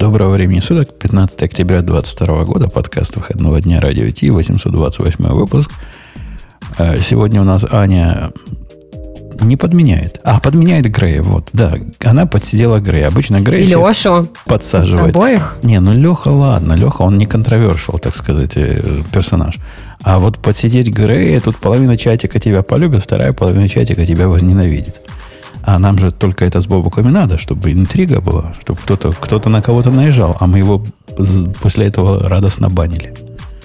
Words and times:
Доброго 0.00 0.32
времени 0.32 0.60
суток, 0.60 0.98
15 0.98 1.42
октября 1.42 1.82
2022 1.82 2.44
года, 2.44 2.68
подкаст 2.68 3.16
выходного 3.16 3.60
дня 3.60 3.82
Радио 3.82 4.10
Ти, 4.10 4.30
828 4.30 5.26
выпуск. 5.26 5.70
А, 6.78 6.96
сегодня 7.02 7.42
у 7.42 7.44
нас 7.44 7.66
Аня 7.70 8.30
не 9.42 9.58
подменяет. 9.58 10.18
А, 10.24 10.40
подменяет 10.40 10.90
Грея, 10.90 11.22
вот, 11.22 11.50
да. 11.52 11.74
Она 12.02 12.24
подсидела 12.24 12.78
Грея. 12.78 13.08
Обычно 13.08 13.42
Грей 13.42 13.64
И 13.64 13.66
Лешу. 13.66 14.26
подсаживает. 14.46 15.14
Обоих? 15.14 15.58
Не, 15.62 15.80
ну 15.80 15.92
Леха, 15.92 16.28
ладно. 16.28 16.72
Леха, 16.72 17.02
он 17.02 17.18
не 17.18 17.26
контровершил, 17.26 17.98
так 17.98 18.16
сказать, 18.16 18.52
э, 18.56 19.02
персонаж. 19.12 19.58
А 20.02 20.18
вот 20.18 20.38
подсидеть 20.38 20.88
Грея, 20.88 21.40
тут 21.40 21.58
половина 21.58 21.98
чатика 21.98 22.38
тебя 22.38 22.62
полюбит, 22.62 23.02
вторая 23.02 23.34
половина 23.34 23.68
чатика 23.68 24.06
тебя 24.06 24.28
возненавидит. 24.28 25.02
А 25.70 25.78
нам 25.78 25.98
же 25.98 26.10
только 26.10 26.44
это 26.44 26.60
с 26.60 26.66
Бобуками 26.66 27.10
надо, 27.10 27.38
чтобы 27.38 27.70
интрига 27.70 28.20
была, 28.20 28.54
чтобы 28.60 28.80
кто-то 28.80 29.12
кто 29.12 29.48
на 29.48 29.62
кого-то 29.62 29.90
наезжал, 29.90 30.36
а 30.40 30.48
мы 30.48 30.58
его 30.58 30.84
после 31.62 31.86
этого 31.86 32.28
радостно 32.28 32.68
банили. 32.68 33.14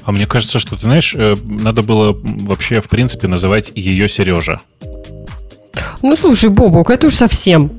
А 0.04 0.12
мне 0.12 0.28
кажется, 0.28 0.60
что, 0.60 0.76
ты 0.76 0.84
знаешь, 0.84 1.16
э, 1.18 1.36
надо 1.44 1.82
было 1.82 2.16
вообще, 2.24 2.80
в 2.80 2.90
принципе, 2.90 3.28
называть 3.28 3.72
ее 3.74 4.08
Сережа. 4.08 4.60
Ну, 6.04 6.16
слушай, 6.16 6.52
Бобук, 6.52 6.92
это 6.92 7.08
уж 7.08 7.16
совсем. 7.16 7.72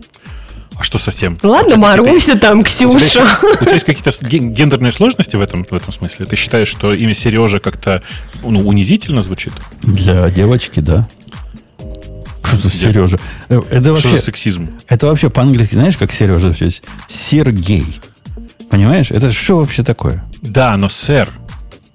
А 0.75 0.83
что 0.83 0.98
совсем? 0.98 1.39
Ладно, 1.45 1.77
Маруся 1.77 2.37
там, 2.37 2.65
Ксюша. 2.65 3.25
У 3.61 3.65
тебя 3.65 3.75
есть 3.75 3.87
какие-то 3.87 4.11
гендерные 4.27 4.91
сложности 4.91 5.37
в 5.37 5.41
этом, 5.41 5.62
в 5.62 5.73
этом 5.73 5.93
смысле? 5.93 6.27
Ты 6.27 6.34
считаешь, 6.34 6.69
что 6.69 6.93
имя 6.93 7.15
Сережа 7.15 7.61
как-то 7.61 8.03
ну, 8.43 8.67
унизительно 8.67 9.23
звучит? 9.23 9.53
Для 9.83 10.29
девочки, 10.31 10.81
да. 10.81 11.06
Что 12.46 12.56
за 12.56 12.70
Сережа? 12.70 13.18
Э, 13.48 13.60
это 13.70 13.92
вообще, 13.92 14.09
что 14.09 14.16
за 14.16 14.23
сексизм? 14.23 14.70
Это 14.88 15.06
вообще 15.06 15.30
по-английски, 15.30 15.74
знаешь, 15.74 15.96
как 15.96 16.12
Сережа? 16.12 16.52
То 16.52 16.64
есть 16.64 16.82
Сергей. 17.09 18.00
Понимаешь? 18.70 19.10
Это 19.10 19.32
что 19.32 19.59
вообще 19.59 19.82
такое? 19.82 20.24
Да, 20.42 20.77
но 20.77 20.88
сэр. 20.88 21.30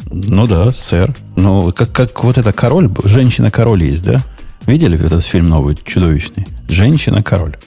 Ну 0.10 0.48
да, 0.48 0.74
сэр. 0.74 1.16
Ну, 1.36 1.72
как, 1.72 1.92
как 1.92 2.24
вот 2.24 2.38
это 2.38 2.52
король, 2.52 2.90
женщина-король 3.04 3.84
есть, 3.84 4.04
да? 4.04 4.22
Видели 4.66 5.04
этот 5.04 5.26
фильм 5.26 5.50
новый, 5.50 5.78
чудовищный? 5.86 6.48
Женщина-король. 6.68 7.58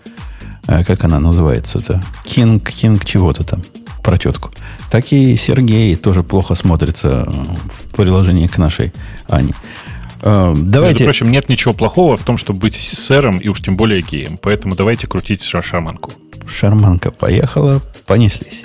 А 0.67 0.85
как 0.85 1.05
она 1.05 1.21
называется-то? 1.21 2.03
Кинг, 2.25 2.71
Кинг 2.71 3.05
чего-то 3.05 3.45
там. 3.45 3.63
Про 4.03 4.19
тетку. 4.19 4.51
Так 4.91 5.13
и 5.13 5.37
Сергей 5.37 5.97
тоже 5.97 6.23
плохо 6.23 6.55
смотрится 6.55 7.25
в 7.25 7.97
приложении 7.97 8.47
к 8.47 8.59
нашей 8.59 8.93
Ане. 9.29 9.55
Uh, 10.25 10.55
давайте... 10.57 10.95
Между 10.95 11.05
прочим, 11.05 11.31
нет 11.31 11.51
ничего 11.51 11.75
плохого 11.75 12.17
в 12.17 12.25
том, 12.25 12.39
чтобы 12.39 12.61
быть 12.61 12.77
сэром 12.77 13.39
и 13.39 13.49
уж 13.49 13.61
тем 13.61 13.77
более 13.77 14.01
геем. 14.01 14.39
Поэтому 14.41 14.75
давайте 14.75 15.07
крутить 15.07 15.43
шарманку. 15.43 16.13
Шарманка 16.49 17.11
поехала, 17.11 17.83
понеслись. 18.07 18.65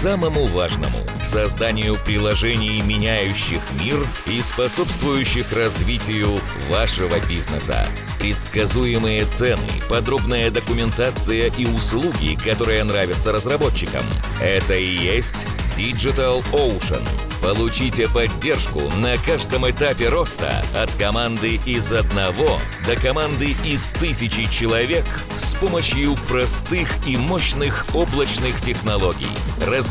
самому 0.01 0.47
важному– 0.47 0.97
созданию 1.23 1.95
приложений, 2.03 2.81
меняющих 2.81 3.61
мир 3.79 4.03
и 4.25 4.41
способствующих 4.41 5.53
развитию 5.53 6.41
вашего 6.71 7.19
бизнеса. 7.29 7.87
Предсказуемые 8.17 9.25
цены, 9.25 9.67
подробная 9.87 10.49
документация 10.49 11.51
и 11.55 11.67
услуги, 11.67 12.35
которые 12.43 12.83
нравятся 12.83 13.31
разработчикам– 13.31 14.01
это 14.41 14.73
и 14.73 14.87
есть 14.87 15.45
Digital 15.77 16.43
Ocean. 16.51 17.03
Получите 17.41 18.07
поддержку 18.07 18.81
на 18.97 19.17
каждом 19.17 19.67
этапе 19.69 20.09
роста 20.09 20.63
от 20.75 20.91
команды 20.93 21.59
из 21.65 21.91
одного 21.91 22.59
до 22.85 22.95
команды 22.95 23.55
из 23.65 23.91
тысячи 23.93 24.45
человек 24.45 25.05
с 25.35 25.55
помощью 25.55 26.15
простых 26.27 26.87
и 27.07 27.17
мощных 27.17 27.87
облачных 27.95 28.61
технологий. 28.61 29.31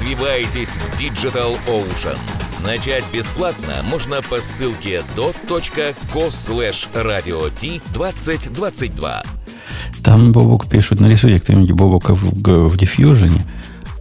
Развивайтесь 0.01 0.71
в 0.79 0.99
Digital 0.99 1.59
Ocean. 1.69 2.17
Начать 2.65 3.05
бесплатно 3.13 3.75
можно 3.91 4.23
по 4.23 4.41
ссылке 4.41 5.03
dot.co 5.15 6.29
slash 6.31 6.89
radio 6.95 7.53
2022. 7.93 9.23
Там 10.03 10.33
Бобок 10.33 10.71
пишут, 10.71 11.01
нарисуйте 11.01 11.39
кто-нибудь 11.39 11.73
Бобока 11.73 12.15
в, 12.15 12.23
в 12.23 12.77
Diffusion. 12.77 13.43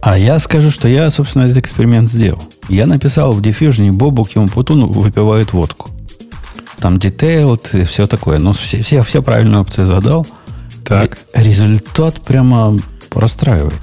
А 0.00 0.16
я 0.16 0.38
скажу, 0.38 0.70
что 0.70 0.88
я, 0.88 1.10
собственно, 1.10 1.42
этот 1.42 1.58
эксперимент 1.58 2.08
сделал. 2.08 2.42
Я 2.70 2.86
написал 2.86 3.34
в 3.34 3.42
Diffusion 3.42 3.92
Бобук 3.92 4.34
и 4.34 4.38
Умпутун 4.38 4.86
выпивают 4.86 5.52
водку. 5.52 5.90
Там 6.78 6.94
detailed 6.94 7.78
и 7.78 7.84
все 7.84 8.06
такое. 8.06 8.38
Но 8.38 8.54
все, 8.54 8.82
все, 8.82 9.02
все 9.02 9.20
правильные 9.20 9.60
опции 9.60 9.84
задал. 9.84 10.26
Так. 10.82 11.18
Результат 11.34 12.22
прямо 12.22 12.78
расстраивает. 13.14 13.80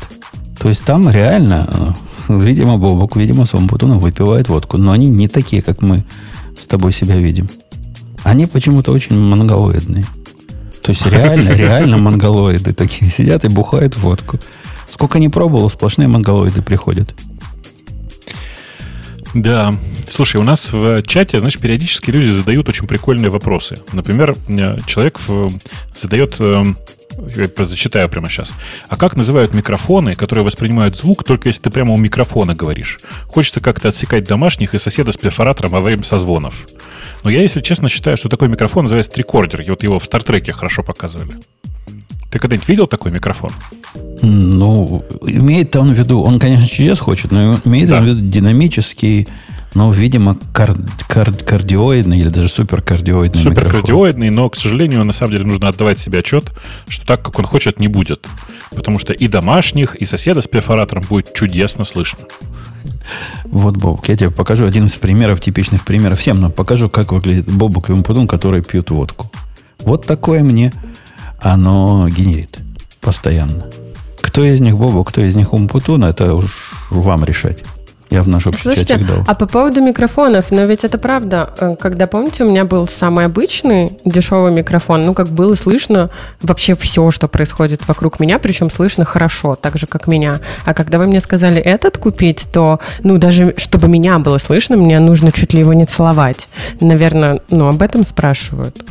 То 0.60 0.70
есть 0.70 0.84
там 0.84 1.10
реально, 1.10 1.70
э, 1.72 2.07
видимо, 2.30 2.78
Бобук, 2.78 3.16
видимо, 3.16 3.46
с 3.46 3.54
Умпутуном 3.54 4.00
выпивают 4.00 4.50
водку. 4.50 4.78
Но 4.78 4.92
они 4.92 5.08
не 5.10 5.28
такие, 5.28 5.62
как 5.62 5.82
мы 5.82 6.04
с 6.58 6.66
тобой 6.66 6.92
себя 6.92 7.16
видим. 7.16 7.50
Они 8.24 8.46
почему-то 8.46 8.92
очень 8.92 9.18
монголоидные. 9.18 10.06
То 10.82 10.92
есть 10.92 11.06
реально, 11.06 11.50
реально 11.54 11.98
монголоиды 11.98 12.74
такие 12.74 13.12
сидят 13.12 13.46
и 13.46 13.50
бухают 13.50 13.98
водку. 13.98 14.40
Сколько 14.88 15.20
не 15.20 15.30
пробовал, 15.30 15.70
сплошные 15.70 16.08
монголоиды 16.08 16.62
приходят. 16.62 17.14
Да. 19.38 19.76
Слушай, 20.10 20.38
у 20.38 20.44
нас 20.44 20.72
в 20.72 21.04
чате, 21.04 21.40
знаешь, 21.40 21.60
периодически 21.60 22.10
люди 22.10 22.32
задают 22.32 22.68
очень 22.70 22.88
прикольные 22.88 23.30
вопросы. 23.30 23.80
Например, 23.94 24.36
человек 24.88 25.20
задает 25.96 26.38
э, 26.40 26.64
я 27.36 27.66
зачитаю 27.66 28.10
прямо 28.10 28.30
сейчас. 28.30 28.52
А 28.88 28.98
как 28.98 29.16
называют 29.16 29.54
микрофоны, 29.54 30.16
которые 30.16 30.44
воспринимают 30.44 30.98
звук, 30.98 31.24
только 31.24 31.50
если 31.50 31.62
ты 31.62 31.70
прямо 31.70 31.94
у 31.94 31.98
микрофона 31.98 32.56
говоришь? 32.56 33.00
Хочется 33.28 33.60
как-то 33.60 33.90
отсекать 33.90 34.28
домашних 34.28 34.74
и 34.74 34.80
соседа 34.80 35.12
с 35.12 35.18
перфоратором 35.18 35.72
во 35.72 35.82
время 35.82 36.04
созвонов. 36.04 36.68
Но 37.24 37.30
я, 37.30 37.42
если 37.42 37.62
честно, 37.62 37.90
считаю, 37.90 38.18
что 38.18 38.30
такой 38.30 38.48
микрофон 38.48 38.86
называется 38.86 39.12
трикордер. 39.12 39.62
И 39.62 39.70
вот 39.70 39.84
его 39.84 40.00
в 40.00 40.06
Стартреке 40.06 40.52
хорошо 40.52 40.82
показывали. 40.82 41.38
Ты 42.32 42.40
когда-нибудь 42.40 42.68
видел 42.68 42.88
такой 42.88 43.12
микрофон? 43.12 43.52
Ну, 44.22 45.06
имеет 45.26 45.76
он 45.76 45.94
в 45.94 45.98
виду, 45.98 46.22
он, 46.22 46.40
конечно, 46.40 46.68
чудес 46.68 47.00
хочет, 47.00 47.32
но 47.32 47.60
имеет 47.66 47.90
да. 47.90 47.98
он 47.98 48.04
в 48.04 48.08
виду 48.08 48.22
динамический, 48.22 49.28
но, 49.76 49.92
видимо, 49.92 50.38
кар, 50.54 50.76
кар, 51.08 51.32
кардиоидный 51.32 52.20
или 52.20 52.30
даже 52.30 52.48
суперкардиоидный 52.48 53.42
Суперкардиоидный, 53.42 54.30
но, 54.32 54.50
к 54.50 54.56
сожалению, 54.56 55.04
на 55.04 55.14
самом 55.14 55.34
деле 55.34 55.46
нужно 55.46 55.70
отдавать 55.70 56.00
себе 56.00 56.20
отчет, 56.20 56.52
что 56.88 57.06
так, 57.06 57.22
как 57.22 57.38
он 57.38 57.46
хочет, 57.46 57.80
не 57.80 57.88
будет. 57.88 58.28
Потому 58.76 58.98
что 58.98 59.14
и 59.14 59.28
домашних, 59.28 59.96
и 59.96 60.06
соседа 60.06 60.42
с 60.42 60.48
перфоратором 60.48 61.04
будет 61.08 61.34
чудесно 61.34 61.84
слышно. 61.84 62.26
Вот, 63.46 63.78
Бобук, 63.78 64.10
я 64.10 64.18
тебе 64.18 64.32
покажу 64.32 64.66
один 64.66 64.86
из 64.86 64.94
примеров, 64.94 65.40
типичных 65.40 65.86
примеров 65.86 66.20
всем, 66.20 66.42
но 66.42 66.50
покажу, 66.50 66.90
как 66.90 67.12
выглядит 67.12 67.46
Бобук 67.46 67.90
и 67.90 67.94
Умпудун, 67.94 68.28
которые 68.28 68.64
пьют 68.64 68.90
водку. 68.90 69.32
Вот 69.80 70.06
такое 70.06 70.44
мне 70.44 70.74
оно 71.40 72.10
генерит 72.10 72.58
постоянно. 73.00 73.68
Кто 74.38 74.46
из 74.46 74.62
них 74.62 74.78
Бобу, 74.78 75.04
кто 75.04 75.22
из 75.22 75.36
них 75.36 75.52
Умпутун, 75.52 76.04
это 76.04 76.36
уж 76.36 76.72
вам 76.92 77.24
решать. 77.26 77.64
Я 78.12 78.22
в 78.22 78.30
наш 78.30 78.46
общий 78.46 78.62
Слушайте, 78.62 78.94
чатик 78.94 79.08
дал. 79.08 79.24
А 79.26 79.34
по 79.34 79.48
поводу 79.48 79.82
микрофонов, 79.82 80.52
но 80.52 80.62
ведь 80.66 80.84
это 80.84 81.00
правда. 81.00 81.56
Э, 81.58 81.76
когда, 81.76 82.06
помните, 82.06 82.44
у 82.44 82.50
меня 82.52 82.64
был 82.64 82.88
самый 82.88 83.26
обычный 83.26 83.98
дешевый 84.06 84.52
микрофон, 84.52 85.08
ну, 85.08 85.16
как 85.16 85.30
было 85.30 85.56
слышно 85.56 86.12
вообще 86.44 86.76
все, 86.76 87.10
что 87.10 87.28
происходит 87.28 87.88
вокруг 87.88 88.20
меня, 88.20 88.38
причем 88.38 88.70
слышно 88.70 89.06
хорошо, 89.06 89.56
так 89.56 89.80
же, 89.80 89.88
как 89.88 90.06
меня. 90.06 90.40
А 90.66 90.76
когда 90.76 91.00
вы 91.00 91.08
мне 91.08 91.20
сказали 91.20 91.60
этот 91.60 91.98
купить, 91.98 92.48
то, 92.54 92.80
ну, 93.02 93.18
даже 93.18 93.56
чтобы 93.58 93.88
меня 93.88 94.20
было 94.20 94.38
слышно, 94.38 94.78
мне 94.78 95.00
нужно 95.00 95.32
чуть 95.32 95.56
ли 95.56 95.62
его 95.62 95.74
не 95.74 95.86
целовать. 95.86 96.48
Наверное, 96.80 97.40
ну, 97.50 97.70
об 97.70 97.82
этом 97.82 98.06
спрашивают. 98.06 98.86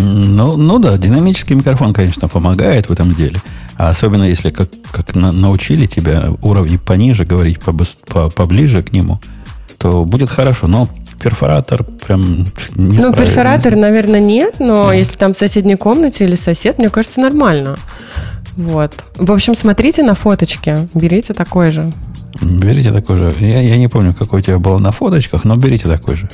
Ну, 0.00 0.56
ну 0.56 0.78
да, 0.78 0.96
динамический 0.96 1.54
микрофон, 1.54 1.92
конечно, 1.92 2.28
помогает 2.28 2.88
в 2.88 2.92
этом 2.92 3.14
деле. 3.14 3.36
А 3.76 3.90
особенно 3.90 4.24
если 4.24 4.50
как, 4.50 4.68
как 4.90 5.14
на, 5.14 5.32
научили 5.32 5.86
тебя 5.86 6.32
уровни 6.42 6.76
пониже 6.76 7.24
говорить, 7.24 7.60
по, 7.60 7.72
по, 8.06 8.30
поближе 8.30 8.82
к 8.82 8.92
нему, 8.92 9.20
то 9.78 10.04
будет 10.04 10.30
хорошо. 10.30 10.66
Но 10.66 10.88
перфоратор 11.22 11.84
прям 11.84 12.46
не 12.74 12.98
Ну, 12.98 13.12
перфоратор, 13.12 13.76
наверное, 13.76 14.20
нет, 14.20 14.56
но 14.58 14.88
а. 14.88 14.94
если 14.94 15.16
там 15.16 15.34
в 15.34 15.36
соседней 15.36 15.76
комнате 15.76 16.24
или 16.24 16.36
сосед, 16.36 16.78
мне 16.78 16.90
кажется, 16.90 17.20
нормально. 17.20 17.76
Вот. 18.56 19.04
В 19.16 19.32
общем, 19.32 19.54
смотрите 19.54 20.02
на 20.02 20.14
фоточки, 20.14 20.88
берите 20.94 21.34
такой 21.34 21.70
же. 21.70 21.92
Берите 22.42 22.92
такой 22.92 23.16
же. 23.16 23.34
Я, 23.38 23.60
я 23.60 23.76
не 23.76 23.88
помню, 23.88 24.14
какой 24.14 24.40
у 24.40 24.42
тебя 24.42 24.58
был 24.58 24.78
на 24.78 24.92
фоточках, 24.92 25.44
но 25.44 25.56
берите 25.56 25.88
такой 25.88 26.16
же. 26.16 26.28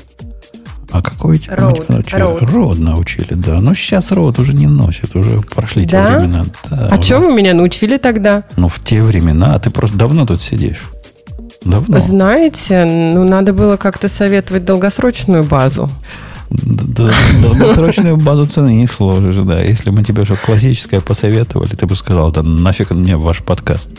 А 0.93 1.03
какой 1.03 1.39
тебя 1.39 1.55
Road, 1.57 1.85
научили? 1.89 2.23
Road. 2.23 2.53
Род 2.53 2.79
научили, 2.79 3.35
да. 3.35 3.61
Но 3.61 3.75
сейчас 3.75 4.13
род 4.13 4.39
уже 4.39 4.53
не 4.55 4.67
носит, 4.67 5.15
уже 5.17 5.41
прошли 5.41 5.85
те 5.85 5.93
Да? 5.97 6.19
времена. 6.19 6.45
Да, 6.71 6.89
А 6.91 6.95
уже. 6.95 7.03
что 7.03 7.19
вы 7.21 7.35
меня 7.35 7.55
научили 7.55 7.97
тогда? 7.97 8.45
Ну, 8.57 8.69
в 8.69 8.79
те 8.81 9.03
времена 9.03 9.59
ты 9.59 9.71
просто 9.71 9.97
давно 9.99 10.27
тут 10.27 10.41
сидишь. 10.41 10.83
Давно. 11.65 11.99
Знаете, 11.99 12.85
ну 12.85 13.25
надо 13.25 13.53
было 13.53 13.77
как-то 13.77 14.09
советовать 14.09 14.65
долгосрочную 14.65 15.43
базу. 15.43 15.91
Долгосрочную 16.51 18.17
базу 18.17 18.45
цены 18.45 18.75
не 18.77 18.87
сложишь, 18.87 19.37
да. 19.37 19.61
Если 19.63 19.91
мы 19.91 20.05
тебе 20.05 20.25
что 20.25 20.37
классическое 20.37 21.01
посоветовали, 21.01 21.71
ты 21.75 21.87
бы 21.87 21.97
сказал, 21.97 22.31
да 22.31 22.43
нафиг 22.43 22.91
мне 22.91 23.17
ваш 23.17 23.43
подкаст. 23.43 23.91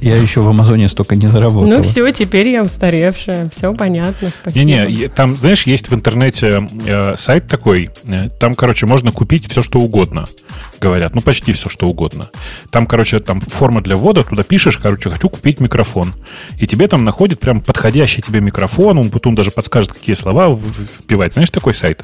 Я 0.00 0.16
еще 0.16 0.40
в 0.40 0.48
Амазоне 0.48 0.88
столько 0.88 1.16
не 1.16 1.26
заработал. 1.26 1.68
Ну 1.68 1.82
все, 1.82 2.10
теперь 2.12 2.48
я 2.48 2.62
устаревшая. 2.62 3.48
Все 3.54 3.74
понятно, 3.74 4.28
спасибо. 4.28 4.64
Не-не, 4.64 5.08
там, 5.08 5.36
знаешь, 5.36 5.66
есть 5.66 5.88
в 5.88 5.94
интернете 5.94 6.68
э, 6.86 7.16
сайт 7.16 7.48
такой, 7.48 7.90
э, 8.04 8.28
там, 8.40 8.54
короче, 8.54 8.86
можно 8.86 9.12
купить 9.12 9.50
все, 9.50 9.62
что 9.62 9.80
угодно, 9.80 10.26
говорят, 10.80 11.14
ну, 11.14 11.20
почти 11.20 11.52
все, 11.52 11.68
что 11.68 11.88
угодно. 11.88 12.30
Там, 12.70 12.86
короче, 12.86 13.18
там 13.20 13.40
форма 13.40 13.82
для 13.82 13.96
ввода, 13.96 14.24
туда 14.24 14.42
пишешь, 14.42 14.78
короче, 14.78 15.10
хочу 15.10 15.28
купить 15.28 15.60
микрофон. 15.60 16.14
И 16.58 16.66
тебе 16.66 16.88
там 16.88 17.04
находит 17.04 17.40
прям 17.40 17.60
подходящий 17.60 18.22
тебе 18.22 18.40
микрофон, 18.40 18.98
он 18.98 19.10
потом 19.10 19.34
даже 19.34 19.50
подскажет, 19.50 19.92
какие 19.92 20.14
слова 20.14 20.58
вбивать. 21.04 21.34
Знаешь, 21.34 21.50
такой 21.50 21.74
сайт? 21.74 22.02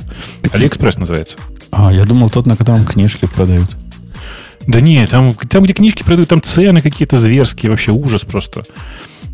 Алиэкспресс 0.52 0.98
называется. 0.98 1.38
А, 1.70 1.92
я 1.92 2.04
думал, 2.04 2.30
тот, 2.30 2.46
на 2.46 2.56
котором 2.56 2.84
книжки 2.84 3.26
продают. 3.26 3.68
Да 4.68 4.82
не, 4.82 5.06
там, 5.06 5.32
там, 5.34 5.64
где 5.64 5.72
книжки 5.72 6.02
продают, 6.02 6.28
там 6.28 6.42
цены 6.42 6.82
какие-то 6.82 7.16
зверские, 7.16 7.70
вообще 7.70 7.90
ужас 7.90 8.22
просто. 8.22 8.64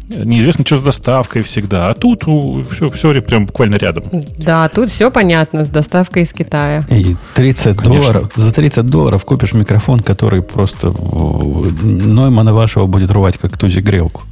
Неизвестно, 0.08 0.64
что 0.64 0.76
с 0.76 0.80
доставкой 0.80 1.42
всегда. 1.42 1.88
А 1.88 1.94
тут 1.94 2.22
все, 2.70 2.88
все 2.88 3.20
прям 3.20 3.46
буквально 3.46 3.74
рядом. 3.74 4.04
Да, 4.38 4.68
тут 4.68 4.90
все 4.90 5.10
понятно 5.10 5.64
с 5.64 5.70
доставкой 5.70 6.22
из 6.22 6.32
Китая. 6.32 6.86
И 6.88 7.16
30 7.34 7.76
Конечно. 7.76 7.82
долларов, 7.82 8.30
за 8.36 8.52
30 8.52 8.86
долларов 8.86 9.24
купишь 9.24 9.54
микрофон, 9.54 10.00
который 10.00 10.40
просто 10.40 10.92
Ноймана 11.82 12.54
вашего 12.54 12.86
будет 12.86 13.10
рвать, 13.10 13.36
как 13.36 13.58
тузик 13.58 13.82
грелку. 13.82 14.22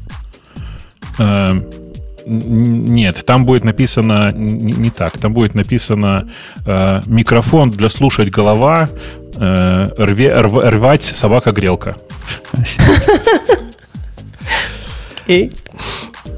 Нет, 2.26 3.24
там 3.26 3.44
будет 3.44 3.64
написано 3.64 4.32
не, 4.32 4.90
так. 4.90 5.18
Там 5.18 5.32
будет 5.32 5.54
написано 5.54 6.30
э, 6.66 7.00
микрофон 7.06 7.70
для 7.70 7.88
слушать 7.90 8.30
голова, 8.30 8.88
э, 9.36 9.90
рве- 9.98 10.40
рв- 10.42 10.68
рвать 10.70 11.02
собака-грелка. 11.02 11.96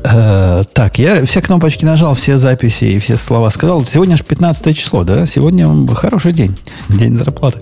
Э, 0.04 0.62
так, 0.72 0.98
я 0.98 1.24
все 1.24 1.40
кнопочки 1.40 1.84
нажал, 1.84 2.14
все 2.14 2.36
записи 2.38 2.84
и 2.84 2.98
все 2.98 3.16
слова 3.16 3.50
сказал. 3.50 3.84
Сегодня 3.86 4.16
же 4.16 4.24
15 4.24 4.76
число, 4.76 5.04
да? 5.04 5.26
Сегодня 5.26 5.66
хороший 5.94 6.32
день. 6.32 6.56
День 6.88 7.14
зарплаты. 7.14 7.60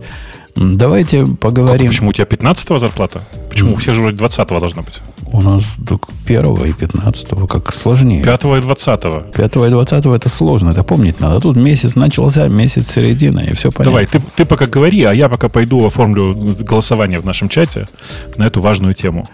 Давайте 0.54 1.26
поговорим. 1.26 1.88
Почему 1.88 2.10
у 2.10 2.12
тебя 2.12 2.26
15 2.26 2.80
зарплата? 2.80 3.22
Почему 3.48 3.72
у 3.72 3.76
всех 3.76 3.94
же 3.94 4.02
вроде 4.02 4.16
20 4.16 4.48
должна 4.48 4.82
быть? 4.82 5.00
У 5.32 5.40
нас 5.40 5.64
только 5.86 6.08
1 6.26 6.64
и 6.66 6.72
15 6.72 7.28
как 7.48 7.72
сложнее. 7.72 8.22
5 8.22 8.44
и 8.44 8.60
20 8.60 9.32
5 9.34 9.56
и 9.56 9.70
20 9.70 10.06
это 10.06 10.28
сложно, 10.28 10.70
это 10.70 10.84
помнить 10.84 11.20
надо. 11.20 11.40
Тут 11.40 11.56
месяц 11.56 11.96
начался, 11.96 12.48
месяц 12.48 12.90
середина, 12.90 13.40
и 13.40 13.54
все 13.54 13.70
понятно. 13.70 13.84
Давай, 13.84 14.06
ты, 14.06 14.20
ты 14.36 14.44
пока 14.44 14.66
говори, 14.66 15.02
а 15.04 15.14
я 15.14 15.28
пока 15.28 15.48
пойду 15.48 15.86
оформлю 15.86 16.34
голосование 16.60 17.18
в 17.18 17.24
нашем 17.24 17.48
чате 17.48 17.88
на 18.36 18.46
эту 18.46 18.60
важную 18.60 18.94
тему. 18.94 19.26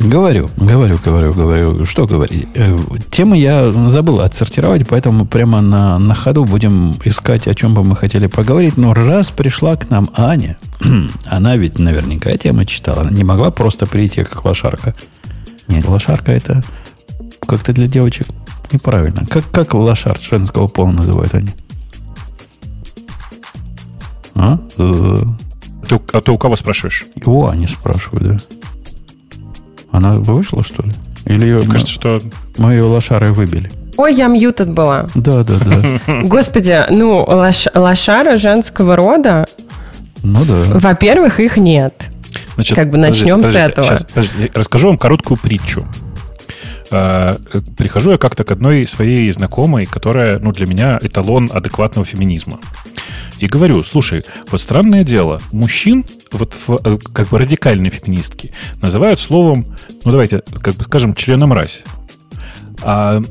Говорю, 0.00 0.48
говорю, 0.56 0.98
говорю, 1.04 1.34
говорю. 1.34 1.84
Что 1.86 2.06
говорить? 2.06 2.46
Э, 2.54 2.78
Темы 3.10 3.36
я 3.38 3.70
забыл 3.88 4.20
отсортировать, 4.20 4.86
поэтому 4.88 5.26
прямо 5.26 5.60
на, 5.60 5.98
на 5.98 6.14
ходу 6.14 6.44
будем 6.44 6.94
искать, 7.04 7.46
о 7.48 7.54
чем 7.54 7.74
бы 7.74 7.82
мы 7.84 7.96
хотели 7.96 8.26
поговорить. 8.26 8.76
Но 8.76 8.94
раз 8.94 9.30
пришла 9.30 9.76
к 9.76 9.90
нам 9.90 10.10
Аня, 10.16 10.56
она 11.26 11.56
ведь 11.56 11.78
наверняка 11.78 12.36
темы 12.36 12.64
читала. 12.64 13.02
Она 13.02 13.10
не 13.10 13.24
могла 13.24 13.50
просто 13.50 13.86
прийти 13.86 14.24
как 14.24 14.44
лошарка. 14.44 14.94
Нет, 15.68 15.86
лошарка 15.86 16.32
это 16.32 16.62
как-то 17.46 17.72
для 17.72 17.86
девочек 17.86 18.26
неправильно. 18.72 19.26
Как, 19.26 19.50
как 19.50 19.74
лошар 19.74 20.18
женского 20.20 20.66
пола 20.68 20.90
называют 20.92 21.34
они? 21.34 21.50
А? 24.34 24.58
З- 24.76 25.26
Ты, 25.88 26.00
а 26.12 26.20
ты 26.20 26.32
у 26.32 26.38
кого 26.38 26.56
спрашиваешь? 26.56 27.04
У 27.24 27.46
Ани 27.46 27.66
спрашиваю, 27.66 28.24
да. 28.24 28.38
Она 29.92 30.16
вышла, 30.16 30.64
что 30.64 30.82
ли? 30.82 30.92
Или 31.26 31.44
ее, 31.44 31.58
Мне 31.58 31.66
кажется, 31.72 31.92
что... 31.92 32.20
мы 32.58 32.72
ее 32.72 32.82
лошарой 32.84 33.30
выбили? 33.30 33.70
Ой, 33.98 34.14
я 34.14 34.26
мьютед 34.26 34.70
была. 34.70 35.06
Да, 35.14 35.44
да, 35.44 35.54
да. 35.58 36.00
Господи, 36.24 36.84
ну, 36.90 37.24
лош- 37.28 37.68
лошара 37.74 38.36
женского 38.36 38.96
рода, 38.96 39.46
Ну 40.22 40.44
да. 40.44 40.64
во-первых, 40.78 41.38
их 41.40 41.56
нет. 41.58 42.08
Значит, 42.54 42.74
Как 42.76 42.90
бы 42.90 42.96
начнем 42.96 43.42
с 43.42 43.54
этого. 43.54 43.86
Сейчас, 43.86 44.04
подожди, 44.04 44.32
я 44.44 44.48
расскажу 44.54 44.88
вам 44.88 44.96
короткую 44.98 45.36
притчу. 45.38 45.86
А, 46.92 47.38
э, 47.52 47.60
Прихожу 47.76 48.12
я 48.12 48.18
как-то 48.18 48.44
к 48.44 48.50
одной 48.50 48.86
своей 48.86 49.32
знакомой, 49.32 49.86
которая, 49.86 50.38
ну, 50.38 50.52
для 50.52 50.66
меня 50.66 50.98
эталон 51.00 51.50
адекватного 51.52 52.04
феминизма. 52.04 52.60
И 53.38 53.46
говорю, 53.46 53.82
слушай, 53.82 54.24
вот 54.50 54.60
странное 54.60 55.02
дело, 55.02 55.40
мужчин, 55.52 56.04
вот 56.32 56.54
в, 56.54 56.78
э, 56.84 56.98
как 57.14 57.28
бы 57.28 57.38
радикальные 57.38 57.90
феминистки, 57.90 58.52
называют 58.82 59.18
словом, 59.20 59.74
ну, 60.04 60.12
давайте, 60.12 60.42
как 60.60 60.74
бы 60.74 60.84
скажем, 60.84 61.14
членомразь. 61.14 61.82
А 62.82 63.22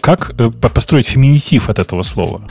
как 0.00 0.34
э, 0.38 0.50
по- 0.50 0.68
построить 0.68 1.08
феминитив 1.08 1.68
от 1.68 1.78
этого 1.80 2.02
слова? 2.02 2.42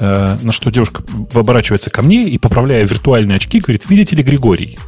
На 0.00 0.52
что 0.52 0.70
девушка 0.70 1.02
оборачивается 1.34 1.90
ко 1.90 2.02
мне 2.02 2.22
и, 2.22 2.38
поправляя 2.38 2.84
виртуальные 2.84 3.34
очки, 3.34 3.58
говорит, 3.58 3.90
видите 3.90 4.14
ли, 4.14 4.22
Григорий, 4.22 4.78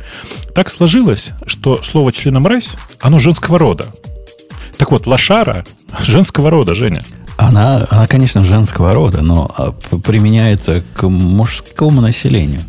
так 0.54 0.70
сложилось, 0.70 1.30
что 1.46 1.82
слово 1.82 2.12
членомразь, 2.12 2.76
оно 3.00 3.18
женского 3.18 3.58
рода. 3.58 3.86
Так 4.80 4.92
вот, 4.92 5.06
лошара 5.06 5.66
женского 6.00 6.48
рода, 6.48 6.74
Женя. 6.74 7.02
Она, 7.36 7.86
она, 7.90 8.06
конечно, 8.06 8.42
женского 8.42 8.94
рода, 8.94 9.20
но 9.20 9.50
а, 9.54 9.72
применяется 9.98 10.82
к 10.94 11.06
мужскому 11.06 12.00
населению. 12.00 12.62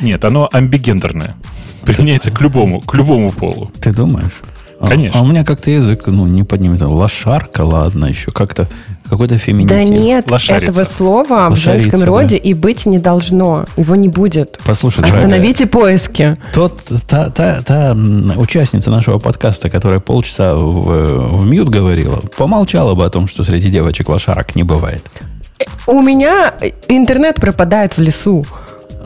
Нет, 0.00 0.24
оно 0.24 0.48
амбигендерное. 0.52 1.34
Применяется 1.82 2.30
к 2.30 2.40
любому, 2.42 2.80
к 2.80 2.94
любому 2.94 3.32
полу. 3.32 3.72
Ты 3.80 3.92
думаешь? 3.92 4.40
А- 4.78 4.86
Конечно. 4.86 5.18
А, 5.18 5.22
у 5.24 5.26
меня 5.26 5.44
как-то 5.44 5.72
язык, 5.72 6.06
ну, 6.06 6.28
не 6.28 6.44
поднимет. 6.44 6.80
Лошарка, 6.80 7.62
ладно, 7.62 8.06
еще 8.06 8.30
как-то 8.30 8.68
какой-то 9.08 9.38
феминитив. 9.38 9.76
Да 9.76 9.84
нет, 9.84 10.30
Лошарица. 10.30 10.72
этого 10.72 10.84
слова 10.84 11.48
в 11.48 11.50
Лошарица, 11.50 11.80
женском 11.80 12.00
да. 12.00 12.06
роде 12.06 12.36
и 12.36 12.54
быть 12.54 12.86
не 12.86 12.98
должно. 12.98 13.66
Его 13.76 13.94
не 13.96 14.08
будет. 14.08 14.60
Послушай, 14.66 15.00
дорогая, 15.00 15.24
Остановите 15.24 15.66
поиски. 15.66 16.36
Тот, 16.52 16.82
та, 17.06 17.30
та, 17.30 17.62
та 17.62 17.96
участница 18.36 18.90
нашего 18.90 19.18
подкаста, 19.18 19.70
которая 19.70 20.00
полчаса 20.00 20.54
в, 20.54 21.36
в 21.36 21.46
мьют 21.46 21.68
говорила, 21.68 22.20
помолчала 22.36 22.94
бы 22.94 23.04
о 23.04 23.10
том, 23.10 23.28
что 23.28 23.44
среди 23.44 23.70
девочек 23.70 24.08
лошарок 24.08 24.54
не 24.54 24.62
бывает. 24.62 25.02
У 25.86 26.00
меня 26.02 26.54
интернет 26.88 27.36
пропадает 27.36 27.96
в 27.96 28.00
лесу. 28.00 28.44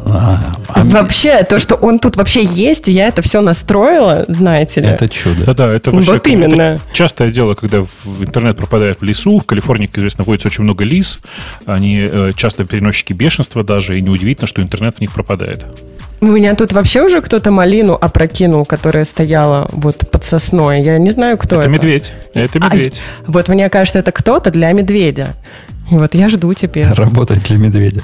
А, 0.07 0.55
а 0.69 0.85
Вообще, 0.85 1.43
то, 1.43 1.59
что 1.59 1.75
он 1.77 1.99
тут 1.99 2.17
вообще 2.17 2.45
есть, 2.45 2.89
и 2.89 2.93
я 2.93 3.09
это 3.09 3.23
все 3.23 3.41
настроила, 3.41 4.25
знаете 4.29 4.81
ли. 4.81 4.89
это 4.89 5.09
чудо. 5.09 5.45
Да-да, 5.47 5.73
это 5.73 5.91
Вот 5.91 6.05
вообще 6.05 6.17
это 6.17 6.31
именно. 6.31 6.79
частое 6.93 7.31
дело, 7.31 7.55
когда 7.55 7.83
в 7.83 8.23
интернет 8.23 8.57
пропадает 8.57 9.01
в 9.01 9.05
лесу. 9.05 9.39
В 9.41 9.45
Калифорнии, 9.45 9.87
как 9.87 9.99
известно, 9.99 10.25
водится 10.25 10.49
очень 10.49 10.65
много 10.65 10.85
лис. 10.85 11.21
Они 11.67 12.07
э, 12.09 12.33
часто 12.37 12.65
переносчики 12.65 13.13
бешенства 13.13 13.63
даже, 13.63 13.99
и 13.99 14.03
неудивительно, 14.03 14.47
что 14.47 14.63
интернет 14.63 14.97
в 14.97 15.01
них 15.01 15.13
пропадает. 15.13 15.65
У 16.21 16.27
меня 16.27 16.55
тут 16.55 16.73
вообще 16.73 17.03
уже 17.03 17.21
кто-то 17.21 17.51
малину 17.51 17.99
опрокинул, 18.01 18.65
которая 18.65 19.05
стояла 19.05 19.69
вот 19.73 20.09
под 20.09 20.23
сосной. 20.25 20.81
Я 20.81 20.97
не 20.99 21.11
знаю, 21.11 21.37
кто 21.37 21.57
это. 21.57 21.65
Это 21.65 21.71
медведь. 21.73 22.15
Это 22.33 22.61
медведь. 22.61 23.03
вот 23.27 23.49
мне 23.49 23.69
кажется, 23.69 23.99
это 23.99 24.13
кто-то 24.13 24.53
для 24.53 24.71
медведя. 24.71 25.35
Вот 25.93 26.15
я 26.15 26.29
жду 26.29 26.53
теперь. 26.55 26.87
Работать 26.95 27.43
для 27.45 27.57
медведя. 27.59 28.03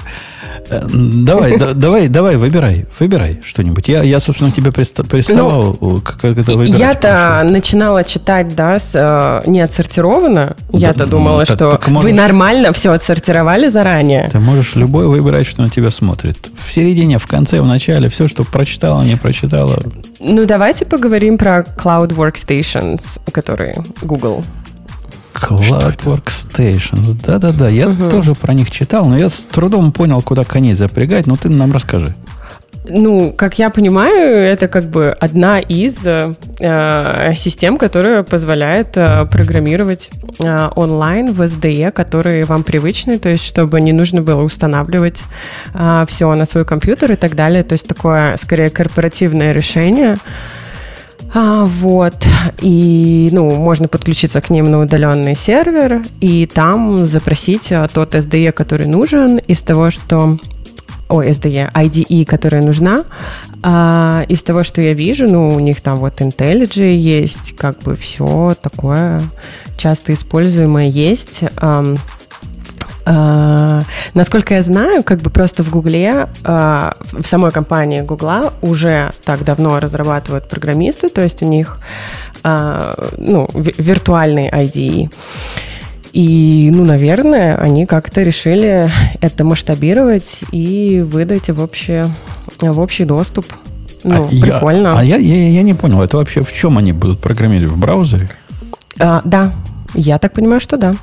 Э, 0.69 0.81
Давай, 0.93 1.57
да- 1.57 1.73
давай, 1.73 2.07
давай, 2.07 2.37
выбирай, 2.37 2.85
выбирай 2.99 3.39
что-нибудь. 3.43 3.87
Я, 3.89 4.03
я 4.03 4.19
собственно, 4.19 4.51
тебе 4.51 4.69
приста- 4.71 5.03
приставал, 5.07 5.77
э, 5.81 5.99
как 6.03 6.19
как 6.19 6.37
это 6.37 6.51
выбирать. 6.55 6.69
Ну, 6.73 6.77
Я-то 6.77 7.41
начинала 7.49 8.03
читать, 8.03 8.55
да, 8.55 8.77
с, 8.79 8.91
э, 8.93 9.41
не 9.49 9.61
отсортировано. 9.61 10.55
Я-то 10.71 11.05
ну, 11.05 11.09
думала, 11.11 11.45
так- 11.45 11.55
что 11.57 11.71
так 11.71 11.87
вы 11.87 11.93
можешь- 11.93 12.15
нормально 12.15 12.71
все 12.73 12.91
отсортировали 12.91 13.69
заранее. 13.69 14.29
Ты 14.31 14.39
можешь 14.39 14.75
любой 14.75 15.07
выбирать, 15.07 15.47
что 15.47 15.61
на 15.63 15.69
тебя 15.69 15.89
смотрит. 15.89 16.49
В 16.57 16.71
середине, 16.71 17.17
в 17.17 17.25
конце, 17.27 17.61
в 17.61 17.65
начале, 17.65 18.09
все, 18.09 18.27
что 18.27 18.43
прочитала, 18.43 19.01
не 19.03 19.17
прочитала. 19.17 19.81
Ну, 20.19 20.45
давайте 20.45 20.85
поговорим 20.85 21.37
про 21.37 21.61
Cloud 21.61 22.09
Workstations, 22.15 23.01
которые 23.31 23.83
Google. 24.01 24.43
Cloud 25.41 25.99
Workstations. 26.03 27.17
Да-да-да, 27.25 27.69
я 27.69 27.89
тоже 28.09 28.35
про 28.35 28.53
них 28.53 28.71
читал, 28.71 29.07
но 29.07 29.17
я 29.17 29.29
с 29.29 29.45
трудом 29.51 29.91
понял, 29.91 30.21
куда 30.21 30.43
коней 30.43 30.73
запрягать. 30.73 31.27
Ну, 31.27 31.35
ты 31.35 31.49
нам 31.49 31.71
расскажи. 31.71 32.15
Ну, 32.87 33.31
как 33.33 33.59
я 33.59 33.69
понимаю, 33.69 34.35
это 34.35 34.67
как 34.67 34.85
бы 34.85 35.15
одна 35.19 35.59
из 35.59 35.97
э, 36.05 36.33
систем, 37.35 37.77
которая 37.77 38.23
позволяет 38.23 38.95
э, 38.95 39.25
программировать 39.25 40.09
э, 40.41 40.69
онлайн 40.75 41.31
в 41.31 41.41
SDE, 41.41 41.91
которые 41.91 42.45
вам 42.45 42.63
привычны, 42.63 43.19
то 43.19 43.29
есть 43.29 43.43
чтобы 43.43 43.79
не 43.81 43.91
нужно 43.91 44.21
было 44.21 44.41
устанавливать 44.41 45.21
э, 45.73 46.05
все 46.07 46.33
на 46.33 46.45
свой 46.45 46.65
компьютер 46.65 47.11
и 47.11 47.15
так 47.15 47.35
далее. 47.35 47.63
То 47.63 47.73
есть 47.73 47.87
такое, 47.87 48.37
скорее, 48.37 48.71
корпоративное 48.71 49.51
решение. 49.51 50.15
А, 51.33 51.65
вот. 51.65 52.15
И, 52.61 53.29
ну, 53.31 53.51
можно 53.55 53.87
подключиться 53.87 54.41
к 54.41 54.49
ним 54.49 54.71
на 54.71 54.81
удаленный 54.81 55.35
сервер 55.35 56.03
и 56.19 56.45
там 56.45 57.05
запросить 57.05 57.71
а, 57.71 57.87
тот 57.87 58.15
SDE, 58.15 58.51
который 58.51 58.87
нужен 58.87 59.37
из 59.37 59.61
того, 59.61 59.91
что 59.91 60.37
ой, 61.09 61.29
SDE, 61.29 61.71
IDE, 61.73 62.25
которая 62.25 62.61
нужна. 62.61 63.03
А, 63.61 64.23
из 64.27 64.41
того, 64.43 64.63
что 64.63 64.81
я 64.81 64.93
вижу, 64.93 65.27
ну, 65.27 65.49
у 65.49 65.59
них 65.59 65.81
там 65.81 65.97
вот 65.97 66.21
IntelliJ 66.21 66.95
есть, 66.95 67.55
как 67.55 67.79
бы 67.79 67.95
все 67.95 68.55
такое 68.61 69.21
часто 69.77 70.13
используемое 70.13 70.87
есть. 70.87 71.41
А, 73.11 73.81
насколько 74.13 74.53
я 74.53 74.61
знаю, 74.61 75.03
как 75.03 75.19
бы 75.21 75.31
просто 75.31 75.63
в 75.63 75.71
Гугле, 75.71 76.27
а, 76.43 76.93
в 77.11 77.25
самой 77.25 77.51
компании 77.51 78.01
Гугла 78.01 78.53
уже 78.61 79.09
так 79.25 79.43
давно 79.43 79.79
разрабатывают 79.79 80.47
программисты, 80.47 81.09
то 81.09 81.23
есть 81.23 81.41
у 81.41 81.45
них 81.45 81.79
а, 82.43 82.93
ну, 83.17 83.49
виртуальный 83.53 84.49
IDE. 84.49 85.11
И, 86.13 86.69
ну, 86.71 86.85
наверное, 86.85 87.55
они 87.57 87.87
как-то 87.87 88.21
решили 88.21 88.91
это 89.21 89.43
масштабировать 89.43 90.41
и 90.51 90.99
выдать 90.99 91.49
в, 91.49 91.61
общее, 91.61 92.07
в 92.61 92.79
общий 92.79 93.05
доступ. 93.05 93.47
Ну, 94.03 94.25
а 94.25 94.27
прикольно. 94.27 94.87
Я, 94.87 94.97
а 94.99 95.03
я, 95.03 95.17
я, 95.17 95.49
я 95.49 95.63
не 95.63 95.73
понял, 95.73 96.01
это 96.03 96.17
вообще 96.17 96.43
в 96.43 96.53
чем 96.53 96.77
они 96.77 96.93
будут 96.93 97.21
программировать? 97.21 97.73
В 97.73 97.79
браузере? 97.79 98.29
А, 98.99 99.21
да, 99.25 99.53
я 99.95 100.19
так 100.19 100.33
понимаю, 100.33 100.61
что 100.61 100.77
да. 100.77 100.93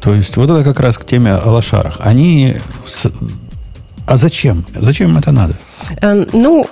То 0.00 0.14
есть 0.14 0.36
вот 0.36 0.50
это 0.50 0.64
как 0.64 0.80
раз 0.80 0.98
к 0.98 1.04
теме 1.04 1.34
о 1.34 1.50
лошарах. 1.50 1.96
Они... 2.00 2.56
А 4.06 4.16
зачем? 4.16 4.64
Зачем 4.74 5.10
им 5.10 5.18
это 5.18 5.32
надо? 5.32 5.54
Э, 6.00 6.24
ну, 6.32 6.66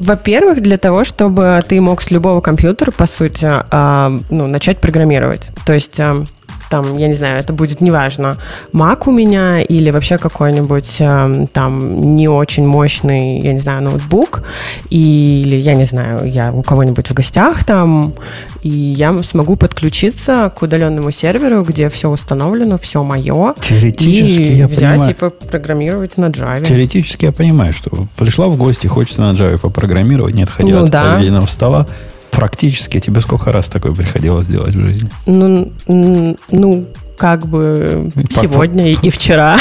во-первых, 0.00 0.60
для 0.60 0.76
того, 0.76 1.04
чтобы 1.04 1.62
ты 1.68 1.80
мог 1.80 2.02
с 2.02 2.10
любого 2.10 2.40
компьютера, 2.40 2.90
по 2.90 3.06
сути, 3.06 3.46
а, 3.48 4.10
ну, 4.30 4.46
начать 4.46 4.78
программировать. 4.78 5.50
То 5.66 5.74
есть 5.74 6.00
а, 6.00 6.24
там, 6.70 6.96
я 6.96 7.08
не 7.08 7.14
знаю, 7.14 7.38
это 7.38 7.52
будет 7.52 7.80
неважно, 7.80 8.36
Mac 8.72 9.02
у 9.06 9.10
меня 9.10 9.60
или 9.60 9.90
вообще 9.90 10.18
какой-нибудь 10.18 10.96
э, 11.00 11.46
там 11.52 12.16
не 12.16 12.28
очень 12.28 12.66
мощный, 12.66 13.40
я 13.40 13.52
не 13.52 13.58
знаю, 13.58 13.82
ноутбук, 13.82 14.42
или, 14.88 15.56
я 15.56 15.74
не 15.74 15.84
знаю, 15.84 16.30
я 16.30 16.52
у 16.52 16.62
кого-нибудь 16.62 17.08
в 17.10 17.14
гостях 17.14 17.64
там, 17.64 18.14
и 18.62 18.68
я 18.68 19.20
смогу 19.22 19.56
подключиться 19.56 20.52
к 20.56 20.62
удаленному 20.62 21.10
серверу, 21.10 21.62
где 21.62 21.90
все 21.90 22.08
установлено, 22.08 22.78
все 22.78 23.02
мое. 23.02 23.54
Теоретически 23.60 24.40
и 24.40 24.54
я 24.54 24.68
взять, 24.68 24.90
понимаю. 24.90 25.14
типа, 25.14 25.30
программировать 25.30 26.16
на 26.16 26.26
Java. 26.26 26.64
Теоретически 26.64 27.24
я 27.24 27.32
понимаю, 27.32 27.72
что 27.72 28.06
пришла 28.16 28.46
в 28.46 28.56
гости, 28.56 28.86
хочется 28.86 29.22
на 29.22 29.32
Java 29.32 29.58
попрограммировать, 29.58 30.34
не 30.34 30.44
отходя 30.44 30.72
ну, 30.72 30.84
от 30.84 30.90
да. 30.90 31.16
обеденного 31.16 31.46
стола, 31.46 31.86
Практически. 32.30 33.00
Тебе 33.00 33.20
сколько 33.20 33.52
раз 33.52 33.68
такое 33.68 33.92
приходилось 33.92 34.46
делать 34.46 34.74
в 34.74 34.86
жизни? 34.86 35.10
Ну, 35.26 35.72
ну 35.86 36.86
как 37.16 37.46
бы 37.46 38.10
сегодня 38.34 38.92
и 38.92 39.10
вчера. 39.10 39.58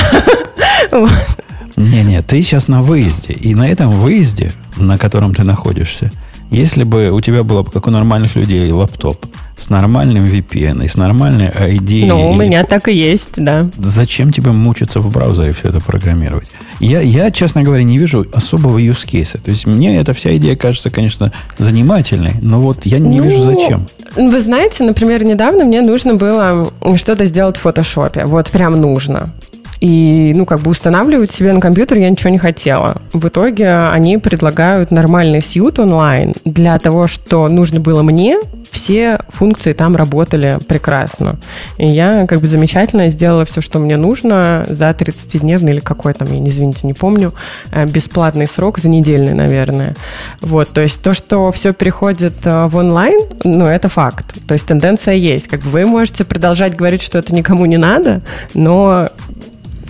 Не-не, 1.76 2.22
ты 2.22 2.42
сейчас 2.42 2.68
на 2.68 2.82
выезде. 2.82 3.34
И 3.34 3.56
на 3.56 3.68
этом 3.68 3.92
выезде, 3.92 4.54
на 4.78 4.98
котором 4.98 5.34
ты 5.34 5.44
находишься, 5.44 6.12
если 6.50 6.84
бы 6.84 7.12
у 7.12 7.22
тебя 7.22 7.44
было, 7.44 7.64
как 7.64 7.88
у 7.88 7.92
нормальных 7.92 8.36
людей, 8.36 8.72
лаптоп 8.72 9.26
с 9.58 9.70
нормальным 9.70 10.26
VPN 10.26 10.86
и 10.86 10.88
с 10.88 10.96
нормальной 10.96 11.50
ID... 11.50 12.06
Ну, 12.08 12.32
у 12.32 12.34
меня 12.34 12.64
так 12.64 12.88
и 12.88 12.94
есть, 12.94 13.34
да. 13.36 13.70
Зачем 13.78 14.32
тебе 14.32 14.52
мучиться 14.52 15.00
в 15.00 15.12
браузере 15.12 15.52
все 15.52 15.70
это 15.70 15.82
программировать? 15.82 16.50
Я, 16.80 17.02
я, 17.02 17.30
честно 17.30 17.62
говоря, 17.62 17.84
не 17.84 17.98
вижу 17.98 18.26
особого 18.34 18.78
use 18.78 19.06
case. 19.06 19.40
То 19.40 19.52
есть 19.52 19.68
мне 19.68 19.98
эта 19.98 20.14
вся 20.14 20.36
идея 20.38 20.56
кажется, 20.56 20.90
конечно, 20.90 21.34
занимательной, 21.58 22.36
но 22.42 22.62
вот 22.62 22.86
я 22.86 23.00
не 23.00 23.18
ну, 23.18 23.26
вижу 23.26 23.44
зачем. 23.44 23.88
Вы 24.16 24.40
знаете, 24.40 24.84
например, 24.84 25.24
недавно 25.24 25.66
мне 25.66 25.82
нужно 25.82 26.16
было 26.16 26.72
что-то 26.96 27.26
сделать 27.26 27.58
в 27.58 27.62
фотошопе. 27.62 28.26
Вот 28.26 28.50
прям 28.50 28.80
нужно. 28.80 29.34
И, 29.80 30.34
ну, 30.36 30.46
как 30.46 30.60
бы 30.60 30.72
устанавливать 30.72 31.32
себе 31.32 31.54
на 31.54 31.62
компьютер 31.62 31.98
я 31.98 32.10
ничего 32.10 32.30
не 32.30 32.38
хотела. 32.38 33.02
В 33.14 33.28
итоге 33.28 33.78
они 33.78 34.18
предлагают 34.18 34.92
нормальный 34.92 35.42
сьют 35.42 35.80
онлайн 35.80 36.34
для 36.46 36.78
того, 36.80 37.08
что 37.08 37.48
нужно 37.48 37.80
было 37.80 38.04
мне, 38.04 38.38
все 38.72 39.20
функции 39.30 39.74
там 39.74 39.96
работали 39.96 40.58
прекрасно. 40.68 41.38
И 41.78 41.88
я 41.88 42.28
как 42.28 42.40
бы 42.40 42.48
замечательно 42.48 43.10
сделала 43.10 43.46
все, 43.46 43.62
что 43.62 43.80
мне 43.80 43.98
нужно 43.98 44.66
за 44.68 44.90
30-дневный 44.90 45.72
или 45.72 45.80
какой 45.80 46.14
там, 46.14 46.28
я, 46.32 46.48
извините, 46.48 46.86
не 46.88 46.94
помню, 46.94 47.34
э, 47.72 47.86
бесплатный 47.86 48.48
срок, 48.48 48.80
за 48.80 48.90
недельный, 48.90 49.34
наверное. 49.34 49.96
Вот, 50.42 50.70
то 50.70 50.82
есть 50.82 51.02
то, 51.02 51.14
что 51.14 51.52
все 51.52 51.74
переходит 51.74 52.46
э, 52.46 52.68
в 52.68 52.76
онлайн, 52.78 53.22
ну, 53.44 53.66
это 53.66 53.90
факт. 53.90 54.36
То 54.48 54.54
есть 54.54 54.66
тенденция 54.66 55.16
есть. 55.16 55.48
Как 55.48 55.62
бы 55.62 55.70
вы 55.70 55.86
можете 55.86 56.24
продолжать 56.24 56.76
говорить, 56.76 57.02
что 57.02 57.18
это 57.18 57.34
никому 57.34 57.66
не 57.66 57.78
надо, 57.78 58.22
но 58.54 59.10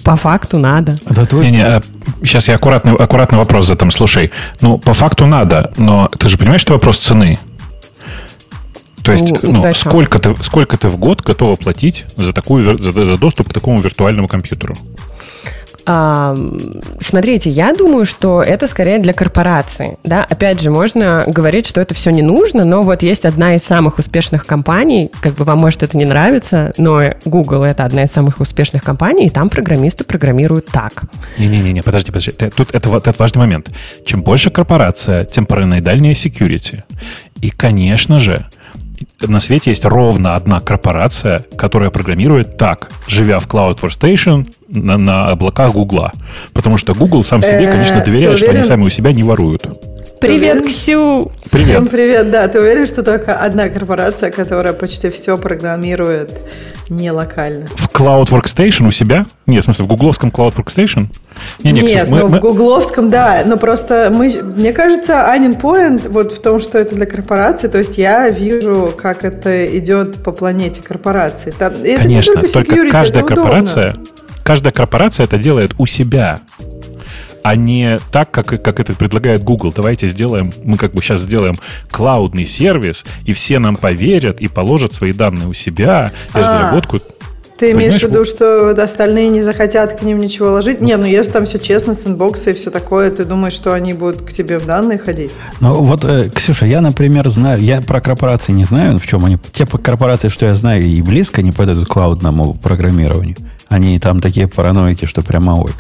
по 0.10 0.16
факту 0.16 0.58
надо. 0.58 0.96
Это 1.08 1.26
твой... 1.28 1.52
Не, 1.52 1.52
не, 1.52 1.82
сейчас 2.26 2.48
я 2.48 2.56
аккуратный, 2.56 2.96
аккуратный 2.96 3.38
вопрос 3.38 3.68
задам. 3.68 3.92
Слушай, 3.92 4.32
ну, 4.60 4.80
по 4.80 4.96
факту 4.96 5.28
надо, 5.28 5.72
но 5.78 6.08
ты 6.08 6.30
же 6.30 6.38
понимаешь, 6.40 6.62
что 6.62 6.74
вопрос 6.74 6.98
цены? 6.98 7.38
То 9.04 9.12
есть, 9.12 9.32
ну, 9.44 9.52
ну 9.52 9.74
сколько, 9.76 10.18
ты, 10.18 10.36
сколько 10.42 10.78
ты 10.78 10.90
в 10.90 10.98
год 10.98 11.22
готова 11.22 11.58
платить 11.58 12.06
за, 12.18 12.34
такую, 12.34 12.80
за, 12.80 13.06
за 13.06 13.18
доступ 13.20 13.50
к 13.50 13.54
такому 13.54 13.82
виртуальному 13.82 14.28
компьютеру? 14.28 14.76
Смотрите, 17.00 17.50
я 17.50 17.74
думаю, 17.74 18.06
что 18.06 18.44
это 18.44 18.68
скорее 18.68 19.00
для 19.00 19.14
корпорации. 19.14 19.98
Да? 20.04 20.24
Опять 20.30 20.62
же, 20.62 20.70
можно 20.70 21.24
говорить, 21.26 21.66
что 21.66 21.82
это 21.82 21.96
все 21.96 22.12
не 22.12 22.22
нужно, 22.22 22.64
но 22.64 22.84
вот 22.84 23.02
есть 23.02 23.26
одна 23.26 23.56
из 23.56 23.64
самых 23.64 23.98
успешных 23.98 24.46
компаний, 24.46 25.10
как 25.22 25.34
бы 25.34 25.46
вам 25.46 25.58
может 25.58 25.82
это 25.82 25.98
не 25.98 26.06
нравиться, 26.06 26.74
но 26.78 27.02
Google 27.26 27.64
это 27.64 27.86
одна 27.86 28.04
из 28.04 28.12
самых 28.12 28.40
успешных 28.40 28.84
компаний, 28.84 29.28
и 29.28 29.30
там 29.32 29.50
программисты 29.50 30.04
программируют 30.04 30.68
так. 30.68 31.04
Не-не-не, 31.40 31.82
подожди, 31.82 32.12
подожди. 32.12 32.32
Тут 32.32 32.70
это, 32.74 32.96
это 32.96 33.16
важный 33.18 33.40
момент. 33.40 33.72
Чем 34.06 34.22
больше 34.22 34.52
корпорация, 34.52 35.26
тем 35.26 35.46
параноидальнее 35.46 36.14
security. 36.14 36.84
И, 37.42 37.50
конечно 37.50 38.20
же, 38.20 38.46
на 39.22 39.40
свете 39.40 39.72
есть 39.72 39.86
ровно 39.86 40.36
одна 40.36 40.60
корпорация, 40.60 41.46
которая 41.58 41.90
программирует 41.90 42.58
так, 42.58 42.92
живя 43.08 43.40
в 43.40 43.48
Cloud 43.48 43.80
Workstation 43.80 44.52
на, 44.68 44.98
на 44.98 45.30
облаках 45.30 45.74
Гугла. 45.74 46.12
Потому 46.54 46.78
что 46.78 46.94
Google 46.94 47.24
сам 47.24 47.44
себе, 47.44 47.66
э, 47.66 47.72
конечно, 47.72 48.04
доверяет, 48.04 48.38
что 48.38 48.52
они 48.52 48.64
сами 48.64 48.84
у 48.84 48.90
себя 48.90 49.14
не 49.14 49.24
воруют. 49.24 49.68
Привет, 50.22 50.66
Ксю! 50.66 51.32
Привет. 51.50 51.68
Всем 51.68 51.88
привет, 51.88 52.30
да. 52.30 52.48
Ты 52.50 52.60
уверен, 52.60 52.86
что 52.88 53.04
только 53.04 53.36
одна 53.36 53.70
корпорация, 53.70 54.32
которая 54.32 54.74
почти 54.74 55.10
все 55.10 55.38
программирует 55.38 56.42
не 56.90 57.12
локально? 57.12 57.68
В 57.68 57.88
Cloud 57.88 58.26
Workstation 58.26 58.88
у 58.88 58.92
себя? 58.92 59.28
Нет, 59.46 59.64
в 59.64 59.66
смысле, 59.66 59.86
в 59.86 59.88
гугловском 59.88 60.30
Cloud 60.30 60.56
Workstation? 60.56 61.08
Не, 61.64 61.72
не, 61.72 61.82
Нет, 61.82 62.10
мы, 62.10 62.20
ну, 62.20 62.28
мы... 62.28 62.38
в 62.40 62.42
гугловском, 62.42 63.10
да. 63.10 63.44
Но 63.46 63.56
просто 63.56 64.12
мы, 64.14 64.30
мне 64.44 64.74
кажется, 64.74 65.32
Анин 65.32 65.54
point 65.54 66.10
вот 66.10 66.34
в 66.34 66.42
том, 66.42 66.60
что 66.60 66.78
это 66.78 66.96
для 66.96 67.06
корпорации. 67.06 67.70
То 67.70 67.78
есть 67.78 67.98
я 67.98 68.30
вижу, 68.30 68.92
как 68.98 69.24
это 69.24 69.66
идет 69.78 70.22
по 70.22 70.34
планете 70.34 70.82
корпорации. 70.82 71.52
Там, 71.58 71.74
Конечно, 71.76 72.34
только, 72.34 72.52
только 72.52 72.76
security, 72.76 72.92
каждая 72.92 73.24
корпорация, 73.24 73.96
каждая 74.44 74.74
корпорация 74.74 75.24
это 75.24 75.38
делает 75.38 75.72
у 75.78 75.86
себя 75.86 76.40
а 77.44 77.56
не 77.56 78.00
так, 78.12 78.32
как, 78.32 78.62
как 78.62 78.80
это 78.80 78.94
предлагает 78.94 79.44
Google. 79.44 79.72
Давайте 79.76 80.08
сделаем, 80.08 80.54
мы 80.64 80.78
как 80.78 80.94
бы 80.94 81.02
сейчас 81.02 81.22
сделаем 81.22 81.58
клаудный 81.90 82.46
сервис, 82.46 83.06
и 83.26 83.34
все 83.34 83.60
нам 83.60 83.76
поверят 83.76 84.42
и 84.42 84.48
положат 84.48 84.94
свои 84.94 85.14
данные 85.14 85.48
у 85.48 85.54
себя, 85.54 86.12
и 86.34 86.38
а, 86.38 86.42
разработку 86.42 87.00
ты 87.60 87.74
имеешь 87.74 87.96
в 88.00 88.04
виду, 88.04 88.24
что 88.24 88.72
остальные 88.72 89.28
не 89.28 89.42
захотят 89.42 90.00
к 90.00 90.04
ним 90.04 90.22
ничего 90.22 90.50
ложить? 90.52 90.80
Не, 90.80 90.96
ну 90.96 91.06
если 91.06 91.34
там 91.34 91.46
все 91.46 91.60
честно, 91.60 91.94
с 91.94 92.08
инбокса 92.08 92.52
и 92.52 92.54
все 92.54 92.72
такое, 92.72 93.12
ты 93.12 93.26
думаешь, 93.26 93.52
что 93.52 93.74
они 93.74 93.92
будут 93.92 94.22
к 94.22 94.32
тебе 94.32 94.60
в 94.60 94.66
данные 94.66 94.98
ходить? 94.98 95.32
Ну 95.60 95.74
вот, 95.84 96.06
э, 96.06 96.30
Ксюша, 96.34 96.66
я, 96.66 96.80
например, 96.80 97.28
знаю, 97.28 97.62
я 97.62 97.82
про 97.82 98.00
корпорации 98.00 98.54
не 98.54 98.64
знаю, 98.64 98.98
в 98.98 99.06
чем 99.06 99.26
они. 99.26 99.38
Те 99.52 99.66
корпорации, 99.66 100.30
что 100.30 100.46
я 100.46 100.56
знаю, 100.56 100.84
и 100.84 101.02
близко 101.02 101.42
не 101.42 101.52
подойдут 101.52 101.90
к 101.90 101.92
клаудному 101.92 102.54
программированию. 102.54 103.36
Они 103.68 104.00
там 104.00 104.22
такие 104.22 104.48
параноики, 104.48 105.04
что 105.04 105.22
прямо 105.22 105.62
ой. 105.62 105.72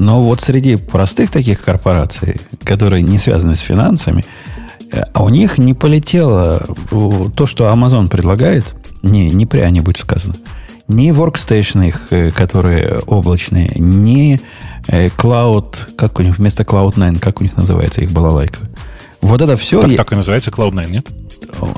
Но 0.00 0.22
вот 0.22 0.40
среди 0.40 0.76
простых 0.76 1.30
таких 1.30 1.60
корпораций, 1.60 2.40
которые 2.64 3.02
не 3.02 3.18
связаны 3.18 3.54
с 3.54 3.60
финансами, 3.60 4.24
э, 4.90 5.02
а 5.12 5.22
у 5.22 5.28
них 5.28 5.58
не 5.58 5.74
полетело 5.74 6.66
то, 7.36 7.44
что 7.44 7.68
Amazon 7.68 8.08
предлагает, 8.08 8.74
не, 9.02 9.30
не 9.30 9.44
пря-нибудь 9.44 9.98
сказано, 9.98 10.36
Ни 10.88 11.10
workstation 11.10 11.86
их, 11.86 12.06
э, 12.12 12.30
которые 12.30 13.00
облачные, 13.00 13.72
ни 13.76 14.40
Cloud, 14.88 15.94
как 15.96 16.18
у 16.18 16.22
них 16.22 16.38
вместо 16.38 16.62
Cloud9, 16.62 17.18
как 17.18 17.40
у 17.40 17.44
них 17.44 17.58
называется 17.58 18.00
их 18.00 18.10
балалайка. 18.10 18.58
Вот 19.20 19.42
это 19.42 19.56
все... 19.56 19.82
Так, 19.82 19.96
так 19.96 20.12
и 20.12 20.16
называется 20.16 20.50
Cloud9, 20.50 20.90
нет? 20.90 21.06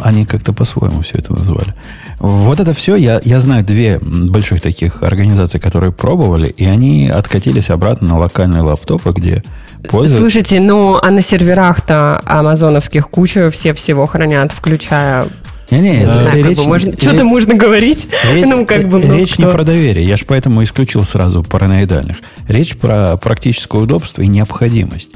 Они 0.02 0.24
как-то 0.24 0.52
по-своему 0.52 1.02
все 1.02 1.18
это 1.18 1.32
называли. 1.32 1.74
Вот 2.18 2.60
это 2.60 2.72
все, 2.72 2.94
я, 2.94 3.20
я 3.24 3.40
знаю 3.40 3.64
две 3.64 3.98
больших 3.98 4.60
таких 4.60 5.02
организации, 5.02 5.58
которые 5.58 5.92
пробовали, 5.92 6.46
и 6.46 6.64
они 6.64 7.08
откатились 7.08 7.70
обратно 7.70 8.08
на 8.08 8.18
локальные 8.18 8.62
лаптопы, 8.62 9.12
где 9.12 9.42
пользуются... 9.88 10.18
Слушайте, 10.18 10.60
ну, 10.60 10.98
а 11.02 11.10
на 11.10 11.20
серверах-то 11.20 12.20
амазоновских 12.24 13.08
куча 13.08 13.50
все 13.50 13.74
всего 13.74 14.06
хранят, 14.06 14.52
включая 14.52 15.26
не-не, 15.72 16.06
да, 16.06 16.30
речь, 16.34 16.44
как 16.44 16.56
бы 16.56 16.64
можно, 16.64 16.92
что-то 16.92 17.24
можно 17.24 17.54
говорить. 17.54 18.06
Речь, 18.30 18.44
ну, 18.46 18.66
как 18.66 18.88
бы, 18.88 19.02
ну, 19.02 19.16
речь 19.16 19.38
не 19.38 19.46
про 19.46 19.64
доверие. 19.64 20.06
Я 20.06 20.16
же 20.16 20.24
поэтому 20.26 20.62
исключил 20.62 21.02
сразу 21.02 21.42
параноидальных. 21.42 22.18
Речь 22.46 22.76
про 22.76 23.16
практическое 23.16 23.80
удобство 23.80 24.20
и 24.20 24.28
необходимость. 24.28 25.12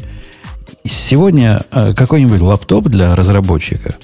Сегодня 0.86 1.62
э, 1.72 1.94
какой-нибудь 1.94 2.40
лаптоп 2.40 2.88
для 2.88 3.14
разработчика, 3.14 3.94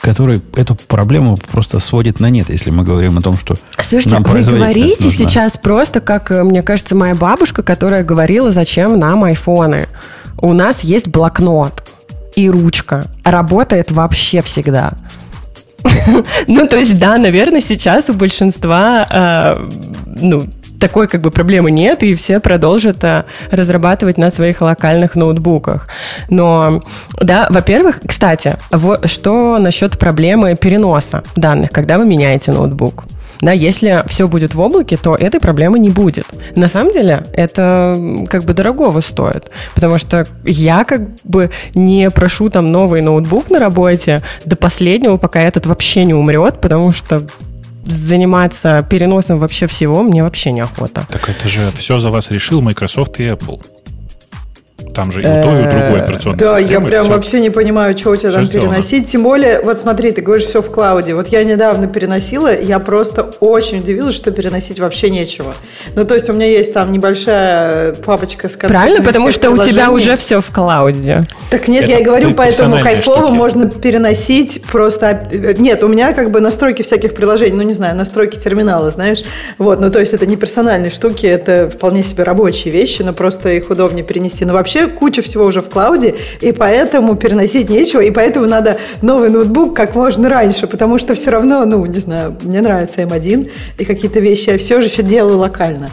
который 0.00 0.40
эту 0.54 0.74
проблему 0.74 1.38
просто 1.50 1.78
сводит 1.78 2.20
на 2.20 2.30
нет, 2.30 2.48
если 2.50 2.70
мы 2.70 2.84
говорим 2.84 3.18
о 3.18 3.22
том, 3.22 3.36
что 3.36 3.56
Слушайте, 3.78 4.10
нам 4.10 4.22
вы 4.22 4.42
говорите 4.42 5.04
нужна. 5.04 5.18
сейчас 5.18 5.56
просто, 5.56 6.00
как, 6.00 6.30
э, 6.30 6.42
мне 6.44 6.62
кажется, 6.62 6.94
моя 6.94 7.14
бабушка, 7.14 7.62
которая 7.62 8.04
говорила, 8.04 8.52
зачем 8.52 8.98
нам 8.98 9.24
айфоны. 9.24 9.88
У 10.38 10.52
нас 10.52 10.80
есть 10.80 11.08
блокнот 11.08 11.82
и 12.34 12.50
ручка. 12.50 13.06
Работает 13.24 13.90
вообще 13.90 14.42
всегда. 14.42 14.92
Ну, 16.46 16.66
то 16.66 16.76
есть, 16.76 16.98
да, 16.98 17.18
наверное, 17.18 17.60
сейчас 17.60 18.08
у 18.08 18.12
большинства, 18.14 19.06
э, 19.10 19.68
ну, 20.20 20.46
такой 20.78 21.08
как 21.08 21.20
бы 21.20 21.30
проблемы 21.30 21.70
нет, 21.70 22.02
и 22.02 22.14
все 22.14 22.40
продолжат 22.40 23.02
а, 23.04 23.24
разрабатывать 23.50 24.18
на 24.18 24.30
своих 24.30 24.60
локальных 24.60 25.14
ноутбуках. 25.14 25.88
Но, 26.28 26.82
да, 27.20 27.46
во-первых, 27.50 28.00
кстати, 28.06 28.56
вот, 28.70 29.08
что 29.10 29.58
насчет 29.58 29.98
проблемы 29.98 30.56
переноса 30.56 31.22
данных, 31.34 31.70
когда 31.70 31.98
вы 31.98 32.06
меняете 32.06 32.52
ноутбук? 32.52 33.04
Да, 33.40 33.52
если 33.52 34.02
все 34.06 34.28
будет 34.28 34.54
в 34.54 34.60
облаке, 34.60 34.96
то 34.96 35.14
этой 35.14 35.40
проблемы 35.40 35.78
не 35.78 35.90
будет. 35.90 36.24
На 36.54 36.68
самом 36.68 36.92
деле 36.92 37.26
это 37.34 38.24
как 38.28 38.44
бы 38.44 38.54
дорогого 38.54 39.00
стоит, 39.00 39.50
потому 39.74 39.98
что 39.98 40.26
я 40.44 40.84
как 40.84 41.02
бы 41.22 41.50
не 41.74 42.10
прошу 42.10 42.48
там 42.50 42.72
новый 42.72 43.02
ноутбук 43.02 43.50
на 43.50 43.58
работе 43.58 44.22
до 44.44 44.56
последнего, 44.56 45.16
пока 45.16 45.40
этот 45.40 45.66
вообще 45.66 46.04
не 46.04 46.14
умрет, 46.14 46.60
потому 46.60 46.92
что 46.92 47.26
заниматься 47.86 48.86
переносом 48.88 49.38
вообще 49.38 49.66
всего 49.66 50.02
мне 50.02 50.22
вообще 50.22 50.52
неохота. 50.52 51.06
Так 51.10 51.28
это 51.28 51.48
же 51.48 51.70
все 51.76 51.98
за 51.98 52.10
вас 52.10 52.30
решил 52.30 52.60
Microsoft 52.60 53.20
и 53.20 53.24
Apple. 53.24 53.64
Там 54.96 55.12
же 55.12 55.20
и 55.20 55.26
у 55.26 55.42
той, 55.42 55.62
и 55.62 55.66
у 55.66 55.70
другой 55.70 56.00
операционной 56.00 56.38
Да, 56.38 56.58
я 56.58 56.80
прям 56.80 57.08
вообще 57.08 57.38
не 57.40 57.50
понимаю, 57.50 57.96
что 57.98 58.10
у 58.10 58.16
тебя 58.16 58.32
там 58.32 58.48
переносить. 58.48 59.10
Тем 59.10 59.22
более, 59.22 59.60
вот 59.60 59.78
смотри, 59.78 60.10
ты 60.10 60.22
говоришь, 60.22 60.46
все 60.46 60.62
в 60.62 60.70
клауде. 60.70 61.14
Вот 61.14 61.28
я 61.28 61.44
недавно 61.44 61.86
переносила, 61.86 62.58
я 62.58 62.78
просто 62.78 63.30
очень 63.40 63.80
удивилась, 63.80 64.14
что 64.14 64.30
переносить 64.30 64.80
вообще 64.80 65.10
нечего. 65.10 65.54
Ну, 65.94 66.04
то 66.06 66.14
есть 66.14 66.30
у 66.30 66.32
меня 66.32 66.46
есть 66.46 66.72
там 66.72 66.92
небольшая 66.92 67.92
папочка 67.92 68.48
с 68.48 68.56
Правильно, 68.56 69.02
потому 69.02 69.30
что 69.30 69.50
у 69.50 69.58
тебя 69.58 69.90
уже 69.90 70.16
все 70.16 70.40
в 70.40 70.46
клауде. 70.46 71.26
Так 71.50 71.68
нет, 71.68 71.86
я 71.88 71.98
и 71.98 72.02
говорю, 72.02 72.32
поэтому 72.32 72.80
кайфово 72.80 73.28
можно 73.28 73.68
переносить 73.68 74.62
просто... 74.62 75.28
Нет, 75.58 75.82
у 75.82 75.88
меня 75.88 76.14
как 76.14 76.30
бы 76.30 76.40
настройки 76.40 76.80
всяких 76.80 77.14
приложений, 77.14 77.56
ну, 77.56 77.62
не 77.62 77.74
знаю, 77.74 77.96
настройки 77.96 78.38
терминала, 78.38 78.90
знаешь. 78.90 79.24
Вот, 79.58 79.78
ну, 79.78 79.90
то 79.90 80.00
есть 80.00 80.14
это 80.14 80.24
не 80.24 80.36
персональные 80.36 80.90
штуки, 80.90 81.26
это 81.26 81.68
вполне 81.68 82.02
себе 82.02 82.22
рабочие 82.22 82.72
вещи, 82.72 83.02
но 83.02 83.12
просто 83.12 83.50
их 83.50 83.68
удобнее 83.68 84.04
перенести. 84.04 84.46
Но 84.46 84.54
вообще 84.54 84.85
куча 84.86 85.22
всего 85.22 85.44
уже 85.44 85.60
в 85.60 85.68
клауде, 85.68 86.14
и 86.40 86.52
поэтому 86.52 87.16
переносить 87.16 87.68
нечего, 87.68 88.00
и 88.00 88.10
поэтому 88.10 88.46
надо 88.46 88.78
новый 89.02 89.30
ноутбук 89.30 89.74
как 89.74 89.94
можно 89.94 90.28
раньше, 90.28 90.66
потому 90.66 90.98
что 90.98 91.14
все 91.14 91.30
равно, 91.30 91.64
ну, 91.64 91.84
не 91.86 91.98
знаю, 91.98 92.36
мне 92.42 92.60
нравится 92.60 93.02
M1, 93.02 93.50
и 93.78 93.84
какие-то 93.84 94.20
вещи 94.20 94.50
я 94.50 94.58
все 94.58 94.80
же 94.80 94.88
еще 94.88 95.02
делаю 95.02 95.38
локально. 95.38 95.90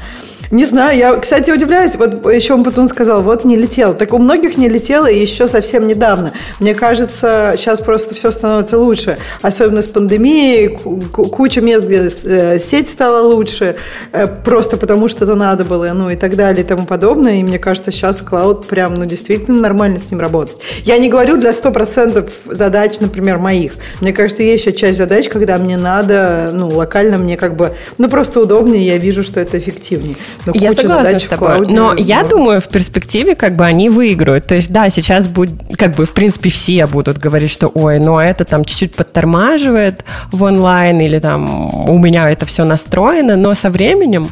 Не 0.54 0.66
знаю, 0.66 0.96
я, 0.96 1.16
кстати, 1.16 1.50
удивляюсь. 1.50 1.96
Вот 1.96 2.32
еще 2.32 2.56
Батун 2.58 2.88
сказал, 2.88 3.24
вот 3.24 3.44
не 3.44 3.58
летел. 3.58 3.96
Так 3.96 4.14
у 4.14 4.20
многих 4.20 4.56
не 4.56 4.70
летело 4.70 5.08
еще 5.08 5.48
совсем 5.48 5.88
недавно. 5.88 6.34
Мне 6.60 6.76
кажется, 6.76 7.56
сейчас 7.58 7.82
просто 7.82 8.14
все 8.14 8.30
становится 8.30 8.78
лучше. 8.78 9.18
Особенно 9.42 9.82
с 9.82 9.88
пандемией, 9.88 10.78
куча 11.12 11.60
мест, 11.60 11.86
где 11.88 12.08
э, 12.26 12.60
сеть 12.60 12.88
стала 12.88 13.28
лучше, 13.28 13.78
э, 14.12 14.28
просто 14.28 14.78
потому 14.78 15.08
что 15.08 15.26
это 15.26 15.34
надо 15.34 15.64
было, 15.64 15.92
ну 15.92 16.12
и 16.12 16.16
так 16.16 16.36
далее 16.36 16.64
и 16.64 16.68
тому 16.68 16.86
подобное. 16.86 17.38
И 17.38 17.44
мне 17.44 17.58
кажется, 17.58 17.92
сейчас 17.92 18.22
клауд 18.22 18.68
прям, 18.68 18.94
ну 18.94 19.06
действительно 19.06 19.60
нормально 19.60 19.98
с 19.98 20.12
ним 20.12 20.20
работать. 20.20 20.58
Я 20.84 21.00
не 21.00 21.10
говорю 21.10 21.38
для 21.38 21.50
100% 21.50 22.30
задач, 22.46 23.00
например, 23.00 23.40
моих. 23.40 23.74
Мне 24.02 24.14
кажется, 24.14 24.44
есть 24.44 24.68
еще 24.68 24.78
часть 24.78 25.00
задач, 25.00 25.30
когда 25.30 25.58
мне 25.58 25.78
надо, 25.78 26.52
ну, 26.54 26.70
локально 26.70 27.18
мне 27.18 27.38
как 27.38 27.56
бы, 27.56 27.72
ну, 27.98 28.08
просто 28.08 28.40
удобнее, 28.40 28.86
я 28.86 29.00
вижу, 29.00 29.24
что 29.24 29.40
это 29.40 29.58
эффективнее. 29.58 30.16
Но 30.46 30.54
ну, 30.54 30.62
я 30.62 30.74
согласна 30.74 31.20
с 31.20 31.24
тобой. 31.24 31.48
Клауде, 31.48 31.76
но 31.76 31.94
я 31.96 32.24
думаю, 32.24 32.62
в 32.62 32.68
перспективе 32.68 33.36
как 33.36 33.56
бы 33.56 33.66
они 33.66 33.90
выиграют. 33.90 34.46
То 34.48 34.56
есть, 34.56 34.72
да, 34.72 34.90
сейчас 34.90 35.28
будет, 35.28 35.54
как 35.78 35.96
бы, 35.96 36.06
в 36.06 36.12
принципе, 36.12 36.50
все 36.50 36.86
будут 36.86 37.18
говорить, 37.18 37.52
что, 37.52 37.68
ой, 37.68 38.00
но 38.00 38.22
это 38.22 38.46
там 38.46 38.66
чуть-чуть 38.66 38.96
подтормаживает 38.96 40.04
в 40.32 40.44
онлайн 40.44 41.00
или 41.02 41.20
там 41.20 41.90
у 41.90 41.98
меня 41.98 42.30
это 42.30 42.46
все 42.46 42.66
настроено, 42.66 43.36
но 43.36 43.56
со 43.56 43.70
временем 43.70 44.30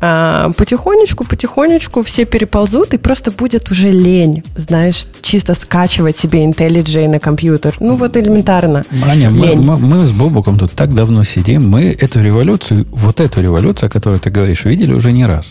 а, 0.00 0.50
потихонечку, 0.56 1.24
потихонечку 1.24 2.02
все 2.02 2.24
переползут 2.24 2.92
и 2.94 2.98
просто 2.98 3.30
будет 3.30 3.70
уже 3.70 3.88
лень, 3.88 4.44
знаешь, 4.56 5.06
чисто 5.22 5.54
скачивать 5.54 6.16
себе 6.16 6.44
IntelliJ 6.44 7.08
на 7.08 7.18
компьютер. 7.18 7.74
Ну 7.80 7.96
вот 7.96 8.16
элементарно. 8.16 8.84
Аня, 9.08 9.30
мы, 9.30 9.54
мы, 9.54 9.76
мы 9.76 10.04
с 10.04 10.12
Бобуком 10.12 10.58
тут 10.58 10.72
так 10.72 10.94
давно 10.94 11.24
сидим, 11.24 11.68
мы 11.68 11.96
эту 11.98 12.20
революцию, 12.20 12.86
вот 12.90 13.20
эту 13.20 13.40
революцию, 13.40 13.86
о 13.88 13.90
которой 13.90 14.18
ты 14.18 14.30
говоришь, 14.30 14.64
видели 14.64 14.92
уже 14.92 15.12
не 15.12 15.24
раз 15.24 15.45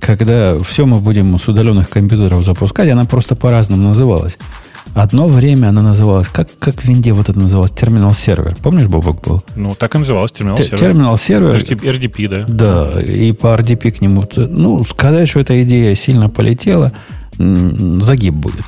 когда 0.00 0.58
все 0.60 0.86
мы 0.86 1.00
будем 1.00 1.38
с 1.38 1.48
удаленных 1.48 1.88
компьютеров 1.90 2.44
запускать, 2.44 2.88
она 2.88 3.04
просто 3.04 3.34
по-разному 3.34 3.88
называлась. 3.88 4.38
Одно 4.94 5.28
время 5.28 5.68
она 5.68 5.82
называлась, 5.82 6.28
как, 6.28 6.48
как 6.58 6.80
в 6.80 6.84
Винде 6.84 7.12
вот 7.12 7.28
это 7.28 7.38
называлось, 7.38 7.72
терминал 7.72 8.14
сервер. 8.14 8.56
Помнишь, 8.62 8.86
Бобок 8.86 9.20
был? 9.20 9.42
Ну, 9.54 9.74
так 9.74 9.94
и 9.94 9.98
называлось, 9.98 10.32
терминал 10.32 10.56
сервер. 10.56 10.78
Терминал 10.78 11.18
сервер. 11.18 11.56
RDP, 11.56 12.28
да. 12.28 12.44
Да, 12.48 13.02
и 13.02 13.32
по 13.32 13.48
RDP 13.48 13.90
к 13.90 14.00
нему. 14.00 14.24
Ну, 14.36 14.84
сказать, 14.84 15.28
что 15.28 15.40
эта 15.40 15.62
идея 15.64 15.94
сильно 15.94 16.30
полетела, 16.30 16.92
загиб 17.36 18.34
будет. 18.34 18.64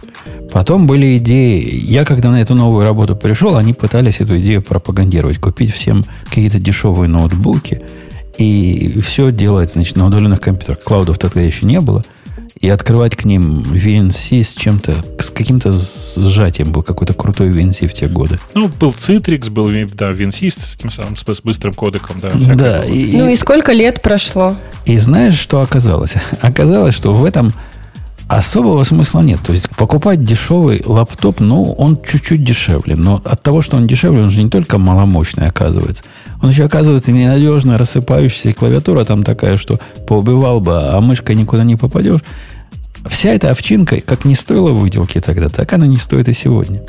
Потом 0.53 0.87
были 0.87 1.17
идеи. 1.19 1.62
Я, 1.83 2.05
когда 2.05 2.31
на 2.31 2.41
эту 2.41 2.55
новую 2.55 2.83
работу 2.83 3.17
пришел, 3.17 3.57
они 3.57 3.73
пытались 3.73 4.21
эту 4.21 4.38
идею 4.38 4.62
пропагандировать. 4.62 5.38
Купить 5.38 5.73
всем 5.73 6.05
какие-то 6.27 6.59
дешевые 6.59 7.09
ноутбуки– 7.09 7.81
и 8.38 9.01
все 9.01 9.33
делать, 9.33 9.70
значит, 9.70 9.96
на 9.96 10.07
удаленных 10.07 10.40
компьютерах. 10.40 10.81
Клаудов 10.81 11.18
тогда 11.18 11.40
еще 11.40 11.66
не 11.66 11.81
было. 11.81 12.05
И 12.61 12.68
открывать 12.68 13.14
к 13.14 13.24
ним 13.24 13.62
VNC 13.62 14.42
с 14.42 14.55
чем-то, 14.55 14.94
с 15.20 15.31
каким-то 15.31 15.72
сжатием 15.72 16.72
был 16.72 16.83
какой-то 16.83 17.14
крутой 17.14 17.51
VNC 17.51 17.87
в 17.87 17.92
те 17.92 18.09
годы. 18.09 18.38
Ну, 18.55 18.68
был 18.68 18.90
Citrix, 18.90 19.48
был 19.51 19.66
да, 19.94 20.11
VNC 20.11 20.51
с 20.51 20.74
этим 20.74 20.90
самым, 20.90 21.14
с, 21.14 21.22
с 21.22 21.40
быстрым 21.42 21.74
кодеком, 21.74 22.16
да. 22.20 22.31
Да. 22.55 22.85
И, 22.85 23.16
ну 23.16 23.29
и 23.29 23.37
сколько 23.37 23.72
лет 23.72 24.03
прошло? 24.03 24.57
И 24.87 24.96
знаешь, 24.98 25.38
что 25.38 25.61
оказалось? 25.61 26.14
Оказалось, 26.40 26.94
что 26.94 27.12
в 27.12 27.24
этом 27.24 27.53
особого 28.29 28.85
смысла 28.85 29.20
нет. 29.20 29.40
То 29.44 29.53
есть 29.53 29.68
покупать 29.70 30.22
дешевый 30.22 30.83
лаптоп, 30.85 31.40
ну, 31.40 31.72
он 31.72 32.01
чуть-чуть 32.03 32.44
дешевле. 32.44 32.94
Но 32.94 33.22
от 33.24 33.42
того, 33.42 33.62
что 33.62 33.77
он 33.77 33.87
дешевле, 33.87 34.22
он 34.22 34.31
же 34.31 34.42
не 34.42 34.51
только 34.51 34.79
маломощный 34.79 35.46
оказывается. 35.46 36.05
Он 36.40 36.51
еще 36.51 36.64
оказывается 36.64 37.12
ненадежный, 37.12 37.77
рассыпающийся, 37.77 38.51
и 38.51 38.53
клавиатура 38.53 39.05
там 39.05 39.22
такая, 39.24 39.57
что 39.57 39.81
поубивал 40.07 40.61
бы, 40.61 40.88
а 40.88 41.01
мышкой 41.01 41.35
никуда 41.37 41.64
не 41.64 41.77
попадешь. 41.77 42.20
Вся 43.07 43.31
эта 43.31 43.51
овчинка, 43.51 44.01
как 44.01 44.24
не 44.24 44.35
стоила 44.35 44.70
выделки 44.70 45.20
тогда, 45.20 45.48
так 45.48 45.72
она 45.72 45.87
не 45.87 45.96
стоит 45.96 46.29
и 46.29 46.33
сегодня. 46.33 46.83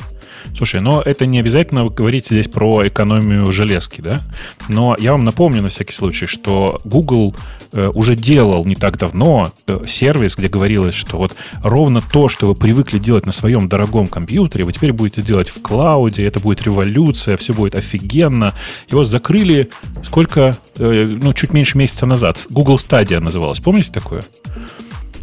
Слушай, 0.56 0.82
но 0.82 1.02
это 1.02 1.26
не 1.26 1.40
обязательно 1.40 1.86
говорить 1.86 2.28
здесь 2.28 2.48
про 2.48 2.88
экономию 2.88 3.52
железки, 3.52 4.02
да? 4.02 4.22
Но 4.68 4.96
я 5.00 5.14
вам 5.14 5.24
напомню 5.24 5.62
на 5.62 5.70
всякий 5.70 5.94
случай, 5.94 6.28
что 6.28 6.82
Google 6.84 7.36
э, 7.72 7.88
уже 7.88 8.16
делал 8.16 8.66
не 8.66 8.76
так 8.76 8.98
давно 8.98 9.52
э, 9.68 9.86
сервис, 9.88 10.36
где 10.36 10.50
говорилось, 10.50 10.96
что 10.96 11.18
вот 11.18 11.36
ровно 11.64 12.02
то, 12.02 12.30
что 12.30 12.48
вы 12.48 12.56
привыкли 12.56 13.00
делать 13.00 13.26
на 13.26 13.32
своем 13.32 13.70
дорогом 13.70 14.08
компьютере, 14.08 14.66
вы 14.66 14.74
теперь 14.74 14.94
будете 14.94 15.22
делать 15.22 15.50
в 15.50 15.62
клауде, 15.62 16.26
это 16.26 16.40
будет 16.40 16.64
революция, 16.64 17.38
все 17.38 17.54
будет 17.54 17.76
офигенно. 17.76 18.54
Его 18.90 19.04
закрыли 19.04 19.70
сколько, 20.04 20.58
э, 20.78 21.10
ну, 21.22 21.34
чуть 21.34 21.54
меньше 21.54 21.78
месяца 21.78 22.06
назад. 22.06 22.46
Google 22.50 22.76
Stadia 22.76 23.20
называлась. 23.20 23.60
Помните 23.60 23.92
такое? 23.92 24.24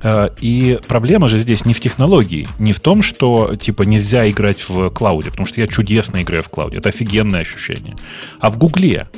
Э, 0.06 0.28
и 0.40 0.78
проблема 0.86 1.26
же 1.26 1.40
здесь 1.40 1.64
не 1.64 1.74
в 1.74 1.80
технологии, 1.80 2.46
не 2.60 2.72
в 2.72 2.78
том, 2.78 3.02
что 3.02 3.56
типа 3.56 3.82
нельзя 3.82 4.28
играть 4.30 4.68
в 4.68 4.88
клауде, 4.90 5.30
потому 5.30 5.46
что 5.46 5.60
я 5.60 5.66
чудесно 5.66 6.22
играю 6.22 6.44
в 6.44 6.48
клауде, 6.48 6.76
это 6.76 6.90
офигенное 6.90 7.40
ощущение, 7.40 7.96
а 8.38 8.50
в 8.50 8.56
Гугле. 8.56 9.08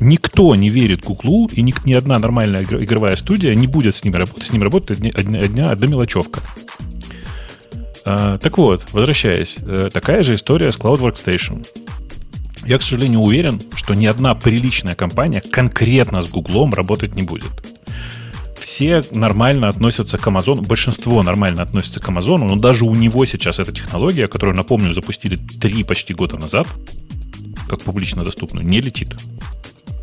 Никто 0.00 0.54
не 0.56 0.68
верит 0.68 1.04
Гуглу, 1.04 1.48
и 1.52 1.62
ни, 1.62 1.72
ни 1.84 1.92
одна 1.92 2.18
нормальная 2.18 2.64
игровая 2.64 3.14
студия 3.14 3.54
не 3.54 3.68
будет 3.68 3.96
с 3.96 4.02
ними 4.02 4.16
работать. 4.16 4.46
С 4.48 4.52
ними 4.52 4.64
работает 4.64 4.98
одна, 5.14 5.38
одна, 5.38 5.70
одна 5.70 5.86
мелочевка. 5.86 6.40
А, 8.06 8.38
так 8.38 8.56
вот, 8.56 8.86
возвращаясь, 8.92 9.58
э, 9.60 9.90
такая 9.92 10.22
же 10.22 10.36
история 10.36 10.72
с 10.72 10.78
Cloud 10.78 11.00
Workstation. 11.00 11.66
Я, 12.66 12.78
к 12.78 12.82
сожалению, 12.82 13.20
уверен, 13.20 13.60
что 13.76 13.94
ни 13.94 14.06
одна 14.06 14.34
приличная 14.34 14.94
компания 14.94 15.42
конкретно 15.42 16.22
с 16.22 16.28
Гуглом 16.28 16.72
работать 16.72 17.14
не 17.14 17.22
будет. 17.22 17.79
Все 18.60 19.02
нормально 19.10 19.68
относятся 19.68 20.18
к 20.18 20.26
Амазону, 20.26 20.62
большинство 20.62 21.22
нормально 21.22 21.62
относятся 21.62 21.98
к 21.98 22.08
Амазону, 22.08 22.46
но 22.46 22.56
даже 22.56 22.84
у 22.84 22.94
него 22.94 23.24
сейчас 23.24 23.58
эта 23.58 23.72
технология, 23.72 24.28
которую, 24.28 24.56
напомню, 24.56 24.92
запустили 24.92 25.36
три 25.36 25.82
почти 25.82 26.12
года 26.12 26.36
назад, 26.36 26.68
как 27.68 27.82
публично 27.82 28.24
доступную, 28.24 28.66
не 28.66 28.80
летит. 28.80 29.14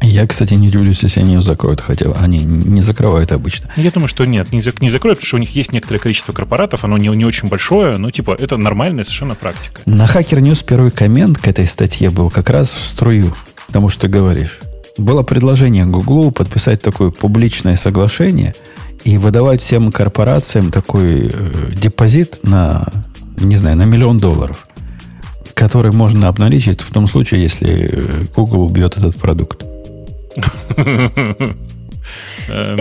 Я, 0.01 0.25
кстати, 0.25 0.53
не 0.53 0.69
удивлюсь, 0.69 1.03
если 1.03 1.19
они 1.19 1.33
ее 1.33 1.41
закроют, 1.41 1.81
хотя 1.81 2.11
они 2.13 2.39
не 2.39 2.81
закрывают 2.81 3.31
обычно. 3.31 3.69
Я 3.75 3.91
думаю, 3.91 4.07
что 4.07 4.25
нет, 4.25 4.53
не, 4.53 4.61
зак, 4.61 4.81
не 4.81 4.89
закроют, 4.89 5.19
потому 5.19 5.27
что 5.27 5.35
у 5.37 5.39
них 5.39 5.55
есть 5.55 5.73
некоторое 5.73 5.99
количество 5.99 6.31
корпоратов, 6.31 6.83
оно 6.83 6.97
не, 6.97 7.09
не 7.09 7.25
очень 7.25 7.49
большое, 7.49 7.97
но 7.97 8.09
типа 8.09 8.35
это 8.39 8.57
нормальная 8.57 9.03
совершенно 9.03 9.35
практика. 9.35 9.81
На 9.85 10.05
Hacker 10.05 10.39
News 10.39 10.63
первый 10.65 10.91
коммент 10.91 11.37
к 11.37 11.47
этой 11.47 11.67
статье 11.67 12.09
был 12.09 12.29
как 12.29 12.49
раз 12.49 12.69
в 12.69 12.83
струю, 12.83 13.35
потому 13.67 13.89
что 13.89 14.01
ты 14.01 14.07
говоришь. 14.07 14.59
Было 14.97 15.23
предложение 15.23 15.85
Гуглу 15.85 16.31
подписать 16.31 16.81
такое 16.81 17.11
публичное 17.11 17.75
соглашение 17.75 18.55
и 19.03 19.17
выдавать 19.17 19.61
всем 19.61 19.91
корпорациям 19.91 20.71
такой 20.71 21.27
э, 21.27 21.71
депозит 21.75 22.39
на, 22.43 22.87
не 23.37 23.55
знаю, 23.55 23.77
на 23.77 23.83
миллион 23.83 24.17
долларов, 24.17 24.67
который 25.53 25.91
можно 25.91 26.27
обналичить 26.27 26.81
в 26.81 26.91
том 26.91 27.07
случае, 27.07 27.43
если 27.43 27.89
э, 27.91 28.23
Google 28.35 28.61
убьет 28.61 28.97
этот 28.97 29.15
продукт. 29.17 29.63
Эм. 32.49 32.79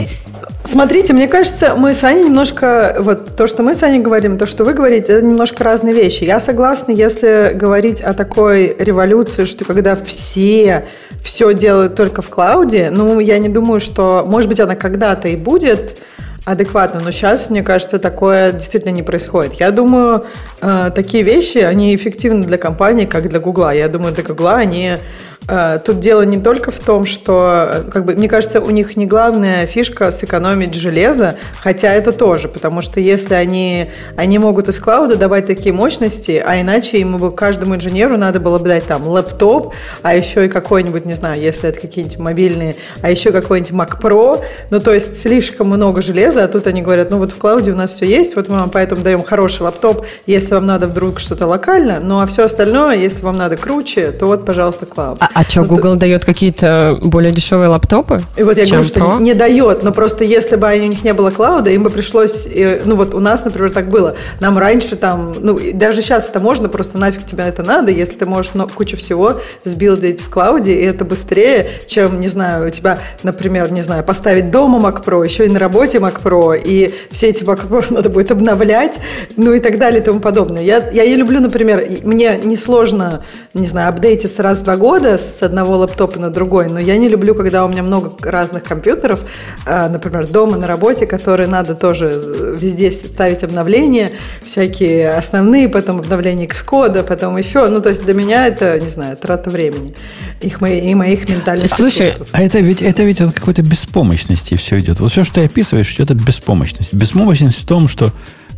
Смотрите, 0.65 1.13
мне 1.13 1.29
кажется, 1.29 1.75
мы 1.77 1.95
с 1.95 2.03
Аней 2.05 2.25
немножко, 2.25 2.97
вот 2.99 3.37
то, 3.37 3.47
что 3.47 3.63
мы 3.63 3.75
с 3.75 3.83
Аней 3.83 4.01
говорим, 4.01 4.39
то, 4.39 4.47
что 4.47 4.65
вы 4.65 4.75
говорите, 4.75 5.13
это 5.13 5.25
немножко 5.25 5.65
разные 5.65 5.95
вещи. 5.95 6.25
Я 6.25 6.41
согласна, 6.41 6.93
если 6.93 7.53
говорить 7.55 8.01
о 8.01 8.13
такой 8.15 8.77
революции, 8.79 9.45
что 9.45 9.65
когда 9.65 9.97
все 9.97 10.87
все 11.23 11.53
делают 11.55 11.97
только 11.97 12.23
в 12.23 12.31
клауде, 12.31 12.91
ну, 12.93 13.19
я 13.19 13.39
не 13.39 13.49
думаю, 13.49 13.81
что, 13.81 14.25
может 14.27 14.49
быть, 14.49 14.61
она 14.61 14.77
когда-то 14.77 15.29
и 15.29 15.37
будет, 15.37 16.01
адекватно, 16.45 17.01
но 17.03 17.11
сейчас, 17.11 17.51
мне 17.51 17.65
кажется, 17.65 17.99
такое 17.99 18.53
действительно 18.53 18.93
не 18.93 19.03
происходит. 19.03 19.55
Я 19.55 19.73
думаю, 19.73 20.27
э, 20.61 20.93
такие 20.95 21.25
вещи, 21.25 21.59
они 21.59 21.97
эффективны 21.97 22.45
для 22.45 22.57
компании, 22.57 23.05
как 23.05 23.29
для 23.29 23.41
Гугла. 23.41 23.75
Я 23.75 23.89
думаю, 23.89 24.15
для 24.15 24.23
Гугла 24.23 24.55
они 24.55 24.93
Э, 24.93 25.36
тут 25.85 26.01
дело 26.01 26.23
не 26.23 26.39
только 26.39 26.73
в 26.73 26.81
том, 26.81 27.05
что, 27.05 27.69
э, 27.71 27.91
как 27.91 28.05
бы, 28.05 28.15
мне 28.15 28.29
кажется, 28.29 28.61
у 28.61 28.71
них 28.71 28.97
не 28.97 29.07
главная 29.07 29.67
фишка 29.67 30.11
сэкономить 30.11 30.75
железо, 30.75 31.37
хотя 31.61 31.93
это 31.93 32.11
тоже, 32.11 32.49
потому 32.49 32.83
что 32.83 32.99
если 32.99 33.35
они, 33.35 33.91
они 34.17 34.39
могут 34.39 34.69
из 34.69 34.81
клауда 34.81 35.17
давать 35.17 35.47
такие 35.47 35.73
мощности, 35.73 36.43
а 36.45 36.61
иначе 36.61 36.99
ему 36.99 37.31
каждому 37.31 37.77
инженеру 37.77 38.17
надо 38.17 38.41
было 38.41 38.59
бы 38.59 38.67
дать 38.67 38.87
там 38.87 39.07
лэптоп, 39.07 39.73
а 40.03 40.17
еще 40.17 40.47
и 40.47 40.49
какой-нибудь, 40.49 41.05
не 41.05 41.15
знаю, 41.15 41.41
если 41.41 41.69
это 41.69 41.81
какие-нибудь 41.81 42.19
мобильные, 42.19 42.75
а 43.03 43.11
еще 43.11 43.31
какой-нибудь 43.31 43.73
Mac 43.73 44.01
Pro, 44.01 44.43
ну 44.71 44.81
то 44.81 44.93
есть 44.93 45.21
слишком 45.21 45.69
много 45.69 46.03
железа, 46.03 46.43
а 46.43 46.49
тут 46.49 46.67
они 46.67 46.83
говорят, 46.83 47.11
ну 47.11 47.19
вот 47.19 47.31
в 47.31 47.39
клауде 47.39 47.71
у 47.71 47.77
нас 47.77 47.93
все 47.93 48.07
есть, 48.07 48.35
вот 48.35 48.49
мы 48.49 48.57
вам 48.57 48.71
поэтому 48.71 49.03
даем 49.03 49.23
хороший 49.23 49.63
лаптоп, 49.63 50.05
если 50.27 50.55
вам 50.55 50.67
надо 50.67 50.89
вдруг 50.89 51.21
что-то 51.21 51.47
локально, 51.47 52.01
ну 52.01 52.21
а 52.21 52.27
все 52.27 52.45
остальное, 52.45 52.97
если 52.97 53.23
вам 53.23 53.39
надо 53.39 53.57
круче, 53.57 54.11
то 54.11 54.27
вот, 54.27 54.45
пожалуйста, 54.45 54.87
клауд. 54.87 55.19
А, 55.21 55.36
а 55.37 55.43
что, 55.43 55.61
ну, 55.61 55.67
Google 55.67 55.97
дает 55.97 56.25
какие-то 56.25 56.99
более 57.03 57.31
дешевые 57.31 57.69
лаптопы? 57.69 58.23
И 58.39 58.43
вот 58.43 58.57
я 58.57 58.65
говорю, 58.65 58.85
что 58.85 59.19
не, 59.19 59.25
не 59.25 59.35
дает, 59.35 59.83
но 59.83 59.93
просто 59.93 60.25
если 60.25 60.57
бы 60.57 60.67
у 60.67 60.87
них 60.87 61.05
не 61.05 61.13
было 61.13 61.31
клауда, 61.31 61.69
им 61.69 61.83
бы 61.83 61.91
пришлось, 61.91 62.49
ну 62.87 62.97
вот 62.97 63.13
у 63.13 63.21
нас, 63.21 63.45
например, 63.45 63.71
так 63.71 63.91
было. 63.91 64.17
Нам 64.41 64.57
раньше 64.57 64.97
там, 64.97 65.35
ну 65.39 65.61
даже 65.75 66.01
сейчас 66.01 66.31
это 66.31 66.41
можно, 66.41 66.71
просто 66.71 66.97
нафиг 66.97 67.27
тебе 67.27 67.45
это 67.45 67.63
надо, 67.63 67.93
если 67.93 68.15
ты 68.15 68.25
можешь 68.25 68.55
много, 68.55 68.73
кучу 68.73 68.97
всего 68.97 69.39
сбилдить 69.63 70.23
в 70.23 70.31
клауде, 70.31 70.73
и 70.73 70.83
это 70.83 71.05
быстрее, 71.05 71.69
чем, 71.87 72.19
не 72.19 72.29
знаю, 72.29 72.69
у 72.69 72.71
тебя, 72.71 72.99
например, 73.23 73.71
не 73.71 73.83
знаю, 73.83 74.05
поставить 74.05 74.51
дома 74.51 74.79
Mac 74.89 75.05
Pro, 75.05 75.23
еще 75.23 75.45
и 75.45 75.51
на 75.51 75.59
работе 75.59 75.99
Mac 75.99 76.23
Pro, 76.23 76.59
и 76.59 76.95
все 77.11 77.29
эти 77.29 77.43
Mac 77.43 77.69
Pro 77.69 77.85
надо 77.91 78.09
будет 78.09 78.31
обновлять, 78.31 78.95
ну 79.37 79.53
и 79.53 79.61
так 79.61 79.79
далее 79.79 80.01
и 80.01 80.03
тому 80.03 80.21
подобное. 80.21 80.63
Я, 80.63 80.89
я 80.91 81.05
не 81.05 81.17
люблю, 81.17 81.41
например, 81.41 81.87
мне 82.05 82.41
несложно, 82.43 83.23
не 83.53 83.67
знаю, 83.67 83.91
апдейтиться 83.91 84.43
раз 84.43 84.61
в 84.61 84.63
два 84.63 84.79
года 84.79 85.19
с 85.19 85.26
одного 85.41 85.77
лэптопа 85.77 86.19
на 86.19 86.31
другой, 86.31 86.69
но 86.69 86.79
я 86.79 86.97
не 86.97 87.09
люблю, 87.09 87.35
когда 87.35 87.65
у 87.65 87.69
меня 87.69 87.83
много 87.83 88.13
разных 88.21 88.63
компьютеров, 88.65 89.21
а, 89.65 89.89
например, 89.89 90.27
дома, 90.27 90.57
на 90.57 90.67
работе, 90.67 91.07
которые 91.07 91.49
надо 91.49 91.75
тоже 91.75 92.57
везде 92.59 92.93
ставить 92.93 93.43
обновления, 93.43 94.13
всякие 94.45 95.11
основные, 95.11 95.69
потом 95.69 95.99
обновления 95.99 96.47
Xcode, 96.47 97.03
потом 97.03 97.37
еще, 97.37 97.69
ну, 97.69 97.81
то 97.81 97.91
есть 97.91 98.05
для 98.05 98.15
меня 98.15 98.47
это, 98.47 98.79
не 98.79 98.91
знаю, 98.91 99.17
трата 99.17 99.51
времени 99.51 99.95
их, 100.41 100.61
и 100.63 100.95
моих 100.95 101.29
ментальных 101.29 101.73
Слушай, 101.73 102.09
ресурсов. 102.09 102.29
а 102.33 102.43
это 102.43 102.61
ведь, 102.61 102.83
это 102.83 103.03
ведь 103.05 103.21
от 103.21 103.33
какой-то 103.33 103.63
беспомощности 103.63 104.57
все 104.57 104.81
идет. 104.81 105.01
Вот 105.01 105.13
все, 105.13 105.25
что 105.25 105.37
ты 105.37 105.45
описываешь, 105.45 105.99
это 105.99 106.15
беспомощность. 106.15 106.95
Беспомощность 106.95 107.63
в 107.63 107.67
том, 107.67 107.89
что 107.89 108.13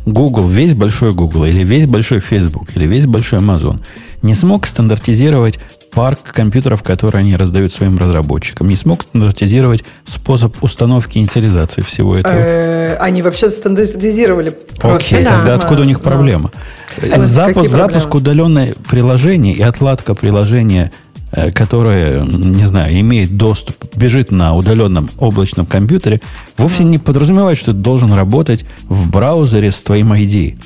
Google, 0.05 0.47
весь 0.47 0.73
большой 0.73 1.13
Google, 1.13 1.45
или 1.45 1.63
весь 1.63 1.85
большой 1.85 2.19
Facebook, 2.19 2.75
или 2.75 2.85
весь 2.85 3.05
большой 3.05 3.39
Amazon 3.39 3.79
не 4.21 4.33
смог 4.33 4.67
стандартизировать 4.67 5.59
парк 5.99 6.31
компьютеров, 6.31 6.81
которые 6.81 7.19
они 7.19 7.35
раздают 7.35 7.73
своим 7.73 7.97
разработчикам. 7.97 8.69
Не 8.69 8.77
смог 8.77 9.03
стандартизировать 9.03 9.83
способ 10.05 10.55
установки 10.63 11.17
и 11.17 11.21
инициализации 11.21 11.81
всего 11.81 12.15
этого. 12.15 12.33
Э, 12.33 12.95
они 13.01 13.21
вообще 13.21 13.49
стандартизировали. 13.49 14.57
Окей, 14.81 15.25
тогда 15.25 15.55
откуда 15.55 15.81
у 15.81 15.83
них 15.83 15.99
проблема? 15.99 16.51
Запуск, 17.03 17.69
запуск 17.69 18.15
удаленное 18.15 18.75
приложение 18.89 19.53
и 19.53 19.61
отладка 19.61 20.15
приложения 20.15 20.93
э, 21.33 21.51
которое, 21.51 22.23
не 22.23 22.63
знаю, 22.63 22.97
имеет 23.01 23.35
доступ, 23.35 23.75
бежит 23.93 24.31
на 24.31 24.55
удаленном 24.55 25.09
облачном 25.17 25.65
компьютере, 25.65 26.21
вовсе 26.57 26.85
не 26.85 26.97
подразумевает, 26.97 27.57
что 27.57 27.73
ты 27.73 27.77
должен 27.77 28.13
работать 28.13 28.63
в 28.83 29.11
браузере 29.11 29.69
с 29.69 29.81
твоим 29.83 30.13
ID 30.13 30.57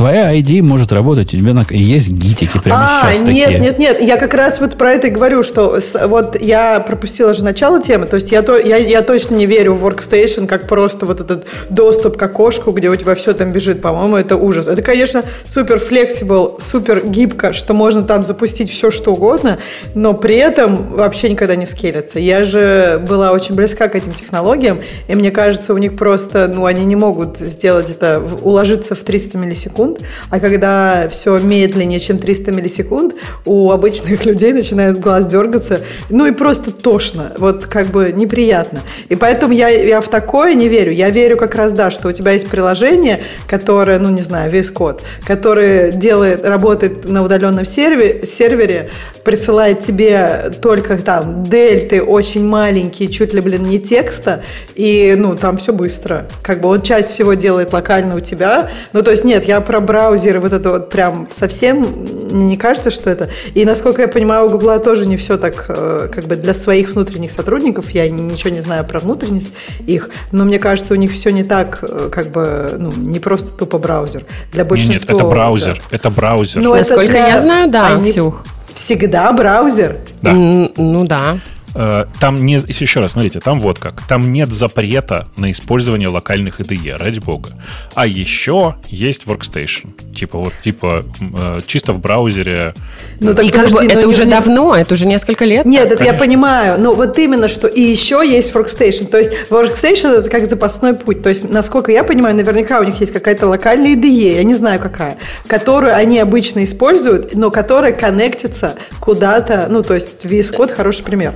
твоя 0.00 0.34
ID 0.34 0.62
может 0.62 0.92
работать, 0.92 1.34
у 1.34 1.36
тебя 1.36 1.52
на... 1.52 1.66
есть 1.68 2.08
гитики 2.08 2.58
прямо 2.58 2.86
а, 2.86 3.12
сейчас 3.12 3.26
нет, 3.26 3.44
такие. 3.44 3.60
нет, 3.60 3.78
нет, 3.78 4.00
я 4.00 4.16
как 4.16 4.32
раз 4.32 4.58
вот 4.58 4.78
про 4.78 4.92
это 4.92 5.08
и 5.08 5.10
говорю, 5.10 5.42
что 5.42 5.78
вот 6.06 6.40
я 6.40 6.80
пропустила 6.80 7.34
же 7.34 7.44
начало 7.44 7.82
темы, 7.82 8.06
то 8.06 8.16
есть 8.16 8.32
я, 8.32 8.40
то, 8.40 8.56
я, 8.56 8.78
я 8.78 9.02
точно 9.02 9.34
не 9.34 9.44
верю 9.44 9.74
в 9.74 9.86
Workstation 9.86 10.46
как 10.46 10.68
просто 10.68 11.04
вот 11.04 11.20
этот 11.20 11.46
доступ 11.68 12.16
к 12.16 12.22
окошку, 12.22 12.72
где 12.72 12.88
у 12.88 12.96
тебя 12.96 13.14
все 13.14 13.34
там 13.34 13.52
бежит, 13.52 13.82
по-моему, 13.82 14.16
это 14.16 14.36
ужас. 14.36 14.68
Это, 14.68 14.80
конечно, 14.80 15.22
супер 15.44 15.76
flexible, 15.76 16.62
супер 16.62 17.06
гибко, 17.06 17.52
что 17.52 17.74
можно 17.74 18.02
там 18.02 18.24
запустить 18.24 18.70
все, 18.70 18.90
что 18.90 19.12
угодно, 19.12 19.58
но 19.94 20.14
при 20.14 20.36
этом 20.36 20.96
вообще 20.96 21.28
никогда 21.28 21.56
не 21.56 21.66
скелется. 21.66 22.18
Я 22.20 22.44
же 22.44 23.04
была 23.06 23.32
очень 23.32 23.54
близка 23.54 23.88
к 23.88 23.94
этим 23.94 24.12
технологиям, 24.12 24.80
и 25.08 25.14
мне 25.14 25.30
кажется, 25.30 25.74
у 25.74 25.78
них 25.78 25.94
просто, 25.94 26.48
ну, 26.48 26.64
они 26.64 26.86
не 26.86 26.96
могут 26.96 27.36
сделать 27.36 27.90
это, 27.90 28.22
уложиться 28.40 28.94
в 28.94 29.00
300 29.00 29.36
миллисекунд, 29.36 29.89
миллисекунд, 29.90 30.00
а 30.30 30.40
когда 30.40 31.08
все 31.10 31.38
медленнее, 31.38 32.00
чем 32.00 32.18
300 32.18 32.52
миллисекунд, 32.52 33.14
у 33.44 33.70
обычных 33.70 34.24
людей 34.30 34.52
начинает 34.52 34.98
глаз 34.98 35.26
дергаться, 35.26 35.80
ну 36.08 36.26
и 36.26 36.32
просто 36.32 36.70
тошно, 36.70 37.32
вот 37.38 37.66
как 37.66 37.88
бы 37.88 38.12
неприятно. 38.12 38.80
И 39.08 39.16
поэтому 39.16 39.52
я, 39.52 39.68
я 39.68 40.00
в 40.00 40.08
такое 40.08 40.54
не 40.54 40.68
верю. 40.68 40.92
Я 40.92 41.10
верю 41.10 41.36
как 41.36 41.54
раз, 41.54 41.72
да, 41.72 41.90
что 41.90 42.08
у 42.08 42.12
тебя 42.12 42.32
есть 42.32 42.48
приложение, 42.48 43.20
которое, 43.46 43.98
ну 43.98 44.10
не 44.10 44.22
знаю, 44.22 44.50
весь 44.50 44.70
код, 44.70 45.02
которое 45.26 45.92
делает, 45.92 46.44
работает 46.44 47.08
на 47.08 47.22
удаленном 47.22 47.64
сервере, 47.64 48.24
сервере 48.26 48.90
присылает 49.24 49.84
тебе 49.84 50.52
только 50.60 50.98
там 50.98 51.44
дельты 51.44 52.02
очень 52.02 52.44
маленькие, 52.44 53.08
чуть 53.08 53.34
ли, 53.34 53.40
блин, 53.40 53.64
не 53.64 53.78
текста, 53.78 54.42
и, 54.74 55.14
ну, 55.16 55.36
там 55.36 55.58
все 55.58 55.72
быстро. 55.72 56.26
Как 56.42 56.60
бы 56.60 56.68
он 56.68 56.82
часть 56.82 57.10
всего 57.10 57.34
делает 57.34 57.72
локально 57.72 58.16
у 58.16 58.20
тебя. 58.20 58.70
Ну, 58.92 59.02
то 59.02 59.10
есть, 59.10 59.24
нет, 59.24 59.44
я 59.44 59.60
про 59.60 59.79
браузеры 59.80 60.40
вот 60.40 60.52
это 60.52 60.70
вот 60.70 60.90
прям 60.90 61.28
совсем 61.30 61.86
не 62.30 62.56
кажется, 62.56 62.90
что 62.90 63.10
это. 63.10 63.30
И, 63.54 63.64
насколько 63.64 64.02
я 64.02 64.08
понимаю, 64.08 64.46
у 64.46 64.50
Гугла 64.50 64.78
тоже 64.78 65.06
не 65.06 65.16
все 65.16 65.36
так, 65.36 65.66
э, 65.68 66.08
как 66.12 66.24
бы 66.24 66.36
для 66.36 66.54
своих 66.54 66.90
внутренних 66.90 67.30
сотрудников, 67.30 67.90
я 67.90 68.08
ничего 68.08 68.50
не 68.50 68.60
знаю 68.60 68.84
про 68.84 68.98
внутренность 68.98 69.50
их, 69.86 70.10
но 70.32 70.44
мне 70.44 70.58
кажется, 70.58 70.94
у 70.94 70.96
них 70.96 71.12
все 71.12 71.30
не 71.30 71.44
так, 71.44 71.78
э, 71.82 72.08
как 72.10 72.30
бы, 72.30 72.74
ну, 72.78 72.92
не 72.96 73.18
просто 73.18 73.50
тупо 73.50 73.78
браузер. 73.78 74.24
Для 74.52 74.64
большинства... 74.64 75.12
Нет, 75.12 75.20
это 75.20 75.28
браузер, 75.28 75.80
да. 75.90 75.96
это 75.96 76.10
браузер. 76.10 76.62
Ну, 76.62 76.74
Насколько 76.74 77.12
для... 77.12 77.28
я 77.28 77.40
знаю, 77.40 77.70
да, 77.70 77.88
Они... 77.88 78.12
Ксюх. 78.12 78.42
Всегда 78.74 79.32
браузер? 79.32 79.96
Да. 80.22 80.32
ну 80.32 81.04
да. 81.04 81.40
Э, 81.74 82.06
там 82.18 82.36
не, 82.36 82.54
еще 82.54 83.00
раз, 83.00 83.12
смотрите, 83.12 83.40
там 83.40 83.60
вот 83.60 83.78
как. 83.78 84.02
Там 84.06 84.32
нет 84.32 84.48
запрета 84.50 85.26
на 85.36 85.50
использование 85.50 86.08
локальных 86.08 86.60
IDE, 86.60 86.96
ради 86.96 87.20
бога. 87.20 87.50
А 87.94 88.06
еще 88.06 88.76
есть 88.88 89.24
Workstation. 89.24 90.14
Типа 90.14 90.38
вот, 90.38 90.52
типа 90.64 91.02
э, 91.20 91.60
чисто 91.66 91.92
в 91.92 92.00
браузере. 92.00 92.74
Ну, 93.20 93.34
так 93.34 93.44
и 93.44 93.50
подожди, 93.50 93.76
как 93.76 93.86
бы 93.86 93.92
это 93.92 94.08
уже 94.08 94.24
не... 94.24 94.30
давно, 94.30 94.74
это 94.74 94.94
уже 94.94 95.06
несколько 95.06 95.44
лет. 95.44 95.64
Нет, 95.64 95.86
это 95.86 95.96
Конечно. 95.98 96.14
я 96.14 96.18
понимаю. 96.18 96.80
Но 96.80 96.92
вот 96.92 97.18
именно, 97.18 97.48
что 97.48 97.68
и 97.68 97.80
еще 97.80 98.22
есть 98.26 98.52
Workstation. 98.52 99.06
То 99.06 99.18
есть 99.18 99.32
Workstation 99.50 100.18
это 100.18 100.28
как 100.28 100.46
запасной 100.46 100.94
путь. 100.94 101.22
То 101.22 101.28
есть, 101.28 101.48
насколько 101.48 101.92
я 101.92 102.04
понимаю, 102.04 102.34
наверняка 102.34 102.80
у 102.80 102.84
них 102.84 102.98
есть 103.00 103.12
какая-то 103.12 103.46
локальная 103.46 103.94
IDE, 103.94 104.36
я 104.36 104.44
не 104.44 104.54
знаю 104.54 104.80
какая, 104.80 105.18
которую 105.46 105.94
они 105.94 106.18
обычно 106.18 106.64
используют, 106.64 107.34
но 107.34 107.50
которая 107.50 107.92
коннектится 107.92 108.74
куда-то, 109.00 109.66
ну, 109.70 109.82
то 109.82 109.94
есть 109.94 110.24
VS 110.24 110.56
Code 110.56 110.74
хороший 110.74 111.04
пример. 111.04 111.34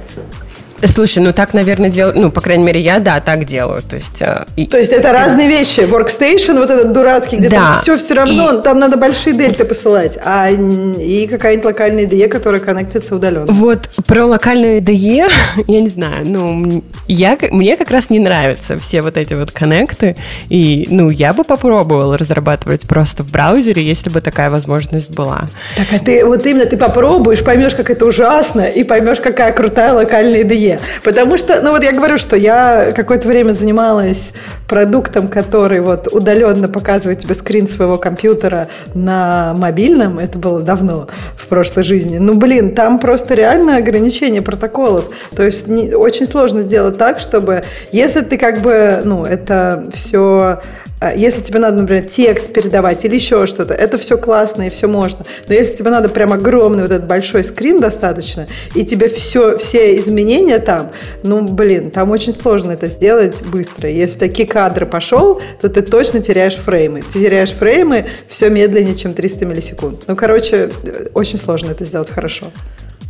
Слушай, 0.86 1.22
ну 1.22 1.32
так, 1.32 1.54
наверное, 1.54 1.90
делают, 1.90 2.16
ну, 2.16 2.30
по 2.30 2.40
крайней 2.40 2.64
мере, 2.64 2.80
я, 2.80 2.98
да, 2.98 3.20
так 3.20 3.44
делаю. 3.44 3.82
То 3.82 3.96
есть, 3.96 4.20
э, 4.20 4.44
то 4.70 4.78
есть 4.78 4.92
это 4.92 5.08
и, 5.08 5.12
разные 5.12 5.48
вещи. 5.48 5.80
Workstation, 5.80 6.58
вот 6.58 6.70
этот 6.70 6.92
дурацкий, 6.92 7.36
где 7.36 7.48
да, 7.48 7.56
там 7.56 7.74
все 7.74 7.96
все 7.96 8.14
равно, 8.14 8.58
и, 8.58 8.62
там 8.62 8.78
надо 8.78 8.96
большие 8.96 9.34
дельты 9.34 9.64
посылать, 9.64 10.18
а 10.24 10.48
и 10.50 11.26
какая-нибудь 11.26 11.64
локальная 11.66 12.04
IDE, 12.04 12.28
которая 12.28 12.60
коннектится 12.60 13.14
удаленно. 13.14 13.46
Вот 13.52 13.88
про 14.06 14.24
локальную 14.24 14.80
IDE, 14.80 15.30
я 15.66 15.80
не 15.80 15.88
знаю, 15.88 16.24
ну, 16.24 16.84
я, 17.08 17.38
мне 17.50 17.76
как 17.76 17.90
раз 17.90 18.10
не 18.10 18.18
нравятся 18.18 18.78
все 18.78 19.02
вот 19.02 19.16
эти 19.16 19.34
вот 19.34 19.50
коннекты, 19.50 20.16
и, 20.48 20.86
ну, 20.90 21.10
я 21.10 21.32
бы 21.32 21.44
попробовала 21.44 22.18
разрабатывать 22.18 22.86
просто 22.88 23.22
в 23.22 23.30
браузере, 23.30 23.82
если 23.82 24.10
бы 24.10 24.20
такая 24.20 24.50
возможность 24.50 25.10
была. 25.10 25.46
Так, 25.76 25.86
а 25.92 26.04
ты, 26.04 26.24
вот 26.24 26.44
именно, 26.46 26.66
ты 26.66 26.76
попробуешь, 26.76 27.42
поймешь, 27.44 27.74
как 27.74 27.90
это 27.90 28.06
ужасно, 28.06 28.62
и 28.62 28.84
поймешь, 28.84 29.20
какая 29.20 29.52
крутая 29.52 29.92
локальная 29.92 30.42
IDE. 30.42 30.73
Потому 31.02 31.36
что, 31.36 31.60
ну 31.60 31.70
вот 31.70 31.84
я 31.84 31.92
говорю, 31.92 32.18
что 32.18 32.36
я 32.36 32.92
какое-то 32.94 33.28
время 33.28 33.52
занималась 33.52 34.32
продуктом, 34.68 35.28
который 35.28 35.80
вот 35.80 36.08
удаленно 36.10 36.68
показывает 36.68 37.20
тебе 37.20 37.34
скрин 37.34 37.68
своего 37.68 37.98
компьютера 37.98 38.68
на 38.94 39.54
мобильном. 39.54 40.18
Это 40.18 40.38
было 40.38 40.60
давно, 40.60 41.08
в 41.36 41.46
прошлой 41.46 41.84
жизни. 41.84 42.18
Ну, 42.18 42.34
блин, 42.34 42.74
там 42.74 42.98
просто 42.98 43.34
реально 43.34 43.76
ограничение 43.76 44.42
протоколов. 44.42 45.10
То 45.36 45.42
есть 45.42 45.66
не, 45.68 45.94
очень 45.94 46.26
сложно 46.26 46.62
сделать 46.62 46.98
так, 46.98 47.18
чтобы, 47.18 47.64
если 47.92 48.20
ты 48.20 48.38
как 48.38 48.60
бы, 48.60 49.02
ну, 49.04 49.24
это 49.24 49.90
все 49.92 50.60
а, 51.04 51.12
если 51.14 51.42
тебе 51.42 51.58
надо, 51.58 51.82
например, 51.82 52.04
текст 52.04 52.50
передавать 52.52 53.04
или 53.04 53.16
еще 53.16 53.46
что-то, 53.46 53.74
это 53.74 53.98
все 53.98 54.16
классно 54.16 54.68
и 54.68 54.70
все 54.70 54.86
можно. 54.86 55.26
Но 55.48 55.54
если 55.54 55.76
тебе 55.76 55.90
надо 55.90 56.08
прям 56.08 56.32
огромный 56.32 56.82
вот 56.82 56.92
этот 56.92 57.06
большой 57.06 57.44
скрин 57.44 57.78
достаточно, 57.78 58.46
и 58.74 58.84
тебе 58.84 59.10
все, 59.10 59.58
все 59.58 59.98
изменения 59.98 60.58
там, 60.58 60.92
ну, 61.22 61.42
блин, 61.42 61.90
там 61.90 62.10
очень 62.10 62.32
сложно 62.32 62.72
это 62.72 62.88
сделать 62.88 63.42
быстро. 63.42 63.90
Если 63.90 64.18
такие 64.18 64.48
кадры 64.64 64.86
пошел, 64.86 65.42
то 65.60 65.68
ты 65.68 65.82
точно 65.82 66.22
теряешь 66.22 66.54
фреймы. 66.54 67.02
Ты 67.02 67.20
теряешь 67.20 67.50
фреймы 67.50 68.06
все 68.28 68.48
медленнее, 68.48 68.96
чем 68.96 69.12
300 69.12 69.44
миллисекунд. 69.44 70.04
Ну, 70.06 70.16
короче, 70.16 70.70
очень 71.12 71.38
сложно 71.38 71.72
это 71.72 71.84
сделать 71.84 72.08
хорошо. 72.08 72.46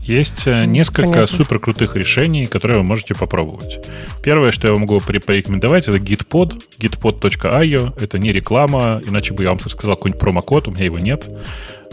Есть 0.02 0.48
э, 0.48 0.64
несколько 0.66 1.12
Понятно. 1.12 1.36
супер 1.36 1.60
крутых 1.60 1.94
решений, 1.94 2.46
которые 2.46 2.78
вы 2.78 2.84
можете 2.84 3.14
попробовать. 3.14 3.86
Первое, 4.20 4.50
что 4.50 4.66
я 4.66 4.74
могу 4.74 4.98
порекомендовать, 4.98 5.86
это 5.86 5.98
Gitpod, 5.98 6.60
gitpod.io. 6.80 8.02
Это 8.02 8.18
не 8.18 8.32
реклама, 8.32 9.00
иначе 9.06 9.32
бы 9.32 9.44
я 9.44 9.50
вам 9.50 9.60
сказал 9.60 9.94
какой-нибудь 9.94 10.20
промокод, 10.20 10.66
у 10.66 10.72
меня 10.72 10.84
его 10.86 10.98
нет. 10.98 11.28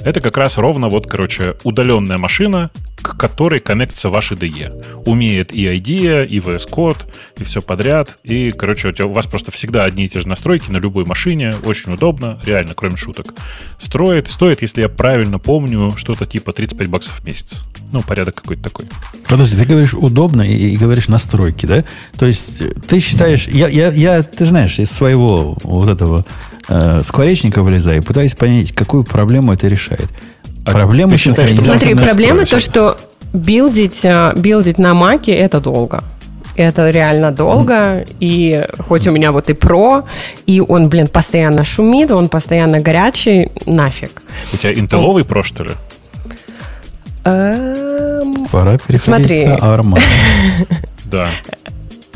Это 0.03 0.21
как 0.21 0.37
раз 0.37 0.57
ровно 0.57 0.89
вот, 0.89 1.05
короче, 1.05 1.53
удаленная 1.63 2.17
машина, 2.17 2.71
к 3.01 3.17
которой 3.17 3.59
коннектится 3.59 4.09
ваш 4.09 4.31
IDE. 4.31 5.03
Умеет 5.05 5.53
и 5.53 5.65
IDEA, 5.65 6.25
и 6.25 6.39
VS 6.39 6.69
Code, 6.69 6.99
и 7.37 7.43
все 7.43 7.61
подряд. 7.61 8.17
И, 8.23 8.51
короче, 8.51 8.89
у, 8.89 8.91
тебя, 8.91 9.07
у 9.07 9.11
вас 9.11 9.25
просто 9.27 9.51
всегда 9.51 9.83
одни 9.83 10.05
и 10.05 10.09
те 10.09 10.19
же 10.19 10.27
настройки 10.27 10.69
на 10.69 10.77
любой 10.77 11.05
машине. 11.05 11.55
Очень 11.65 11.93
удобно, 11.93 12.39
реально, 12.45 12.73
кроме 12.75 12.97
шуток. 12.97 13.33
Строит, 13.79 14.29
стоит, 14.29 14.61
если 14.61 14.81
я 14.81 14.89
правильно 14.89 15.39
помню, 15.39 15.93
что-то 15.97 16.25
типа 16.25 16.53
35 16.53 16.87
баксов 16.87 17.19
в 17.19 17.25
месяц. 17.25 17.59
Ну, 17.91 18.01
порядок 18.01 18.35
какой-то 18.35 18.63
такой. 18.63 18.87
Подожди, 19.27 19.57
ты 19.57 19.65
говоришь 19.65 19.93
удобно 19.93 20.43
и, 20.43 20.73
и 20.73 20.77
говоришь 20.77 21.07
настройки, 21.07 21.65
да? 21.65 21.83
То 22.17 22.25
есть 22.25 22.61
ты 22.87 22.99
считаешь... 22.99 23.47
Я, 23.47 23.67
я, 23.67 23.89
я, 23.91 24.23
ты 24.23 24.45
знаешь, 24.45 24.79
из 24.79 24.91
своего 24.91 25.57
вот 25.63 25.89
этого 25.89 26.25
э, 26.69 27.01
скворечника 27.03 27.63
вылезаю 27.63 28.03
пытаюсь 28.03 28.35
понять, 28.35 28.73
какую 28.73 29.03
проблему 29.03 29.53
это 29.53 29.67
решает. 29.67 30.09
А 30.65 30.71
Проблема 30.71 31.17
синхронизации 31.17 31.63
Смотри, 31.63 31.95
проблема 31.95 32.45
то, 32.45 32.59
что 32.59 32.97
билдить, 33.33 34.03
э, 34.03 34.33
билдить 34.35 34.77
на 34.77 34.93
маке 34.93 35.33
это 35.33 35.59
долго. 35.59 36.03
Это 36.55 36.89
реально 36.89 37.31
долго, 37.31 38.05
и 38.19 38.65
хоть 38.77 39.07
у 39.07 39.11
меня 39.11 39.31
вот 39.31 39.49
и 39.49 39.53
про, 39.53 40.03
и 40.45 40.59
он, 40.59 40.89
блин, 40.89 41.07
постоянно 41.07 41.63
шумит, 41.63 42.11
он 42.11 42.27
постоянно 42.27 42.81
горячий, 42.81 43.49
нафиг. 43.65 44.21
У 44.53 44.57
тебя 44.57 44.73
интеловый 44.73 45.23
про, 45.23 45.43
что 45.43 45.63
ли? 45.63 45.71
Эм, 47.23 48.45
Пора 48.51 48.77
переходить 48.77 49.03
Смотри. 49.03 49.45
на 49.45 49.57
ARM. 49.57 49.99
Да. 51.05 51.27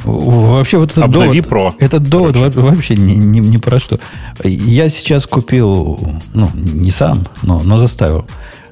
Вообще 0.05 0.77
вот 0.77 0.91
этот 0.91 1.03
Обнови 1.03 1.41
довод, 1.41 1.73
Pro, 1.73 1.73
этот 1.79 2.03
довод 2.07 2.33
короче. 2.33 2.59
вообще 2.59 2.95
не, 2.95 3.15
не, 3.15 3.39
не 3.39 3.57
про 3.57 3.79
что. 3.79 3.99
Я 4.43 4.89
сейчас 4.89 5.25
купил, 5.25 5.99
ну, 6.33 6.49
не 6.53 6.91
сам, 6.91 7.25
но, 7.41 7.61
но 7.63 7.77
заставил, 7.77 8.25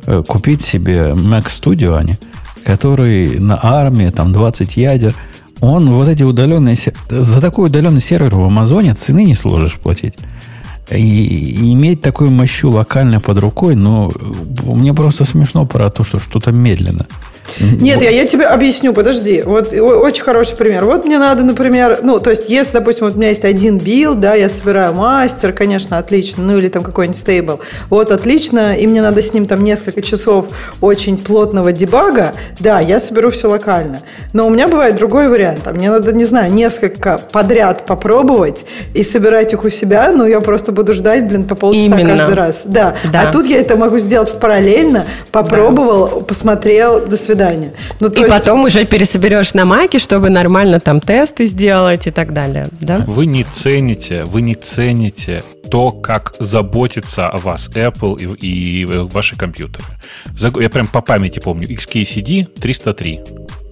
э, 0.05 0.21
купить 0.27 0.61
себе 0.61 1.13
Mac 1.15 1.45
Studio, 1.47 1.97
Ани, 1.97 2.17
который 2.63 3.39
на 3.39 3.59
армии, 3.61 4.09
там 4.09 4.31
20 4.31 4.77
ядер, 4.77 5.15
он 5.59 5.91
вот 5.91 6.07
эти 6.07 6.23
удаленные... 6.23 6.77
За 7.09 7.41
такой 7.41 7.67
удаленный 7.67 8.01
сервер 8.01 8.35
в 8.35 8.43
Амазоне 8.43 8.93
цены 8.95 9.23
не 9.23 9.35
сложишь 9.35 9.75
платить. 9.75 10.15
И, 10.91 10.97
и 10.97 11.73
иметь 11.73 12.01
такую 12.01 12.31
мощу 12.31 12.69
локально 12.69 13.19
под 13.19 13.37
рукой, 13.37 13.75
ну, 13.75 14.11
мне 14.63 14.93
просто 14.93 15.23
смешно 15.25 15.65
про 15.65 15.89
то, 15.89 16.03
что 16.03 16.19
что-то 16.19 16.51
медленно. 16.51 17.07
Нет, 17.59 18.01
я, 18.01 18.09
я 18.09 18.25
тебе 18.25 18.45
объясню, 18.45 18.93
подожди. 18.93 19.41
Вот 19.41 19.73
очень 19.73 20.23
хороший 20.23 20.55
пример. 20.55 20.85
Вот 20.85 21.05
мне 21.05 21.19
надо, 21.19 21.43
например, 21.43 21.99
ну, 22.01 22.19
то 22.19 22.29
есть, 22.29 22.49
если, 22.49 22.73
допустим, 22.73 23.05
вот 23.05 23.15
у 23.15 23.17
меня 23.17 23.29
есть 23.29 23.45
один 23.45 23.77
build, 23.77 24.19
да, 24.19 24.33
я 24.33 24.49
собираю 24.49 24.93
мастер, 24.93 25.53
конечно, 25.53 25.97
отлично, 25.97 26.43
ну, 26.43 26.57
или 26.57 26.69
там 26.69 26.83
какой-нибудь 26.83 27.19
stable, 27.19 27.59
вот, 27.89 28.11
отлично, 28.11 28.75
и 28.75 28.87
мне 28.87 29.01
надо 29.01 29.21
с 29.21 29.33
ним 29.33 29.45
там 29.45 29.63
несколько 29.63 30.01
часов 30.01 30.47
очень 30.81 31.17
плотного 31.17 31.71
дебага, 31.71 32.33
да, 32.59 32.79
я 32.79 32.99
соберу 32.99 33.31
все 33.31 33.49
локально. 33.49 33.99
Но 34.33 34.47
у 34.47 34.49
меня 34.49 34.67
бывает 34.67 34.95
другой 34.95 35.27
вариант. 35.29 35.61
Мне 35.71 35.91
надо, 35.91 36.11
не 36.13 36.25
знаю, 36.25 36.51
несколько 36.51 37.19
подряд 37.31 37.85
попробовать 37.85 38.65
и 38.93 39.03
собирать 39.03 39.53
их 39.53 39.63
у 39.63 39.69
себя, 39.69 40.11
ну, 40.11 40.25
я 40.25 40.39
просто 40.41 40.71
буду 40.71 40.93
ждать, 40.93 41.27
блин, 41.27 41.47
по 41.47 41.55
полчаса 41.55 41.85
Именно. 41.85 42.17
каждый 42.17 42.35
раз. 42.35 42.61
Да. 42.65 42.95
да. 43.11 43.29
А 43.29 43.31
тут 43.31 43.45
я 43.45 43.59
это 43.59 43.75
могу 43.75 43.99
сделать 43.99 44.31
параллельно, 44.39 45.05
попробовал, 45.31 46.19
да. 46.19 46.25
посмотрел, 46.25 47.05
до 47.05 47.17
свидания 47.17 47.32
свидания. 47.33 47.73
Ну, 47.99 48.09
и 48.09 48.19
есть... 48.19 48.29
потом 48.29 48.63
уже 48.63 48.85
пересоберешь 48.85 49.53
на 49.53 49.65
маке, 49.65 49.99
чтобы 49.99 50.29
нормально 50.29 50.79
там 50.79 51.01
тесты 51.01 51.45
сделать 51.45 52.07
и 52.07 52.11
так 52.11 52.33
далее, 52.33 52.65
да? 52.79 53.03
Вы 53.07 53.25
не 53.25 53.43
цените, 53.43 54.23
вы 54.23 54.41
не 54.41 54.55
цените 54.55 55.43
то, 55.69 55.91
как 55.91 56.35
заботится 56.39 57.27
о 57.27 57.37
вас 57.37 57.69
Apple 57.69 58.19
и, 58.19 58.81
и 58.81 58.85
ваши 58.85 59.35
компьютеры. 59.35 59.85
Я 60.59 60.69
прям 60.69 60.87
по 60.87 61.01
памяти 61.01 61.39
помню. 61.39 61.67
XKCD 61.67 62.45
303. 62.59 63.21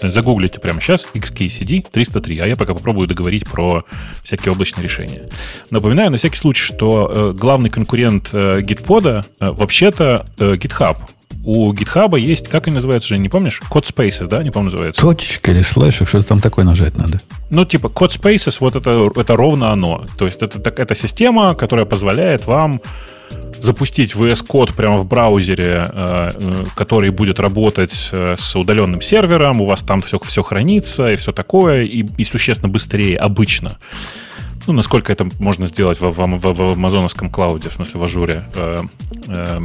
Загуглите 0.01 0.59
прямо 0.59 0.81
сейчас 0.81 1.07
XKCD 1.13 1.85
303, 1.91 2.39
а 2.39 2.47
я 2.47 2.55
пока 2.55 2.73
попробую 2.73 3.07
договорить 3.07 3.47
про 3.47 3.83
всякие 4.23 4.51
облачные 4.51 4.83
решения. 4.83 5.29
Напоминаю 5.69 6.09
на 6.09 6.17
всякий 6.17 6.37
случай, 6.37 6.63
что 6.63 7.11
э, 7.13 7.33
главный 7.37 7.69
конкурент 7.69 8.29
э, 8.33 8.61
Gitpod 8.61 9.25
э, 9.39 9.51
вообще-то 9.51 10.25
э, 10.39 10.55
GitHub 10.55 10.97
у 11.43 11.73
GitHub 11.73 12.19
есть, 12.19 12.47
как 12.47 12.67
они 12.67 12.75
называются 12.75 13.09
же, 13.09 13.17
не 13.17 13.29
помнишь? 13.29 13.61
Code 13.69 13.85
Spaces, 13.85 14.27
да, 14.27 14.43
не 14.43 14.51
помню, 14.51 14.69
называется. 14.69 15.01
Точечка 15.01 15.51
или 15.51 15.61
слэшик, 15.61 16.07
что-то 16.07 16.27
там 16.27 16.39
такое 16.39 16.65
нажать 16.65 16.97
надо. 16.97 17.21
Ну, 17.49 17.65
типа, 17.65 17.87
Code 17.87 18.19
Spaces, 18.19 18.57
вот 18.59 18.75
это, 18.75 19.11
это 19.15 19.35
ровно 19.35 19.71
оно. 19.71 20.05
То 20.17 20.25
есть 20.25 20.41
это, 20.41 20.59
так, 20.59 20.79
это 20.79 20.95
система, 20.95 21.55
которая 21.55 21.85
позволяет 21.85 22.45
вам 22.45 22.81
запустить 23.61 24.13
VS 24.13 24.45
Code 24.47 24.73
прямо 24.75 24.97
в 24.97 25.07
браузере, 25.07 25.85
э, 25.89 26.29
э, 26.33 26.53
который 26.75 27.11
будет 27.11 27.39
работать 27.39 28.09
э, 28.11 28.35
с 28.37 28.55
удаленным 28.55 29.01
сервером, 29.01 29.61
у 29.61 29.65
вас 29.65 29.83
там 29.83 30.01
все, 30.01 30.19
все 30.19 30.43
хранится 30.43 31.11
и 31.11 31.15
все 31.15 31.31
такое, 31.31 31.83
и, 31.83 32.05
и 32.17 32.23
существенно 32.23 32.69
быстрее 32.69 33.17
обычно. 33.17 33.77
Ну, 34.67 34.73
насколько 34.73 35.11
это 35.11 35.27
можно 35.39 35.65
сделать 35.65 35.99
в, 35.99 36.09
в, 36.09 36.15
в, 36.15 36.53
в 36.53 36.73
амазоновском 36.73 37.29
клауде, 37.29 37.69
в 37.69 37.73
смысле 37.73 37.99
в 37.99 38.03
ажуре. 38.03 38.43
Э, 38.55 38.83
э, 39.27 39.59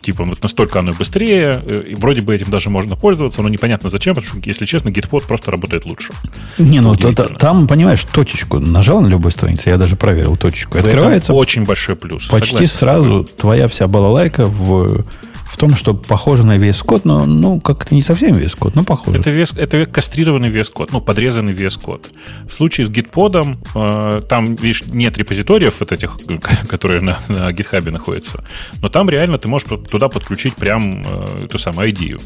типа 0.00 0.24
вот 0.24 0.42
настолько 0.42 0.78
оно 0.78 0.92
быстрее, 0.92 1.60
э, 1.64 1.84
и 1.88 1.94
вроде 1.94 2.22
бы 2.22 2.34
этим 2.34 2.50
даже 2.50 2.70
можно 2.70 2.96
пользоваться, 2.96 3.42
но 3.42 3.48
непонятно 3.48 3.88
зачем, 3.88 4.14
потому 4.14 4.40
что, 4.40 4.48
если 4.48 4.66
честно, 4.66 4.88
GitPod 4.88 5.26
просто 5.26 5.50
работает 5.50 5.86
лучше. 5.86 6.12
Не, 6.58 6.80
ну 6.80 6.96
то, 6.96 7.12
там, 7.12 7.66
понимаешь, 7.66 8.04
точечку 8.04 8.58
нажал 8.58 9.00
на 9.00 9.08
любой 9.08 9.32
странице, 9.32 9.70
я 9.70 9.76
даже 9.76 9.96
проверил 9.96 10.36
точечку, 10.36 10.78
открывается. 10.78 11.32
очень 11.32 11.64
большой 11.64 11.96
плюс. 11.96 12.26
Почти 12.28 12.66
согласен, 12.66 12.74
сразу 12.74 13.24
твоя 13.24 13.68
вся 13.68 13.86
балалайка 13.86 14.46
в 14.46 15.04
в 15.48 15.56
том, 15.56 15.74
что 15.74 15.94
похоже 15.94 16.46
на 16.46 16.58
VS 16.58 16.84
Code, 16.84 17.02
но 17.04 17.24
ну, 17.24 17.60
как-то 17.60 17.94
не 17.94 18.02
совсем 18.02 18.36
VS 18.36 18.58
Code, 18.58 18.72
но 18.74 18.84
похоже. 18.84 19.18
Это, 19.18 19.30
VS, 19.30 19.58
это 19.58 19.86
кастрированный 19.86 20.50
VS 20.50 20.72
Code, 20.74 20.90
ну, 20.92 21.00
подрезанный 21.00 21.54
VS 21.54 21.80
Code. 21.82 22.06
В 22.46 22.52
случае 22.52 22.86
с 22.86 22.90
Gitpod, 22.90 23.56
э, 23.74 24.22
там, 24.28 24.56
видишь, 24.56 24.84
нет 24.86 25.16
репозиториев 25.16 25.80
вот 25.80 25.90
этих, 25.90 26.18
которые 26.68 27.00
на, 27.00 27.18
на 27.28 27.50
GitHub 27.50 27.90
находятся, 27.90 28.44
но 28.82 28.88
там 28.90 29.08
реально 29.08 29.38
ты 29.38 29.48
можешь 29.48 29.68
туда 29.90 30.08
подключить 30.08 30.54
прям 30.54 31.02
э, 31.02 31.44
эту 31.44 31.58
самую 31.58 31.90
идею. 31.90 32.20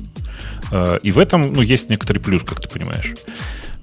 Э, 0.72 0.98
и 1.02 1.12
в 1.12 1.18
этом, 1.18 1.52
ну, 1.52 1.62
есть 1.62 1.90
некоторый 1.90 2.18
плюс, 2.18 2.42
как 2.42 2.60
ты 2.60 2.68
понимаешь. 2.68 3.14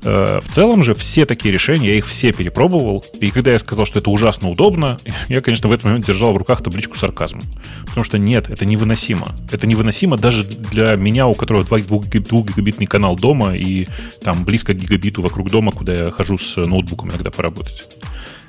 Э, 0.04 0.40
в 0.42 0.54
целом 0.54 0.84
же 0.84 0.94
все 0.94 1.26
такие 1.26 1.54
решения, 1.54 1.90
я 1.90 1.96
их 1.96 2.08
все 2.08 2.32
перепробовал, 2.32 3.04
и 3.20 3.32
когда 3.32 3.52
я 3.52 3.60
сказал, 3.60 3.86
что 3.86 4.00
это 4.00 4.10
ужасно 4.10 4.50
удобно, 4.50 5.00
я, 5.30 5.42
конечно, 5.42 5.70
в 5.70 5.72
этот 5.72 5.86
момент 5.86 6.06
держал 6.06 6.34
в 6.34 6.38
руках 6.38 6.64
табличку 6.64 6.98
сарказма. 6.98 7.42
Потому 7.88 8.04
что 8.04 8.18
нет, 8.18 8.50
это 8.50 8.66
невыносимо. 8.66 9.36
Это 9.52 9.68
невыносимо 9.68 10.18
даже 10.18 10.44
для 10.44 10.96
меня, 10.96 11.28
у 11.28 11.34
которого 11.34 11.64
2 11.64 11.80
гигабитный 11.80 12.86
канал 12.86 13.16
дома 13.16 13.56
и 13.56 13.88
там 14.24 14.46
близко 14.46 14.74
к 14.74 14.78
гигабиту 14.78 15.22
вокруг 15.22 15.50
дома, 15.50 15.72
куда 15.72 15.94
я 15.94 16.12
хожу 16.12 16.38
с 16.38 16.56
ноутбуком 16.58 17.10
иногда 17.10 17.32
поработать. 17.32 17.90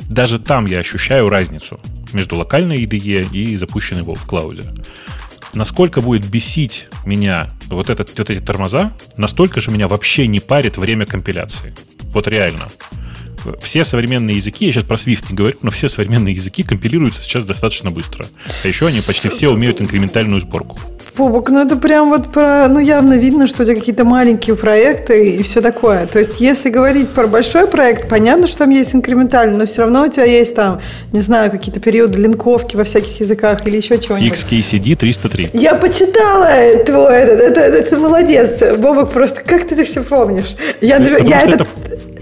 Даже 0.09 0.39
там 0.39 0.67
я 0.67 0.79
ощущаю 0.79 1.29
разницу 1.29 1.81
между 2.13 2.37
локальной 2.37 2.83
IDE 2.85 3.31
и 3.33 3.57
запущенной 3.57 4.03
в 4.03 4.27
клауде 4.27 4.65
насколько 5.55 6.01
будет 6.01 6.27
бесить 6.29 6.87
меня 7.05 7.51
вот, 7.69 7.91
этот, 7.91 8.17
вот 8.19 8.31
эти 8.31 8.41
тормоза, 8.41 8.93
настолько 9.17 9.61
же 9.61 9.71
меня 9.71 9.89
вообще 9.89 10.27
не 10.27 10.41
парит 10.41 10.77
время 10.77 11.07
компиляции. 11.07 11.75
Вот 12.13 12.27
реально. 12.29 12.69
Все 13.63 13.85
современные 13.85 14.37
языки, 14.37 14.67
я 14.67 14.73
сейчас 14.73 14.85
про 14.85 14.97
Swift 14.97 15.27
не 15.31 15.37
говорю, 15.37 15.57
но 15.63 15.71
все 15.71 15.89
современные 15.89 16.35
языки 16.35 16.63
компилируются 16.63 17.23
сейчас 17.23 17.45
достаточно 17.45 17.91
быстро. 17.91 18.27
А 18.63 18.69
еще 18.69 18.87
они 18.87 19.01
почти 19.01 19.29
все 19.31 19.49
умеют 19.49 19.81
инкрементальную 19.81 20.41
сборку. 20.41 20.79
Бобок, 21.17 21.51
ну 21.51 21.61
это 21.61 21.77
прям 21.77 22.11
вот 22.11 22.33
про, 22.33 22.69
ну 22.69 22.79
явно 22.79 23.15
видно, 23.15 23.47
что 23.47 23.63
у 23.63 23.67
тебя 23.67 23.77
какие-то 23.77 24.05
маленькие 24.05 24.57
проекты 24.57 25.35
и 25.35 25.43
все 25.43 25.61
такое. 25.61 26.07
То 26.07 26.19
есть, 26.19 26.41
если 26.41 26.71
говорить 26.71 27.09
про 27.11 27.27
большой 27.27 27.67
проект, 27.67 28.09
понятно, 28.09 28.47
что 28.47 28.59
там 28.59 28.71
есть 28.71 28.95
инкрементально, 28.95 29.59
но 29.59 29.67
все 29.67 29.83
равно 29.83 30.05
у 30.05 30.09
тебя 30.09 30.25
есть 30.25 30.55
там, 30.55 30.81
не 31.13 31.21
знаю, 31.21 31.51
какие-то 31.51 31.81
периоды 31.81 32.19
линковки 32.19 32.77
во 32.77 32.85
всяких 32.85 33.21
языках 33.21 33.67
или 33.67 33.77
еще 33.77 33.99
чего-нибудь. 33.99 34.39
XKCD 34.39 34.97
303. 34.97 35.51
Я 35.53 35.75
почитала 35.75 36.47
твой, 36.85 37.17
это, 37.17 37.45
это, 37.45 37.61
это, 37.61 37.79
это 37.79 37.97
молодец, 37.97 38.63
Бобок, 38.79 39.13
просто 39.13 39.41
как 39.45 39.69
ты 39.69 39.75
это 39.75 39.85
все 39.85 40.03
помнишь? 40.03 40.57
Я, 40.81 40.97
я, 40.97 41.19
я 41.19 41.41
это, 41.41 41.51
это 41.51 41.67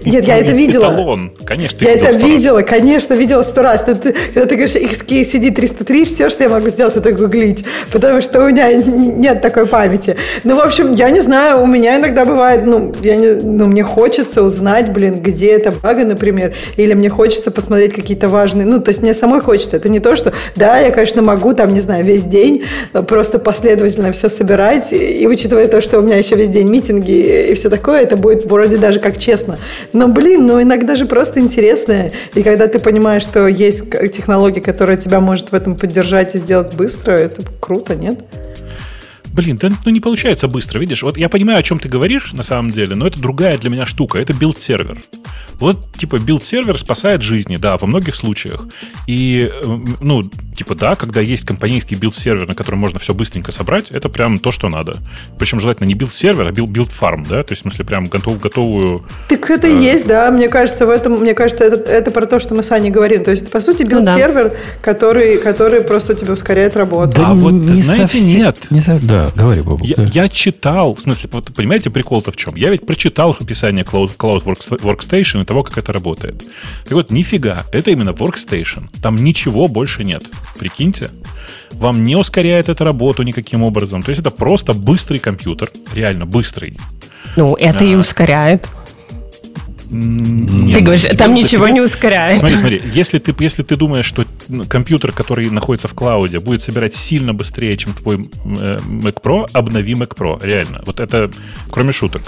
нет, 0.05 0.25
я 0.25 0.37
это 0.37 0.51
видела. 0.51 0.85
Эталон, 0.85 1.31
конечно. 1.43 1.83
Я 1.83 1.93
это 1.93 2.17
видела, 2.17 2.61
конечно, 2.61 3.13
видела 3.13 3.41
сто 3.41 3.61
раз. 3.61 3.81
Когда 3.83 3.99
ты, 3.99 4.13
когда 4.13 4.45
ты 4.45 4.55
говоришь 4.55 4.75
XKCD 4.75 5.51
303, 5.51 6.05
все, 6.05 6.29
что 6.29 6.43
я 6.43 6.49
могу 6.49 6.69
сделать, 6.69 6.95
это 6.95 7.11
гуглить, 7.11 7.65
потому 7.91 8.21
что 8.21 8.43
у 8.43 8.49
меня 8.49 8.78
нет 9.19 9.41
такой 9.41 9.65
памяти. 9.65 10.15
Ну, 10.43 10.55
в 10.55 10.59
общем, 10.59 10.93
я 10.93 11.09
не 11.09 11.21
знаю, 11.21 11.61
у 11.61 11.65
меня 11.65 11.97
иногда 11.97 12.25
бывает, 12.25 12.65
ну, 12.65 12.93
я 13.01 13.15
не, 13.15 13.33
ну, 13.33 13.67
мне 13.67 13.83
хочется 13.83 14.43
узнать, 14.43 14.91
блин, 14.91 15.21
где 15.21 15.47
эта 15.51 15.71
бага, 15.71 16.05
например, 16.05 16.53
или 16.77 16.93
мне 16.93 17.09
хочется 17.09 17.51
посмотреть 17.51 17.93
какие-то 17.93 18.29
важные, 18.29 18.65
ну, 18.65 18.79
то 18.81 18.89
есть 18.89 19.01
мне 19.01 19.13
самой 19.13 19.41
хочется. 19.41 19.77
Это 19.77 19.89
не 19.89 19.99
то, 19.99 20.15
что, 20.15 20.33
да, 20.55 20.79
я, 20.79 20.91
конечно, 20.91 21.21
могу 21.21 21.53
там, 21.53 21.73
не 21.73 21.79
знаю, 21.79 22.05
весь 22.05 22.23
день 22.23 22.63
просто 23.07 23.39
последовательно 23.39 24.11
все 24.11 24.29
собирать, 24.29 24.91
и 24.91 25.27
учитывая 25.27 25.67
то, 25.67 25.81
что 25.81 25.99
у 25.99 26.01
меня 26.01 26.17
еще 26.17 26.35
весь 26.35 26.49
день 26.49 26.67
митинги 26.67 27.49
и 27.49 27.53
все 27.53 27.69
такое, 27.69 28.01
это 28.01 28.17
будет 28.17 28.45
вроде 28.45 28.77
даже 28.77 28.99
как 28.99 29.17
честно. 29.17 29.57
Но, 29.93 30.07
блин, 30.07 30.47
ну 30.47 30.61
иногда 30.61 30.95
же 30.95 31.05
просто 31.05 31.39
интересно. 31.39 32.11
И 32.33 32.43
когда 32.43 32.67
ты 32.67 32.79
понимаешь, 32.79 33.23
что 33.23 33.47
есть 33.47 33.89
технология, 34.11 34.61
которая 34.61 34.97
тебя 34.97 35.19
может 35.19 35.51
в 35.51 35.55
этом 35.55 35.75
поддержать 35.75 36.35
и 36.35 36.37
сделать 36.37 36.73
быстро, 36.75 37.11
это 37.11 37.41
круто, 37.59 37.95
нет? 37.95 38.19
Блин, 39.39 39.55
да 39.55 39.69
ну 39.85 39.91
не 39.91 40.01
получается 40.01 40.49
быстро, 40.49 40.79
видишь? 40.79 41.01
Вот 41.01 41.17
я 41.17 41.29
понимаю, 41.29 41.59
о 41.59 41.63
чем 41.63 41.79
ты 41.79 41.87
говоришь 41.87 42.33
на 42.33 42.43
самом 42.43 42.71
деле, 42.71 42.93
но 42.93 43.07
это 43.07 43.19
другая 43.19 43.57
для 43.57 43.69
меня 43.69 43.85
штука. 43.85 44.19
Это 44.19 44.33
build 44.33 44.61
сервер. 44.61 44.99
Вот, 45.59 45.93
типа, 45.97 46.17
build 46.17 46.44
сервер 46.44 46.77
спасает 46.77 47.21
жизни, 47.21 47.57
да, 47.57 47.77
во 47.77 47.87
многих 47.87 48.15
случаях. 48.15 48.65
И, 49.07 49.49
эм, 49.63 49.97
ну, 49.99 50.23
типа, 50.55 50.75
да, 50.75 50.95
когда 50.95 51.19
есть 51.19 51.45
компанейский 51.45 51.97
build 51.97 52.18
сервер, 52.18 52.47
на 52.47 52.55
котором 52.55 52.79
можно 52.79 52.99
все 52.99 53.13
быстренько 53.13 53.51
собрать, 53.51 53.91
это 53.91 54.07
прям 54.07 54.39
то, 54.39 54.51
что 54.51 54.69
надо. 54.69 54.97
Причем 55.37 55.59
желательно 55.59 55.87
не 55.87 55.95
build 55.95 56.17
сервер, 56.17 56.47
а 56.47 56.51
build 56.51 56.87
farm, 56.87 57.23
да, 57.23 57.43
то 57.43 57.51
есть, 57.51 57.61
в 57.61 57.63
смысле, 57.63 57.85
прям 57.85 58.05
готов, 58.05 58.39
готовую... 58.39 59.05
Так 59.27 59.49
это 59.49 59.67
э... 59.67 59.77
и 59.77 59.83
есть, 59.83 60.07
да, 60.07 60.31
мне 60.31 60.47
кажется, 60.47 60.85
в 60.85 60.89
этом, 60.89 61.19
мне 61.19 61.33
кажется, 61.33 61.65
это, 61.65 61.91
это 61.91 62.11
про 62.11 62.25
то, 62.25 62.39
что 62.39 62.55
мы 62.55 62.63
с 62.63 62.71
Аней 62.71 62.91
говорим. 62.91 63.23
То 63.23 63.31
есть, 63.31 63.51
по 63.51 63.59
сути, 63.59 63.83
build 63.83 64.08
сервер, 64.08 64.43
ну, 64.45 64.49
да. 64.49 64.55
который, 64.81 65.39
который 65.39 65.81
просто 65.81 66.13
у 66.13 66.15
тебя 66.15 66.33
ускоряет 66.33 66.77
работу. 66.77 67.17
Да, 67.17 67.27
а 67.29 67.33
вот, 67.33 67.51
не 67.51 67.81
знаете, 67.81 68.03
совсем, 68.03 68.25
нет. 68.25 68.57
Не 68.69 68.79
со... 68.79 68.97
Да, 69.01 69.28
говори, 69.35 69.61
Бобук. 69.61 69.83
Я, 69.85 69.95
я 70.13 70.29
читал, 70.29 70.95
в 70.95 71.01
смысле, 71.01 71.29
вот, 71.31 71.53
понимаете, 71.53 71.89
прикол-то 71.89 72.31
в 72.31 72.35
чем? 72.35 72.55
Я 72.55 72.69
ведь 72.69 72.85
прочитал 72.85 73.35
описание 73.39 73.83
Cloud, 73.83 74.17
Cloud 74.17 74.43
Workstation 74.43 75.41
и 75.41 75.45
того, 75.45 75.63
как 75.63 75.77
это 75.77 75.93
работает. 75.93 76.43
Так 76.83 76.93
вот, 76.93 77.11
нифига, 77.11 77.65
это 77.71 77.91
именно 77.91 78.11
Workstation. 78.11 78.87
Там 79.01 79.15
ничего 79.15 79.67
больше 79.67 80.03
нет. 80.03 80.23
Прикиньте. 80.57 81.09
Вам 81.71 82.03
не 82.03 82.15
ускоряет 82.15 82.69
это 82.69 82.83
работу 82.83 83.23
никаким 83.23 83.63
образом. 83.63 84.01
То 84.01 84.09
есть 84.09 84.19
это 84.19 84.31
просто 84.31 84.73
быстрый 84.73 85.19
компьютер. 85.19 85.69
Реально 85.93 86.25
быстрый. 86.25 86.77
Ну, 87.35 87.55
это 87.55 87.83
а, 87.83 87.87
и 87.87 87.95
ускоряет. 87.95 88.67
Нет, 89.91 90.75
ты 90.75 90.81
говоришь, 90.81 91.05
там 91.17 91.33
ничего 91.33 91.65
тебе... 91.65 91.75
не 91.75 91.81
ускоряет. 91.81 92.39
Смотри, 92.39 92.57
смотри, 92.57 92.81
если 92.93 93.19
ты, 93.19 93.33
если 93.39 93.63
ты 93.63 93.75
думаешь, 93.75 94.05
что 94.05 94.25
компьютер, 94.67 95.11
который 95.11 95.49
находится 95.49 95.87
в 95.87 95.93
клауде, 95.93 96.39
будет 96.39 96.61
собирать 96.61 96.95
сильно 96.95 97.33
быстрее, 97.33 97.75
чем 97.77 97.93
твой 97.93 98.17
э, 98.17 98.77
Mac 98.87 99.21
Pro, 99.21 99.47
обнови 99.53 99.93
Mac 99.93 100.15
Pro, 100.15 100.43
реально. 100.45 100.83
Вот 100.85 100.99
это 100.99 101.31
кроме 101.71 101.91
шуток. 101.91 102.21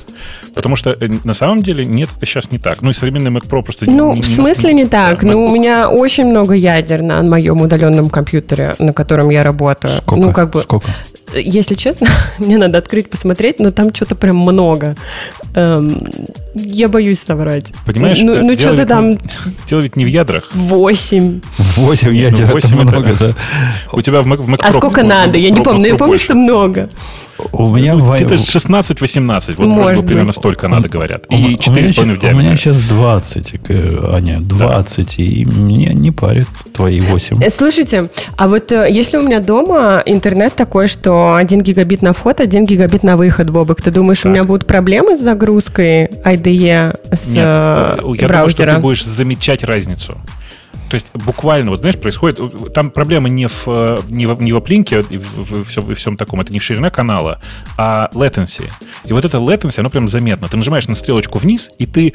Потому 0.56 0.76
что 0.76 0.92
э, 0.92 1.10
на 1.24 1.34
самом 1.34 1.62
деле 1.62 1.86
нет, 1.86 2.10
это 2.18 2.26
сейчас 2.26 2.52
не 2.52 2.58
так. 2.58 2.82
Ну 2.82 2.90
и 2.90 2.94
современный 2.94 3.32
Mac 3.32 3.48
Pro 3.48 3.62
просто... 3.64 3.86
Ну, 3.86 4.14
не, 4.16 4.22
в 4.22 4.26
смысле 4.26 4.74
не, 4.74 4.84
не 4.84 4.90
так? 4.90 5.22
Да, 5.22 5.32
ну, 5.32 5.46
у 5.46 5.52
меня 5.52 5.90
очень 5.90 6.26
много 6.26 6.54
ядер 6.54 7.02
на 7.02 7.22
моем 7.22 7.62
удаленном 7.62 8.10
компьютере, 8.10 8.76
на 8.80 8.94
котором 8.94 9.30
я 9.30 9.44
работаю. 9.44 9.94
Сколько? 9.98 10.22
Ну, 10.22 10.34
как 10.34 10.52
бы... 10.52 10.62
Сколько? 10.62 10.94
Если 11.34 11.76
честно, 11.76 12.08
мне 12.38 12.58
надо 12.58 12.78
открыть, 12.78 13.10
посмотреть, 13.10 13.60
но 13.60 13.72
там 13.72 13.94
что-то 13.94 14.16
прям 14.16 14.38
много. 14.38 14.96
Эм, 15.56 16.08
я 16.56 16.90
боюсь 16.90 17.22
соврать. 17.22 17.72
Понимаешь? 17.86 18.20
Ну, 18.22 18.44
ну 18.44 18.58
что-то 18.58 18.86
там... 18.86 19.18
Дело 19.68 19.82
ведь 19.82 19.96
не 19.96 20.06
в 20.06 20.08
ядрах. 20.08 20.50
Восемь. 20.54 21.42
Восемь 21.76 22.16
ядер, 22.16 22.48
ну, 22.48 22.54
8 22.54 22.68
это 22.68 22.76
много, 22.76 23.14
да. 23.20 23.32
У 23.92 24.02
тебя 24.02 24.22
в 24.22 24.28
Mac, 24.28 24.42
в 24.42 24.50
Mac 24.50 24.60
А 24.64 24.72
сколько 24.74 25.04
надо? 25.04 25.38
Я 25.38 25.50
не 25.50 25.62
помню, 25.62 25.82
но 25.82 25.88
я 25.88 25.96
помню, 25.96 26.18
что 26.18 26.36
много. 26.36 26.90
У 27.52 27.76
меня 27.76 27.96
ну, 27.96 28.14
где-то 28.14 28.36
16-18, 28.36 29.56
вот 29.58 29.66
Может 29.68 30.08
примерно 30.08 30.32
столько 30.32 30.68
надо, 30.68 30.90
говорят. 30.90 31.26
И 31.30 31.56
4,5 31.56 31.90
в 31.90 31.94
диаметре. 31.94 32.34
У 32.34 32.38
меня 32.38 32.56
сейчас 32.56 32.80
20, 32.80 33.54
Аня, 34.14 34.40
20, 34.40 35.18
да. 35.18 35.24
и 35.24 35.46
меня 35.46 35.94
не 35.94 36.12
парит 36.12 36.48
твои 36.74 37.02
8. 37.02 37.40
Э, 37.42 37.50
слушайте, 37.50 38.10
а 38.38 38.48
вот 38.48 38.72
э, 38.72 38.88
если 38.90 39.18
у 39.18 39.22
меня 39.22 39.40
дома 39.40 40.02
интернет 40.06 40.54
такой, 40.54 40.88
что 40.88 41.36
1 41.36 41.62
гигабит 41.62 42.02
на 42.02 42.14
вход, 42.14 42.40
1 42.40 42.66
гигабит 42.66 43.04
на 43.04 43.18
выход, 43.18 43.50
Бобок, 43.50 43.82
ты 43.82 43.92
думаешь, 43.92 44.20
так. 44.20 44.28
у 44.28 44.30
меня 44.30 44.44
будут 44.44 44.68
проблемы 44.68 45.16
с 45.16 45.22
загрузкой 45.22 46.06
IDE 46.06 46.98
с 47.16 47.28
Нет, 47.28 47.38
э, 47.38 47.98
я 48.20 48.28
браузера? 48.28 48.28
думаю, 48.28 48.50
что 48.50 48.66
ты 48.66 48.78
будешь 48.78 49.06
замечать 49.06 49.64
разницу. 49.64 50.18
То 50.92 50.96
есть 50.96 51.08
буквально, 51.14 51.72
вот 51.72 51.80
знаешь, 51.80 51.98
происходит... 51.98 52.74
Там 52.74 52.92
проблема 52.92 53.30
не 53.30 53.48
в, 53.48 53.66
не 54.10 54.26
в, 54.26 54.42
не 54.42 54.52
в 54.52 54.58
оплинке 54.58 55.06
и 55.10 55.18
в, 55.18 55.38
в, 55.38 55.64
всем, 55.64 55.86
в 55.86 55.94
всем 55.94 56.18
таком, 56.18 56.42
это 56.42 56.52
не 56.52 56.60
ширина 56.60 56.90
канала, 56.90 57.40
а 57.78 58.10
latency. 58.14 58.70
И 59.06 59.14
вот 59.14 59.24
это 59.24 59.38
latency, 59.38 59.80
оно 59.80 59.90
прям 59.90 60.10
заметно. 60.10 60.50
Ты 60.50 60.58
нажимаешь 60.58 60.90
на 60.90 60.96
стрелочку 60.96 61.40
вниз, 61.40 61.72
и 61.80 61.86
ты 61.86 62.14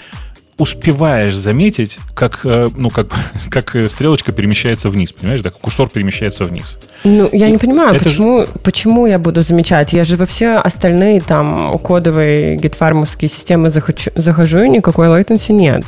успеваешь 0.58 1.34
заметить, 1.34 1.98
как, 2.14 2.40
э, 2.44 2.68
ну, 2.76 2.90
как, 2.90 3.06
как 3.50 3.74
стрелочка 3.88 4.32
перемещается 4.32 4.90
вниз, 4.90 5.10
понимаешь, 5.10 5.40
да, 5.40 5.48
как 5.48 5.60
курсор 5.60 5.88
перемещается 5.88 6.44
вниз. 6.44 6.78
Ну, 7.04 7.30
я 7.32 7.48
и 7.48 7.52
не 7.52 7.58
понимаю, 7.58 7.98
почему, 7.98 8.42
же... 8.42 8.48
почему 8.62 9.06
я 9.06 9.18
буду 9.18 9.40
замечать? 9.40 9.94
Я 9.94 10.04
же 10.04 10.18
во 10.18 10.26
все 10.26 10.56
остальные 10.56 11.22
там 11.22 11.78
кодовые 11.78 12.56
гитфармовские 12.56 13.30
системы 13.30 13.70
захочу, 13.70 14.10
захожу, 14.14 14.58
и 14.64 14.68
никакой 14.68 15.06
latency 15.06 15.52
нет. 15.52 15.84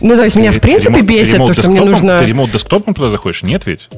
Ну, 0.00 0.16
то 0.16 0.24
есть 0.24 0.36
меня 0.36 0.52
в 0.52 0.60
принципе 0.60 1.00
ремонт, 1.00 1.08
бесит 1.08 1.38
то, 1.38 1.52
что 1.52 1.70
мне 1.70 1.80
нужно... 1.80 2.18
Ты 2.18 2.26
ремонт 2.26 2.52
десктопом 2.52 2.94
туда 2.94 3.10
заходишь? 3.10 3.42
Нет 3.42 3.66
ведь? 3.66 3.88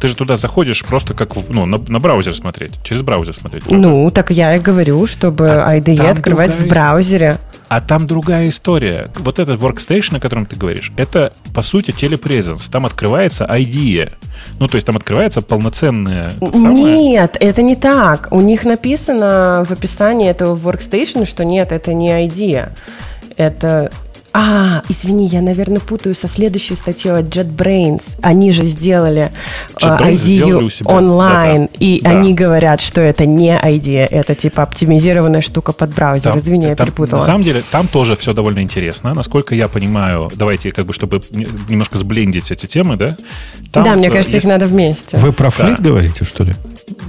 Ты 0.00 0.08
же 0.08 0.16
туда 0.16 0.36
заходишь 0.36 0.84
просто 0.84 1.14
как 1.14 1.36
ну, 1.48 1.64
на, 1.64 1.78
на 1.78 2.00
браузер 2.00 2.34
смотреть, 2.34 2.72
через 2.82 3.02
браузер 3.02 3.34
смотреть. 3.34 3.64
Только. 3.64 3.76
Ну, 3.76 4.10
так 4.10 4.30
я 4.32 4.56
и 4.56 4.58
говорю, 4.58 5.06
чтобы 5.06 5.48
а 5.48 5.76
IDE 5.76 6.04
открывать 6.08 6.54
в 6.54 6.66
браузере. 6.66 7.38
А 7.68 7.80
там 7.80 8.06
другая 8.06 8.48
история. 8.48 9.10
Вот 9.14 9.38
этот 9.38 9.60
workstation, 9.60 10.16
о 10.16 10.20
котором 10.20 10.44
ты 10.44 10.56
говоришь, 10.56 10.92
это, 10.96 11.32
по 11.54 11.62
сути, 11.62 11.92
телепрезенс. 11.92 12.68
Там 12.68 12.84
открывается 12.84 13.44
IDE. 13.44 14.12
Ну, 14.58 14.66
то 14.66 14.74
есть 14.74 14.86
там 14.86 14.96
открывается 14.96 15.40
полноценная... 15.40 16.32
Нет, 16.40 17.36
это 17.38 17.62
не 17.62 17.76
так. 17.76 18.28
У 18.30 18.40
них 18.40 18.64
написано 18.64 19.64
в 19.64 19.70
описании 19.70 20.28
этого 20.28 20.56
workstation, 20.56 21.24
что 21.24 21.44
нет, 21.44 21.72
это 21.72 21.94
не 21.94 22.10
IDE. 22.26 22.70
Это 23.36 23.90
А, 24.34 24.82
извини, 24.88 25.26
я, 25.26 25.42
наверное, 25.42 25.80
путаю 25.80 26.14
со 26.14 26.28
следующей 26.28 26.74
статьей 26.74 27.12
от 27.12 27.26
JetBrains. 27.26 28.02
Они 28.22 28.50
же 28.52 28.64
сделали 28.64 29.30
JetBrains 29.76 30.16
сделали 30.16 30.70
онлайн, 30.84 31.62
да, 31.62 31.68
да. 31.68 31.76
и 31.78 32.00
да. 32.00 32.10
они 32.10 32.32
говорят, 32.34 32.80
что 32.80 33.00
это 33.00 33.26
не 33.26 33.50
IDEA, 33.50 34.06
это 34.10 34.34
типа 34.34 34.62
оптимизированная 34.62 35.42
штука 35.42 35.72
под 35.72 35.94
браузер. 35.94 36.32
Да. 36.32 36.38
Извини, 36.38 36.66
я 36.66 36.76
перепутала. 36.76 37.20
На 37.20 37.26
самом 37.26 37.44
деле, 37.44 37.62
там 37.70 37.88
тоже 37.88 38.16
все 38.16 38.32
довольно 38.32 38.60
интересно. 38.60 39.12
Насколько 39.14 39.54
я 39.54 39.68
понимаю, 39.68 40.30
давайте 40.34 40.72
как 40.72 40.86
бы, 40.86 40.94
чтобы 40.94 41.20
немножко 41.68 41.98
сблендить 41.98 42.50
эти 42.50 42.66
темы, 42.66 42.96
да? 42.96 43.16
Там, 43.70 43.84
да, 43.84 43.96
мне 43.96 44.08
кажется, 44.10 44.32
есть... 44.32 44.46
их 44.46 44.50
надо 44.50 44.66
вместе. 44.66 45.18
Вы 45.18 45.32
про 45.32 45.50
флит 45.50 45.76
да. 45.78 45.84
говорите, 45.90 46.24
что 46.24 46.44
ли? 46.44 46.54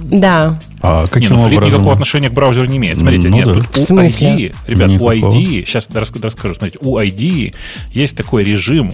Да. 0.04 0.58
А 0.80 1.06
каким 1.06 1.30
не, 1.30 1.36
ну, 1.36 1.44
образом? 1.44 1.64
никакого 1.66 1.92
отношения 1.92 2.30
к 2.30 2.32
браузеру 2.32 2.66
не 2.66 2.76
имеет. 2.76 2.98
Смотрите, 2.98 3.28
ну, 3.28 3.36
нет, 3.36 3.46
да. 3.46 3.54
тут 3.54 3.90
у 3.90 3.98
ID, 3.98 4.54
ребят, 4.66 4.88
Никакого. 4.88 5.12
у 5.12 5.14
ID, 5.14 5.64
сейчас 5.64 5.88
расскажу, 5.92 6.54
смотрите, 6.54 6.78
у 6.80 6.98
ID 6.98 7.54
есть 7.92 8.16
такой 8.16 8.44
режим, 8.44 8.92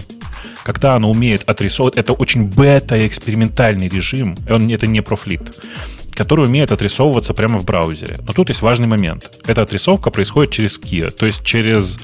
когда 0.63 0.95
оно 0.95 1.09
умеет 1.09 1.43
отрисовывать, 1.49 1.97
это 1.97 2.13
очень 2.13 2.45
бета-экспериментальный 2.45 3.87
режим, 3.87 4.37
он, 4.49 4.69
это 4.69 4.87
не 4.87 5.01
профлит, 5.01 5.41
который 6.13 6.45
умеет 6.45 6.71
отрисовываться 6.71 7.33
прямо 7.33 7.59
в 7.59 7.65
браузере. 7.65 8.19
Но 8.25 8.33
тут 8.33 8.49
есть 8.49 8.61
важный 8.61 8.87
момент. 8.87 9.31
Эта 9.45 9.63
отрисовка 9.63 10.11
происходит 10.11 10.51
через 10.51 10.79
KIA, 10.79 11.11
то 11.11 11.25
есть 11.25 11.43
через 11.43 11.99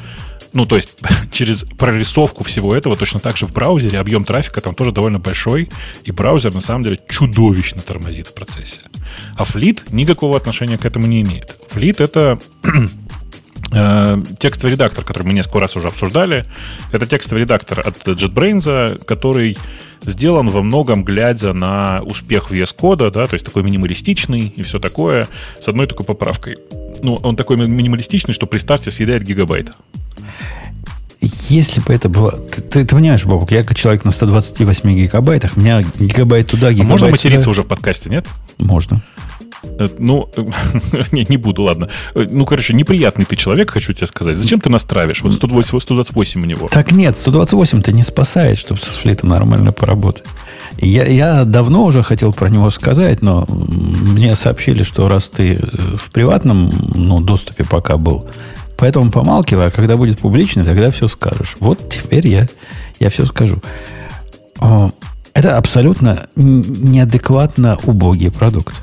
ну, 0.53 0.65
то 0.65 0.75
есть 0.75 0.97
через 1.31 1.63
прорисовку 1.63 2.43
всего 2.43 2.75
этого 2.75 2.95
точно 2.95 3.19
так 3.19 3.37
же 3.37 3.45
в 3.45 3.53
браузере 3.53 3.99
объем 3.99 4.25
трафика 4.25 4.61
там 4.61 4.75
тоже 4.75 4.91
довольно 4.91 5.19
большой, 5.19 5.69
и 6.03 6.11
браузер 6.11 6.53
на 6.53 6.61
самом 6.61 6.83
деле 6.83 6.99
чудовищно 7.09 7.81
тормозит 7.81 8.27
в 8.27 8.33
процессе. 8.33 8.81
А 9.35 9.43
Fleet 9.43 9.83
никакого 9.89 10.37
отношения 10.37 10.77
к 10.77 10.85
этому 10.85 11.07
не 11.07 11.21
имеет. 11.21 11.57
Fleet 11.71 12.03
это 12.03 12.39
э, 13.71 14.23
текстовый 14.39 14.71
редактор, 14.71 15.03
который 15.03 15.27
мы 15.27 15.33
несколько 15.33 15.59
раз 15.59 15.75
уже 15.75 15.87
обсуждали. 15.87 16.45
Это 16.91 17.05
текстовый 17.05 17.43
редактор 17.43 17.81
от 17.81 18.07
JetBrains, 18.07 19.03
который 19.05 19.57
сделан 20.03 20.49
во 20.49 20.63
многом 20.63 21.03
глядя 21.03 21.53
на 21.53 22.01
успех 22.03 22.51
VS 22.51 22.75
Code, 22.77 23.11
да, 23.11 23.25
то 23.25 23.33
есть 23.33 23.45
такой 23.45 23.63
минималистичный 23.63 24.53
и 24.55 24.63
все 24.63 24.79
такое, 24.79 25.27
с 25.59 25.67
одной 25.67 25.87
такой 25.87 26.05
поправкой. 26.05 26.57
Ну, 27.01 27.15
он 27.15 27.35
такой 27.35 27.57
минималистичный, 27.57 28.33
что 28.33 28.47
при 28.47 28.57
старте 28.59 28.91
съедает 28.91 29.23
гигабайт. 29.23 29.71
Если 31.19 31.81
бы 31.81 31.93
это 31.93 32.09
было... 32.09 32.31
Ты, 32.31 32.61
ты, 32.61 32.85
ты 32.85 32.95
понимаешь, 32.95 33.25
Бобок, 33.25 33.51
я 33.51 33.63
как 33.63 33.75
человек 33.75 34.05
на 34.05 34.11
128 34.11 34.93
гигабайтах, 34.93 35.57
у 35.57 35.59
меня 35.59 35.83
гигабайт 35.99 36.47
туда, 36.47 36.71
гигабайт 36.71 36.79
а 36.79 36.91
можно 36.91 37.09
материться 37.09 37.41
сюда. 37.41 37.51
уже 37.51 37.63
в 37.63 37.67
подкасте, 37.67 38.09
нет? 38.09 38.27
Можно. 38.57 39.03
Э, 39.63 39.87
ну, 39.97 40.29
не, 41.11 41.25
не 41.27 41.37
буду, 41.37 41.63
ладно. 41.63 41.89
Э, 42.15 42.27
ну, 42.29 42.45
короче, 42.45 42.73
неприятный 42.73 43.25
ты 43.25 43.35
человек, 43.35 43.71
хочу 43.71 43.93
тебе 43.93 44.07
сказать. 44.07 44.37
Зачем 44.37 44.59
ты 44.59 44.69
нас 44.69 44.83
травишь? 44.83 45.21
Вот 45.21 45.33
128, 45.33 45.79
128 45.79 46.41
у 46.41 46.45
него. 46.45 46.67
Так 46.69 46.91
нет, 46.91 47.15
128-то 47.15 47.91
не 47.91 48.03
спасает, 48.03 48.57
чтобы 48.57 48.79
с 48.79 48.83
флитом 48.83 49.29
нормально 49.29 49.71
поработать. 49.71 50.25
Я, 50.77 51.05
я 51.05 51.43
давно 51.43 51.85
уже 51.85 52.03
хотел 52.03 52.33
про 52.33 52.49
него 52.49 52.69
сказать, 52.69 53.21
но 53.21 53.45
мне 53.49 54.35
сообщили, 54.35 54.83
что 54.83 55.07
раз 55.07 55.29
ты 55.29 55.53
э, 55.53 55.97
в 55.97 56.11
приватном 56.11 56.71
ну, 56.93 57.19
доступе 57.19 57.63
пока 57.63 57.97
был, 57.97 58.27
Поэтому 58.77 59.11
помалкивай, 59.11 59.67
а 59.67 59.71
когда 59.71 59.97
будет 59.97 60.19
публичный, 60.19 60.63
тогда 60.63 60.91
все 60.91 61.07
скажешь. 61.07 61.57
Вот 61.59 61.89
теперь 61.89 62.27
я, 62.27 62.47
я 62.99 63.09
все 63.09 63.25
скажу. 63.25 63.59
Это 65.33 65.57
абсолютно 65.57 66.27
неадекватно 66.35 67.77
убогий 67.83 68.31
продукт. 68.31 68.75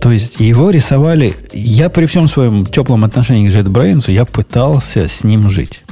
То 0.00 0.12
есть 0.12 0.40
его 0.40 0.70
рисовали... 0.70 1.34
Я 1.52 1.88
при 1.88 2.06
всем 2.06 2.28
своем 2.28 2.64
теплом 2.66 3.04
отношении 3.04 3.48
к 3.48 3.52
JetBrains, 3.52 4.10
я 4.10 4.24
пытался 4.24 5.08
с 5.08 5.24
ним 5.24 5.48
жить. 5.48 5.82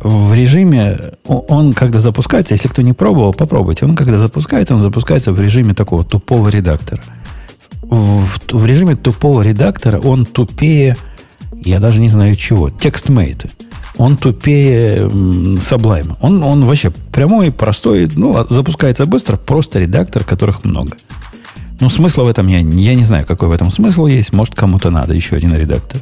В 0.00 0.32
режиме... 0.34 0.98
Он, 1.26 1.74
когда 1.74 2.00
запускается, 2.00 2.54
если 2.54 2.68
кто 2.68 2.82
не 2.82 2.92
пробовал, 2.92 3.34
попробуйте. 3.34 3.84
Он, 3.84 3.94
когда 3.96 4.18
запускается, 4.18 4.74
он 4.74 4.80
запускается 4.82 5.32
в 5.32 5.40
режиме 5.40 5.74
такого 5.74 6.04
тупого 6.04 6.48
редактора. 6.48 7.02
В, 7.82 8.26
в 8.50 8.66
режиме 8.66 8.96
тупого 8.96 9.42
редактора 9.42 9.98
он 9.98 10.24
тупее 10.24 10.96
я 11.60 11.80
даже 11.80 12.00
не 12.00 12.08
знаю 12.08 12.36
чего, 12.36 12.70
текстмейты. 12.70 13.50
Он 13.96 14.16
тупее 14.16 15.02
Sublime. 15.06 16.16
Он, 16.20 16.42
он 16.42 16.64
вообще 16.64 16.90
прямой, 16.90 17.52
простой, 17.52 18.08
ну, 18.14 18.36
а 18.36 18.46
запускается 18.48 19.06
быстро, 19.06 19.36
просто 19.36 19.78
редактор, 19.78 20.24
которых 20.24 20.64
много. 20.64 20.96
Ну, 21.80 21.88
смысла 21.88 22.24
в 22.24 22.28
этом 22.28 22.46
я, 22.46 22.58
я 22.58 22.94
не 22.94 23.04
знаю, 23.04 23.26
какой 23.26 23.48
в 23.48 23.52
этом 23.52 23.70
смысл 23.70 24.06
есть. 24.06 24.32
Может, 24.32 24.54
кому-то 24.54 24.90
надо 24.90 25.14
еще 25.14 25.36
один 25.36 25.54
редактор. 25.54 26.00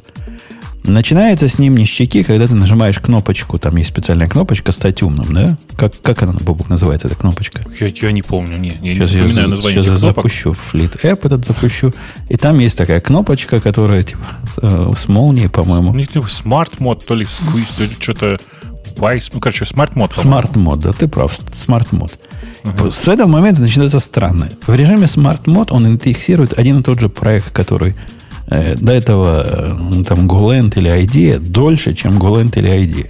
Начинается 0.84 1.46
с 1.46 1.58
ним 1.58 1.76
ништяки, 1.76 2.22
когда 2.22 2.48
ты 2.48 2.54
нажимаешь 2.54 2.98
кнопочку, 2.98 3.58
там 3.58 3.76
есть 3.76 3.90
специальная 3.90 4.28
кнопочка 4.28 4.72
«Стать 4.72 5.02
умным», 5.02 5.32
да? 5.32 5.58
Как, 5.76 5.92
как 6.00 6.22
она, 6.22 6.32
Бобук, 6.32 6.68
называется, 6.68 7.08
эта 7.08 7.16
кнопочка? 7.16 7.62
Я, 7.78 7.88
я 7.88 8.12
не 8.12 8.22
помню, 8.22 8.56
не, 8.56 8.78
я 8.82 8.94
сейчас 8.94 9.12
не 9.12 9.18
вспоминаю 9.18 9.42
я, 9.42 9.48
название 9.48 9.82
Сейчас 9.82 9.86
я 9.86 9.96
запущу 9.96 10.52
Fleet 10.52 11.02
App 11.02 11.26
этот 11.26 11.44
запущу, 11.44 11.92
и 12.28 12.36
там 12.36 12.58
есть 12.58 12.78
такая 12.78 13.00
кнопочка, 13.00 13.60
которая 13.60 14.02
типа 14.02 14.24
э, 14.62 14.92
с 14.96 15.08
молнией, 15.08 15.48
по-моему. 15.48 15.94
Smart 15.94 16.72
мод, 16.78 17.04
то 17.04 17.14
ли 17.14 17.24
squeeze, 17.24 17.76
то 17.76 17.82
ли 17.84 17.96
что-то 17.98 18.38
Vice, 18.96 19.30
ну, 19.34 19.40
короче, 19.40 19.64
Smart 19.64 19.92
мод. 19.94 20.12
Smart 20.12 20.58
мод, 20.58 20.80
да, 20.80 20.92
ты 20.92 21.08
прав, 21.08 21.32
Smart 21.32 21.88
мод. 21.90 22.12
Uh-huh. 22.64 22.90
С 22.90 23.08
этого 23.08 23.28
момента 23.28 23.60
начинается 23.60 24.00
странное. 24.00 24.52
В 24.66 24.74
режиме 24.74 25.04
Smart 25.04 25.42
мод 25.46 25.72
он 25.72 25.86
индексирует 25.86 26.58
один 26.58 26.80
и 26.80 26.82
тот 26.82 27.00
же 27.00 27.08
проект, 27.08 27.52
который 27.52 27.94
Э, 27.94 28.19
до 28.50 28.92
этого 28.92 29.46
э, 29.46 30.04
там 30.04 30.26
GoLand 30.26 30.72
или 30.76 30.90
ID 30.90 31.38
дольше, 31.38 31.94
чем 31.94 32.18
GoLand 32.18 32.58
или 32.58 32.70
ID. 32.70 33.06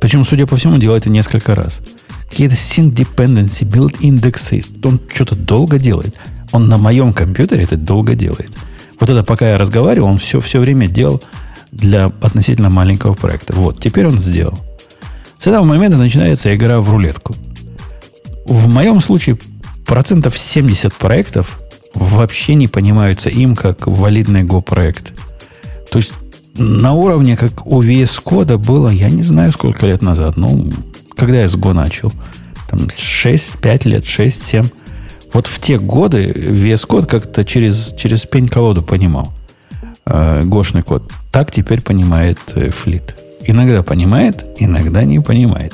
Причем, 0.00 0.24
судя 0.24 0.46
по 0.46 0.56
всему, 0.56 0.78
делает 0.78 1.04
это 1.04 1.10
несколько 1.10 1.54
раз. 1.54 1.80
Какие-то 2.28 2.54
sync 2.54 2.94
dependency, 2.94 3.64
build 3.64 3.98
индексы. 4.00 4.64
Он 4.82 5.00
что-то 5.12 5.36
долго 5.36 5.78
делает. 5.78 6.16
Он 6.52 6.68
на 6.68 6.78
моем 6.78 7.12
компьютере 7.12 7.62
это 7.64 7.76
долго 7.76 8.14
делает. 8.14 8.50
Вот 8.98 9.08
это 9.08 9.22
пока 9.22 9.50
я 9.50 9.58
разговаривал, 9.58 10.08
он 10.08 10.18
все, 10.18 10.40
все 10.40 10.58
время 10.58 10.88
делал 10.88 11.22
для 11.70 12.06
относительно 12.20 12.68
маленького 12.68 13.14
проекта. 13.14 13.52
Вот, 13.54 13.80
теперь 13.80 14.06
он 14.06 14.18
сделал. 14.18 14.58
С 15.38 15.46
этого 15.46 15.64
момента 15.64 15.96
начинается 15.96 16.54
игра 16.54 16.80
в 16.80 16.90
рулетку. 16.90 17.34
В 18.44 18.68
моем 18.68 19.00
случае 19.00 19.38
процентов 19.86 20.36
70 20.36 20.92
проектов 20.94 21.59
вообще 21.94 22.54
не 22.54 22.68
понимаются 22.68 23.28
им 23.28 23.56
как 23.56 23.86
валидный 23.86 24.44
Go-проект. 24.44 25.12
То 25.90 25.98
есть 25.98 26.12
на 26.54 26.92
уровне, 26.92 27.36
как 27.36 27.66
у 27.66 27.82
VS 27.82 28.22
Code 28.24 28.56
было, 28.58 28.88
я 28.88 29.10
не 29.10 29.22
знаю, 29.22 29.52
сколько 29.52 29.86
лет 29.86 30.02
назад. 30.02 30.36
Ну, 30.36 30.70
когда 31.16 31.40
я 31.40 31.48
с 31.48 31.54
Go 31.54 31.72
начал. 31.72 32.12
Там 32.68 32.80
6-5 32.80 33.88
лет, 33.88 34.04
6-7. 34.04 34.72
Вот 35.32 35.46
в 35.46 35.60
те 35.60 35.78
годы 35.78 36.26
VS 36.26 36.86
Code 36.86 37.06
как-то 37.06 37.44
через, 37.44 37.94
через 37.96 38.26
пень-колоду 38.26 38.82
понимал 38.82 39.32
э, 40.06 40.42
гошный 40.44 40.82
код. 40.82 41.10
Так 41.30 41.50
теперь 41.50 41.82
понимает 41.82 42.38
э, 42.54 42.70
Флит. 42.70 43.16
Иногда 43.44 43.82
понимает, 43.82 44.44
иногда 44.58 45.04
не 45.04 45.20
понимает. 45.20 45.72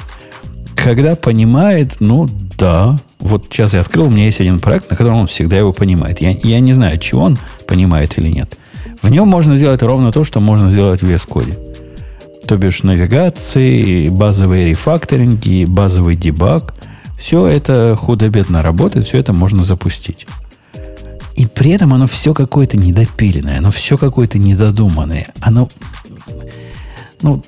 Когда 0.76 1.16
понимает, 1.16 1.96
ну 2.00 2.28
да, 2.58 2.96
вот 3.18 3.46
сейчас 3.50 3.74
я 3.74 3.80
открыл, 3.80 4.06
у 4.06 4.10
меня 4.10 4.26
есть 4.26 4.40
один 4.40 4.60
проект, 4.60 4.90
на 4.90 4.96
котором 4.96 5.18
он 5.18 5.26
всегда 5.26 5.56
его 5.56 5.72
понимает. 5.72 6.20
Я, 6.20 6.30
я 6.30 6.60
не 6.60 6.72
знаю, 6.72 6.98
чего 6.98 7.22
он 7.22 7.38
понимает 7.66 8.16
или 8.18 8.28
нет. 8.28 8.56
В 9.02 9.10
нем 9.10 9.28
можно 9.28 9.56
сделать 9.56 9.82
ровно 9.82 10.12
то, 10.12 10.24
что 10.24 10.40
можно 10.40 10.70
сделать 10.70 11.02
в 11.02 11.10
VS 11.10 11.28
Code. 11.28 12.46
То 12.46 12.56
бишь 12.56 12.82
навигации, 12.82 14.08
базовые 14.08 14.70
рефакторинги, 14.70 15.64
базовый 15.66 16.14
дебаг. 16.14 16.74
Все 17.18 17.46
это 17.46 17.96
худо-бедно 17.96 18.62
работает, 18.62 19.06
все 19.06 19.18
это 19.18 19.32
можно 19.32 19.64
запустить. 19.64 20.26
И 21.34 21.46
при 21.46 21.72
этом 21.72 21.92
оно 21.92 22.06
все 22.06 22.32
какое-то 22.32 22.76
недопиленное, 22.76 23.58
оно 23.58 23.70
все 23.70 23.98
какое-то 23.98 24.38
недодуманное. 24.38 25.28
Оно, 25.40 25.68
ну, 27.20 27.42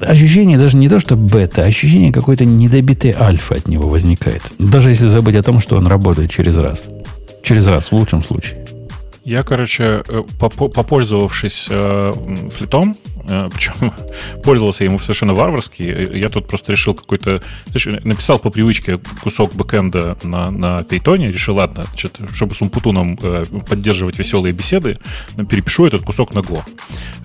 ощущение 0.00 0.58
даже 0.58 0.76
не 0.76 0.88
то, 0.88 0.98
что 0.98 1.16
бета, 1.16 1.62
а 1.62 1.66
ощущение 1.66 2.12
какой-то 2.12 2.44
недобитой 2.44 3.14
альфа 3.18 3.56
от 3.56 3.68
него 3.68 3.88
возникает. 3.88 4.42
Даже 4.58 4.90
если 4.90 5.06
забыть 5.06 5.36
о 5.36 5.42
том, 5.42 5.58
что 5.60 5.76
он 5.76 5.86
работает 5.86 6.30
через 6.30 6.56
раз. 6.56 6.82
Через 7.42 7.66
раз, 7.66 7.88
в 7.88 7.92
лучшем 7.92 8.22
случае. 8.22 8.64
Я, 9.24 9.42
короче, 9.42 10.02
э, 10.06 10.22
попользовавшись 10.38 11.68
э, 11.70 12.14
флитом, 12.56 12.96
Причем 13.26 13.92
пользовался 14.42 14.84
ему 14.84 14.98
совершенно 14.98 15.34
варварски. 15.34 15.82
Я 16.16 16.28
тут 16.28 16.46
просто 16.46 16.72
решил 16.72 16.94
какой-то... 16.94 17.42
Написал 18.04 18.38
по 18.38 18.50
привычке 18.50 19.00
кусок 19.22 19.54
бэкэнда 19.54 20.18
на, 20.22 20.50
на 20.50 20.80
Python. 20.80 21.30
Решил, 21.30 21.56
ладно, 21.56 21.84
чтобы 22.32 22.54
с 22.54 22.60
Умпутуном 22.60 23.18
э, 23.22 23.44
поддерживать 23.68 24.18
веселые 24.18 24.52
беседы, 24.52 24.98
перепишу 25.36 25.86
этот 25.86 26.02
кусок 26.02 26.34
на 26.34 26.40
Go. 26.40 26.62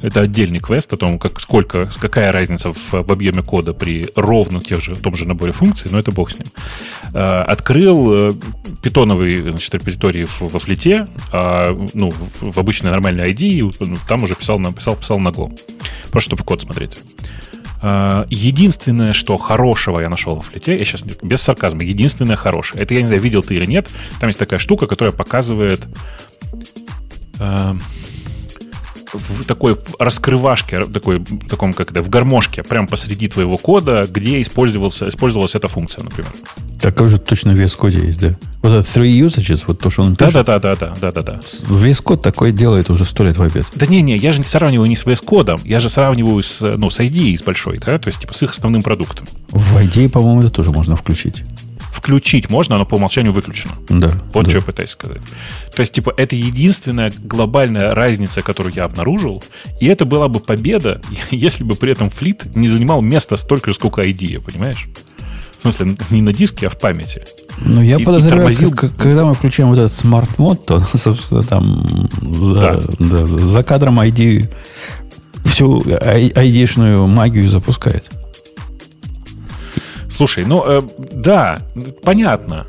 Это 0.01 0.21
отдельный 0.21 0.59
квест 0.59 0.91
о 0.93 0.97
том, 0.97 1.19
как, 1.19 1.39
сколько, 1.39 1.89
какая 1.99 2.31
разница 2.31 2.73
в, 2.73 2.91
в 2.91 3.11
объеме 3.11 3.41
кода 3.41 3.73
при 3.73 4.07
ровно 4.15 4.61
тех 4.61 4.81
же, 4.81 4.95
том 4.95 5.15
же 5.15 5.27
наборе 5.27 5.51
функций, 5.51 5.91
но 5.91 5.99
это 5.99 6.11
бог 6.11 6.31
с 6.31 6.39
ним. 6.39 6.47
Э, 7.13 7.41
открыл 7.41 8.33
питоновый 8.81 9.35
значит, 9.35 9.73
репозиторий 9.73 10.27
во 10.39 10.59
флите, 10.59 11.07
а, 11.31 11.77
ну, 11.93 12.11
в 12.39 12.59
обычной 12.59 12.91
нормальной 12.91 13.31
ID, 13.31 13.97
там 14.07 14.23
уже 14.23 14.35
писал, 14.35 14.59
написал, 14.59 14.95
писал 14.95 15.19
на 15.19 15.29
Go. 15.29 15.57
Просто 16.11 16.29
чтобы 16.29 16.41
в 16.41 16.45
код 16.45 16.61
смотреть. 16.61 16.97
Э, 17.81 18.25
единственное, 18.29 19.13
что 19.13 19.37
хорошего 19.37 19.99
я 19.99 20.09
нашел 20.09 20.35
во 20.35 20.41
флите, 20.41 20.77
я 20.77 20.83
сейчас 20.83 21.03
без 21.03 21.41
сарказма, 21.41 21.83
единственное 21.83 22.35
хорошее, 22.35 22.83
это 22.83 22.93
я 22.93 23.01
не 23.01 23.07
знаю, 23.07 23.21
видел 23.21 23.43
ты 23.43 23.55
или 23.55 23.65
нет, 23.65 23.87
там 24.19 24.27
есть 24.27 24.39
такая 24.39 24.59
штука, 24.59 24.87
которая 24.87 25.13
показывает 25.13 25.81
э, 27.39 27.73
в 29.13 29.43
такой 29.45 29.77
раскрывашке, 29.97 30.85
такой, 30.85 31.23
таком 31.49 31.73
как 31.73 31.91
это, 31.91 32.01
в 32.01 32.09
гармошке, 32.09 32.63
прямо 32.63 32.87
посреди 32.87 33.27
твоего 33.27 33.57
кода, 33.57 34.05
где 34.09 34.41
использовался, 34.41 35.07
использовалась 35.07 35.55
эта 35.55 35.67
функция, 35.67 36.03
например. 36.03 36.31
Такой 36.81 37.09
же 37.09 37.17
точно 37.17 37.53
в 37.53 37.59
VS 37.59 37.77
Code 37.77 38.05
есть, 38.05 38.19
да? 38.21 38.37
Вот 38.61 38.71
это 38.71 38.87
three 38.87 39.19
usages, 39.19 39.63
вот 39.67 39.79
то, 39.79 39.89
что 39.89 40.03
он 40.03 40.15
пишет. 40.15 40.33
Да, 40.33 40.43
да, 40.43 40.59
да, 40.59 40.75
да, 40.75 40.93
да, 40.99 41.11
да, 41.11 41.21
да. 41.21 41.39
VS 41.67 42.03
Code 42.03 42.21
такое 42.21 42.51
делает 42.51 42.89
уже 42.89 43.05
сто 43.05 43.23
лет 43.23 43.37
в 43.37 43.43
обед. 43.43 43.65
Да 43.75 43.85
не, 43.85 44.01
не, 44.01 44.17
я 44.17 44.31
же 44.31 44.39
не 44.39 44.45
сравниваю 44.45 44.89
не 44.89 44.95
с 44.95 45.03
VS 45.05 45.23
Code, 45.25 45.61
я 45.65 45.79
же 45.79 45.89
сравниваю 45.89 46.41
с, 46.41 46.61
ну, 46.61 46.89
с 46.89 46.99
IDE 46.99 47.37
с 47.37 47.43
большой, 47.43 47.77
да, 47.77 47.99
то 47.99 48.07
есть 48.07 48.19
типа 48.19 48.33
с 48.33 48.41
их 48.43 48.51
основным 48.51 48.81
продуктом. 48.81 49.25
В 49.49 49.77
IDE, 49.77 50.09
по-моему, 50.09 50.41
это 50.41 50.49
тоже 50.49 50.71
можно 50.71 50.95
включить 50.95 51.43
включить 51.91 52.49
можно, 52.49 52.75
оно 52.75 52.85
по 52.85 52.95
умолчанию 52.95 53.33
выключено. 53.33 53.73
Да. 53.89 54.13
Вот 54.33 54.45
да. 54.45 54.49
что 54.49 54.59
я 54.59 54.63
пытаюсь 54.63 54.91
сказать. 54.91 55.21
То 55.75 55.81
есть, 55.81 55.93
типа, 55.93 56.13
это 56.15 56.35
единственная 56.35 57.11
глобальная 57.23 57.91
разница, 57.91 58.41
которую 58.41 58.73
я 58.73 58.85
обнаружил, 58.85 59.43
и 59.79 59.87
это 59.87 60.05
была 60.05 60.27
бы 60.27 60.39
победа, 60.39 61.01
если 61.31 61.63
бы 61.63 61.75
при 61.75 61.91
этом 61.91 62.09
Fleet 62.09 62.55
не 62.55 62.67
занимал 62.67 63.01
место 63.01 63.37
столько 63.37 63.71
же, 63.71 63.75
сколько 63.75 64.01
IDE, 64.01 64.41
понимаешь? 64.43 64.87
В 65.57 65.61
смысле, 65.63 65.97
не 66.09 66.21
на 66.21 66.31
диске, 66.31 66.67
а 66.67 66.69
в 66.69 66.79
памяти. 66.79 67.25
Ну, 67.59 67.81
я 67.81 67.97
и, 67.97 68.03
подозреваю, 68.03 68.51
и 68.51 68.55
тормозил... 68.55 68.71
как, 68.71 68.95
когда 68.95 69.25
мы 69.25 69.33
включаем 69.33 69.69
вот 69.69 69.77
этот 69.77 69.91
smart 69.91 70.28
mode, 70.28 70.65
то, 70.65 70.79
собственно, 70.95 71.43
там 71.43 72.07
за, 72.21 72.53
да. 72.55 72.79
Да, 72.99 73.25
за 73.25 73.63
кадром 73.63 73.99
IDE 73.99 74.49
всю 75.43 75.81
ID-шную 75.81 77.07
магию 77.07 77.49
запускает. 77.49 78.09
Слушай, 80.19 80.43
ну 80.43 80.61
э, 80.65 80.81
да, 81.13 81.61
понятно. 82.03 82.67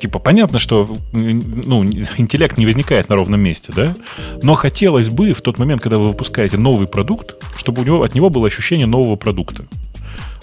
Типа, 0.00 0.18
понятно, 0.18 0.58
что 0.58 0.88
ну, 1.12 1.84
интеллект 1.84 2.56
не 2.56 2.64
возникает 2.64 3.10
на 3.10 3.16
ровном 3.16 3.38
месте, 3.38 3.70
да? 3.76 3.94
Но 4.42 4.54
хотелось 4.54 5.10
бы 5.10 5.34
в 5.34 5.42
тот 5.42 5.58
момент, 5.58 5.82
когда 5.82 5.98
вы 5.98 6.08
выпускаете 6.08 6.56
новый 6.56 6.88
продукт, 6.88 7.34
чтобы 7.58 7.82
у 7.82 7.84
него, 7.84 8.02
от 8.02 8.14
него 8.14 8.30
было 8.30 8.46
ощущение 8.46 8.86
нового 8.86 9.16
продукта. 9.16 9.66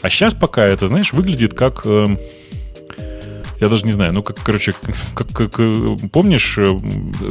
А 0.03 0.11
сейчас 0.11 0.35
пока 0.35 0.63
это, 0.63 0.87
знаешь, 0.87 1.11
выглядит 1.11 1.55
как... 1.55 1.81
Э, 1.85 2.05
я 3.59 3.67
даже 3.67 3.87
не 3.87 3.91
знаю, 3.91 4.13
ну, 4.13 4.21
как, 4.21 4.37
короче, 4.37 4.75
как, 5.15 5.29
как 5.29 5.59
э, 5.59 5.97
помнишь 6.13 6.59
э, 6.59 6.67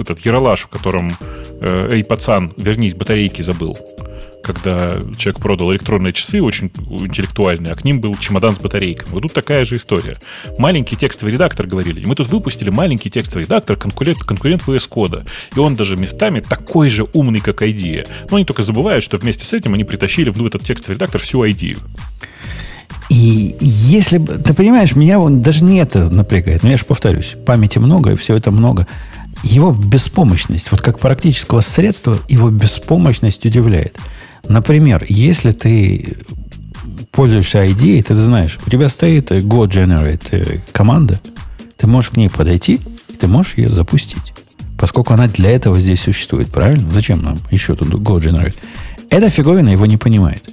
этот 0.00 0.18
Яралаш, 0.18 0.62
в 0.62 0.68
котором 0.68 1.12
э, 1.60 1.90
«Эй, 1.92 2.02
пацан, 2.02 2.54
вернись, 2.56 2.96
батарейки 2.96 3.42
забыл» 3.42 3.78
когда 4.42 4.98
человек 5.16 5.40
продал 5.40 5.72
электронные 5.72 6.12
часы, 6.12 6.40
очень 6.40 6.70
интеллектуальные, 6.88 7.72
а 7.72 7.76
к 7.76 7.84
ним 7.84 8.00
был 8.00 8.14
чемодан 8.16 8.54
с 8.54 8.58
батарейками. 8.58 9.10
Вот 9.10 9.22
тут 9.22 9.32
такая 9.32 9.64
же 9.64 9.76
история. 9.76 10.18
Маленький 10.58 10.96
текстовый 10.96 11.32
редактор, 11.32 11.66
говорили. 11.66 12.04
Мы 12.04 12.14
тут 12.14 12.28
выпустили 12.28 12.70
маленький 12.70 13.10
текстовый 13.10 13.44
редактор, 13.44 13.76
конкурент, 13.76 14.18
конкурент 14.18 14.62
VS 14.66 14.88
Code. 14.88 15.26
И 15.54 15.58
он 15.58 15.74
даже 15.74 15.96
местами 15.96 16.40
такой 16.40 16.88
же 16.88 17.06
умный, 17.12 17.40
как 17.40 17.62
IDEA. 17.62 18.06
Но 18.30 18.36
они 18.36 18.44
только 18.44 18.62
забывают, 18.62 19.02
что 19.02 19.16
вместе 19.16 19.44
с 19.44 19.52
этим 19.52 19.74
они 19.74 19.84
притащили 19.84 20.30
в 20.30 20.44
этот 20.44 20.62
текстовый 20.64 20.94
редактор 20.94 21.20
всю 21.20 21.44
IDEA. 21.44 21.78
И 23.08 23.54
если 23.60 24.18
бы... 24.18 24.38
Ты 24.38 24.54
понимаешь, 24.54 24.96
меня 24.96 25.20
он 25.20 25.42
даже 25.42 25.64
не 25.64 25.78
это 25.78 26.10
напрягает. 26.10 26.62
Но 26.62 26.70
я 26.70 26.76
же 26.76 26.84
повторюсь, 26.84 27.36
памяти 27.46 27.78
много, 27.78 28.12
и 28.12 28.16
все 28.16 28.36
это 28.36 28.50
много. 28.50 28.86
Его 29.42 29.72
беспомощность, 29.72 30.70
вот 30.72 30.80
как 30.80 30.98
практического 30.98 31.60
средства, 31.60 32.18
его 32.28 32.50
беспомощность 32.50 33.44
удивляет. 33.46 33.96
Например, 34.48 35.04
если 35.08 35.52
ты 35.52 36.18
пользуешься 37.10 37.64
ID, 37.64 38.02
ты 38.02 38.14
знаешь, 38.14 38.58
у 38.66 38.70
тебя 38.70 38.88
стоит 38.88 39.30
Go 39.30 39.66
Generate 39.68 40.60
команда, 40.72 41.20
ты 41.76 41.86
можешь 41.86 42.10
к 42.10 42.16
ней 42.16 42.30
подойти, 42.30 42.80
и 43.08 43.14
ты 43.14 43.26
можешь 43.26 43.54
ее 43.56 43.68
запустить. 43.68 44.32
Поскольку 44.78 45.14
она 45.14 45.26
для 45.26 45.50
этого 45.50 45.80
здесь 45.80 46.02
существует, 46.02 46.50
правильно? 46.50 46.90
Зачем 46.90 47.22
нам 47.22 47.38
еще 47.50 47.74
тут 47.74 47.88
Go 47.88 48.18
Generate? 48.18 48.56
Эта 49.08 49.30
фиговина 49.30 49.70
его 49.70 49.86
не 49.86 49.96
понимает. 49.96 50.48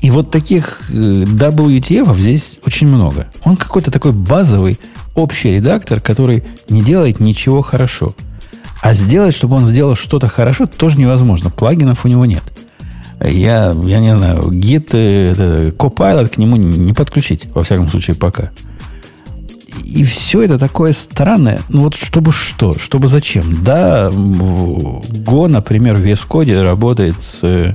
И 0.00 0.10
вот 0.10 0.30
таких 0.30 0.90
э, 0.90 0.92
WTF 0.92 2.18
здесь 2.18 2.58
очень 2.64 2.86
много. 2.86 3.28
Он 3.44 3.56
какой-то 3.56 3.90
такой 3.90 4.12
базовый 4.12 4.78
общий 5.14 5.50
редактор, 5.50 6.00
который 6.00 6.44
не 6.68 6.82
делает 6.82 7.18
ничего 7.18 7.62
хорошо. 7.62 8.14
А 8.80 8.94
сделать, 8.94 9.34
чтобы 9.34 9.56
он 9.56 9.66
сделал 9.66 9.96
что-то 9.96 10.28
хорошо, 10.28 10.66
тоже 10.66 10.98
невозможно. 10.98 11.50
Плагинов 11.50 12.04
у 12.04 12.08
него 12.08 12.24
нет. 12.26 12.44
Я, 13.20 13.74
я 13.84 14.00
не 14.00 14.14
знаю, 14.14 14.50
Git, 14.50 14.96
это, 14.96 15.68
Copilot 15.76 16.28
к 16.28 16.38
нему 16.38 16.56
не 16.56 16.92
подключить, 16.92 17.46
во 17.52 17.64
всяком 17.64 17.88
случае, 17.88 18.16
пока. 18.16 18.50
И 19.84 20.04
все 20.04 20.42
это 20.42 20.58
такое 20.58 20.92
странное. 20.92 21.60
Ну 21.68 21.82
вот 21.82 21.94
чтобы 21.94 22.32
что? 22.32 22.78
Чтобы 22.78 23.08
зачем? 23.08 23.64
Да, 23.64 24.08
Go, 24.10 25.48
например, 25.48 25.96
в 25.96 26.04
VS 26.04 26.26
Code 26.28 26.62
работает 26.62 27.16
с, 27.20 27.40
э, 27.42 27.74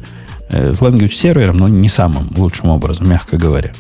с 0.50 0.80
language 0.80 1.14
сервером, 1.14 1.58
но 1.58 1.68
не 1.68 1.90
самым 1.90 2.30
лучшим 2.38 2.70
образом, 2.70 3.10
мягко 3.10 3.38
говоря. 3.38 3.74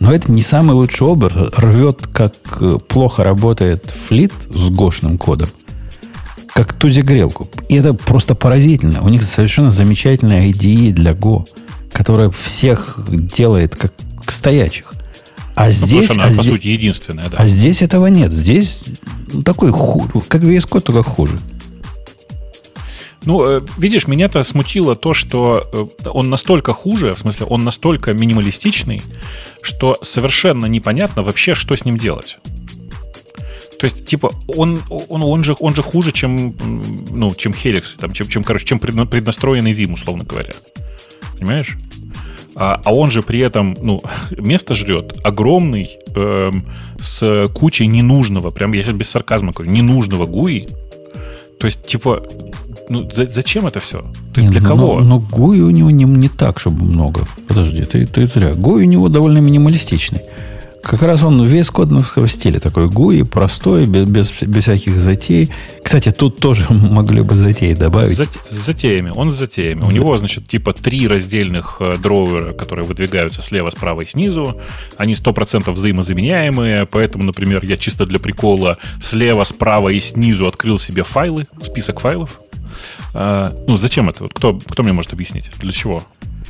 Но 0.00 0.12
это 0.12 0.32
не 0.32 0.42
самый 0.42 0.72
лучший 0.72 1.06
образ. 1.06 1.32
Рвет, 1.56 2.08
как 2.12 2.34
плохо 2.88 3.22
работает 3.22 3.86
флит 3.90 4.32
с 4.50 4.68
гошным 4.70 5.18
кодом 5.18 5.48
как 6.54 6.72
тузи-грелку. 6.72 7.48
И 7.68 7.74
это 7.74 7.94
просто 7.94 8.34
поразительно. 8.34 9.02
У 9.02 9.08
них 9.08 9.24
совершенно 9.24 9.70
замечательная 9.70 10.46
IDE 10.48 10.92
для 10.92 11.10
Go, 11.12 11.46
которая 11.92 12.30
всех 12.30 13.00
делает 13.08 13.74
как 13.76 13.92
стоячих. 14.28 14.94
А 15.56 15.66
ну, 15.66 15.70
здесь, 15.72 16.10
она, 16.10 16.24
а 16.24 16.26
по 16.28 16.32
здесь, 16.32 16.46
сути, 16.46 16.66
единственная, 16.68 17.28
да. 17.28 17.38
А 17.38 17.46
здесь 17.46 17.82
этого 17.82 18.06
нет. 18.06 18.32
Здесь 18.32 18.86
ну, 19.32 19.42
такой 19.42 19.70
ху, 19.72 20.08
как 20.28 20.42
VS 20.42 20.68
Code, 20.68 20.80
только 20.82 21.02
хуже. 21.02 21.38
Ну, 23.24 23.44
э, 23.44 23.62
видишь, 23.78 24.06
меня-то 24.06 24.42
смутило 24.42 24.94
то, 24.96 25.12
что 25.14 25.66
э, 25.72 26.08
он 26.08 26.30
настолько 26.30 26.72
хуже, 26.72 27.14
в 27.14 27.18
смысле, 27.18 27.46
он 27.46 27.64
настолько 27.64 28.12
минималистичный, 28.12 29.02
что 29.60 29.98
совершенно 30.02 30.66
непонятно 30.66 31.22
вообще, 31.22 31.54
что 31.54 31.74
с 31.74 31.84
ним 31.84 31.98
делать. 31.98 32.38
То 33.84 33.88
есть, 33.88 34.06
типа, 34.06 34.32
он, 34.56 34.80
он, 34.88 35.22
он, 35.22 35.44
же, 35.44 35.54
он 35.60 35.74
же 35.74 35.82
хуже, 35.82 36.10
чем, 36.10 36.54
ну, 37.10 37.34
чем 37.34 37.52
Helix, 37.52 37.82
там, 37.98 38.12
чем, 38.12 38.28
чем, 38.28 38.42
короче, 38.42 38.64
чем 38.64 38.78
преднастроенный 38.78 39.74
Vim, 39.74 39.92
условно 39.92 40.24
говоря. 40.24 40.54
Понимаешь? 41.38 41.76
А, 42.54 42.80
а 42.82 42.94
он 42.94 43.10
же 43.10 43.20
при 43.20 43.40
этом, 43.40 43.76
ну, 43.82 44.02
место 44.38 44.72
жрет 44.72 45.20
огромный, 45.22 45.98
эм, 46.14 46.64
с 46.98 47.50
кучей 47.52 47.86
ненужного, 47.86 48.48
прям 48.48 48.72
я 48.72 48.82
сейчас 48.82 48.96
без 48.96 49.10
сарказма 49.10 49.52
говорю, 49.52 49.70
ненужного 49.70 50.24
GUI. 50.24 50.66
То 51.60 51.66
есть, 51.66 51.86
типа, 51.86 52.22
ну, 52.88 53.10
за, 53.10 53.26
зачем 53.26 53.66
это 53.66 53.80
все? 53.80 54.00
То 54.32 54.40
есть, 54.40 54.48
не, 54.48 54.60
для 54.60 54.62
но, 54.62 54.68
кого? 54.68 55.00
Но, 55.00 55.18
но 55.18 55.18
GUI 55.18 55.58
у 55.58 55.70
него 55.70 55.90
не, 55.90 56.04
не 56.04 56.30
так, 56.30 56.58
чтобы 56.58 56.86
много. 56.86 57.20
Подожди, 57.48 57.84
ты, 57.84 58.06
ты 58.06 58.24
зря. 58.24 58.52
GUI 58.52 58.84
у 58.84 58.88
него 58.88 59.10
довольно 59.10 59.40
минималистичный. 59.40 60.22
Как 60.84 61.02
раз 61.02 61.22
он 61.22 61.42
весь 61.44 61.70
кодновского 61.70 62.28
стиля, 62.28 62.60
такой 62.60 62.88
GUI, 62.88 63.24
простой, 63.24 63.86
без, 63.86 64.04
без, 64.04 64.42
без 64.42 64.64
всяких 64.64 64.98
затей. 64.98 65.50
Кстати, 65.82 66.10
тут 66.10 66.38
тоже 66.38 66.66
могли 66.68 67.22
бы 67.22 67.34
затеи 67.34 67.72
добавить. 67.72 68.18
С, 68.18 68.28
с 68.50 68.66
затеями, 68.66 69.10
он 69.14 69.30
с 69.30 69.34
затеями. 69.34 69.80
За... 69.80 69.86
У 69.86 69.90
него, 69.90 70.18
значит, 70.18 70.46
типа 70.46 70.74
три 70.74 71.08
раздельных 71.08 71.78
э, 71.80 71.96
дровера, 71.96 72.52
которые 72.52 72.84
выдвигаются 72.84 73.40
слева, 73.40 73.70
справа 73.70 74.02
и 74.02 74.06
снизу. 74.06 74.60
Они 74.98 75.14
100% 75.14 75.70
взаимозаменяемые, 75.72 76.86
поэтому, 76.86 77.24
например, 77.24 77.64
я 77.64 77.78
чисто 77.78 78.04
для 78.04 78.18
прикола 78.18 78.76
слева, 79.02 79.44
справа 79.44 79.88
и 79.88 80.00
снизу 80.00 80.46
открыл 80.46 80.78
себе 80.78 81.02
файлы, 81.02 81.46
список 81.62 82.00
файлов. 82.00 82.40
А, 83.14 83.54
ну, 83.66 83.78
зачем 83.78 84.10
это? 84.10 84.28
Кто, 84.28 84.58
кто 84.58 84.82
мне 84.82 84.92
может 84.92 85.14
объяснить? 85.14 85.50
Для 85.58 85.72
чего? 85.72 86.02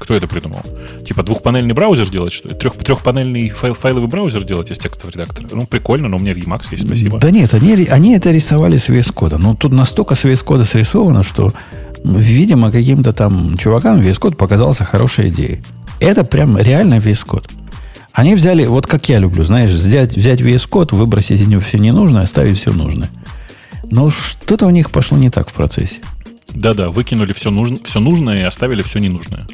Кто 0.05 0.15
это 0.15 0.29
придумал? 0.29 0.61
Типа 1.07 1.23
двухпанельный 1.23 1.73
браузер 1.73 2.11
делать, 2.11 2.35
что 2.35 2.49
ли? 2.49 2.55
Трех, 2.55 2.75
трехпанельный 2.75 3.49
файл, 3.49 3.73
файловый 3.73 4.07
браузер 4.07 4.45
делать 4.45 4.71
из 4.71 4.77
текстового 4.77 5.13
редактора? 5.13 5.49
Ну, 5.51 5.67
прикольно, 5.67 6.09
но 6.09 6.19
у 6.19 6.21
меня 6.21 6.35
Emacs 6.35 6.67
есть, 6.73 6.87
спасибо. 6.87 7.19
Да 7.19 7.31
нет, 7.31 7.55
они, 7.55 7.87
они 7.87 8.15
это 8.15 8.31
рисовали 8.31 8.77
с 8.77 8.91
VS 8.91 9.15
Code. 9.15 9.39
Но 9.39 9.55
тут 9.55 9.73
настолько 9.73 10.15
с 10.15 10.27
VS 10.27 10.45
Code 10.45 10.65
срисовано, 10.65 11.23
что, 11.23 11.55
видимо, 12.05 12.71
каким-то 12.71 13.15
там 13.15 13.57
чувакам 13.57 13.99
VS 14.01 14.21
Code 14.21 14.35
показался 14.37 14.85
хорошей 14.85 15.31
идеей. 15.31 15.63
Это 16.01 16.23
прям 16.23 16.59
реально 16.59 16.97
VS 16.97 17.27
Code. 17.27 17.51
Они 18.13 18.35
взяли, 18.35 18.67
вот 18.67 18.87
как 18.87 19.09
я 19.09 19.19
люблю, 19.19 19.43
знаешь, 19.45 19.71
взять, 19.71 20.15
взять 20.15 20.43
VS 20.43 20.69
Code, 20.69 20.95
выбросить 20.95 21.41
из 21.41 21.47
него 21.47 21.63
все 21.63 21.79
ненужное, 21.79 22.25
оставить 22.25 22.59
все 22.59 22.75
нужное. 22.75 23.09
Но 23.91 24.11
что-то 24.11 24.67
у 24.67 24.71
них 24.71 24.91
пошло 24.91 25.17
не 25.17 25.31
так 25.31 25.49
в 25.49 25.55
процессе. 25.55 26.01
Да-да, 26.51 26.91
выкинули 26.91 27.33
все, 27.33 27.51
нужно, 27.51 27.79
все 27.85 28.01
нужное 28.01 28.41
и 28.41 28.43
оставили 28.43 28.83
все 28.83 28.99
ненужное. 28.99 29.47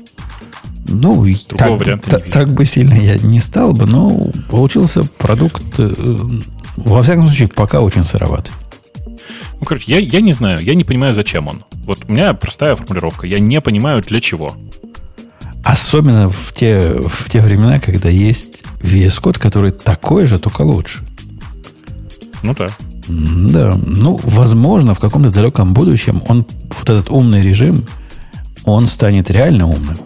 Ну, 0.90 1.24
Другого 1.48 1.78
так, 1.78 1.80
варианта 1.80 2.10
так, 2.10 2.30
так 2.30 2.52
бы 2.52 2.64
сильно 2.64 2.94
я 2.94 3.16
не 3.16 3.38
стал 3.40 3.72
бы, 3.72 3.86
но 3.86 4.30
получился 4.50 5.04
продукт, 5.04 5.78
э, 5.78 6.18
во 6.76 7.02
всяком 7.02 7.26
случае, 7.26 7.48
пока 7.48 7.80
очень 7.80 8.04
сыроватый. 8.04 8.52
Ну, 9.60 9.66
короче, 9.66 9.84
я, 9.86 9.98
я 9.98 10.20
не 10.20 10.32
знаю, 10.32 10.62
я 10.62 10.74
не 10.74 10.84
понимаю, 10.84 11.12
зачем 11.12 11.46
он. 11.46 11.62
Вот 11.84 12.06
у 12.08 12.12
меня 12.12 12.34
простая 12.34 12.74
формулировка. 12.74 13.26
Я 13.26 13.38
не 13.38 13.60
понимаю, 13.60 14.02
для 14.02 14.20
чего. 14.20 14.56
Особенно 15.64 16.30
в 16.30 16.52
те, 16.52 16.94
в 17.06 17.30
те 17.30 17.40
времена, 17.40 17.78
когда 17.78 18.08
есть 18.08 18.64
VS 18.80 19.20
Code, 19.20 19.38
который 19.38 19.70
такой 19.70 20.26
же, 20.26 20.38
только 20.38 20.62
лучше. 20.62 21.00
Ну 22.42 22.54
да. 22.58 22.68
Да. 23.08 23.76
Ну, 23.76 24.18
возможно, 24.24 24.94
в 24.94 25.00
каком-то 25.00 25.30
далеком 25.30 25.74
будущем 25.74 26.22
он, 26.28 26.46
вот 26.70 26.88
этот 26.88 27.10
умный 27.10 27.42
режим, 27.42 27.84
он 28.64 28.86
станет 28.86 29.30
реально 29.30 29.68
умным. 29.68 29.98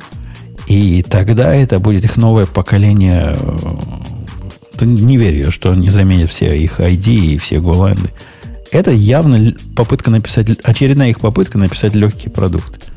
И 0.66 1.02
тогда 1.02 1.54
это 1.54 1.78
будет 1.78 2.04
их 2.04 2.16
новое 2.16 2.46
поколение. 2.46 3.36
Э, 4.80 4.84
не 4.84 5.16
верю, 5.16 5.52
что 5.52 5.70
он 5.70 5.80
не 5.80 5.90
заменит 5.90 6.30
все 6.30 6.56
их 6.56 6.80
ID 6.80 7.14
и 7.14 7.38
все 7.38 7.60
голланды. 7.60 8.10
Это 8.70 8.90
явно 8.90 9.54
попытка 9.76 10.10
написать, 10.10 10.50
очередная 10.62 11.10
их 11.10 11.20
попытка 11.20 11.58
написать 11.58 11.94
легкий 11.94 12.28
продукт. 12.28 12.93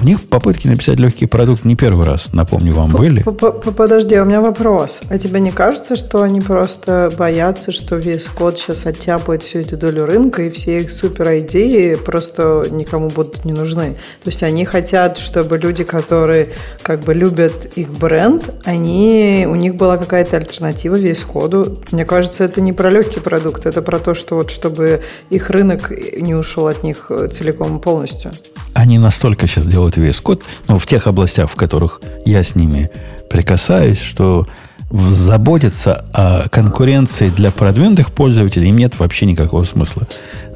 У 0.00 0.04
них 0.04 0.28
попытки 0.28 0.68
написать 0.68 1.00
легкий 1.00 1.26
продукт 1.26 1.64
не 1.64 1.74
первый 1.74 2.06
раз, 2.06 2.32
напомню 2.32 2.72
вам, 2.72 2.92
были. 2.92 3.22
Подожди, 3.22 4.16
у 4.20 4.24
меня 4.24 4.40
вопрос. 4.40 5.00
А 5.10 5.18
тебе 5.18 5.40
не 5.40 5.50
кажется, 5.50 5.96
что 5.96 6.22
они 6.22 6.40
просто 6.40 7.10
боятся, 7.18 7.72
что 7.72 7.96
весь 7.96 8.26
код 8.26 8.58
сейчас 8.58 8.86
оттяпает 8.86 9.42
всю 9.42 9.58
эту 9.58 9.76
долю 9.76 10.06
рынка, 10.06 10.44
и 10.44 10.50
все 10.50 10.82
их 10.82 10.90
супер 10.92 11.38
идеи 11.40 11.96
просто 11.96 12.66
никому 12.70 13.08
будут 13.08 13.44
не 13.44 13.52
нужны? 13.52 13.96
То 14.22 14.30
есть 14.30 14.44
они 14.44 14.64
хотят, 14.64 15.18
чтобы 15.18 15.58
люди, 15.58 15.82
которые 15.82 16.50
как 16.82 17.00
бы 17.00 17.12
любят 17.12 17.66
их 17.74 17.90
бренд, 17.90 18.54
они, 18.64 19.46
у 19.48 19.56
них 19.56 19.74
была 19.74 19.98
какая-то 19.98 20.36
альтернатива 20.36 20.94
весь 20.94 21.24
коду. 21.24 21.78
Мне 21.90 22.04
кажется, 22.04 22.44
это 22.44 22.60
не 22.60 22.72
про 22.72 22.90
легкий 22.90 23.20
продукт, 23.20 23.66
это 23.66 23.82
про 23.82 23.98
то, 23.98 24.14
что 24.14 24.36
вот 24.36 24.50
чтобы 24.50 25.02
их 25.28 25.50
рынок 25.50 25.90
не 26.16 26.36
ушел 26.36 26.68
от 26.68 26.84
них 26.84 27.10
целиком 27.32 27.78
и 27.78 27.80
полностью. 27.80 28.30
Они 28.74 28.98
настолько 28.98 29.48
сейчас 29.48 29.66
делают 29.66 29.87
делают 29.88 29.96
VS 29.96 30.22
Code, 30.22 30.42
ну, 30.68 30.78
в 30.78 30.86
тех 30.86 31.06
областях, 31.06 31.50
в 31.50 31.56
которых 31.56 32.00
я 32.24 32.42
с 32.42 32.54
ними 32.54 32.90
прикасаюсь, 33.30 34.00
что 34.00 34.46
заботиться 34.90 36.06
о 36.14 36.48
конкуренции 36.48 37.28
для 37.28 37.50
продвинутых 37.50 38.10
пользователей 38.10 38.68
им 38.68 38.76
нет 38.76 38.98
вообще 38.98 39.26
никакого 39.26 39.64
смысла. 39.64 40.06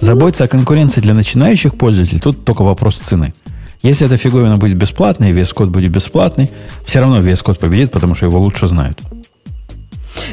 Заботиться 0.00 0.44
о 0.44 0.48
конкуренции 0.48 1.00
для 1.00 1.14
начинающих 1.14 1.76
пользователей 1.76 2.20
тут 2.20 2.44
только 2.44 2.62
вопрос 2.62 2.98
цены. 2.98 3.34
Если 3.82 4.06
эта 4.06 4.16
фиговина 4.16 4.56
будет 4.56 4.76
бесплатной, 4.76 5.32
VS 5.32 5.54
Code 5.54 5.66
будет 5.66 5.90
бесплатный, 5.90 6.50
все 6.84 7.00
равно 7.00 7.20
VS 7.20 7.44
Code 7.44 7.58
победит, 7.58 7.90
потому 7.90 8.14
что 8.14 8.26
его 8.26 8.38
лучше 8.38 8.66
знают. 8.68 9.00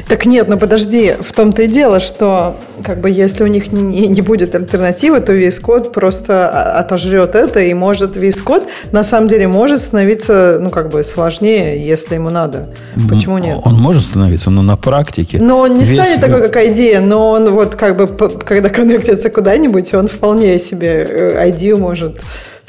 Так 0.08 0.26
нет, 0.26 0.48
ну 0.48 0.58
подожди, 0.58 1.14
в 1.20 1.32
том-то 1.32 1.62
и 1.62 1.66
дело, 1.66 2.00
что 2.00 2.56
как 2.84 3.00
бы 3.00 3.10
если 3.10 3.44
у 3.44 3.46
них 3.46 3.72
не, 3.72 4.08
не 4.08 4.20
будет 4.22 4.54
альтернативы, 4.54 5.20
то 5.20 5.32
весь 5.32 5.58
код 5.58 5.92
просто 5.92 6.48
отожрет 6.78 7.34
это, 7.34 7.60
и 7.60 7.72
может 7.74 8.16
весь 8.16 8.40
код 8.40 8.64
на 8.92 9.04
самом 9.04 9.28
деле 9.28 9.48
может 9.48 9.80
становиться, 9.80 10.58
ну 10.60 10.70
как 10.70 10.90
бы 10.90 11.04
сложнее, 11.04 11.82
если 11.82 12.14
ему 12.14 12.30
надо. 12.30 12.68
Почему 13.08 13.38
нет? 13.38 13.58
Он 13.64 13.74
может 13.74 14.02
становиться, 14.02 14.50
но 14.50 14.62
на 14.62 14.76
практике. 14.76 15.38
Но 15.40 15.58
он 15.58 15.74
не 15.74 15.84
весь... 15.84 16.00
станет 16.00 16.20
такой, 16.20 16.48
как 16.48 16.66
идея, 16.72 17.00
но 17.00 17.30
он 17.30 17.50
вот 17.50 17.74
как 17.74 17.96
бы, 17.96 18.06
когда 18.06 18.68
коннектится 18.70 19.30
куда-нибудь, 19.30 19.94
он 19.94 20.08
вполне 20.08 20.58
себе 20.58 21.34
ID 21.38 21.72
э, 21.72 21.76
может 21.76 22.20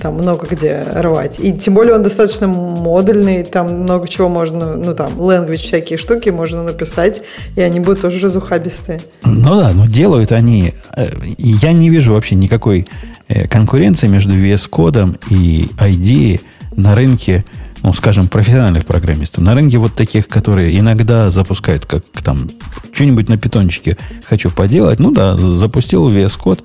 там 0.02 0.16
много 0.16 0.48
где 0.50 0.84
рвать. 0.96 1.38
И 1.40 1.54
тем 1.54 1.76
более 1.76 1.96
он 1.96 2.04
достаточно 2.04 2.48
модульный, 2.48 3.44
там 3.44 3.82
много 3.82 4.08
чего 4.08 4.30
можно, 4.30 4.76
ну 4.76 4.96
там, 4.96 5.14
language 5.14 5.58
всякие 5.58 5.98
штуки 5.98 6.30
можно 6.30 6.64
написать, 6.64 7.22
и 7.56 7.62
они 7.62 7.80
будут 7.80 8.02
тоже 8.02 8.26
разухабистые. 8.26 9.02
Ну 9.24 9.58
да, 9.58 9.72
но 9.74 9.86
делают 9.86 10.32
они... 10.32 10.74
Э, 10.98 11.08
я 11.38 11.72
не 11.74 11.90
вижу 11.90 12.14
вообще 12.14 12.36
никакой 12.36 12.88
э, 13.28 13.48
конкуренции 13.48 14.08
между 14.08 14.34
VS 14.34 14.68
кодом 14.70 15.18
и 15.30 15.70
ID 15.78 16.42
на 16.76 16.96
рынке, 16.96 17.46
ну, 17.84 17.94
скажем, 17.94 18.28
профессиональных 18.28 18.86
программистов. 18.86 19.44
На 19.44 19.54
рынке 19.54 19.78
вот 19.78 19.94
таких, 19.94 20.28
которые 20.28 20.78
иногда 20.80 21.30
запускают, 21.30 21.86
как 21.86 22.04
там, 22.24 22.50
что-нибудь 22.92 23.30
на 23.30 23.38
питончике 23.38 23.98
хочу 24.26 24.50
поделать, 24.50 25.00
ну 25.00 25.12
да, 25.12 25.38
запустил 25.38 26.10
VS 26.10 26.38
код, 26.38 26.64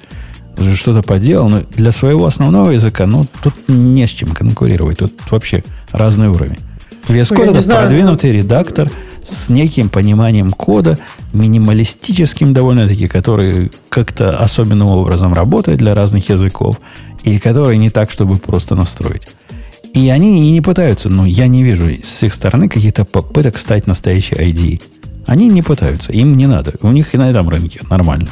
что-то 0.74 1.02
поделал, 1.02 1.48
но 1.48 1.62
для 1.74 1.92
своего 1.92 2.26
основного 2.26 2.70
языка, 2.70 3.06
ну, 3.06 3.26
тут 3.42 3.54
не 3.68 4.06
с 4.06 4.10
чем 4.10 4.30
конкурировать. 4.30 4.98
Тут 4.98 5.12
вообще 5.30 5.64
разный 5.92 6.28
уровень. 6.28 6.58
VS 7.08 7.34
Code 7.34 7.50
это 7.50 7.60
знаю. 7.60 7.80
продвинутый 7.82 8.32
редактор 8.32 8.90
с 9.22 9.48
неким 9.48 9.88
пониманием 9.88 10.50
кода, 10.50 10.98
минималистическим 11.32 12.52
довольно-таки, 12.52 13.08
который 13.08 13.70
как-то 13.88 14.38
особенным 14.38 14.88
образом 14.88 15.32
работает 15.32 15.78
для 15.78 15.94
разных 15.94 16.28
языков, 16.28 16.80
и 17.24 17.38
который 17.38 17.76
не 17.76 17.90
так, 17.90 18.10
чтобы 18.10 18.36
просто 18.36 18.74
настроить. 18.74 19.28
И 19.94 20.08
они 20.10 20.48
и 20.48 20.52
не 20.52 20.60
пытаются, 20.60 21.08
ну, 21.08 21.24
я 21.24 21.46
не 21.46 21.62
вижу 21.62 21.88
с 22.04 22.22
их 22.22 22.34
стороны 22.34 22.68
каких-то 22.68 23.04
попыток 23.04 23.58
стать 23.58 23.86
настоящей 23.86 24.36
ID. 24.36 24.82
Они 25.26 25.48
не 25.48 25.62
пытаются, 25.62 26.12
им 26.12 26.36
не 26.36 26.46
надо. 26.46 26.74
У 26.82 26.90
них 26.90 27.14
и 27.14 27.18
на 27.18 27.30
этом 27.30 27.48
рынке 27.48 27.80
нормально. 27.90 28.28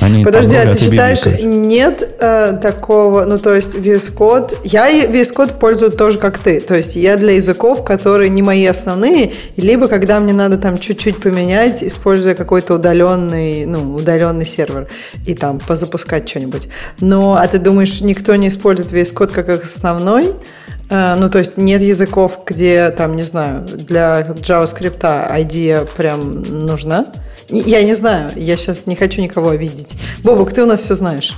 Они 0.00 0.24
Подожди, 0.24 0.54
а 0.54 0.74
ты 0.74 0.78
считаешь, 0.78 1.24
нет 1.42 2.16
э, 2.20 2.58
такого, 2.62 3.24
ну 3.24 3.38
то 3.38 3.54
есть 3.54 3.74
VS 3.74 4.14
Code, 4.14 4.56
я 4.62 4.90
VS 4.90 5.34
Code 5.34 5.58
пользуюсь 5.58 5.94
тоже 5.94 6.18
как 6.18 6.38
ты, 6.38 6.60
то 6.60 6.76
есть 6.76 6.94
я 6.94 7.16
для 7.16 7.32
языков, 7.32 7.84
которые 7.84 8.28
не 8.28 8.42
мои 8.42 8.64
основные, 8.66 9.32
либо 9.56 9.88
когда 9.88 10.20
мне 10.20 10.32
надо 10.32 10.56
там 10.56 10.78
чуть-чуть 10.78 11.20
поменять, 11.20 11.82
используя 11.82 12.34
какой-то 12.34 12.74
удаленный, 12.74 13.66
ну 13.66 13.94
удаленный 13.94 14.46
сервер 14.46 14.88
и 15.26 15.34
там 15.34 15.58
позапускать 15.58 16.28
что-нибудь. 16.28 16.68
Но, 17.00 17.34
а 17.34 17.46
ты 17.48 17.58
думаешь, 17.58 18.00
никто 18.00 18.36
не 18.36 18.48
использует 18.48 18.92
VS 18.92 19.14
Code 19.14 19.32
как 19.32 19.48
их 19.48 19.64
основной? 19.64 20.34
Э, 20.90 21.14
ну, 21.18 21.28
то 21.28 21.38
есть 21.38 21.56
нет 21.56 21.82
языков, 21.82 22.40
где, 22.46 22.90
там, 22.90 23.16
не 23.16 23.22
знаю, 23.22 23.66
для 23.66 24.20
JavaScript 24.20 25.42
идея 25.42 25.86
прям 25.96 26.42
нужна? 26.42 27.06
Я 27.50 27.82
не 27.82 27.94
знаю, 27.94 28.30
я 28.36 28.56
сейчас 28.56 28.86
не 28.86 28.96
хочу 28.96 29.22
никого 29.22 29.50
обидеть. 29.50 29.94
Бобок, 30.22 30.52
ты 30.52 30.62
у 30.62 30.66
нас 30.66 30.82
все 30.82 30.94
знаешь. 30.94 31.34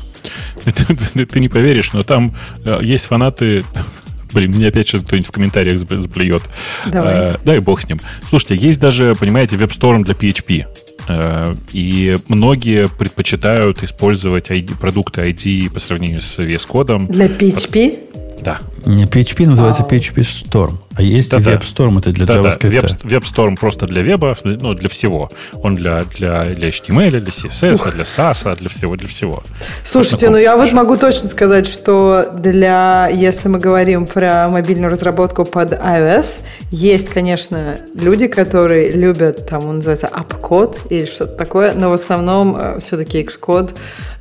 Ты, 0.64 1.26
ты 1.26 1.40
не 1.40 1.48
поверишь, 1.48 1.92
но 1.92 2.02
там 2.02 2.34
э, 2.64 2.80
есть 2.82 3.06
фанаты 3.06 3.64
Блин, 4.32 4.52
меня 4.52 4.68
опять 4.68 4.86
сейчас 4.86 5.02
кто-нибудь 5.02 5.28
в 5.28 5.32
комментариях 5.32 5.78
заплюет. 5.78 6.42
Давай. 6.86 7.14
Э, 7.14 7.36
да 7.44 7.56
и 7.56 7.58
бог 7.58 7.80
с 7.80 7.88
ним. 7.88 8.00
Слушайте, 8.22 8.56
есть 8.56 8.78
даже, 8.78 9.14
понимаете, 9.14 9.56
веб-сторм 9.56 10.04
для 10.04 10.14
PHP. 10.14 10.66
Э, 11.08 11.54
и 11.72 12.16
многие 12.28 12.88
предпочитают 12.88 13.82
использовать 13.82 14.50
ID, 14.50 14.78
продукты 14.78 15.22
ID 15.22 15.72
по 15.72 15.80
сравнению 15.80 16.20
с 16.20 16.38
VS 16.38 16.66
кодом. 16.66 17.06
Для 17.08 17.26
PHP? 17.26 18.09
Да. 18.42 18.58
Не 18.84 19.04
PHP 19.04 19.46
называется. 19.46 19.82
PHP 19.82 20.20
Storm. 20.20 20.78
А 20.94 21.02
есть 21.02 21.30
да, 21.30 21.38
WebStorm, 21.38 21.98
это 21.98 22.12
для 22.12 22.26
да, 22.26 22.36
JavaScript. 22.36 22.80
Да. 22.80 23.16
Web, 23.16 23.22
WebStorm 23.22 23.56
просто 23.58 23.86
для 23.86 24.02
веба, 24.02 24.36
ну, 24.44 24.74
для 24.74 24.88
всего. 24.88 25.30
Он 25.62 25.74
для, 25.74 26.04
для, 26.16 26.44
для 26.44 26.68
HTML, 26.68 27.10
для 27.10 27.20
CSS, 27.20 27.74
Ух. 27.74 27.94
для 27.94 28.04
SAS, 28.04 28.56
для 28.58 28.68
всего, 28.68 28.96
для 28.96 29.08
всего. 29.08 29.42
Слушайте, 29.84 30.30
ну 30.30 30.36
я 30.36 30.56
вот 30.56 30.72
могу 30.72 30.96
точно 30.96 31.28
сказать, 31.28 31.66
что 31.66 32.30
для, 32.36 33.08
если 33.08 33.48
мы 33.48 33.58
говорим 33.58 34.06
про 34.06 34.48
мобильную 34.48 34.90
разработку 34.90 35.44
под 35.44 35.72
iOS, 35.72 36.26
есть, 36.70 37.08
конечно, 37.08 37.76
люди, 37.94 38.26
которые 38.26 38.90
любят, 38.90 39.48
там 39.48 39.66
он 39.66 39.76
называется 39.76 40.10
AppCode 40.12 40.76
или 40.90 41.06
что-то 41.06 41.36
такое, 41.36 41.72
но 41.74 41.90
в 41.90 41.94
основном 41.94 42.56
э, 42.56 42.78
все-таки 42.80 43.22
Xcode 43.22 43.74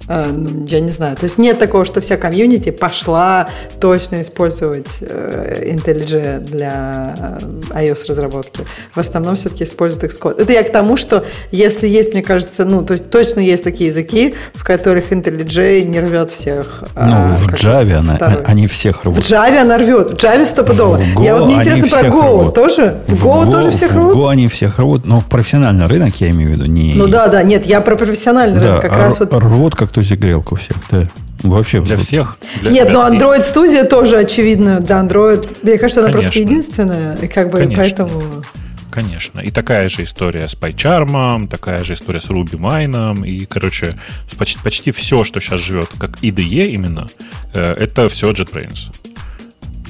я 0.10 0.80
не 0.80 0.90
знаю. 0.90 1.16
То 1.16 1.26
есть 1.26 1.38
нет 1.38 1.60
такого, 1.60 1.86
что 1.86 2.02
вся 2.02 2.18
комьюнити 2.18 2.72
пошла 2.72 3.48
точно 3.80 4.22
использовать 4.22 4.88
э, 5.02 5.72
IntelliJ 5.72 6.40
для 6.40 7.38
э, 7.74 7.90
iOS-разработки. 7.90 8.62
В 8.96 9.00
основном 9.00 9.36
все-таки 9.36 9.66
используют 9.66 10.12
Xcode. 10.12 10.42
Это 10.42 10.52
я 10.52 10.64
к 10.64 10.72
тому, 10.72 10.98
что 10.98 11.26
если 11.52 11.88
есть, 11.88 12.14
мне 12.14 12.24
кажется, 12.24 12.66
ну, 12.66 12.84
то 12.84 12.94
есть 12.94 13.12
точно 13.12 13.40
есть 13.40 13.64
такие 13.64 13.92
языки, 13.92 14.34
в 14.56 14.64
которых 14.64 15.12
IntelliJ 15.12 15.84
не 15.84 16.00
рвет 16.00 16.32
всех. 16.32 16.86
А 16.96 17.06
ну, 17.06 17.14
а, 17.16 17.36
в 17.36 17.54
Java 17.54 17.94
она, 18.00 18.18
они 18.46 18.66
всех 18.66 19.04
рвут. 19.06 19.24
В 19.24 19.32
Java 19.32 19.60
она 19.60 19.78
рвет. 19.78 20.14
В 20.14 20.16
Java 20.16 20.46
стопудово. 20.48 21.00
В 21.16 21.22
я 21.22 21.36
вот 21.36 21.46
мне 21.46 21.58
интересно 21.58 21.88
про 21.88 22.08
Go 22.08 22.42
рвут. 22.42 22.56
тоже. 22.56 22.98
В 23.06 23.28
Go, 23.28 23.44
Go 23.44 23.52
тоже 23.52 23.70
всех 23.70 23.94
рвут? 23.94 24.16
В 24.16 24.18
Go 24.18 24.30
они 24.32 24.48
всех 24.48 24.80
рвут, 24.80 25.06
но 25.06 25.22
профессиональный 25.30 25.86
рынок 25.86 26.16
я 26.16 26.32
имею 26.32 26.50
в 26.50 26.54
виду. 26.54 26.66
Не... 26.66 26.96
Ну 26.96 27.06
да, 27.06 27.28
да, 27.28 27.44
нет, 27.44 27.68
я 27.68 27.80
про 27.82 27.96
профессиональный 27.96 28.60
да, 28.60 28.68
рынок 28.68 28.82
как 28.82 28.98
раз 28.98 29.20
вот. 29.20 29.32
Рвут 29.34 29.76
как 29.76 29.92
ту 30.04 30.16
грелку 30.16 30.56
всех, 30.56 30.78
да. 30.92 31.08
Вообще. 31.44 31.82
Для 31.82 31.98
всех? 31.98 32.38
Для, 32.62 32.72
Нет, 32.72 32.90
но 32.92 33.08
Android 33.08 33.42
Studio 33.42 33.88
тоже 33.88 34.18
очевидно. 34.18 34.80
Да, 34.80 35.02
Android, 35.02 35.58
мне 35.62 35.78
кажется, 35.78 36.02
она 36.02 36.12
Конечно. 36.12 36.32
просто 36.32 36.40
единственная. 36.40 37.16
И 37.16 37.28
как 37.28 37.50
бы 37.50 37.60
Конечно. 37.60 37.78
поэтому... 37.78 38.44
Конечно. 38.92 39.40
И 39.40 39.52
такая 39.52 39.88
же 39.88 40.04
история 40.04 40.48
с 40.48 40.56
PyCharm, 40.56 41.48
такая 41.48 41.84
же 41.84 41.94
история 41.94 42.20
с 42.20 42.30
RubyMine. 42.30 43.26
И, 43.26 43.46
короче, 43.46 43.96
почти, 44.38 44.60
почти 44.62 44.92
все, 44.92 45.24
что 45.24 45.40
сейчас 45.40 45.62
живет, 45.62 45.90
как 45.98 46.22
IDE 46.22 46.68
именно, 46.68 47.08
э, 47.54 47.76
это 47.80 48.10
все 48.10 48.32
JetBrains. 48.32 48.92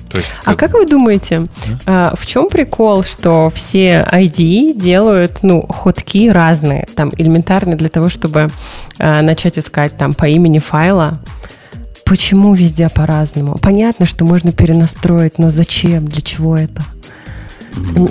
То 0.10 0.18
есть. 0.18 0.30
А 0.44 0.56
как 0.56 0.74
вы 0.74 0.86
думаете, 0.86 1.48
а, 1.86 2.16
в 2.18 2.26
чем 2.26 2.50
прикол, 2.50 3.04
что 3.04 3.52
все 3.54 4.08
IDE 4.12 4.74
делают, 4.74 5.40
ну, 5.44 5.66
ходки 5.68 6.30
разные, 6.30 6.88
там, 6.96 7.12
элементарные 7.16 7.76
для 7.76 7.90
того, 7.90 8.10
чтобы 8.10 8.50
а, 8.98 9.22
начать 9.22 9.58
искать 9.60 9.98
там 9.98 10.14
по 10.14 10.26
имени 10.26 10.60
файла? 10.60 11.20
почему 12.10 12.56
везде 12.56 12.90
по-разному? 12.90 13.60
Понятно, 13.62 14.08
что 14.08 14.26
можно 14.26 14.52
перенастроить, 14.52 15.38
но 15.38 15.52
зачем? 15.52 16.08
Для 16.08 16.22
чего 16.22 16.58
это? 16.58 16.82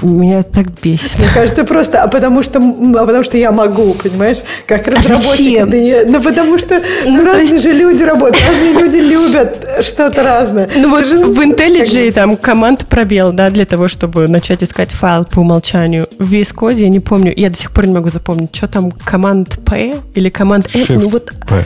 Меня 0.03 0.43
так 0.43 0.67
бесит. 0.83 1.19
Мне 1.19 1.29
кажется, 1.33 1.65
просто, 1.65 2.03
а 2.03 2.09
потому 2.09 2.43
что, 2.43 2.59
а 2.59 3.07
потому 3.07 3.25
что 3.25 3.37
я 3.37 3.53
могу, 3.53 3.95
понимаешь, 3.95 4.39
как 4.67 4.89
а 4.89 4.93
разработчик. 4.93 5.63
А 5.63 5.67
да 5.67 5.77
я, 5.77 6.05
ну, 6.07 6.23
потому 6.23 6.59
что 6.59 6.81
ну, 7.07 7.25
разные 7.25 7.47
есть... 7.47 7.63
же 7.65 7.73
люди 7.73 8.03
работают, 8.03 8.43
разные 8.47 8.73
люди 8.73 8.97
любят 8.97 9.85
что-то 9.85 10.23
разное. 10.23 10.69
Ну, 10.75 10.91
вот 10.91 11.05
же, 11.07 11.25
в 11.25 11.39
IntelliJ 11.41 12.13
там 12.13 12.37
команд 12.37 12.87
пробел, 12.87 13.33
да, 13.33 13.51
для 13.51 13.67
того, 13.67 13.89
чтобы 13.89 14.29
начать 14.29 14.63
искать 14.63 14.93
файл 14.93 15.25
по 15.25 15.41
умолчанию. 15.41 16.07
В 16.19 16.33
VS 16.33 16.55
Code 16.55 16.81
я 16.81 16.89
не 16.89 17.01
помню, 17.01 17.33
я 17.37 17.51
до 17.51 17.59
сих 17.59 17.73
пор 17.73 17.87
не 17.87 17.95
могу 17.95 18.11
запомнить, 18.11 18.55
что 18.55 18.69
там, 18.69 18.91
команд 18.91 19.59
P 19.65 19.97
или 20.15 20.29
команд 20.29 20.69
N. 20.75 20.85
Ну, 20.89 21.09
вот, 21.09 21.31
P. 21.47 21.65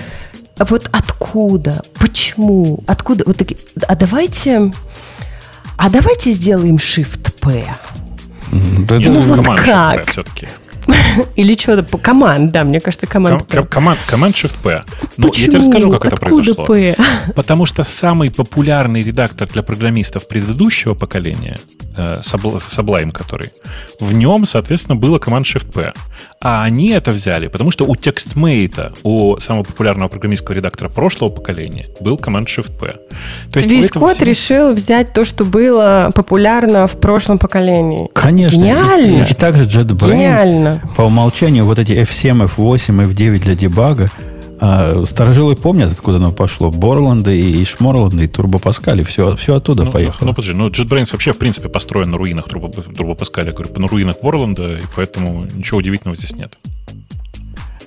А 0.59 0.65
вот 0.65 0.89
откуда? 0.93 1.83
Почему? 1.95 2.81
Откуда? 2.87 3.25
Вот 3.27 3.37
такие. 3.37 3.59
А 3.89 3.97
давайте. 3.97 4.73
А 5.77 5.91
давайте 5.91 6.33
сделаем 6.33 6.77
Shift 6.77 7.32
P. 7.43 7.75
Да, 8.87 8.99
ну, 9.01 9.43
вот 9.43 9.61
как? 9.61 10.09
все-таки. 10.11 10.49
Или 11.37 11.57
что-то 11.57 11.83
по 11.83 11.99
команд, 11.99 12.53
да, 12.53 12.65
мне 12.65 12.81
кажется, 12.81 13.07
команд 13.07 13.47
P. 13.47 13.63
Команд, 13.65 13.99
команд 14.07 14.35
Shift 14.35 14.57
P. 14.63 14.83
Ну, 15.17 15.33
я 15.35 15.47
тебе 15.47 15.59
расскажу, 15.59 15.91
как 15.93 16.07
это 16.07 16.17
произошло. 16.17 16.65
P? 16.65 16.97
Потому 17.35 17.67
что 17.67 17.85
самый 17.85 18.31
популярный 18.31 19.03
редактор 19.03 19.49
для 19.49 19.63
программистов 19.63 20.29
предыдущего 20.29 20.95
поколения, 20.95 21.59
э, 21.97 22.21
Sublime 22.21 23.13
который, 23.13 23.51
в 24.01 24.13
нем, 24.13 24.45
соответственно, 24.47 24.97
было 24.97 25.19
команд 25.19 25.47
Shift 25.47 25.73
P. 25.73 25.93
А 26.41 26.65
они 26.65 26.89
это 26.89 27.13
взяли, 27.13 27.47
потому 27.47 27.71
что 27.71 27.85
у 27.85 27.95
TextMate, 27.95 28.99
у 29.05 29.39
самого 29.39 29.65
популярного 29.65 30.09
программистского 30.09 30.55
редактора 30.55 30.89
прошлого 30.89 31.31
поколения, 31.31 31.89
был 32.01 32.17
команд 32.17 32.49
Shift 32.49 32.79
P. 32.79 32.87
То 33.53 33.59
есть 33.59 33.69
Весь 33.69 33.91
код 33.91 34.15
всего... 34.15 34.27
решил 34.27 34.73
взять 34.73 35.13
то, 35.13 35.25
что 35.25 35.45
было 35.45 36.11
популярно 36.15 36.89
в 36.89 36.99
прошлом 36.99 37.39
поколении. 37.39 38.09
Конечно. 38.13 38.57
Гениально. 38.57 39.25
И, 39.25 39.31
и 39.31 39.35
также 39.35 39.65
JetBrains. 39.65 40.13
Гениально 40.13 40.72
по 40.97 41.03
умолчанию 41.03 41.65
вот 41.65 41.79
эти 41.79 41.93
F7, 41.93 42.47
F8, 42.47 43.09
F9 43.09 43.39
для 43.39 43.55
дебага, 43.55 44.11
а 44.65 45.05
старожилы 45.07 45.57
помнят, 45.57 45.91
откуда 45.91 46.19
оно 46.19 46.31
пошло. 46.31 46.71
Борланды 46.71 47.37
и 47.37 47.65
Шморланды 47.65 48.25
и 48.25 48.27
Турбопаскали. 48.29 49.03
Все, 49.03 49.35
все 49.35 49.57
оттуда 49.57 49.83
ну, 49.83 49.91
поехало. 49.91 50.29
Ну, 50.29 50.35
подожди, 50.35 50.57
ну 50.57 50.69
JetBrains 50.69 51.09
вообще, 51.11 51.33
в 51.33 51.39
принципе, 51.39 51.69
построен 51.69 52.11
на 52.11 52.17
руинах 52.17 52.49
Турбопаскаля. 52.49 53.49
Я 53.49 53.53
говорю, 53.53 53.73
на 53.75 53.89
руинах 53.89 54.21
Борланда, 54.23 54.77
и 54.77 54.83
поэтому 54.95 55.49
ничего 55.53 55.79
удивительного 55.79 56.17
здесь 56.17 56.37
нет. 56.37 56.57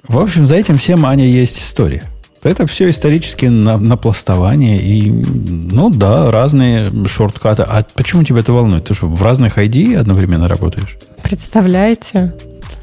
В 0.06 0.20
общем, 0.20 0.46
за 0.46 0.56
этим 0.56 0.78
всем, 0.78 1.06
Аня, 1.06 1.26
есть 1.26 1.60
история. 1.60 2.04
Это 2.44 2.68
все 2.68 2.90
исторически 2.90 3.46
на, 3.46 3.78
напластование. 3.78 4.80
И, 4.80 5.10
ну 5.10 5.90
да, 5.90 6.30
разные 6.30 6.92
шорткаты. 7.08 7.64
А 7.64 7.84
почему 7.96 8.24
тебя 8.24 8.42
это 8.42 8.52
волнует? 8.52 8.84
Ты 8.84 8.94
что, 8.94 9.08
в 9.08 9.24
разных 9.24 9.58
ID 9.58 9.96
одновременно 9.96 10.50
работаешь? 10.50 10.98
Представляете? 11.24 12.36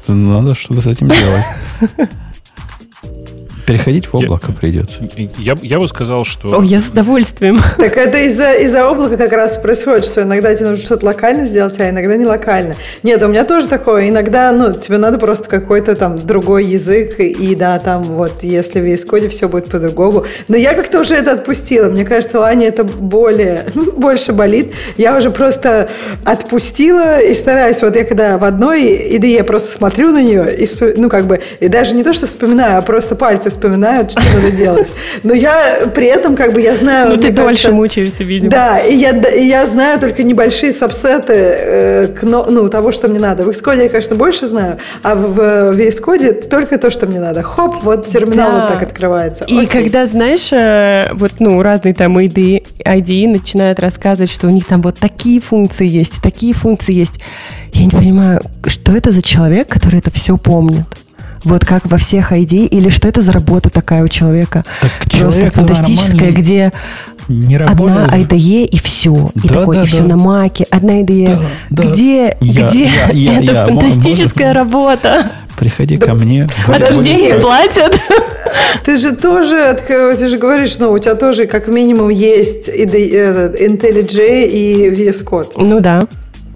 Надо 0.07 0.55
что-то 0.55 0.81
с 0.81 0.87
этим 0.87 1.09
делать. 1.09 1.45
Переходить 3.65 4.07
в 4.07 4.15
облако 4.15 4.47
я, 4.49 4.53
придется. 4.53 5.09
Я, 5.37 5.55
я 5.61 5.79
бы 5.79 5.87
сказал, 5.87 6.25
что... 6.25 6.59
О, 6.59 6.63
я 6.63 6.81
с 6.81 6.87
удовольствием. 6.87 7.59
Так 7.77 7.97
это 7.97 8.17
из-за 8.19 8.53
из 8.53 8.73
облака 8.75 9.17
как 9.17 9.31
раз 9.31 9.57
происходит, 9.57 10.05
что 10.05 10.21
иногда 10.21 10.53
тебе 10.55 10.69
нужно 10.69 10.85
что-то 10.85 11.05
локально 11.05 11.45
сделать, 11.45 11.79
а 11.79 11.89
иногда 11.89 12.15
не 12.15 12.25
локально. 12.25 12.75
Нет, 13.03 13.21
у 13.23 13.27
меня 13.27 13.43
тоже 13.45 13.67
такое. 13.67 14.09
Иногда, 14.09 14.51
ну, 14.51 14.73
тебе 14.73 14.97
надо 14.97 15.17
просто 15.17 15.49
какой-то 15.49 15.95
там 15.95 16.17
другой 16.25 16.65
язык, 16.65 17.19
и 17.19 17.55
да, 17.55 17.79
там 17.79 18.03
вот, 18.03 18.43
если 18.43 18.81
в 18.81 18.85
VS 18.85 19.07
Code 19.07 19.29
все 19.29 19.47
будет 19.47 19.69
по-другому. 19.69 20.25
Но 20.47 20.57
я 20.57 20.73
как-то 20.73 20.99
уже 20.99 21.15
это 21.15 21.33
отпустила. 21.33 21.89
Мне 21.89 22.05
кажется, 22.05 22.39
у 22.39 22.43
Ани 22.43 22.65
это 22.65 22.83
более, 22.83 23.65
больше 23.95 24.33
болит. 24.33 24.73
Я 24.97 25.17
уже 25.17 25.31
просто 25.31 25.89
отпустила 26.25 27.19
и 27.19 27.33
стараюсь, 27.33 27.81
вот 27.81 27.95
я 27.95 28.03
когда 28.03 28.37
в 28.37 28.43
одной 28.43 28.83
IDE 29.15 29.43
просто 29.43 29.73
смотрю 29.73 30.11
на 30.11 30.21
нее, 30.21 30.55
и, 30.55 30.69
ну, 30.97 31.09
как 31.09 31.25
бы, 31.25 31.41
и 31.59 31.67
даже 31.67 31.95
не 31.95 32.03
то, 32.03 32.13
что 32.13 32.27
вспоминаю, 32.27 32.77
а 32.77 32.81
просто 32.81 33.15
пальцы 33.15 33.52
вспоминают, 33.53 34.11
что 34.11 34.21
надо 34.33 34.51
делать. 34.51 34.87
Но 35.23 35.33
я 35.33 35.87
при 35.93 36.07
этом 36.07 36.35
как 36.35 36.53
бы 36.53 36.61
я 36.61 36.75
знаю... 36.75 37.09
Ну, 37.09 37.17
ты 37.17 37.31
дольше 37.31 37.71
мучаешься, 37.71 38.23
видимо. 38.23 38.51
Да, 38.51 38.79
и 38.79 38.95
я, 38.95 39.11
и 39.11 39.45
я 39.45 39.65
знаю 39.65 39.99
только 39.99 40.23
небольшие 40.23 40.73
сабсеты 40.73 41.33
э, 41.33 42.07
ну, 42.21 42.69
того, 42.69 42.91
что 42.91 43.07
мне 43.07 43.19
надо. 43.19 43.43
В 43.43 43.49
Xcode 43.49 43.83
я, 43.83 43.89
конечно, 43.89 44.15
больше 44.15 44.47
знаю, 44.47 44.77
а 45.01 45.15
в, 45.15 45.33
в 45.33 45.79
VS 45.79 46.49
только 46.49 46.77
то, 46.77 46.91
что 46.91 47.07
мне 47.07 47.19
надо. 47.19 47.43
Хоп, 47.43 47.83
вот 47.83 48.07
терминал 48.07 48.51
да. 48.51 48.61
вот 48.61 48.73
так 48.73 48.83
открывается. 48.83 49.45
И 49.45 49.55
Окей. 49.55 49.67
когда, 49.67 50.05
знаешь, 50.05 50.51
э, 50.51 51.13
вот, 51.13 51.33
ну, 51.39 51.61
разные 51.61 51.93
там 51.93 52.17
IDE, 52.17 52.63
IDE 52.85 53.27
начинают 53.27 53.79
рассказывать, 53.79 54.31
что 54.31 54.47
у 54.47 54.49
них 54.49 54.65
там 54.65 54.81
вот 54.81 54.97
такие 54.97 55.39
функции 55.41 55.87
есть, 55.87 56.21
такие 56.21 56.53
функции 56.53 56.93
есть, 56.93 57.13
я 57.73 57.85
не 57.85 57.91
понимаю, 57.91 58.41
что 58.67 58.91
это 58.91 59.11
за 59.11 59.21
человек, 59.21 59.67
который 59.67 59.99
это 59.99 60.11
все 60.11 60.37
помнит. 60.37 60.85
Вот 61.43 61.65
как 61.65 61.85
во 61.85 61.97
всех 61.97 62.31
ID? 62.31 62.67
Или 62.67 62.89
что 62.89 63.07
это 63.07 63.21
за 63.21 63.31
работа 63.31 63.69
такая 63.69 64.03
у 64.03 64.07
человека? 64.07 64.63
Так 64.81 64.91
Просто 65.19 65.51
фантастическая, 65.51 66.31
где 66.31 66.71
не 67.27 67.55
одна 67.55 68.07
IDE 68.07 68.65
и 68.65 68.77
все. 68.79 69.31
И 69.35 69.47
да, 69.47 69.59
такой, 69.59 69.75
да, 69.77 69.83
и 69.83 69.85
все 69.85 70.03
на 70.03 70.17
маке. 70.17 70.65
Одна 70.69 71.01
IDE. 71.01 71.39
Да, 71.69 71.83
где, 71.83 72.35
я, 72.39 72.67
где 72.67 72.85
я, 72.85 73.09
я, 73.11 73.39
эта 73.39 73.51
я, 73.51 73.65
фантастическая 73.65 74.53
может, 74.53 74.57
работа? 74.57 75.31
Приходи 75.57 75.97
да, 75.97 76.07
ко 76.07 76.13
мне. 76.15 76.49
Подожди, 76.65 77.33
платят. 77.41 77.99
Ты 78.85 78.97
же 78.97 79.15
тоже, 79.15 79.79
ты 79.87 80.27
же 80.27 80.37
говоришь, 80.37 80.77
ну, 80.77 80.91
у 80.91 80.99
тебя 80.99 81.15
тоже 81.15 81.47
как 81.47 81.67
минимум 81.67 82.09
есть 82.09 82.67
IntelliJ 82.69 84.47
и 84.47 84.89
VS 84.89 85.23
Code. 85.23 85.53
Ну 85.57 85.79
да. 85.79 86.07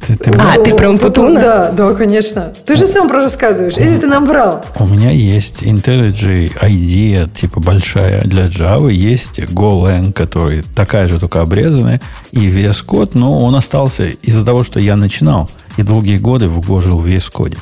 Ты, 0.05 0.15
ты 0.15 0.31
а, 0.37 0.57
ты 0.63 0.75
про 0.75 0.89
Умпутуна? 0.89 1.41
Да, 1.41 1.71
да, 1.71 1.93
конечно. 1.93 2.53
Ты 2.65 2.75
же 2.75 2.85
сам 2.85 3.07
про 3.07 3.21
рассказываешь. 3.21 3.77
Или 3.77 3.97
ты 3.97 4.07
нам 4.07 4.25
врал? 4.25 4.63
У 4.79 4.85
меня 4.85 5.11
есть 5.11 5.63
IntelliJ 5.63 6.59
IDEA, 6.61 7.29
типа 7.33 7.59
большая 7.59 8.23
для 8.23 8.47
Java. 8.47 8.91
Есть 8.91 9.39
GoLang, 9.39 10.13
который 10.13 10.63
такая 10.75 11.07
же, 11.07 11.19
только 11.19 11.41
обрезанная. 11.41 12.01
И 12.31 12.49
VS 12.49 12.85
Code, 12.85 13.11
но 13.13 13.39
он 13.43 13.55
остался 13.55 14.05
из-за 14.05 14.45
того, 14.45 14.63
что 14.63 14.79
я 14.79 14.95
начинал. 14.95 15.49
И 15.77 15.83
долгие 15.83 16.17
годы 16.17 16.47
в 16.47 16.59
Go 16.59 16.81
жил 16.81 16.97
в 16.97 17.07
VS 17.07 17.31
Code. 17.31 17.57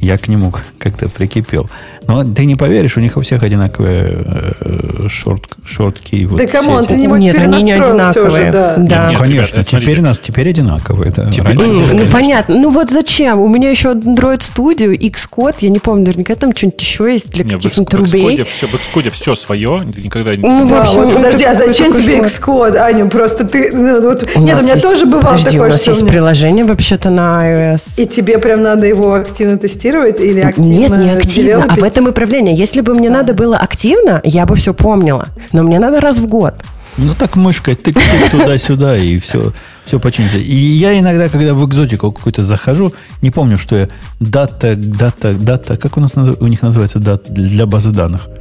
Я 0.00 0.16
к 0.16 0.28
нему 0.28 0.52
как-то 0.78 1.10
прикипел. 1.10 1.68
Но 2.10 2.24
ты 2.24 2.44
не 2.44 2.56
поверишь, 2.56 2.96
у 2.96 3.00
них 3.00 3.16
у 3.16 3.20
всех 3.20 3.44
одинаковые 3.44 4.24
э, 4.60 5.08
шорт, 5.08 5.44
шортки. 5.64 6.24
Вот 6.24 6.40
да 6.40 6.46
come 6.48 6.69
on, 6.69 6.84
ты 6.84 6.94
не 6.94 7.06
можешь 7.06 7.22
Нет, 7.22 7.38
они 7.38 7.62
не 7.62 7.72
одинаковые. 7.72 8.10
Все 8.10 8.30
же, 8.30 8.50
да. 8.52 8.74
да. 8.76 9.10
Нет, 9.10 9.18
конечно, 9.18 9.54
ребят, 9.54 9.66
теперь 9.66 9.82
смотрите. 9.82 10.02
нас 10.02 10.18
теперь 10.18 10.48
одинаковые. 10.48 11.10
Это 11.10 11.30
теперь, 11.30 11.56
раньше, 11.56 11.70
ну, 11.70 11.94
ну 11.94 12.06
понятно. 12.06 12.56
Ну 12.56 12.70
вот 12.70 12.90
зачем? 12.90 13.40
У 13.40 13.48
меня 13.48 13.70
еще 13.70 13.92
Android 13.92 14.40
Studio, 14.40 14.92
Xcode, 14.98 15.56
я 15.60 15.68
не 15.68 15.78
помню, 15.78 16.06
наверняка 16.06 16.34
там 16.34 16.54
что-нибудь 16.56 16.80
еще 16.80 17.12
есть 17.12 17.30
для 17.30 17.44
каких-то 17.44 17.96
рубей. 17.96 18.36
В 18.36 18.40
Xcode, 18.40 18.44
все, 18.46 18.66
в 18.66 18.74
Xcode 18.74 19.10
все 19.10 19.34
свое, 19.36 19.82
никогда 19.96 20.34
не... 20.34 20.42
Ну, 20.42 20.68
да, 20.68 20.84
вот, 20.84 21.14
подожди, 21.14 21.44
а 21.44 21.54
зачем 21.54 21.92
тебе 21.92 22.18
Xcode, 22.18 22.76
Аня? 22.76 23.06
Просто 23.06 23.44
ты... 23.44 23.70
Ну, 23.72 24.02
вот, 24.02 24.28
у 24.34 24.40
нет, 24.40 24.58
у 24.58 24.62
меня 24.62 24.74
есть, 24.74 24.84
тоже 24.84 25.06
бывало 25.06 25.36
подожди, 25.36 25.50
такое, 25.50 25.68
у 25.68 25.72
нас 25.72 25.86
есть 25.86 26.06
приложение 26.06 26.64
вообще-то 26.64 27.10
на 27.10 27.40
iOS. 27.44 27.82
И 27.98 28.06
тебе 28.06 28.38
прям 28.38 28.62
надо 28.62 28.86
его 28.86 29.14
активно 29.14 29.58
тестировать 29.58 30.20
или 30.20 30.40
активно 30.40 30.96
Нет, 30.96 30.98
не 30.98 31.10
активно, 31.10 31.66
а 31.68 31.76
в 31.76 31.84
этом 31.84 31.99
и 32.08 32.12
проблема. 32.12 32.50
Если 32.50 32.80
бы 32.80 32.94
мне 32.94 33.10
надо 33.10 33.34
было 33.34 33.56
активно, 33.56 34.20
я 34.24 34.46
бы 34.46 34.56
все 34.56 34.74
помнила. 34.74 35.28
Но 35.52 35.62
мне 35.62 35.78
надо 35.78 36.00
раз 36.00 36.18
в 36.18 36.26
год. 36.26 36.54
Ну 36.96 37.14
так 37.14 37.36
мышкой 37.36 37.74
тык-тык 37.74 38.30
туда-сюда, 38.30 38.98
и 38.98 39.18
все, 39.18 39.52
все 39.84 39.98
починится. 39.98 40.38
И 40.38 40.54
я 40.54 40.98
иногда, 40.98 41.28
когда 41.28 41.54
в 41.54 41.66
экзотику 41.66 42.12
какой-то 42.12 42.42
захожу, 42.42 42.92
не 43.22 43.30
помню, 43.30 43.58
что 43.58 43.76
я 43.76 43.88
дата, 44.18 44.74
дата, 44.74 45.34
дата, 45.34 45.76
как 45.76 45.96
у 45.96 46.00
нас 46.00 46.16
у 46.16 46.46
них 46.46 46.62
называется 46.62 46.98
дата 46.98 47.32
для 47.32 47.66
базы 47.66 47.90
данных– 47.90 48.28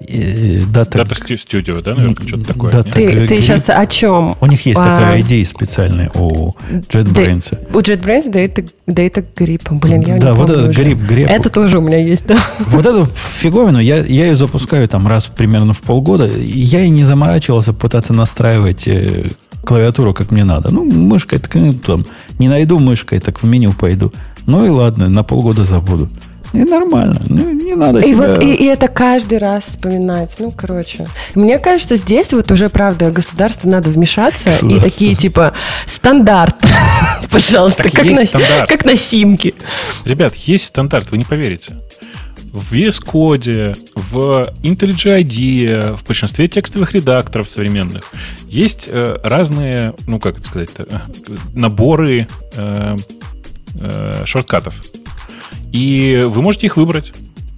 Data, 0.00 1.04
Data 1.04 1.36
Studio, 1.36 1.82
да, 1.82 1.94
наверное, 1.94 2.26
что-то 2.26 2.44
такое. 2.44 2.72
Data 2.72 2.92
ты, 2.92 3.26
ты 3.26 3.40
сейчас 3.40 3.64
о 3.68 3.86
чем? 3.86 4.36
У 4.40 4.46
них 4.46 4.64
есть 4.66 4.80
а, 4.80 4.82
такая 4.84 5.20
идея 5.20 5.44
специальная 5.44 6.10
у 6.14 6.54
JetBrains. 6.70 7.72
У 7.72 7.80
JetBrains 7.80 8.30
Data, 8.30 8.68
Data 8.86 9.24
Grip. 9.34 9.72
Блин, 9.78 10.00
я 10.00 10.18
да, 10.18 10.30
не 10.30 10.36
вот 10.36 10.50
этот 10.50 10.76
Grip, 10.76 11.06
Grip. 11.06 11.26
Это 11.26 11.50
тоже 11.50 11.78
у 11.78 11.80
меня 11.80 11.98
есть, 11.98 12.26
да. 12.26 12.38
Вот 12.66 12.86
эту 12.86 13.06
фиговину 13.06 13.78
я, 13.78 13.98
я 13.98 14.26
ее 14.26 14.36
запускаю 14.36 14.88
там 14.88 15.06
раз 15.06 15.26
примерно 15.26 15.72
в 15.72 15.82
полгода. 15.82 16.28
Я 16.38 16.82
и 16.82 16.90
не 16.90 17.04
заморачивался 17.04 17.72
пытаться 17.72 18.12
настраивать 18.12 18.86
э, 18.86 19.30
клавиатуру 19.64 20.14
как 20.14 20.30
мне 20.30 20.44
надо. 20.44 20.70
Ну, 20.70 20.84
мышкой, 20.84 21.38
так, 21.38 21.54
ну, 21.54 21.72
там, 21.72 22.06
не 22.38 22.48
найду 22.48 22.78
мышкой, 22.78 23.20
так 23.20 23.42
в 23.42 23.46
меню 23.46 23.72
пойду. 23.72 24.12
Ну 24.46 24.64
и 24.64 24.68
ладно, 24.68 25.08
на 25.08 25.22
полгода 25.22 25.64
забуду. 25.64 26.08
И 26.54 26.64
нормально. 26.64 27.20
Ну, 27.26 27.50
не 27.50 27.74
надо 27.74 28.00
и 28.00 28.10
себя... 28.10 28.34
Вот, 28.34 28.42
и, 28.42 28.54
и 28.54 28.64
это 28.66 28.86
каждый 28.88 29.38
раз 29.38 29.64
вспоминать. 29.64 30.34
Ну, 30.38 30.52
короче. 30.52 31.06
Мне 31.34 31.58
кажется, 31.58 31.96
здесь 31.96 32.32
вот 32.32 32.50
уже, 32.52 32.68
правда, 32.68 33.10
государству 33.10 33.68
надо 33.68 33.90
вмешаться 33.90 34.50
и 34.64 34.78
такие, 34.78 35.14
типа, 35.16 35.52
стандарт. 35.86 36.56
Пожалуйста, 37.30 37.82
как 37.90 38.04
на, 38.04 38.66
как 38.66 38.84
на 38.84 38.96
симке. 38.96 39.54
Ребят, 40.04 40.34
есть 40.36 40.66
стандарт, 40.66 41.10
вы 41.10 41.18
не 41.18 41.24
поверите. 41.24 41.76
в 42.52 42.72
VS 42.72 43.04
Code, 43.04 43.76
в 43.96 44.48
IntelliJ 44.62 45.22
IDEA, 45.22 45.96
в 45.96 46.06
большинстве 46.06 46.46
текстовых 46.46 46.92
редакторов 46.92 47.48
современных 47.48 48.04
есть 48.46 48.86
э, 48.88 49.18
разные, 49.24 49.92
ну 50.06 50.20
как 50.20 50.38
это 50.38 50.46
сказать, 50.46 50.70
э, 50.78 50.84
наборы 51.52 52.28
э, 52.54 52.96
э, 53.80 54.22
шорткатов. 54.24 54.80
И 55.74 56.22
вы 56.28 56.40
можете 56.40 56.66
их 56.66 56.76
выбрать. 56.76 57.12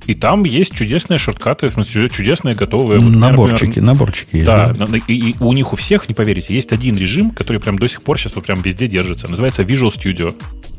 И 0.07 0.15
там 0.15 0.45
есть 0.45 0.75
чудесные 0.75 1.19
шорткаты, 1.19 1.69
в 1.69 1.73
смысле, 1.73 2.09
чудесные 2.09 2.55
готовые. 2.55 3.01
Наборчики, 3.01 3.67
например, 3.67 3.87
наборчики 3.87 4.37
есть. 4.37 4.47
Да, 4.47 4.73
да. 4.73 4.87
И, 5.09 5.31
и 5.31 5.37
у 5.41 5.53
них 5.53 5.73
у 5.73 5.77
всех, 5.77 6.09
не 6.09 6.15
поверите, 6.15 6.55
есть 6.55 6.73
один 6.73 6.97
режим, 6.97 7.31
который 7.31 7.61
прям 7.61 7.79
до 7.79 7.89
сих 7.89 8.03
пор 8.03 8.19
сейчас 8.19 8.37
вот 8.37 8.45
прям 8.45 8.63
везде 8.63 8.87
держится. 8.87 9.29
Называется 9.29 9.63
Visual 9.63 9.93
Studio. 9.93 10.35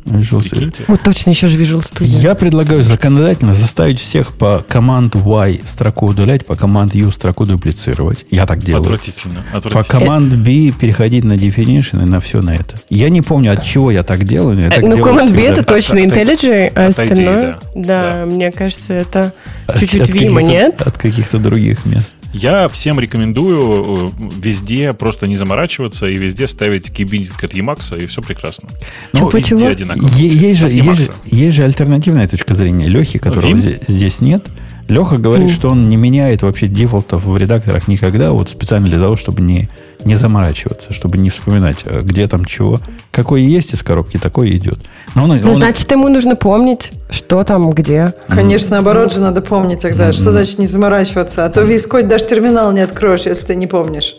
Visual 0.06 0.40
Studio. 0.40 0.86
Вот 0.88 1.02
точно 1.02 1.32
еще 1.32 1.48
же 1.48 1.62
Visual 1.62 1.84
Studio. 1.84 2.06
Я 2.06 2.36
предлагаю 2.36 2.82
законодательно 2.84 3.54
заставить 3.54 4.00
всех 4.00 4.34
по 4.36 4.64
команд 4.68 5.16
Y 5.16 5.60
строку 5.66 6.08
удалять, 6.08 6.46
по 6.46 6.56
команд 6.56 6.96
U 6.96 7.12
строку 7.12 7.46
дуплицировать. 7.46 8.26
Я 8.32 8.46
так 8.46 8.64
делаю. 8.64 8.84
Отвратительно. 8.84 9.44
отвратительно. 9.54 9.84
По 9.84 9.90
команд 9.90 10.34
B 10.36 10.72
переходить 10.72 11.24
на 11.24 11.34
definition 11.34 12.02
и 12.04 12.06
на 12.06 12.20
все 12.20 12.42
на 12.42 12.56
это. 12.56 12.76
Я 12.90 13.10
не 13.10 13.22
помню, 13.22 13.52
от 13.52 13.64
чего 13.64 13.92
я 13.92 14.04
так 14.04 14.24
делаю, 14.24 14.56
но 14.56 14.62
я 14.64 14.70
так 14.70 14.82
ну, 14.82 14.96
делаю. 14.96 15.04
команд 15.04 15.36
B 15.36 15.42
это 15.42 15.64
точно 15.64 16.00
IntelliJ, 16.00 16.72
а 16.74 16.88
остальное, 16.88 17.60
да, 17.76 18.26
мне 18.26 18.52
кажется, 18.52 18.94
это 18.94 19.17
чуть-чуть 19.80 20.10
Вима, 20.10 20.42
нет? 20.42 20.82
От 20.82 20.98
каких-то 20.98 21.38
других 21.38 21.86
мест. 21.86 22.16
Я 22.34 22.68
всем 22.68 23.00
рекомендую 23.00 24.14
э, 24.20 24.30
везде 24.38 24.94
просто 24.94 25.28
не 25.28 25.36
заморачиваться 25.36 26.08
и 26.08 26.16
везде 26.16 26.48
ставить 26.48 26.92
кибинит 26.92 27.32
от 27.42 27.54
Emacs, 27.54 28.02
и 28.02 28.06
все 28.08 28.22
прекрасно. 28.22 28.70
Ну, 29.14 29.30
везде 29.30 29.68
одинаково. 29.68 30.08
Есть 30.16 30.60
же, 30.60 30.70
есть, 30.70 31.02
же, 31.02 31.12
есть 31.26 31.56
же 31.56 31.64
альтернативная 31.64 32.28
точка 32.28 32.54
зрения 32.54 32.88
Лехи, 32.88 33.20
которого 33.20 33.50
Vim? 33.50 33.84
здесь 33.88 34.22
нет. 34.22 34.48
Леха 34.88 35.18
говорит, 35.18 35.50
mm. 35.50 35.54
что 35.54 35.70
он 35.70 35.90
не 35.90 35.98
меняет 35.98 36.44
вообще 36.44 36.68
дефолтов 36.68 37.26
в 37.26 37.36
редакторах 37.36 37.88
никогда, 37.88 38.32
вот 38.32 38.50
специально 38.50 38.88
для 38.88 39.00
того, 39.00 39.18
чтобы 39.18 39.42
не, 39.42 39.70
не 40.08 40.16
заморачиваться, 40.16 40.94
чтобы 40.94 41.18
не 41.18 41.30
вспоминать, 41.30 41.80
э, 41.86 42.02
где 42.02 42.28
там 42.28 42.46
чего. 42.46 42.80
Какой 43.12 43.42
есть 43.42 43.74
из 43.74 43.84
коробки, 43.84 44.18
такой 44.18 44.56
идет. 44.56 44.80
Но 45.14 45.26
он, 45.26 45.40
ну, 45.42 45.50
он... 45.50 45.56
значит, 45.56 45.92
ему 45.92 46.08
нужно 46.08 46.36
помнить, 46.36 46.92
что 47.10 47.44
там, 47.44 47.70
где. 47.72 48.14
Конечно, 48.30 48.72
наоборот 48.72 49.14
же 49.14 49.22
надо 49.22 49.42
помнить 49.42 49.82
тогда. 49.82 50.12
Что 50.12 50.32
значит 50.32 50.58
не 50.60 50.68
заморачиваться? 50.68 51.46
А 51.46 51.50
то 51.50 51.62
весь 51.62 51.86
код 51.86 52.08
даже 52.08 52.26
терминал 52.26 52.72
не 52.72 52.82
откроешь, 52.82 53.22
если 53.22 53.46
ты 53.46 53.56
не 53.56 53.68
помнишь. 53.68 54.16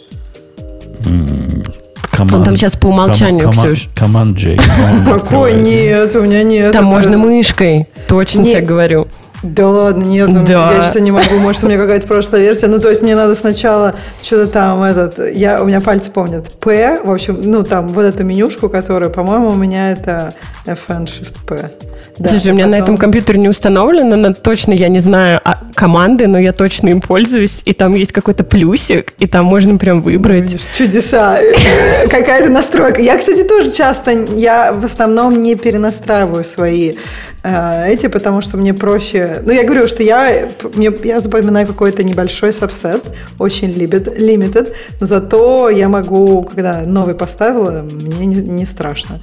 Команд, 2.11 2.32
Он 2.34 2.45
там 2.45 2.57
сейчас 2.57 2.76
по 2.76 2.89
умолчанию, 2.89 3.45
ком, 3.45 3.53
Ксюш. 3.53 3.89
Команд 3.95 4.36
J. 4.36 4.59
Какой? 5.05 5.55
Нет, 5.55 6.14
у 6.16 6.22
меня 6.22 6.43
нет. 6.43 6.72
Там 6.72 6.84
можно 6.84 7.16
мышкой. 7.16 7.86
Точно 8.09 8.45
тебе 8.45 8.61
говорю. 8.61 9.07
Да 9.43 9.68
ладно, 9.68 10.03
нет, 10.03 10.28
ну, 10.28 10.45
да. 10.45 10.72
я 10.72 10.82
что 10.82 11.01
не 11.01 11.12
могу, 11.12 11.36
может, 11.36 11.62
у 11.62 11.66
меня 11.66 11.78
какая-то 11.78 12.09
прошлая 12.09 12.43
версия. 12.43 12.66
Ну, 12.66 12.80
то 12.80 12.89
есть 12.89 13.03
мне 13.03 13.14
надо 13.14 13.36
сначала 13.36 13.95
что-то 14.20 14.49
там, 14.49 14.82
этот, 14.82 15.32
я, 15.32 15.62
у 15.62 15.66
меня 15.66 15.80
пальцы 15.80 16.11
помнят, 16.11 16.51
P, 16.59 17.01
в 17.05 17.11
общем, 17.11 17.41
ну, 17.43 17.62
там, 17.62 17.89
вот 17.89 18.03
эту 18.03 18.24
менюшку, 18.24 18.68
которая, 18.68 19.11
по-моему, 19.11 19.51
у 19.51 19.55
меня 19.55 19.93
это 19.93 20.34
FN 20.66 21.05
Shift 21.05 21.47
P. 21.47 21.70
Да, 22.18 22.30
Слушай, 22.30 22.51
у 22.51 22.55
меня 22.55 22.64
потом... 22.64 22.78
на 22.78 22.82
этом 22.82 22.97
компьютере 22.97 23.39
не 23.39 23.49
установлено, 23.49 24.16
но 24.16 24.34
точно 24.34 24.72
я 24.72 24.89
не 24.89 24.99
знаю 24.99 25.41
а, 25.45 25.61
команды, 25.74 26.26
но 26.26 26.39
я 26.39 26.53
точно 26.53 26.89
им 26.89 27.01
пользуюсь, 27.01 27.62
и 27.64 27.72
там 27.72 27.95
есть 27.95 28.12
какой-то 28.12 28.43
плюсик, 28.43 29.14
и 29.18 29.28
там 29.28 29.45
можно 29.45 29.78
прям 29.78 30.03
выбрать. 30.03 30.43
Видишь, 30.43 30.66
чудеса, 30.74 31.39
какая-то 32.11 32.51
настройка. 32.51 33.01
Я, 33.01 33.16
кстати, 33.16 33.45
тоже 33.45 33.70
часто, 33.70 34.11
я 34.11 34.72
в 34.72 34.84
основном 34.84 35.43
не 35.43 35.55
перенастраиваю 35.55 36.43
свои 36.43 36.97
эти, 37.43 38.09
потому 38.09 38.43
что 38.43 38.57
мне 38.57 38.74
проще... 38.74 39.43
Ну, 39.45 39.53
я 39.53 39.64
говорю, 39.64 39.86
что 39.86 40.03
я, 40.03 40.49
мне, 40.74 40.93
я 41.05 41.20
запоминаю 41.20 41.66
какой-то 41.66 42.03
небольшой 42.03 42.53
сабсет, 42.53 43.05
очень 43.39 43.70
limited, 43.70 44.74
но 45.01 45.07
зато 45.07 45.70
я 45.70 45.89
могу, 45.89 46.43
когда 46.43 46.82
новый 46.82 47.14
поставила, 47.14 47.82
мне 47.82 48.26
не, 48.26 48.36
не 48.36 48.66
страшно. 48.66 49.20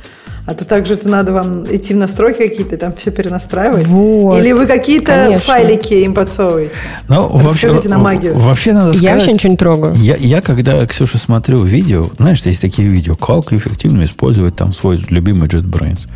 А 0.47 0.53
то 0.53 0.63
также 0.63 0.93
это 0.93 1.09
надо 1.09 1.32
вам 1.32 1.66
идти 1.66 1.95
в 1.95 1.97
настройки 1.97 2.38
какие-то, 2.38 2.78
там 2.78 2.93
все 2.93 3.09
перенастраивать. 3.09 3.88
Вот, 3.88 4.38
Или 4.38 4.51
вы 4.51 4.68
какие-то 4.68 5.11
конечно. 5.11 5.39
файлики 5.39 5.95
им 5.95 6.13
подсовываете? 6.13 6.74
Ну, 7.07 7.28
вообще, 7.28 7.72
на 7.89 7.97
магию. 7.97 8.36
Вообще 8.36 8.74
надо 8.74 8.93
сказать... 8.93 9.03
Я 9.03 9.16
вообще 9.16 9.34
ничего 9.34 9.51
не 9.51 9.57
трогаю. 9.57 9.95
Я, 9.95 10.16
я 10.18 10.41
когда, 10.41 10.86
Ксюша, 10.86 11.18
смотрю 11.18 11.63
видео, 11.63 12.07
знаешь, 12.18 12.41
есть 12.41 12.61
такие 12.61 12.88
видео, 12.88 13.16
как 13.16 13.53
эффективно 13.53 14.03
использовать 14.03 14.55
там 14.55 14.72
свой 14.72 15.03
любимый 15.09 15.49
JetBrains. 15.49 16.07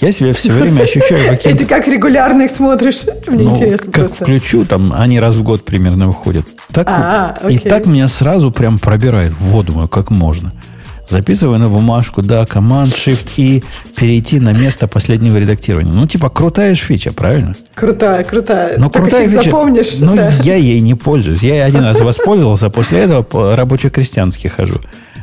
Я 0.00 0.12
себя 0.12 0.32
все 0.32 0.52
время 0.52 0.82
ощущаю 0.82 1.28
каким 1.28 1.52
Это 1.54 1.66
как 1.66 1.86
регулярно 1.86 2.42
их 2.42 2.50
смотришь? 2.50 3.04
Мне 3.26 3.44
ну, 3.44 3.50
интересно 3.54 3.92
как 3.92 4.06
просто. 4.06 4.24
включу, 4.24 4.64
там 4.64 4.94
они 4.96 5.20
раз 5.20 5.36
в 5.36 5.42
год 5.42 5.64
примерно 5.64 6.06
выходят. 6.06 6.46
Так, 6.72 6.88
а, 6.88 7.36
и 7.48 7.58
так 7.58 7.86
меня 7.86 8.08
сразу 8.08 8.50
прям 8.50 8.78
пробирает 8.78 9.32
в 9.32 9.40
воду, 9.50 9.86
как 9.88 10.10
можно. 10.10 10.52
Записываю 11.06 11.58
на 11.58 11.68
бумажку, 11.68 12.22
да, 12.22 12.46
команд, 12.46 12.92
shift 12.92 13.32
и 13.36 13.64
перейти 13.96 14.38
на 14.38 14.52
место 14.52 14.86
последнего 14.86 15.36
редактирования. 15.38 15.92
Ну, 15.92 16.06
типа, 16.06 16.28
крутая 16.28 16.76
фича, 16.76 17.12
правильно? 17.12 17.56
Крутая, 17.74 18.22
крутая. 18.22 18.78
Ну, 18.78 18.88
крутая 18.90 19.28
фича. 19.28 19.42
запомнишь. 19.42 19.98
Ну, 20.00 20.14
да. 20.14 20.30
я 20.44 20.54
ей 20.54 20.80
не 20.80 20.94
пользуюсь. 20.94 21.42
Я 21.42 21.64
один 21.64 21.82
раз 21.82 22.00
воспользовался, 22.00 22.66
а 22.66 22.70
после 22.70 23.00
этого 23.00 23.22
по 23.22 23.56
рабоче-крестьянски 23.56 24.46
хожу 24.46 24.80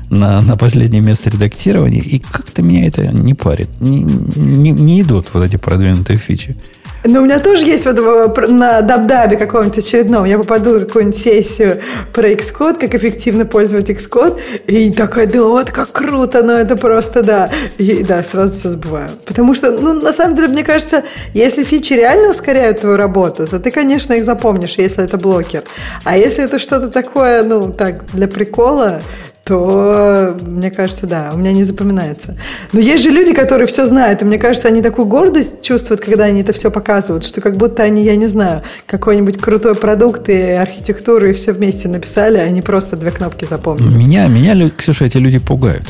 на, 0.10 0.42
на 0.42 0.58
последнее 0.58 1.02
место 1.02 1.30
редактирования, 1.30 2.00
и 2.00 2.20
как-то 2.20 2.62
меня 2.62 2.88
это 2.88 3.08
не 3.08 3.34
парит. 3.34 3.70
Не, 3.80 4.04
не, 4.04 4.72
не 4.72 5.02
идут 5.02 5.28
вот 5.34 5.44
эти 5.44 5.58
продвинутые 5.58 6.18
фичи. 6.18 6.56
Ну, 7.04 7.22
у 7.22 7.24
меня 7.24 7.40
тоже 7.40 7.66
есть 7.66 7.86
вот 7.86 8.50
на 8.50 8.82
дабдабе 8.82 9.38
каком-нибудь 9.38 9.78
очередном, 9.78 10.26
я 10.26 10.38
попаду 10.38 10.72
на 10.72 10.80
какую-нибудь 10.86 11.18
сессию 11.18 11.80
про 12.12 12.32
Xcode, 12.32 12.80
как 12.80 12.96
эффективно 12.96 13.46
пользовать 13.46 13.90
Xcode, 13.90 14.40
и 14.68 14.92
такая, 14.92 15.28
да 15.28 15.44
вот 15.44 15.72
как 15.72 15.92
круто, 15.92 16.44
но 16.44 16.54
это 16.54 16.76
просто, 16.76 17.24
да. 17.24 17.50
И 17.78 18.04
да, 18.04 18.24
сразу 18.24 18.56
все 18.56 18.70
забываю. 18.70 19.10
Потому 19.26 19.54
что, 19.54 19.72
ну, 19.72 19.94
на 19.94 20.12
самом 20.12 20.36
деле, 20.36 20.50
мне 20.50 20.64
кажется, 20.64 21.04
если 21.34 21.64
фичи 21.64 21.94
реально 21.94 22.32
ускоряют 22.32 22.82
твою 22.82 22.98
работу, 22.98 23.48
то 23.48 23.60
ты, 23.60 23.72
конечно, 23.72 24.14
их 24.14 24.26
запомнишь, 24.26 24.76
если 24.78 25.04
это 25.04 25.18
блокер. 25.18 25.64
А 26.04 26.18
если 26.18 26.44
это 26.44 26.60
что-то 26.60 26.90
такое, 26.90 27.44
ну, 27.44 27.72
так, 27.72 28.06
для 28.12 28.28
прикола, 28.28 29.02
то, 29.48 30.38
мне 30.46 30.70
кажется, 30.70 31.08
да, 31.08 31.32
у 31.34 31.38
меня 31.38 31.54
не 31.54 31.64
запоминается. 31.64 32.36
Но 32.74 32.82
есть 32.82 33.04
же 33.04 33.12
люди, 33.12 33.34
которые 33.34 33.66
все 33.68 33.86
знают, 33.86 34.22
и 34.22 34.26
мне 34.26 34.38
кажется, 34.38 34.68
они 34.68 34.82
такую 34.82 35.08
гордость 35.08 35.62
чувствуют, 35.62 36.02
когда 36.02 36.26
они 36.26 36.42
это 36.42 36.52
все 36.52 36.70
показывают, 36.70 37.24
что 37.24 37.40
как 37.40 37.56
будто 37.56 37.84
они, 37.84 38.04
я 38.04 38.18
не 38.18 38.28
знаю, 38.28 38.64
какой-нибудь 38.86 39.38
крутой 39.38 39.76
продукт 39.76 40.28
и 40.28 40.52
архитектуру 40.52 41.30
и 41.30 41.34
все 41.34 41.54
вместе 41.54 41.88
написали, 41.88 42.38
а 42.38 42.50
не 42.50 42.62
просто 42.62 42.98
две 42.98 43.12
кнопки 43.12 43.46
запомнили. 43.50 43.96
Меня, 43.96 44.28
меня, 44.28 44.70
Ксюша, 44.70 45.06
эти 45.06 45.18
люди 45.18 45.40
пугают. 45.40 45.86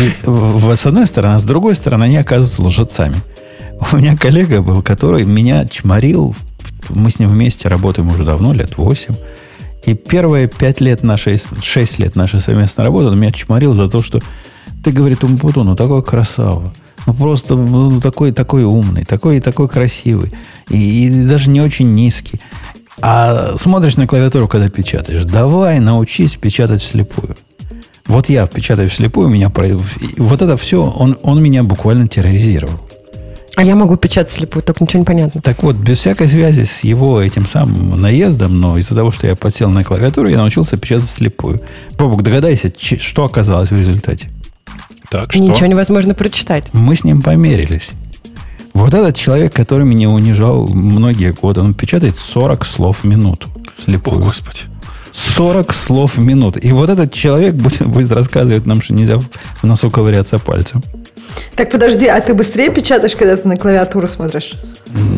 И 0.00 0.10
с 0.74 0.86
одной 0.86 1.06
стороны, 1.06 1.34
а 1.34 1.38
с 1.38 1.44
другой 1.44 1.76
стороны, 1.76 2.04
они 2.04 2.16
оказываются 2.16 2.62
лжецами. 2.62 3.16
У 3.92 3.96
меня 3.96 4.16
коллега 4.16 4.62
был, 4.62 4.82
который 4.82 5.24
меня 5.24 5.64
чморил, 5.66 6.34
мы 6.88 7.10
с 7.10 7.18
ним 7.18 7.28
вместе 7.28 7.68
работаем 7.68 8.08
уже 8.08 8.24
давно, 8.24 8.52
лет 8.52 8.76
восемь. 8.78 9.14
И 9.86 9.94
первые 9.94 10.48
пять 10.48 10.80
лет 10.80 11.02
нашей, 11.02 11.40
шесть 11.62 11.98
лет 11.98 12.16
нашей 12.16 12.40
совместной 12.40 12.84
работы 12.84 13.06
он 13.08 13.18
меня 13.18 13.30
чморил 13.30 13.72
за 13.72 13.88
то, 13.88 14.02
что 14.02 14.20
ты, 14.84 14.90
говорит, 14.90 15.24
Умпуту, 15.24 15.64
ну 15.64 15.76
такой 15.76 16.02
красава. 16.02 16.74
Ну 17.06 17.14
просто 17.14 17.54
ну, 17.54 18.00
такой, 18.00 18.32
такой 18.32 18.64
умный, 18.64 19.04
такой, 19.04 19.40
такой 19.40 19.68
красивый. 19.68 20.32
И, 20.68 21.06
и 21.06 21.24
даже 21.24 21.50
не 21.50 21.60
очень 21.60 21.94
низкий. 21.94 22.40
А 23.00 23.56
смотришь 23.56 23.96
на 23.96 24.06
клавиатуру, 24.06 24.48
когда 24.48 24.68
печатаешь. 24.68 25.24
Давай 25.24 25.78
научись 25.78 26.34
печатать 26.34 26.82
вслепую. 26.82 27.36
Вот 28.06 28.28
я 28.28 28.46
печатаю 28.46 28.88
вслепую, 28.88 29.28
меня 29.28 29.52
вот 30.16 30.42
это 30.42 30.56
все, 30.56 30.84
он, 30.84 31.18
он 31.22 31.42
меня 31.42 31.64
буквально 31.64 32.06
терроризировал. 32.06 32.85
А 33.56 33.64
я 33.64 33.74
могу 33.74 33.96
печатать 33.96 34.32
слепую, 34.32 34.62
только 34.62 34.84
ничего 34.84 35.00
не 35.00 35.06
понятно. 35.06 35.40
Так 35.40 35.62
вот, 35.62 35.76
без 35.76 35.98
всякой 35.98 36.28
связи 36.28 36.64
с 36.64 36.84
его 36.84 37.20
этим 37.22 37.46
самым 37.46 38.00
наездом, 38.00 38.60
но 38.60 38.76
из-за 38.76 38.94
того, 38.94 39.10
что 39.10 39.26
я 39.26 39.34
подсел 39.34 39.70
на 39.70 39.82
клавиатуру, 39.82 40.28
я 40.28 40.36
научился 40.36 40.76
печатать 40.76 41.08
слепую. 41.08 41.60
Бобук, 41.96 42.22
догадайся, 42.22 42.70
что 42.78 43.24
оказалось 43.24 43.70
в 43.70 43.78
результате? 43.78 44.28
Так, 45.08 45.32
что? 45.32 45.42
Ничего 45.42 45.66
невозможно 45.66 46.14
прочитать. 46.14 46.66
Мы 46.74 46.96
с 46.96 47.04
ним 47.04 47.22
померились. 47.22 47.90
Вот 48.74 48.92
этот 48.92 49.16
человек, 49.16 49.54
который 49.54 49.86
меня 49.86 50.10
унижал 50.10 50.68
многие 50.68 51.32
годы, 51.32 51.62
он 51.62 51.72
печатает 51.72 52.18
40 52.18 52.62
слов 52.66 53.04
в 53.04 53.04
минуту 53.04 53.48
слепую. 53.78 54.18
О, 54.18 54.24
Господи. 54.24 54.60
40 55.12 55.72
слов 55.72 56.18
в 56.18 56.20
минуту. 56.20 56.58
И 56.58 56.72
вот 56.72 56.90
этот 56.90 57.10
человек 57.10 57.54
будет, 57.54 57.86
будет 57.86 58.12
рассказывать 58.12 58.66
нам, 58.66 58.82
что 58.82 58.92
нельзя 58.92 59.18
в 59.18 59.28
носу 59.62 59.90
ковыряться 59.90 60.38
пальцем. 60.38 60.82
Так 61.54 61.70
подожди, 61.70 62.06
а 62.06 62.20
ты 62.20 62.34
быстрее 62.34 62.70
печатаешь, 62.70 63.14
когда 63.14 63.36
ты 63.36 63.48
на 63.48 63.56
клавиатуру 63.56 64.06
смотришь? 64.06 64.54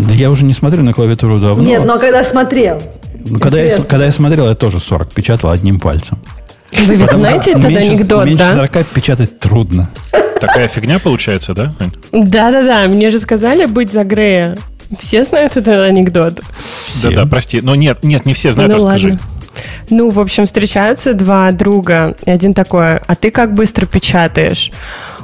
Да 0.09 0.15
я 0.15 0.31
уже 0.31 0.45
не 0.45 0.53
смотрю 0.53 0.83
на 0.83 0.93
клавиатуру 0.93 1.39
давно. 1.39 1.65
Нет, 1.65 1.85
но 1.85 1.99
когда 1.99 2.25
смотрел. 2.25 2.83
Ну, 3.15 3.39
когда 3.39 3.61
я, 3.61 3.77
когда 3.83 4.05
я 4.05 4.11
смотрел, 4.11 4.49
я 4.49 4.55
тоже 4.55 4.79
40 4.79 5.13
печатал 5.13 5.51
одним 5.51 5.81
пальцем. 5.81 6.19
Вы 6.73 6.95
ведь 6.97 7.11
знаете 7.11 7.51
этот 7.53 7.65
меньше, 7.65 7.91
анекдот, 7.91 8.25
меньше 8.27 8.39
да? 8.39 8.69
40 8.69 8.87
печатать 8.89 9.39
трудно. 9.39 9.91
Такая 10.41 10.69
фигня 10.69 10.99
получается, 10.99 11.55
да? 11.55 11.75
Да-да-да, 12.13 12.87
мне 12.89 13.11
же 13.11 13.21
сказали 13.21 13.67
быть 13.67 13.93
за 13.93 14.05
Грея. 14.05 14.57
Все 15.01 15.25
знают 15.25 15.57
этот 15.57 15.81
анекдот? 15.81 16.41
Да-да, 17.03 17.27
прости. 17.27 17.61
Но 17.61 17.75
нет, 17.75 18.05
нет, 18.05 18.25
не 18.25 18.35
все 18.35 18.53
знают, 18.53 18.73
ну, 18.73 18.77
расскажи. 18.79 19.11
Ладно. 19.11 19.23
Ну, 19.91 20.11
в 20.11 20.21
общем, 20.21 20.47
встречаются 20.47 21.15
два 21.15 21.51
друга, 21.53 22.15
и 22.25 22.31
один 22.31 22.55
такой, 22.55 22.99
а 22.99 23.17
ты 23.17 23.31
как 23.31 23.55
быстро 23.55 23.87
печатаешь? 23.87 24.71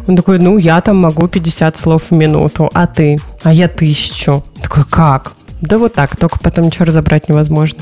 Он 0.07 0.17
такой, 0.17 0.39
ну, 0.39 0.59
я 0.59 0.81
там 0.81 0.99
могу 0.99 1.29
50 1.29 1.77
слов 1.79 2.05
в 2.11 2.15
минуту, 2.15 2.71
а 2.75 2.87
ты? 2.87 3.19
А 3.43 3.53
я 3.53 3.69
тысячу. 3.69 4.45
Такой, 4.61 4.85
как? 4.85 5.33
Да 5.61 5.79
вот 5.79 5.95
так, 5.95 6.17
только 6.17 6.39
потом 6.39 6.67
ничего 6.67 6.85
разобрать 6.85 7.29
невозможно. 7.29 7.81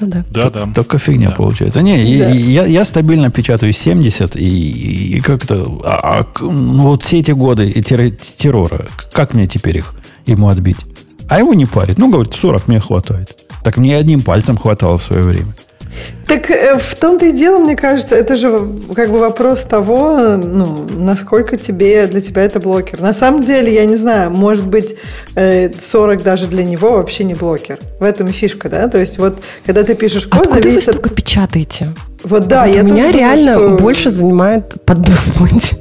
Ну, 0.00 0.06
да. 0.08 0.24
Да, 0.30 0.50
да. 0.50 0.68
Только 0.74 0.98
фигня 0.98 1.28
да. 1.28 1.34
получается. 1.34 1.82
Не, 1.82 2.18
да. 2.18 2.28
я, 2.30 2.64
я 2.66 2.84
стабильно 2.84 3.30
печатаю 3.30 3.72
70, 3.72 4.36
и, 4.36 5.16
и 5.16 5.20
как-то... 5.20 5.80
А, 5.84 6.20
а, 6.20 6.26
ну, 6.40 6.82
вот 6.84 7.02
все 7.02 7.18
эти 7.18 7.32
годы 7.32 7.68
и 7.68 7.82
террора, 7.82 8.86
как 9.12 9.34
мне 9.34 9.46
теперь 9.46 9.78
их 9.78 9.94
ему 10.26 10.48
отбить? 10.48 10.78
А 11.28 11.38
его 11.38 11.54
не 11.54 11.66
парит. 11.66 11.98
Ну, 11.98 12.10
говорит, 12.10 12.34
40 12.34 12.68
мне 12.68 12.80
хватает. 12.80 13.36
Так 13.62 13.76
мне 13.76 13.96
одним 13.96 14.22
пальцем 14.22 14.56
хватало 14.56 14.98
в 14.98 15.04
свое 15.04 15.22
время. 15.22 15.54
Так 16.26 16.50
э, 16.50 16.78
в 16.78 16.94
том-то 16.94 17.26
и 17.26 17.32
дело, 17.32 17.58
мне 17.58 17.74
кажется, 17.74 18.14
это 18.14 18.36
же 18.36 18.60
как 18.94 19.10
бы 19.10 19.18
вопрос 19.18 19.62
того, 19.62 20.36
ну, 20.36 20.86
насколько 20.96 21.56
тебе, 21.56 22.06
для 22.06 22.20
тебя 22.20 22.42
это 22.42 22.60
блокер. 22.60 23.00
На 23.00 23.14
самом 23.14 23.44
деле, 23.44 23.74
я 23.74 23.86
не 23.86 23.96
знаю, 23.96 24.30
может 24.30 24.66
быть, 24.66 24.96
40 25.34 26.20
э, 26.20 26.22
даже 26.22 26.46
для 26.46 26.64
него 26.64 26.92
вообще 26.92 27.24
не 27.24 27.34
блокер. 27.34 27.78
В 27.98 28.04
этом 28.04 28.28
и 28.28 28.32
фишка, 28.32 28.68
да? 28.68 28.88
То 28.88 28.98
есть 28.98 29.18
вот, 29.18 29.42
когда 29.64 29.84
ты 29.84 29.94
пишешь 29.94 30.26
код, 30.26 30.42
Откуда 30.42 30.62
зависит... 30.62 30.86
вы 30.86 30.92
столько 30.92 31.10
печатаете? 31.10 31.94
Вот 32.24 32.46
да, 32.46 32.66
вот 32.66 32.74
я 32.76 32.82
Меня 32.82 33.10
реально 33.10 33.54
думаю, 33.54 33.76
что... 33.76 33.82
больше 33.82 34.10
занимает 34.10 34.84
подумать. 34.84 35.72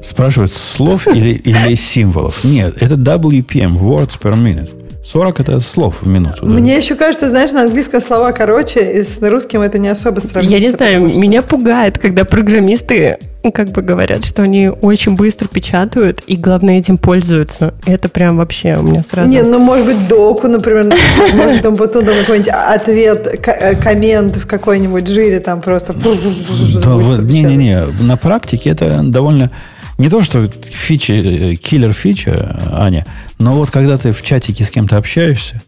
Спрашивают, 0.00 0.52
слов 0.52 1.06
или, 1.08 1.30
или 1.30 1.74
символов? 1.74 2.44
Нет, 2.44 2.80
это 2.80 2.94
WPM, 2.94 3.74
words 3.74 4.18
per 4.20 4.34
minute. 4.34 4.85
40 5.06 5.40
это 5.40 5.60
слов 5.60 6.02
в 6.02 6.08
минуту. 6.08 6.46
Да? 6.46 6.52
Мне 6.52 6.76
еще 6.76 6.96
кажется, 6.96 7.28
знаешь, 7.28 7.52
на 7.52 7.62
английском 7.62 8.00
слова 8.00 8.32
короче, 8.32 8.80
и 8.80 9.04
с 9.04 9.18
русским 9.20 9.62
это 9.62 9.78
не 9.78 9.88
особо 9.88 10.20
сравнится. 10.20 10.54
Я 10.54 10.60
не 10.60 10.70
знаю, 10.70 11.10
что... 11.10 11.20
меня 11.20 11.42
пугает, 11.42 11.98
когда 11.98 12.24
программисты 12.24 13.18
как 13.54 13.68
бы 13.68 13.82
говорят, 13.82 14.24
что 14.24 14.42
они 14.42 14.68
очень 14.68 15.14
быстро 15.14 15.46
печатают 15.46 16.20
и, 16.26 16.36
главное, 16.36 16.78
этим 16.78 16.98
пользуются. 16.98 17.74
Это 17.86 18.08
прям 18.08 18.38
вообще 18.38 18.76
у 18.76 18.82
меня 18.82 19.04
сразу... 19.08 19.30
Не, 19.30 19.42
ну, 19.42 19.60
может 19.60 19.86
быть, 19.86 20.08
доку, 20.08 20.48
например, 20.48 20.92
может, 21.34 21.62
там 21.62 21.76
потом 21.76 22.04
какой-нибудь 22.06 22.52
ответ, 22.52 23.46
э, 23.46 23.76
коммент 23.76 24.36
в 24.36 24.48
какой-нибудь 24.48 25.06
жире 25.06 25.38
там 25.38 25.60
просто... 25.60 25.92
Не-не-не, 25.94 27.86
на 28.00 28.16
практике 28.16 28.70
это 28.70 29.02
довольно 29.04 29.52
не 29.98 30.08
то, 30.08 30.22
что 30.22 30.46
фича, 30.46 31.14
э, 31.14 31.54
киллер 31.54 31.92
фича, 31.92 32.60
Аня, 32.72 33.06
но 33.38 33.52
вот 33.52 33.70
когда 33.70 33.98
ты 33.98 34.12
в 34.12 34.22
чатике 34.22 34.64
с 34.64 34.70
кем-то 34.70 34.96
общаешься, 34.96 35.62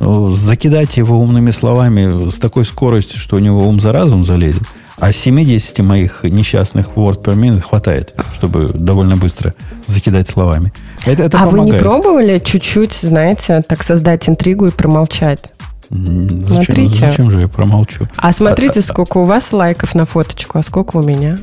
закидать 0.00 0.96
его 0.96 1.18
умными 1.18 1.50
словами 1.50 2.28
с 2.28 2.38
такой 2.38 2.64
скоростью, 2.64 3.18
что 3.18 3.36
у 3.36 3.40
него 3.40 3.66
ум 3.66 3.80
за 3.80 3.92
разум 3.92 4.22
залезет, 4.22 4.62
а 4.98 5.12
70 5.12 5.78
моих 5.80 6.24
несчастных 6.24 6.88
word 6.94 7.22
per 7.22 7.34
minute 7.34 7.60
хватает, 7.60 8.14
чтобы 8.32 8.68
довольно 8.68 9.16
быстро 9.16 9.54
закидать 9.86 10.28
словами. 10.28 10.72
Это, 11.04 11.24
это 11.24 11.38
а 11.38 11.46
помогает. 11.46 11.68
вы 11.68 11.74
не 11.74 11.80
пробовали 11.80 12.38
чуть-чуть, 12.38 12.94
знаете, 12.94 13.62
так 13.66 13.82
создать 13.82 14.28
интригу 14.28 14.66
и 14.66 14.70
промолчать? 14.70 15.50
Зачем, 15.90 16.64
смотрите. 16.64 16.96
зачем 16.98 17.30
же 17.30 17.40
я 17.40 17.48
промолчу? 17.48 18.08
А 18.16 18.32
смотрите, 18.32 18.80
а, 18.80 18.82
а 18.82 18.82
сколько 18.82 19.18
у 19.18 19.24
вас 19.24 19.52
лайков 19.52 19.94
на 19.94 20.04
фоточку, 20.04 20.58
а 20.58 20.62
сколько 20.62 20.98
у 20.98 21.02
меня? 21.02 21.38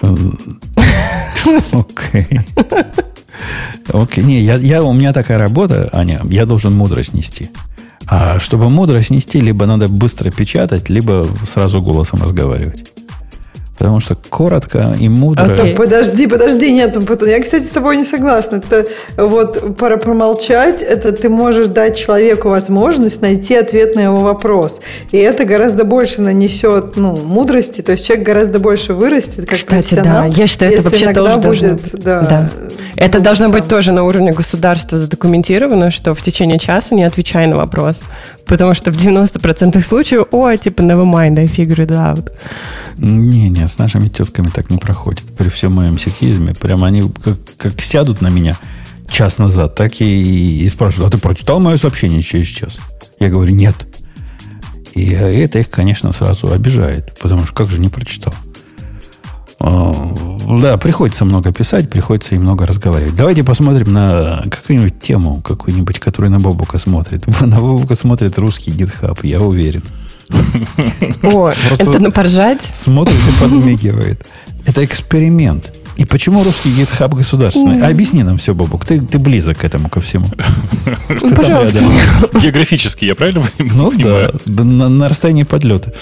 Окей. 1.72 2.40
Окей. 3.92 4.24
Не, 4.24 4.40
я, 4.40 4.56
я, 4.56 4.82
у 4.82 4.92
меня 4.92 5.12
такая 5.12 5.38
работа, 5.38 5.88
Аня, 5.92 6.20
я 6.24 6.46
должен 6.46 6.74
мудрость 6.74 7.14
нести. 7.14 7.50
А 8.06 8.38
чтобы 8.38 8.70
мудрость 8.70 9.10
нести, 9.10 9.40
либо 9.40 9.66
надо 9.66 9.88
быстро 9.88 10.30
печатать, 10.30 10.88
либо 10.88 11.28
сразу 11.44 11.82
голосом 11.82 12.22
разговаривать. 12.22 12.92
Потому 13.78 14.00
что 14.00 14.14
коротко 14.14 14.94
и 14.98 15.08
мудро. 15.08 15.44
Okay. 15.44 15.74
Подожди, 15.74 16.26
подожди, 16.26 16.72
нет, 16.72 16.96
я, 17.26 17.42
кстати, 17.42 17.64
с 17.64 17.68
тобой 17.68 17.96
не 17.98 18.04
согласна. 18.04 18.56
Это 18.56 18.86
вот 19.16 19.76
пора 19.76 19.98
промолчать, 19.98 20.82
это 20.82 21.12
ты 21.12 21.28
можешь 21.28 21.66
дать 21.68 21.96
человеку 21.96 22.48
возможность 22.48 23.20
найти 23.20 23.54
ответ 23.54 23.94
на 23.94 24.00
его 24.00 24.18
вопрос. 24.18 24.80
И 25.12 25.18
это 25.18 25.44
гораздо 25.44 25.84
больше 25.84 26.22
нанесет 26.22 26.96
ну, 26.96 27.16
мудрости, 27.16 27.82
то 27.82 27.92
есть 27.92 28.06
человек 28.06 28.26
гораздо 28.26 28.58
больше 28.58 28.94
вырастет, 28.94 29.48
как 29.48 29.58
Кстати, 29.58 29.94
да, 29.94 30.24
я 30.26 30.46
считаю, 30.46 30.72
это 30.72 30.82
вообще 30.82 31.12
тоже 31.12 31.38
будет, 31.38 31.82
быть. 31.82 32.04
Да, 32.04 32.20
да. 32.20 32.50
Это 32.96 33.20
должно 33.20 33.50
быть 33.50 33.68
тоже 33.68 33.92
на 33.92 34.04
уровне 34.04 34.32
государства 34.32 34.96
задокументировано, 34.96 35.90
что 35.90 36.14
в 36.14 36.22
течение 36.22 36.58
часа 36.58 36.94
не 36.94 37.04
отвечай 37.04 37.46
на 37.46 37.56
вопрос. 37.56 38.00
Потому 38.46 38.74
что 38.74 38.92
в 38.92 38.96
90% 38.96 39.82
случаев, 39.82 40.26
о, 40.30 40.54
типа, 40.56 40.82
never 40.82 41.04
mind, 41.04 41.38
I 41.38 41.46
figured 41.46 41.84
it 41.84 41.90
out. 41.90 42.30
Не-не, 42.96 43.66
с 43.66 43.78
нашими 43.78 44.08
тетками 44.08 44.48
так 44.48 44.70
не 44.70 44.78
проходит. 44.78 45.24
При 45.36 45.48
всем 45.48 45.72
моем 45.72 45.98
сексизме. 45.98 46.54
Прямо 46.54 46.86
они 46.86 47.10
как, 47.22 47.38
как 47.56 47.80
сядут 47.80 48.20
на 48.20 48.28
меня 48.28 48.56
час 49.08 49.38
назад, 49.38 49.74
так 49.74 50.00
и, 50.00 50.64
и 50.64 50.68
спрашивают, 50.68 51.12
а 51.12 51.16
ты 51.16 51.22
прочитал 51.22 51.60
мое 51.60 51.76
сообщение 51.76 52.22
через 52.22 52.46
час? 52.46 52.78
Я 53.18 53.28
говорю, 53.30 53.54
нет. 53.54 53.86
И 54.94 55.10
это 55.10 55.58
их, 55.58 55.68
конечно, 55.68 56.12
сразу 56.12 56.50
обижает. 56.52 57.14
Потому 57.20 57.44
что 57.44 57.54
как 57.54 57.68
же 57.68 57.80
не 57.80 57.88
прочитал? 57.88 58.34
А, 59.58 59.92
да, 60.60 60.76
приходится 60.76 61.24
много 61.24 61.52
писать, 61.52 61.90
приходится 61.90 62.34
и 62.34 62.38
много 62.38 62.66
разговаривать. 62.66 63.16
Давайте 63.16 63.42
посмотрим 63.42 63.92
на 63.92 64.44
какую-нибудь 64.50 65.00
тему, 65.00 65.40
какую-нибудь, 65.42 65.98
которую 65.98 66.30
на 66.30 66.40
Бобука 66.40 66.78
смотрит. 66.78 67.26
На 67.40 67.58
Бобука 67.60 67.94
смотрит 67.94 68.38
русский 68.38 68.70
гитхаб, 68.70 69.24
я 69.24 69.40
уверен. 69.40 69.82
О, 71.22 71.52
это 71.78 71.98
на 72.00 72.10
поржать? 72.10 72.60
Смотрит 72.72 73.16
и 73.16 73.40
подмигивает. 73.40 74.26
Это 74.66 74.84
эксперимент. 74.84 75.72
И 75.96 76.04
почему 76.04 76.44
русский 76.44 76.70
гитхаб 76.74 77.14
государственный? 77.14 77.80
Объясни 77.80 78.22
нам 78.22 78.36
все, 78.36 78.54
Бобук. 78.54 78.84
Ты, 78.84 79.00
ты 79.00 79.18
близок 79.18 79.58
к 79.58 79.64
этому, 79.64 79.88
ко 79.88 80.00
всему. 80.00 80.26
Ну, 81.08 81.36
пожалуйста. 81.36 81.82
Географически, 82.34 83.06
я 83.06 83.14
правильно 83.14 83.46
ну, 83.58 83.90
понимаю? 83.90 84.40
Ну 84.44 84.64
да, 84.64 84.64
на 84.64 85.08
расстоянии 85.08 85.44
подлета. 85.44 85.94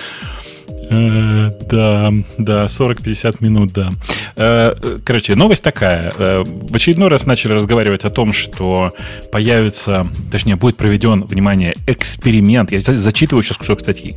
Э, 0.91 1.51
да, 1.68 2.12
да, 2.39 2.64
40-50 2.64 3.37
минут, 3.41 3.72
да. 3.72 3.91
Э, 4.37 4.74
короче, 5.05 5.35
новость 5.35 5.62
такая. 5.62 6.12
Э, 6.16 6.45
в 6.45 6.74
очередной 6.74 7.09
раз 7.09 7.26
начали 7.26 7.53
разговаривать 7.53 8.05
о 8.05 8.11
том, 8.11 8.32
что 8.32 8.93
появится, 9.32 10.09
точнее, 10.30 10.57
будет 10.57 10.76
проведен, 10.76 11.24
внимание, 11.24 11.74
эксперимент. 11.87 12.72
Я 12.72 12.80
зачитываю 12.80 13.43
сейчас 13.43 13.57
кусок 13.57 13.80
статьи. 13.80 14.16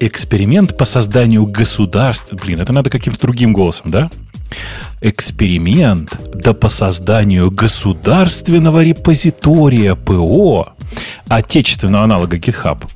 Эксперимент 0.00 0.76
по 0.76 0.84
созданию 0.84 1.46
государств. 1.46 2.32
Блин, 2.44 2.60
это 2.60 2.72
надо 2.72 2.90
каким-то 2.90 3.20
другим 3.20 3.52
голосом, 3.52 3.90
да? 3.90 4.10
Эксперимент 5.00 6.16
да 6.34 6.52
по 6.52 6.68
созданию 6.68 7.50
государственного 7.50 8.84
репозитория 8.84 9.94
ПО, 9.94 10.74
отечественного 11.28 12.04
аналога 12.04 12.36
GitHub– 12.36 12.84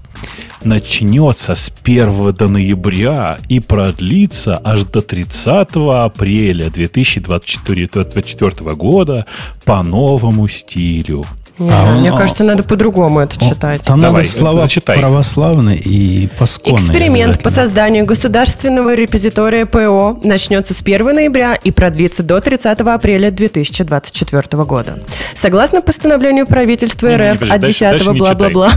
начнется 0.65 1.55
с 1.55 1.73
1 1.83 2.35
до 2.35 2.49
ноября 2.49 3.39
и 3.49 3.61
продлится 3.61 4.61
аж 4.63 4.85
до 4.85 5.01
30 5.01 5.69
апреля 5.75 6.71
2024 6.71 8.75
года 8.75 9.27
по 9.65 9.83
новому 9.83 10.49
стилю. 10.49 11.25
Не, 11.59 11.71
а 11.71 11.93
мне 11.95 12.13
он, 12.13 12.19
кажется, 12.19 12.45
надо 12.45 12.63
по-другому 12.63 13.21
это 13.21 13.39
читать. 13.39 13.83
Там 13.83 14.01
Давай, 14.01 14.23
надо 14.25 14.37
слова 14.37 14.63
зачитай. 14.63 14.99
православные 14.99 15.77
и 15.77 16.29
посконные. 16.39 16.79
Эксперимент 16.79 17.43
по 17.43 17.51
созданию 17.51 18.05
государственного 18.07 18.95
репозитория 18.95 19.67
ПО 19.67 20.19
начнется 20.23 20.75
с 20.75 20.81
1 20.81 21.07
ноября 21.15 21.55
и 21.55 21.71
продлится 21.71 22.23
до 22.23 22.41
30 22.41 22.81
апреля 22.81 23.31
2024 23.31 24.65
года. 24.65 24.99
Согласно 25.35 25.83
постановлению 25.83 26.47
правительства 26.47 27.09
РФ 27.17 27.43
не, 27.43 27.51
от 27.51 27.61
10 27.61 28.07
бла-бла-бла. 28.19 28.73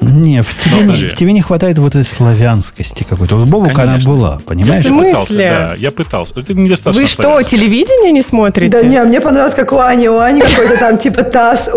Не, 0.00 0.42
в 0.42 0.56
тебе, 0.56 0.82
не, 0.82 1.08
в 1.08 1.14
тебе 1.14 1.32
не 1.32 1.40
хватает 1.40 1.78
вот 1.78 1.94
этой 1.94 2.04
славянскости 2.04 3.04
какой-то. 3.04 3.36
Вот 3.36 3.48
Бобука 3.48 3.82
она 3.82 3.98
была, 3.98 4.38
понимаешь? 4.46 4.84
В 4.84 4.88
смысле? 4.88 5.50
Да, 5.50 5.74
я 5.78 5.90
пытался. 5.90 6.38
Это 6.40 6.54
недостаточно 6.54 7.02
Вы 7.02 7.08
что, 7.08 7.42
телевидение 7.42 8.12
не 8.12 8.22
смотрите? 8.22 8.70
Да 8.70 8.82
не, 8.82 9.00
мне 9.02 9.20
понравилось, 9.20 9.54
как 9.54 9.72
у 9.72 9.78
Ани. 9.78 10.08
У 10.08 10.18
Ани 10.18 10.42
какой-то 10.42 10.76
там 10.78 10.98
типа 10.98 11.22
ТАСС 11.22 11.70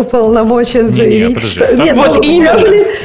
уполномочен 0.54 0.90
заявить, 0.90 1.28
не, 1.30 1.34
подожди, 1.36 1.60
что... 1.60 1.76
Нет, 1.78 1.96
Вот 1.96 2.16
ну, 2.16 2.22
именно. 2.22 2.60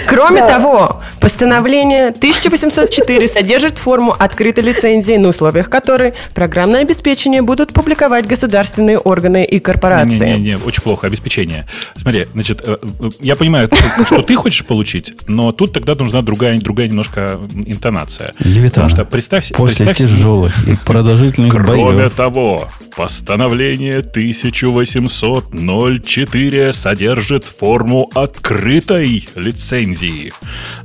Кроме 0.07 0.41
Да. 0.41 0.49
того, 0.49 1.01
постановление 1.21 2.09
1804 2.09 3.29
содержит 3.29 3.79
форму 3.79 4.15
открытой 4.19 4.65
лицензии, 4.65 5.17
на 5.17 5.29
условиях 5.29 5.71
которой 5.71 6.15
программное 6.35 6.81
обеспечение 6.83 7.43
будут 7.43 7.73
публиковать 7.73 8.27
государственные 8.27 8.99
органы 8.99 9.45
и 9.45 9.59
корпорации. 9.59 10.15
Не-не-не, 10.19 10.59
очень 10.65 10.83
плохо, 10.83 11.07
обеспечение. 11.07 11.67
Смотри, 11.97 12.27
значит, 12.33 12.63
э, 12.67 12.77
э, 13.01 13.11
я 13.21 13.37
понимаю, 13.37 13.69
что- 14.07 14.23
ты 14.23 14.35
хочешь 14.37 14.65
получить, 14.65 15.13
но 15.29 15.53
тут 15.53 15.73
тогда 15.73 15.95
нужна 15.95 16.23
другая, 16.23 16.59
другая 16.59 16.89
немножко 16.89 17.39
интонация. 17.67 18.33
Левитан. 18.39 18.85
Потому 18.85 18.89
что 18.89 19.05
представь, 19.05 19.53
После 19.53 19.87
представь 19.87 19.99
себе- 19.99 20.09
тяжелых 20.09 20.69
и 20.69 20.77
продолжительных 20.85 21.51
Кроме 21.53 21.85
боев. 21.95 22.13
того, 22.13 22.69
постановление 22.97 24.03
1800-04 24.03 26.73
содержит 26.73 27.34
форму 27.43 28.09
открытой 28.15 29.27
лицензии, 29.35 30.33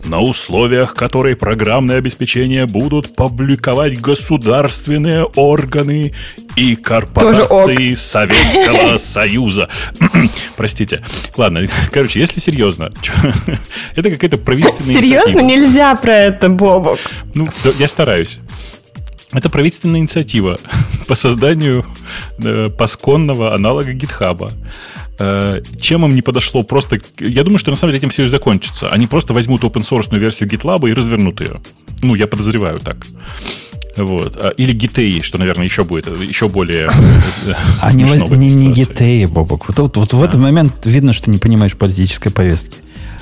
на 0.06 0.22
условиях 0.22 0.96
которой 0.96 1.36
программное 1.36 1.98
обеспечение 1.98 2.66
будут 2.66 3.16
публиковать 3.16 4.02
государственные 4.02 5.26
органы 5.36 6.14
и 6.56 6.76
корпорации 6.76 7.94
Советского 7.94 8.98
Союза. 8.98 9.70
Простите. 10.58 11.04
Ладно, 11.38 11.66
короче, 11.92 12.20
если 12.20 12.40
серьезно, 12.40 12.92
это 13.96 14.10
какая-то 14.10 14.38
правительственная 14.38 14.96
Серьезно, 14.96 15.42
нельзя 15.42 15.96
про 15.96 16.16
это, 16.16 16.50
Бобок. 16.50 17.00
Ну, 17.34 17.48
я 17.78 17.88
стараюсь. 17.88 18.40
Это 19.32 19.50
правительственная 19.50 20.00
инициатива 20.00 20.58
по 21.08 21.14
созданию 21.14 21.86
э, 22.44 22.70
пасконного 22.70 23.54
аналога 23.54 23.94
гитхаба. 23.94 24.52
Э, 25.20 25.62
чем 25.80 26.06
им 26.06 26.16
не 26.16 26.22
подошло 26.22 26.64
просто... 26.64 27.00
Я 27.20 27.44
думаю, 27.44 27.60
что 27.60 27.72
на 27.72 27.78
самом 27.78 27.92
деле 27.92 28.00
этим 28.00 28.10
все 28.10 28.24
и 28.24 28.28
закончится. 28.28 28.90
Они 28.90 29.06
просто 29.06 29.34
возьмут 29.34 29.64
open 29.64 29.88
source 29.88 30.18
версию 30.18 30.50
GitLab 30.50 30.90
и 30.90 30.94
развернут 30.94 31.42
ее. 31.42 31.60
Ну, 32.02 32.16
я 32.16 32.26
подозреваю 32.26 32.80
так. 32.80 32.98
Вот. 33.98 34.38
А, 34.38 34.50
Или 34.50 34.74
GitAI, 34.74 35.22
что, 35.24 35.38
наверное, 35.38 35.66
еще 35.66 35.84
будет, 35.84 36.08
еще 36.22 36.48
более 36.48 36.90
А 37.82 37.94
не, 37.94 38.04
не, 38.04 38.56
не 38.56 38.72
гитеи, 38.72 39.26
Бобок. 39.26 39.68
Вот, 39.68 39.80
вот, 39.80 39.98
вот 39.98 40.14
в 40.14 40.24
этот 40.24 40.40
момент 40.40 40.86
видно, 40.86 41.12
что 41.12 41.26
ты 41.26 41.32
не 41.32 41.38
понимаешь 41.38 41.76
политической 41.76 42.30
повестки. 42.30 42.78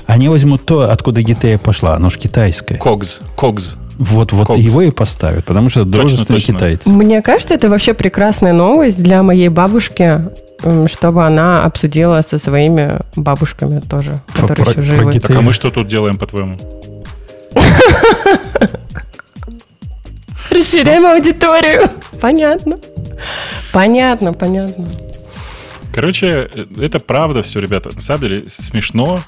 Они 0.06 0.28
возьмут 0.28 0.64
то, 0.64 0.90
откуда 0.90 1.22
гитея 1.22 1.58
пошла. 1.58 1.94
Оно 1.94 2.10
же 2.10 2.18
китайское. 2.18 2.78
Когз. 2.78 3.20
Когз. 3.36 3.74
Вот, 3.98 4.32
вот 4.32 4.56
его 4.56 4.82
и 4.82 4.92
поставят, 4.92 5.44
потому 5.44 5.68
что 5.70 5.80
это 5.80 5.90
дружественные 5.90 6.40
китайцы. 6.40 6.88
Мне 6.90 7.20
кажется, 7.20 7.54
это 7.54 7.68
вообще 7.68 7.94
прекрасная 7.94 8.52
новость 8.52 9.02
для 9.02 9.24
моей 9.24 9.48
бабушки, 9.48 10.22
чтобы 10.88 11.24
она 11.24 11.64
обсудила 11.64 12.20
со 12.22 12.38
своими 12.38 12.98
бабушками 13.16 13.80
тоже, 13.80 14.20
Про- 14.34 14.48
которые 14.48 14.74
про- 14.74 14.82
еще 14.82 14.92
про 14.92 14.98
живы. 14.98 15.12
гит- 15.12 15.22
Так 15.22 15.36
а 15.36 15.40
мы 15.40 15.52
что 15.52 15.70
тут 15.70 15.86
делаем, 15.88 16.18
по-твоему? 16.18 16.58
Расширяем 20.50 21.06
аудиторию. 21.06 21.88
Понятно. 22.20 22.78
Понятно, 23.72 24.32
понятно. 24.32 24.88
Короче, 25.94 26.48
э, 26.54 26.64
это 26.80 26.98
правда 27.00 27.42
все, 27.42 27.60
ребята. 27.60 27.90
На 27.94 28.00
самом 28.00 28.20
деле 28.22 28.44
смешно. 28.48 29.20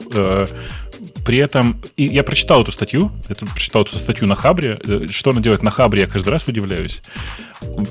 При 1.24 1.38
этом, 1.38 1.80
и 1.96 2.04
я 2.04 2.22
прочитал 2.22 2.62
эту 2.62 2.72
статью, 2.72 3.12
это 3.28 3.46
прочитал 3.46 3.82
эту 3.82 3.98
статью 3.98 4.26
на 4.26 4.34
Хабре. 4.34 4.78
Э, 4.86 5.06
Что 5.10 5.30
она 5.30 5.40
делает 5.40 5.62
на 5.62 5.70
Хабре, 5.70 6.02
я 6.02 6.06
каждый 6.06 6.30
раз 6.30 6.48
удивляюсь. 6.48 7.02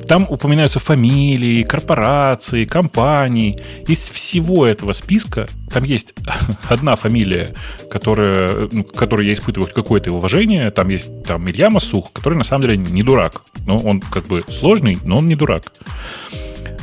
Там 0.08 0.26
упоминаются 0.30 0.80
фамилии, 0.80 1.64
корпорации, 1.64 2.66
компании. 2.66 3.60
Из 3.88 4.10
всего 4.10 4.66
этого 4.66 4.94
списка 4.94 5.48
там 5.72 5.84
есть 5.84 6.14
одна 6.70 6.96
фамилия, 6.96 7.54
которая, 7.90 8.68
ну, 8.72 8.84
которой 8.84 9.28
я 9.28 9.34
испытываю 9.34 9.72
какое-то 9.72 10.12
уважение. 10.12 10.72
Там 10.72 10.90
есть 10.90 11.24
там 11.24 11.48
Илья 11.50 11.70
Масух, 11.70 12.12
который 12.12 12.38
на 12.38 12.44
самом 12.44 12.64
деле 12.64 12.78
не 12.78 13.04
дурак. 13.04 13.44
Ну, 13.66 13.78
он 13.78 14.02
как 14.02 14.26
бы 14.28 14.44
сложный, 14.50 14.98
но 15.04 15.18
он 15.18 15.28
не 15.28 15.36
дурак. 15.36 15.72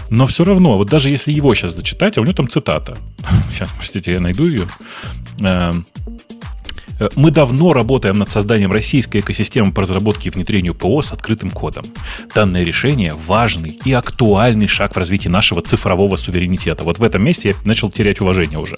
Но 0.08 0.26
все 0.26 0.44
равно, 0.44 0.76
вот 0.76 0.88
даже 0.88 1.10
если 1.10 1.32
его 1.32 1.54
сейчас 1.54 1.74
зачитать, 1.74 2.16
а 2.16 2.20
у 2.20 2.24
него 2.24 2.34
там 2.34 2.48
цитата. 2.48 2.96
Сейчас, 3.52 3.72
простите, 3.76 4.12
я 4.12 4.20
найду 4.20 4.46
ее. 4.46 4.62
Э, 6.98 7.08
Мы 7.16 7.30
давно 7.30 7.72
работаем 7.72 8.18
над 8.18 8.30
созданием 8.30 8.72
российской 8.72 9.18
экосистемы 9.18 9.72
по 9.72 9.82
разработке 9.82 10.28
и 10.28 10.32
внедрению 10.32 10.74
ПО 10.74 11.02
с 11.02 11.12
открытым 11.12 11.50
кодом. 11.50 11.86
Данное 12.34 12.64
решение– 12.64 13.14
важный 13.26 13.78
и 13.84 13.92
актуальный 13.92 14.66
шаг 14.66 14.94
в 14.94 14.98
развитии 14.98 15.28
нашего 15.28 15.62
цифрового 15.62 16.16
суверенитета. 16.16 16.84
Вот 16.84 16.98
в 16.98 17.02
этом 17.02 17.24
месте 17.24 17.48
я 17.48 17.54
начал 17.64 17.90
терять 17.90 18.20
уважение 18.20 18.58
уже. 18.58 18.76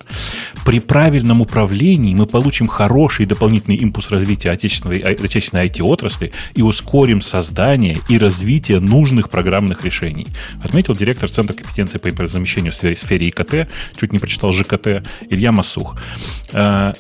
При 0.64 0.80
правильном 0.80 1.40
управлении 1.40 2.14
мы 2.14 2.26
получим 2.26 2.68
хороший 2.68 3.26
дополнительный 3.26 3.76
импульс 3.76 4.10
развития 4.10 4.50
отечественной, 4.50 4.98
а- 4.98 5.14
IT-отрасли 5.14 6.32
и 6.54 6.62
ускорим 6.62 7.20
создание 7.20 7.98
и 8.08 8.18
развитие 8.18 8.80
нужных 8.80 9.30
программных 9.30 9.84
решений. 9.84 10.26
Отметил 10.62 10.94
директор 10.94 11.30
Центра 11.30 11.54
компетенции 11.54 11.98
по 11.98 12.08
импортозамещению 12.08 12.72
в 12.72 12.74
сфере, 12.74 12.96
сфере 12.96 13.28
ИКТ, 13.28 13.68
чуть 13.98 14.12
не 14.12 14.18
прочитал 14.18 14.52
ЖКТ, 14.52 15.02
Илья 15.30 15.52
Масух. 15.52 15.96
А, 16.52 16.92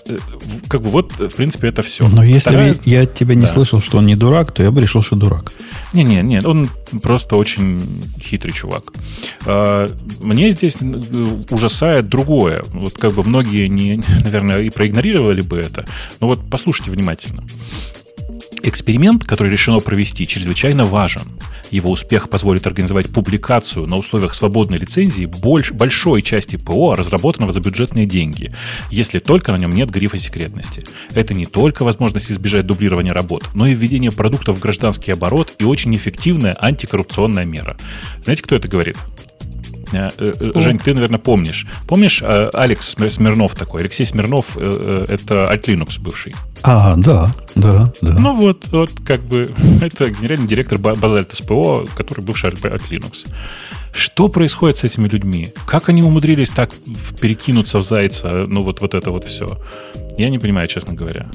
как 0.68 0.82
бы 0.82 0.90
вот, 0.90 1.07
в 1.18 1.34
принципе, 1.34 1.68
это 1.68 1.82
все. 1.82 2.08
Но 2.08 2.22
если 2.22 2.54
бы 2.56 2.78
я 2.84 3.02
от 3.02 3.14
тебя 3.14 3.34
не 3.34 3.42
Да. 3.42 3.46
слышал, 3.48 3.80
что 3.80 3.98
он 3.98 4.06
не 4.06 4.16
дурак, 4.16 4.52
то 4.52 4.62
я 4.62 4.70
бы 4.70 4.80
решил, 4.80 5.02
что 5.02 5.16
дурак. 5.16 5.52
Не-не, 5.92 6.22
не, 6.22 6.40
он 6.44 6.68
просто 7.02 7.36
очень 7.36 7.80
хитрый 8.22 8.52
чувак. 8.52 8.92
А, 9.46 9.86
Мне 10.20 10.50
здесь 10.52 10.76
э, 10.80 11.26
ужасает 11.50 12.08
другое. 12.08 12.62
Вот 12.72 12.94
как 12.98 13.12
бы 13.14 13.22
многие, 13.22 13.68
не, 13.68 13.96
наверное, 14.24 14.62
и 14.62 14.70
проигнорировали 14.70 15.40
бы 15.40 15.58
это. 15.58 15.84
Но 16.20 16.26
вот 16.26 16.40
послушайте 16.50 16.90
внимательно. 16.90 17.42
Эксперимент, 18.68 19.24
который 19.24 19.50
решено 19.50 19.80
провести, 19.80 20.26
чрезвычайно 20.26 20.84
важен. 20.84 21.22
Его 21.70 21.90
успех 21.90 22.28
позволит 22.28 22.66
организовать 22.66 23.10
публикацию 23.10 23.86
на 23.86 23.96
условиях 23.96 24.34
свободной 24.34 24.76
лицензии 24.76 25.24
больш- 25.24 25.72
большой 25.72 26.20
части 26.20 26.56
ПО, 26.56 26.94
разработанного 26.94 27.54
за 27.54 27.60
бюджетные 27.60 28.04
деньги, 28.04 28.54
если 28.90 29.20
только 29.20 29.52
на 29.52 29.56
нем 29.56 29.70
нет 29.70 29.90
грифа 29.90 30.18
секретности. 30.18 30.82
Это 31.12 31.32
не 31.32 31.46
только 31.46 31.82
возможность 31.82 32.30
избежать 32.30 32.66
дублирования 32.66 33.14
работ, 33.14 33.42
но 33.54 33.66
и 33.66 33.72
введение 33.72 34.12
продуктов 34.12 34.58
в 34.58 34.60
гражданский 34.60 35.12
оборот 35.12 35.54
и 35.58 35.64
очень 35.64 35.96
эффективная 35.96 36.54
антикоррупционная 36.60 37.46
мера. 37.46 37.78
Знаете, 38.22 38.42
кто 38.42 38.54
это 38.54 38.68
говорит? 38.68 38.98
Э, 39.92 40.10
э, 40.18 40.52
Жень, 40.60 40.78
ты, 40.78 40.94
наверное, 40.94 41.18
помнишь. 41.18 41.66
Помнишь 41.86 42.22
э, 42.22 42.50
Алекс 42.52 42.96
Смирнов 43.08 43.54
такой? 43.54 43.80
Алексей 43.80 44.06
Смирнов 44.06 44.56
это 44.56 45.48
от 45.48 45.68
Linux 45.68 46.00
бывший. 46.00 46.34
А, 46.62 46.96
да, 46.96 47.30
да, 47.54 47.92
да. 48.00 48.18
Ну 48.18 48.34
вот, 48.34 48.66
вот 48.70 48.90
как 49.06 49.20
бы 49.20 49.50
это 49.82 50.10
генеральный 50.10 50.46
директор 50.46 50.78
Ба- 50.78 50.94
Базальт 50.94 51.34
СПО, 51.34 51.86
который 51.96 52.24
бывший 52.24 52.50
от 52.50 52.58
Linux. 52.90 53.26
Что 53.92 54.28
происходит 54.28 54.78
с 54.78 54.84
этими 54.84 55.08
людьми? 55.08 55.52
Как 55.66 55.88
они 55.88 56.02
умудрились 56.02 56.50
так 56.50 56.70
перекинуться 57.20 57.78
в 57.78 57.82
зайца? 57.82 58.46
Ну 58.46 58.62
вот, 58.62 58.80
вот 58.80 58.94
это 58.94 59.10
вот 59.10 59.24
все. 59.24 59.58
Я 60.18 60.28
не 60.30 60.38
понимаю, 60.38 60.68
честно 60.68 60.94
говоря. 60.94 61.26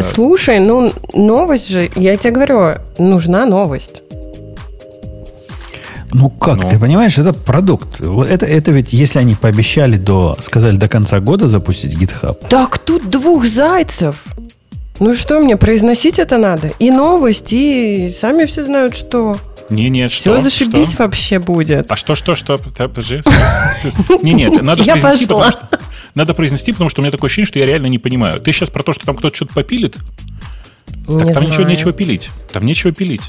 Слушай, 0.00 0.60
ну 0.60 0.92
новость 1.12 1.68
же, 1.68 1.90
я 1.96 2.16
тебе 2.16 2.30
говорю, 2.30 2.80
нужна 2.98 3.44
новость. 3.44 4.02
Ну 6.12 6.30
как, 6.30 6.62
Ну. 6.62 6.68
ты 6.70 6.78
понимаешь, 6.78 7.18
это 7.18 7.32
продукт. 7.32 8.00
Вот 8.00 8.28
Это, 8.30 8.46
это 8.46 8.70
ведь, 8.70 8.92
если 8.92 9.18
они 9.18 9.34
пообещали 9.34 9.96
до, 9.96 10.36
сказали, 10.40 10.76
до 10.76 10.88
конца 10.88 11.20
года 11.20 11.48
запустить 11.48 11.94
GitHub, 11.94 12.46
Так 12.48 12.78
тут 12.78 13.08
двух 13.10 13.44
зайцев. 13.46 14.22
Ну 15.00 15.14
что 15.14 15.38
мне, 15.40 15.56
произносить 15.56 16.18
это 16.18 16.38
надо? 16.38 16.72
И 16.78 16.90
новость, 16.90 17.52
и 17.52 18.08
сами 18.10 18.46
все 18.46 18.64
знают, 18.64 18.96
что. 18.96 19.36
Не, 19.70 19.90
нет, 19.90 20.10
Все 20.10 20.34
что? 20.34 20.40
зашибись 20.42 20.92
Что? 20.92 21.04
вообще 21.04 21.38
будет. 21.38 21.92
А 21.92 21.96
что, 21.96 22.14
что, 22.14 22.34
что? 22.34 22.56
Подожди. 22.58 23.22
Не, 24.22 24.32
нет, 24.32 24.62
надо 24.62 24.82
Я 24.82 24.96
произнести, 24.96 25.26
пошла. 25.26 25.50
потому 25.52 25.68
что... 25.70 25.78
Надо 26.14 26.34
произнести, 26.34 26.72
потому 26.72 26.88
что 26.90 27.00
у 27.00 27.04
меня 27.04 27.12
такое 27.12 27.28
ощущение, 27.28 27.46
что 27.46 27.58
я 27.58 27.66
реально 27.66 27.86
не 27.86 27.98
понимаю. 27.98 28.40
Ты 28.40 28.50
сейчас 28.52 28.70
про 28.70 28.82
то, 28.82 28.92
что 28.94 29.04
там 29.04 29.16
кто-то 29.16 29.36
что-то 29.36 29.52
попилит? 29.54 29.96
Так 31.06 31.32
там 31.34 31.44
ничего 31.44 31.64
нечего 31.64 31.92
пилить. 31.92 32.30
Там 32.52 32.64
нечего 32.64 32.92
пилить. 32.92 33.22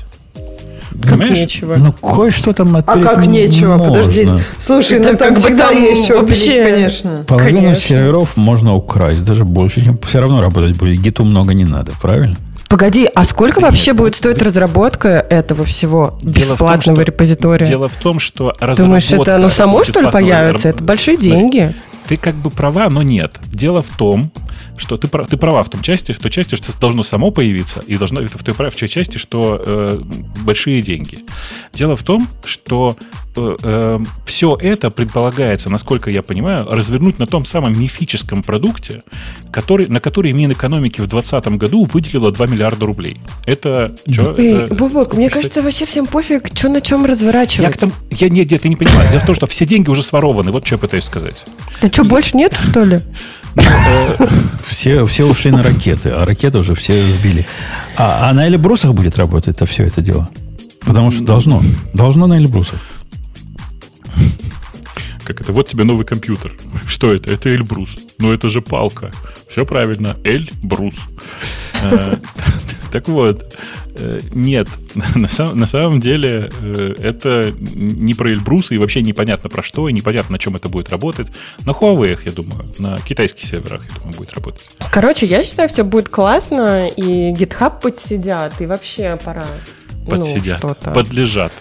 Как 1.02 1.12
Понимаешь? 1.12 1.32
нечего. 1.32 1.76
ну 1.78 1.94
кое-что 1.94 2.54
там 2.54 2.76
А 2.76 2.80
отпилить 2.80 3.04
как 3.04 3.26
нечего? 3.28 3.76
можно. 3.78 3.90
Подожди. 3.90 4.28
Слушай, 4.60 5.00
Это 5.00 5.12
ну 5.12 5.18
там 5.18 5.36
всегда 5.36 5.70
там 5.70 5.82
есть 5.84 6.08
чего 6.08 6.20
вообще- 6.20 6.54
пилить, 6.56 6.74
конечно. 6.74 7.24
Половину 7.28 7.60
Конечно. 7.62 7.82
серверов 7.82 8.38
можно 8.38 8.74
украсть, 8.76 9.24
даже 9.24 9.46
больше, 9.46 9.84
чем 9.84 9.98
все 10.00 10.20
равно 10.20 10.42
работать 10.42 10.78
будет. 10.78 11.00
Гиту 11.00 11.24
много 11.26 11.54
не 11.54 11.66
надо, 11.66 11.92
правильно? 12.02 12.36
Погоди, 12.68 13.10
а 13.16 13.24
сколько 13.24 13.62
вообще 13.62 13.94
будет 13.94 14.16
стоить 14.16 14.40
разработка 14.44 15.10
этого 15.30 15.66
всего 15.66 16.20
Дело 16.22 16.34
в 16.34 16.50
том, 16.50 16.52
бесплатного 16.54 16.98
что- 17.02 17.06
репозитория? 17.12 17.66
Дело 17.68 17.90
в 17.90 17.96
том, 17.96 18.20
что 18.20 18.54
Думаешь, 18.78 19.06
это 19.08 19.16
оно 19.16 19.48
разработка 19.48 19.50
само, 19.56 19.84
что 19.84 20.00
ли, 20.02 20.06
бесплатного 20.06 20.12
появится? 20.12 20.68
раб- 20.68 20.76
Это 20.76 20.84
большие 20.84 21.16
Смотри, 21.18 21.32
деньги. 21.32 21.76
Ты 22.10 22.18
как 22.18 22.34
бы 22.34 22.50
права, 22.50 22.90
но 22.90 23.04
нет. 23.04 23.40
Дело 23.52 23.84
в 23.84 23.96
том, 23.96 24.32
что 24.78 24.98
ты, 24.98 25.08
ты 25.08 25.38
права 25.38 25.62
в 25.62 25.70
том 25.70 25.84
части, 25.84 26.12
в 26.12 26.18
той 26.18 26.32
части, 26.32 26.56
что 26.56 26.72
это 26.72 26.80
должно 26.80 27.04
само 27.04 27.30
появиться, 27.30 27.82
и 27.86 27.98
должно 27.98 28.22
в 28.24 28.44
той, 28.44 28.56
в 28.72 28.76
той 28.76 28.90
части, 28.90 29.20
что 29.20 29.62
э, 29.64 30.00
большие 30.44 30.82
деньги. 30.82 31.20
Дело 31.72 31.96
в 31.96 32.02
том, 32.02 32.28
что 32.44 32.98
э, 33.36 33.58
э, 33.62 34.00
все 34.26 34.58
это 34.60 34.90
предполагается, 34.90 35.70
насколько 35.70 36.10
я 36.10 36.24
понимаю, 36.24 36.66
развернуть 36.68 37.20
на 37.20 37.28
том 37.28 37.46
самом 37.46 37.80
мифическом 37.80 38.42
продукте, 38.42 39.04
который, 39.52 39.86
на 39.86 40.00
который 40.00 40.32
Минэкономики 40.32 41.02
в 41.02 41.08
2020 41.08 41.60
году 41.60 41.86
выделила 41.86 42.32
2 42.32 42.48
миллиарда 42.48 42.88
рублей. 42.88 43.22
Это 43.46 43.96
что? 44.10 44.36
Эй, 44.36 44.64
это, 44.64 44.74
Бубок, 44.74 45.14
мне 45.14 45.30
кажется, 45.30 45.62
вообще 45.62 45.86
всем 45.86 46.08
пофиг, 46.08 46.48
что 46.56 46.70
на 46.70 46.82
чем 46.82 47.06
разворачивать. 47.06 47.76
Я, 47.76 47.78
там, 47.78 47.94
я 48.12 48.30
нет, 48.30 48.52
нет, 48.52 48.62
ты 48.62 48.70
не 48.70 48.76
понимаешь. 48.76 49.10
Дело 49.12 49.22
в 49.22 49.26
том, 49.26 49.36
что 49.36 49.48
все 49.48 49.66
деньги 49.66 49.90
уже 49.90 50.04
сворованы. 50.04 50.52
Вот 50.52 50.66
что 50.66 50.76
я 50.76 50.80
пытаюсь 50.80 51.06
сказать. 51.06 51.46
Да 51.82 51.88
что, 51.88 52.04
больше 52.04 52.36
нет, 52.38 52.54
что 52.54 52.84
ли? 52.84 53.02
Все, 54.62 55.06
все 55.06 55.26
ушли 55.26 55.52
на 55.52 55.64
ракеты, 55.64 56.10
а 56.10 56.26
ракеты 56.26 56.60
уже 56.60 56.76
все 56.76 57.08
сбили. 57.10 57.46
А, 57.98 58.30
а 58.30 58.34
на 58.34 58.48
Эльбрусах 58.48 58.94
будет 58.94 59.18
работать 59.18 59.56
это 59.56 59.66
все 59.66 59.86
это 59.86 60.02
дело? 60.02 60.30
Потому 60.82 61.12
что 61.12 61.24
должно. 61.24 61.64
Должно 61.94 62.28
на 62.28 62.38
Эльбрусах. 62.38 62.80
Как 65.24 65.42
это? 65.42 65.54
Вот 65.54 65.70
тебе 65.70 65.84
новый 65.84 66.06
компьютер. 66.06 66.56
Что 66.88 67.14
это? 67.14 67.30
Это 67.30 67.50
Эльбрус. 67.50 67.98
Но 68.18 68.34
это 68.34 68.50
же 68.50 68.62
палка. 68.62 69.12
Все 69.48 69.66
правильно. 69.66 70.16
Эльбрус. 70.24 70.96
Э, 71.82 72.16
так 72.92 73.08
вот, 73.08 73.44
э, 73.44 73.48
нет, 74.34 74.68
на, 75.16 75.28
самом, 75.28 75.60
на 75.60 75.68
самом 75.68 76.00
деле 76.00 76.50
э, 76.62 76.96
это 77.00 77.54
не 77.74 78.14
про 78.14 78.32
Эльбрус, 78.32 78.72
и 78.72 78.78
вообще 78.78 79.02
непонятно 79.02 79.50
про 79.50 79.64
что, 79.64 79.90
и 79.90 79.94
непонятно, 79.94 80.34
на 80.34 80.40
чем 80.40 80.56
это 80.56 80.70
будет 80.70 80.90
работать. 80.90 81.28
На 81.66 81.72
Huawei, 81.72 82.18
я 82.26 82.32
думаю, 82.32 82.72
на 82.80 82.98
китайских 82.98 83.48
серверах, 83.48 83.82
я 83.84 84.00
думаю, 84.00 84.18
будет 84.18 84.34
работать. 84.34 84.70
Короче, 84.92 85.26
я 85.26 85.44
считаю, 85.44 85.70
все 85.70 85.84
будет 85.84 86.10
классно, 86.10 86.88
и 86.88 87.32
GitHub 87.34 87.82
подсидят, 87.82 88.60
и 88.62 88.66
вообще 88.66 89.18
пора. 89.24 89.46
Ну, 90.06 90.10
подсидят, 90.10 90.64
ну, 90.64 90.76
подлежат. 90.94 91.54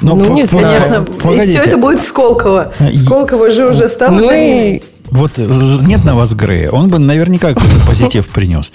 Но 0.00 0.14
ну, 0.14 0.34
не 0.34 0.46
конечно. 0.46 1.04
Погодите. 1.22 1.52
И 1.52 1.60
все 1.60 1.68
это 1.68 1.76
будет 1.76 2.00
Сколково. 2.00 2.72
Сколково 2.94 3.50
же 3.50 3.68
уже 3.68 3.88
стало. 3.88 4.12
Ну 4.12 4.32
и... 4.32 4.82
Вот 5.16 5.38
нет 5.38 6.04
на 6.04 6.14
вас 6.14 6.34
Грея. 6.34 6.70
Он 6.70 6.88
бы 6.88 6.98
наверняка 6.98 7.54
какой-то 7.54 7.86
позитив 7.86 8.28
принес. 8.28 8.70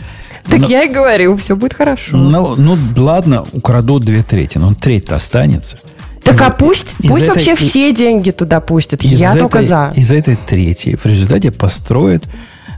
Так 0.50 0.60
но, 0.60 0.68
я 0.68 0.84
и 0.84 0.90
говорю, 0.90 1.38
все 1.38 1.56
будет 1.56 1.76
хорошо. 1.76 2.18
Ну, 2.18 2.56
ну 2.58 2.78
ладно, 2.98 3.46
украдут 3.52 4.04
две 4.04 4.24
трети, 4.24 4.58
но 4.58 4.74
треть-то 4.74 5.16
останется. 5.16 5.78
Так 6.24 6.42
а 6.42 6.50
пусть, 6.50 6.96
пусть 7.08 7.24
этой, 7.24 7.36
вообще 7.36 7.56
все 7.56 7.94
деньги 7.94 8.32
туда 8.32 8.60
пустят. 8.60 9.04
Я 9.04 9.32
этой, 9.32 9.40
только 9.40 9.62
за. 9.62 9.92
Из 9.96 10.12
этой 10.12 10.36
трети 10.36 10.96
в 10.96 11.06
результате 11.06 11.52
построят 11.52 12.26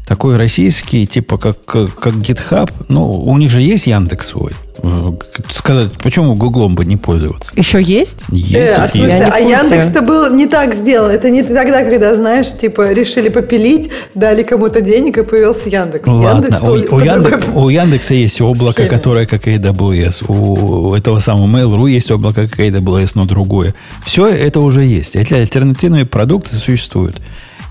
такой 0.07 0.37
российский, 0.37 1.07
типа 1.07 1.37
как, 1.37 1.63
как, 1.65 1.95
как 1.95 2.13
GitHub. 2.13 2.69
Ну, 2.89 3.21
у 3.21 3.37
них 3.37 3.49
же 3.49 3.61
есть 3.61 3.87
Яндекс 3.87 4.27
свой. 4.27 4.51
Сказать, 5.51 5.91
почему 6.01 6.35
Гуглом 6.35 6.75
бы 6.75 6.83
не 6.83 6.97
пользоваться? 6.97 7.53
Еще 7.55 7.81
есть? 7.81 8.19
Есть. 8.29 8.53
Э, 8.53 8.75
а, 8.75 8.89
смысле, 8.89 9.31
а 9.31 9.39
Яндекс-то 9.39 10.01
был 10.01 10.33
не 10.33 10.47
так 10.47 10.73
сделан. 10.73 11.11
Это 11.11 11.29
не 11.29 11.43
тогда, 11.43 11.83
когда, 11.83 12.13
знаешь, 12.15 12.51
типа 12.51 12.91
решили 12.91 13.29
попилить, 13.29 13.91
дали 14.13 14.43
кому-то 14.43 14.81
денег 14.81 15.17
и 15.19 15.23
появился 15.23 15.69
Яндекс. 15.69 16.07
Ладно, 16.07 16.45
Яндекс 16.45 16.91
у, 16.91 16.95
у, 16.95 16.99
Яндекс, 16.99 17.45
у 17.53 17.69
Яндекса 17.69 18.13
есть 18.15 18.41
облако, 18.41 18.83
схеме. 18.83 18.89
которое 18.89 19.25
как 19.25 19.47
AWS. 19.47 20.25
У 20.27 20.93
этого 20.93 21.19
самого 21.19 21.47
Mail.ru 21.47 21.89
есть 21.89 22.11
облако 22.11 22.47
как 22.47 22.59
AWS, 22.59 23.11
но 23.15 23.25
другое. 23.25 23.73
Все 24.05 24.27
это 24.27 24.59
уже 24.59 24.83
есть. 24.83 25.15
Эти 25.15 25.33
альтернативные 25.33 26.05
продукты 26.05 26.55
существуют. 26.55 27.17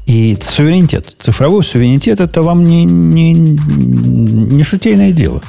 И 0.07 0.37
суверенитет, 0.41 1.15
цифровой 1.19 1.63
суверенитет, 1.63 2.21
это 2.21 2.43
вам 2.43 2.65
не, 2.65 2.85
не, 2.85 3.33
не 3.33 4.63
шутейное 4.63 5.13
дело. 5.13 5.43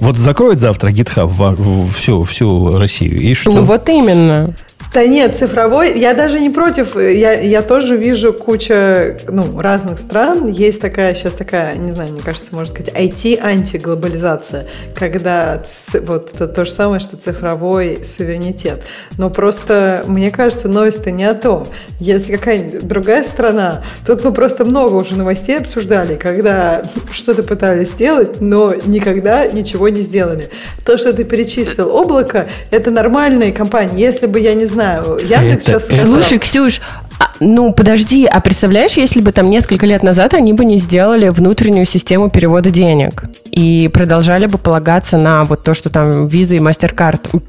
Вот 0.00 0.18
закроет 0.18 0.60
завтра 0.60 0.90
GitHub 0.90 1.90
всю, 1.90 2.24
всю 2.24 2.76
Россию, 2.76 3.20
и 3.20 3.34
что? 3.34 3.52
Ну 3.52 3.62
вот 3.62 3.88
именно. 3.88 4.54
Да 4.92 5.04
нет, 5.04 5.36
цифровой, 5.36 5.98
я 5.98 6.14
даже 6.14 6.40
не 6.40 6.48
против, 6.48 6.96
я, 6.96 7.38
я 7.38 7.60
тоже 7.60 7.96
вижу 7.96 8.32
куча 8.32 9.18
ну, 9.28 9.60
разных 9.60 9.98
стран, 9.98 10.46
есть 10.46 10.80
такая 10.80 11.14
сейчас 11.14 11.34
такая, 11.34 11.74
не 11.74 11.92
знаю, 11.92 12.12
мне 12.12 12.22
кажется, 12.22 12.54
можно 12.54 12.74
сказать, 12.74 12.94
IT-антиглобализация, 12.94 14.66
когда 14.94 15.62
вот 16.00 16.34
это 16.34 16.48
то 16.48 16.64
же 16.64 16.70
самое, 16.70 17.00
что 17.00 17.18
цифровой 17.18 18.04
суверенитет. 18.04 18.84
Но 19.18 19.28
просто, 19.28 20.02
мне 20.06 20.30
кажется, 20.30 20.68
новость-то 20.68 21.10
не 21.10 21.24
о 21.24 21.34
том. 21.34 21.66
Если 22.00 22.34
какая-нибудь 22.36 22.86
другая 22.86 23.22
страна, 23.22 23.82
тут 24.06 24.24
мы 24.24 24.32
просто 24.32 24.64
много 24.64 24.94
уже 24.94 25.14
новостей 25.14 25.58
обсуждали, 25.58 26.14
когда 26.14 26.84
что-то 27.12 27.42
пытались 27.42 27.88
сделать, 27.88 28.40
но 28.40 28.74
никогда 28.86 29.46
ничего 29.46 29.90
не 29.90 30.00
сделали. 30.00 30.48
То, 30.86 30.96
что 30.96 31.12
ты 31.12 31.24
перечислил, 31.24 31.94
облако, 31.94 32.48
это 32.70 32.90
нормальные 32.90 33.52
компании. 33.52 34.00
Если 34.00 34.26
бы, 34.26 34.40
я 34.40 34.54
не 34.54 34.64
знаю, 34.64 34.75
знаю, 34.76 35.18
Яндекс 35.22 35.40
это, 35.40 35.60
сейчас 35.60 35.84
сказал. 35.86 36.06
Слушай, 36.06 36.38
Ксюш, 36.38 36.80
а, 37.18 37.30
ну 37.40 37.72
подожди, 37.72 38.26
а 38.26 38.40
представляешь, 38.40 38.96
если 38.96 39.20
бы 39.20 39.32
там 39.32 39.48
несколько 39.50 39.86
лет 39.86 40.02
назад 40.02 40.34
они 40.34 40.52
бы 40.52 40.64
не 40.64 40.78
сделали 40.78 41.28
внутреннюю 41.28 41.86
систему 41.86 42.30
перевода 42.30 42.70
денег 42.70 43.24
и 43.50 43.90
продолжали 43.92 44.46
бы 44.46 44.58
полагаться 44.58 45.16
на 45.16 45.44
вот 45.44 45.64
то, 45.64 45.74
что 45.74 45.88
там 45.88 46.28
виза 46.28 46.56
и 46.56 46.58
MasterCard 46.58 47.42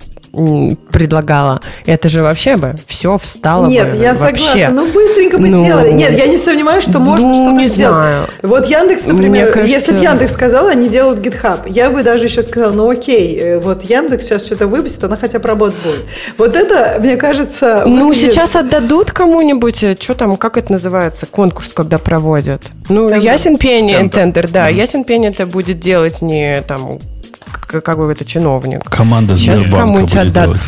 предлагала, 0.92 1.62
это 1.86 2.10
же 2.10 2.22
вообще 2.22 2.58
бы 2.58 2.76
все 2.86 3.18
встало 3.18 3.68
Нет, 3.68 3.92
бы 3.92 3.98
я 3.98 4.14
вообще. 4.14 4.44
согласна. 4.44 4.70
Ну, 4.72 4.92
быстренько 4.92 5.38
бы 5.38 5.50
ну, 5.50 5.64
сделали. 5.64 5.92
Нет, 5.92 6.18
я 6.18 6.28
не 6.28 6.38
сомневаюсь, 6.38 6.84
что 6.84 7.00
можно 7.00 7.28
ну, 7.28 7.34
что-то 7.34 7.52
не 7.52 7.68
сделать. 7.68 7.96
Знаю. 7.96 8.28
Вот 8.44 8.66
Яндекс, 8.68 9.06
например, 9.06 9.52
кажется... 9.52 9.74
если 9.74 9.92
бы 9.94 10.00
Яндекс 10.00 10.34
сказал, 10.34 10.68
они 10.68 10.90
делают 10.90 11.20
GitHub, 11.20 11.62
я 11.66 11.90
бы 11.90 12.04
даже 12.04 12.26
еще 12.26 12.42
сказала, 12.42 12.72
ну 12.72 12.90
окей, 12.90 13.38
э, 13.38 13.60
вот 13.60 13.84
Яндекс 13.84 14.26
сейчас 14.26 14.46
что-то 14.46 14.68
выпустит, 14.68 15.04
она 15.04 15.18
хотя 15.18 15.40
бы 15.40 15.48
работать 15.48 15.80
будет. 15.84 16.06
Вот 16.38 16.56
это, 16.56 16.98
мне 17.00 17.18
кажется... 17.18 17.84
Ну, 17.86 18.10
выглядит... 18.10 18.34
сейчас 18.34 18.56
отдадут 18.56 19.12
кому-нибудь, 19.12 19.84
э, 19.84 19.98
что 20.00 20.14
там, 20.14 20.38
как 20.38 20.58
это 20.58 20.72
называется, 20.72 21.26
конкурс, 21.26 21.70
когда 21.74 21.98
проводят. 21.98 22.62
Ну, 22.90 23.10
тендер. 23.10 23.32
ясен 23.32 23.58
пень, 23.58 23.90
тендер, 23.90 24.10
тендер 24.10 24.48
да, 24.50 24.70
mm-hmm. 24.70 24.76
ясен 24.76 25.04
пень 25.04 25.26
это 25.26 25.46
будет 25.46 25.80
делать 25.80 26.22
не 26.22 26.62
там 26.68 27.00
как 27.68 27.98
бы 27.98 28.12
это 28.12 28.26
чиновник. 28.26 28.84
Команда 28.86 29.36
Сбербанка 29.36 30.02
будет 30.02 30.16
отдад... 30.16 30.46
делать. 30.46 30.62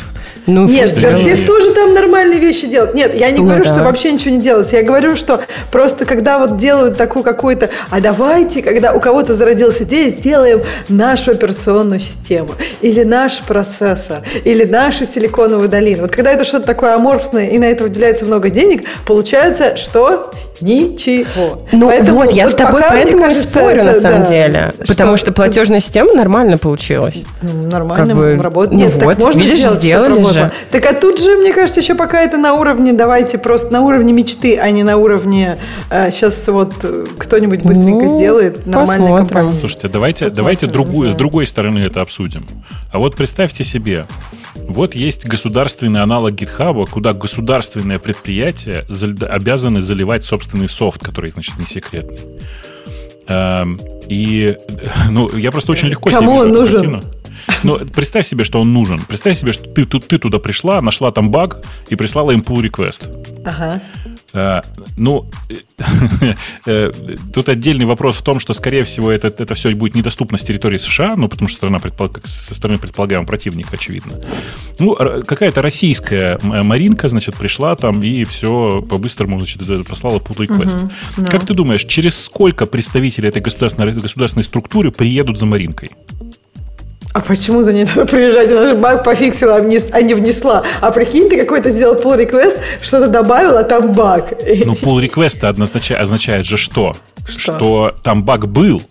Ну, 0.46 0.68
Нет, 0.68 0.96
Сбертех 0.96 1.46
тоже 1.46 1.74
там 1.74 1.94
нормальные 1.94 2.40
вещи 2.40 2.68
делает. 2.68 2.96
Нет, 2.96 3.14
я 3.16 3.30
не 3.30 3.40
ну, 3.40 3.46
говорю, 3.46 3.64
да. 3.64 3.70
что 3.70 3.84
вообще 3.84 4.12
ничего 4.12 4.34
не 4.34 4.42
делается. 4.42 4.78
Я 4.78 4.84
говорю, 4.84 5.16
что 5.16 5.42
просто 5.72 6.06
когда 6.06 6.40
вот 6.40 6.58
делают 6.58 6.98
такую 6.98 7.24
какую-то, 7.24 7.70
а 7.90 8.02
давайте, 8.02 8.62
когда 8.62 8.94
у 8.94 9.00
кого-то 9.00 9.34
зародилась 9.36 9.82
идея, 9.82 10.10
сделаем 10.10 10.64
нашу 10.88 11.32
операционную 11.32 12.00
систему, 12.00 12.50
или 12.82 13.04
наш 13.04 13.42
процессор, 13.42 14.24
или 14.44 14.66
нашу 14.66 15.06
силиконовую 15.06 15.70
долину. 15.70 16.04
Вот 16.04 16.12
когда 16.12 16.32
это 16.32 16.46
что-то 16.46 16.66
такое 16.66 16.96
аморфное, 16.96 17.48
и 17.50 17.60
на 17.60 17.66
это 17.66 17.84
выделяется 17.84 18.26
много 18.26 18.50
денег, 18.50 18.86
получается, 19.06 19.78
что 19.78 20.32
ничего. 20.62 21.62
Ну 21.72 21.88
поэтому, 21.88 22.20
вот, 22.20 22.32
я 22.32 22.44
вот 22.46 22.54
с 22.54 22.56
тобой 22.56 22.82
поэтому 22.88 23.24
кажется, 23.24 23.48
и 23.48 23.52
спорю, 23.52 23.82
это, 23.82 23.96
на 23.96 24.02
самом 24.02 24.24
да, 24.24 24.30
деле. 24.30 24.74
Что, 24.76 24.88
потому 24.88 25.18
что 25.18 25.32
платежная 25.32 25.80
система 25.80 26.14
нормально 26.14 26.58
получилась. 26.58 27.24
Ну, 27.42 27.68
нормально 27.68 28.08
как 28.08 28.16
бы, 28.16 28.38
работает. 28.42 28.80
Ну 28.80 28.86
Нет, 28.86 29.04
вот, 29.04 29.16
так 29.16 29.26
можно 29.26 29.40
видишь, 29.40 29.60
сделать, 29.60 29.80
сделали 29.80 30.34
же. 30.34 30.52
Так 30.72 30.86
а 30.86 30.94
тут 30.94 31.20
же, 31.20 31.38
мне 31.38 31.54
кажется, 31.54 31.80
еще 31.80 31.96
пока 31.96 32.22
это 32.22 32.38
на 32.38 32.54
уровне, 32.54 32.94
давайте 32.94 33.38
просто 33.38 33.72
на 33.72 33.82
уровне 33.82 34.14
мечты, 34.14 34.58
а 34.58 34.70
не 34.72 34.84
на 34.84 34.98
уровне 34.98 35.58
а, 35.90 36.12
сейчас 36.12 36.48
вот 36.48 36.74
кто-нибудь 37.18 37.62
быстренько 37.64 38.06
ну, 38.06 38.18
сделает 38.18 38.66
нормальная 38.66 39.16
компания. 39.18 39.54
Слушайте, 39.60 39.88
давайте, 39.88 40.26
посмотрим, 40.26 40.44
давайте 40.44 40.68
другую, 40.68 41.10
с 41.10 41.16
другой 41.16 41.46
стороны 41.46 41.80
это 41.80 42.02
обсудим. 42.02 42.46
А 42.92 43.00
вот 43.00 43.16
представьте 43.16 43.64
себе, 43.64 44.06
вот 44.68 44.96
есть 44.96 45.28
государственный 45.28 46.02
аналог 46.02 46.34
GitHub, 46.34 46.90
куда 46.90 47.14
государственные 47.14 48.00
предприятия 48.00 48.86
обязаны 49.28 49.82
заливать 49.82 50.24
собственный 50.24 50.70
софт, 50.70 51.04
который, 51.04 51.32
значит, 51.32 51.58
не 51.58 51.66
секретный. 51.66 52.20
Эм, 53.28 53.80
и, 54.08 54.58
ну, 55.10 55.36
я 55.36 55.52
просто 55.52 55.72
очень 55.72 55.88
легко 55.88 56.10
Кому 56.10 56.32
себе 56.32 56.42
он 56.42 56.50
нужен? 56.50 56.92
Картину. 56.92 57.02
Ну, 57.64 57.80
представь 57.94 58.26
себе, 58.28 58.44
что 58.44 58.62
он 58.62 58.74
нужен. 58.74 59.00
Представь 59.08 59.38
себе, 59.38 59.54
что 59.54 59.70
ты, 59.70 59.86
ты, 59.86 60.00
ты 60.00 60.18
туда 60.18 60.40
пришла, 60.40 60.82
нашла 60.82 61.12
там 61.12 61.30
баг 61.30 61.64
и 61.90 61.96
прислала 61.96 62.32
им 62.32 62.42
pull 62.42 62.62
request. 62.62 63.10
Ага. 63.46 63.82
А, 64.34 64.64
ну, 64.98 65.30
э, 66.66 66.92
тут 67.34 67.50
отдельный 67.50 67.86
вопрос 67.86 68.18
в 68.18 68.22
том, 68.22 68.40
что, 68.40 68.54
скорее 68.54 68.84
всего, 68.84 69.12
это, 69.12 69.28
это 69.28 69.56
все 69.56 69.72
будет 69.72 69.96
недоступно 69.96 70.38
с 70.38 70.44
территории 70.44 70.78
США, 70.78 71.16
ну, 71.16 71.28
потому 71.28 71.48
что 71.48 71.58
страна 71.58 71.80
предполаг... 71.80 72.22
со 72.26 72.54
стороны 72.56 72.80
предполагаемого 72.80 73.26
противника, 73.28 73.70
очевидно. 73.74 74.14
Ну, 74.78 74.96
какая-то 74.96 75.62
российская 75.62 76.40
Маринка, 76.44 77.08
значит, 77.08 77.36
пришла 77.36 77.76
там 77.76 78.02
и 78.02 78.24
все 78.24 78.82
по-быстрому, 78.82 79.40
значит, 79.40 79.62
послала 79.88 80.20
pull 80.20 80.48
request. 80.48 80.84
Угу, 80.84 80.92
да. 81.18 81.26
Как 81.26 81.46
ты 81.46 81.54
думаешь, 81.54 81.84
через 81.86 82.20
сколько 82.24 82.66
представители 82.66 83.30
этой 83.30 83.42
государственной, 83.42 83.94
государственной 83.94 84.44
структуры 84.44 84.92
приедут 84.92 85.40
за 85.40 85.46
Маринкой? 85.46 85.92
А 87.14 87.22
почему 87.22 87.64
за 87.64 87.74
ней 87.74 87.86
надо 87.86 88.06
приезжать? 88.06 88.52
Она 88.52 88.68
же 88.68 88.76
баг 88.76 89.04
пофиксила, 89.04 89.56
а 89.56 89.60
не, 89.62 89.80
а 89.92 90.02
не 90.02 90.14
внесла. 90.14 90.64
А 90.80 90.92
прикинь, 90.92 91.30
ты 91.30 91.40
какой-то 91.40 91.72
сделал 91.72 91.96
pull 91.96 92.18
request, 92.18 92.60
что-то 92.82 93.08
добавил, 93.08 93.58
а 93.58 93.64
там 93.64 93.94
баг. 93.94 94.34
Ну, 94.66 94.74
pull 94.82 95.04
request 95.04 95.44
означает, 95.44 96.02
означает 96.02 96.46
же 96.46 96.58
что? 96.58 96.94
что, 97.26 97.40
что 97.40 97.96
там 98.04 98.24
баг 98.24 98.48
был, 98.48 98.84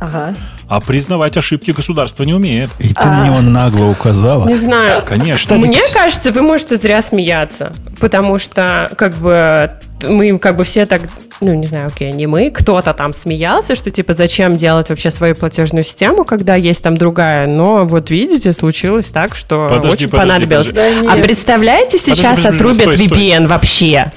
Ага. 0.00 0.34
А 0.66 0.80
признавать 0.80 1.36
ошибки 1.36 1.72
государство 1.72 2.24
не 2.24 2.32
умеет. 2.32 2.70
И 2.78 2.88
ты 2.88 2.94
а, 3.02 3.06
на 3.06 3.26
него 3.26 3.40
нагло 3.42 3.84
указала. 3.84 4.48
Не 4.48 4.54
знаю. 4.54 4.92
Конечно. 5.06 5.56
Кстати, 5.56 5.66
Мне 5.66 5.80
кажется, 5.92 6.32
вы 6.32 6.40
можете 6.40 6.76
зря 6.76 7.02
смеяться, 7.02 7.72
потому 8.00 8.38
что 8.38 8.90
как 8.96 9.14
бы 9.16 9.70
мы 10.04 10.38
как 10.38 10.56
бы 10.56 10.64
все 10.64 10.86
так 10.86 11.02
ну, 11.40 11.54
не 11.54 11.66
знаю, 11.66 11.86
окей, 11.86 12.12
не 12.12 12.26
мы, 12.26 12.50
кто-то 12.50 12.92
там 12.92 13.14
смеялся, 13.14 13.74
что, 13.74 13.90
типа, 13.90 14.12
зачем 14.12 14.56
делать 14.56 14.90
вообще 14.90 15.10
свою 15.10 15.34
платежную 15.34 15.84
систему, 15.84 16.24
когда 16.24 16.54
есть 16.54 16.82
там 16.82 16.96
другая, 16.96 17.46
но 17.46 17.86
вот 17.86 18.10
видите, 18.10 18.52
случилось 18.52 19.08
так, 19.08 19.34
что 19.34 19.68
подожди, 19.68 20.04
очень 20.04 20.10
подожди, 20.10 20.28
понадобилось. 20.28 20.66
Подожди. 20.66 21.06
А 21.08 21.16
представляете, 21.16 21.98
сейчас 21.98 22.36
подожди, 22.36 22.58
подожди, 22.58 22.82
отрубят 22.82 22.94
стой, 22.94 23.06
VPN 23.06 23.34
стой. 23.36 23.46
вообще? 23.46 24.12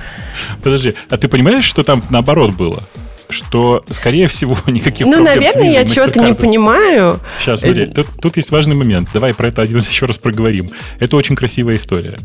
Подожди, 0.62 0.94
а 1.10 1.18
ты 1.18 1.28
понимаешь, 1.28 1.64
что 1.64 1.84
там 1.84 2.04
наоборот 2.10 2.52
было? 2.52 2.84
что, 3.30 3.84
скорее 3.90 4.28
всего, 4.28 4.58
никаких 4.68 5.08
ну, 5.08 5.14
проблем 5.14 5.36
наверное, 5.36 5.72
я 5.72 5.86
чего-то 5.86 6.22
не 6.22 6.34
понимаю. 6.34 7.20
Сейчас, 7.40 7.62
смотри, 7.62 7.88
тут, 7.88 8.08
тут 8.22 8.38
есть 8.38 8.52
важный 8.52 8.76
момент. 8.76 9.10
Давай 9.14 9.34
про 9.34 9.48
это 9.48 9.62
один 9.62 9.80
еще 9.90 10.06
раз 10.06 10.18
проговорим. 10.18 10.70
Это 11.00 11.18
очень 11.18 11.36
красивая 11.36 11.76
история. 11.76 12.18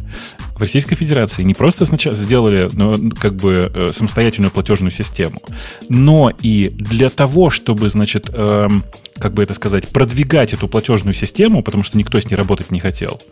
В 0.59 0.62
Российской 0.62 0.97
Федерации 0.97 1.44
не 1.44 1.55
просто 1.55 1.85
сначала 1.85 2.16
сделали 2.16 2.68
ну, 2.72 3.10
как 3.12 3.36
бы 3.36 3.70
э, 3.72 3.93
самостоятельную 3.93 4.51
платежную 4.51 4.90
систему, 4.90 5.40
но 5.89 6.32
и 6.43 6.68
для 6.70 7.10
того, 7.10 7.51
чтобы, 7.51 7.89
значит, 7.89 8.28
эм, 8.35 8.85
как 9.18 9.35
бы 9.35 9.44
это 9.44 9.55
сказать, 9.55 9.89
продвигать 9.89 10.52
эту 10.55 10.66
платежную 10.66 11.14
систему, 11.14 11.62
потому 11.62 11.85
что 11.85 11.97
никто 11.97 12.20
с 12.20 12.24
ней 12.28 12.35
работать 12.35 12.72
не 12.72 12.80
хотел, 12.80 13.22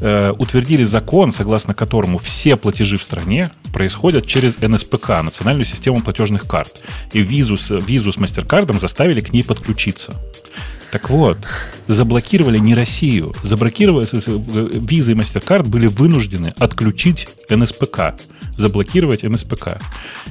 э, 0.00 0.34
утвердили 0.36 0.84
закон, 0.84 1.32
согласно 1.32 1.72
которому 1.72 2.18
все 2.18 2.56
платежи 2.56 2.98
в 2.98 3.02
стране 3.02 3.50
происходят 3.72 4.26
через 4.26 4.58
НСПК, 4.60 5.22
Национальную 5.22 5.64
систему 5.64 6.02
платежных 6.02 6.46
карт. 6.46 6.82
И 7.14 7.20
визу 7.20 7.56
с, 7.56 7.70
визу 7.74 8.12
с 8.12 8.18
MasterCard 8.18 8.78
заставили 8.78 9.20
к 9.20 9.32
ней 9.32 9.42
подключиться. 9.42 10.14
Так 10.96 11.10
вот, 11.10 11.36
заблокировали 11.88 12.56
не 12.56 12.74
Россию. 12.74 13.34
Заблокировали, 13.42 14.06
визы 14.78 15.12
и 15.12 15.14
MasterCard 15.14 15.68
были 15.68 15.88
вынуждены 15.88 16.54
отключить 16.56 17.28
НСПК, 17.50 18.14
заблокировать 18.56 19.22
НСПК. 19.22 19.78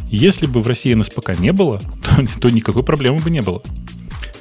Если 0.10 0.48
бы 0.48 0.62
в 0.62 0.68
России 0.68 0.92
НСПК 0.96 1.38
не 1.38 1.54
было, 1.54 1.80
то, 2.02 2.26
то 2.42 2.50
никакой 2.50 2.82
проблемы 2.82 3.20
бы 3.20 3.30
не 3.30 3.42
было. 3.42 3.62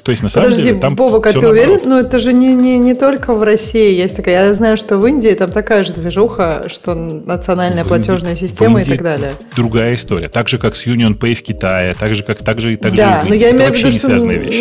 То 0.05 0.11
есть, 0.11 0.21
на 0.21 0.29
самом 0.29 0.49
Подожди, 0.49 0.69
деле, 0.69 0.79
там 0.79 0.95
Бобок, 0.95 1.25
а 1.25 1.33
ты 1.33 1.41
наоборот. 1.41 1.67
уверен? 1.67 1.89
Ну, 1.89 1.97
это 1.97 2.19
же 2.19 2.31
не, 2.31 2.53
не, 2.53 2.77
не 2.77 2.93
только 2.93 3.33
в 3.33 3.41
России 3.41 3.91
есть 3.91 4.15
такая. 4.15 4.45
Я 4.45 4.53
знаю, 4.53 4.77
что 4.77 4.99
в 4.99 5.07
Индии 5.07 5.31
там 5.31 5.49
такая 5.49 5.81
же 5.81 5.93
движуха, 5.93 6.65
что 6.67 6.93
национальная 6.93 7.83
в 7.83 7.87
платежная 7.87 8.33
Индии, 8.33 8.41
система 8.45 8.83
и 8.83 8.85
так 8.85 9.01
далее. 9.01 9.31
Другая 9.55 9.95
история. 9.95 10.29
Так 10.29 10.47
же, 10.47 10.59
как 10.59 10.75
с 10.75 10.85
Union 10.85 11.17
Pay 11.17 11.33
в 11.33 11.41
Китае, 11.41 11.95
так 11.99 12.13
же, 12.13 12.21
как 12.21 12.43
так 12.43 12.61
же 12.61 12.73
и 12.73 12.75
так 12.75 12.93
да, 12.93 13.23
же. 13.23 13.29
но 13.29 13.33
я 13.33 13.49
имею 13.49 13.73
в 13.73 13.77
виду, 13.77 13.89
что 13.89 14.09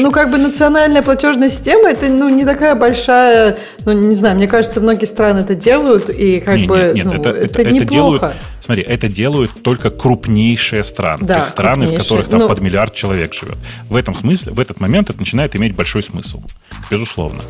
ну, 0.03 0.11
как 0.11 0.31
бы 0.31 0.39
национальная 0.39 1.03
платежная 1.03 1.51
система, 1.51 1.91
это 1.91 2.09
ну, 2.09 2.31
не 2.31 2.47
такая 2.47 2.75
большая, 2.75 3.59
ну, 3.85 3.93
не 3.93 4.15
знаю, 4.15 4.37
мне 4.37 4.49
кажется, 4.49 4.81
многие 4.81 5.05
страны 5.05 5.41
это 5.41 5.55
делают, 5.55 6.09
и 6.09 6.41
как 6.41 6.57
не, 6.57 6.67
бы 6.67 6.93
нет, 6.95 6.95
нет, 6.95 7.05
ну, 7.05 7.13
это, 7.13 7.29
это, 7.29 7.61
это 7.61 7.71
неплохо. 7.71 7.91
Делают, 7.93 8.23
смотри, 8.65 8.83
это 8.83 9.09
делают 9.09 9.51
только 9.63 9.91
крупнейшие 9.91 10.83
страны. 10.85 11.23
Да, 11.23 11.35
то 11.35 11.41
есть 11.41 11.51
страны, 11.51 11.87
в 11.87 11.99
которых 11.99 12.29
там 12.29 12.41
ну, 12.41 12.49
под 12.49 12.61
миллиард 12.61 12.95
человек 12.95 13.35
живет. 13.35 13.59
В 13.91 13.97
этом 13.97 14.15
смысле, 14.15 14.53
в 14.53 14.61
этот 14.61 14.81
момент 14.81 15.11
это 15.11 15.19
начинает 15.19 15.34
иметь 15.35 15.75
большой 15.75 16.03
смысл. 16.03 16.43
Безусловно. 16.91 17.41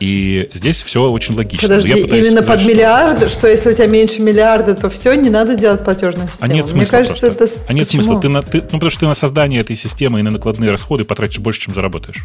И 0.00 0.48
здесь 0.54 0.80
все 0.82 1.10
очень 1.10 1.36
логично. 1.36 1.68
Подожди, 1.68 1.90
именно 1.90 2.42
сказать, 2.42 2.46
под 2.46 2.66
миллиард, 2.66 3.18
что... 3.18 3.28
что 3.28 3.48
если 3.48 3.70
у 3.70 3.72
тебя 3.74 3.86
меньше 3.86 4.22
миллиарда, 4.22 4.74
то 4.74 4.88
все, 4.88 5.12
не 5.14 5.28
надо 5.28 5.56
делать 5.56 5.84
платежную 5.84 6.26
систему. 6.28 6.50
А 6.50 6.54
нет 6.54 6.68
смысла 6.68 6.96
Мне 6.96 7.04
кажется, 7.04 7.26
просто. 7.32 7.44
это... 7.44 7.64
А 7.68 7.72
нет 7.74 7.86
Почему? 7.86 8.02
смысла. 8.02 8.20
Ты 8.20 8.28
на, 8.30 8.42
ты, 8.42 8.58
ну, 8.62 8.68
потому 8.68 8.90
что 8.90 9.00
ты 9.00 9.06
на 9.06 9.14
создание 9.14 9.60
этой 9.60 9.76
системы 9.76 10.20
и 10.20 10.22
на 10.22 10.30
накладные 10.30 10.70
расходы 10.70 11.04
потратишь 11.04 11.38
больше, 11.38 11.60
чем 11.60 11.74
заработаешь. 11.74 12.24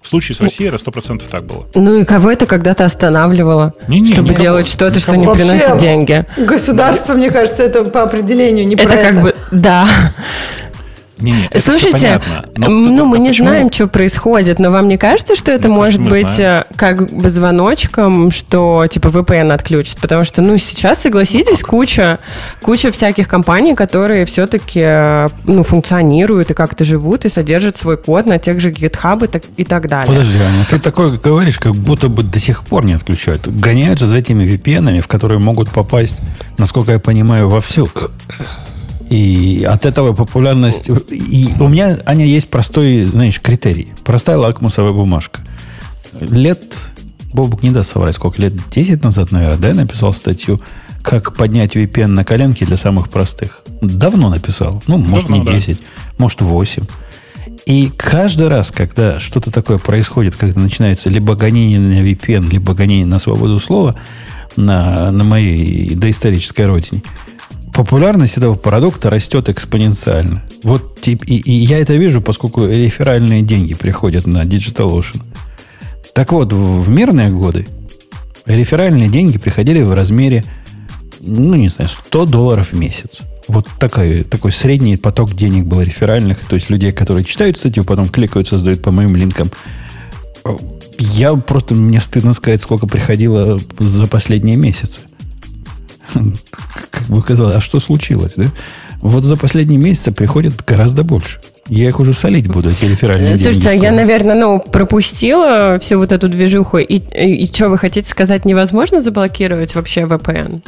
В 0.00 0.08
случае 0.08 0.36
с 0.36 0.40
Россией 0.40 0.68
это 0.68 0.76
100% 0.76 1.22
так 1.30 1.44
было. 1.44 1.66
Ну 1.74 1.98
и 1.98 2.04
кого 2.04 2.30
это 2.30 2.44
когда-то 2.44 2.84
останавливало, 2.84 3.72
не, 3.88 4.00
не, 4.00 4.12
чтобы 4.12 4.34
делать 4.34 4.66
что-то, 4.66 5.00
что 5.00 5.16
не 5.16 5.26
приносит 5.26 5.78
деньги? 5.78 6.26
Государство, 6.36 7.14
мне 7.14 7.30
кажется, 7.30 7.62
это 7.62 7.84
по 7.84 8.02
определению 8.02 8.66
не 8.66 8.74
это 8.74 8.84
про 8.84 8.94
это. 8.94 9.08
как 9.08 9.22
бы, 9.22 9.34
да. 9.50 9.88
Не, 11.18 11.32
не, 11.32 11.60
Слушайте, 11.60 12.20
но, 12.56 12.68
ну 12.68 13.04
мы 13.04 13.18
не 13.18 13.28
почему? 13.28 13.48
знаем, 13.48 13.72
что 13.72 13.86
происходит, 13.86 14.58
но 14.58 14.70
вам 14.70 14.88
не 14.88 14.96
кажется, 14.96 15.36
что 15.36 15.52
это 15.52 15.68
ну, 15.68 15.74
может 15.74 16.02
быть 16.02 16.30
знаем. 16.30 16.64
Э, 16.68 16.74
как 16.74 17.10
бы 17.12 17.30
звоночком, 17.30 18.30
что 18.30 18.86
типа 18.90 19.08
VPN 19.08 19.52
отключит? 19.52 19.98
Потому 20.00 20.24
что, 20.24 20.42
ну, 20.42 20.58
сейчас, 20.58 21.02
согласитесь, 21.02 21.62
куча, 21.62 22.18
куча 22.60 22.90
всяких 22.90 23.28
компаний, 23.28 23.74
которые 23.74 24.26
все-таки 24.26 24.80
э, 24.82 25.28
ну, 25.44 25.62
функционируют 25.62 26.50
и 26.50 26.54
как-то 26.54 26.84
живут 26.84 27.24
и 27.24 27.28
содержат 27.28 27.76
свой 27.76 27.96
код 27.96 28.26
на 28.26 28.38
тех 28.38 28.60
же 28.60 28.70
GitHub 28.70 29.24
и 29.24 29.28
так, 29.28 29.42
и 29.56 29.64
так 29.64 29.88
далее. 29.88 30.08
Подожди, 30.08 30.38
Аня, 30.38 30.66
ты 30.68 30.80
такое 30.80 31.10
говоришь, 31.16 31.58
как 31.58 31.74
будто 31.76 32.08
бы 32.08 32.24
до 32.24 32.40
сих 32.40 32.64
пор 32.64 32.84
не 32.84 32.94
отключают. 32.94 33.46
Гоняются 33.48 34.06
за 34.06 34.16
этими 34.16 34.44
VPN, 34.44 35.00
в 35.00 35.08
которые 35.08 35.38
могут 35.38 35.70
попасть, 35.70 36.20
насколько 36.58 36.92
я 36.92 36.98
понимаю, 36.98 37.48
во 37.48 37.60
всю. 37.60 37.88
И 39.10 39.66
от 39.68 39.86
этого 39.86 40.12
популярность... 40.14 40.88
И 40.88 41.54
у 41.60 41.68
меня, 41.68 41.98
Аня, 42.06 42.24
есть 42.24 42.48
простой, 42.48 43.04
знаешь, 43.04 43.40
критерий. 43.40 43.92
Простая 44.04 44.38
лакмусовая 44.38 44.92
бумажка. 44.92 45.40
Лет... 46.20 46.74
Бобук 47.32 47.64
не 47.64 47.70
даст 47.70 47.90
соврать, 47.90 48.14
сколько 48.14 48.40
лет? 48.40 48.52
10 48.70 49.02
назад, 49.02 49.32
наверное, 49.32 49.58
да, 49.58 49.68
я 49.68 49.74
написал 49.74 50.12
статью 50.12 50.60
как 51.02 51.34
поднять 51.34 51.74
VPN 51.74 52.06
на 52.06 52.24
коленки 52.24 52.64
для 52.64 52.76
самых 52.76 53.10
простых. 53.10 53.62
Давно 53.82 54.30
написал. 54.30 54.82
Ну, 54.86 54.98
может, 54.98 55.28
Давно, 55.28 55.42
не 55.42 55.58
10, 55.58 55.78
да. 55.78 55.84
может, 56.16 56.40
8. 56.40 56.84
И 57.66 57.90
каждый 57.96 58.48
раз, 58.48 58.70
когда 58.70 59.20
что-то 59.20 59.50
такое 59.50 59.78
происходит, 59.78 60.36
когда 60.36 60.60
начинается 60.60 61.10
либо 61.10 61.34
гонение 61.34 61.78
на 61.78 62.06
VPN, 62.06 62.50
либо 62.50 62.72
гонение 62.72 63.06
на 63.06 63.18
свободу 63.18 63.58
слова 63.58 63.96
на, 64.56 65.10
на 65.10 65.24
моей 65.24 65.94
доисторической 65.94 66.66
родине, 66.66 67.02
популярность 67.74 68.38
этого 68.38 68.54
продукта 68.54 69.10
растет 69.10 69.48
экспоненциально. 69.48 70.42
Вот 70.62 71.06
и, 71.06 71.14
и 71.14 71.52
я 71.52 71.78
это 71.78 71.94
вижу, 71.94 72.22
поскольку 72.22 72.66
реферальные 72.66 73.42
деньги 73.42 73.74
приходят 73.74 74.26
на 74.26 74.44
DigitalOcean. 74.44 75.22
Так 76.14 76.32
вот, 76.32 76.52
в 76.52 76.88
мирные 76.88 77.30
годы 77.30 77.66
реферальные 78.46 79.08
деньги 79.08 79.38
приходили 79.38 79.82
в 79.82 79.92
размере, 79.92 80.44
ну, 81.20 81.54
не 81.54 81.68
знаю, 81.68 81.88
100 81.88 82.26
долларов 82.26 82.72
в 82.72 82.78
месяц. 82.78 83.20
Вот 83.48 83.68
такой, 83.78 84.22
такой 84.22 84.52
средний 84.52 84.96
поток 84.96 85.34
денег 85.34 85.64
был 85.64 85.82
реферальных, 85.82 86.38
то 86.38 86.54
есть 86.54 86.70
людей, 86.70 86.92
которые 86.92 87.24
читают 87.24 87.58
статью, 87.58 87.84
потом 87.84 88.08
кликают, 88.08 88.48
создают 88.48 88.82
по 88.82 88.90
моим 88.90 89.16
линкам. 89.16 89.50
Я 90.98 91.34
просто, 91.34 91.74
мне 91.74 92.00
стыдно 92.00 92.32
сказать, 92.34 92.60
сколько 92.60 92.86
приходило 92.86 93.58
за 93.78 94.06
последние 94.06 94.56
месяцы 94.56 95.00
как 96.12 97.06
бы 97.08 97.20
сказал, 97.20 97.52
а 97.52 97.60
что 97.60 97.80
случилось, 97.80 98.34
да? 98.36 98.46
Вот 99.00 99.24
за 99.24 99.36
последние 99.36 99.78
месяцы 99.78 100.12
приходит 100.12 100.64
гораздо 100.64 101.04
больше. 101.04 101.40
Я 101.68 101.88
их 101.88 102.00
уже 102.00 102.12
солить 102.12 102.48
буду, 102.48 102.70
эти 102.70 102.84
реферальные 102.84 103.36
Слушайте, 103.36 103.70
деньги. 103.70 103.84
я, 103.84 103.92
наверное, 103.92 104.34
ну, 104.34 104.60
пропустила 104.60 105.78
всю 105.80 105.98
вот 105.98 106.12
эту 106.12 106.28
движуху. 106.28 106.78
И, 106.78 106.96
и, 106.96 107.44
и 107.44 107.46
что, 107.52 107.68
вы 107.68 107.78
хотите 107.78 108.08
сказать, 108.08 108.44
невозможно 108.44 109.00
заблокировать 109.00 109.74
вообще 109.74 110.02
VPN 110.02 110.62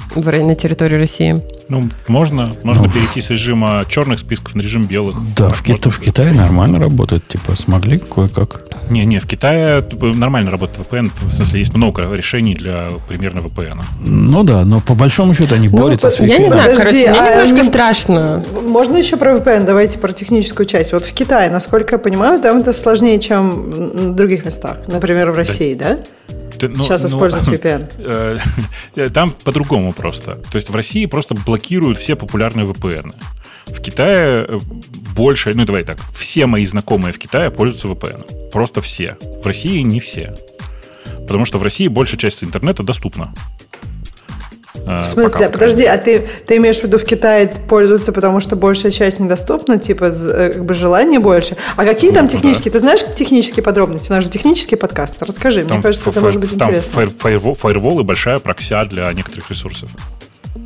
на 0.45 0.55
территории 0.55 0.97
России? 0.97 1.43
Ну, 1.69 1.89
можно. 2.07 2.53
Можно 2.63 2.85
ну, 2.85 2.93
перейти 2.93 3.21
с 3.21 3.31
режима 3.31 3.85
черных 3.89 4.21
списков 4.21 4.55
на 4.55 4.61
режим 4.61 4.85
белых. 4.85 5.17
Да, 5.35 5.51
в, 5.51 5.63
Кита, 5.63 5.91
в 5.91 5.99
Китае 5.99 6.33
нормально 6.33 6.79
работает. 6.79 7.27
Типа, 7.27 7.57
смогли 7.57 7.99
кое-как. 7.99 8.65
Не, 8.89 9.05
не, 9.05 9.19
в 9.19 9.27
Китае 9.27 9.85
нормально 10.01 10.51
работает 10.51 10.87
VPN. 10.87 11.11
В 11.23 11.35
смысле, 11.35 11.59
есть 11.59 11.75
много 11.75 12.03
решений 12.15 12.55
для 12.55 12.91
примерно 13.09 13.41
VPN. 13.41 13.85
Ну 14.07 14.45
да, 14.45 14.65
но 14.65 14.81
по 14.81 14.95
большому 14.95 15.35
счету 15.35 15.57
они 15.57 15.69
ну, 15.69 15.79
борются 15.79 16.09
с 16.09 16.21
VPN. 16.21 16.27
Я 16.27 16.39
не 16.39 16.49
знаю, 16.49 16.77
Подожди, 16.77 17.05
короче, 17.05 17.11
мне 17.11 17.21
а 17.21 17.31
немножко 17.33 17.57
не... 17.57 17.63
страшно. 17.69 18.45
Можно 18.69 18.97
еще 18.97 19.17
про 19.17 19.35
VPN? 19.35 19.67
Давайте 19.67 19.99
про 19.99 20.13
техническую 20.13 20.67
часть. 20.67 20.86
Вот 20.93 21.05
в 21.05 21.13
Китае, 21.13 21.51
насколько 21.51 21.95
я 21.95 21.99
понимаю, 21.99 22.41
там 22.41 22.59
это 22.59 22.73
сложнее, 22.73 23.19
чем 23.19 23.71
в 23.71 24.15
других 24.15 24.45
местах. 24.45 24.79
Например, 24.87 25.31
в 25.31 25.37
России, 25.37 25.75
да? 25.75 25.95
да? 25.95 26.37
Ты, 26.59 26.69
ну, 26.69 26.83
Сейчас 26.83 27.03
ну, 27.03 27.09
используют 27.09 27.47
VPN. 27.49 28.41
Э, 28.97 29.09
там 29.11 29.31
по-другому 29.31 29.93
просто. 29.93 30.37
То 30.51 30.57
есть 30.57 30.71
в 30.71 30.75
России 30.75 31.07
просто 31.07 31.35
блокируют 31.35 31.99
все 31.99 32.17
популярные 32.17 32.67
VPN. 32.67 33.15
В 33.67 33.81
Китае 33.81 34.47
э, 34.49 34.59
больше, 35.15 35.53
ну 35.55 35.65
давай 35.65 35.85
так, 35.85 35.99
все 36.17 36.47
мои 36.47 36.65
знакомые 36.65 37.13
в 37.13 37.19
Китае 37.19 37.51
пользуются 37.51 37.89
VPN. 37.89 38.51
Просто 38.51 38.81
все. 38.81 39.17
В 39.43 39.47
России 39.47 39.81
не 39.81 40.01
все. 40.01 40.35
Потому 41.27 41.45
что 41.45 41.59
в 41.59 41.63
России 41.63 41.89
большая 41.89 42.19
часть 42.19 42.43
интернета 42.45 42.83
доступна. 42.83 43.35
Э, 44.87 45.03
в 45.03 45.07
смысле? 45.07 45.31
Пока, 45.31 45.51
Подожди, 45.51 45.85
а 45.85 45.99
ты, 45.99 46.29
ты 46.47 46.57
имеешь 46.57 46.79
в 46.79 46.85
виду 46.85 46.99
в 46.99 47.05
Китае 47.05 47.53
пользуются, 47.69 48.13
потому 48.13 48.41
что 48.41 48.57
большая 48.57 48.93
часть 48.93 49.21
недоступна, 49.21 49.79
типа 49.79 50.07
э, 50.07 50.51
как 50.55 50.65
бы 50.65 50.75
желания 50.75 51.21
больше? 51.21 51.57
А 51.77 51.85
какие 51.85 52.13
там 52.13 52.25
ну, 52.25 52.31
технические? 52.31 52.73
Да. 52.73 52.79
Ты 52.79 52.81
знаешь 52.81 53.01
технические 53.17 53.63
подробности? 53.63 54.11
У 54.11 54.15
нас 54.15 54.25
же 54.25 54.31
технический 54.31 54.77
подкаст. 54.77 55.17
Расскажи, 55.21 55.63
там 55.65 55.79
мне 55.79 55.83
кажется, 55.83 56.11
это 56.11 56.21
может 56.21 56.41
быть 56.41 56.57
там 56.59 56.69
интересно. 56.69 56.93
Фаер, 56.93 57.11
фаервол, 57.19 57.55
фаервол 57.55 58.01
и 58.01 58.03
большая 58.05 58.39
прокся 58.39 58.85
для 58.85 59.13
некоторых 59.13 59.51
ресурсов. 59.51 59.89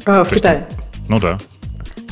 А, 0.05 0.25
в 0.25 0.29
То 0.29 0.35
Китае? 0.35 0.67
ну 1.09 1.19
да. 1.19 1.39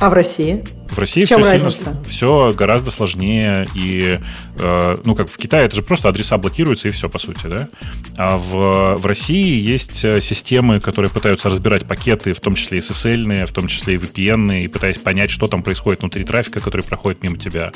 А 0.00 0.10
в 0.10 0.12
России? 0.12 0.62
В 0.88 0.98
России 0.98 1.24
все, 1.24 1.36
сильно, 1.42 1.70
все 2.08 2.52
гораздо 2.52 2.90
сложнее. 2.90 3.66
И, 3.74 4.18
э, 4.58 4.96
ну, 5.04 5.14
как 5.14 5.30
в 5.30 5.36
Китае, 5.36 5.66
это 5.66 5.76
же 5.76 5.82
просто 5.82 6.08
адреса 6.08 6.38
блокируются 6.38 6.88
и 6.88 6.90
все, 6.90 7.08
по 7.08 7.18
сути, 7.18 7.46
да? 7.46 7.68
А 8.16 8.36
в, 8.36 8.96
в 8.96 9.06
России 9.06 9.60
есть 9.60 10.04
э, 10.04 10.20
системы, 10.20 10.80
которые 10.80 11.10
пытаются 11.10 11.50
разбирать 11.50 11.86
пакеты, 11.86 12.32
в 12.32 12.40
том 12.40 12.54
числе 12.54 12.78
и 12.78 12.80
SSL, 12.80 13.46
в 13.46 13.52
том 13.52 13.66
числе 13.66 13.94
и 13.94 13.98
VPN, 13.98 14.60
и 14.60 14.68
пытаясь 14.68 14.98
понять, 14.98 15.30
что 15.30 15.46
там 15.46 15.62
происходит 15.62 16.00
внутри 16.00 16.24
трафика, 16.24 16.60
который 16.60 16.82
проходит 16.82 17.22
мимо 17.22 17.38
тебя. 17.38 17.70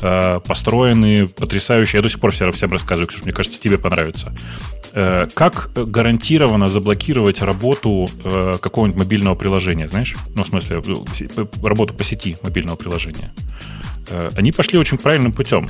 Э, 0.00 0.40
построены 0.40 1.26
потрясающе. 1.26 1.98
Я 1.98 2.02
до 2.02 2.08
сих 2.08 2.20
пор 2.20 2.32
всем, 2.32 2.50
рассказываю, 2.50 3.06
Ксюша, 3.06 3.24
мне 3.24 3.32
кажется, 3.32 3.60
тебе 3.60 3.78
понравится. 3.78 4.34
Э, 4.96 5.26
как 5.34 5.70
гарантированно 5.74 6.68
заблокировать 6.68 7.42
работу 7.42 8.08
э, 8.22 8.52
какого-нибудь 8.60 9.00
мобильного 9.00 9.34
приложения, 9.34 9.88
знаешь? 9.88 10.14
Ну, 10.36 10.44
в 10.44 10.46
смысле, 10.46 10.80
э, 10.86 11.44
работу 11.64 11.94
по 11.94 12.04
сети 12.04 12.36
мобильного 12.42 12.76
приложения. 12.76 13.32
Они 14.36 14.52
пошли 14.52 14.78
очень 14.78 14.98
правильным 14.98 15.32
путем. 15.32 15.66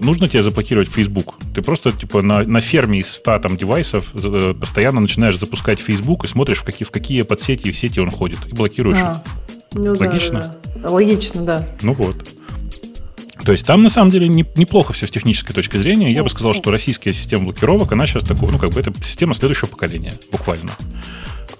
Нужно 0.00 0.26
тебе 0.26 0.42
заблокировать 0.42 0.88
Facebook. 0.88 1.36
Ты 1.54 1.62
просто 1.62 1.92
типа 1.92 2.20
на, 2.20 2.42
на 2.42 2.60
ферме 2.60 2.98
из 2.98 3.10
100 3.12 3.38
там, 3.38 3.56
девайсов 3.56 4.12
постоянно 4.60 5.00
начинаешь 5.00 5.38
запускать 5.38 5.78
Facebook 5.78 6.24
и 6.24 6.26
смотришь, 6.26 6.58
в 6.58 6.64
какие, 6.64 6.84
в 6.84 6.90
какие 6.90 7.22
подсети 7.22 7.68
и 7.68 7.72
в 7.72 7.78
сети 7.78 8.00
он 8.00 8.10
ходит. 8.10 8.38
И 8.48 8.52
блокируешь 8.52 8.98
а, 8.98 9.22
Ну, 9.72 9.94
Логично? 9.94 10.40
Да, 10.40 10.80
да. 10.82 10.90
Логично, 10.90 11.42
да. 11.42 11.68
Ну 11.82 11.94
вот. 11.94 12.16
То 13.46 13.52
есть 13.52 13.64
там 13.64 13.84
на 13.84 13.88
самом 13.88 14.10
деле 14.10 14.26
не, 14.26 14.44
неплохо 14.56 14.92
все 14.92 15.06
с 15.06 15.10
технической 15.10 15.54
точки 15.54 15.76
зрения. 15.76 16.12
Я 16.12 16.24
бы 16.24 16.28
сказал, 16.28 16.52
что 16.52 16.72
российская 16.72 17.12
система 17.12 17.44
блокировок, 17.44 17.92
она 17.92 18.04
сейчас 18.08 18.24
такой, 18.24 18.50
ну, 18.50 18.58
как 18.58 18.70
бы 18.70 18.80
это 18.80 18.92
система 19.04 19.34
следующего 19.34 19.68
поколения, 19.68 20.12
буквально. 20.32 20.72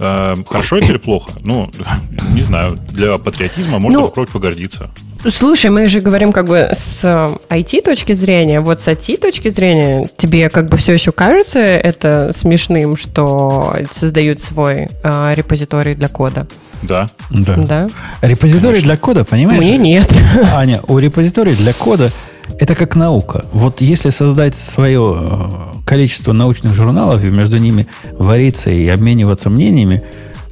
Э, 0.00 0.34
хорошо 0.48 0.78
это 0.78 0.86
или 0.86 0.98
плохо? 0.98 1.34
Ну, 1.44 1.70
не 2.32 2.42
знаю. 2.42 2.76
Для 2.90 3.18
патриотизма 3.18 3.78
можно 3.78 4.00
ну, 4.00 4.04
попробовать 4.06 4.32
погордиться. 4.32 4.90
Слушай, 5.30 5.70
мы 5.70 5.88
же 5.88 6.00
говорим 6.00 6.32
как 6.32 6.46
бы 6.46 6.70
с 6.72 7.02
IT 7.48 7.82
точки 7.82 8.12
зрения. 8.12 8.60
Вот 8.60 8.80
с 8.80 8.88
IT 8.88 9.18
точки 9.18 9.48
зрения 9.48 10.08
тебе 10.16 10.48
как 10.48 10.68
бы 10.68 10.76
все 10.76 10.92
еще 10.92 11.12
кажется 11.12 11.58
это 11.58 12.30
смешным, 12.34 12.96
что 12.96 13.74
создают 13.90 14.40
свой 14.40 14.88
э, 15.02 15.34
репозиторий 15.34 15.94
для 15.94 16.08
кода? 16.08 16.46
Да. 16.82 17.10
Да. 17.30 17.56
да? 17.56 17.88
Репозиторий 18.22 18.80
Конечно. 18.80 18.88
для 18.88 18.96
кода, 18.96 19.24
понимаешь? 19.24 19.58
Мне 19.58 19.78
нет. 19.78 20.12
Аня, 20.54 20.80
у 20.86 20.98
репозиторий 20.98 21.54
для 21.54 21.72
кода 21.72 22.10
это 22.58 22.74
как 22.74 22.96
наука. 22.96 23.44
Вот 23.52 23.80
если 23.80 24.10
создать 24.10 24.54
свое 24.54 25.16
э, 25.18 25.48
количество 25.84 26.32
научных 26.32 26.74
журналов 26.74 27.24
и 27.24 27.30
между 27.30 27.58
ними 27.58 27.86
вариться 28.12 28.70
и 28.70 28.86
обмениваться 28.88 29.50
мнениями, 29.50 30.02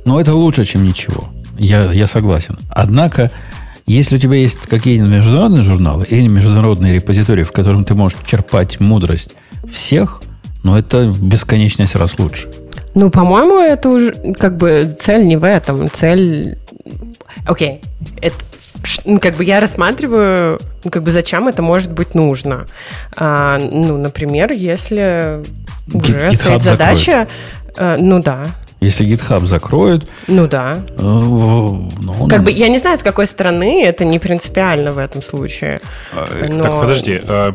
ну, 0.05 0.19
это 0.19 0.35
лучше, 0.35 0.65
чем 0.65 0.85
ничего. 0.85 1.25
Я, 1.59 1.93
я 1.93 2.07
согласен. 2.07 2.59
Однако, 2.71 3.31
если 3.87 4.17
у 4.17 4.19
тебя 4.19 4.37
есть 4.37 4.67
какие-нибудь 4.67 5.11
международные 5.11 5.63
журналы 5.63 6.07
или 6.09 6.27
международные 6.27 6.95
репозитории, 6.95 7.43
в 7.43 7.53
котором 7.53 7.85
ты 7.85 7.95
можешь 7.95 8.19
черпать 8.27 8.81
мудрость 8.81 9.35
всех, 9.71 10.23
ну, 10.63 10.77
это 10.77 11.13
бесконечность 11.19 11.95
раз 11.95 12.19
лучше. 12.19 12.49
Ну, 12.95 13.11
по-моему, 13.11 13.59
это 13.59 13.91
уже 13.91 14.13
как 14.39 14.57
бы 14.57 14.97
цель 15.01 15.27
не 15.27 15.37
в 15.37 15.45
этом. 15.45 15.91
Цель... 15.91 16.59
Окей, 17.47 17.81
это 18.23 18.37
ну, 19.05 19.19
как 19.19 19.35
бы 19.37 19.45
я 19.45 19.61
рассматриваю, 19.61 20.61
ну, 20.85 20.91
как 20.91 21.03
бы 21.03 21.11
зачем 21.11 21.49
это 21.49 21.63
может 21.63 21.93
быть 21.93 22.15
нужно. 22.15 22.67
А, 23.17 23.59
ну, 23.59 23.97
например, 23.97 24.53
если 24.53 25.43
уже 25.93 26.31
стоит 26.33 26.63
задача, 26.63 27.29
а, 27.77 27.97
ну 27.99 28.23
да, 28.23 28.47
если 28.85 29.07
GitHub 29.07 29.45
закроют... 29.45 30.07
Ну 30.27 30.47
да. 30.47 30.85
Э, 30.99 31.03
ну, 31.03 32.29
как 32.29 32.45
бы 32.45 32.51
я 32.51 32.69
не 32.69 32.79
знаю, 32.79 32.99
с 32.99 33.03
какой 33.03 33.27
стороны 33.27 33.85
это 33.85 34.05
не 34.05 34.19
принципиально 34.19 34.93
в 34.93 34.99
этом 34.99 35.23
случае. 35.23 35.81
А, 36.13 36.29
но... 36.49 36.63
Так, 36.63 36.81
подожди. 36.81 37.21
А, 37.25 37.55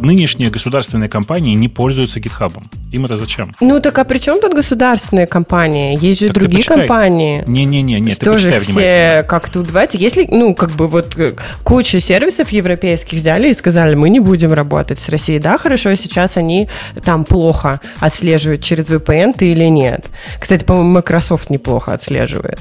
нынешние 0.00 0.50
государственные 0.50 1.08
компании 1.08 1.54
не 1.54 1.68
пользуются 1.68 2.20
GitHub. 2.20 2.52
Им 2.92 3.04
это 3.04 3.16
зачем? 3.16 3.54
Ну 3.60 3.80
так 3.80 3.98
а 3.98 4.04
при 4.04 4.18
чем 4.18 4.40
тут 4.40 4.54
государственные 4.54 5.26
компании? 5.26 5.98
Есть 6.00 6.20
же 6.20 6.26
так 6.28 6.36
другие 6.36 6.64
компании. 6.64 7.44
Не-не-не, 7.46 8.00
не, 8.00 8.14
ты 8.14 8.30
почитай 8.30 8.60
все 8.60 9.24
как-то 9.28 9.60
убивать. 9.60 9.94
Если, 9.94 10.26
ну, 10.30 10.54
как 10.54 10.70
бы 10.70 10.88
вот 10.88 11.18
э, 11.18 11.34
куча 11.64 12.00
сервисов 12.00 12.50
европейских 12.50 13.18
взяли 13.18 13.50
и 13.50 13.54
сказали, 13.54 13.94
мы 13.94 14.10
не 14.10 14.20
будем 14.20 14.52
работать 14.52 14.98
с 14.98 15.08
Россией. 15.08 15.38
Да, 15.38 15.58
хорошо, 15.58 15.94
сейчас 15.94 16.36
они 16.36 16.68
там 17.04 17.24
плохо 17.24 17.80
отслеживают 18.00 18.62
через 18.62 18.88
VPN 18.90 19.34
ты 19.36 19.52
или 19.52 19.64
нет. 19.64 20.06
Кстати, 20.40 20.64
по-моему, 20.64 20.90
Microsoft 20.90 21.50
неплохо 21.50 21.92
отслеживает. 21.92 22.60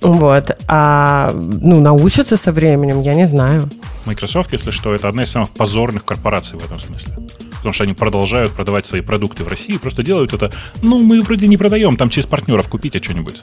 Вот. 0.00 0.56
А 0.66 1.32
ну, 1.34 1.80
научатся 1.80 2.36
со 2.36 2.52
временем, 2.52 3.02
я 3.02 3.14
не 3.14 3.26
знаю. 3.26 3.68
Microsoft, 4.06 4.52
если 4.52 4.70
что, 4.70 4.94
это 4.94 5.08
одна 5.08 5.22
из 5.22 5.30
самых 5.30 5.50
позорных 5.50 6.04
корпораций 6.04 6.58
в 6.58 6.64
этом 6.64 6.80
смысле. 6.80 7.16
Потому 7.56 7.72
что 7.72 7.84
они 7.84 7.92
продолжают 7.92 8.52
продавать 8.52 8.86
свои 8.86 9.02
продукты 9.02 9.44
в 9.44 9.48
России, 9.48 9.76
просто 9.76 10.02
делают 10.02 10.32
это, 10.32 10.50
ну, 10.82 10.98
мы 10.98 11.20
вроде 11.20 11.46
не 11.46 11.58
продаем, 11.58 11.96
там 11.96 12.08
через 12.08 12.26
партнеров 12.26 12.68
купите 12.68 13.02
что-нибудь. 13.02 13.42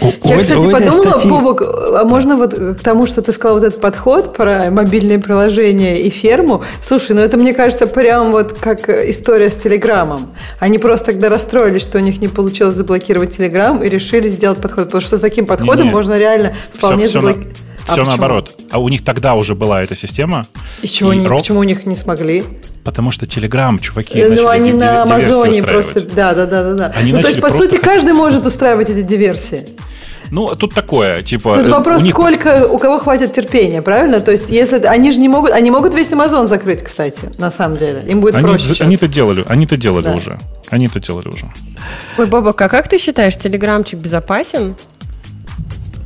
Я, 0.00 0.40
кстати, 0.40 0.60
подумала, 0.60 0.92
статьи... 0.92 1.30
Бобок, 1.30 1.62
а 1.62 2.04
можно 2.04 2.36
вот 2.36 2.54
к 2.54 2.80
тому, 2.80 3.06
что 3.06 3.22
ты 3.22 3.32
сказал, 3.32 3.58
вот 3.58 3.64
этот 3.64 3.80
подход 3.80 4.36
про 4.36 4.70
мобильные 4.70 5.18
приложения 5.18 6.00
и 6.00 6.10
ферму? 6.10 6.62
Слушай, 6.80 7.16
ну 7.16 7.22
это, 7.22 7.36
мне 7.36 7.54
кажется, 7.54 7.86
прям 7.86 8.32
вот 8.32 8.54
как 8.58 8.88
история 8.88 9.50
с 9.50 9.56
Телеграмом. 9.56 10.34
Они 10.58 10.78
просто 10.78 11.06
тогда 11.06 11.28
расстроились, 11.28 11.82
что 11.82 11.98
у 11.98 12.00
них 12.00 12.20
не 12.20 12.28
получилось 12.28 12.74
заблокировать 12.74 13.36
Телеграм 13.36 13.82
и 13.82 13.88
решили 13.88 14.28
сделать 14.28 14.58
подход. 14.58 14.86
Потому 14.86 15.00
что 15.00 15.16
с 15.16 15.20
таким 15.20 15.46
подходом 15.46 15.84
не, 15.84 15.88
не. 15.88 15.94
можно 15.94 16.18
реально 16.18 16.54
вполне 16.72 17.08
заблокировать. 17.08 17.56
Все, 17.56 17.64
а 17.86 17.92
все 17.92 18.04
наоборот. 18.04 18.58
А 18.70 18.80
у 18.80 18.88
них 18.88 19.04
тогда 19.04 19.34
уже 19.34 19.54
была 19.54 19.82
эта 19.82 19.94
система. 19.94 20.46
И, 20.82 20.88
чего 20.88 21.12
и 21.12 21.16
они, 21.16 21.26
роб... 21.26 21.40
почему 21.40 21.60
у 21.60 21.64
них 21.64 21.86
не 21.86 21.94
смогли? 21.94 22.44
Потому 22.84 23.10
что 23.10 23.24
Telegram, 23.26 23.80
чуваки, 23.80 24.18
э, 24.18 24.28
Ну, 24.28 24.46
они 24.46 24.72
на 24.72 25.02
Амазоне 25.02 25.62
просто... 25.62 26.02
Да, 26.02 26.34
да, 26.34 26.46
да, 26.46 26.62
да. 26.62 26.74
да. 26.74 26.92
Они 26.94 27.12
ну, 27.12 27.22
то 27.22 27.28
есть, 27.28 27.40
по 27.40 27.48
просто... 27.48 27.64
сути, 27.64 27.78
каждый 27.78 28.12
может 28.12 28.44
устраивать 28.44 28.90
эти 28.90 29.02
диверсии. 29.02 29.66
Ну, 30.30 30.54
тут 30.54 30.74
такое, 30.74 31.22
типа... 31.22 31.56
Тут 31.56 31.68
вопрос, 31.68 32.02
них... 32.02 32.12
сколько, 32.12 32.66
у 32.66 32.78
кого 32.78 32.98
хватит 32.98 33.32
терпения, 33.32 33.82
правильно? 33.82 34.20
То 34.20 34.32
есть, 34.32 34.50
если... 34.50 34.80
Они 34.80 35.12
же 35.12 35.18
не 35.18 35.28
могут... 35.28 35.52
Они 35.52 35.70
могут 35.70 35.94
весь 35.94 36.12
Амазон 36.12 36.48
закрыть, 36.48 36.82
кстати, 36.82 37.30
на 37.38 37.50
самом 37.50 37.78
деле. 37.78 38.04
Им 38.08 38.20
будет 38.20 38.34
они, 38.34 38.46
проще 38.46 38.74
Они-то 38.84 39.08
делали, 39.08 39.44
они-то 39.48 39.76
делали 39.76 40.04
да. 40.04 40.14
уже. 40.14 40.38
Они-то 40.68 41.00
делали 41.00 41.28
уже. 41.28 41.50
Ой, 42.18 42.26
Бобок, 42.26 42.60
а 42.60 42.68
как 42.68 42.88
ты 42.88 42.98
считаешь, 42.98 43.36
Телеграмчик 43.36 43.98
безопасен? 43.98 44.76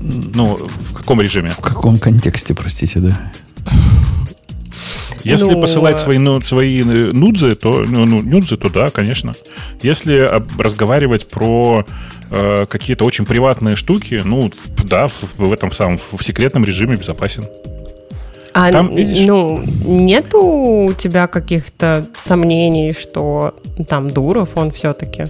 Ну, 0.00 0.56
в 0.56 0.94
каком 0.94 1.20
режиме? 1.20 1.50
В 1.50 1.60
каком 1.60 1.98
контексте, 1.98 2.54
простите, 2.54 3.00
да? 3.00 3.12
Если 5.24 5.52
ну, 5.52 5.60
посылать 5.60 5.98
свои, 5.98 6.18
ну, 6.18 6.40
свои 6.42 6.82
э, 6.82 7.12
нудзы, 7.12 7.54
то, 7.54 7.84
ну, 7.86 8.06
ну, 8.06 8.22
нудзы, 8.22 8.56
то 8.56 8.68
да, 8.68 8.88
конечно. 8.88 9.32
Если 9.82 10.30
разговаривать 10.58 11.28
про 11.28 11.84
э, 12.30 12.66
какие-то 12.66 13.04
очень 13.04 13.26
приватные 13.26 13.76
штуки, 13.76 14.22
ну, 14.24 14.50
да, 14.84 15.08
в, 15.08 15.38
в 15.38 15.52
этом 15.52 15.72
самом, 15.72 15.98
в 15.98 16.22
секретном 16.22 16.64
режиме 16.64 16.96
безопасен. 16.96 17.44
А 18.54 18.72
Там, 18.72 18.94
видишь, 18.94 19.26
ну, 19.26 19.62
нету 19.84 20.40
у 20.40 20.92
тебя 20.92 21.26
каких-то 21.26 22.06
сомнений, 22.18 22.92
что 22.92 23.54
там 23.88 24.10
Дуров, 24.10 24.50
он 24.56 24.72
все-таки 24.72 25.24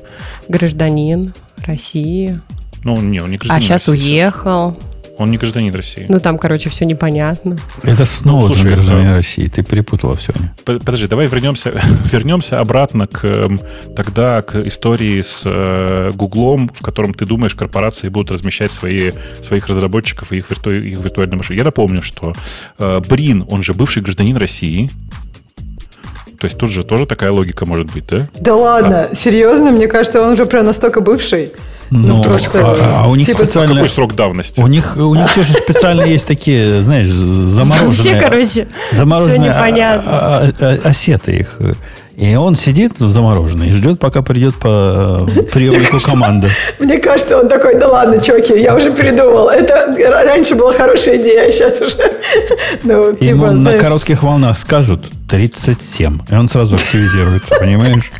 гражданин 0.48 1.34
России? 1.66 2.40
Ну, 2.84 2.96
не, 3.00 3.20
он 3.20 3.30
не 3.30 3.36
гражданин 3.36 3.58
А 3.58 3.60
сейчас 3.60 3.88
России, 3.88 4.12
уехал. 4.12 4.78
Он 5.18 5.30
не 5.32 5.36
гражданин 5.36 5.74
России. 5.74 6.06
Ну, 6.08 6.20
там, 6.20 6.38
короче, 6.38 6.70
все 6.70 6.84
непонятно. 6.84 7.56
Это 7.82 8.04
снова 8.04 8.48
ну, 8.48 8.54
слушай, 8.54 8.70
гражданин 8.70 9.06
это... 9.06 9.14
России. 9.16 9.48
Ты 9.48 9.64
перепутала 9.64 10.16
все. 10.16 10.32
Подожди, 10.64 11.08
давай 11.08 11.26
вернемся, 11.26 11.72
вернемся 12.12 12.60
обратно 12.60 13.08
к 13.08 13.24
эм, 13.24 13.60
тогда 13.96 14.42
к 14.42 14.54
истории 14.66 15.20
с 15.20 15.42
э, 15.44 16.12
Гуглом, 16.14 16.70
в 16.72 16.82
котором 16.82 17.14
ты 17.14 17.26
думаешь, 17.26 17.56
корпорации 17.56 18.08
будут 18.08 18.30
размещать 18.30 18.70
свои, 18.70 19.10
своих 19.42 19.66
разработчиков 19.66 20.30
и 20.32 20.36
их, 20.36 20.50
вирту, 20.50 20.70
их 20.70 21.00
виртуальные 21.00 21.38
машины. 21.38 21.56
Я 21.56 21.64
напомню, 21.64 22.00
что 22.00 22.32
э, 22.78 23.00
Брин, 23.08 23.44
он 23.50 23.64
же 23.64 23.74
бывший 23.74 24.02
гражданин 24.02 24.36
России, 24.36 24.88
то 26.38 26.44
есть 26.44 26.56
тут 26.56 26.70
же 26.70 26.84
тоже 26.84 27.06
такая 27.06 27.32
логика 27.32 27.66
может 27.66 27.92
быть, 27.92 28.06
да? 28.06 28.28
Да 28.38 28.54
ладно, 28.54 29.08
а. 29.10 29.14
серьезно? 29.14 29.72
Мне 29.72 29.88
кажется, 29.88 30.22
он 30.22 30.34
уже 30.34 30.46
прям 30.46 30.66
настолько 30.66 31.00
бывший. 31.00 31.52
Ну, 31.90 32.16
ну 32.16 32.22
просто, 32.22 32.50
а, 32.54 33.02
а 33.04 33.08
у 33.08 33.14
них 33.14 33.26
типа, 33.26 33.44
специально... 33.44 33.74
Какой 33.74 33.88
срок 33.88 34.14
давности? 34.14 34.60
У 34.60 34.66
них, 34.66 34.96
у 34.96 35.14
них 35.14 35.30
все 35.30 35.42
же 35.42 35.52
специально 35.54 36.02
есть 36.02 36.26
такие, 36.26 36.82
знаешь, 36.82 37.06
замороженные... 37.06 37.86
Вообще, 37.86 38.20
короче, 38.20 38.68
замороженные 38.92 39.52
все 39.52 39.58
непонятно. 39.58 40.10
А, 40.10 40.52
а, 40.60 40.76
а, 40.84 40.88
осеты 40.88 41.36
их. 41.36 41.58
И 42.18 42.34
он 42.34 42.56
сидит 42.56 42.98
замороженный 42.98 43.68
и 43.68 43.72
ждет, 43.72 44.00
пока 44.00 44.22
придет 44.22 44.56
по 44.56 45.24
э, 45.36 45.42
приемнику 45.44 46.00
команды. 46.00 46.48
Мне 46.80 46.98
кажется, 46.98 47.38
он 47.38 47.48
такой, 47.48 47.78
да 47.78 47.86
ладно, 47.86 48.20
чуваки, 48.20 48.60
я 48.60 48.74
уже 48.74 48.90
придумал. 48.90 49.48
Это 49.48 49.94
раньше 50.26 50.56
была 50.56 50.72
хорошая 50.72 51.18
идея, 51.18 51.48
а 51.48 51.52
сейчас 51.52 51.80
уже... 51.80 51.96
Ну, 52.82 53.12
типа, 53.12 53.24
Ему 53.24 53.50
на 53.52 53.78
коротких 53.78 54.24
волнах 54.24 54.58
скажут 54.58 55.04
37, 55.30 56.18
и 56.28 56.34
он 56.34 56.48
сразу 56.48 56.74
активизируется, 56.74 57.54
понимаешь? 57.54 58.10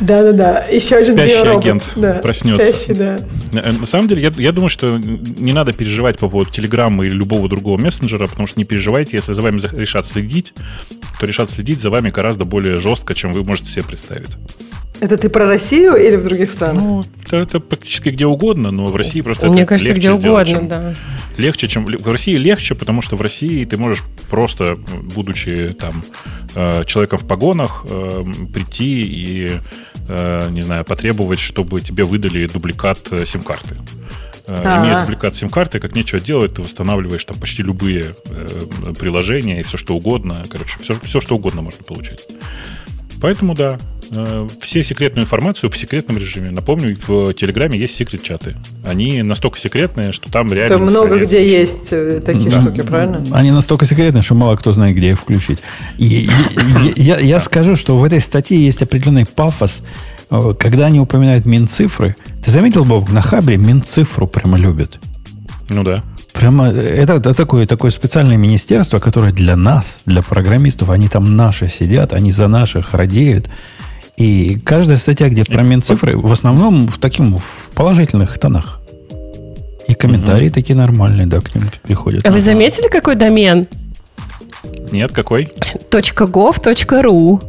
Да-да-да, 0.00 0.64
еще 0.70 0.96
один 0.96 1.14
Спящий 1.14 1.48
агент 1.48 1.82
проснется. 2.22 2.72
Спящий, 2.72 2.94
да. 2.94 3.18
Э, 3.52 3.72
на 3.72 3.86
самом 3.86 4.08
деле, 4.08 4.22
я, 4.22 4.32
я 4.36 4.52
думаю, 4.52 4.68
что 4.68 4.98
не 4.98 5.52
надо 5.52 5.72
переживать 5.72 6.18
по 6.18 6.28
поводу 6.28 6.50
Телеграма 6.50 7.04
или 7.04 7.14
любого 7.14 7.48
другого 7.48 7.78
мессенджера, 7.78 8.26
потому 8.26 8.46
что 8.46 8.58
не 8.58 8.64
переживайте, 8.64 9.16
если 9.16 9.32
за 9.32 9.42
вами 9.42 9.60
решат 9.76 10.06
следить, 10.06 10.52
то 11.18 11.26
решат 11.26 11.50
следить 11.50 11.80
за 11.80 11.90
вами 11.90 12.10
гораздо 12.10 12.44
более 12.44 12.80
жестко, 12.80 13.14
чем 13.14 13.32
вы 13.32 13.42
можете 13.44 13.70
себе 13.70 13.84
представить. 13.84 14.36
Это 15.00 15.16
ты 15.16 15.28
про 15.28 15.46
Россию 15.46 15.94
или 15.96 16.16
в 16.16 16.24
других 16.24 16.50
странах? 16.50 16.82
Ну, 16.82 17.04
это, 17.24 17.36
это 17.36 17.60
практически 17.60 18.08
где 18.08 18.26
угодно, 18.26 18.70
но 18.70 18.86
в 18.86 18.96
России 18.96 19.20
просто 19.20 19.48
Мне 19.50 19.66
кажется, 19.66 19.88
легче 19.88 20.00
где 20.00 20.10
угодно, 20.10 20.46
чем, 20.46 20.68
да. 20.68 20.94
Легче, 21.36 21.68
чем... 21.68 21.84
В 21.84 22.08
России 22.08 22.34
легче, 22.34 22.74
потому 22.74 23.02
что 23.02 23.16
в 23.16 23.20
России 23.20 23.64
ты 23.64 23.76
можешь 23.76 24.02
просто, 24.30 24.76
будучи 25.14 25.76
там 25.78 26.02
э, 26.54 26.84
человеком 26.86 27.18
в 27.18 27.26
погонах, 27.26 27.84
э, 27.88 28.22
прийти 28.52 29.02
и, 29.02 29.25
э, 30.08 30.48
не 30.50 30.62
знаю, 30.62 30.84
потребовать, 30.84 31.40
чтобы 31.40 31.80
тебе 31.80 32.04
выдали 32.04 32.46
дубликат 32.46 32.98
сим-карты. 33.26 33.76
А-а-а. 34.48 34.84
Имея 34.84 35.00
дубликат 35.02 35.34
сим-карты, 35.34 35.80
как 35.80 35.94
нечего 35.94 36.20
делать, 36.20 36.54
ты 36.54 36.62
восстанавливаешь 36.62 37.24
там 37.24 37.38
почти 37.38 37.62
любые 37.62 38.14
э, 38.26 38.92
приложения 38.98 39.60
и 39.60 39.64
все 39.64 39.76
что 39.76 39.96
угодно. 39.96 40.44
Короче, 40.48 40.78
все, 40.80 40.94
все 41.02 41.20
что 41.20 41.36
угодно 41.36 41.62
можно 41.62 41.82
получать. 41.82 42.26
Поэтому 43.20 43.54
да, 43.54 43.78
э, 44.10 44.46
все 44.60 44.82
секретную 44.82 45.24
информацию 45.24 45.70
в 45.70 45.76
секретном 45.76 46.18
режиме. 46.18 46.50
Напомню, 46.50 46.96
в 47.06 47.32
Телеграме 47.34 47.78
есть 47.78 47.94
секрет-чаты. 47.94 48.54
Они 48.84 49.22
настолько 49.22 49.58
секретные, 49.58 50.12
что 50.12 50.30
там 50.30 50.52
реально... 50.52 50.76
Там 50.76 50.86
много 50.86 51.16
где 51.16 51.38
ничего. 51.38 51.58
есть 51.58 51.88
э, 51.90 52.20
такие 52.24 52.50
да. 52.50 52.60
штуки, 52.60 52.82
правильно? 52.82 53.24
Они 53.32 53.50
настолько 53.50 53.84
секретные, 53.84 54.22
что 54.22 54.34
мало 54.34 54.56
кто 54.56 54.72
знает, 54.72 54.96
где 54.96 55.10
их 55.10 55.20
включить. 55.20 55.62
Я, 55.96 56.32
я, 56.96 57.18
я 57.18 57.40
скажу, 57.40 57.76
что 57.76 57.96
в 57.96 58.04
этой 58.04 58.20
статье 58.20 58.58
есть 58.58 58.82
определенный 58.82 59.26
пафос, 59.26 59.82
э, 60.30 60.54
когда 60.58 60.86
они 60.86 61.00
упоминают 61.00 61.46
Минцифры. 61.46 62.16
Ты 62.44 62.50
заметил, 62.50 62.84
Боб, 62.84 63.10
на 63.10 63.22
Хабре 63.22 63.56
Минцифру 63.56 64.26
прямо 64.26 64.58
любят? 64.58 65.00
Ну 65.68 65.82
да. 65.82 66.04
Прямо 66.36 66.68
это, 66.68 67.14
это 67.14 67.34
такое, 67.34 67.66
такое 67.66 67.90
специальное 67.90 68.36
министерство, 68.36 68.98
которое 68.98 69.32
для 69.32 69.56
нас, 69.56 70.00
для 70.04 70.22
программистов, 70.22 70.90
они 70.90 71.08
там 71.08 71.34
наши 71.34 71.68
сидят, 71.68 72.12
они 72.12 72.30
за 72.30 72.46
наших 72.46 72.92
радеют. 72.92 73.48
И 74.18 74.58
каждая 74.64 74.98
статья, 74.98 75.28
где 75.28 75.44
про 75.44 75.62
Минцифры, 75.62 76.16
в 76.16 76.30
основном 76.30 76.88
в 76.88 76.98
таким 76.98 77.38
в 77.38 77.70
положительных 77.74 78.38
тонах. 78.38 78.80
И 79.88 79.94
комментарии 79.94 80.48
угу. 80.48 80.54
такие 80.54 80.76
нормальные, 80.76 81.26
да, 81.26 81.40
к 81.40 81.54
ним 81.54 81.70
приходят. 81.82 82.26
А 82.26 82.30
вы 82.30 82.40
заметили, 82.40 82.88
какой 82.88 83.14
домен? 83.14 83.66
Нет, 84.90 85.12
какой? 85.12 85.50
.gov.ru 85.90 87.42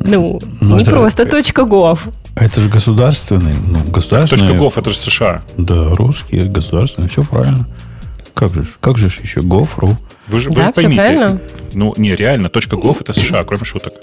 Ну, 0.00 0.38
Но 0.40 0.40
ну, 0.60 0.76
не 0.76 0.82
это, 0.82 0.90
просто 0.90 1.22
.gov. 1.22 1.98
Это 2.34 2.60
же 2.60 2.68
государственный. 2.68 3.54
Ну, 3.66 3.78
государственный. 3.90 4.56
.gov 4.56 4.72
это 4.76 4.90
же 4.90 4.96
США. 4.96 5.42
Да, 5.56 5.90
русский, 5.94 6.40
государственный, 6.40 7.08
все 7.08 7.22
правильно. 7.22 7.66
Как 8.34 8.54
же, 8.54 8.64
как 8.80 8.98
же 8.98 9.06
еще 9.06 9.40
gov.ru? 9.40 9.96
Вы 10.28 10.40
же, 10.40 10.50
вы 10.50 10.56
да, 10.56 10.66
же 10.66 10.72
поймите. 10.72 10.96
Правильно? 10.96 11.40
Ну, 11.72 11.94
не, 11.96 12.14
реально, 12.14 12.46
.gov 12.46 12.96
это 13.00 13.12
США, 13.12 13.44
кроме 13.44 13.64
шуток. 13.64 13.94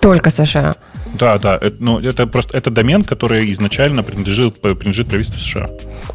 Только 0.00 0.30
США. 0.30 0.74
Да, 1.14 1.38
да. 1.38 1.56
Это, 1.56 1.76
ну, 1.80 1.98
это 1.98 2.26
просто 2.26 2.56
это 2.56 2.70
домен, 2.70 3.02
который 3.02 3.50
изначально 3.52 4.02
принадлежит, 4.02 4.60
принадлежит 4.60 5.08
правительству 5.08 5.40
США. 5.40 5.68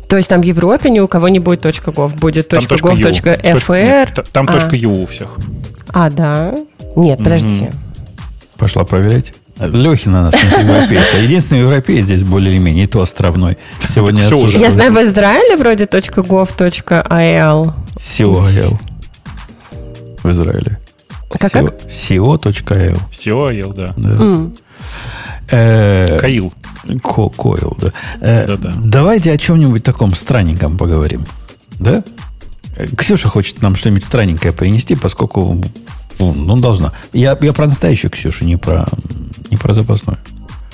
То 0.08 0.18
есть 0.18 0.30
там 0.30 0.42
в 0.42 0.44
Европе 0.44 0.90
ни 0.90 1.00
у 1.00 1.08
кого 1.08 1.30
не 1.30 1.40
будет 1.40 1.66
.gov, 1.66 2.18
будет 2.20 2.54
.gov.fr. 2.54 4.28
Там 4.32 4.48
а. 4.50 4.58
.eu 4.58 5.04
у 5.04 5.06
всех. 5.06 5.38
А, 5.90 6.10
да? 6.10 6.56
Нет, 6.96 7.20
подождите. 7.20 7.72
Пошла 8.58 8.84
проверять. 8.84 9.34
Лехина 9.60 10.24
нас 10.24 10.34
нет 10.34 10.58
европейца. 10.68 11.18
Единственный 11.18 11.62
европеец 11.62 12.06
здесь 12.06 12.24
более-менее, 12.24 12.86
и 12.86 12.88
то 12.88 13.02
островной. 13.02 13.58
Сегодня 13.88 14.24
Я 14.58 14.72
знаю, 14.72 14.92
в 14.94 14.98
Израиле 14.98 15.56
вроде 15.58 15.86
.gov.il. 15.86 17.74
COIL. 17.96 18.80
В 20.24 20.32
Израиле. 20.32 20.80
Как, 21.30 21.52
как? 21.52 21.64
CO.il. 21.86 23.00
CO.il, 23.12 23.74
да. 23.74 23.94
да. 23.98 24.52
Э, 25.52 26.20
Каил. 26.20 26.54
Коил, 27.02 27.78
да. 27.80 27.92
Э, 28.22 28.58
давайте 28.58 29.32
о 29.32 29.38
чем-нибудь 29.38 29.84
таком 29.84 30.14
странненьком 30.14 30.78
поговорим. 30.78 31.26
Да? 31.80 32.04
Ксюша 32.98 33.28
хочет 33.28 33.62
нам 33.62 33.76
что-нибудь 33.76 34.04
странненькое 34.04 34.54
принести, 34.54 34.96
поскольку 34.96 35.64
ну, 36.20 36.34
ну 36.34 36.58
должна. 36.58 36.92
Я, 37.14 37.38
я 37.42 37.54
про 37.54 37.66
настоящую 37.66 38.12
Ксюшу, 38.12 38.46
не 38.46 38.58
про, 38.58 38.88
не 39.52 39.58
про 39.58 39.74
запасную. 39.74 40.18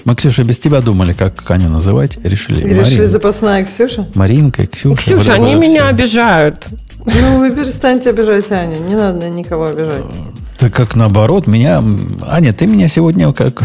Мы, 0.05 0.15
Ксюша, 0.15 0.43
без 0.43 0.59
тебя 0.59 0.81
думали, 0.81 1.13
как 1.13 1.49
Аню 1.51 1.69
называть. 1.69 2.17
Решили. 2.23 2.61
Решили 2.61 2.97
Марин. 2.97 3.07
запасная 3.09 3.65
Ксюша? 3.65 4.07
Маринка, 4.15 4.65
Ксюша. 4.65 5.01
Ксюша, 5.01 5.33
они 5.33 5.55
меня 5.55 5.87
обижают. 5.87 6.67
Ну, 7.05 7.37
вы 7.37 7.51
перестаньте 7.51 8.09
обижать 8.09 8.51
Аню. 8.51 8.81
Не 8.87 8.95
надо 8.95 9.29
никого 9.29 9.65
обижать. 9.65 10.03
Так 10.57 10.73
как 10.73 10.95
наоборот, 10.95 11.47
меня... 11.47 11.83
Аня, 12.27 12.53
ты 12.53 12.67
меня 12.67 12.87
сегодня 12.87 13.31
как 13.33 13.63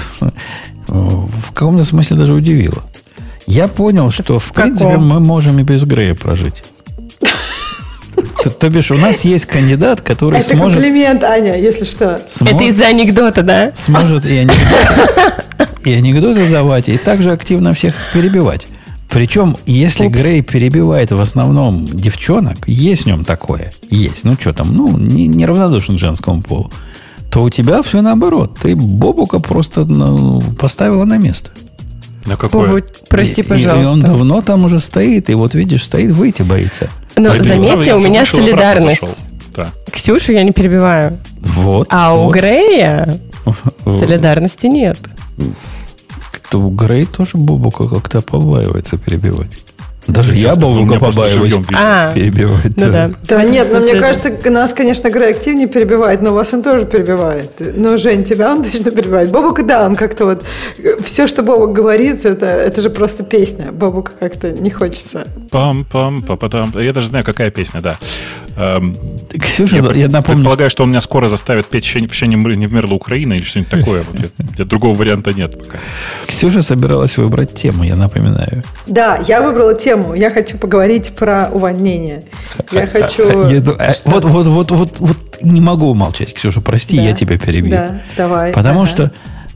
в 0.86 1.52
каком-то 1.52 1.84
смысле 1.84 2.16
даже 2.16 2.34
удивила. 2.34 2.82
Я 3.46 3.68
понял, 3.68 4.10
что 4.10 4.38
в, 4.38 4.44
в 4.44 4.52
принципе 4.52 4.96
мы 4.96 5.20
можем 5.20 5.58
и 5.58 5.62
без 5.62 5.84
Грея 5.84 6.14
прожить. 6.14 6.64
То, 8.44 8.50
то 8.50 8.68
бишь, 8.68 8.90
у 8.90 8.96
нас 8.98 9.22
есть 9.22 9.46
кандидат, 9.46 10.02
который 10.02 10.38
Это 10.38 10.48
сможет... 10.50 10.76
Это 10.78 10.86
комплимент, 10.86 11.24
Аня, 11.24 11.58
если 11.58 11.84
что. 11.84 12.20
Смо... 12.26 12.50
Это 12.50 12.64
из-за 12.64 12.88
анекдота, 12.88 13.42
да? 13.42 13.72
Сможет 13.72 14.26
и 14.26 14.36
анекдоты, 14.36 15.68
и 15.86 15.92
анекдоты 15.94 16.50
давать, 16.50 16.90
и 16.90 16.98
также 16.98 17.32
активно 17.32 17.72
всех 17.72 17.94
перебивать. 18.12 18.66
Причем, 19.08 19.56
если 19.64 20.08
Упс. 20.08 20.18
Грей 20.18 20.42
перебивает 20.42 21.10
в 21.10 21.20
основном 21.20 21.86
девчонок, 21.86 22.68
есть 22.68 23.04
в 23.04 23.06
нем 23.06 23.24
такое, 23.24 23.72
есть, 23.88 24.24
ну 24.24 24.34
что 24.38 24.52
там, 24.52 24.76
ну, 24.76 24.94
не, 24.98 25.26
неравнодушен 25.26 25.96
к 25.96 25.98
женскому 25.98 26.42
полу, 26.42 26.70
то 27.30 27.42
у 27.42 27.48
тебя 27.48 27.80
все 27.80 28.02
наоборот. 28.02 28.58
Ты 28.60 28.76
Бобука 28.76 29.38
просто 29.38 29.86
ну, 29.86 30.42
поставила 30.58 31.04
на 31.04 31.16
место. 31.16 31.50
На 32.26 32.36
какое? 32.36 32.68
Бобу, 32.68 32.84
прости, 33.08 33.42
пожалуйста. 33.42 33.80
И, 33.80 33.82
и 33.82 33.86
он 33.86 34.00
давно 34.00 34.40
там 34.40 34.64
уже 34.64 34.80
стоит, 34.80 35.28
и 35.30 35.34
вот 35.34 35.54
видишь, 35.54 35.84
стоит, 35.84 36.10
выйти 36.10 36.42
боится. 36.42 36.88
Но 37.16 37.32
а 37.32 37.36
заметьте, 37.36 37.94
у 37.94 38.00
меня 38.00 38.24
солидарность. 38.24 39.02
Да. 39.54 39.68
Ксюшу 39.90 40.32
я 40.32 40.42
не 40.42 40.52
перебиваю. 40.52 41.18
Вот. 41.40 41.86
А 41.90 42.14
вот. 42.14 42.26
у 42.28 42.30
Грея 42.30 43.20
солидарности 43.84 44.66
нет. 44.66 44.98
То 46.50 46.58
у 46.58 46.70
Грей 46.70 47.06
тоже 47.06 47.36
Бобука 47.36 47.88
как-то 47.88 48.20
побаивается 48.20 48.96
перебивать. 48.96 49.64
Даже 50.06 50.34
я 50.34 50.54
Бобука 50.54 50.98
побаиваюсь 50.98 51.54
а, 51.74 52.12
перебивать. 52.12 52.76
Ну, 52.76 52.92
да. 52.92 53.10
да 53.22 53.44
нет, 53.44 53.68
но 53.72 53.80
мне 53.80 53.94
кажется, 53.94 54.32
нас, 54.50 54.72
конечно, 54.72 55.08
Грей 55.10 55.30
активнее 55.30 55.66
перебивает, 55.66 56.20
но 56.20 56.34
вас 56.34 56.52
он 56.52 56.62
тоже 56.62 56.84
перебивает. 56.84 57.50
Но, 57.58 57.96
Жень, 57.96 58.24
тебя 58.24 58.52
он 58.52 58.62
точно 58.62 58.90
перебивает. 58.90 59.30
Бобук, 59.30 59.64
да, 59.66 59.86
он 59.86 59.96
как-то 59.96 60.26
вот... 60.26 60.44
Все, 61.04 61.26
что 61.26 61.42
Бобук 61.42 61.72
говорит, 61.72 62.24
это, 62.24 62.46
это 62.46 62.82
же 62.82 62.90
просто 62.90 63.24
песня. 63.24 63.72
Бобука 63.72 64.12
как-то 64.18 64.52
не 64.52 64.70
хочется. 64.70 65.26
Пам-пам, 65.50 66.24
папа-там. 66.26 66.72
Я 66.74 66.92
даже 66.92 67.08
знаю, 67.08 67.24
какая 67.24 67.50
песня, 67.50 67.80
да. 67.80 67.96
Эм, 68.56 68.96
Ксюша, 69.30 69.76
я, 69.76 69.82
я 69.92 70.08
напомню... 70.08 70.42
предполагаю, 70.42 70.70
что 70.70 70.84
он 70.84 70.90
меня 70.90 71.00
скоро 71.00 71.28
заставит 71.28 71.66
петь 71.66 71.84
«Еще, 71.84 72.00
еще 72.00 72.26
не, 72.26 72.36
не 72.36 72.66
вмерла 72.66 72.94
Украина» 72.94 73.32
или 73.32 73.42
что-нибудь 73.42 73.70
такое. 73.70 74.02
Вот, 74.02 74.30
я, 74.58 74.64
другого 74.64 74.94
варианта 74.94 75.32
нет 75.32 75.58
пока. 75.58 75.78
Ксюша 76.26 76.62
собиралась 76.62 77.16
выбрать 77.16 77.54
тему, 77.54 77.84
я 77.84 77.96
напоминаю. 77.96 78.62
Да, 78.86 79.18
я 79.26 79.40
выбрала 79.40 79.74
тему. 79.74 79.93
Я 80.14 80.30
хочу 80.30 80.58
поговорить 80.58 81.12
про 81.14 81.50
увольнение. 81.52 82.24
Я 82.72 82.86
хочу... 82.86 83.22
Э, 83.22 83.94
вот, 84.04 84.24
вот, 84.24 84.46
вот, 84.46 84.70
вот, 84.70 84.98
вот 84.98 85.38
не 85.42 85.60
могу 85.60 85.94
молчать, 85.94 86.34
Ксюша, 86.34 86.60
прости, 86.60 86.96
я 86.96 87.12
тебя 87.12 87.38
перебью. 87.38 87.72
Да, 87.72 88.00
давай. 88.16 88.52
Потому 88.52 88.86
что 88.86 89.12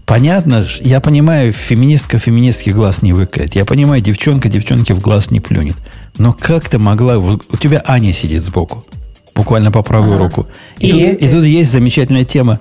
Понятно, 0.08 0.64
я 0.80 1.00
понимаю, 1.00 1.52
феминистка 1.52 2.16
феминистский 2.16 2.72
глаз 2.72 3.02
не 3.02 3.12
выкает. 3.12 3.54
Я 3.54 3.66
понимаю, 3.66 4.00
девчонка 4.00 4.48
девчонке 4.48 4.94
в 4.94 5.00
глаз 5.00 5.30
не 5.30 5.38
плюнет. 5.38 5.76
Но 6.16 6.32
как 6.32 6.66
ты 6.66 6.78
могла... 6.78 7.18
У 7.18 7.56
тебя 7.60 7.82
Аня 7.86 8.14
сидит 8.14 8.42
сбоку, 8.42 8.86
буквально 9.34 9.70
по 9.70 9.82
правую 9.82 10.14
ага. 10.14 10.24
руку. 10.24 10.46
И, 10.78 10.88
и? 10.88 10.90
Тут, 10.90 11.22
и 11.22 11.28
тут 11.28 11.44
есть 11.44 11.70
замечательная 11.70 12.24
тема. 12.24 12.58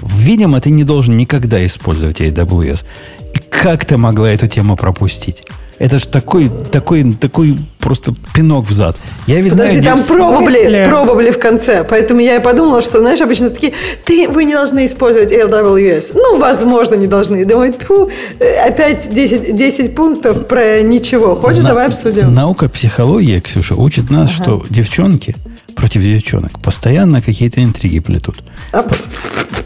Видимо, 0.00 0.58
ты 0.58 0.70
не 0.70 0.84
должен 0.84 1.18
никогда 1.18 1.64
использовать 1.66 2.22
AWS. 2.22 2.86
И 3.34 3.38
как 3.50 3.84
ты 3.84 3.98
могла 3.98 4.30
эту 4.30 4.46
тему 4.46 4.74
пропустить? 4.74 5.44
Это 5.78 5.98
же 5.98 6.08
такой, 6.08 6.50
такой, 6.72 7.12
такой 7.12 7.56
просто 7.78 8.14
пинок 8.34 8.66
в 8.66 8.72
зад. 8.72 8.96
Я 9.26 9.40
ведь 9.40 9.52
Подожди, 9.52 9.80
знаю, 9.80 9.98
там 9.98 10.04
пробовали, 10.04 10.86
пробовали 10.88 11.30
в 11.30 11.38
конце. 11.38 11.84
Поэтому 11.84 12.20
я 12.20 12.36
и 12.36 12.42
подумала, 12.42 12.80
что, 12.82 13.00
знаешь, 13.00 13.20
обычно 13.20 13.50
такие, 13.50 13.74
ты, 14.04 14.28
вы 14.28 14.44
не 14.44 14.54
должны 14.54 14.86
использовать 14.86 15.30
LWS. 15.30 16.12
Ну, 16.14 16.38
возможно, 16.38 16.94
не 16.94 17.06
должны. 17.06 17.44
Думаю, 17.44 17.74
фу, 17.74 18.10
опять 18.66 19.12
10, 19.12 19.54
10 19.54 19.94
пунктов 19.94 20.46
про 20.48 20.80
ничего. 20.80 21.36
Хочешь, 21.36 21.62
На, 21.62 21.68
давай 21.68 21.86
обсудим. 21.86 22.32
Наука 22.32 22.68
психология, 22.68 23.40
Ксюша, 23.40 23.74
учит 23.74 24.10
нас, 24.10 24.32
ага. 24.34 24.42
что 24.42 24.64
девчонки 24.70 25.36
против 25.76 26.02
девчонок 26.02 26.58
постоянно 26.60 27.22
какие-то 27.22 27.62
интриги 27.62 28.00
плетут. 28.00 28.42
А, 28.72 28.84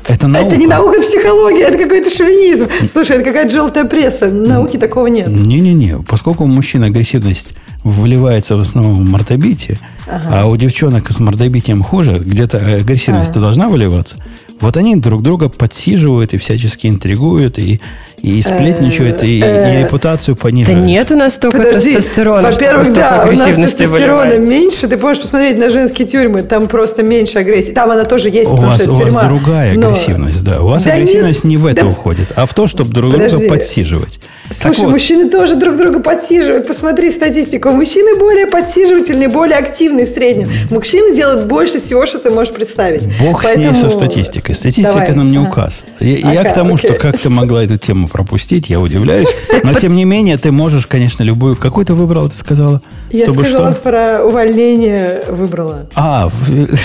Это 0.08 0.26
наука. 0.26 0.48
Это 0.48 0.56
не 0.56 0.66
наука, 0.66 0.96
а 0.98 1.02
психология, 1.02 1.62
это 1.68 1.78
какой-то 1.78 2.10
шовинизм. 2.10 2.68
Слушай, 2.92 3.16
это 3.16 3.24
какая-то 3.24 3.50
желтая 3.50 3.84
пресса. 3.84 4.26
Науки 4.26 4.76
такого 4.76 5.06
нет. 5.06 5.28
Не-не-не. 5.28 6.02
Поскольку 6.06 6.44
у 6.44 6.48
мужчин 6.48 6.82
агрессивность 6.82 7.54
вливается 7.84 8.56
в 8.56 8.60
основном 8.60 9.06
в 9.06 9.08
мордобитие, 9.08 9.78
ага. 10.06 10.42
а 10.42 10.46
у 10.46 10.56
девчонок 10.56 11.10
с 11.10 11.20
мордобитием 11.20 11.82
хуже, 11.82 12.18
где-то 12.18 12.58
агрессивность 12.58 13.30
ага. 13.30 13.40
должна 13.40 13.68
выливаться, 13.68 14.16
вот 14.60 14.76
они 14.76 14.96
друг 14.96 15.22
друга 15.22 15.48
подсиживают 15.48 16.34
и 16.34 16.38
всячески 16.38 16.86
интригуют, 16.86 17.58
и, 17.58 17.80
и 18.20 18.42
сплетничают, 18.42 19.22
и, 19.22 19.38
и 19.38 19.42
э, 19.42 19.82
репутацию 19.82 20.36
понижают. 20.36 20.80
Да 20.80 20.86
нет 20.86 21.10
у 21.10 21.16
нас 21.16 21.34
столько 21.34 21.58
Подожди, 21.58 21.94
тестостерона. 21.94 22.50
Во-первых, 22.50 22.92
да, 22.92 23.26
у 23.30 23.36
нас 23.36 23.56
тестостерона 23.56 24.38
меньше. 24.38 24.86
Ты 24.88 24.98
можешь 24.98 25.22
посмотреть 25.22 25.58
на 25.58 25.70
женские 25.70 26.06
тюрьмы, 26.06 26.42
там 26.42 26.68
просто 26.68 27.02
меньше 27.02 27.38
агрессии. 27.38 27.72
Там 27.72 27.90
она 27.90 28.04
тоже 28.04 28.28
есть, 28.28 28.50
у 28.50 28.56
потому 28.56 28.72
вас, 28.72 28.82
что 28.82 28.90
У 28.92 28.94
вас 28.94 29.26
другая 29.26 29.74
но... 29.74 29.88
агрессивность, 29.88 30.44
да. 30.44 30.60
У 30.60 30.66
вас 30.66 30.82
да 30.82 30.92
агрессивность 30.92 31.44
нет, 31.44 31.50
не 31.50 31.56
в 31.56 31.66
это 31.66 31.82
да... 31.82 31.86
уходит, 31.88 32.32
а 32.36 32.46
в 32.46 32.54
то, 32.54 32.66
чтобы 32.66 32.92
друг 32.92 33.12
Подожди. 33.12 33.38
друга 33.38 33.54
подсиживать. 33.54 34.20
Слушай, 34.60 34.84
вот. 34.84 34.92
мужчины 34.92 35.30
тоже 35.30 35.54
друг 35.56 35.76
друга 35.76 36.00
подсиживают. 36.00 36.66
Посмотри 36.66 37.10
статистику. 37.10 37.70
Мужчины 37.70 38.18
более 38.18 38.46
подсиживательные, 38.46 39.28
более 39.28 39.56
активные 39.56 40.06
в 40.06 40.08
среднем. 40.08 40.48
Мужчины 40.70 41.14
делают 41.14 41.46
больше 41.46 41.80
всего, 41.80 42.04
что 42.04 42.18
ты 42.18 42.30
можешь 42.30 42.52
представить. 42.52 43.06
Бог 43.20 43.42
Поэтому... 43.42 43.72
с 43.72 43.76
ней 43.76 43.82
со 43.82 43.88
статистикой. 43.88 44.49
Статистика 44.54 45.00
Давай. 45.00 45.14
нам 45.14 45.28
не 45.30 45.38
указ. 45.38 45.84
Я, 46.00 46.32
я 46.32 46.44
к 46.44 46.54
тому, 46.54 46.74
окей. 46.74 46.90
что 46.90 46.98
как 46.98 47.18
ты 47.18 47.28
могла 47.28 47.64
эту 47.64 47.78
тему 47.78 48.08
пропустить, 48.08 48.70
я 48.70 48.80
удивляюсь. 48.80 49.28
Но, 49.62 49.74
тем 49.74 49.94
не 49.94 50.04
менее, 50.04 50.38
ты 50.38 50.52
можешь, 50.52 50.86
конечно, 50.86 51.22
любую... 51.22 51.56
Какую 51.56 51.86
ты 51.86 51.94
выбрала, 51.94 52.28
ты 52.28 52.36
сказала? 52.36 52.82
Я 53.10 53.24
Чтобы 53.26 53.44
сказала 53.44 53.72
что? 53.72 53.80
про 53.80 54.24
увольнение 54.24 55.22
выбрала. 55.28 55.88
А, 55.94 56.30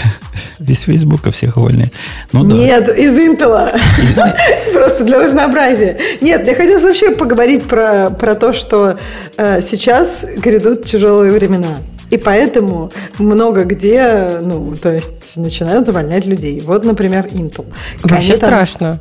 из 0.59 0.81
Фейсбука 0.81 1.31
всех 1.31 1.57
увольняет. 1.57 1.93
Ну, 2.31 2.43
да. 2.43 2.55
Нет, 2.55 2.97
из 2.97 3.17
Интела. 3.17 3.71
Просто 4.73 5.03
для 5.03 5.19
разнообразия. 5.19 5.97
Нет, 6.21 6.43
мне 6.43 6.55
хотелось 6.55 6.83
вообще 6.83 7.11
поговорить 7.11 7.63
про, 7.63 8.09
про 8.09 8.35
то, 8.35 8.53
что 8.53 8.97
э, 9.37 9.61
сейчас 9.61 10.25
грядут 10.37 10.85
тяжелые 10.85 11.31
времена. 11.31 11.77
И 12.09 12.17
поэтому 12.17 12.91
много 13.19 13.63
где, 13.63 14.39
ну, 14.41 14.75
то 14.75 14.91
есть 14.91 15.37
начинают 15.37 15.89
увольнять 15.89 16.25
людей. 16.25 16.59
Вот, 16.61 16.85
например, 16.85 17.25
Intel. 17.27 17.65
Вообще 18.03 18.37
там... 18.37 18.49
страшно. 18.49 18.99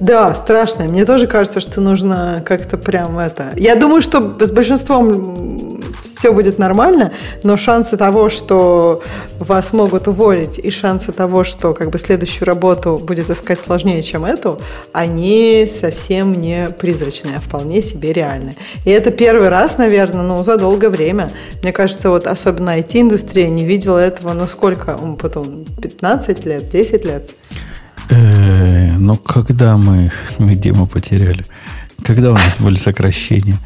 Да, 0.00 0.34
страшно. 0.34 0.84
Мне 0.84 1.04
тоже 1.04 1.26
кажется, 1.26 1.60
что 1.60 1.80
нужно 1.80 2.42
как-то 2.44 2.78
прям 2.78 3.18
это... 3.18 3.50
Я 3.56 3.76
думаю, 3.76 4.00
что 4.00 4.36
с 4.40 4.50
большинством 4.50 5.69
все 6.02 6.32
будет 6.32 6.58
нормально, 6.58 7.12
но 7.42 7.56
шансы 7.56 7.96
того, 7.96 8.30
что 8.30 9.02
вас 9.38 9.72
могут 9.72 10.08
уволить, 10.08 10.58
и 10.58 10.70
шансы 10.70 11.12
того, 11.12 11.44
что 11.44 11.74
как 11.74 11.90
бы 11.90 11.98
следующую 11.98 12.46
работу 12.46 12.98
будет 13.02 13.30
искать 13.30 13.60
сложнее, 13.60 14.02
чем 14.02 14.24
эту, 14.24 14.60
они 14.92 15.70
совсем 15.80 16.40
не 16.40 16.68
призрачные, 16.68 17.36
а 17.36 17.40
вполне 17.40 17.82
себе 17.82 18.12
реальны. 18.12 18.56
И 18.84 18.90
это 18.90 19.10
первый 19.10 19.48
раз, 19.48 19.78
наверное, 19.78 20.22
ну, 20.22 20.42
за 20.42 20.56
долгое 20.56 20.88
время. 20.88 21.30
Мне 21.62 21.72
кажется, 21.72 22.10
вот 22.10 22.26
особенно 22.26 22.78
IT-индустрия 22.78 23.48
не 23.48 23.64
видела 23.64 23.98
этого, 23.98 24.32
ну, 24.32 24.46
сколько? 24.46 24.98
Потом 25.20 25.64
15 25.80 26.44
лет, 26.44 26.68
10 26.70 27.04
лет? 27.04 27.30
Э, 28.10 28.92
ну, 28.98 29.16
когда 29.16 29.76
мы, 29.76 30.10
где 30.38 30.72
мы 30.74 30.86
потеряли? 30.86 31.44
Когда 32.02 32.30
у 32.30 32.34
нас 32.34 32.58
были 32.58 32.76
сокращения? 32.76 33.56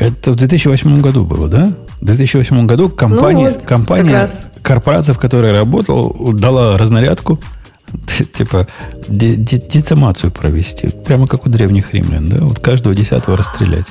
Это 0.00 0.32
в 0.32 0.36
2008 0.36 1.00
году 1.00 1.24
было, 1.24 1.46
да? 1.46 1.72
В 2.00 2.04
2008 2.04 2.66
году 2.66 2.88
компания, 2.88 3.50
ну 3.50 3.54
вот, 3.54 3.62
компания 3.62 4.30
корпорация, 4.62 5.14
в 5.14 5.18
которой 5.18 5.52
работал, 5.52 6.32
дала 6.32 6.76
разнарядку, 6.78 7.38
типа 8.32 8.66
де- 9.08 9.36
де- 9.36 9.58
децимацию 9.58 10.32
провести. 10.32 10.88
Прямо 11.04 11.26
как 11.26 11.46
у 11.46 11.50
древних 11.50 11.94
римлян, 11.94 12.28
да? 12.28 12.38
Вот 12.40 12.58
каждого 12.58 12.94
десятого 12.94 13.36
расстрелять. 13.36 13.86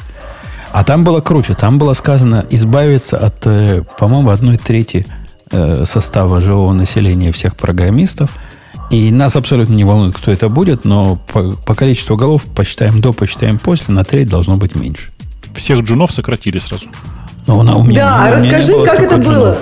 А 0.72 0.84
там 0.84 1.04
было 1.04 1.22
круче. 1.22 1.54
Там 1.54 1.78
было 1.78 1.94
сказано 1.94 2.46
избавиться 2.50 3.18
от, 3.18 3.46
э, 3.46 3.84
по-моему, 4.00 4.30
одной 4.32 4.58
трети 4.58 5.06
э, 5.52 5.86
состава 5.86 6.42
живого 6.42 6.74
населения 6.74 7.32
всех 7.32 7.56
программистов– 7.56 8.32
и 8.90 9.12
нас 9.12 9.36
абсолютно 9.36 9.74
не 9.74 9.84
волнует, 9.84 10.16
кто 10.16 10.32
это 10.32 10.50
будет, 10.50 10.84
но 10.84 11.16
по, 11.16 11.52
по 11.52 11.76
количеству 11.76 12.18
голов 12.18 12.44
посчитаем 12.44 13.00
до, 13.02 13.14
посчитаем 13.14 13.60
после, 13.60 13.94
на 13.94 14.04
треть 14.04 14.30
должно 14.30 14.58
быть 14.58 14.76
меньше. 14.76 15.10
Всех 15.60 15.82
джунов 15.82 16.12
сократили 16.12 16.60
сразу. 16.60 16.86
Но 17.48 17.60
у 17.60 17.84
меня, 17.84 18.06
да, 18.06 18.38
у 18.38 18.42
меня 18.42 18.58
расскажи, 18.58 18.86
как 18.86 19.00
это 19.00 19.16
джунов. 19.16 19.38
было. 19.38 19.58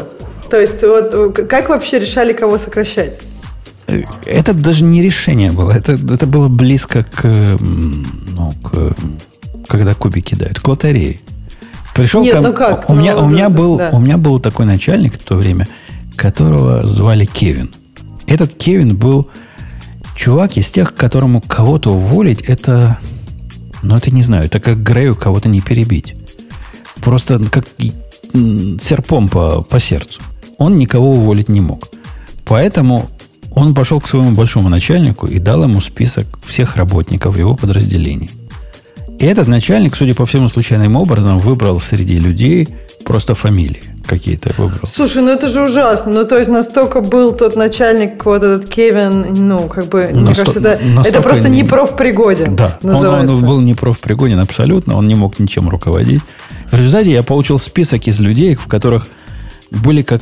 То 0.50 0.60
есть, 0.60 0.82
вот 0.84 1.36
как 1.50 1.70
вообще 1.70 2.00
решали, 2.00 2.34
кого 2.34 2.58
сокращать? 2.58 3.20
Э, 3.88 4.04
это 4.26 4.54
даже 4.54 4.84
не 4.84 5.02
решение 5.02 5.52
было. 5.52 5.72
Это, 5.72 5.94
это 5.94 6.28
было 6.28 6.48
близко 6.48 7.04
к, 7.04 7.26
ну, 7.60 8.54
к, 8.64 8.96
когда 9.68 9.94
кубики 9.94 10.36
кидают, 10.36 10.60
к 10.60 10.68
лотерее. 10.68 11.20
Пришел 11.96 12.22
Нет, 12.22 12.36
ко... 12.36 12.42
ну 12.42 12.54
как? 12.54 12.90
У, 12.90 12.94
ну, 12.94 13.02
меня, 13.02 13.18
у, 13.18 13.28
меня 13.28 13.50
был, 13.50 13.78
да. 13.78 13.90
у 13.92 14.00
меня 14.00 14.18
был 14.18 14.40
такой 14.40 14.66
начальник 14.66 15.16
в 15.16 15.20
то 15.20 15.36
время, 15.36 15.68
которого 16.16 16.86
звали 16.86 17.26
Кевин. 17.26 17.74
Этот 18.28 18.54
Кевин 18.54 18.96
был 18.96 19.30
чувак 20.16 20.58
из 20.58 20.70
тех, 20.70 20.94
которому 20.94 21.42
кого-то 21.42 21.94
уволить, 21.94 22.42
это... 22.42 22.98
Ну, 23.88 23.96
это 23.96 24.12
не 24.12 24.22
знаю, 24.22 24.46
это 24.46 24.60
как 24.60 24.84
Грею 24.84 25.16
кого-то 25.16 25.48
не 25.48 25.62
перебить. 25.62 26.16
Просто 26.96 27.40
как 27.50 27.66
серпом 28.80 29.30
по, 29.30 29.62
по 29.62 29.80
сердцу. 29.80 30.22
Он 30.58 30.78
никого 30.78 31.12
уволить 31.12 31.48
не 31.48 31.62
мог. 31.62 31.88
Поэтому 32.46 33.10
он 33.52 33.74
пошел 33.74 34.02
к 34.02 34.08
своему 34.08 34.32
большому 34.32 34.68
начальнику 34.68 35.26
и 35.26 35.40
дал 35.40 35.64
ему 35.64 35.80
список 35.80 36.28
всех 36.46 36.76
работников 36.76 37.38
его 37.38 37.56
подразделений. 37.56 38.30
И 39.20 39.26
этот 39.26 39.48
начальник, 39.48 39.96
судя 39.96 40.14
по 40.14 40.26
всему, 40.26 40.50
случайным 40.50 40.98
образом 40.98 41.40
выбрал 41.40 41.80
среди 41.80 42.20
людей 42.20 42.68
просто 43.06 43.36
фамилии 43.36 43.97
какие-то 44.08 44.54
выбрал. 44.58 44.88
Слушай, 44.88 45.22
ну 45.22 45.30
это 45.30 45.48
же 45.48 45.64
ужасно. 45.64 46.12
Ну, 46.12 46.26
то 46.26 46.38
есть 46.38 46.50
настолько 46.50 47.02
был 47.02 47.32
тот 47.32 47.56
начальник, 47.56 48.26
вот 48.26 48.44
этот 48.44 48.68
Кевин, 48.68 49.48
ну, 49.48 49.68
как 49.68 49.88
бы, 49.88 50.10
Насто... 50.12 50.20
мне 50.20 50.34
кажется, 50.34 50.60
это, 50.60 50.80
это 51.08 51.22
просто 51.22 51.50
не 51.50 51.64
профпригоден. 51.64 52.56
Да, 52.56 52.80
он, 52.84 53.06
он 53.06 53.46
был 53.46 53.62
не 53.62 53.74
профпригоден 53.76 54.40
абсолютно, 54.40 54.98
он 54.98 55.08
не 55.08 55.16
мог 55.16 55.40
ничем 55.40 55.70
руководить. 55.70 56.22
В 56.72 56.78
результате 56.78 57.12
я 57.12 57.24
получил 57.24 57.60
список 57.60 58.08
из 58.08 58.20
людей, 58.20 58.56
в 58.56 58.68
которых 58.68 59.08
были 59.70 60.02
как... 60.02 60.22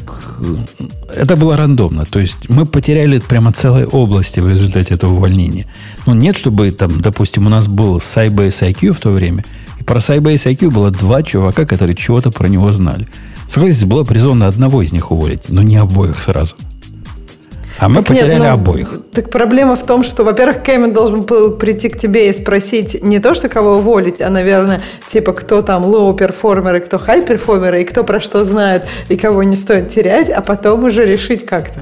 Это 1.16 1.36
было 1.36 1.56
рандомно. 1.56 2.06
То 2.06 2.20
есть 2.20 2.50
мы 2.50 2.66
потеряли 2.66 3.20
прямо 3.20 3.52
целые 3.52 3.86
области 3.88 4.40
в 4.40 4.50
результате 4.50 4.96
этого 4.96 5.14
увольнения. 5.14 5.66
Ну, 6.06 6.14
нет, 6.14 6.38
чтобы 6.38 6.72
там, 6.72 7.02
допустим, 7.02 7.46
у 7.48 7.50
нас 7.50 7.68
был 7.68 7.98
Sybase 7.98 8.72
IQ 8.72 8.94
в 8.94 9.00
то 9.00 9.10
время, 9.12 9.44
и 9.80 9.84
про 9.84 10.00
Sybase 10.00 10.56
IQ 10.56 10.72
было 10.72 10.92
два 10.92 11.24
чувака, 11.24 11.66
которые 11.66 11.96
чего-то 11.96 12.32
про 12.32 12.48
него 12.48 12.72
знали. 12.72 13.08
Согласитесь, 13.48 13.86
было 13.86 14.04
резонно 14.04 14.48
одного 14.48 14.82
из 14.82 14.92
них 14.92 15.12
уволить, 15.12 15.50
но 15.50 15.62
не 15.62 15.78
обоих 15.78 16.22
сразу. 16.22 16.56
А 17.78 17.90
мы 17.90 17.98
так 17.98 18.08
потеряли 18.08 18.32
нет, 18.32 18.40
ну, 18.40 18.54
обоих. 18.54 19.02
Так 19.12 19.30
проблема 19.30 19.76
в 19.76 19.84
том, 19.84 20.04
что, 20.04 20.24
во-первых, 20.24 20.64
Кэмен 20.64 20.94
должен 20.94 21.22
был 21.22 21.52
прийти 21.52 21.90
к 21.90 22.00
тебе 22.00 22.30
и 22.30 22.34
спросить 22.34 23.04
не 23.04 23.20
то, 23.20 23.34
что 23.34 23.50
кого 23.50 23.78
уволить, 23.78 24.22
а, 24.22 24.30
наверное, 24.30 24.82
типа, 25.12 25.34
кто 25.34 25.62
там 25.62 25.84
low 25.84 26.04
performer 26.04 26.66
ы, 26.66 26.80
кто 26.80 26.98
high 26.98 27.20
performer 27.20 27.70
ы, 27.70 27.82
и 27.82 27.86
кто 27.86 28.04
про 28.04 28.22
что 28.22 28.44
знает, 28.46 28.84
и 29.10 29.18
кого 29.18 29.44
не 29.44 29.58
стоит 29.58 29.90
терять, 29.90 30.30
а 30.30 30.42
потом 30.42 30.86
уже 30.86 31.06
решить 31.06 31.46
как-то. 31.46 31.82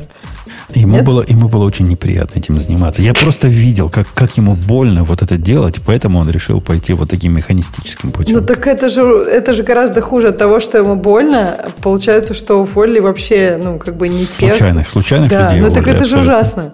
Ему 0.73 1.01
было, 1.03 1.23
ему 1.27 1.49
было 1.49 1.63
очень 1.63 1.87
неприятно 1.87 2.39
этим 2.39 2.59
заниматься. 2.59 3.01
Я 3.01 3.13
просто 3.13 3.47
видел, 3.47 3.89
как, 3.89 4.07
как 4.13 4.37
ему 4.37 4.55
больно 4.55 5.03
вот 5.03 5.21
это 5.21 5.37
делать, 5.37 5.79
поэтому 5.85 6.19
он 6.19 6.29
решил 6.29 6.61
пойти 6.61 6.93
вот 6.93 7.09
таким 7.09 7.33
механистическим 7.33 8.11
путем. 8.11 8.35
Ну 8.35 8.41
так 8.41 8.67
это 8.67 8.89
же, 8.89 9.01
это 9.01 9.53
же 9.53 9.63
гораздо 9.63 10.01
хуже 10.01 10.29
от 10.29 10.37
того, 10.37 10.59
что 10.59 10.77
ему 10.77 10.95
больно. 10.95 11.65
Получается, 11.81 12.33
что 12.33 12.61
уволили 12.61 12.99
вообще, 12.99 13.59
ну, 13.61 13.79
как 13.79 13.97
бы 13.97 14.09
не 14.09 14.25
тех. 14.25 14.51
Случайных, 14.51 14.89
случайных 14.89 15.29
да, 15.29 15.45
людей 15.45 15.61
ну 15.61 15.73
так 15.73 15.87
это 15.87 16.05
же 16.05 16.19
ужасно. 16.19 16.73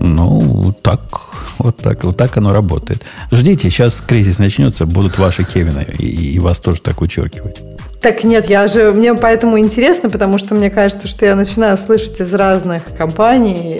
Ну, 0.00 0.74
так, 0.82 1.00
вот 1.58 1.76
так, 1.78 2.04
вот 2.04 2.16
так 2.16 2.36
оно 2.36 2.52
работает. 2.52 3.04
Ждите, 3.30 3.70
сейчас 3.70 4.02
кризис 4.06 4.38
начнется, 4.38 4.86
будут 4.86 5.18
ваши 5.18 5.44
Кевины, 5.44 5.86
и, 5.98 6.34
и 6.34 6.38
вас 6.38 6.60
тоже 6.60 6.80
так 6.80 7.00
вычеркивать. 7.00 7.60
Так 8.00 8.24
нет, 8.24 8.46
я 8.46 8.66
же, 8.68 8.92
мне 8.92 9.14
поэтому 9.14 9.58
интересно, 9.58 10.10
потому 10.10 10.38
что 10.38 10.54
мне 10.54 10.70
кажется, 10.70 11.08
что 11.08 11.24
я 11.24 11.34
начинаю 11.34 11.76
слышать 11.78 12.20
из 12.20 12.32
разных 12.34 12.82
компаний, 12.96 13.74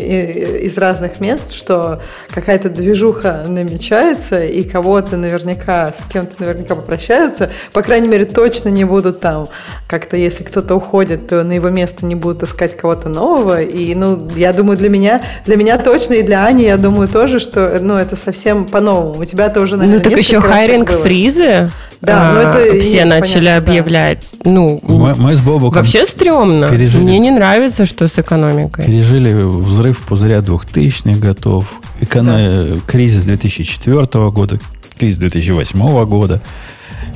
из 0.62 0.76
разных 0.78 1.20
мест, 1.20 1.52
что 1.52 2.01
какая-то 2.30 2.70
движуха 2.70 3.44
намечается, 3.47 4.44
и 4.44 4.64
кого-то 4.64 5.16
наверняка, 5.16 5.93
с 5.93 6.10
кем-то 6.10 6.43
наверняка 6.43 6.74
попрощаются. 6.74 7.51
По 7.72 7.82
крайней 7.82 8.09
мере, 8.09 8.24
точно 8.24 8.70
не 8.70 8.84
будут 8.84 9.20
там 9.20 9.48
как-то, 9.86 10.16
если 10.16 10.44
кто-то 10.44 10.74
уходит, 10.74 11.28
то 11.28 11.44
на 11.44 11.52
его 11.52 11.68
место 11.68 12.06
не 12.06 12.14
будут 12.14 12.43
искать 12.43 12.76
кого-то 12.76 13.09
нового. 13.09 13.60
И, 13.60 13.94
ну, 13.94 14.18
я 14.34 14.52
думаю, 14.52 14.78
для 14.78 14.88
меня, 14.88 15.20
для 15.44 15.56
меня 15.56 15.78
точно, 15.78 16.14
и 16.14 16.22
для 16.22 16.47
Ани, 16.47 16.64
я 16.64 16.78
думаю 16.78 17.09
тоже, 17.09 17.38
что, 17.38 17.78
ну, 17.80 17.97
это 17.97 18.16
совсем 18.16 18.66
по-новому. 18.66 19.20
У 19.20 19.24
тебя 19.24 19.51
тоже, 19.51 19.76
наверное, 19.76 20.02
Ну, 20.02 20.10
так 20.10 20.18
еще 20.18 20.40
хайринг 20.40 20.90
фризы. 20.90 21.68
Да, 22.01 22.32
ну 22.32 22.40
это 22.40 22.81
все 22.81 23.05
начали 23.05 23.47
понятно, 23.47 23.56
объявлять. 23.56 24.35
Да. 24.44 24.51
Ну, 24.51 24.81
мы, 24.82 25.14
мы 25.14 25.35
с 25.35 25.40
Бобуком 25.40 25.82
вообще 25.82 26.05
стрёмно. 26.05 26.68
Пережили, 26.68 27.02
Мне 27.02 27.18
не 27.18 27.31
нравится, 27.31 27.86
что 27.86 28.09
с 28.09 28.18
экономикой. 28.18 28.85
Пережили 28.86 29.32
взрыв 29.32 30.01
пузыря 30.02 30.39
2000-х 30.39 31.18
годов, 31.18 31.81
эконом... 32.01 32.36
да. 32.36 32.81
кризис 32.86 33.24
2004 33.24 34.06
года, 34.31 34.59
кризис 34.98 35.18
2008 35.18 36.05
года. 36.05 36.43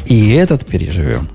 И 0.07 0.33
этот 0.33 0.67
переживем. 0.67 1.29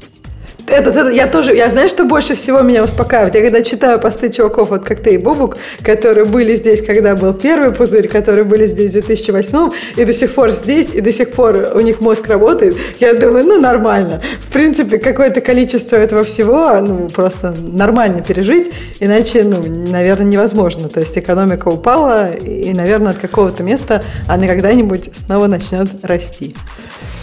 Этот, 0.68 0.96
этот, 0.96 1.14
я 1.14 1.28
тоже, 1.28 1.56
я 1.56 1.70
знаю, 1.70 1.88
что 1.90 2.06
больше 2.06 2.34
всего 2.34 2.62
меня 2.62 2.84
успокаивает. 2.84 3.36
Я 3.36 3.42
когда 3.42 3.62
читаю 3.62 4.00
посты 4.00 4.30
чуваков, 4.30 4.70
вот 4.70 4.84
как 4.84 5.00
ты 5.00 5.14
и 5.14 5.18
Бубук, 5.18 5.58
которые 5.84 6.26
были 6.26 6.56
здесь, 6.56 6.84
когда 6.84 7.16
был 7.16 7.34
первый 7.34 7.72
пузырь, 7.72 8.08
которые 8.08 8.46
были 8.46 8.66
здесь 8.66 8.92
в 8.92 8.94
2008 8.94 9.70
и 9.96 10.06
до 10.06 10.14
сих 10.14 10.34
пор 10.34 10.52
здесь, 10.52 10.90
и 10.94 11.02
до 11.02 11.14
сих 11.14 11.32
пор 11.32 11.72
у 11.76 11.82
них 11.82 12.02
мозг 12.02 12.28
работает, 12.28 12.76
я 13.00 13.14
думаю, 13.14 13.46
ну, 13.46 13.60
нормально. 13.60 14.22
В 14.50 14.54
принципе, 14.54 14.98
какое-то 14.98 15.40
количество 15.42 15.98
этого 15.98 16.24
всего, 16.24 16.82
ну, 16.82 17.10
просто 17.10 17.54
нормально 17.62 18.22
пережить, 18.22 18.72
иначе, 19.00 19.44
ну, 19.44 19.64
наверное, 19.92 20.26
невозможно. 20.26 20.90
То 20.90 21.00
есть 21.00 21.16
экономика 21.18 21.68
упала, 21.68 22.32
и, 22.32 22.74
наверное, 22.74 23.12
от 23.12 23.18
какого-то 23.18 23.62
места 23.62 24.04
она 24.28 24.48
когда-нибудь 24.48 25.12
снова 25.16 25.46
начнет 25.46 25.88
расти. 26.04 26.56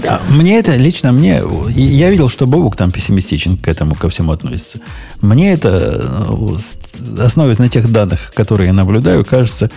А 0.06 0.22
мне 0.28 0.58
это 0.58 0.76
лично 0.76 1.12
мне, 1.12 1.42
я 1.70 2.10
видел, 2.10 2.28
что 2.28 2.46
Бобук 2.46 2.76
там 2.76 2.90
пессимистичен 2.90 3.56
к 3.56 3.68
этому, 3.68 3.94
ко 3.94 4.08
всему 4.08 4.32
относится. 4.32 4.80
Мне 5.20 5.52
это, 5.52 6.00
э, 6.02 7.22
основываясь 7.22 7.58
на 7.58 7.68
тех 7.68 7.90
данных, 7.90 8.32
которые 8.34 8.68
я 8.68 8.72
наблюдаю, 8.72 9.24
кажется 9.24 9.70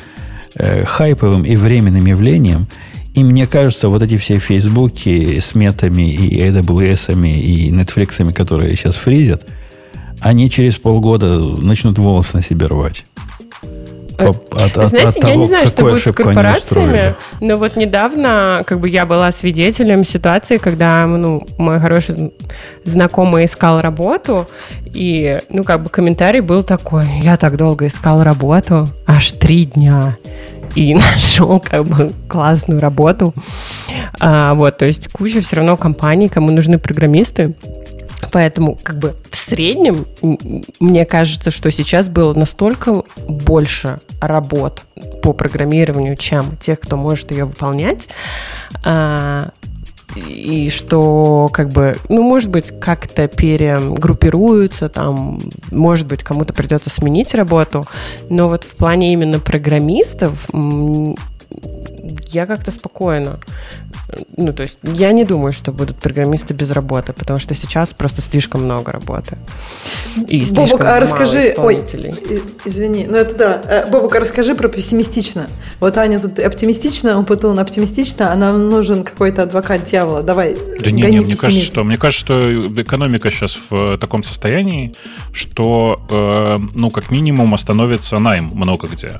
э, 0.55 0.83
хайповым 0.85 1.43
и 1.43 1.55
временным 1.55 2.05
явлением. 2.05 2.67
И 3.13 3.23
мне 3.23 3.47
кажется, 3.47 3.87
вот 3.87 4.01
эти 4.01 4.17
все 4.17 4.39
фейсбуки 4.39 5.39
с 5.39 5.55
метами 5.55 6.11
и 6.11 6.37
AWS 6.41 7.13
и 7.39 7.71
Netflix, 7.71 8.33
которые 8.33 8.75
сейчас 8.75 8.95
фризят, 8.95 9.45
они 10.19 10.49
через 10.49 10.75
полгода 10.77 11.39
начнут 11.39 11.97
волосы 11.97 12.37
на 12.37 12.43
себе 12.43 12.65
рвать. 12.65 13.05
Э, 14.17 14.29
от, 14.29 14.77
от, 14.77 14.89
Знаете, 14.89 15.07
от 15.07 15.15
того, 15.15 15.33
я 15.33 15.35
не 15.35 15.45
знаю, 15.45 15.67
что 15.67 15.83
будет 15.83 15.99
с 15.99 16.11
корпорациями, 16.11 17.15
но 17.41 17.57
вот 17.57 17.75
недавно 17.75 18.63
как 18.65 18.79
бы 18.79 18.89
я 18.89 19.05
была 19.05 19.31
свидетелем 19.31 20.05
ситуации, 20.05 20.57
когда 20.57 21.05
ну, 21.05 21.45
мой 21.57 21.79
хороший 21.79 22.33
знакомый 22.83 23.45
искал 23.45 23.81
работу, 23.81 24.47
и 24.85 25.39
ну 25.49 25.63
как 25.63 25.83
бы 25.83 25.89
комментарий 25.89 26.39
был 26.39 26.63
такой, 26.63 27.05
я 27.21 27.37
так 27.37 27.57
долго 27.57 27.87
искал 27.87 28.23
работу, 28.23 28.87
аж 29.07 29.31
три 29.33 29.65
дня 29.65 30.17
и 30.75 30.93
нашел 30.95 31.59
как 31.59 31.85
бы 31.85 32.11
классную 32.27 32.79
работу. 32.79 33.33
А, 34.19 34.53
вот, 34.53 34.77
то 34.77 34.85
есть 34.85 35.11
куча 35.11 35.41
все 35.41 35.57
равно 35.57 35.77
компаний, 35.77 36.29
кому 36.29 36.51
нужны 36.51 36.77
программисты. 36.77 37.55
Поэтому 38.31 38.77
как 38.81 38.97
бы 38.99 39.15
в 39.29 39.35
среднем 39.35 40.05
мне 40.79 41.05
кажется, 41.05 41.51
что 41.51 41.71
сейчас 41.71 42.09
было 42.09 42.33
настолько 42.33 43.03
больше 43.27 43.99
работ 44.21 44.83
по 45.21 45.33
программированию, 45.33 46.15
чем 46.15 46.57
тех, 46.57 46.79
кто 46.79 46.97
может 46.97 47.31
ее 47.31 47.45
выполнять. 47.45 48.07
А, 48.83 49.49
и 50.15 50.69
что, 50.69 51.49
как 51.51 51.69
бы, 51.69 51.97
ну, 52.09 52.23
может 52.23 52.49
быть, 52.49 52.71
как-то 52.79 53.27
перегруппируются, 53.27 54.87
там, 54.87 55.39
может 55.71 56.07
быть, 56.07 56.23
кому-то 56.23 56.53
придется 56.53 56.89
сменить 56.89 57.35
работу, 57.35 57.85
но 58.29 58.47
вот 58.47 58.63
в 58.63 58.75
плане 58.75 59.11
именно 59.11 59.39
программистов 59.39 60.47
я 62.29 62.45
как-то 62.45 62.71
спокойно. 62.71 63.39
Ну, 64.37 64.53
то 64.53 64.63
есть 64.63 64.77
я 64.83 65.11
не 65.11 65.25
думаю, 65.25 65.53
что 65.53 65.71
будут 65.71 65.97
программисты 65.97 66.53
без 66.53 66.69
работы, 66.71 67.13
потому 67.13 67.39
что 67.39 67.55
сейчас 67.55 67.93
просто 67.93 68.21
слишком 68.21 68.63
много 68.63 68.91
работы. 68.91 69.37
И 70.27 70.45
слишком 70.45 70.79
Бобок, 70.79 70.81
а 70.81 70.99
расскажи, 70.99 71.53
ой, 71.57 71.83
извини, 72.65 73.07
ну 73.09 73.17
это 73.17 73.35
да. 73.35 73.61
Э, 73.65 73.89
Бобок, 73.89 74.15
а 74.15 74.19
расскажи 74.19 74.55
про 74.55 74.67
пессимистично. 74.67 75.47
Вот 75.79 75.97
Аня 75.97 76.19
тут 76.19 76.39
оптимистично, 76.39 77.17
он 77.17 77.25
потом 77.25 77.57
оптимистично, 77.59 78.31
а 78.31 78.35
нам 78.35 78.69
нужен 78.69 79.03
какой-то 79.03 79.43
адвокат 79.43 79.85
дьявола. 79.85 80.21
Давай, 80.21 80.55
Да 80.79 80.91
не, 80.91 81.03
не, 81.03 81.19
мне 81.21 81.35
кажется, 81.35 81.65
что, 81.65 81.83
мне 81.83 81.97
кажется, 81.97 82.25
что 82.25 82.61
экономика 82.81 83.31
сейчас 83.31 83.57
в 83.69 83.97
таком 83.97 84.23
состоянии, 84.23 84.93
что, 85.31 86.01
э, 86.09 86.57
ну, 86.73 86.91
как 86.91 87.11
минимум, 87.11 87.53
остановится 87.53 88.19
найм 88.19 88.51
много 88.53 88.87
где. 88.87 89.19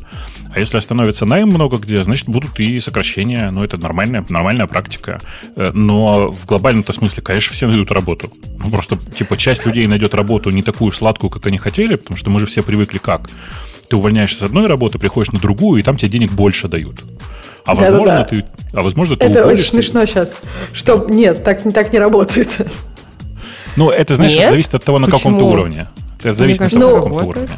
А 0.53 0.59
если 0.59 0.77
остановится 0.77 1.25
найм 1.25 1.49
много 1.49 1.77
где, 1.77 2.01
значит, 2.03 2.29
будут 2.29 2.59
и 2.59 2.74
сокращения. 2.80 3.52
Ну, 3.52 3.64
это 3.64 3.77
нормальная, 3.77 4.26
нормальная 4.30 4.68
практика. 4.68 5.19
Э, 5.56 5.72
но 5.73 6.31
в 6.31 6.45
глобальном-то 6.45 6.93
смысле, 6.93 7.23
конечно, 7.23 7.53
все 7.53 7.68
найдут 7.68 7.91
работу. 7.91 8.31
Ну, 8.57 8.69
просто, 8.69 8.97
типа, 8.97 9.38
часть 9.38 9.65
людей 9.65 9.88
найдет 9.88 10.14
работу 10.14 10.49
не 10.49 10.64
такую 10.64 10.91
сладкую, 10.91 11.30
как 11.30 11.45
они 11.45 11.57
хотели, 11.57 11.95
потому 11.95 12.18
что 12.18 12.30
мы 12.30 12.39
же 12.39 12.45
все 12.45 12.64
привыкли 12.64 12.97
как. 12.97 13.30
Ты 13.89 13.97
увольняешься 13.97 14.39
с 14.39 14.41
одной 14.43 14.68
работы, 14.68 14.97
приходишь 14.97 15.31
на 15.31 15.39
другую, 15.39 15.80
и 15.80 15.84
там 15.84 15.97
тебе 15.97 16.10
денег 16.10 16.31
больше 16.31 16.68
дают. 16.68 17.02
А 17.65 17.73
возможно, 17.73 18.07
да, 18.07 18.18
да, 18.19 18.23
ты, 18.26 18.45
а 18.73 18.81
возможно, 18.81 19.18
ты 19.18 19.26
Это 19.26 19.47
очень 19.47 19.64
смешно 19.64 20.06
сейчас. 20.06 20.39
Что 20.72 21.07
нет, 21.10 21.43
так, 21.43 21.61
так 21.73 21.91
не 21.91 21.99
работает. 21.99 22.49
Ну, 23.76 23.89
это, 23.89 24.15
знаешь, 24.15 24.34
Нет? 24.34 24.52
зависит 24.52 24.73
от 24.73 24.84
того, 24.84 24.99
на 24.99 25.07
каком 25.07 25.38
то 25.38 25.45
уровне. 25.45 25.88
Это 26.26 26.34
зависит 26.34 26.61
от 26.61 26.72
того, 26.72 26.95
на 26.95 27.03
каком 27.03 27.27
уровне. 27.27 27.49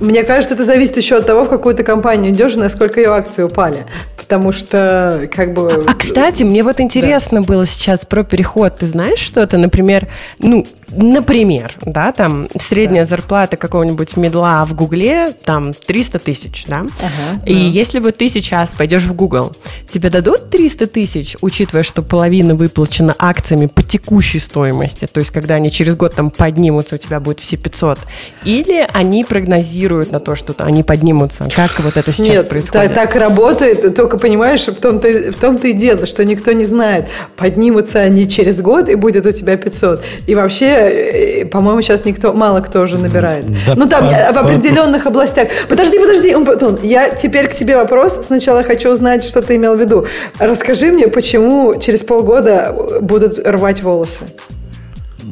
Мне 0.00 0.24
кажется, 0.24 0.54
это 0.54 0.64
зависит 0.64 0.96
еще 0.96 1.16
от 1.16 1.26
того, 1.26 1.44
в 1.44 1.48
какую 1.48 1.74
ты 1.74 1.84
компанию 1.84 2.32
идешь 2.32 2.54
и 2.54 2.58
насколько 2.58 3.00
ее 3.00 3.10
акции 3.10 3.42
упали. 3.42 3.86
Потому 4.16 4.52
что, 4.52 5.28
как 5.32 5.52
бы... 5.52 5.70
А, 5.70 5.90
а 5.90 5.94
кстати, 5.94 6.42
мне 6.42 6.62
вот 6.62 6.80
интересно 6.80 7.40
да. 7.40 7.46
было 7.46 7.66
сейчас 7.66 8.06
про 8.06 8.24
переход. 8.24 8.78
Ты 8.78 8.86
знаешь 8.86 9.18
что-то? 9.18 9.58
Например, 9.58 10.08
ну, 10.38 10.66
например, 10.96 11.74
да, 11.82 12.12
там 12.12 12.48
средняя 12.58 13.04
да. 13.04 13.08
зарплата 13.08 13.56
какого-нибудь 13.56 14.16
медла 14.16 14.64
в 14.64 14.74
Гугле 14.74 15.32
там 15.44 15.72
300 15.72 16.18
тысяч, 16.18 16.64
да? 16.66 16.86
Ага, 17.00 17.42
и 17.46 17.54
да. 17.54 17.60
если 17.60 17.98
бы 17.98 18.12
ты 18.12 18.28
сейчас 18.28 18.70
пойдешь 18.74 19.04
в 19.04 19.14
Google, 19.14 19.52
тебе 19.88 20.10
дадут 20.10 20.50
300 20.50 20.86
тысяч, 20.86 21.36
учитывая, 21.40 21.82
что 21.82 22.02
половина 22.02 22.54
выплачена 22.54 23.14
акциями 23.18 23.66
по 23.66 23.82
текущей 23.82 24.38
стоимости, 24.38 25.06
то 25.06 25.20
есть 25.20 25.30
когда 25.30 25.54
они 25.54 25.70
через 25.70 25.96
год 25.96 26.14
там 26.14 26.30
поднимутся, 26.30 26.96
у 26.96 26.98
тебя 26.98 27.20
будет 27.20 27.40
все 27.40 27.56
500, 27.56 27.98
или 28.44 28.86
они 28.92 29.24
прогнозируют 29.24 30.12
на 30.12 30.20
то, 30.20 30.34
что 30.34 30.54
они 30.58 30.82
поднимутся? 30.82 31.48
Как 31.54 31.80
вот 31.80 31.96
это 31.96 32.12
сейчас 32.12 32.28
Нет, 32.28 32.48
происходит? 32.48 32.94
Так, 32.94 33.12
так 33.12 33.20
работает, 33.20 33.94
только 33.94 34.18
понимаешь, 34.18 34.66
в 34.66 34.74
том-то, 34.74 35.32
в 35.32 35.36
том-то 35.36 35.68
и 35.68 35.72
дело, 35.72 36.06
что 36.06 36.24
никто 36.24 36.52
не 36.52 36.64
знает, 36.64 37.06
поднимутся 37.36 38.00
они 38.00 38.28
через 38.28 38.60
год 38.60 38.88
и 38.88 38.94
будет 38.94 39.26
у 39.26 39.32
тебя 39.32 39.56
500. 39.56 40.02
И 40.26 40.34
вообще, 40.34 40.66
э, 40.66 41.44
по-моему, 41.46 41.80
сейчас 41.80 42.04
никто, 42.04 42.32
мало 42.32 42.60
кто 42.60 42.82
уже 42.82 42.98
набирает. 42.98 43.44
Да, 43.66 43.74
ну 43.74 43.88
там 43.88 44.04
по, 44.08 44.32
в 44.32 44.38
определенных 44.44 45.04
по... 45.04 45.10
областях. 45.10 45.48
Подожди, 45.68 45.98
подожди, 45.98 46.34
Умпутун, 46.34 46.78
я 46.82 47.10
теперь 47.10 47.48
к 47.48 47.54
тебе 47.54 47.76
вопрос. 47.76 48.20
Сначала 48.26 48.62
хочу 48.62 48.90
узнать, 48.90 49.24
что 49.24 49.42
ты 49.42 49.56
имел 49.56 49.74
в 49.74 49.80
виду. 49.80 50.06
Расскажи 50.38 50.86
мне, 50.86 51.08
почему 51.08 51.74
через 51.80 52.02
полгода 52.02 52.74
будут 53.00 53.38
рвать 53.38 53.82
волосы? 53.82 54.24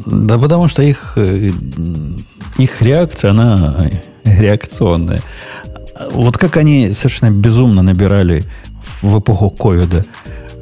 Да 0.07 0.39
потому 0.39 0.69
что 0.69 0.83
их 0.83 1.15
э, 1.17 1.51
их 2.59 2.83
реакция, 2.83 3.31
она 3.31 3.91
реакционная. 4.25 5.21
Вот 6.11 6.39
как 6.39 6.57
они 6.57 6.93
совершенно 6.93 7.31
безумно 7.31 7.83
набирали 7.83 8.45
в 9.03 9.19
эпоху 9.19 9.51
ковида 9.51 10.05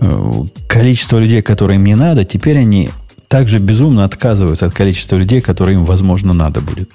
э, 0.00 0.32
количество 0.68 1.18
людей, 1.18 1.42
которые 1.42 1.76
им 1.76 1.84
не 1.84 1.94
надо, 1.94 2.24
теперь 2.24 2.58
они 2.58 2.90
также 3.28 3.58
безумно 3.58 4.04
отказываются 4.04 4.66
от 4.66 4.74
количества 4.74 5.16
людей, 5.16 5.40
которые 5.40 5.76
им, 5.76 5.84
возможно, 5.84 6.32
надо 6.32 6.60
будет. 6.60 6.90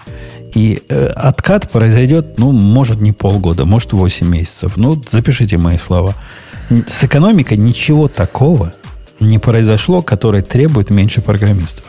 И 0.53 0.83
э, 0.89 1.07
откат 1.07 1.71
произойдет, 1.71 2.37
ну, 2.37 2.51
может, 2.51 2.99
не 3.01 3.13
полгода, 3.13 3.65
может, 3.65 3.93
8 3.93 4.27
месяцев. 4.27 4.73
Ну, 4.75 5.01
запишите 5.07 5.57
мои 5.57 5.77
слова. 5.77 6.13
С 6.87 7.03
экономикой 7.03 7.57
ничего 7.57 8.07
такого 8.07 8.73
не 9.19 9.39
произошло, 9.39 10.01
которое 10.01 10.41
требует 10.41 10.89
меньше 10.89 11.21
программистов. 11.21 11.85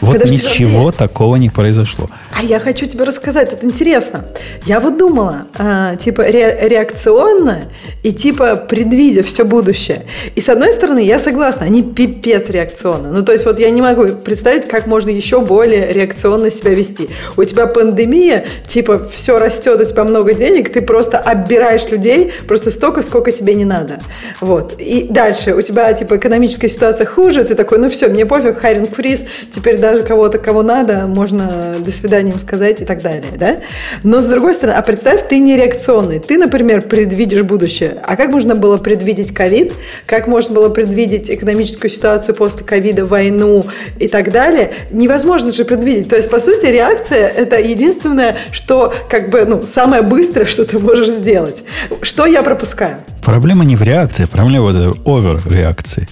Вот 0.00 0.12
Подожди, 0.14 0.36
ничего 0.36 0.86
подожди. 0.86 0.98
такого 0.98 1.36
не 1.36 1.50
произошло. 1.50 2.08
А 2.32 2.42
я 2.42 2.58
хочу 2.60 2.86
тебе 2.86 3.04
рассказать, 3.04 3.50
тут 3.50 3.64
интересно. 3.64 4.24
Я 4.66 4.80
вот 4.80 4.98
думала, 4.98 5.46
э, 5.58 5.96
типа 6.00 6.22
ре- 6.22 6.58
реакционно 6.68 7.64
и 8.02 8.12
типа 8.12 8.56
предвидя 8.56 9.22
все 9.22 9.44
будущее. 9.44 10.06
И 10.34 10.40
с 10.40 10.48
одной 10.48 10.72
стороны, 10.72 11.00
я 11.00 11.18
согласна, 11.18 11.66
они 11.66 11.82
пипец 11.82 12.48
реакционно. 12.50 13.12
Ну, 13.12 13.22
то 13.24 13.32
есть 13.32 13.44
вот 13.44 13.58
я 13.60 13.70
не 13.70 13.80
могу 13.82 14.06
представить, 14.08 14.66
как 14.68 14.86
можно 14.86 15.10
еще 15.10 15.40
более 15.40 15.92
реакционно 15.92 16.50
себя 16.50 16.72
вести. 16.74 17.08
У 17.36 17.44
тебя 17.44 17.66
пандемия, 17.66 18.44
типа 18.66 19.08
все 19.14 19.38
растет, 19.38 19.80
у 19.80 19.84
тебя 19.84 20.04
много 20.04 20.34
денег, 20.34 20.72
ты 20.72 20.80
просто 20.80 21.18
оббираешь 21.18 21.88
людей 21.90 22.32
просто 22.48 22.70
столько, 22.70 23.02
сколько 23.02 23.30
тебе 23.32 23.54
не 23.54 23.64
надо. 23.64 24.00
Вот. 24.40 24.74
И 24.78 25.06
дальше 25.08 25.54
у 25.54 25.62
тебя 25.62 25.92
типа 25.92 26.16
экономическая 26.16 26.68
ситуация 26.68 27.06
хуже, 27.06 27.44
ты 27.44 27.54
такой, 27.54 27.78
ну 27.78 27.88
все, 27.90 28.08
мне 28.08 28.26
пофиг, 28.26 28.58
хайринг 28.60 28.94
фриз, 28.94 29.24
теперь 29.54 29.78
даже 29.82 30.02
кого-то, 30.04 30.38
кого 30.38 30.62
надо, 30.62 31.06
можно 31.06 31.74
до 31.78 31.90
свидания 31.90 32.30
им 32.30 32.38
сказать 32.38 32.80
и 32.80 32.84
так 32.84 33.02
далее, 33.02 33.32
да? 33.36 33.58
Но 34.04 34.22
с 34.22 34.26
другой 34.26 34.54
стороны, 34.54 34.76
а 34.78 34.82
представь, 34.82 35.28
ты 35.28 35.40
не 35.40 35.56
реакционный. 35.56 36.20
Ты, 36.20 36.38
например, 36.38 36.82
предвидишь 36.82 37.42
будущее. 37.42 37.96
А 38.04 38.16
как 38.16 38.30
можно 38.30 38.54
было 38.54 38.78
предвидеть 38.78 39.34
ковид? 39.34 39.72
Как 40.06 40.28
можно 40.28 40.54
было 40.54 40.68
предвидеть 40.68 41.28
экономическую 41.28 41.90
ситуацию 41.90 42.34
после 42.36 42.64
ковида, 42.64 43.04
войну 43.04 43.66
и 43.98 44.06
так 44.06 44.30
далее? 44.30 44.72
Невозможно 44.92 45.50
же 45.50 45.64
предвидеть. 45.64 46.08
То 46.08 46.16
есть, 46.16 46.30
по 46.30 46.38
сути, 46.38 46.66
реакция– 46.66 47.28
это 47.36 47.58
единственное, 47.58 48.36
что 48.52 48.94
как 49.10 49.30
бы, 49.30 49.44
ну, 49.44 49.62
самое 49.62 50.02
быстрое, 50.02 50.46
что 50.46 50.64
ты 50.64 50.78
можешь 50.78 51.08
сделать. 51.08 51.64
Что 52.02 52.24
я 52.26 52.42
пропускаю? 52.44 52.98
Проблема 53.24 53.64
не 53.64 53.74
в 53.74 53.82
реакции, 53.82 54.26
проблема 54.26 54.70
в 54.70 55.08
овер-реакции. 55.08 56.08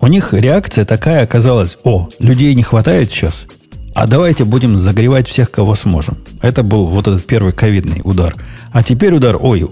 У 0.00 0.06
них 0.06 0.32
реакция 0.32 0.84
такая 0.84 1.24
оказалась, 1.24 1.76
о, 1.82 2.08
людей 2.20 2.54
не 2.54 2.62
хватает 2.62 3.10
сейчас, 3.10 3.46
а 3.94 4.06
давайте 4.06 4.44
будем 4.44 4.76
загревать 4.76 5.26
всех, 5.26 5.50
кого 5.50 5.74
сможем. 5.74 6.18
Это 6.40 6.62
был 6.62 6.86
вот 6.86 7.08
этот 7.08 7.26
первый 7.26 7.52
ковидный 7.52 8.00
удар. 8.04 8.36
А 8.70 8.84
теперь 8.84 9.12
удар, 9.12 9.36
ой, 9.40 9.62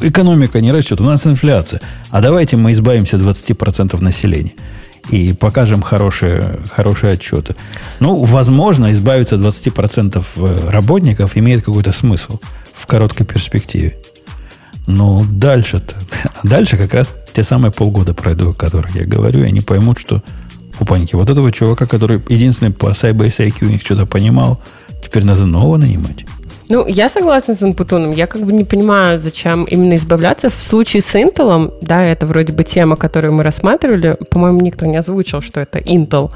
экономика 0.00 0.62
не 0.62 0.72
растет, 0.72 1.00
у 1.00 1.04
нас 1.04 1.26
инфляция. 1.26 1.82
А 2.10 2.22
давайте 2.22 2.56
мы 2.56 2.72
избавимся 2.72 3.16
от 3.16 3.22
20% 3.22 4.02
населения 4.02 4.54
и 5.10 5.34
покажем 5.34 5.82
хорошие, 5.82 6.58
хорошие 6.70 7.12
отчеты. 7.12 7.54
Ну, 8.00 8.24
возможно, 8.24 8.90
избавиться 8.92 9.36
от 9.36 9.42
20% 9.42 10.24
э, 10.36 10.70
работников 10.70 11.36
имеет 11.36 11.64
какой-то 11.64 11.92
смысл 11.92 12.38
в 12.72 12.86
короткой 12.86 13.26
перспективе. 13.26 13.98
Но 14.86 15.24
дальше-то, 15.28 15.94
дальше 16.42 16.76
как 16.76 16.94
раз 16.94 17.14
те 17.32 17.42
самые 17.42 17.72
полгода 17.72 18.14
пройду, 18.14 18.50
о 18.50 18.54
которых 18.54 18.94
я 18.94 19.04
говорю, 19.04 19.40
и 19.40 19.48
они 19.48 19.60
поймут, 19.60 19.98
что 19.98 20.22
у 20.78 20.84
паники 20.84 21.14
вот 21.14 21.28
этого 21.28 21.50
чувака, 21.52 21.86
который 21.86 22.22
единственный 22.28 22.70
по 22.70 22.90
Sybase 22.90 23.64
у 23.64 23.68
них 23.68 23.80
что-то 23.80 24.06
понимал, 24.06 24.60
теперь 25.02 25.24
надо 25.24 25.46
нового 25.46 25.76
нанимать. 25.76 26.24
Ну, 26.68 26.84
я 26.86 27.08
согласна 27.08 27.54
с 27.54 27.62
Инпутуном. 27.62 28.10
Я 28.10 28.26
как 28.26 28.42
бы 28.42 28.52
не 28.52 28.64
понимаю, 28.64 29.18
зачем 29.18 29.64
именно 29.64 29.94
избавляться. 29.94 30.50
В 30.50 30.60
случае 30.60 31.00
с 31.00 31.14
Intel, 31.14 31.72
да, 31.80 32.04
это 32.04 32.26
вроде 32.26 32.52
бы 32.52 32.64
тема, 32.64 32.96
которую 32.96 33.34
мы 33.34 33.44
рассматривали. 33.44 34.16
По-моему, 34.30 34.60
никто 34.60 34.84
не 34.86 34.96
озвучил, 34.96 35.40
что 35.42 35.60
это 35.60 35.78
Intel 35.78 36.32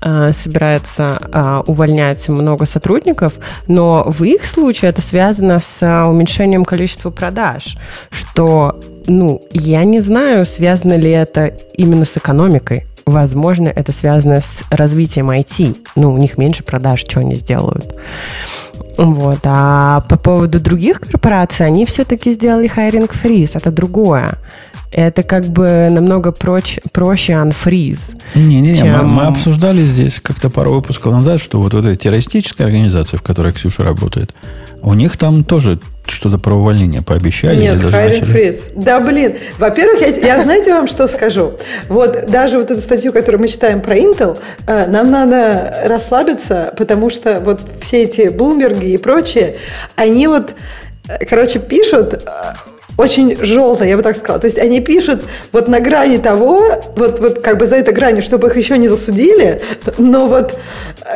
э, 0.00 0.32
собирается 0.32 1.18
э, 1.32 1.62
увольнять 1.66 2.28
много 2.28 2.64
сотрудников, 2.66 3.32
но 3.66 4.04
в 4.06 4.22
их 4.22 4.46
случае 4.46 4.90
это 4.90 5.02
связано 5.02 5.58
с 5.58 5.82
э, 5.82 6.04
уменьшением 6.04 6.64
количества 6.64 7.10
продаж, 7.10 7.76
что, 8.10 8.78
ну, 9.06 9.42
я 9.52 9.82
не 9.82 9.98
знаю, 9.98 10.46
связано 10.46 10.96
ли 10.96 11.10
это 11.10 11.56
именно 11.74 12.04
с 12.04 12.16
экономикой. 12.16 12.86
Возможно, 13.04 13.68
это 13.68 13.90
связано 13.90 14.40
с 14.40 14.62
развитием 14.70 15.30
IT. 15.30 15.76
Ну, 15.96 16.12
у 16.12 16.18
них 16.18 16.38
меньше 16.38 16.62
продаж, 16.62 17.00
что 17.00 17.18
они 17.18 17.34
сделают. 17.34 17.96
Вот. 18.98 19.40
А 19.44 20.00
по 20.08 20.16
поводу 20.16 20.60
других 20.60 21.00
корпораций, 21.00 21.66
они 21.66 21.84
все-таки 21.86 22.32
сделали 22.32 22.70
hiring 22.74 23.10
freeze. 23.10 23.52
Это 23.54 23.70
другое. 23.70 24.38
Это 24.90 25.22
как 25.22 25.46
бы 25.46 25.88
намного 25.90 26.32
проч, 26.32 26.78
проще 26.92 27.32
unfreeze. 27.32 28.20
Не-не-не, 28.34 28.76
чем... 28.76 28.92
мы, 28.92 29.02
мы 29.04 29.22
обсуждали 29.22 29.80
здесь 29.82 30.20
как-то 30.20 30.50
пару 30.50 30.74
выпусков 30.74 31.12
назад, 31.12 31.40
что 31.40 31.58
вот, 31.58 31.72
вот 31.72 31.86
эта 31.86 31.96
террористическая 31.96 32.66
организация, 32.66 33.16
в 33.16 33.22
которой 33.22 33.52
Ксюша 33.52 33.84
работает, 33.84 34.34
у 34.82 34.92
них 34.92 35.16
там 35.16 35.44
тоже 35.44 35.78
что-то 36.06 36.38
про 36.38 36.54
увольнение 36.54 37.02
пообещали? 37.02 37.60
Нет, 37.60 37.78
hiring 37.78 38.32
freeze. 38.32 38.60
Да, 38.74 39.00
блин. 39.00 39.36
Во-первых, 39.58 40.00
я, 40.00 40.08
я 40.08 40.42
знаете 40.42 40.72
вам 40.72 40.88
что 40.88 41.06
скажу? 41.06 41.54
Вот 41.88 42.26
даже 42.26 42.58
вот 42.58 42.70
эту 42.70 42.80
статью, 42.80 43.12
которую 43.12 43.40
мы 43.40 43.48
читаем 43.48 43.80
про 43.80 43.96
Intel, 43.96 44.38
э, 44.66 44.86
нам 44.86 45.10
надо 45.10 45.82
расслабиться, 45.84 46.74
потому 46.76 47.10
что 47.10 47.40
вот 47.40 47.60
все 47.80 48.02
эти 48.02 48.22
Bloomberg 48.22 48.82
и 48.84 48.96
прочие, 48.96 49.56
они 49.96 50.26
вот, 50.26 50.54
э, 51.08 51.24
короче, 51.24 51.58
пишут 51.60 52.14
э, 52.14 52.18
очень 52.96 53.36
желтая, 53.40 53.88
я 53.88 53.96
бы 53.96 54.02
так 54.02 54.16
сказала. 54.16 54.40
То 54.40 54.46
есть 54.46 54.58
они 54.58 54.80
пишут 54.80 55.22
вот 55.52 55.68
на 55.68 55.80
грани 55.80 56.18
того, 56.18 56.62
вот, 56.96 57.20
вот 57.20 57.38
как 57.40 57.58
бы 57.58 57.66
за 57.66 57.76
этой 57.76 57.94
гранью, 57.94 58.22
чтобы 58.22 58.48
их 58.48 58.56
еще 58.56 58.76
не 58.78 58.88
засудили, 58.88 59.60
но 59.98 60.26
вот 60.26 60.58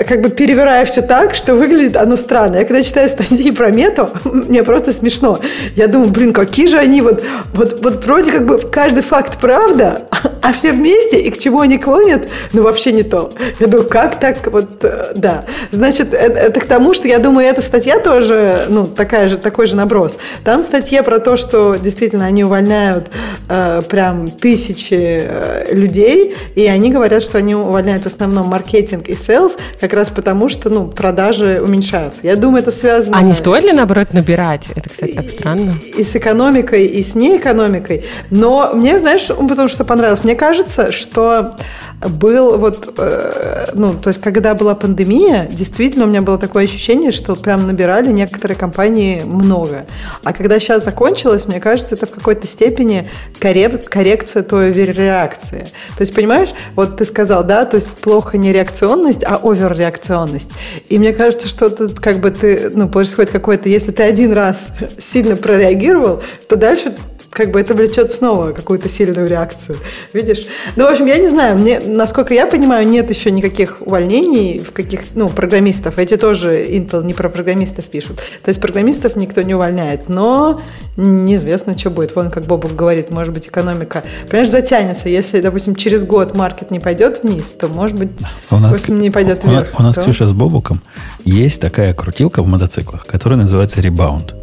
как 0.09 0.21
бы 0.21 0.31
перевирая 0.31 0.85
все 0.85 1.03
так, 1.03 1.35
что 1.35 1.55
выглядит 1.55 1.97
оно 1.97 2.17
странно. 2.17 2.57
Я 2.57 2.65
когда 2.65 2.83
читаю 2.83 3.09
статьи 3.09 3.51
про 3.51 3.71
мету, 3.71 4.11
мне 4.25 4.63
просто 4.63 4.93
смешно. 4.93 5.41
Я 5.75 5.87
думаю, 5.87 6.11
блин, 6.11 6.33
какие 6.33 6.67
же 6.67 6.79
они 6.79 7.03
вот, 7.03 7.23
вот, 7.53 7.83
вот 7.83 8.05
вроде 8.05 8.33
как 8.33 8.47
бы 8.47 8.59
каждый 8.59 9.03
факт 9.03 9.39
правда, 9.41 10.03
а 10.43 10.53
все 10.53 10.73
вместе, 10.73 11.21
и 11.21 11.31
к 11.31 11.39
чему 11.39 11.61
они 11.61 11.79
клонят, 11.79 12.29
ну 12.53 12.63
вообще 12.63 12.93
не 12.93 13.03
то. 13.03 13.33
Я 13.61 13.67
думаю, 13.67 13.89
как 13.89 14.19
так 14.19 14.47
вот, 14.47 14.83
э, 14.83 15.13
да. 15.15 15.45
Значит, 15.73 16.15
это, 16.15 16.39
это 16.39 16.61
к 16.61 16.65
тому, 16.65 16.95
что 16.95 17.07
я 17.09 17.19
думаю, 17.19 17.47
эта 17.49 17.63
статья 17.63 17.99
тоже, 17.99 18.67
ну, 18.69 18.87
такая 18.87 19.29
же, 19.29 19.37
такой 19.37 19.67
же 19.67 19.77
наброс. 19.77 20.17
Там 20.45 20.63
статья 20.63 21.03
про 21.03 21.19
то, 21.19 21.37
что 21.37 21.66
действительно 21.75 22.27
они 22.27 22.45
увольняют 22.45 23.11
э, 23.49 23.83
прям 23.89 24.31
тысячи 24.31 24.95
э, 24.95 25.75
людей, 25.75 26.35
и 26.55 26.67
они 26.67 26.91
говорят, 26.91 27.23
что 27.23 27.39
они 27.39 27.55
увольняют 27.55 28.05
в 28.05 28.07
основном 28.07 28.47
маркетинг 28.47 29.09
и 29.09 29.15
sales, 29.15 29.53
как 29.81 29.93
раз 29.93 30.11
потому, 30.11 30.49
что 30.49 30.71
ну, 30.71 30.87
продажи 30.87 31.61
уменьшаются. 31.63 32.27
Я 32.27 32.37
думаю, 32.37 32.63
это 32.63 32.71
связано... 32.71 33.17
А 33.17 33.23
не 33.23 33.33
стоит 33.33 33.65
ли, 33.65 33.73
наоборот, 33.73 34.13
набирать? 34.13 34.67
Это, 34.75 34.89
кстати, 34.89 35.13
так 35.13 35.31
странно. 35.31 35.75
И, 35.83 36.01
и 36.01 36.05
с 36.05 36.15
экономикой, 36.17 36.87
и 36.87 37.03
с 37.03 37.15
неэкономикой. 37.15 38.05
Но 38.31 38.71
мне, 38.75 38.99
знаешь, 38.99 39.27
потому 39.27 39.69
что 39.69 39.85
понравилось, 39.85 40.25
мне 40.25 40.35
кажется, 40.35 40.93
что 40.93 41.53
был 42.01 42.59
вот, 42.59 42.95
э, 42.99 43.69
ну, 43.75 43.95
то 43.95 44.09
есть, 44.09 44.21
когда 44.21 44.55
была 44.55 44.75
пандемия, 44.75 45.47
действительно 45.51 46.05
у 46.05 46.09
меня 46.09 46.23
было 46.23 46.39
такое 46.39 46.65
ощущение, 46.65 47.11
что 47.11 47.35
прям 47.37 47.67
набирали 47.67 48.13
некоторые 48.13 48.57
компании 48.57 49.23
много. 49.25 49.87
А 50.23 50.33
когда 50.33 50.59
сейчас 50.59 50.85
закончилось, 50.85 51.47
мне 51.47 51.56
кажется, 51.61 51.95
это 51.95 52.07
в 52.07 52.11
какой-то 52.11 52.47
степени 52.47 53.11
коррек- 53.41 53.89
коррекция 53.89 54.43
той 54.43 54.73
реакции. 54.73 55.67
То 55.97 56.01
есть, 56.01 56.15
понимаешь, 56.15 56.51
вот 56.75 56.97
ты 56.97 57.05
сказал, 57.05 57.45
да, 57.45 57.65
то 57.65 57.77
есть 57.77 57.97
плохо 57.97 58.39
не 58.39 58.53
реакционность, 58.53 59.25
а 59.25 59.41
оверреакционность. 59.43 60.51
И 60.89 60.99
мне 60.99 61.13
кажется, 61.13 61.49
что 61.49 61.71
тут 61.71 62.01
как 62.01 62.21
бы 62.21 62.31
ты, 62.31 62.71
ну, 62.73 62.89
происходит 62.89 63.31
какой-то, 63.31 63.69
если 63.69 63.93
ты 63.93 64.03
один 64.03 64.33
раз 64.33 64.59
сильно 65.01 65.37
прореагировал, 65.37 66.23
то 66.49 66.57
дальше 66.57 66.95
как 67.37 67.51
бы 67.51 67.61
это 67.61 67.75
влечет 67.75 68.11
снова 68.11 68.53
какую-то 68.53 68.89
сильную 68.89 69.29
реакцию. 69.29 69.77
Видишь? 70.15 70.47
Ну, 70.75 70.85
в 70.85 70.91
общем, 70.91 71.05
я 71.05 71.19
не 71.19 71.29
знаю, 71.29 71.59
мне, 71.59 71.81
насколько 71.81 72.33
я 72.33 72.47
понимаю, 72.47 72.89
нет 72.89 73.11
еще 73.11 73.31
никаких 73.31 73.83
увольнений 73.83 74.59
в 74.59 74.73
каких, 74.73 75.01
ну, 75.15 75.29
программистов. 75.29 75.99
Эти 75.99 76.17
тоже 76.17 76.65
Intel 76.65 77.05
не 77.05 77.13
про 77.13 77.29
программистов 77.29 77.85
пишут. 77.85 78.23
То 78.43 78.49
есть 78.49 78.59
программистов 78.59 79.17
никто 79.17 79.43
не 79.43 79.55
увольняет. 79.55 80.09
Но 80.09 80.63
неизвестно, 80.97 81.77
что 81.77 81.91
будет. 81.91 82.17
Вон, 82.17 82.31
как 82.31 82.47
Бобов 82.47 82.75
говорит, 82.75 83.11
может 83.11 83.35
быть, 83.35 83.49
экономика, 83.49 84.03
понимаешь, 84.31 84.51
затянется. 84.51 85.11
Если, 85.11 85.43
допустим, 85.43 85.75
через 85.75 86.05
год 86.05 86.35
маркет 86.35 86.71
не 86.71 86.81
пойдет 86.81 87.23
вниз, 87.23 87.55
то, 87.61 87.69
может 87.69 87.99
быть, 87.99 88.13
у 88.51 88.57
нас, 88.57 88.89
не 88.89 89.11
пойдет 89.11 89.45
вверх. 89.45 89.79
У, 89.79 89.83
у 89.83 89.85
нас, 89.85 89.97
то... 89.97 90.01
Ксюша, 90.01 90.27
с 90.27 90.33
Бобуком 90.33 90.81
есть 91.27 91.61
такая 91.61 91.93
крутилка 91.93 92.43
в 92.43 92.47
мотоциклах, 92.47 93.05
которая 93.05 93.39
называется 93.39 93.83
ребаунд. 93.83 94.35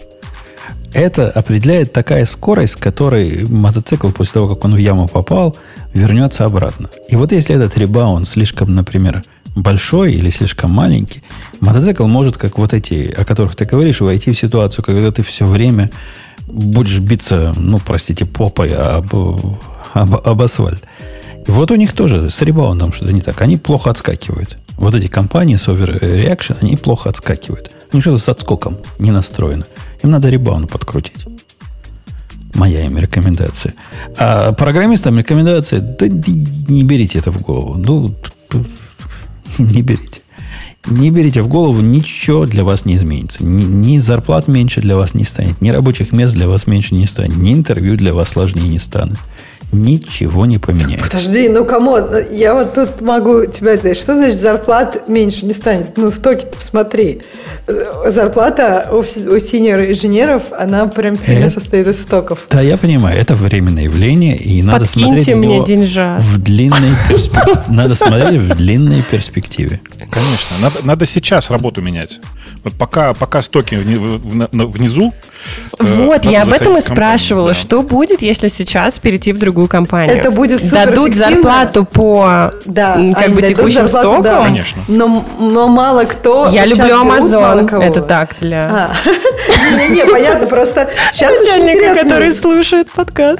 Это 0.93 1.31
определяет 1.31 1.91
такая 1.91 2.25
скорость, 2.25 2.73
с 2.73 2.75
которой 2.75 3.45
мотоцикл 3.47 4.09
после 4.09 4.33
того, 4.33 4.53
как 4.53 4.63
он 4.63 4.75
в 4.75 4.77
яму 4.77 5.07
попал, 5.07 5.57
вернется 5.93 6.45
обратно. 6.45 6.89
И 7.09 7.15
вот 7.15 7.31
если 7.31 7.55
этот 7.55 7.77
ребаунд 7.77 8.27
слишком, 8.27 8.75
например, 8.75 9.23
большой 9.55 10.13
или 10.13 10.29
слишком 10.29 10.71
маленький, 10.71 11.23
мотоцикл 11.59 12.05
может, 12.05 12.37
как 12.37 12.59
вот 12.59 12.73
эти, 12.73 13.11
о 13.17 13.25
которых 13.25 13.55
ты 13.55 13.65
говоришь, 13.65 14.01
войти 14.01 14.31
в 14.31 14.39
ситуацию, 14.39 14.85
когда 14.85 15.11
ты 15.11 15.23
все 15.23 15.45
время 15.45 15.89
будешь 16.45 16.99
биться, 16.99 17.53
ну, 17.55 17.79
простите, 17.79 18.25
попой 18.25 18.73
об, 18.73 19.15
об, 19.93 20.15
об 20.15 20.41
асфальт. 20.41 20.83
Вот 21.47 21.71
у 21.71 21.75
них 21.75 21.93
тоже 21.93 22.29
с 22.29 22.41
ребаундом 22.41 22.93
что-то 22.93 23.13
не 23.13 23.21
так. 23.21 23.41
Они 23.41 23.57
плохо 23.57 23.89
отскакивают. 23.89 24.57
Вот 24.77 24.95
эти 24.95 25.07
компании 25.07 25.55
с 25.55 25.67
overreaction, 25.67 26.57
они 26.61 26.77
плохо 26.77 27.09
отскакивают. 27.09 27.71
Они 27.91 28.01
что-то 28.01 28.19
с 28.19 28.29
отскоком 28.29 28.77
не 28.97 29.11
настроены. 29.11 29.65
Им 30.03 30.11
надо 30.11 30.29
ребаунд 30.29 30.69
подкрутить. 30.69 31.25
Моя 32.53 32.85
им 32.85 32.97
рекомендация. 32.97 33.73
А 34.17 34.51
программистам 34.51 35.17
рекомендация, 35.17 35.79
да 35.79 36.07
не 36.07 36.83
берите 36.83 37.19
это 37.19 37.31
в 37.31 37.41
голову. 37.41 37.75
Ну, 37.75 38.13
не 39.57 39.81
берите. 39.81 40.21
Не 40.85 41.09
берите 41.11 41.41
в 41.41 41.47
голову, 41.47 41.79
ничего 41.79 42.45
для 42.45 42.65
вас 42.65 42.85
не 42.85 42.95
изменится. 42.95 43.43
Ни, 43.43 43.63
ни 43.63 43.97
зарплат 43.99 44.49
меньше 44.49 44.81
для 44.81 44.97
вас 44.97 45.13
не 45.13 45.23
станет, 45.23 45.61
ни 45.61 45.69
рабочих 45.69 46.11
мест 46.11 46.33
для 46.33 46.49
вас 46.49 46.67
меньше 46.67 46.93
не 46.93 47.07
станет, 47.07 47.37
ни 47.37 47.53
интервью 47.53 47.95
для 47.95 48.13
вас 48.13 48.29
сложнее 48.29 48.67
не 48.67 48.79
станет. 48.79 49.17
Ничего 49.73 50.45
не 50.45 50.57
поменяется. 50.57 51.09
Подожди, 51.09 51.49
ну 51.49 51.65
кому? 51.65 51.97
Я 52.31 52.53
вот 52.53 52.73
тут 52.73 53.01
могу 53.01 53.45
тебя 53.45 53.77
сказать, 53.77 53.97
что 53.97 54.13
значит 54.13 54.37
зарплат 54.37 55.07
меньше 55.07 55.45
не 55.45 55.53
станет? 55.53 55.97
Ну, 55.97 56.11
стоки 56.11 56.45
посмотри. 56.55 57.21
Зарплата 58.05 58.89
у, 58.91 58.99
у 58.99 59.39
синьор-инженеров, 59.39 60.43
она 60.57 60.85
прям 60.87 61.17
сильно 61.17 61.45
это, 61.45 61.59
состоит 61.59 61.87
из 61.87 62.01
стоков. 62.01 62.39
Да, 62.49 62.61
я 62.61 62.77
понимаю, 62.77 63.19
это 63.19 63.35
временное 63.35 63.83
явление, 63.83 64.37
и 64.37 64.61
надо 64.61 64.85
Подкиньте 64.85 65.33
смотреть 65.33 65.35
мне 65.35 65.65
деньжат. 65.65 66.21
в 66.21 66.41
длинной 66.41 66.93
перспективе. 67.09 67.61
Надо 67.67 67.95
смотреть 67.95 68.41
в 68.41 68.55
длинной 68.55 69.03
перспективе. 69.03 69.81
Конечно, 70.11 70.57
надо, 70.61 70.79
надо 70.83 71.05
сейчас 71.05 71.49
работу 71.49 71.81
менять. 71.81 72.19
Вот 72.63 72.73
пока, 72.73 73.13
пока 73.13 73.41
стоки 73.41 73.75
внизу, 73.75 75.13
Э, 75.79 76.05
вот, 76.05 76.25
я 76.25 76.43
об 76.43 76.49
этом 76.49 76.77
и 76.77 76.81
спрашивала. 76.81 77.53
Что 77.53 77.81
будет, 77.81 78.21
если 78.21 78.49
сейчас 78.49 78.99
перейти 78.99 79.33
в 79.33 79.39
другую 79.39 79.62
компанию? 79.67 80.17
Это 80.17 80.31
будет 80.31 80.69
Дадут 80.69 81.15
зарплату 81.15 81.85
по 81.85 82.51
да, 82.65 82.99
как 83.17 83.31
бы 83.31 83.41
текущим 83.41 83.87
зарплату, 83.87 84.09
стокам? 84.09 84.21
Да. 84.23 84.43
Конечно. 84.43 84.83
Но, 84.87 85.25
но 85.39 85.67
мало 85.67 86.03
кто... 86.03 86.47
Я 86.47 86.65
люблю 86.65 87.01
Amazon. 87.01 87.83
Это 87.83 88.01
так 88.01 88.35
для... 88.39 88.69
А. 88.69 88.91
Не, 89.89 90.05
понятно, 90.05 90.47
просто 90.47 90.89
сейчас 91.11 91.31
Начальник, 91.39 91.97
который 91.97 92.31
слушает 92.31 92.89
подкаст. 92.91 93.39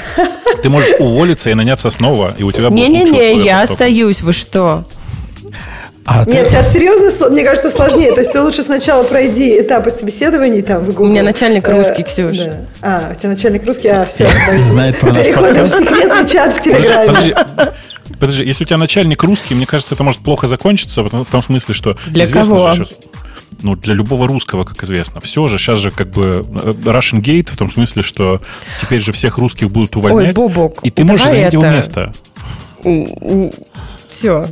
Ты 0.62 0.70
можешь 0.70 0.94
уволиться 1.00 1.50
и 1.50 1.54
наняться 1.54 1.90
снова, 1.90 2.34
и 2.38 2.44
у 2.44 2.52
тебя 2.52 2.70
будет 2.70 2.80
Не-не-не, 2.80 3.44
я 3.44 3.62
остаюсь. 3.62 4.22
Вы 4.22 4.34
что? 4.34 4.84
А 6.06 6.26
Нет, 6.26 6.46
ты... 6.46 6.50
сейчас 6.50 6.74
серьезно, 6.74 7.30
мне 7.30 7.44
кажется, 7.44 7.70
сложнее. 7.70 8.12
То 8.14 8.20
есть 8.20 8.32
ты 8.32 8.42
лучше 8.42 8.64
сначала 8.64 9.04
пройди 9.04 9.62
этапы 9.62 9.90
собеседований 9.90 10.62
там 10.62 10.84
в 10.84 10.88
Google. 10.88 11.06
У 11.06 11.08
меня 11.08 11.24
начальник 11.24 11.68
русский, 11.70 12.02
э, 12.02 12.06
Ксюш. 12.06 12.38
Да. 12.38 12.56
А, 12.82 13.12
у 13.12 13.16
тебя 13.16 13.30
начальник 13.30 13.66
русский, 13.66 13.88
а, 13.88 14.06
все. 14.06 14.28
Знает 14.68 15.00
про 15.00 15.14
наш 15.14 15.28
подкаст. 15.28 15.76
в 15.76 15.80
секретный 15.80 16.28
чат 16.28 16.56
в 16.56 16.62
Телеграме. 16.62 17.08
Подожди, 17.08 17.36
подожди, 18.20 18.44
если 18.44 18.64
у 18.66 18.68
тебя 18.68 18.78
начальник 18.78 19.24
русский, 19.24 19.56
мне 19.56 19.66
кажется, 19.66 19.96
это 19.96 20.04
может 20.04 20.22
плохо 20.22 20.48
закончиться, 20.48 21.04
в 21.04 21.26
том 21.32 21.42
смысле, 21.42 21.74
что... 21.74 21.98
Для 22.08 22.28
кого? 22.28 22.74
Сейчас, 22.74 22.90
ну, 23.62 23.78
для 23.78 23.94
любого 23.94 24.28
русского, 24.28 24.66
как 24.66 24.84
известно. 24.84 25.22
Все 25.22 25.48
же, 25.48 25.58
сейчас 25.58 25.80
же 25.80 25.90
как 25.90 26.10
бы 26.10 26.46
э, 26.46 26.70
Russian 26.84 27.22
Gate, 27.22 27.50
в 27.50 27.56
том 27.58 27.72
смысле, 27.72 28.04
что 28.04 28.42
теперь 28.82 29.00
же 29.00 29.14
всех 29.14 29.38
русских 29.38 29.72
будут 29.72 29.96
увольнять. 29.96 30.38
Ой, 30.38 30.50
Бобок, 30.50 30.80
и 30.84 30.92
ты 30.92 31.06
можешь 31.06 31.26
занять 31.26 31.54
это... 31.54 31.56
его 31.56 31.66
место. 31.66 32.14
Все, 34.10 34.48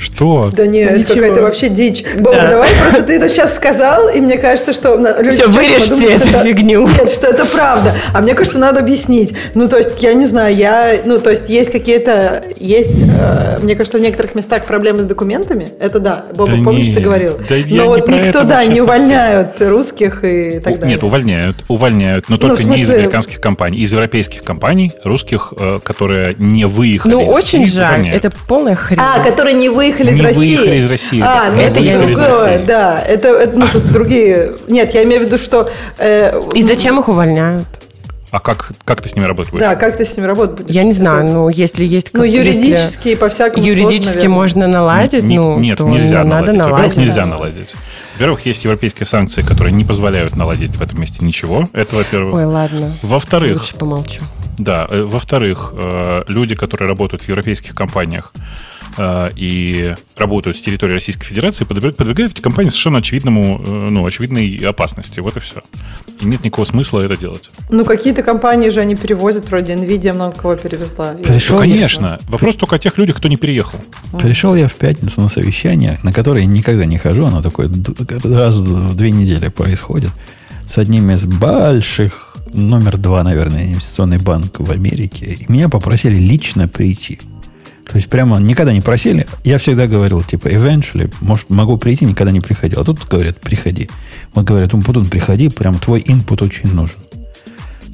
что? 0.00 0.50
Да 0.52 0.66
нет, 0.66 0.92
это 0.92 1.14
какая-то 1.14 1.42
вообще 1.42 1.68
дичь. 1.68 2.02
Боба, 2.16 2.36
да. 2.36 2.50
давай 2.50 2.70
просто 2.80 3.02
ты 3.02 3.14
это 3.14 3.28
сейчас 3.28 3.54
сказал, 3.54 4.08
и 4.08 4.20
мне 4.20 4.38
кажется, 4.38 4.72
что... 4.72 4.96
Люди 4.96 5.36
Все, 5.36 5.48
вырежьте 5.48 5.90
подумают, 5.90 6.22
эту 6.22 6.28
это, 6.28 6.44
фигню. 6.44 6.88
Нет, 6.88 7.10
что 7.10 7.26
это 7.26 7.44
правда. 7.44 7.94
А 8.14 8.20
мне 8.20 8.34
кажется, 8.34 8.58
надо 8.58 8.80
объяснить. 8.80 9.34
Ну, 9.54 9.68
то 9.68 9.76
есть, 9.76 10.02
я 10.02 10.14
не 10.14 10.26
знаю, 10.26 10.56
я... 10.56 10.96
Ну, 11.04 11.18
то 11.18 11.30
есть, 11.30 11.48
есть 11.50 11.70
какие-то... 11.70 12.42
Есть, 12.56 13.02
э, 13.02 13.58
мне 13.62 13.76
кажется, 13.76 13.98
в 13.98 14.00
некоторых 14.00 14.34
местах 14.34 14.64
проблемы 14.64 15.02
с 15.02 15.04
документами. 15.04 15.68
Это 15.78 16.00
да. 16.00 16.24
Боба, 16.34 16.56
да 16.56 16.64
помнишь, 16.64 16.88
нет, 16.88 16.96
ты 16.96 17.02
говорил? 17.02 17.38
Да 17.48 17.56
Но 17.68 17.86
вот 17.86 18.08
никто, 18.08 18.44
да, 18.44 18.64
не 18.64 18.80
увольняют 18.80 19.50
совсем. 19.50 19.68
русских 19.68 20.24
и 20.24 20.60
так 20.60 20.78
далее. 20.78 20.94
Нет, 20.94 21.02
увольняют. 21.02 21.56
Увольняют, 21.68 22.28
но 22.28 22.36
ну, 22.36 22.38
только 22.38 22.54
ну, 22.54 22.60
смысле... 22.62 22.76
не 22.76 22.82
из 22.82 22.90
американских 22.90 23.40
компаний. 23.40 23.80
Из 23.80 23.92
европейских 23.92 24.42
компаний 24.42 24.92
русских, 25.04 25.52
э, 25.58 25.80
которые 25.82 26.34
не 26.38 26.64
выехали. 26.66 27.12
Ну, 27.12 27.26
очень 27.26 27.66
жаль. 27.66 27.94
Увольняют. 27.94 28.24
Это 28.24 28.36
полная 28.48 28.74
хрень. 28.74 29.00
А, 29.00 29.22
которые 29.22 29.54
не 29.54 29.68
выехали 29.68 29.89
выехали 29.90 30.12
из 30.12 30.20
России. 30.20 30.56
выехали 30.56 30.76
из 30.76 30.90
России. 30.90 31.22
А, 31.22 31.50
ну 31.50 31.60
это 31.60 31.80
я 31.80 31.98
другое, 31.98 32.64
да. 32.66 33.02
Это, 33.06 33.28
это 33.28 33.58
ну, 33.58 33.66
тут 33.72 33.92
другие... 33.92 34.52
Нет, 34.68 34.94
я 34.94 35.04
имею 35.04 35.22
в 35.22 35.26
виду, 35.26 35.38
что... 35.38 35.70
Э, 35.98 36.40
И 36.54 36.62
зачем 36.62 36.98
их 37.00 37.08
увольняют? 37.08 37.66
А 38.30 38.38
как, 38.38 38.70
как 38.84 39.02
ты 39.02 39.08
с 39.08 39.16
ними 39.16 39.26
работать 39.26 39.52
будешь? 39.52 39.64
Да, 39.64 39.74
как 39.74 39.96
ты 39.96 40.04
с 40.04 40.16
ними 40.16 40.26
работать 40.26 40.60
будешь? 40.60 40.74
Я 40.74 40.84
не 40.84 40.92
знаю, 40.92 41.24
ну, 41.24 41.48
если 41.48 41.84
есть... 41.84 42.10
Ну, 42.12 42.22
юридически 42.22 43.08
и 43.08 43.16
по-всякому 43.16 43.64
Юридически 43.64 44.12
сложно, 44.12 44.30
можно 44.30 44.66
наладить, 44.68 45.24
не, 45.24 45.36
ну, 45.36 45.58
Нет, 45.58 45.78
то 45.78 45.88
нельзя 45.88 46.22
надо 46.22 46.52
наладить. 46.52 46.88
Во-первых, 46.88 46.96
нельзя 46.96 47.26
наладить. 47.26 47.74
Во-первых, 48.14 48.46
есть 48.46 48.64
европейские 48.64 49.06
санкции, 49.06 49.42
которые 49.42 49.72
не 49.72 49.84
позволяют 49.84 50.36
наладить 50.36 50.76
в 50.76 50.82
этом 50.82 51.00
месте 51.00 51.24
ничего. 51.24 51.68
Это, 51.72 51.96
во-первых. 51.96 52.36
Ой, 52.36 52.44
ладно. 52.44 52.96
Во-вторых... 53.02 53.54
Лучше 53.54 53.74
помолчу. 53.74 54.22
Да. 54.58 54.86
Э, 54.90 55.02
во-вторых, 55.02 55.72
э, 55.74 56.24
люди, 56.28 56.54
которые 56.54 56.86
работают 56.86 57.22
в 57.22 57.28
европейских 57.28 57.74
компаниях, 57.74 58.32
и 59.36 59.94
работают 60.16 60.56
с 60.56 60.62
территории 60.62 60.94
Российской 60.94 61.26
Федерации, 61.26 61.64
подвергают 61.64 62.32
эти 62.32 62.40
компании 62.40 62.70
совершенно 62.70 62.98
очевидному, 62.98 63.62
э, 63.66 63.88
ну, 63.90 64.04
очевидной 64.04 64.56
опасности. 64.56 65.20
Вот 65.20 65.36
и 65.36 65.40
все. 65.40 65.60
И 66.20 66.26
нет 66.26 66.44
никакого 66.44 66.66
смысла 66.66 67.00
это 67.00 67.16
делать. 67.16 67.50
Ну, 67.70 67.84
какие-то 67.84 68.22
компании 68.22 68.68
же 68.68 68.80
они 68.80 68.96
перевозят, 68.96 69.48
вроде 69.48 69.74
Nvidia 69.74 70.12
много 70.12 70.36
кого 70.36 70.56
перевезла. 70.56 71.14
Пришел 71.14 71.56
ну, 71.56 71.62
конечно. 71.62 72.18
Я... 72.20 72.30
Вопрос 72.30 72.56
только 72.56 72.76
о 72.76 72.78
тех 72.78 72.98
людях, 72.98 73.16
кто 73.16 73.28
не 73.28 73.36
переехал. 73.36 73.78
Пришел 74.18 74.54
я 74.54 74.68
в 74.68 74.74
пятницу 74.74 75.20
на 75.20 75.28
совещание, 75.28 75.98
на 76.02 76.12
которое 76.12 76.44
никогда 76.44 76.84
не 76.84 76.98
хожу, 76.98 77.26
оно 77.26 77.42
такое 77.42 77.70
раз 78.24 78.56
в 78.56 78.96
две 78.96 79.10
недели 79.10 79.48
происходит, 79.48 80.10
с 80.66 80.78
одним 80.78 81.10
из 81.10 81.24
больших, 81.24 82.36
номер 82.52 82.98
два, 82.98 83.22
наверное, 83.22 83.66
инвестиционный 83.66 84.18
банк 84.18 84.58
в 84.58 84.70
Америке. 84.70 85.26
И 85.26 85.50
меня 85.50 85.68
попросили 85.68 86.18
лично 86.18 86.68
прийти. 86.68 87.20
То 87.90 87.96
есть 87.96 88.08
прямо 88.08 88.38
никогда 88.38 88.72
не 88.72 88.80
просили. 88.80 89.26
Я 89.42 89.58
всегда 89.58 89.88
говорил, 89.88 90.22
типа, 90.22 90.46
eventually, 90.46 91.12
может, 91.20 91.50
могу 91.50 91.76
прийти, 91.76 92.04
никогда 92.04 92.30
не 92.30 92.40
приходил. 92.40 92.80
А 92.80 92.84
тут 92.84 93.04
говорят, 93.04 93.40
приходи. 93.40 93.90
Вот 94.32 94.44
говорят, 94.44 94.72
Умпутун, 94.72 95.06
приходи, 95.06 95.48
прям 95.48 95.76
твой 95.80 96.00
инпут 96.06 96.40
очень 96.40 96.72
нужен. 96.72 96.98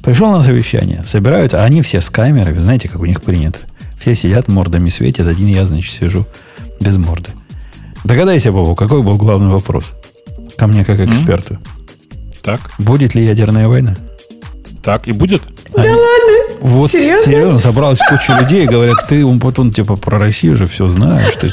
Пришел 0.03 0.31
на 0.31 0.43
совещание, 0.43 1.03
собираются, 1.03 1.63
а 1.63 1.65
они 1.65 1.81
все 1.81 1.99
с 1.99 2.11
камерами, 2.11 2.61
знаете, 2.61 2.87
как 2.87 3.01
у 3.01 3.05
них 3.05 3.23
принято. 3.23 3.57
Все 3.99 4.13
сидят, 4.13 4.47
мордами 4.47 4.89
светят, 4.89 5.25
один 5.25 5.47
я, 5.47 5.65
значит, 5.65 5.91
сижу 5.91 6.27
без 6.79 6.97
морды. 6.97 7.31
Догадайся, 8.03 8.51
Бобу, 8.51 8.75
какой 8.75 9.01
был 9.01 9.17
главный 9.17 9.49
вопрос? 9.49 9.93
Ко 10.57 10.67
мне 10.67 10.85
как 10.85 10.99
эксперту. 10.99 11.55
Mm-hmm. 11.55 12.37
Так. 12.43 12.61
Будет 12.77 13.15
ли 13.15 13.25
ядерная 13.25 13.67
война? 13.67 13.97
Так, 14.83 15.07
и 15.07 15.11
будет? 15.11 15.41
Да 15.75 15.83
Они... 15.83 15.91
ладно? 15.91 16.57
Вот 16.61 16.91
серьезно? 16.91 17.31
серьезно, 17.31 17.59
собралась 17.59 17.99
куча 17.99 18.37
людей 18.39 18.63
и 18.63 18.67
говорят, 18.67 19.07
ты, 19.07 19.25
он 19.25 19.39
потом 19.39 19.71
типа 19.71 19.95
про 19.95 20.19
Россию 20.19 20.55
же 20.55 20.65
все 20.65 20.87
знаешь. 20.87 21.33
Ты, 21.39 21.49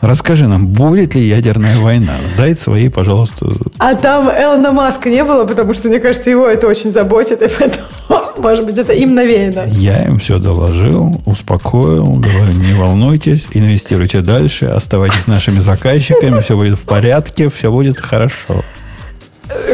Расскажи 0.00 0.46
нам, 0.46 0.68
будет 0.68 1.14
ли 1.14 1.22
ядерная 1.22 1.78
война? 1.78 2.14
Дай 2.36 2.54
свои, 2.54 2.88
пожалуйста. 2.88 3.46
А 3.78 3.94
там 3.94 4.28
Элона 4.30 4.70
Маска 4.72 5.08
не 5.08 5.24
было, 5.24 5.44
потому 5.44 5.72
что, 5.74 5.88
мне 5.88 5.98
кажется, 6.00 6.28
его 6.28 6.46
это 6.46 6.66
очень 6.66 6.92
заботит, 6.92 7.40
и 7.42 7.48
поэтому, 7.48 7.86
может 8.38 8.66
быть, 8.66 8.76
это 8.76 8.92
им 8.92 9.14
навеяно. 9.14 9.64
Я 9.66 10.04
им 10.04 10.18
все 10.18 10.38
доложил, 10.38 11.20
успокоил, 11.24 12.06
говорю, 12.06 12.52
не 12.52 12.74
волнуйтесь, 12.74 13.48
инвестируйте 13.52 14.20
дальше, 14.20 14.66
оставайтесь 14.66 15.26
нашими 15.26 15.60
заказчиками, 15.60 16.40
все 16.40 16.56
будет 16.56 16.78
в 16.78 16.84
порядке, 16.84 17.48
все 17.48 17.72
будет 17.72 17.98
хорошо. 17.98 18.62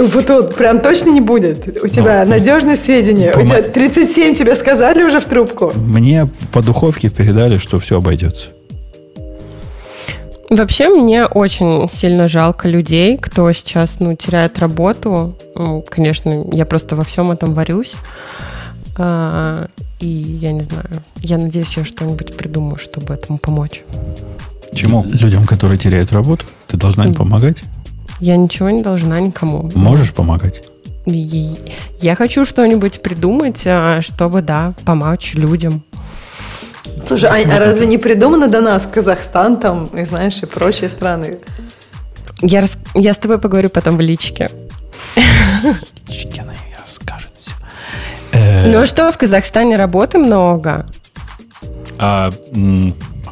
Вот 0.00 0.26
тут 0.26 0.54
прям 0.54 0.80
точно 0.80 1.10
не 1.10 1.20
будет. 1.20 1.82
У 1.82 1.88
тебя 1.88 2.24
ну, 2.24 2.30
надежные 2.30 2.76
сведения. 2.76 3.32
У 3.36 3.42
тебя 3.42 3.62
37 3.62 4.34
тебе 4.34 4.54
сказали 4.54 5.02
уже 5.02 5.20
в 5.20 5.24
трубку. 5.24 5.72
Мне 5.74 6.28
по 6.52 6.62
духовке 6.62 7.08
передали, 7.08 7.56
что 7.56 7.78
все 7.78 7.98
обойдется. 7.98 8.48
Вообще 10.50 10.88
мне 10.88 11.24
очень 11.24 11.88
сильно 11.88 12.28
жалко 12.28 12.68
людей, 12.68 13.16
кто 13.16 13.50
сейчас 13.52 13.96
ну, 14.00 14.14
теряет 14.14 14.58
работу. 14.58 15.34
Ну, 15.54 15.82
конечно, 15.88 16.44
я 16.52 16.66
просто 16.66 16.94
во 16.94 17.04
всем 17.04 17.30
этом 17.30 17.54
варюсь. 17.54 17.94
А, 18.98 19.68
и 19.98 20.06
я 20.06 20.52
не 20.52 20.60
знаю. 20.60 20.90
Я 21.16 21.38
надеюсь, 21.38 21.74
я 21.76 21.84
что-нибудь 21.84 22.36
придумаю, 22.36 22.76
чтобы 22.76 23.14
этому 23.14 23.38
помочь. 23.38 23.82
Чему? 24.74 25.04
Людям, 25.04 25.46
которые 25.46 25.78
теряют 25.78 26.12
работу, 26.12 26.44
ты 26.66 26.76
должна 26.76 27.06
им 27.06 27.14
помогать? 27.14 27.62
Я 28.22 28.36
ничего 28.36 28.70
не 28.70 28.82
должна 28.82 29.18
никому. 29.18 29.68
Можешь 29.74 30.14
помогать? 30.14 30.62
Я 31.04 32.14
хочу 32.14 32.44
что-нибудь 32.44 33.02
придумать, 33.02 33.62
а, 33.66 34.00
чтобы, 34.00 34.42
да, 34.42 34.74
помочь 34.84 35.34
людям. 35.34 35.82
Слушай, 37.04 37.42
а, 37.42 37.56
а 37.56 37.58
разве 37.58 37.84
не 37.86 37.98
придумано 37.98 38.46
до 38.46 38.60
нас 38.60 38.86
Казахстан 38.86 39.56
там, 39.56 39.86
и 39.86 40.04
знаешь, 40.04 40.40
и 40.40 40.46
прочие 40.46 40.88
страны? 40.88 41.40
Я, 42.42 42.60
рас... 42.60 42.78
я 42.94 43.12
с 43.12 43.16
тобой 43.16 43.40
поговорю 43.40 43.70
потом 43.70 43.96
в 43.96 44.00
личке. 44.00 44.48
Личке 46.08 46.42
она 46.42 46.52
расскажет 46.80 47.32
все. 47.40 47.56
Ну 48.68 48.78
а 48.78 48.86
что, 48.86 49.10
в 49.10 49.18
Казахстане 49.18 49.74
работы 49.74 50.18
много. 50.18 50.86
А, 51.98 52.30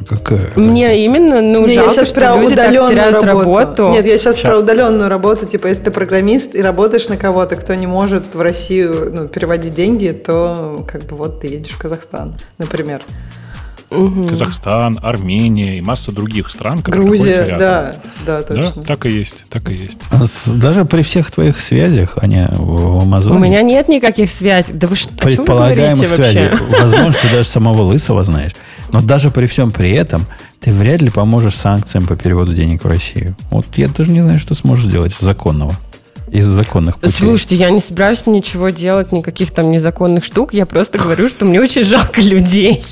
какая? 0.07 0.51
Мне 0.55 0.87
разница? 0.87 1.05
именно, 1.05 1.41
ну, 1.41 1.65
Не, 1.65 1.75
жалко, 1.75 1.89
я 1.89 1.95
сейчас 1.95 2.07
что 2.07 2.19
про 2.19 2.35
люди 2.37 2.53
удаленную 2.53 2.81
так 2.81 2.89
теряют 2.91 3.23
работу. 3.23 3.49
работу. 3.49 3.89
Нет, 3.91 4.05
я 4.05 4.17
сейчас, 4.17 4.35
сейчас 4.35 4.51
про 4.51 4.59
удаленную 4.59 5.09
работу. 5.09 5.45
Типа, 5.45 5.67
если 5.67 5.83
ты 5.83 5.91
программист 5.91 6.55
и 6.55 6.61
работаешь 6.61 7.07
на 7.07 7.17
кого-то, 7.17 7.55
кто 7.55 7.73
не 7.75 7.87
может 7.87 8.33
в 8.33 8.41
Россию 8.41 9.11
ну, 9.13 9.27
переводить 9.27 9.73
деньги, 9.73 10.09
то 10.09 10.85
как 10.87 11.03
бы 11.05 11.15
вот 11.15 11.41
ты 11.41 11.47
едешь 11.47 11.73
в 11.73 11.77
Казахстан, 11.77 12.35
например. 12.57 13.01
Угу. 13.91 14.23
Казахстан, 14.29 14.97
Армения 15.03 15.77
и 15.77 15.81
масса 15.81 16.13
других 16.13 16.49
стран, 16.49 16.79
которые 16.79 17.07
Грузия, 17.07 17.57
да, 17.59 17.95
да, 18.25 18.39
точно. 18.39 18.71
Да, 18.77 18.83
так 18.83 19.05
и 19.05 19.09
есть, 19.09 19.43
так 19.49 19.69
и 19.69 19.73
есть. 19.73 19.99
А 20.11 20.23
даже 20.55 20.85
при 20.85 21.01
всех 21.01 21.29
твоих 21.29 21.59
связях, 21.59 22.17
они 22.21 22.45
в 22.49 23.01
Амазоне... 23.01 23.35
У 23.35 23.39
меня 23.39 23.61
нет 23.61 23.89
никаких 23.89 24.31
связей. 24.31 24.71
Да 24.73 24.87
вы 24.87 24.95
что, 24.95 25.13
Предполагаемых 25.17 26.09
связей. 26.09 26.47
Возможно, 26.79 27.19
ты 27.21 27.29
даже 27.35 27.49
самого 27.49 27.81
Лысого 27.81 28.23
знаешь. 28.23 28.53
Но 28.91 29.01
даже 29.01 29.31
при 29.31 29.45
всем 29.45 29.71
при 29.71 29.91
этом 29.91 30.25
ты 30.59 30.71
вряд 30.71 31.01
ли 31.01 31.09
поможешь 31.09 31.55
санкциям 31.55 32.05
по 32.05 32.15
переводу 32.15 32.53
денег 32.53 32.83
в 32.83 32.87
Россию. 32.87 33.35
Вот 33.49 33.65
я 33.75 33.87
даже 33.87 34.11
не 34.11 34.21
знаю, 34.21 34.39
что 34.39 34.53
сможешь 34.53 34.85
сделать 34.85 35.15
законного 35.17 35.75
из 36.31 36.45
законных 36.45 36.99
путей. 36.99 37.13
Слушайте, 37.13 37.55
я 37.55 37.69
не 37.69 37.79
собираюсь 37.79 38.25
ничего 38.25 38.69
делать, 38.69 39.11
никаких 39.11 39.51
там 39.51 39.69
незаконных 39.69 40.23
штук. 40.23 40.53
Я 40.53 40.65
просто 40.65 40.97
говорю, 40.97 41.29
что 41.29 41.45
мне 41.45 41.59
очень 41.59 41.83
жалко 41.83 42.21
людей. 42.21 42.83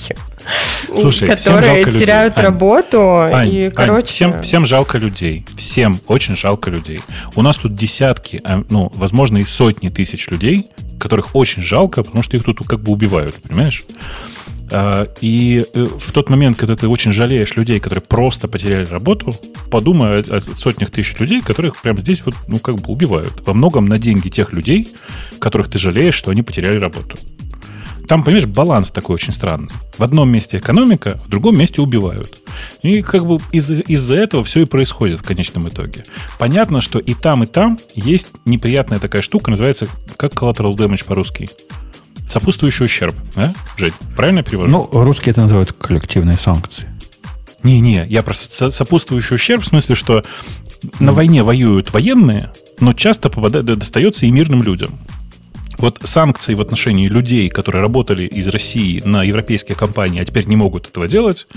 Слушай, 0.88 1.28
которые 1.28 1.86
теряют 1.86 2.38
людей. 2.38 2.46
работу. 2.46 3.02
Ань, 3.02 3.54
и, 3.54 3.64
Ань, 3.66 3.72
короче... 3.72 4.08
всем, 4.08 4.42
всем 4.42 4.66
жалко 4.66 4.98
людей. 4.98 5.46
Всем 5.58 6.00
очень 6.08 6.36
жалко 6.36 6.70
людей. 6.70 7.02
У 7.36 7.42
нас 7.42 7.58
тут 7.58 7.76
десятки, 7.76 8.42
а, 8.44 8.64
ну, 8.70 8.92
возможно, 8.96 9.38
и 9.38 9.46
сотни 9.46 9.90
тысяч 9.90 10.30
людей, 10.30 10.68
которых 11.00 11.36
очень 11.36 11.62
жалко, 11.62 12.04
потому 12.04 12.24
что 12.24 12.36
их 12.36 12.44
тут 12.44 12.58
как 12.68 12.82
бы 12.82 12.92
убивают, 12.92 13.36
понимаешь? 13.36 13.84
А, 14.72 15.08
и 15.22 15.64
э, 15.74 15.86
в 15.86 16.12
тот 16.12 16.30
момент, 16.30 16.58
когда 16.58 16.76
ты 16.76 16.88
очень 16.88 17.12
жалеешь 17.12 17.56
людей, 17.56 17.80
которые 17.80 18.02
просто 18.02 18.48
потеряли 18.48 18.86
работу, 18.86 19.34
подумай 19.72 20.22
о 20.22 20.40
сотнях 20.40 20.92
тысяч 20.92 21.18
людей, 21.20 21.42
которых 21.42 21.82
прямо 21.82 22.00
здесь 22.00 22.22
вот, 22.26 22.36
ну, 22.48 22.60
как 22.60 22.76
бы 22.76 22.92
убивают. 22.92 23.42
Во 23.46 23.54
многом 23.54 23.86
на 23.86 24.00
деньги 24.00 24.30
тех 24.30 24.54
людей, 24.54 24.90
которых 25.40 25.70
ты 25.70 25.80
жалеешь, 25.80 26.16
что 26.16 26.32
они 26.32 26.44
потеряли 26.44 26.80
работу. 26.80 27.18
Там, 28.08 28.24
понимаешь, 28.24 28.48
баланс 28.48 28.90
такой 28.90 29.16
очень 29.16 29.34
странный. 29.34 29.70
В 30.00 30.04
одном 30.04 30.30
месте 30.30 30.58
экономика, 30.58 31.20
в 31.24 31.30
другом 31.30 31.60
месте 31.60 31.80
убивают. 31.80 32.42
И 32.82 33.04
как 33.04 33.24
бы 33.28 33.38
из- 33.52 33.70
из-за 33.70 34.16
этого 34.16 34.44
все 34.44 34.62
и 34.62 34.66
происходит 34.66 35.20
в 35.20 35.24
конечном 35.24 35.70
итоге. 35.70 36.06
Понятно, 36.40 36.82
что 36.82 36.98
и 36.98 37.14
там, 37.14 37.44
и 37.44 37.46
там 37.46 37.78
есть 37.94 38.30
неприятная 38.46 38.98
такая 38.98 39.22
штука, 39.22 39.52
называется 39.52 39.88
как 40.18 40.34
collateral 40.34 40.76
damage 40.76 41.06
по-русски. 41.06 41.50
Сопутствующий 42.32 42.86
ущерб, 42.86 43.16
да, 43.36 43.54
Жень? 43.78 43.94
Правильно 44.16 44.44
перевожу? 44.44 44.72
Ну, 44.72 45.04
русские 45.04 45.32
это 45.32 45.42
называют 45.42 45.74
коллективные 45.74 46.38
санкции. 46.38 46.88
Не-не, 47.64 48.06
я 48.08 48.24
просто 48.24 48.72
сопутствующий 48.72 49.36
ущерб 49.36 49.64
в 49.64 49.68
смысле, 49.68 49.96
что 49.96 50.24
на 51.00 51.12
войне 51.12 51.44
воюют 51.44 51.92
военные, 51.92 52.52
но 52.80 52.94
часто 52.94 53.30
попадает, 53.30 53.66
достается 53.66 54.26
и 54.26 54.32
мирным 54.32 54.64
людям. 54.64 54.92
Вот 55.80 56.00
санкции 56.04 56.54
в 56.54 56.62
отношении 56.62 57.08
людей, 57.08 57.50
которые 57.50 57.82
работали 57.82 58.26
из 58.26 58.48
России 58.48 59.02
на 59.06 59.24
европейские 59.24 59.76
компании, 59.76 60.22
а 60.22 60.26
теперь 60.26 60.46
не 60.46 60.56
могут 60.56 60.88
этого 60.88 61.08
делать, 61.08 61.48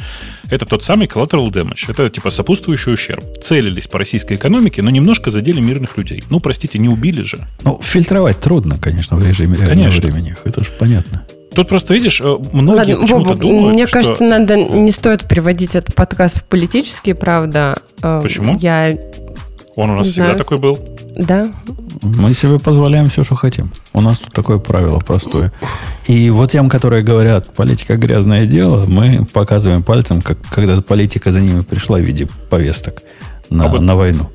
это 0.49 0.65
тот 0.65 0.85
самый 0.85 1.09
collateral 1.09 1.51
damage. 1.51 1.85
Это 1.89 2.09
типа 2.09 2.31
сопутствующий 2.31 2.95
ущерб. 2.95 3.25
Целились 3.43 3.89
по 3.89 3.99
российской 3.99 4.35
экономике, 4.35 4.83
но 4.83 4.91
немножко 4.91 5.31
задели 5.31 5.61
мирных 5.61 5.99
людей. 5.99 6.23
Ну, 6.31 6.41
простите, 6.41 6.79
не 6.79 6.89
убили 6.89 7.23
же. 7.23 7.47
Ну, 7.65 7.81
фильтровать 7.83 8.39
трудно, 8.41 8.79
конечно, 8.79 9.17
в 9.17 9.27
режиме 9.27 9.57
реального 9.57 9.91
конечно. 9.91 10.09
времени. 10.09 10.37
Это 10.45 10.65
же 10.65 10.71
понятно. 10.79 11.27
Тут 11.55 11.69
просто, 11.69 11.93
видишь, 11.93 12.21
э, 12.21 12.37
многие 12.53 12.95
Ладно, 12.95 13.01
почему-то 13.03 13.35
думают, 13.35 13.75
Мне 13.75 13.87
что... 13.87 13.99
кажется, 13.99 14.25
надо, 14.25 14.57
не 14.57 14.91
стоит 14.91 15.29
приводить 15.29 15.75
этот 15.75 15.95
подкаст 15.95 16.39
в 16.39 16.45
политические, 16.45 17.15
правда. 17.15 17.77
Э, 18.03 18.21
Почему? 18.23 18.57
Я 18.59 18.97
он 19.75 19.91
у 19.91 19.95
нас 19.95 20.07
не 20.07 20.13
всегда 20.13 20.29
знаю. 20.29 20.39
такой 20.39 20.59
был. 20.59 20.79
Да. 21.17 21.53
Мы 22.03 22.33
себе 22.35 22.59
позволяем 22.59 23.09
все, 23.09 23.23
что 23.23 23.35
хотим. 23.35 23.71
У 23.93 24.01
нас 24.01 24.19
тут 24.19 24.33
такое 24.33 24.59
правило 24.59 24.99
простое. 24.99 25.53
И 26.07 26.31
вот 26.31 26.51
тем, 26.51 26.69
которые 26.69 27.03
говорят, 27.03 27.55
политика 27.55 27.97
грязное 27.97 28.47
дело, 28.47 28.85
мы 28.87 29.27
показываем 29.33 29.83
пальцем, 29.83 30.21
как 30.21 30.39
когда 30.51 30.81
политика 30.83 31.31
за 31.31 31.41
ними 31.41 31.63
пришла 31.63 31.99
в 31.99 32.03
виде 32.03 32.29
повесток 32.51 33.03
на, 33.51 33.65
а 33.65 33.69
вот, 33.69 33.81
на 33.81 33.97
войну. 33.97 34.31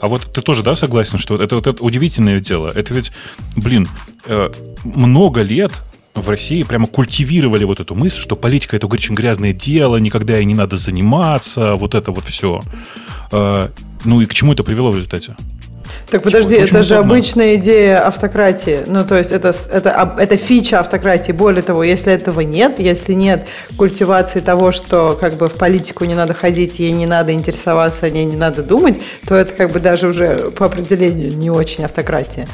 А 0.00 0.08
вот 0.08 0.32
ты 0.32 0.42
тоже, 0.42 0.62
да, 0.62 0.74
согласен, 0.74 1.18
что 1.18 1.40
это 1.40 1.56
вот 1.56 1.66
это 1.66 1.82
удивительное 1.82 2.40
дело. 2.40 2.68
Это 2.74 2.92
ведь, 2.92 3.12
блин, 3.56 3.88
э, 4.26 4.50
много 4.84 5.42
лет 5.42 5.72
в 6.14 6.28
России 6.28 6.62
прямо 6.62 6.86
культивировали 6.86 7.64
вот 7.64 7.80
эту 7.80 7.94
мысль, 7.94 8.20
что 8.20 8.36
политика 8.36 8.76
это 8.76 8.86
очень 8.86 9.14
грязное 9.14 9.52
дело, 9.52 9.96
никогда 9.96 10.36
ей 10.36 10.44
не 10.44 10.54
надо 10.54 10.76
заниматься, 10.76 11.76
вот 11.76 11.94
это 11.94 12.10
вот 12.10 12.24
все. 12.24 12.60
Ну 14.04 14.20
и 14.20 14.26
к 14.26 14.34
чему 14.34 14.52
это 14.52 14.64
привело 14.64 14.90
в 14.90 14.96
результате? 14.96 15.36
Так 16.10 16.22
подожди, 16.22 16.60
Почему 16.60 16.78
это 16.78 16.82
же 16.82 16.94
удобно? 16.94 17.14
обычная 17.14 17.56
идея 17.56 18.06
автократии. 18.06 18.80
Ну, 18.86 19.04
то 19.04 19.16
есть 19.16 19.30
это, 19.30 19.54
это, 19.70 20.14
это 20.18 20.36
фича 20.36 20.80
автократии. 20.80 21.32
Более 21.32 21.62
того, 21.62 21.82
если 21.82 22.12
этого 22.12 22.40
нет, 22.40 22.78
если 22.78 23.14
нет 23.14 23.48
культивации 23.76 24.40
того, 24.40 24.72
что 24.72 25.16
как 25.18 25.36
бы 25.36 25.48
в 25.48 25.54
политику 25.54 26.04
не 26.04 26.14
надо 26.14 26.34
ходить, 26.34 26.78
ей 26.78 26.92
не 26.92 27.06
надо 27.06 27.32
интересоваться, 27.32 28.06
о 28.06 28.10
ней 28.10 28.24
не 28.24 28.36
надо 28.36 28.62
думать, 28.62 29.00
то 29.26 29.34
это 29.34 29.52
как 29.52 29.72
бы 29.72 29.80
даже 29.80 30.08
уже 30.08 30.50
по 30.50 30.66
определению 30.66 31.36
не 31.36 31.50
очень 31.50 31.84
автократия. 31.84 32.46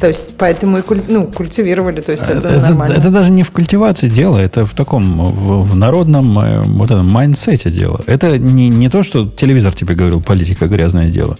То 0.00 0.08
есть 0.08 0.30
поэтому 0.36 0.78
и 0.78 0.82
куль, 0.82 1.00
ну, 1.08 1.26
культивировали, 1.26 2.00
то 2.00 2.12
есть 2.12 2.24
это, 2.24 2.48
это 2.48 2.60
нормально. 2.60 2.94
Это 2.94 3.10
даже 3.10 3.30
не 3.30 3.42
в 3.42 3.50
культивации 3.52 4.08
дело, 4.08 4.38
это 4.38 4.66
в 4.66 4.74
таком, 4.74 5.24
в, 5.24 5.62
в 5.62 5.76
народном 5.76 6.38
э, 6.38 6.62
вот 6.62 6.90
этом 6.90 7.08
mindset 7.08 7.62
е 7.62 7.70
дело. 7.70 8.00
Это 8.06 8.38
не, 8.38 8.68
не 8.68 8.88
то, 8.88 9.02
что 9.02 9.26
телевизор 9.26 9.72
тебе 9.72 9.94
говорил, 9.94 10.20
политика 10.20 10.66
грязное 10.66 11.08
дело. 11.08 11.38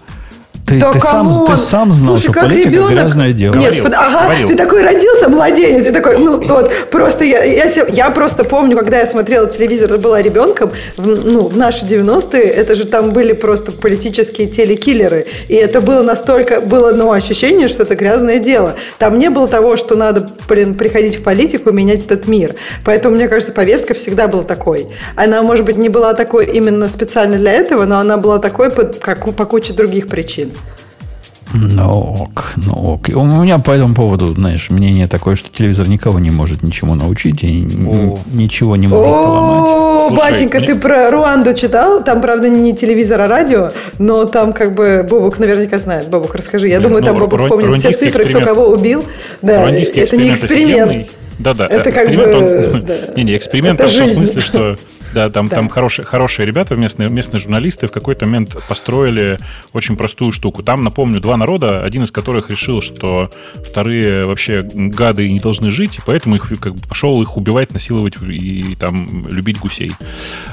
Ты, 0.67 0.81
ты, 0.81 0.99
сам, 0.99 1.45
ты 1.45 1.57
сам 1.59 1.93
знал, 1.93 2.17
Слушай, 2.17 2.33
что 2.33 2.41
политика 2.41 2.71
ребенок... 2.71 2.91
грязное 2.93 3.33
дело. 3.35 3.55
Нет, 3.55 3.75
Говорил, 3.75 3.99
ага, 3.99 4.23
говорил. 4.25 4.49
ты 4.49 4.57
такой 4.57 4.83
родился 4.83 5.29
младенец, 5.29 5.85
ты 5.85 5.93
такой, 5.93 6.19
ну 6.19 6.41
вот, 6.41 6.73
просто 6.91 7.25
я, 7.25 7.45
я, 7.45 7.67
я 7.89 8.11
просто 8.11 8.45
помню, 8.45 8.75
когда 8.79 8.99
я 8.99 9.07
смотрела 9.07 9.47
телевизор, 9.47 9.93
я 9.93 9.99
была 9.99 10.23
ребенком, 10.23 10.73
в, 10.97 11.07
ну, 11.07 11.49
в 11.49 11.57
наши 11.59 11.85
90-е, 11.85 12.43
это 12.43 12.75
же 12.77 12.87
там 12.87 13.11
были 13.11 13.35
просто 13.35 13.73
политические 13.73 14.47
телекиллеры, 14.47 15.27
и 15.49 15.55
это 15.55 15.83
было 15.83 16.03
настолько, 16.03 16.63
было, 16.63 16.93
ну, 16.93 17.13
ощущение, 17.13 17.69
что 17.69 17.83
это 17.83 17.95
грязное 17.95 18.39
дело. 18.39 18.75
Там 18.99 19.19
не 19.19 19.29
было 19.29 19.47
того, 19.47 19.77
что 19.77 19.97
надо, 19.97 20.31
блин, 20.49 20.77
приходить 20.77 21.17
в 21.17 21.23
политику 21.23 21.71
и 21.71 21.73
менять 21.75 22.07
этот 22.07 22.27
мир. 22.27 22.55
Поэтому, 22.87 23.17
мне 23.17 23.29
кажется, 23.29 23.53
повестка 23.53 23.93
всегда 23.93 24.29
была 24.29 24.45
такой. 24.45 24.87
Она, 25.15 25.43
может 25.43 25.67
быть, 25.67 25.77
не 25.77 25.91
была 25.91 26.15
такой 26.15 26.47
именно 26.47 26.89
специально 26.89 27.37
для 27.37 27.53
этого, 27.53 27.85
но 27.85 27.99
она 27.99 28.17
была 28.17 28.39
такой, 28.39 28.71
по, 28.71 28.85
как, 28.85 29.31
по 29.37 29.45
куче 29.45 29.75
других 29.75 30.09
причин. 30.09 30.54
Ну 31.55 31.91
ок, 32.23 32.55
ну 32.57 32.73
ок. 32.73 33.09
У 33.15 33.25
меня 33.25 33.59
по 33.59 33.71
этому 33.71 33.95
поводу, 33.95 34.35
знаешь, 34.35 34.71
мнение 34.71 35.07
такое, 35.07 35.37
что 35.37 35.51
телевизор 35.51 35.89
никого 35.89 36.19
не 36.19 36.31
может 36.31 36.63
ничему 36.63 36.97
научить 36.97 37.45
и 37.45 37.65
О. 37.87 38.19
ничего 38.33 38.75
не 38.75 38.89
может 38.89 39.13
поломать. 39.13 39.69
О, 39.71 40.11
батенька, 40.11 40.61
ты 40.61 40.75
про 40.75 41.11
Руанду 41.11 41.55
читал? 41.55 42.03
Там, 42.03 42.21
правда, 42.21 42.49
не 42.49 42.75
телевизор, 42.75 43.21
а 43.21 43.29
радио, 43.29 43.71
но 43.99 44.25
там 44.25 44.53
как 44.53 44.75
бы 44.75 45.07
Бобук 45.09 45.39
наверняка 45.39 45.79
знает. 45.79 46.09
Бобук, 46.09 46.35
расскажи. 46.35 46.69
Я 46.69 46.81
думаю, 46.81 47.05
там 47.05 47.17
Бобук 47.17 47.49
помнит 47.49 47.81
все 47.81 47.93
цифры, 47.93 48.25
кто 48.25 48.41
кого 48.41 48.67
убил. 48.67 49.05
Да, 49.41 49.71
это 49.71 50.17
не 50.17 50.33
эксперимент. 50.33 51.09
Да-да, 51.39 51.67
это 51.67 51.91
как 51.93 52.09
бы... 52.09 53.13
Не-не, 53.17 53.37
эксперимент 53.37 53.81
в 53.81 53.97
том 53.97 54.09
смысле, 54.09 54.43
что 54.43 54.77
да, 55.15 55.31
там, 55.31 55.47
да. 55.47 55.57
там 55.57 55.69
хорошие, 55.69 56.05
хорошие 56.05 56.45
ребята, 56.45 56.75
местные, 56.75 57.09
местные 57.09 57.41
журналисты 57.41 57.87
в 57.87 57.93
какой-то 57.93 58.27
момент 58.27 58.57
построили 58.69 59.39
очень 59.73 59.97
простую 59.97 60.33
штуку. 60.33 60.63
Там, 60.63 60.83
напомню, 60.83 61.21
два 61.21 61.37
народа, 61.37 61.85
один 61.85 62.03
из 62.03 62.11
которых 62.11 62.51
решил, 62.51 62.83
что 62.83 63.31
вторые 63.55 64.25
вообще 64.25 64.63
гады 64.63 65.31
не 65.31 65.39
должны 65.39 65.71
жить, 65.71 65.97
и 65.99 66.01
поэтому 66.05 66.37
их 66.37 66.53
как 66.61 66.75
бы 66.75 66.89
пошел 66.89 67.23
их 67.23 67.37
убивать, 67.37 67.73
насиловать 67.73 68.15
и, 68.21 68.73
и 68.73 68.75
там 68.75 69.29
любить 69.29 69.59
гусей. 69.59 69.93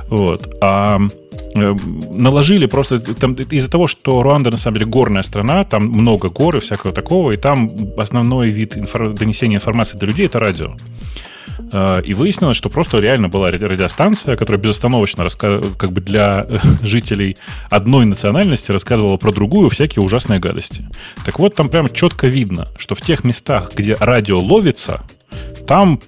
Вот. 0.08 0.56
А 0.62 1.00
э, 1.00 1.21
наложили 1.56 2.66
просто 2.66 3.00
там, 3.00 3.34
из-за 3.34 3.70
того, 3.70 3.88
что 3.88 4.22
Руанда 4.22 4.52
на 4.52 4.58
самом 4.58 4.78
деле 4.78 4.92
горная 4.92 5.24
страна, 5.24 5.64
там 5.64 5.86
много 5.86 6.30
гор 6.30 6.58
и 6.58 6.60
всякого 6.60 6.94
такого, 6.94 7.32
и 7.32 7.38
там 7.38 7.70
основной 7.98 8.50
вид 8.50 8.76
инфор- 8.76 9.14
донесения 9.14 9.58
информации 9.58 9.98
до 9.98 10.06
людей 10.06 10.26
это 10.26 10.40
радио. 10.40 10.76
Э, 11.72 12.02
и 12.04 12.14
выяснилось, 12.14 12.58
что 12.58 12.70
просто 12.70 13.00
реально 13.00 13.30
была 13.30 13.50
радиостанция, 13.50 14.36
которая 14.36 14.62
безостановочно 14.62 15.28
как 15.78 15.92
бы 15.92 16.02
для 16.02 16.46
э, 16.48 16.58
жителей 16.82 17.38
одной 17.70 18.06
национальности 18.06 18.72
рассказывала 18.72 19.18
про 19.18 19.32
другую 19.32 19.70
всякие 19.70 20.04
ужасные 20.04 20.40
гадости. 20.40 20.88
Так 21.26 21.40
вот, 21.40 21.56
там 21.56 21.70
прям 21.70 21.90
четко 21.90 22.28
видно, 22.28 22.70
что 22.78 22.96
в 22.96 23.02
тех 23.02 23.24
местах, 23.24 23.72
где 23.76 23.96
радио 24.00 24.40
ловится, 24.40 25.04
там 25.68 26.00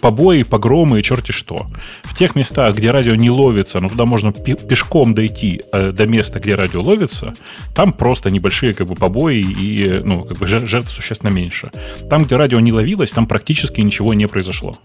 побои, 0.00 0.42
погромы 0.42 1.00
и 1.00 1.02
черти 1.02 1.32
что. 1.32 1.66
В 2.02 2.16
тех 2.16 2.36
местах, 2.36 2.76
где 2.76 2.90
радио 2.90 3.14
не 3.14 3.30
ловится, 3.30 3.80
но 3.80 3.88
туда 3.88 4.04
можно 4.04 4.32
пешком 4.32 5.14
дойти 5.14 5.62
э, 5.72 5.92
до 5.92 6.06
места, 6.06 6.40
где 6.40 6.54
радио 6.54 6.82
ловится, 6.82 7.32
там 7.74 7.92
просто 7.92 8.30
небольшие 8.30 8.74
как 8.74 8.86
бы 8.86 8.94
побои 8.94 9.40
и 9.40 10.00
ну, 10.04 10.22
как 10.22 10.38
бы 10.38 10.46
жертв 10.46 10.90
существенно 10.90 11.30
меньше. 11.30 11.70
Там, 12.08 12.24
где 12.24 12.36
радио 12.36 12.60
не 12.60 12.72
ловилось, 12.72 13.10
там 13.10 13.26
практически 13.26 13.80
ничего 13.80 14.14
не 14.14 14.26
произошло. 14.26 14.76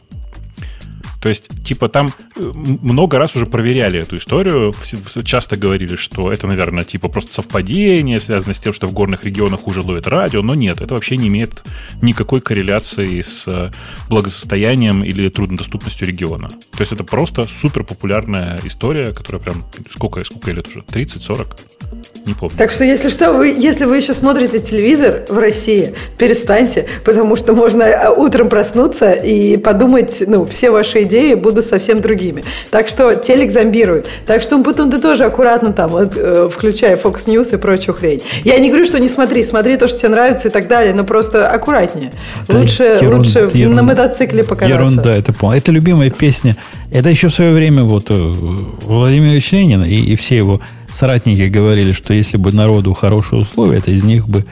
То 1.26 1.30
есть, 1.30 1.50
типа, 1.64 1.90
там 1.90 2.12
э, 2.36 2.52
много 2.54 3.18
раз 3.18 3.36
уже 3.36 3.48
проверяли 3.48 4.00
эту 4.00 4.18
историю, 4.18 4.76
часто 5.24 5.58
говорили, 5.58 5.96
что 5.96 6.32
это, 6.32 6.46
наверное, 6.46 6.84
типа 6.84 7.08
просто 7.08 7.34
совпадение, 7.34 8.20
связано 8.20 8.54
с 8.54 8.60
тем, 8.60 8.74
что 8.74 8.86
в 8.86 8.94
горных 8.94 9.26
регионах 9.26 9.66
уже 9.68 9.82
ловит 9.82 10.06
радио, 10.06 10.44
но 10.44 10.54
нет, 10.54 10.82
это 10.82 10.94
вообще 10.94 11.18
не 11.18 11.30
имеет 11.30 11.64
никакой 12.04 12.42
корреляции 12.42 13.24
с 13.24 13.48
э, 13.48 13.72
благосостоянием 14.08 15.04
или 15.04 15.28
труднодоступностью 15.30 16.08
региона. 16.08 16.50
То 16.50 16.82
есть 16.82 16.92
это 16.92 17.04
просто 17.04 17.46
супер 17.46 17.84
популярная 17.84 18.60
история, 18.64 19.12
которая 19.12 19.42
прям 19.42 19.66
сколько, 19.92 20.24
сколько 20.24 20.52
лет 20.52 20.68
уже? 20.68 20.82
30-40? 20.82 21.58
Не 22.28 22.34
помню. 22.36 22.56
Так 22.56 22.72
что, 22.72 22.84
если 22.84 23.10
что, 23.10 23.34
вы, 23.34 23.48
если 23.48 23.86
вы 23.86 23.98
еще 23.98 24.14
смотрите 24.14 24.60
телевизор 24.60 25.24
в 25.28 25.40
России, 25.40 25.96
перестаньте, 26.20 26.86
потому 27.04 27.36
что 27.36 27.54
можно 27.54 27.82
э, 27.82 28.10
утром 28.10 28.48
проснуться 28.48 29.12
и 29.12 29.58
подумать, 29.58 30.22
ну, 30.28 30.46
все 30.46 30.70
ваши 30.70 31.02
идеи 31.02 31.15
будут 31.36 31.66
совсем 31.66 32.02
другими. 32.02 32.44
Так 32.72 32.90
что 32.90 33.16
телек 33.16 33.52
зомбирует. 33.52 34.08
Так 34.26 34.42
что, 34.42 34.62
потом 34.64 34.92
ты 34.92 35.00
тоже 35.00 35.26
аккуратно 35.26 35.74
там, 35.74 35.96
э, 35.96 36.50
включая 36.52 36.98
Fox 36.98 37.26
News 37.28 37.54
и 37.54 37.58
прочую 37.58 37.96
хрень. 37.96 38.22
Я 38.44 38.60
не 38.60 38.70
говорю, 38.70 38.86
что 38.86 39.00
не 39.00 39.10
смотри, 39.10 39.44
смотри 39.44 39.78
то, 39.78 39.88
что 39.88 39.98
тебе 39.98 40.10
нравится 40.10 40.48
и 40.48 40.52
так 40.52 40.68
далее, 40.68 40.94
но 40.94 41.04
просто 41.04 41.50
аккуратнее. 41.50 42.12
Да 42.48 42.60
лучше 42.60 42.84
ерунда, 42.84 43.18
лучше 43.18 43.40
ерунда, 43.58 43.82
на 43.82 43.84
мотоцикле 43.84 44.44
покататься. 44.44 44.74
Ерунда, 44.74 45.16
это 45.16 45.34
помню. 45.34 45.58
Это 45.58 45.72
любимая 45.72 46.10
песня. 46.10 46.56
Это 46.92 47.10
еще 47.10 47.30
в 47.30 47.34
свое 47.34 47.54
время 47.54 47.84
вот 47.84 48.06
э, 48.10 48.14
Владимир 48.14 49.32
Ильич 49.32 49.52
Ленин 49.52 49.84
и, 49.84 49.96
и 49.96 50.16
все 50.16 50.38
его 50.38 50.62
соратники 50.90 51.44
говорили, 51.44 51.92
что 51.92 52.14
если 52.14 52.38
бы 52.38 52.52
народу 52.52 52.94
хорошие 52.94 53.40
условия, 53.40 53.82
то 53.82 53.92
из 53.92 54.04
них 54.04 54.28
бы 54.28 54.46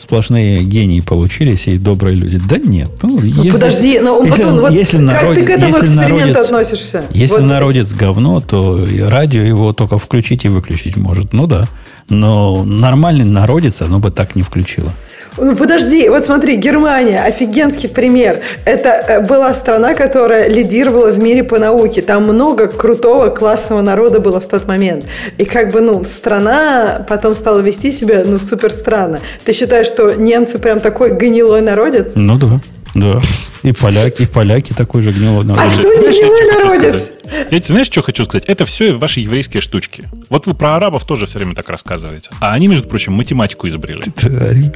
сплошные 0.00 0.62
гении 0.62 1.00
получились 1.00 1.68
и 1.68 1.78
добрые 1.78 2.16
люди. 2.16 2.40
Да 2.48 2.58
нет. 2.58 2.90
Ну, 3.02 3.20
ну 3.20 3.24
если, 3.24 3.50
подожди, 3.52 4.00
но 4.00 4.24
если, 4.24 4.42
потом, 4.42 4.60
вот 4.60 4.72
если 4.72 5.06
как 5.06 5.34
ты 5.34 5.44
к 5.44 5.50
этому 5.50 5.76
если 5.76 5.88
народец, 5.88 6.36
относишься? 6.36 7.04
Если 7.10 7.40
вот. 7.40 7.44
народец 7.44 7.92
говно, 7.92 8.40
то 8.40 8.86
радио 9.08 9.42
его 9.42 9.72
только 9.72 9.98
включить 9.98 10.44
и 10.44 10.48
выключить 10.48 10.96
может. 10.96 11.32
Ну 11.32 11.46
да. 11.46 11.66
Но 12.08 12.64
нормальный 12.64 13.24
народец 13.24 13.82
оно 13.82 13.98
бы 13.98 14.10
так 14.10 14.34
не 14.34 14.42
включило. 14.42 14.92
Ну, 15.40 15.56
подожди, 15.56 16.08
вот 16.08 16.24
смотри, 16.24 16.56
Германия, 16.56 17.22
офигенский 17.22 17.88
пример. 17.88 18.40
Это 18.66 18.88
э, 18.88 19.26
была 19.26 19.54
страна, 19.54 19.94
которая 19.94 20.48
лидировала 20.48 21.10
в 21.10 21.18
мире 21.18 21.42
по 21.44 21.58
науке. 21.58 22.02
Там 22.02 22.24
много 22.24 22.68
крутого, 22.68 23.30
классного 23.30 23.80
народа 23.80 24.20
было 24.20 24.40
в 24.40 24.46
тот 24.46 24.68
момент. 24.68 25.06
И 25.38 25.44
как 25.44 25.72
бы, 25.72 25.80
ну, 25.80 26.04
страна 26.04 27.04
потом 27.08 27.34
стала 27.34 27.60
вести 27.60 27.90
себя, 27.90 28.22
ну, 28.26 28.38
супер 28.38 28.70
странно. 28.70 29.20
Ты 29.44 29.52
считаешь, 29.52 29.86
что 29.86 30.14
немцы 30.14 30.58
прям 30.58 30.78
такой 30.78 31.10
гнилой 31.10 31.62
народец? 31.62 32.12
Ну 32.14 32.36
да. 32.36 32.60
Да. 32.94 33.20
И 33.62 33.72
поляки, 33.72 34.22
и 34.22 34.26
поляки 34.26 34.72
такой 34.72 35.02
же 35.02 35.12
гнилой. 35.12 35.44
А 35.56 35.70
кто 35.70 35.94
не 35.94 36.08
гнилой 36.08 36.52
народец? 36.52 37.02
Я, 37.50 37.60
знаешь, 37.62 37.86
что 37.86 38.02
хочу 38.02 38.24
сказать? 38.24 38.44
Это 38.46 38.66
все 38.66 38.92
ваши 38.92 39.20
еврейские 39.20 39.60
штучки. 39.60 40.08
Вот 40.28 40.46
вы 40.46 40.54
про 40.54 40.76
арабов 40.76 41.04
тоже 41.04 41.26
все 41.26 41.38
время 41.38 41.54
так 41.54 41.68
рассказываете. 41.68 42.30
А 42.40 42.52
они, 42.52 42.68
между 42.68 42.88
прочим, 42.88 43.12
математику 43.12 43.68
изобрели. 43.68 44.02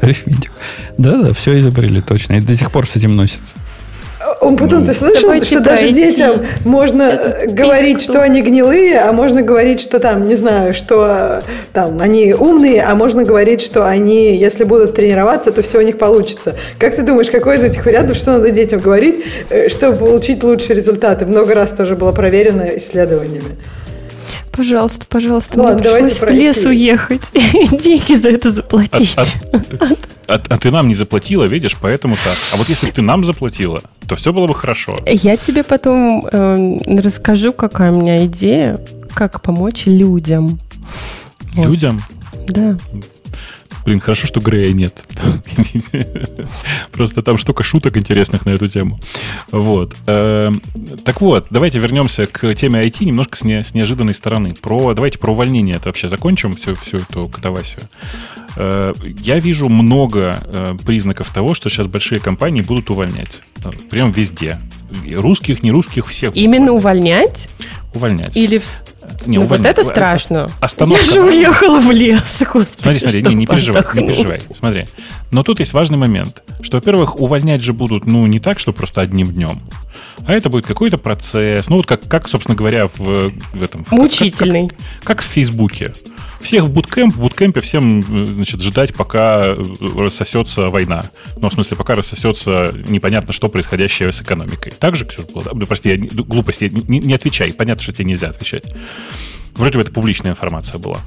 Арифметику. 0.02 0.55
Да-да, 0.98 1.32
все 1.32 1.59
изобрели 1.59 2.01
точно. 2.01 2.35
И 2.35 2.40
до 2.40 2.55
сих 2.55 2.70
пор 2.70 2.86
с 2.86 2.97
этим 2.97 3.16
носятся. 3.16 3.55
Он 4.40 4.56
потом, 4.56 4.86
ты 4.86 4.94
слышал, 4.94 5.30
что 5.42 5.60
даже 5.60 5.90
детям 5.90 6.46
можно 6.64 7.02
Это 7.02 7.52
говорить, 7.52 8.01
что 8.01 8.22
они 8.22 8.42
гнилые, 8.42 9.01
а 9.01 9.12
можно 9.12 9.42
говорить, 9.42 9.80
что 9.80 9.98
там, 9.98 10.26
не 10.26 10.36
знаю, 10.36 10.72
что 10.72 11.42
там 11.72 12.01
они 12.01 12.32
умные, 12.32 12.82
а 12.82 12.94
можно 12.94 13.24
говорить, 13.24 13.60
что 13.60 13.86
они, 13.86 14.36
если 14.36 14.64
будут 14.64 14.94
тренироваться, 14.94 15.52
то 15.52 15.62
все 15.62 15.78
у 15.78 15.82
них 15.82 15.98
получится. 15.98 16.55
Как 16.78 16.96
ты 16.96 17.02
думаешь, 17.02 17.30
какой 17.30 17.56
из 17.56 17.62
этих 17.62 17.84
вариантов, 17.84 18.16
что 18.16 18.32
надо 18.32 18.51
детям 18.51 18.80
говорить, 18.80 19.24
э, 19.51 19.68
чтобы 19.68 19.98
получить 19.98 20.42
лучшие 20.42 20.76
результаты? 20.76 21.26
Много 21.26 21.55
раз 21.55 21.72
тоже 21.72 21.96
было 21.96 22.12
проверено 22.12 22.76
исследованиями. 22.76 23.56
Пожалуйста, 24.56 25.06
пожалуйста, 25.09 25.59
ну, 25.59 25.72
мне 25.72 25.82
пришлось 25.82 26.20
в 26.20 26.31
лес 26.31 26.64
уехать 26.64 27.22
и 27.32 27.76
деньги 27.76 28.14
за 28.14 28.28
это 28.28 28.52
заплатить. 28.52 29.14
А, 29.16 29.24
а, 29.52 30.35
а, 30.35 30.43
а 30.48 30.59
ты 30.59 30.70
нам 30.70 30.89
не 30.89 30.94
заплатила, 30.94 31.44
видишь, 31.44 31.76
поэтому 31.81 32.16
так. 32.16 32.35
А 32.52 32.56
вот 32.56 32.68
если 32.68 32.86
бы 32.86 32.93
ты 32.93 33.02
нам 33.02 33.24
заплатила, 33.24 33.82
то 34.09 34.16
все 34.16 34.32
было 34.32 34.47
бы 34.47 34.55
хорошо. 34.55 34.97
Я 35.06 35.36
тебе 35.36 35.64
потом 35.64 36.26
э, 36.31 36.78
расскажу, 37.01 37.52
какая 37.52 37.93
у 37.93 38.01
меня 38.01 38.24
идея, 38.26 38.81
как 39.12 39.43
помочь 39.43 39.86
людям. 39.86 40.59
Людям? 41.56 42.01
Вот. 42.32 42.47
Да. 42.47 42.78
Блин, 43.85 44.01
хорошо, 44.01 44.27
что 44.27 44.40
Грея 44.40 44.73
нет. 44.73 44.94
Просто 46.93 47.23
там 47.23 47.36
штука 47.39 47.62
шуток 47.62 47.97
интересных 47.97 48.47
на 48.47 48.51
эту 48.51 48.69
тему. 48.69 48.98
Вот. 49.51 49.94
Эм, 50.06 50.62
так 51.05 51.20
вот, 51.20 51.48
давайте 51.51 51.78
вернемся 51.78 52.27
к 52.27 52.55
теме 52.55 52.85
IT 52.86 53.05
немножко 53.05 53.36
с, 53.36 53.44
не, 53.44 53.62
с 53.62 53.74
неожиданной 53.74 54.15
стороны. 54.15 54.55
Про, 54.61 54.94
давайте 54.94 55.19
про 55.19 55.32
увольнение 55.32 55.77
это 55.77 55.89
вообще 55.89 56.09
закончим, 56.09 56.56
всю, 56.56 56.74
всю 56.77 56.98
эту 56.98 57.28
катавасию. 57.28 57.89
Э, 58.56 58.93
я 59.19 59.39
вижу 59.39 59.69
много 59.69 60.39
э, 60.43 60.77
признаков 60.85 61.32
того, 61.32 61.55
что 61.55 61.69
сейчас 61.69 61.86
большие 61.86 62.20
компании 62.20 62.62
будут 62.62 62.90
увольнять. 62.90 63.43
Э, 63.62 63.70
прям 63.90 64.12
везде. 64.12 64.61
Русских, 65.15 65.62
не 65.62 65.73
русских, 65.73 66.06
всех. 66.06 66.36
Именно 66.36 66.73
увольнять? 66.73 67.48
Увольнять. 67.94 68.36
Или 68.36 68.62
не, 69.26 69.38
ну, 69.38 69.46
вот 69.46 69.64
это 69.64 69.80
э, 69.80 69.84
страшно. 69.84 70.48
Остановка. 70.60 71.05
Я 71.05 71.10
же 71.10 71.20
уехала 71.22 71.80
в 71.80 71.90
лес. 71.90 72.22
Господи, 72.40 72.82
смотри, 72.82 72.98
смотри, 72.98 73.22
не, 73.22 73.34
не 73.34 73.46
переживай, 73.46 73.82
не 73.94 74.06
переживай. 74.06 74.40
Смотри. 74.55 74.86
Но 75.30 75.42
тут 75.42 75.60
есть 75.60 75.72
важный 75.72 75.98
момент, 75.98 76.42
что, 76.62 76.76
во-первых, 76.76 77.20
увольнять 77.20 77.62
же 77.62 77.72
будут, 77.72 78.06
ну, 78.06 78.26
не 78.26 78.40
так, 78.40 78.59
что 78.59 78.72
просто 78.72 79.01
одним 79.01 79.32
днем, 79.32 79.60
а 80.26 80.32
это 80.32 80.48
будет 80.48 80.66
какой-то 80.66 80.98
процесс. 80.98 81.68
Ну, 81.68 81.76
вот 81.76 81.86
как, 81.86 82.06
как 82.09 82.28
собственно 82.28 82.56
говоря, 82.56 82.88
в, 82.88 83.30
в 83.52 83.62
этом... 83.62 83.84
Мучительный. 83.90 84.68
Как, 84.68 84.78
как, 84.78 85.06
как 85.06 85.22
в 85.22 85.26
Фейсбуке. 85.26 85.92
Всех 86.44 86.64
в 86.64 86.70
буткемп, 86.70 87.14
в 87.14 87.20
буткемпе 87.20 87.62
всем, 87.62 88.02
значит, 88.02 88.60
ждать, 88.60 88.94
пока 88.94 89.56
рассосется 89.80 90.68
война. 90.68 91.02
Ну, 91.38 91.48
в 91.48 91.52
смысле, 91.52 91.78
пока 91.78 91.94
рассосется 91.94 92.74
непонятно 92.86 93.32
что 93.32 93.48
происходящее 93.48 94.12
с 94.12 94.20
экономикой. 94.20 94.70
Так 94.78 94.94
же, 94.94 95.06
Ксюша, 95.06 95.26
было? 95.32 95.42
Да? 95.44 95.50
Ну, 95.54 95.64
прости, 95.64 95.88
я, 95.88 95.96
глупости, 95.96 96.70
не, 96.86 96.98
не 96.98 97.14
отвечай. 97.14 97.54
Понятно, 97.54 97.82
что 97.82 97.94
тебе 97.94 98.04
нельзя 98.04 98.28
отвечать. 98.28 98.64
Вроде 99.54 99.78
бы 99.78 99.80
это 99.80 99.90
публичная 99.90 100.32
информация 100.32 100.78
была. 100.78 100.98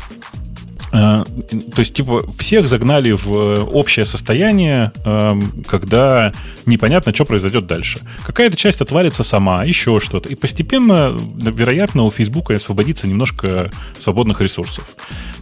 Э, 0.91 1.23
то 1.25 1.79
есть, 1.79 1.93
типа, 1.93 2.25
всех 2.39 2.67
загнали 2.67 3.11
в 3.11 3.65
общее 3.73 4.05
состояние, 4.05 4.91
эм, 5.03 5.63
когда 5.67 6.31
непонятно, 6.65 7.13
что 7.13 7.25
произойдет 7.25 7.67
дальше. 7.67 7.99
Какая-то 8.25 8.55
часть 8.55 8.81
отвалится 8.81 9.23
сама, 9.23 9.63
еще 9.63 9.99
что-то. 9.99 10.29
И 10.29 10.35
постепенно, 10.35 11.17
вероятно, 11.35 12.03
у 12.03 12.11
Фейсбука 12.11 12.53
освободится 12.53 13.07
немножко 13.07 13.71
свободных 13.99 14.41
ресурсов. 14.41 14.85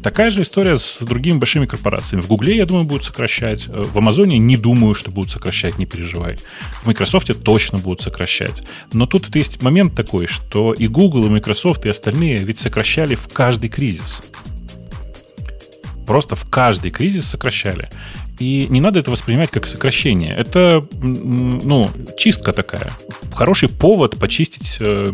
Такая 0.01 0.29
же 0.29 0.41
история 0.41 0.77
с 0.77 0.99
другими 1.01 1.37
большими 1.37 1.65
корпорациями. 1.65 2.21
В 2.21 2.27
Гугле, 2.27 2.57
я 2.57 2.65
думаю, 2.65 2.85
будут 2.85 3.05
сокращать. 3.05 3.67
Э, 3.67 3.83
в 3.83 3.97
Амазоне 3.97 4.37
не 4.39 4.57
думаю, 4.57 4.95
что 4.95 5.11
будут 5.11 5.31
сокращать, 5.31 5.77
не 5.77 5.85
переживай. 5.85 6.37
В 6.81 6.87
Microsoft 6.87 7.25
точно 7.43 7.77
будут 7.77 8.01
сокращать. 8.01 8.63
Но 8.93 9.05
тут 9.05 9.35
есть 9.35 9.61
момент 9.61 9.95
такой, 9.95 10.27
что 10.27 10.73
и 10.73 10.87
Google, 10.87 11.25
и 11.25 11.29
Microsoft, 11.29 11.85
и 11.85 11.89
остальные 11.89 12.37
ведь 12.37 12.59
сокращали 12.59 13.15
в 13.15 13.27
каждый 13.27 13.69
кризис 13.69 14.21
просто 16.05 16.35
в 16.35 16.45
каждый 16.49 16.91
кризис 16.91 17.25
сокращали. 17.25 17.89
И 18.39 18.67
не 18.69 18.81
надо 18.81 18.99
это 18.99 19.11
воспринимать 19.11 19.49
как 19.49 19.67
сокращение. 19.67 20.35
Это, 20.35 20.85
ну, 21.01 21.89
чистка 22.17 22.51
такая. 22.51 22.91
Хороший 23.33 23.69
повод 23.69 24.17
почистить, 24.17 24.77
э, 24.79 25.09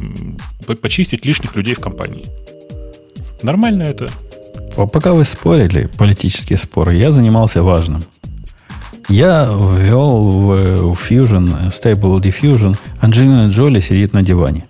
почистить 0.82 1.26
лишних 1.26 1.56
людей 1.56 1.76
в 1.76 1.80
компании. 1.80 2.26
Нормально 3.44 3.84
это. 3.84 4.10
Пока 4.76 5.14
вы 5.14 5.26
спорили, 5.26 5.90
политические 5.98 6.58
споры, 6.58 6.96
я 6.96 7.12
занимался 7.12 7.62
важным. 7.62 8.02
Я 9.10 9.46
ввел 9.46 10.26
в 10.26 10.94
Fusion, 10.94 11.68
Stable 11.68 12.20
Diffusion, 12.22 12.78
Анджелина 13.02 13.50
Джоли 13.50 13.82
сидит 13.82 14.14
на 14.14 14.22
диване. 14.24 14.66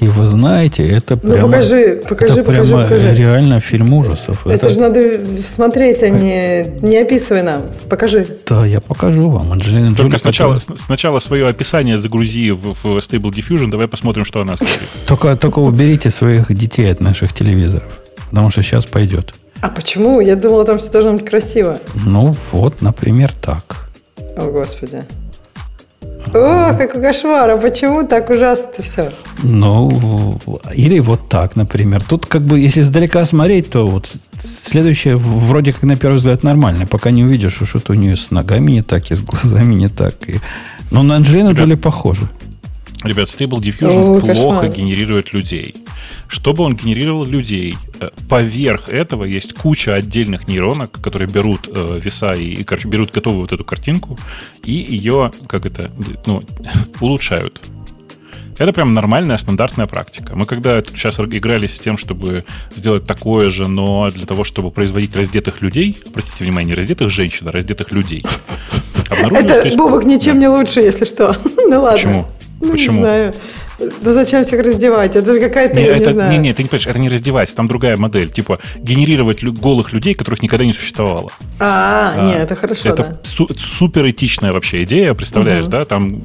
И 0.00 0.06
вы 0.06 0.26
знаете, 0.26 0.86
это 0.86 1.18
ну, 1.22 1.32
прямо, 1.32 1.52
покажи, 1.52 2.02
покажи, 2.08 2.32
это 2.32 2.42
покажи, 2.42 2.64
прямо 2.64 2.82
покажи. 2.82 3.14
реально 3.14 3.60
фильм 3.60 3.94
ужасов. 3.94 4.46
Это, 4.46 4.66
это 4.66 4.68
же 4.70 4.80
надо 4.80 5.20
смотреть, 5.46 6.02
а 6.02 6.08
не, 6.08 6.66
не 6.82 6.98
описывай 6.98 7.42
нам. 7.42 7.62
Покажи. 7.88 8.26
Да, 8.46 8.66
я 8.66 8.80
покажу 8.80 9.30
вам. 9.30 9.52
Анджелина 9.52 9.94
Только 9.94 10.16
Джоли, 10.16 10.16
сначала, 10.16 10.54
которая... 10.56 10.78
сначала 10.78 11.18
свое 11.20 11.46
описание 11.46 11.96
загрузи 11.96 12.50
в, 12.50 12.74
в 12.82 12.84
Stable 12.98 13.30
Diffusion. 13.30 13.70
Давай 13.70 13.86
посмотрим, 13.86 14.24
что 14.24 14.40
она 14.40 14.56
скажет. 14.56 14.82
Только, 15.06 15.36
только 15.36 15.60
уберите 15.60 16.10
своих 16.10 16.52
детей 16.52 16.90
от 16.90 17.00
наших 17.00 17.32
телевизоров. 17.32 18.02
Потому 18.30 18.50
что 18.50 18.62
сейчас 18.62 18.86
пойдет. 18.86 19.34
А 19.60 19.68
почему? 19.68 20.20
Я 20.20 20.34
думала, 20.36 20.64
там 20.64 20.78
все 20.78 20.90
должно 20.90 21.12
быть 21.12 21.24
красиво. 21.24 21.78
Ну, 22.04 22.34
вот, 22.52 22.82
например, 22.82 23.32
так. 23.32 23.88
О, 24.36 24.50
Господи. 24.50 25.04
О, 26.32 26.74
какой 26.74 27.02
кошмар, 27.02 27.50
а 27.50 27.56
почему 27.56 28.06
так 28.06 28.30
ужасно-то 28.30 28.82
все? 28.82 29.12
Ну, 29.42 30.38
или 30.74 30.98
вот 31.00 31.28
так, 31.28 31.56
например. 31.56 32.02
Тут 32.02 32.26
как 32.26 32.42
бы, 32.42 32.58
если 32.58 32.80
издалека 32.80 33.24
смотреть, 33.24 33.70
то 33.70 33.86
вот 33.86 34.08
следующее 34.38 35.16
вроде 35.16 35.72
как 35.72 35.82
на 35.82 35.96
первый 35.96 36.16
взгляд 36.16 36.42
нормально, 36.42 36.86
пока 36.86 37.10
не 37.10 37.24
увидишь, 37.24 37.54
что 37.54 37.66
что-то 37.66 37.92
у 37.92 37.96
нее 37.96 38.16
с 38.16 38.30
ногами 38.30 38.72
не 38.72 38.82
так, 38.82 39.10
и 39.10 39.14
с 39.14 39.22
глазами 39.22 39.74
не 39.74 39.88
так. 39.88 40.14
И... 40.28 40.40
Но 40.90 41.02
на 41.02 41.16
Анджелину 41.16 41.54
Джоли 41.54 41.74
похоже. 41.74 42.28
Ребят, 43.04 43.28
Stable 43.28 43.60
Diffusion 43.60 44.16
О, 44.16 44.20
плохо 44.20 44.26
кошмар. 44.26 44.68
генерирует 44.68 45.34
людей. 45.34 45.74
Чтобы 46.26 46.64
он 46.64 46.74
генерировал 46.74 47.26
людей, 47.26 47.76
э, 48.00 48.08
поверх 48.30 48.88
этого 48.88 49.24
есть 49.24 49.52
куча 49.52 49.94
отдельных 49.94 50.48
нейронок, 50.48 50.90
которые 51.02 51.28
берут 51.28 51.68
э, 51.68 51.98
веса 52.02 52.32
и, 52.32 52.54
и 52.54 52.64
короче, 52.64 52.88
берут 52.88 53.12
готовую 53.12 53.42
вот 53.42 53.52
эту 53.52 53.62
картинку 53.62 54.18
и 54.64 54.72
ее, 54.72 55.32
как 55.46 55.66
это, 55.66 55.90
ну, 56.26 56.42
улучшают. 57.00 57.60
Это 58.56 58.72
прям 58.72 58.94
нормальная 58.94 59.36
стандартная 59.36 59.86
практика. 59.86 60.34
Мы 60.34 60.46
когда 60.46 60.82
сейчас 60.82 61.18
игрались 61.18 61.74
с 61.74 61.80
тем, 61.80 61.98
чтобы 61.98 62.44
сделать 62.74 63.04
такое 63.04 63.50
же, 63.50 63.68
но 63.68 64.08
для 64.10 64.26
того, 64.26 64.44
чтобы 64.44 64.70
производить 64.70 65.14
раздетых 65.16 65.60
людей, 65.60 65.96
обратите 66.06 66.44
внимание, 66.44 66.70
не 66.70 66.74
раздетых 66.74 67.10
женщин, 67.10 67.48
а 67.48 67.52
раздетых 67.52 67.90
людей. 67.92 68.24
Это, 69.10 69.76
Бобок, 69.76 70.04
ничем 70.04 70.38
не 70.38 70.48
лучше, 70.48 70.80
если 70.80 71.04
что. 71.04 71.36
Ну 71.66 71.82
ладно. 71.82 71.96
Почему? 71.96 72.26
Ну, 72.64 72.72
Почему? 72.72 72.94
Не 72.96 73.00
знаю. 73.00 73.34
Да 73.78 74.14
зачем 74.14 74.44
всех 74.44 74.64
раздевать? 74.64 75.16
Это 75.16 75.32
же 75.32 75.40
какая-то, 75.40 75.74
не, 75.74 75.82
я 75.84 75.96
это, 75.96 76.08
не 76.08 76.14
знаю. 76.14 76.32
Не, 76.32 76.38
не, 76.38 76.54
ты 76.54 76.62
не 76.62 76.68
понимаешь, 76.68 76.86
это 76.86 76.98
не 76.98 77.08
раздевать, 77.08 77.54
там 77.54 77.66
другая 77.68 77.96
модель. 77.96 78.30
Типа 78.30 78.58
генерировать 78.76 79.42
лю- 79.42 79.52
голых 79.52 79.92
людей, 79.92 80.14
которых 80.14 80.42
никогда 80.42 80.64
не 80.64 80.72
существовало. 80.72 81.30
А, 81.58 82.12
а 82.14 82.26
нет, 82.26 82.38
это 82.38 82.56
хорошо, 82.56 82.88
Это 82.88 83.02
да. 83.02 83.20
су- 83.24 83.48
супер 83.58 84.08
этичная 84.10 84.52
вообще 84.52 84.84
идея, 84.84 85.14
представляешь, 85.14 85.62
угу. 85.62 85.70
да? 85.70 85.84
Там, 85.84 86.22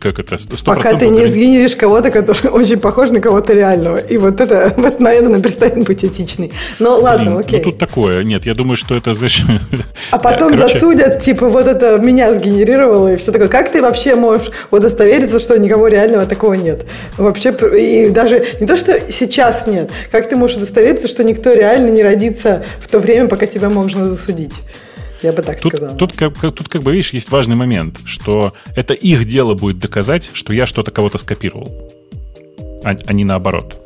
как 0.00 0.18
это, 0.18 0.36
100% 0.36 0.64
Пока 0.64 0.96
ты 0.96 1.08
не 1.08 1.26
сгенеришь 1.26 1.76
кого-то, 1.76 2.10
который 2.10 2.48
очень 2.50 2.78
похож 2.78 3.10
на 3.10 3.20
кого-то 3.20 3.54
реального. 3.54 3.98
И 3.98 4.18
вот 4.18 4.40
это 4.40 4.74
в 4.76 4.84
этот 4.84 5.00
момент 5.00 5.26
она 5.26 5.40
перестанет 5.40 5.84
быть 5.84 6.04
этичной. 6.04 6.52
Ну, 6.78 6.96
ладно, 6.96 7.30
Блин, 7.30 7.38
окей. 7.38 7.58
Ну, 7.64 7.70
тут 7.70 7.78
такое. 7.78 8.24
Нет, 8.24 8.46
я 8.46 8.54
думаю, 8.54 8.76
что 8.76 8.94
это, 8.94 9.14
знаешь... 9.14 9.42
А 10.10 10.18
потом 10.24 10.52
Короче... 10.54 10.74
засудят, 10.74 11.20
типа, 11.20 11.48
вот 11.48 11.66
это 11.66 11.98
меня 11.98 12.32
сгенерировало, 12.32 13.14
и 13.14 13.16
все 13.16 13.32
такое. 13.32 13.48
Как 13.48 13.70
ты 13.72 13.80
вообще 13.80 14.14
можешь 14.16 14.50
удостовериться, 14.70 15.40
что 15.40 15.58
никого 15.58 15.88
реального 15.88 16.26
такого 16.26 16.54
нет? 16.54 16.73
Вообще 17.16 17.54
и 17.78 18.10
даже 18.10 18.46
не 18.60 18.66
то, 18.66 18.76
что 18.76 19.00
сейчас 19.12 19.66
нет, 19.66 19.90
как 20.10 20.28
ты 20.28 20.36
можешь 20.36 20.56
удостовериться, 20.56 21.08
что 21.08 21.24
никто 21.24 21.52
реально 21.52 21.90
не 21.90 22.02
родится 22.02 22.64
в 22.80 22.88
то 22.88 22.98
время, 22.98 23.28
пока 23.28 23.46
тебя 23.46 23.70
можно 23.70 24.08
засудить? 24.08 24.54
Я 25.22 25.32
бы 25.32 25.42
так 25.42 25.60
тут, 25.60 25.72
сказал. 25.72 25.96
Тут 25.96 26.12
как, 26.12 26.38
тут, 26.38 26.68
как 26.68 26.82
бы, 26.82 26.92
видишь, 26.92 27.12
есть 27.14 27.30
важный 27.30 27.56
момент, 27.56 27.98
что 28.04 28.52
это 28.76 28.92
их 28.92 29.26
дело 29.26 29.54
будет 29.54 29.78
доказать, 29.78 30.28
что 30.32 30.52
я 30.52 30.66
что-то 30.66 30.90
кого-то 30.90 31.16
скопировал, 31.18 31.90
а, 32.84 32.94
а 33.06 33.12
не 33.12 33.24
наоборот. 33.24 33.83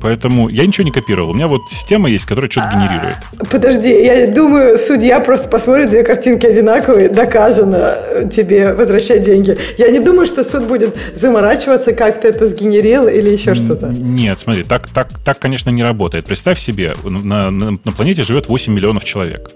Поэтому 0.00 0.48
я 0.48 0.66
ничего 0.66 0.84
не 0.84 0.90
копировал. 0.90 1.30
У 1.30 1.34
меня 1.34 1.48
вот 1.48 1.62
система 1.70 2.08
есть, 2.08 2.24
которая 2.24 2.50
что-то 2.50 2.70
генерирует. 2.74 3.16
Подожди, 3.50 3.90
я 3.90 4.26
думаю, 4.26 4.78
судья 4.78 5.20
просто 5.20 5.48
посмотрит, 5.48 5.90
две 5.90 6.04
картинки 6.04 6.46
одинаковые, 6.46 7.08
доказано 7.08 7.96
тебе 8.30 8.74
возвращать 8.74 9.24
деньги. 9.24 9.56
Я 9.76 9.90
не 9.90 10.00
думаю, 10.00 10.26
что 10.26 10.44
суд 10.44 10.64
будет 10.64 10.96
заморачиваться, 11.14 11.92
как 11.92 12.20
ты 12.20 12.28
это 12.28 12.46
сгенерил 12.46 13.08
или 13.08 13.30
еще 13.30 13.54
что-то. 13.54 13.88
Нет, 13.88 14.38
смотри, 14.38 14.62
так, 14.62 14.88
так, 14.88 15.08
так 15.24 15.38
конечно, 15.38 15.70
не 15.70 15.82
работает. 15.82 16.26
Представь 16.26 16.58
себе, 16.58 16.94
на, 17.04 17.50
на, 17.50 17.70
на 17.70 17.92
планете 17.92 18.22
живет 18.22 18.48
8 18.48 18.72
миллионов 18.72 19.04
человек. 19.04 19.50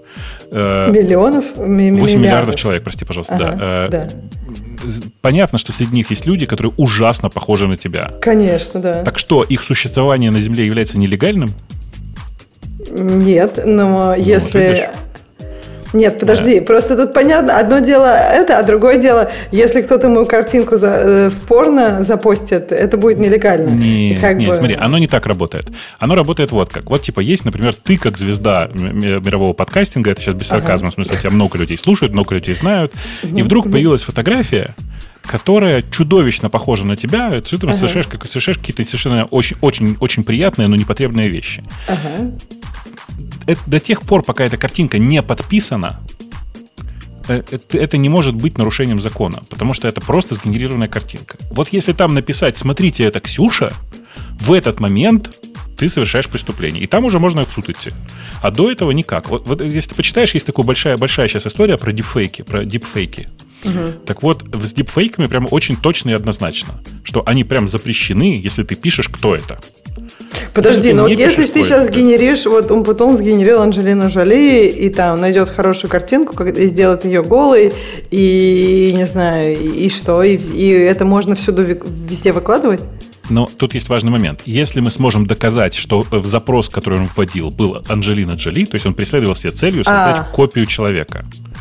Э, 0.51 0.89
миллионов? 0.91 1.45
8 1.55 1.67
миллиардов. 1.67 2.19
миллиардов 2.19 2.55
человек, 2.55 2.83
прости, 2.83 3.05
пожалуйста, 3.05 3.35
ага, 3.35 3.55
да. 3.55 3.85
Э, 3.85 3.87
да 3.89 4.07
понятно, 5.21 5.57
что 5.57 5.71
среди 5.71 5.93
них 5.95 6.09
есть 6.09 6.25
люди, 6.25 6.45
которые 6.45 6.73
ужасно 6.77 7.29
похожи 7.29 7.67
на 7.67 7.77
тебя. 7.77 8.11
Конечно, 8.21 8.79
да. 8.79 9.03
Так 9.03 9.19
что, 9.19 9.43
их 9.43 9.63
существование 9.63 10.31
на 10.31 10.39
Земле 10.39 10.65
является 10.65 10.97
нелегальным? 10.97 11.53
Нет, 12.89 13.59
но 13.65 14.13
ну, 14.15 14.15
если... 14.15 14.89
Нет, 15.93 16.19
подожди, 16.19 16.59
да. 16.59 16.65
просто 16.65 16.97
тут 16.97 17.13
понятно, 17.13 17.57
одно 17.57 17.79
дело 17.79 18.07
это, 18.07 18.57
а 18.57 18.63
другое 18.63 18.99
дело, 18.99 19.31
если 19.51 19.81
кто-то 19.81 20.09
мою 20.09 20.25
картинку 20.25 20.77
за, 20.77 20.87
э, 20.87 21.29
в 21.29 21.39
порно 21.45 22.03
запостит, 22.03 22.71
это 22.71 22.97
будет 22.97 23.19
нелегально. 23.19 23.69
Нет, 23.69 24.21
нет 24.21 24.49
бы... 24.49 24.55
смотри, 24.55 24.75
оно 24.75 24.97
не 24.97 25.07
так 25.07 25.27
работает. 25.27 25.71
Оно 25.99 26.15
работает 26.15 26.51
вот 26.51 26.69
как. 26.69 26.89
Вот 26.89 27.03
типа 27.03 27.19
есть, 27.19 27.45
например, 27.45 27.75
ты 27.75 27.97
как 27.97 28.17
звезда 28.17 28.69
мирового 28.73 29.53
подкастинга, 29.53 30.11
это 30.11 30.21
сейчас 30.21 30.35
без 30.35 30.47
сарказма, 30.47 30.87
ага. 30.87 30.91
в 30.91 30.93
смысле, 30.95 31.19
тебя 31.19 31.29
много 31.29 31.57
людей 31.57 31.77
слушают, 31.77 32.13
много 32.13 32.35
людей 32.35 32.55
знают, 32.55 32.93
и 33.21 33.43
вдруг 33.43 33.71
появилась 33.71 34.01
фотография, 34.01 34.75
которая 35.21 35.83
чудовищно 35.83 36.49
похожа 36.49 36.85
на 36.85 36.95
тебя, 36.95 37.29
ты 37.29 37.55
ага. 37.55 37.73
совершаешь, 37.73 38.07
как, 38.07 38.25
совершаешь 38.25 38.57
какие-то 38.57 38.83
совершенно 38.83 39.25
очень, 39.25 39.57
очень, 39.61 39.95
очень 39.99 40.23
приятные, 40.23 40.67
но 40.67 40.75
непотребные 40.75 41.29
вещи. 41.29 41.63
Ага 41.87 42.31
это, 43.45 43.61
до 43.67 43.79
тех 43.79 44.01
пор, 44.01 44.23
пока 44.23 44.43
эта 44.45 44.57
картинка 44.57 44.97
не 44.97 45.21
подписана, 45.21 45.99
э, 47.27 47.41
это, 47.51 47.77
это 47.77 47.97
не 47.97 48.09
может 48.09 48.35
быть 48.35 48.57
нарушением 48.57 49.01
закона, 49.01 49.43
потому 49.49 49.73
что 49.73 49.87
это 49.87 50.01
просто 50.01 50.35
сгенерированная 50.35 50.87
картинка. 50.87 51.37
Вот 51.51 51.69
если 51.69 51.93
там 51.93 52.13
написать 52.13 52.57
«смотрите, 52.57 53.03
это 53.03 53.19
Ксюша», 53.19 53.71
в 54.39 54.51
этот 54.53 54.79
момент 54.79 55.35
ты 55.77 55.89
совершаешь 55.89 56.29
преступление. 56.29 56.83
И 56.83 56.87
там 56.87 57.05
уже 57.05 57.19
можно 57.19 57.45
в 57.45 57.51
суд 57.51 57.69
идти. 57.69 57.91
А 58.41 58.51
до 58.51 58.71
этого 58.71 58.91
никак. 58.91 59.29
Вот, 59.29 59.47
вот 59.47 59.61
если 59.61 59.89
ты 59.89 59.95
почитаешь, 59.95 60.33
есть 60.33 60.45
такая 60.45 60.65
большая, 60.65 60.97
большая 60.97 61.27
сейчас 61.27 61.47
история 61.47 61.77
про 61.77 61.91
дипфейки, 61.91 62.41
про 62.43 62.63
дипфейки. 62.63 63.27
Угу. 63.63 64.05
Так 64.05 64.23
вот, 64.23 64.43
с 64.53 64.73
дипфейками 64.73 65.27
прямо 65.27 65.47
очень 65.47 65.75
точно 65.75 66.11
и 66.11 66.13
однозначно, 66.13 66.73
что 67.03 67.23
они 67.25 67.43
прям 67.43 67.67
запрещены, 67.67 68.39
если 68.41 68.63
ты 68.63 68.75
пишешь, 68.75 69.09
кто 69.09 69.35
это. 69.35 69.59
Подожди, 70.53 70.93
но 70.93 71.03
ну 71.03 71.09
вот 71.09 71.17
если 71.17 71.45
ты 71.45 71.63
сейчас 71.63 71.89
генеришь, 71.89 72.45
вот 72.45 72.71
он 72.71 72.83
потом 72.83 73.17
сгенерил 73.17 73.61
Анджелину 73.61 74.09
Жоли, 74.09 74.67
и 74.67 74.89
там 74.89 75.19
найдет 75.19 75.49
хорошую 75.49 75.89
картинку, 75.89 76.35
как, 76.35 76.57
и 76.57 76.67
сделает 76.67 77.05
ее 77.05 77.23
голой, 77.23 77.73
и 78.11 78.93
не 78.95 79.05
знаю, 79.05 79.57
и, 79.57 79.85
и 79.85 79.89
что, 79.89 80.23
и, 80.23 80.35
и 80.35 80.69
это 80.69 81.05
можно 81.05 81.35
всюду 81.35 81.63
везде 81.63 82.31
выкладывать? 82.31 82.81
Но 83.29 83.49
тут 83.57 83.73
есть 83.73 83.89
важный 83.89 84.11
момент. 84.11 84.41
Если 84.45 84.81
мы 84.81 84.91
сможем 84.91 85.25
доказать, 85.25 85.75
что 85.75 86.05
в 86.09 86.25
запрос, 86.25 86.69
который 86.69 86.99
он 86.99 87.05
вводил, 87.05 87.51
был 87.51 87.81
Анджелина 87.87 88.31
Джоли, 88.31 88.65
то 88.65 88.75
есть 88.75 88.85
он 88.85 88.93
преследовал 88.93 89.35
себе 89.35 89.51
целью 89.51 89.83
создать 89.83 90.17
а. 90.17 90.29
копию 90.33 90.65
человека, 90.65 91.23
э, 91.23 91.52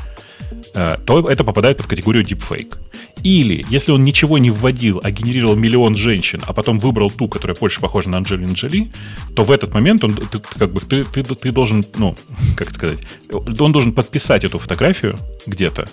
то 0.73 1.29
это 1.29 1.45
попадает 1.45 1.79
под 1.79 1.87
категорию 1.87 2.25
deepfake. 2.25 2.77
Или, 3.23 3.65
если 3.69 3.93
он 3.93 4.05
ничего 4.05 4.39
не 4.39 4.51
вводил, 4.51 5.01
а 5.03 5.11
генерировал 5.11 5.55
миллион 5.55 5.95
женщин, 5.95 6.43
а 6.47 6.53
потом 6.53 6.81
выбрал 6.81 7.11
ту, 7.11 7.29
которая 7.29 7.57
больше 7.59 7.81
похожа 7.81 8.11
на 8.11 8.17
Анджелину 8.17 8.55
Джоли, 8.55 8.91
то 9.37 9.45
в 9.45 9.51
этот 9.51 9.75
момент 9.75 10.03
он, 10.03 10.15
ты, 10.15 10.41
как 10.59 10.73
бы, 10.73 10.81
ты, 10.81 11.05
ты, 11.05 11.23
ты 11.23 11.53
должен, 11.53 11.85
ну, 11.97 12.17
как 12.57 12.71
сказать, 12.71 12.99
он 13.31 13.73
должен 13.73 13.93
подписать 13.93 14.45
эту 14.45 14.59
фотографию 14.59 15.17
где-то, 15.47 15.87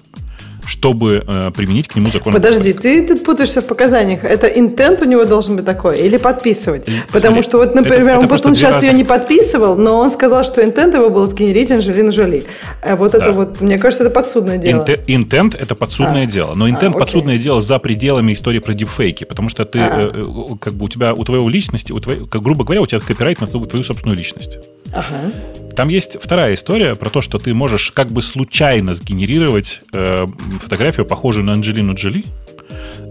чтобы 0.69 1.23
э, 1.27 1.51
применить 1.51 1.87
к 1.87 1.95
нему 1.95 2.09
закон. 2.11 2.33
Подожди, 2.33 2.73
ты 2.73 3.07
тут 3.07 3.23
путаешься 3.23 3.61
в 3.61 3.65
показаниях. 3.65 4.23
Это 4.23 4.47
интент 4.47 5.01
у 5.01 5.05
него 5.05 5.25
должен 5.25 5.55
быть 5.55 5.65
такой 5.65 5.99
или 5.99 6.17
подписывать? 6.17 6.83
Смотри, 6.85 7.03
Потому 7.11 7.41
что 7.41 7.57
вот, 7.57 7.75
например, 7.75 8.09
это, 8.09 8.19
он, 8.19 8.25
это 8.25 8.47
он 8.47 8.55
сейчас 8.55 8.73
разных... 8.73 8.91
ее 8.91 8.97
не 8.97 9.03
подписывал, 9.03 9.75
но 9.75 9.97
он 9.97 10.11
сказал, 10.11 10.43
что 10.43 10.63
интент 10.63 10.95
его 10.95 11.09
был 11.09 11.27
сгенерить 11.29 11.71
Анжелину 11.71 12.11
Жоли. 12.11 12.43
А 12.83 12.95
вот 12.95 13.13
да. 13.13 13.17
это 13.17 13.31
вот, 13.31 13.61
мне 13.61 13.79
кажется, 13.79 14.03
это 14.03 14.13
подсудное 14.13 14.57
дело. 14.57 14.85
Интент 15.07 15.55
это 15.55 15.73
подсудное 15.75 16.23
а. 16.23 16.27
дело, 16.27 16.53
но 16.55 16.69
интент 16.69 16.95
а, 16.95 16.99
подсудное 16.99 17.37
дело 17.37 17.61
за 17.61 17.79
пределами 17.79 18.33
истории 18.33 18.59
про 18.59 18.73
дипфейки, 18.73 19.23
потому 19.23 19.49
что 19.49 19.65
ты, 19.65 19.79
а. 19.79 20.11
э, 20.13 20.21
э 20.21 20.55
как 20.61 20.73
бы 20.73 20.85
у 20.85 20.89
тебя, 20.89 21.13
у 21.13 21.23
твоего 21.23 21.49
личности, 21.49 21.91
у 21.91 21.99
твоей, 21.99 22.27
как, 22.27 22.41
грубо 22.43 22.63
говоря, 22.63 22.81
у 22.81 22.85
тебя 22.85 22.99
копирайт 22.99 23.41
на 23.41 23.47
твою, 23.47 23.65
твою 23.65 23.83
собственную 23.83 24.17
личность. 24.17 24.59
Ага. 24.93 25.31
Там 25.75 25.89
есть 25.89 26.17
вторая 26.21 26.53
история 26.55 26.95
про 26.95 27.09
то, 27.09 27.21
что 27.21 27.37
ты 27.37 27.53
можешь 27.53 27.91
как 27.91 28.11
бы 28.11 28.21
случайно 28.21 28.93
сгенерировать 28.93 29.81
э, 29.93 30.25
фотографию, 30.61 31.05
похожую 31.05 31.45
на 31.45 31.53
Анджелину 31.53 31.95
Джоли, 31.95 32.25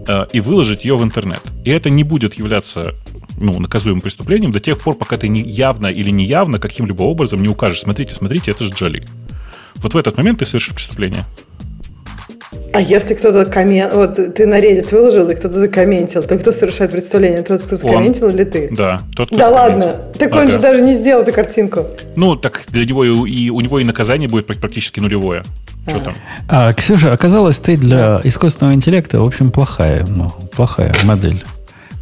э, 0.07 0.25
и 0.31 0.39
выложить 0.39 0.85
ее 0.85 0.95
в 0.95 1.03
интернет. 1.03 1.41
И 1.65 1.71
это 1.71 1.89
не 1.89 2.03
будет 2.03 2.35
являться 2.35 2.95
ну, 3.39 3.59
наказуемым 3.59 4.01
преступлением 4.01 4.51
до 4.51 4.59
тех 4.59 4.79
пор, 4.79 4.95
пока 4.95 5.17
ты 5.17 5.27
не 5.27 5.41
явно 5.41 5.87
или 5.87 6.11
неявно 6.11 6.59
каким-либо 6.59 7.03
образом 7.03 7.41
не 7.41 7.49
укажешь, 7.49 7.81
смотрите, 7.81 8.13
смотрите, 8.13 8.51
это 8.51 8.65
же 8.65 8.71
Джоли. 8.71 9.05
Вот 9.75 9.93
в 9.93 9.97
этот 9.97 10.17
момент 10.17 10.39
ты 10.39 10.45
совершишь 10.45 10.75
преступление. 10.75 11.25
А 12.73 12.81
если 12.81 13.13
кто-то 13.13 13.45
коммент... 13.45 13.93
Вот 13.93 14.15
ты 14.33 14.45
на 14.47 14.59
Reddit 14.59 14.89
выложил, 14.91 15.29
и 15.29 15.35
кто-то 15.35 15.59
закомментил, 15.59 16.23
то 16.23 16.37
кто 16.37 16.51
совершает 16.51 16.91
представление? 16.91 17.43
Тот, 17.43 17.61
кто 17.61 17.75
закомментил 17.75 18.27
Он. 18.27 18.35
или 18.35 18.43
ты? 18.43 18.69
Да, 18.71 18.99
тот, 19.15 19.27
кто 19.27 19.37
Да 19.37 19.49
ладно? 19.49 19.95
Так 20.17 20.31
ага. 20.31 20.41
он 20.41 20.51
же 20.51 20.59
даже 20.59 20.81
не 20.81 20.95
сделал 20.95 21.21
эту 21.21 21.31
картинку. 21.31 21.85
Ну, 22.15 22.35
так 22.35 22.63
для 22.69 22.85
него 22.85 23.05
и, 23.05 23.29
и 23.29 23.49
у 23.49 23.59
него 23.61 23.79
и 23.79 23.83
наказание 23.83 24.27
будет 24.27 24.47
практически 24.47 24.99
нулевое. 24.99 25.43
Что 25.87 25.97
а. 25.97 25.99
там? 25.99 26.13
А, 26.49 26.73
Ксюша, 26.73 27.13
оказалось, 27.13 27.57
ты 27.59 27.77
для 27.77 28.21
искусственного 28.23 28.73
интеллекта, 28.73 29.21
в 29.21 29.27
общем, 29.27 29.51
плохая, 29.51 30.05
ну, 30.07 30.31
плохая 30.55 30.95
модель. 31.03 31.43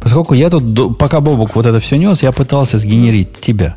Поскольку 0.00 0.34
я 0.34 0.48
тут, 0.48 0.96
пока 0.96 1.20
Бобук 1.20 1.56
вот 1.56 1.66
это 1.66 1.80
все 1.80 1.96
нес, 1.96 2.22
я 2.22 2.32
пытался 2.32 2.78
сгенерить 2.78 3.40
тебя. 3.40 3.76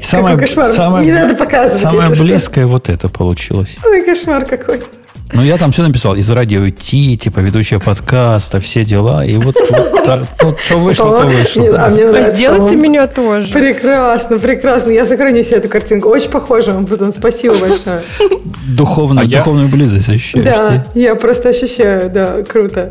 Самое, 0.00 0.36
кошмар. 0.36 0.70
Самое, 0.72 1.06
не 1.06 1.12
надо 1.12 1.34
показывать. 1.34 1.82
Самое 1.82 2.10
близкое 2.10 2.62
что. 2.62 2.68
вот 2.68 2.88
это 2.88 3.08
получилось. 3.08 3.76
Ой, 3.84 4.04
кошмар 4.04 4.44
какой. 4.44 4.80
Ну, 5.32 5.44
я 5.44 5.58
там 5.58 5.72
все 5.72 5.82
написал. 5.82 6.16
Из 6.16 6.28
радио 6.30 6.70
Ти, 6.70 7.16
типа 7.16 7.40
ведущая 7.40 7.78
подкаста, 7.78 8.60
все 8.60 8.84
дела. 8.84 9.24
И 9.24 9.36
вот, 9.36 9.56
вот 9.70 10.04
так, 10.04 10.26
ну, 10.42 10.56
что 10.56 10.78
вышло, 10.78 11.18
то 11.18 11.26
вышло. 11.26 11.60
Нет, 11.60 11.74
а 11.76 11.90
нравится, 11.90 12.34
Сделайте 12.34 12.76
меня 12.76 13.06
тоже. 13.06 13.52
Прекрасно, 13.52 14.38
прекрасно. 14.38 14.90
Я 14.90 15.06
сохраню 15.06 15.44
себе 15.44 15.56
эту 15.56 15.68
картинку. 15.68 16.08
Очень 16.08 16.30
похоже 16.30 16.72
вам 16.72 16.86
потом. 16.86 17.12
Спасибо 17.12 17.56
большое. 17.58 18.02
Духовную, 18.68 19.26
а 19.26 19.28
духовную 19.28 19.66
я... 19.66 19.72
близость 19.72 20.08
ощущаешь. 20.08 20.44
Да, 20.44 20.86
я 20.94 21.14
просто 21.14 21.50
ощущаю, 21.50 22.10
да, 22.10 22.42
круто. 22.42 22.90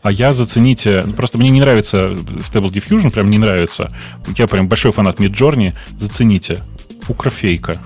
А 0.00 0.12
я 0.12 0.32
зацените, 0.32 1.04
просто 1.16 1.36
мне 1.36 1.50
не 1.50 1.60
нравится 1.60 2.12
Stable 2.12 2.70
Diffusion, 2.70 3.10
прям 3.10 3.28
не 3.28 3.38
нравится. 3.38 3.90
Я 4.38 4.46
прям 4.46 4.68
большой 4.68 4.92
фанат 4.92 5.18
Midjourney. 5.18 5.74
Зацените. 5.98 6.60
Укрофейка. 7.08 7.76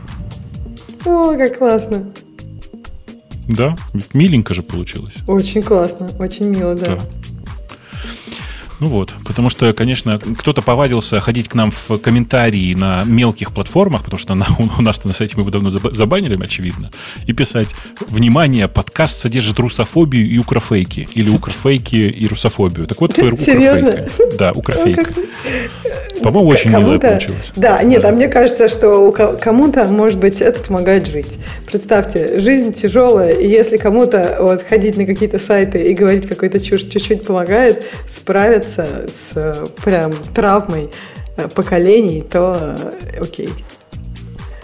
О, 1.07 1.35
как 1.35 1.59
классно. 1.59 2.05
Да, 3.51 3.77
миленько 4.15 4.55
же 4.55 4.63
получилось. 4.63 5.15
Очень 5.27 5.63
классно, 5.63 6.09
очень 6.19 6.47
мило, 6.47 6.75
да. 6.77 6.97
да. 6.97 7.01
Ну 8.81 8.89
вот, 8.89 9.13
потому 9.27 9.51
что, 9.51 9.75
конечно, 9.75 10.19
кто-то 10.19 10.63
повадился 10.63 11.21
ходить 11.21 11.49
к 11.49 11.55
нам 11.55 11.71
в 11.71 11.99
комментарии 11.99 12.73
на 12.75 13.05
мелких 13.05 13.53
платформах, 13.53 14.03
потому 14.05 14.19
что 14.19 14.35
на, 14.41 14.47
у 14.79 14.83
нас 14.83 15.05
на 15.05 15.13
сайте 15.13 15.35
мы 15.37 15.43
его 15.43 15.51
давно 15.51 15.71
забанили, 15.71 16.43
очевидно, 16.43 16.91
и 17.27 17.33
писать 17.35 17.75
«Внимание, 18.09 18.69
подкаст 18.69 19.21
содержит 19.21 19.59
русофобию 19.59 20.27
и 20.27 20.39
укрофейки» 20.39 21.09
или 21.15 21.29
«Укрофейки 21.29 21.97
и 21.97 22.27
русофобию». 22.27 22.87
Так 22.87 23.01
вот, 23.01 23.15
твой 23.15 23.33
укрофейка. 23.33 24.09
Да, 24.39 24.53
укрофейка. 24.53 25.13
По-моему, 26.23 26.49
очень 26.49 26.71
мило 26.71 26.99
получилось. 26.99 27.53
Да, 27.57 27.83
нет, 27.83 28.05
а 28.05 28.13
мне 28.13 28.29
кажется, 28.29 28.69
что 28.69 29.13
кому-то, 29.13 29.85
может 29.87 30.19
быть, 30.19 30.41
это 30.41 30.61
помогает 30.61 31.07
жить. 31.07 31.39
Представьте, 31.67 32.39
жизнь 32.39 32.73
тяжелая, 32.73 33.33
и 33.33 33.49
если 33.49 33.77
кому-то 33.77 34.37
вот, 34.41 34.63
ходить 34.63 34.97
на 34.97 35.05
какие-то 35.05 35.39
сайты 35.39 35.83
и 35.83 35.95
говорить 35.95 36.27
какую-то 36.27 36.61
чушь 36.61 36.83
чуть-чуть 36.83 37.27
помогает 37.27 37.85
справиться 38.09 38.70
справиться 38.71 39.07
с 39.33 39.69
прям 39.83 40.13
травмой 40.35 40.91
э, 41.37 41.49
поколений, 41.49 42.23
то 42.23 42.77
э, 43.13 43.21
окей. 43.21 43.51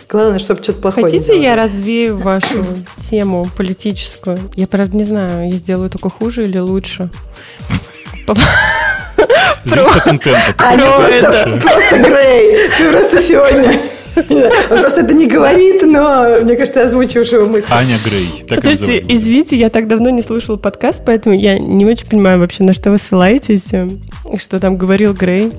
Главное, 0.08 0.38
чтобы 0.38 0.62
что-то 0.62 0.80
плохое 0.80 1.06
Хотите, 1.06 1.40
я 1.40 1.56
развею 1.56 2.16
вашу 2.16 2.64
тему 3.10 3.46
политическую? 3.56 4.38
Я, 4.54 4.66
правда, 4.66 4.96
не 4.96 5.04
знаю, 5.04 5.50
я 5.50 5.52
сделаю 5.52 5.90
только 5.90 6.10
хуже 6.10 6.42
или 6.42 6.58
лучше. 6.58 7.10
От 8.26 8.38
контента. 10.02 10.38
А, 10.58 10.76
просто, 10.76 11.60
просто 11.60 11.98
Грей, 11.98 12.70
ты 12.78 12.90
просто 12.90 13.18
сегодня 13.18 13.80
он 14.16 14.80
просто 14.80 15.00
это 15.02 15.14
не 15.14 15.26
говорит, 15.26 15.82
но 15.82 16.38
мне 16.42 16.56
кажется, 16.56 16.80
ты 16.80 16.86
озвучиваешь 16.86 17.32
его 17.32 17.46
мысль. 17.46 17.66
Аня 17.70 17.96
Грей. 18.04 18.44
Слушайте, 18.48 19.04
извините, 19.08 19.56
я 19.56 19.70
так 19.70 19.86
давно 19.88 20.10
не 20.10 20.22
слушала 20.22 20.56
подкаст, 20.56 21.02
поэтому 21.04 21.34
я 21.34 21.58
не 21.58 21.84
очень 21.84 22.06
понимаю 22.06 22.38
вообще, 22.38 22.64
на 22.64 22.72
что 22.72 22.90
вы 22.90 22.96
ссылаетесь, 22.98 23.72
э, 23.72 23.88
что 24.38 24.60
там 24.60 24.76
говорил 24.76 25.12
Грей. 25.12 25.52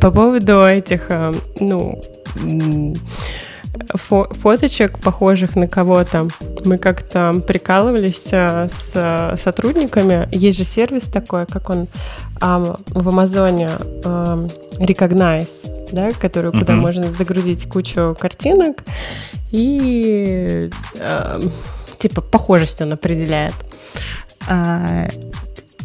По 0.00 0.10
поводу 0.10 0.64
этих, 0.64 1.06
э, 1.10 1.32
ну, 1.60 2.00
фо 3.94 4.28
фоточек, 4.30 4.98
похожих 4.98 5.56
на 5.56 5.66
кого-то. 5.66 6.28
Мы 6.64 6.78
как-то 6.78 7.42
прикалывались 7.46 8.28
э, 8.30 8.68
с 8.68 9.38
сотрудниками. 9.42 10.28
Есть 10.32 10.58
же 10.58 10.64
сервис 10.64 11.04
такой, 11.04 11.46
как 11.46 11.70
он 11.70 11.88
в 12.40 13.08
Амазоне 13.08 13.68
Recognize 14.78 15.48
да, 15.92 16.10
которую, 16.12 16.52
куда 16.52 16.74
uh-huh. 16.74 16.80
можно 16.80 17.12
загрузить 17.12 17.68
кучу 17.68 18.16
картинок, 18.18 18.84
и 19.50 20.70
э, 20.96 21.40
типа 21.98 22.20
похожесть 22.20 22.82
он 22.82 22.92
определяет. 22.92 23.54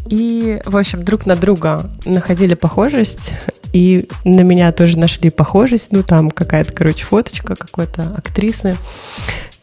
И, 0.10 0.62
в 0.66 0.76
общем, 0.76 1.04
друг 1.04 1.26
на 1.26 1.36
друга 1.36 1.90
находили 2.06 2.54
похожесть, 2.54 3.32
и 3.72 4.08
на 4.24 4.42
меня 4.42 4.72
тоже 4.72 5.00
нашли 5.00 5.30
похожесть. 5.30 5.92
Ну, 5.92 6.04
там 6.04 6.30
какая-то, 6.30 6.72
короче, 6.74 7.06
фоточка 7.06 7.56
какой-то 7.56 8.14
актрисы. 8.16 8.76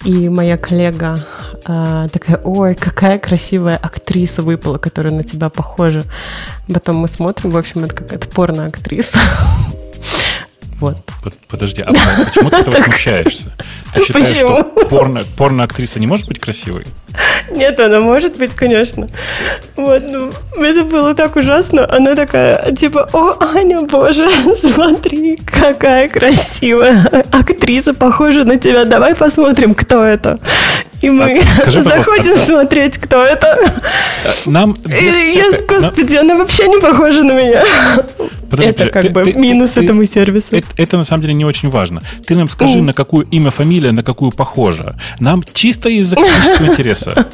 И 0.05 0.31
моя 0.31 0.57
коллега 0.57 1.27
э, 1.67 2.09
такая, 2.11 2.41
ой, 2.43 2.75
какая 2.75 3.19
красивая 3.19 3.77
актриса 3.77 4.41
выпала, 4.43 4.79
которая 4.79 5.13
на 5.13 5.25
тебя 5.25 5.51
похожа. 5.51 6.05
Потом 6.73 6.97
мы 6.97 7.09
смотрим, 7.09 7.51
в 7.51 7.57
общем, 7.57 7.85
это 7.85 7.95
какая-то 7.95 8.29
порно-актриса. 8.29 9.19
Вот. 10.81 10.97
Подожди, 11.49 11.83
а 11.83 11.93
почему 11.93 12.49
ты 12.49 12.57
этого 12.57 12.83
смущаешься? 12.83 13.53
Ты 13.95 14.05
считаешь, 14.05 14.29
что 14.29 14.63
порно, 14.89 15.21
порно-актриса 15.37 16.01
не 16.01 16.07
может 16.07 16.27
быть 16.27 16.39
красивой? 16.39 16.87
Нет, 17.51 17.79
она 17.81 18.01
может 18.01 18.39
быть, 18.39 18.55
конечно. 18.55 19.07
Вот, 19.77 20.03
ну, 20.09 20.33
это 20.57 20.85
было 20.85 21.15
так 21.15 21.37
ужасно. 21.37 21.87
Она 21.93 22.15
такая, 22.15 22.75
типа, 22.75 23.09
о, 23.13 23.37
Аня, 23.55 23.83
боже, 23.83 24.27
смотри, 24.63 25.37
какая 25.37 26.09
красивая 26.09 27.05
актриса, 27.31 27.93
похожа 27.93 28.45
на 28.45 28.59
тебя. 28.59 28.85
Давай 28.85 29.15
посмотрим, 29.15 29.75
кто 29.75 30.03
это. 30.03 30.41
И 31.01 31.09
мы 31.09 31.39
а, 31.39 31.55
скажи, 31.55 31.83
заходим 31.83 32.35
а, 32.35 32.47
смотреть, 32.47 32.99
кто 32.99 33.23
это. 33.23 33.57
Нам 34.47 34.77
и 34.87 35.33
я, 35.35 35.61
господи, 35.67 36.15
нам... 36.15 36.25
она 36.25 36.37
вообще 36.37 36.69
не 36.69 36.79
похожа 36.79 37.23
на 37.23 37.33
меня. 37.33 37.65
Подожди, 38.51 38.71
это 38.71 38.91
как 38.91 39.03
ты, 39.03 39.09
бы 39.11 39.25
ты, 39.25 39.33
минус 39.33 39.71
ты, 39.71 39.85
этому 39.85 40.05
сервису. 40.05 40.49
Это, 40.51 40.67
это 40.77 40.97
на 40.99 41.05
самом 41.05 41.23
деле 41.23 41.35
не 41.35 41.45
очень 41.45 41.71
важно. 41.71 42.03
Ты 42.27 42.35
нам 42.35 42.49
скажи, 42.49 42.79
mm. 42.79 42.83
на 42.83 42.93
какую 42.93 43.27
имя, 43.29 43.51
фамилия, 43.51 43.93
на 43.93 44.03
какую 44.03 44.33
похожа. 44.33 44.99
Нам 45.21 45.43
чисто 45.55 45.89
из-за 45.89 46.17
коммерческого 46.17 46.67
интереса. 46.73 47.27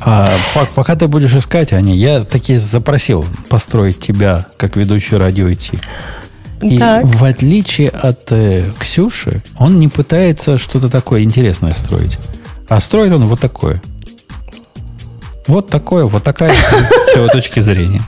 А, 0.00 0.36
пока 0.74 0.96
ты 0.96 1.06
будешь 1.06 1.34
искать, 1.34 1.72
Аня, 1.72 1.94
я 1.94 2.22
таки 2.22 2.56
запросил 2.56 3.24
построить 3.48 3.98
тебя 3.98 4.46
как 4.56 4.76
ведущую 4.76 5.20
радио 5.20 5.50
идти. 5.50 5.78
И 6.60 6.78
так. 6.78 7.04
в 7.04 7.24
отличие 7.24 7.88
от 7.88 8.30
э, 8.30 8.70
Ксюши, 8.78 9.42
он 9.58 9.78
не 9.78 9.88
пытается 9.88 10.58
что-то 10.58 10.88
такое 10.88 11.22
интересное 11.22 11.72
строить. 11.72 12.18
А 12.68 12.80
строит 12.80 13.12
он 13.12 13.26
вот 13.26 13.40
такое. 13.40 13.82
Вот 15.46 15.68
такое, 15.68 16.04
вот 16.04 16.22
такая 16.22 16.54
с 17.12 17.16
его 17.16 17.28
точки 17.28 17.60
зрения. 17.60 18.02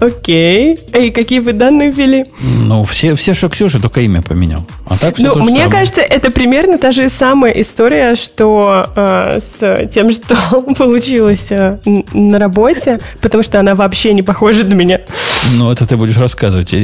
Окей. 0.00 0.78
Эй, 0.92 1.10
какие 1.10 1.40
вы 1.40 1.52
данные 1.52 1.90
ввели? 1.90 2.24
Ну, 2.40 2.84
все, 2.84 3.14
все 3.14 3.34
что 3.34 3.48
Ксюша, 3.48 3.80
только 3.80 4.00
имя 4.00 4.22
поменял. 4.22 4.64
А 4.86 4.96
так 4.96 5.16
все 5.16 5.34
ну, 5.34 5.44
мне 5.44 5.62
самое. 5.62 5.70
кажется, 5.70 6.00
это 6.00 6.30
примерно 6.30 6.78
та 6.78 6.92
же 6.92 7.08
самая 7.08 7.52
история, 7.52 8.14
что 8.14 8.86
э, 8.94 9.40
с 9.40 9.88
тем, 9.88 10.10
что 10.12 10.36
получилось 10.76 11.46
э, 11.50 11.78
на 12.12 12.38
работе, 12.38 13.00
потому 13.20 13.42
что 13.42 13.60
она 13.60 13.74
вообще 13.74 14.14
не 14.14 14.22
похожа 14.22 14.64
на 14.64 14.74
меня. 14.74 15.00
Ну, 15.56 15.70
это 15.70 15.86
ты 15.86 15.96
будешь 15.96 16.16
рассказывать. 16.18 16.74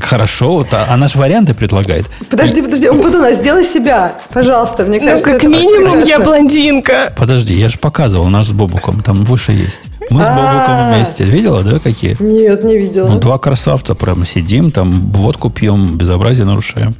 Хорошо, 0.00 0.66
она 0.88 1.08
же 1.08 1.18
варианты 1.18 1.54
предлагает. 1.54 2.06
Подожди, 2.30 2.62
подожди, 2.62 2.88
Умпутуна, 2.88 3.32
сделай 3.32 3.64
себя, 3.64 4.12
пожалуйста. 4.32 4.84
Мне 4.84 5.00
кажется, 5.00 5.26
ну, 5.26 5.34
как 5.34 5.42
минимум, 5.44 6.02
я 6.02 6.20
блондинка. 6.20 7.12
Подожди, 7.16 7.54
я 7.54 7.68
же 7.68 7.78
показывал 7.78 8.28
наш 8.28 8.46
с 8.46 8.52
Бобуком, 8.52 9.00
там 9.00 9.24
выше 9.24 9.52
есть. 9.52 9.84
Мы 10.10 10.22
с 10.22 10.26
Бобуком 10.26 10.92
вместе. 10.92 11.24
Видела, 11.24 11.62
да, 11.62 11.78
какие? 11.78 12.16
Нет, 12.42 12.64
не 12.64 12.76
видела. 12.76 13.08
Ну, 13.08 13.18
два 13.18 13.38
красавца 13.38 13.94
прямо 13.94 14.26
сидим, 14.26 14.70
там 14.70 15.12
водку 15.12 15.50
пьем, 15.50 15.96
безобразие 15.96 16.44
нарушаем. 16.44 16.94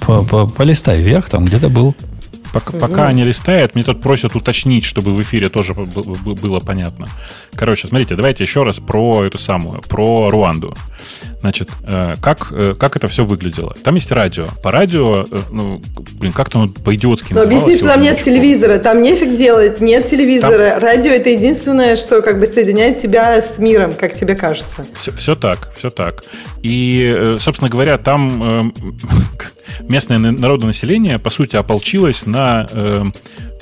По 0.00 0.12
-по 0.20 0.50
Полистай 0.50 1.00
вверх, 1.00 1.28
там 1.28 1.44
где-то 1.44 1.68
был. 1.68 1.94
Пока, 2.52 2.78
пока 2.78 3.08
они 3.08 3.24
листают, 3.24 3.74
мне 3.74 3.84
тут 3.84 4.00
просят 4.00 4.36
уточнить, 4.36 4.84
чтобы 4.84 5.14
в 5.14 5.20
эфире 5.22 5.48
тоже 5.48 5.74
было 5.74 6.60
понятно. 6.60 7.06
Короче, 7.54 7.88
смотрите, 7.88 8.14
давайте 8.14 8.44
еще 8.44 8.62
раз 8.62 8.78
про 8.78 9.24
эту 9.24 9.38
самую, 9.38 9.80
про 9.82 10.30
Руанду. 10.30 10.76
Значит, 11.40 11.70
э, 11.82 12.12
как, 12.22 12.52
э, 12.52 12.74
как 12.78 12.94
это 12.94 13.08
все 13.08 13.24
выглядело? 13.24 13.74
Там 13.82 13.96
есть 13.96 14.12
радио. 14.12 14.46
По 14.62 14.70
радио, 14.70 15.24
э, 15.28 15.38
ну, 15.50 15.82
блин, 16.20 16.32
как-то 16.32 16.60
оно 16.60 16.68
по-идиотски 16.68 17.32
Но 17.32 17.42
объясни, 17.42 17.76
что 17.76 17.88
там 17.88 18.00
нет 18.00 18.22
телевизора, 18.22 18.78
там 18.78 19.02
нефиг 19.02 19.36
делать, 19.36 19.80
нет 19.80 20.08
телевизора. 20.08 20.70
Там... 20.70 20.82
Радио– 20.82 21.10
это 21.12 21.30
единственное, 21.30 21.96
что 21.96 22.22
как 22.22 22.38
бы 22.38 22.46
соединяет 22.46 23.00
тебя 23.00 23.42
с 23.42 23.58
миром, 23.58 23.92
как 23.92 24.14
тебе 24.14 24.36
кажется. 24.36 24.86
Все, 24.94 25.10
все 25.12 25.34
так, 25.34 25.72
все 25.74 25.90
так. 25.90 26.22
И, 26.62 27.36
собственно 27.40 27.68
говоря, 27.68 27.98
там 27.98 28.72
местное 29.80 30.18
народонаселение, 30.18 31.18
по 31.18 31.30
сути, 31.30 31.56
ополчилось 31.56 32.26
на 32.26 32.66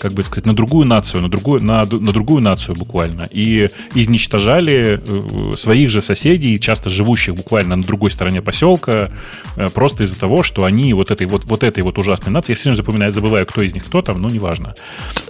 как 0.01 0.13
бы 0.13 0.23
сказать, 0.23 0.47
на 0.47 0.55
другую 0.55 0.87
нацию, 0.87 1.23
на 1.23 1.29
другую, 1.29 1.63
на, 1.63 1.85
на 1.85 2.13
другую 2.13 2.43
нацию 2.43 2.75
буквально. 2.75 3.29
И 3.31 3.69
изничтожали 3.95 4.99
э, 4.99 5.57
своих 5.57 5.91
же 5.91 6.01
соседей, 6.01 6.59
часто 6.59 6.89
живущих 6.91 7.35
буквально 7.35 7.77
на 7.77 7.83
другой 7.83 8.11
стороне 8.11 8.41
поселка, 8.41 9.11
э, 9.57 9.69
просто 9.69 10.05
из-за 10.05 10.19
того, 10.19 10.43
что 10.43 10.65
они 10.65 10.95
вот 10.95 11.11
этой 11.11 11.27
вот, 11.27 11.45
вот 11.45 11.63
этой 11.63 11.83
вот 11.83 11.99
ужасной 11.99 12.33
нации, 12.33 12.53
я 12.53 12.57
все 12.57 12.65
время 12.65 12.77
запоминаю, 12.77 13.13
забываю, 13.13 13.47
кто 13.47 13.63
из 13.63 13.75
них 13.75 13.85
кто 13.85 14.01
там, 14.01 14.23
но 14.23 14.29
неважно. 14.29 14.73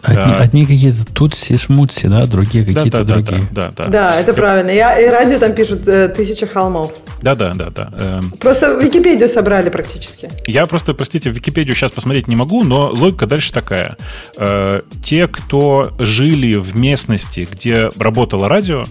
Одни, 0.02 0.22
а, 0.22 0.36
одни 0.36 0.66
какие-то 0.66 1.04
тутси, 1.12 1.56
шмутси, 1.56 2.06
да, 2.06 2.26
другие 2.26 2.64
какие-то 2.64 3.04
да, 3.04 3.04
да, 3.04 3.14
другие. 3.14 3.48
Да, 3.50 3.72
да, 3.76 3.84
да. 3.84 3.90
Да, 3.90 4.20
это 4.20 4.32
правильно. 4.32 4.70
Я, 4.70 4.98
и 5.00 5.06
радио 5.08 5.38
там 5.38 5.52
пишут 5.52 5.86
э, 5.88 6.08
«Тысяча 6.08 6.46
холмов». 6.46 6.92
Да, 7.22 7.34
да, 7.34 7.52
да, 7.54 7.70
да. 7.70 7.90
Эм. 7.98 8.30
Просто 8.32 8.78
Википедию 8.80 9.28
собрали 9.28 9.70
практически. 9.70 10.30
Я 10.46 10.66
просто, 10.66 10.94
простите, 10.94 11.30
в 11.30 11.34
Википедию 11.34 11.74
сейчас 11.74 11.92
посмотреть 11.92 12.28
не 12.28 12.36
могу, 12.36 12.64
но 12.64 12.90
логика 12.90 13.26
дальше 13.26 13.52
такая 13.52 13.96
Э, 14.36 14.80
те, 15.04 15.26
кто 15.28 15.90
жили 15.98 16.54
в 16.54 16.76
местности, 16.76 17.46
где 17.50 17.90
работало 17.98 18.48
радио, 18.48 18.84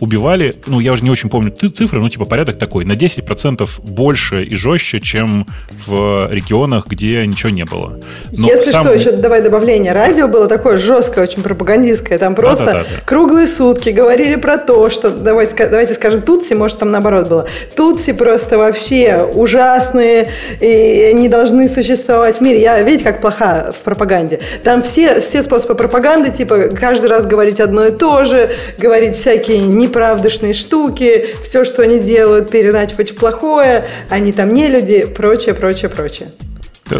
убивали, 0.00 0.54
ну, 0.66 0.80
я 0.80 0.92
уже 0.92 1.04
не 1.04 1.10
очень 1.10 1.28
помню 1.28 1.50
цифры, 1.50 2.00
но 2.00 2.08
типа 2.08 2.24
порядок 2.24 2.58
такой, 2.58 2.84
на 2.84 2.92
10% 2.92 3.68
больше 3.82 4.44
и 4.44 4.54
жестче, 4.54 5.00
чем 5.00 5.46
в 5.86 6.28
регионах, 6.30 6.86
где 6.86 7.26
ничего 7.26 7.50
не 7.50 7.64
было. 7.64 8.00
Но 8.32 8.48
Если 8.48 8.70
сам... 8.70 8.84
что, 8.84 8.94
еще 8.94 9.12
давай 9.12 9.42
добавление. 9.42 9.92
Радио 9.92 10.28
было 10.28 10.48
такое 10.48 10.78
жесткое, 10.78 11.24
очень 11.24 11.42
пропагандистское. 11.42 12.18
Там 12.18 12.34
просто 12.34 12.64
да, 12.64 12.72
да, 12.72 12.78
да, 12.78 12.84
да. 12.96 13.02
круглые 13.04 13.46
сутки 13.46 13.90
говорили 13.90 14.36
про 14.36 14.58
то, 14.58 14.90
что, 14.90 15.10
давай, 15.10 15.48
давайте 15.56 15.94
скажем, 15.94 16.22
Тутси, 16.22 16.54
может, 16.54 16.78
там 16.78 16.90
наоборот 16.90 17.28
было. 17.28 17.46
Тутси 17.74 18.12
просто 18.12 18.58
вообще 18.58 19.28
ужасные 19.34 20.30
и 20.60 21.12
не 21.14 21.28
должны 21.28 21.68
существовать 21.68 22.38
в 22.38 22.40
мире. 22.40 22.60
Я, 22.60 22.80
видите, 22.82 23.04
как 23.04 23.20
плоха 23.20 23.72
в 23.72 23.82
пропаганде. 23.82 24.40
Там 24.62 24.82
все, 24.82 25.20
все 25.20 25.42
способы 25.42 25.74
пропаганды, 25.74 26.30
типа, 26.30 26.68
каждый 26.78 27.06
раз 27.06 27.26
говорить 27.26 27.60
одно 27.60 27.86
и 27.86 27.90
то 27.90 28.24
же, 28.24 28.50
говорить 28.78 29.16
всякие 29.16 29.58
неправдышные 29.58 30.54
штуки, 30.54 31.26
все, 31.42 31.64
что 31.64 31.82
они 31.82 31.98
делают, 31.98 32.50
переначивать 32.50 33.10
в 33.10 33.16
плохое, 33.16 33.86
они 34.10 34.32
там 34.32 34.54
не 34.54 34.68
люди, 34.68 35.04
прочее, 35.04 35.54
прочее, 35.54 35.90
прочее. 35.90 36.28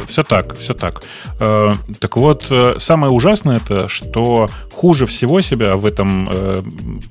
Все 0.07 0.23
так, 0.23 0.59
все 0.59 0.75
так. 0.75 1.03
Э, 1.41 1.73
так 1.99 2.17
вот, 2.17 2.47
э, 2.51 2.77
самое 2.79 3.13
ужасное 3.13 3.57
это, 3.57 3.89
что 3.89 4.49
хуже 4.73 5.07
всего 5.07 5.41
себя 5.41 5.77
в 5.77 5.85
этом, 5.85 6.29
э, 6.31 6.63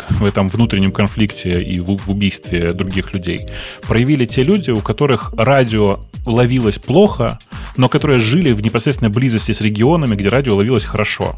в 0.09 0.25
этом 0.25 0.49
внутреннем 0.49 0.91
конфликте 0.91 1.61
и 1.61 1.79
в 1.79 2.09
убийстве 2.09 2.73
других 2.73 3.13
людей 3.13 3.47
проявили 3.87 4.25
те 4.25 4.43
люди, 4.43 4.71
у 4.71 4.79
которых 4.79 5.33
радио 5.37 5.99
ловилось 6.25 6.79
плохо, 6.79 7.39
но 7.77 7.89
которые 7.89 8.19
жили 8.19 8.51
в 8.53 8.61
непосредственной 8.61 9.11
близости 9.11 9.51
с 9.51 9.61
регионами, 9.61 10.15
где 10.15 10.29
радио 10.29 10.55
ловилось 10.55 10.85
хорошо. 10.85 11.35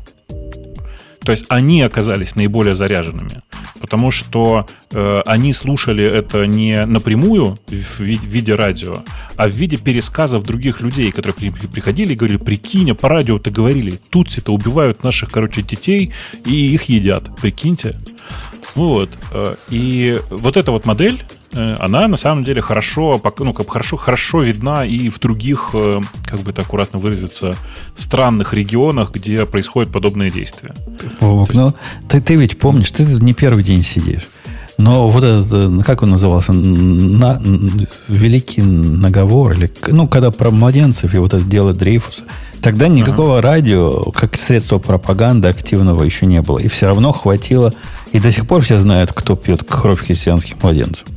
То 1.26 1.32
есть 1.32 1.46
они 1.50 1.82
оказались 1.82 2.36
наиболее 2.36 2.76
заряженными, 2.76 3.42
потому 3.80 4.12
что 4.12 4.68
э, 4.92 5.22
они 5.26 5.54
слушали 5.54 6.04
это 6.04 6.46
не 6.46 6.86
напрямую 6.86 7.58
в, 7.68 8.00
виде 8.00 8.54
радио, 8.54 9.04
а 9.36 9.48
в 9.48 9.52
виде 9.52 9.78
пересказов 9.78 10.44
других 10.44 10.82
людей, 10.82 11.12
которые 11.12 11.34
при, 11.34 11.50
приходили 11.50 12.14
и 12.14 12.16
говорили, 12.16 12.38
прикинь, 12.38 12.92
а 12.92 12.96
по 12.96 13.10
радио-то 13.10 13.50
говорили, 13.50 14.00
тутси-то 14.12 14.54
убивают 14.54 15.04
наших, 15.04 15.32
короче, 15.32 15.64
детей 15.64 16.14
и 16.46 16.74
их 16.74 16.84
едят, 16.84 17.36
прикиньте. 17.42 17.98
Вот. 18.76 19.10
Э, 19.32 19.56
и 19.70 20.20
вот 20.30 20.58
эта 20.58 20.72
вот 20.72 20.86
модель, 20.86 21.24
она 21.56 22.08
на 22.08 22.18
самом 22.18 22.44
деле 22.44 22.62
хорошо, 22.62 23.22
ну, 23.40 23.54
как 23.54 23.70
хорошо, 23.70 23.98
хорошо 23.98 24.42
видна 24.42 24.86
и 24.86 25.10
в 25.10 25.20
других, 25.20 25.70
э, 25.74 26.02
как 26.26 26.42
бы 26.42 26.52
это 26.52 26.62
аккуратно 26.62 27.00
выразиться, 27.00 27.56
странных 27.96 28.54
регионах, 28.54 29.12
где 29.12 29.46
происходят 29.46 29.92
подобные 29.92 30.32
действия. 30.32 30.74
Вовок, 31.20 31.50
есть... 31.50 31.60
ну, 31.60 31.74
ты, 32.10 32.22
ты 32.22 32.36
ведь 32.36 32.60
помнишь, 32.60 32.92
ты 32.92 33.04
не 33.04 33.34
первый 33.34 33.64
день 33.64 33.84
сидишь. 33.84 34.28
Но 34.78 35.10
вот 35.10 35.24
этот, 35.24 35.86
как 35.86 36.04
он 36.04 36.10
назывался, 36.10 36.52
на, 36.52 37.42
великий 38.10 38.62
наговор, 38.62 39.54
или, 39.54 39.72
ну, 39.88 40.08
когда 40.08 40.32
про 40.32 40.52
младенцев 40.52 41.14
и 41.14 41.18
вот 41.18 41.34
это 41.34 41.44
дело 41.44 41.74
Дрейфуса, 41.74 42.24
тогда 42.62 42.90
никакого 42.90 43.38
uh-huh. 43.38 43.42
радио, 43.42 44.12
как 44.12 44.36
средство 44.36 44.80
пропаганды 44.80 45.48
активного 45.48 46.04
еще 46.04 46.26
не 46.26 46.42
было. 46.42 46.60
И 46.60 46.68
все 46.68 46.88
равно 46.88 47.14
хватило 47.14 47.74
и 48.12 48.20
до 48.20 48.32
сих 48.32 48.48
пор 48.48 48.62
все 48.62 48.78
знают, 48.78 49.14
кто 49.14 49.36
пьет 49.36 49.64
кровь 49.64 50.00
христианских 50.00 50.62
младенцев. 50.62 51.08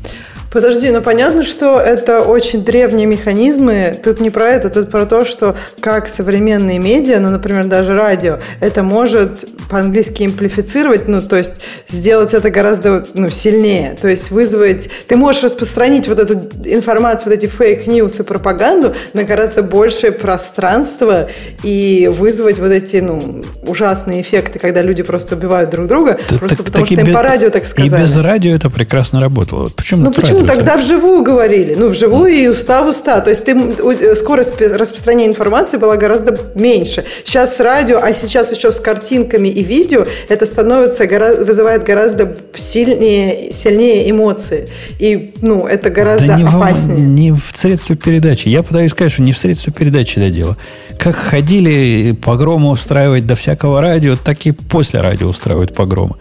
Подожди, 0.51 0.91
ну 0.91 1.03
понятно, 1.03 1.43
что 1.45 1.79
это 1.79 2.23
очень 2.23 2.65
древние 2.65 3.07
механизмы. 3.07 3.99
Тут 4.03 4.21
не 4.21 4.31
про 4.31 4.47
это, 4.47 4.71
тут 4.71 4.91
про 4.91 5.05
то, 5.05 5.25
что 5.25 5.57
как 5.81 6.09
современные 6.09 6.79
медиа, 6.79 7.21
ну, 7.21 7.31
например, 7.31 7.67
даже 7.67 7.95
радио, 7.97 8.39
это 8.61 8.83
может 8.83 9.45
по-английски 9.69 10.23
имплифицировать, 10.23 11.09
ну, 11.09 11.21
то 11.21 11.37
есть 11.37 11.61
сделать 11.89 12.33
это 12.33 12.51
гораздо 12.51 13.05
ну, 13.15 13.29
сильнее. 13.31 13.97
То 14.01 14.09
есть 14.09 14.31
вызвать... 14.31 14.89
Ты 15.07 15.17
можешь 15.17 15.43
распространить 15.43 16.09
вот 16.09 16.19
эту 16.19 16.35
информацию, 16.65 17.31
вот 17.31 17.35
эти 17.35 17.47
fake 17.47 17.84
news 17.84 18.21
и 18.21 18.23
пропаганду 18.23 18.95
на 19.13 19.25
гораздо 19.25 19.63
большее 19.63 20.13
пространство 20.13 21.29
и 21.63 22.11
вызвать 22.13 22.59
вот 22.59 22.71
эти, 22.71 22.97
ну, 22.97 23.45
ужасные 23.67 24.23
эффекты, 24.23 24.59
когда 24.59 24.81
люди 24.81 25.03
просто 25.03 25.37
убивают 25.37 25.71
друг 25.71 25.87
друга, 25.87 26.19
да, 26.31 26.39
просто 26.39 26.57
так, 26.57 26.67
потому 26.67 26.87
так 26.87 26.93
что 26.93 27.01
им 27.01 27.07
без, 27.07 27.15
по 27.15 27.23
радио 27.23 27.51
так 27.51 27.67
сказали. 27.67 28.01
И 28.01 28.03
без 28.03 28.17
радио 28.17 28.55
это 28.55 28.71
прекрасно 28.71 29.21
работало. 29.21 29.69
Почему 29.77 30.05
ну, 30.05 30.13
почему 30.13 30.38
ну, 30.41 30.47
тогда 30.47 30.77
вживую 30.77 31.23
говорили. 31.23 31.75
Ну, 31.75 31.89
вживую 31.89 32.33
и 32.33 32.47
уста 32.49 32.83
в 32.83 32.89
уста. 32.89 33.21
То 33.21 33.31
есть 33.31 33.45
ты, 33.45 33.53
э, 33.53 34.15
скорость 34.15 34.61
распространения 34.61 35.31
информации 35.31 35.77
была 35.77 35.97
гораздо 35.97 36.39
меньше. 36.55 37.05
Сейчас 37.25 37.57
с 37.57 37.61
радио, 37.61 38.01
а 38.03 38.13
сейчас 38.13 38.53
еще 38.53 38.73
с 38.73 38.81
картинками 38.81 39.49
и 39.49 39.63
видео, 39.63 40.07
это 40.29 40.47
становится, 40.47 41.05
вызывает 41.45 41.85
гораздо 41.85 42.37
сильнее, 42.55 43.53
сильнее 43.53 44.11
эмоции. 44.11 44.69
И, 44.99 45.35
ну, 45.43 45.67
это 45.67 45.91
гораздо 45.91 46.29
да 46.29 46.37
не 46.37 46.45
опаснее. 46.45 46.97
В, 46.97 47.01
не 47.01 47.33
в 47.33 47.53
средстве 47.55 47.97
передачи. 47.97 48.49
Я 48.49 48.63
пытаюсь 48.63 48.93
сказать, 48.93 49.13
что 49.13 49.23
не 49.23 49.33
в 49.33 49.39
средстве 49.39 49.73
передачи 49.73 50.19
это 50.19 50.31
дело. 50.31 50.57
Как 50.99 51.15
ходили 51.15 52.13
погромы 52.13 52.71
устраивать 52.71 53.27
до 53.27 53.35
всякого 53.35 53.81
радио, 53.81 54.17
так 54.17 54.47
и 54.47 54.53
после 54.53 55.01
радио 55.01 55.29
устраивают 55.29 55.75
погромы. 55.75 56.17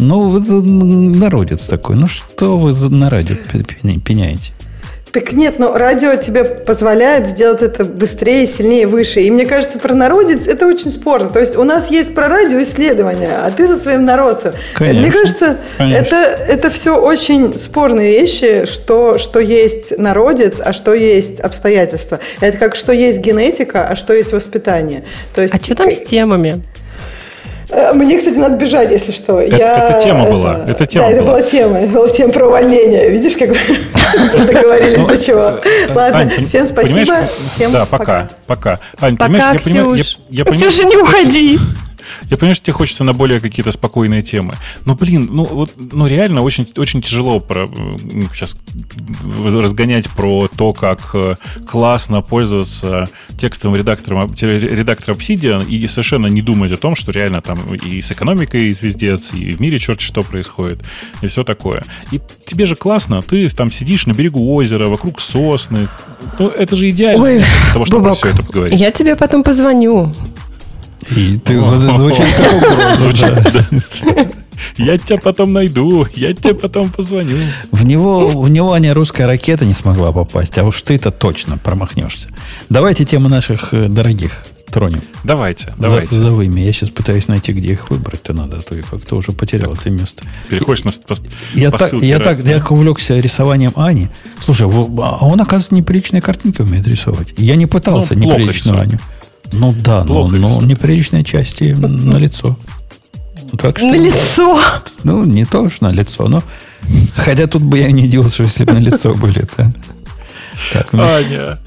Ну, 0.00 0.38
народец 0.38 1.66
такой. 1.66 1.96
Ну, 1.96 2.06
что 2.06 2.58
вы 2.58 2.72
на 2.90 3.10
радио 3.10 3.36
пеняете? 4.04 4.52
Так 5.12 5.32
нет, 5.32 5.58
но 5.58 5.76
радио 5.76 6.14
тебе 6.14 6.44
позволяет 6.44 7.26
сделать 7.26 7.62
это 7.62 7.84
быстрее, 7.84 8.46
сильнее, 8.46 8.86
выше. 8.86 9.20
И 9.22 9.30
мне 9.30 9.44
кажется, 9.44 9.78
про 9.80 9.92
народец 9.92 10.46
это 10.46 10.66
очень 10.66 10.92
спорно. 10.92 11.30
То 11.30 11.40
есть 11.40 11.56
у 11.56 11.64
нас 11.64 11.90
есть 11.90 12.14
про 12.14 12.28
радио 12.28 12.62
исследования, 12.62 13.40
а 13.44 13.50
ты 13.50 13.66
за 13.66 13.76
своим 13.76 14.04
народцем. 14.04 14.52
Конечно, 14.74 15.02
мне 15.02 15.10
кажется, 15.10 15.56
конечно. 15.78 16.00
это, 16.00 16.16
это 16.16 16.70
все 16.70 16.96
очень 16.96 17.58
спорные 17.58 18.20
вещи, 18.20 18.66
что, 18.66 19.18
что 19.18 19.40
есть 19.40 19.98
народец, 19.98 20.54
а 20.64 20.72
что 20.72 20.94
есть 20.94 21.40
обстоятельства. 21.40 22.20
Это 22.40 22.56
как 22.58 22.76
что 22.76 22.92
есть 22.92 23.18
генетика, 23.18 23.88
а 23.88 23.96
что 23.96 24.12
есть 24.12 24.32
воспитание. 24.32 25.02
То 25.34 25.42
есть, 25.42 25.54
а 25.54 25.58
что 25.58 25.74
там 25.74 25.90
с 25.90 25.98
темами? 25.98 26.62
Э, 27.70 27.92
мне, 27.92 28.18
кстати, 28.18 28.36
надо 28.36 28.56
бежать, 28.56 28.90
если 28.90 29.12
что. 29.12 29.40
Это, 29.40 29.56
я, 29.56 29.88
это 29.88 30.02
тема 30.02 30.22
это, 30.22 30.32
была. 30.32 30.60
Это 30.66 30.86
тема 30.86 31.10
да, 31.10 31.10
была. 31.10 31.16
это 31.16 31.24
была 31.24 31.42
тема. 31.42 31.78
Это 31.78 31.88
была 31.88 32.08
тема 32.08 32.32
про 32.32 32.46
увольнение. 32.48 33.10
Видишь, 33.10 33.36
как 33.36 33.48
мы 33.48 34.46
договорились 34.46 35.02
до 35.06 35.16
чего. 35.18 35.60
Ну, 35.88 35.94
Ладно, 35.94 36.30
всем 36.46 36.66
спасибо. 36.66 37.16
Всем 37.54 37.72
да, 37.72 37.86
пока. 37.86 38.28
Пока. 38.46 38.78
Ань, 39.00 39.16
пока, 39.16 39.56
Ксюш. 39.56 40.18
Ксюша, 40.50 40.84
не 40.84 40.96
уходи. 40.96 41.58
Я 42.30 42.36
понимаю, 42.36 42.54
что 42.54 42.66
тебе 42.66 42.74
хочется 42.74 43.04
на 43.04 43.12
более 43.12 43.40
какие-то 43.40 43.72
спокойные 43.72 44.22
темы. 44.22 44.54
Но, 44.84 44.94
блин, 44.94 45.28
ну 45.30 45.44
вот, 45.44 45.72
ну 45.76 46.06
реально 46.06 46.42
очень, 46.42 46.66
очень 46.76 47.02
тяжело 47.02 47.40
про, 47.40 47.66
сейчас 48.32 48.56
разгонять 49.38 50.08
про 50.10 50.48
то, 50.48 50.72
как 50.72 51.10
э, 51.14 51.34
классно 51.66 52.22
пользоваться 52.22 53.08
текстовым 53.38 53.76
редактором, 53.76 54.34
редактором 54.34 55.18
Obsidian 55.18 55.66
и 55.66 55.86
совершенно 55.88 56.26
не 56.26 56.42
думать 56.42 56.72
о 56.72 56.76
том, 56.76 56.94
что 56.94 57.12
реально 57.12 57.40
там 57.40 57.58
и 57.74 58.00
с 58.00 58.12
экономикой 58.12 58.72
звездец, 58.72 59.32
и 59.32 59.52
в 59.52 59.60
мире 59.60 59.78
черт 59.78 60.00
что 60.00 60.22
происходит, 60.22 60.82
и 61.22 61.26
все 61.26 61.44
такое. 61.44 61.82
И 62.10 62.20
тебе 62.46 62.66
же 62.66 62.76
классно, 62.76 63.22
ты 63.22 63.48
там 63.50 63.70
сидишь 63.70 64.06
на 64.06 64.12
берегу 64.12 64.54
озера, 64.54 64.88
вокруг 64.88 65.20
сосны. 65.20 65.88
Ну, 66.38 66.48
это 66.48 66.76
же 66.76 66.90
идеально 66.90 67.24
Ой, 67.24 67.38
для 67.38 67.72
того, 67.72 67.84
чтобы 67.84 68.02
Бубок, 68.02 68.16
все 68.16 68.28
это 68.28 68.42
поговорить. 68.42 68.78
Я 68.78 68.90
тебе 68.90 69.16
потом 69.16 69.42
позвоню. 69.42 70.12
И 71.16 71.38
ты 71.38 71.60
звучит 71.60 72.26
как 72.36 72.52
угроза. 72.54 74.30
Я 74.76 74.98
тебя 74.98 75.18
потом 75.18 75.52
найду, 75.52 76.06
я 76.14 76.34
тебе 76.34 76.54
потом 76.54 76.90
позвоню. 76.90 77.36
В 77.72 77.84
него, 77.84 78.28
в 78.28 78.50
него 78.50 78.76
не 78.78 78.92
русская 78.92 79.26
ракета 79.26 79.64
не 79.64 79.74
смогла 79.74 80.12
попасть, 80.12 80.58
а 80.58 80.64
уж 80.64 80.82
ты-то 80.82 81.10
точно 81.10 81.58
промахнешься. 81.58 82.28
Давайте 82.68 83.04
тему 83.04 83.28
наших 83.28 83.72
э, 83.72 83.88
дорогих 83.88 84.44
тронем. 84.70 85.02
Давайте, 85.24 85.74
давайте. 85.78 86.14
За, 86.14 86.20
зовыми. 86.20 86.60
Я 86.60 86.72
сейчас 86.72 86.90
пытаюсь 86.90 87.26
найти, 87.28 87.52
где 87.52 87.72
их 87.72 87.90
выбрать-то 87.90 88.32
надо, 88.32 88.58
а 88.58 88.60
то 88.60 88.76
я 88.76 88.82
как-то 88.82 89.16
уже 89.16 89.32
потерял 89.32 89.72
так, 89.72 89.80
это 89.80 89.90
место. 89.90 90.24
Переходишь 90.48 90.84
на 90.84 90.92
по, 90.92 91.16
я 91.54 91.70
по 91.70 91.78
так, 91.78 91.92
я 91.94 92.18
так, 92.18 92.44
я 92.44 92.64
увлекся 92.68 93.18
рисованием 93.18 93.72
Ани. 93.74 94.08
Слушай, 94.40 94.68
а 94.68 95.26
он, 95.26 95.40
оказывается, 95.40 95.74
неприличные 95.74 96.22
картинки 96.22 96.62
умеет 96.62 96.86
рисовать. 96.86 97.34
Я 97.36 97.56
не 97.56 97.66
пытался 97.66 98.14
ну, 98.14 98.24
неприличную 98.24 98.80
Аню. 98.80 98.98
Ну 99.52 99.72
да, 99.72 100.04
но, 100.04 100.28
но 100.28 100.60
неприличные 100.62 101.24
части 101.24 101.74
на 101.74 102.16
лицо. 102.16 102.56
Ну, 103.52 103.58
так 103.58 103.78
что, 103.78 103.88
на 103.88 103.96
лицо. 103.96 104.60
Ну, 105.02 105.24
не 105.24 105.44
то 105.44 105.62
уж 105.62 105.80
на 105.80 105.90
лицо, 105.90 106.28
но 106.28 106.42
хотя 107.16 107.46
тут 107.46 107.62
бы 107.62 107.78
я 107.78 107.90
не 107.90 108.04
удивился, 108.04 108.44
если 108.44 108.64
бы 108.64 108.72
на 108.72 108.78
лицо 108.78 109.14
были. 109.14 109.42
-то. 109.42 109.66
Так, 110.72 110.92
вместо, 110.92 111.16
Аня. 111.16 111.58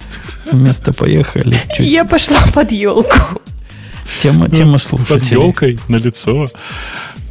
вместо 0.51 0.93
поехали. 0.93 1.57
Чуть... 1.75 1.87
Я 1.87 2.05
пошла 2.05 2.37
под 2.53 2.71
елку. 2.71 3.41
Тема, 4.21 4.49
тема 4.49 4.77
слушателей. 4.77 5.19
Под 5.19 5.31
елкой 5.31 5.79
на 5.87 5.97
лицо. 5.97 6.45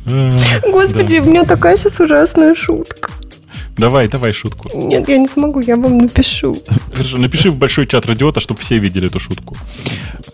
Господи, 0.04 1.18
да. 1.18 1.24
у 1.24 1.30
меня 1.30 1.44
такая 1.44 1.76
сейчас 1.76 2.00
ужасная 2.00 2.54
шутка. 2.54 3.10
Давай, 3.76 4.08
давай 4.08 4.32
шутку. 4.32 4.68
Нет, 4.74 5.08
я 5.08 5.18
не 5.18 5.26
смогу, 5.26 5.60
я 5.60 5.76
вам 5.76 5.98
напишу. 5.98 6.56
Хорошо, 6.92 7.18
напиши 7.18 7.50
в 7.50 7.56
большой 7.56 7.86
чат 7.86 8.06
радиота, 8.06 8.40
чтобы 8.40 8.60
все 8.60 8.78
видели 8.78 9.06
эту 9.06 9.18
шутку. 9.18 9.56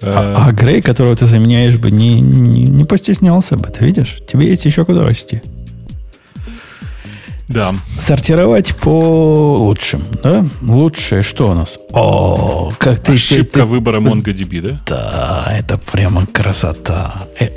А, 0.03 0.49
а 0.49 0.53
Грей, 0.53 0.83
которого 0.83 1.15
ты 1.17 1.27
заменяешь 1.27 1.77
бы, 1.79 1.91
не, 1.91 2.21
не, 2.21 2.65
не 2.65 2.85
постеснялся 2.85 3.57
бы, 3.57 3.69
ты 3.69 3.85
видишь? 3.85 4.19
Тебе 4.31 4.49
есть 4.49 4.65
еще 4.65 4.85
куда 4.85 5.05
расти. 5.05 5.41
Да. 7.49 7.75
Сортировать 7.99 8.75
по 8.77 9.57
лучшим, 9.59 10.03
да? 10.23 10.45
Лучшее 10.63 11.23
что 11.23 11.51
у 11.51 11.55
нас? 11.55 11.79
О, 11.93 12.71
как 12.79 13.01
ты... 13.01 13.15
Ошибка 13.15 13.61
ты, 13.61 13.65
выбора 13.65 14.01
MongoDB, 14.01 14.61
да? 14.61 14.81
Да, 14.87 15.57
это 15.57 15.79
прямо 15.79 16.27
красота. 16.27 17.27
Э, 17.41 17.49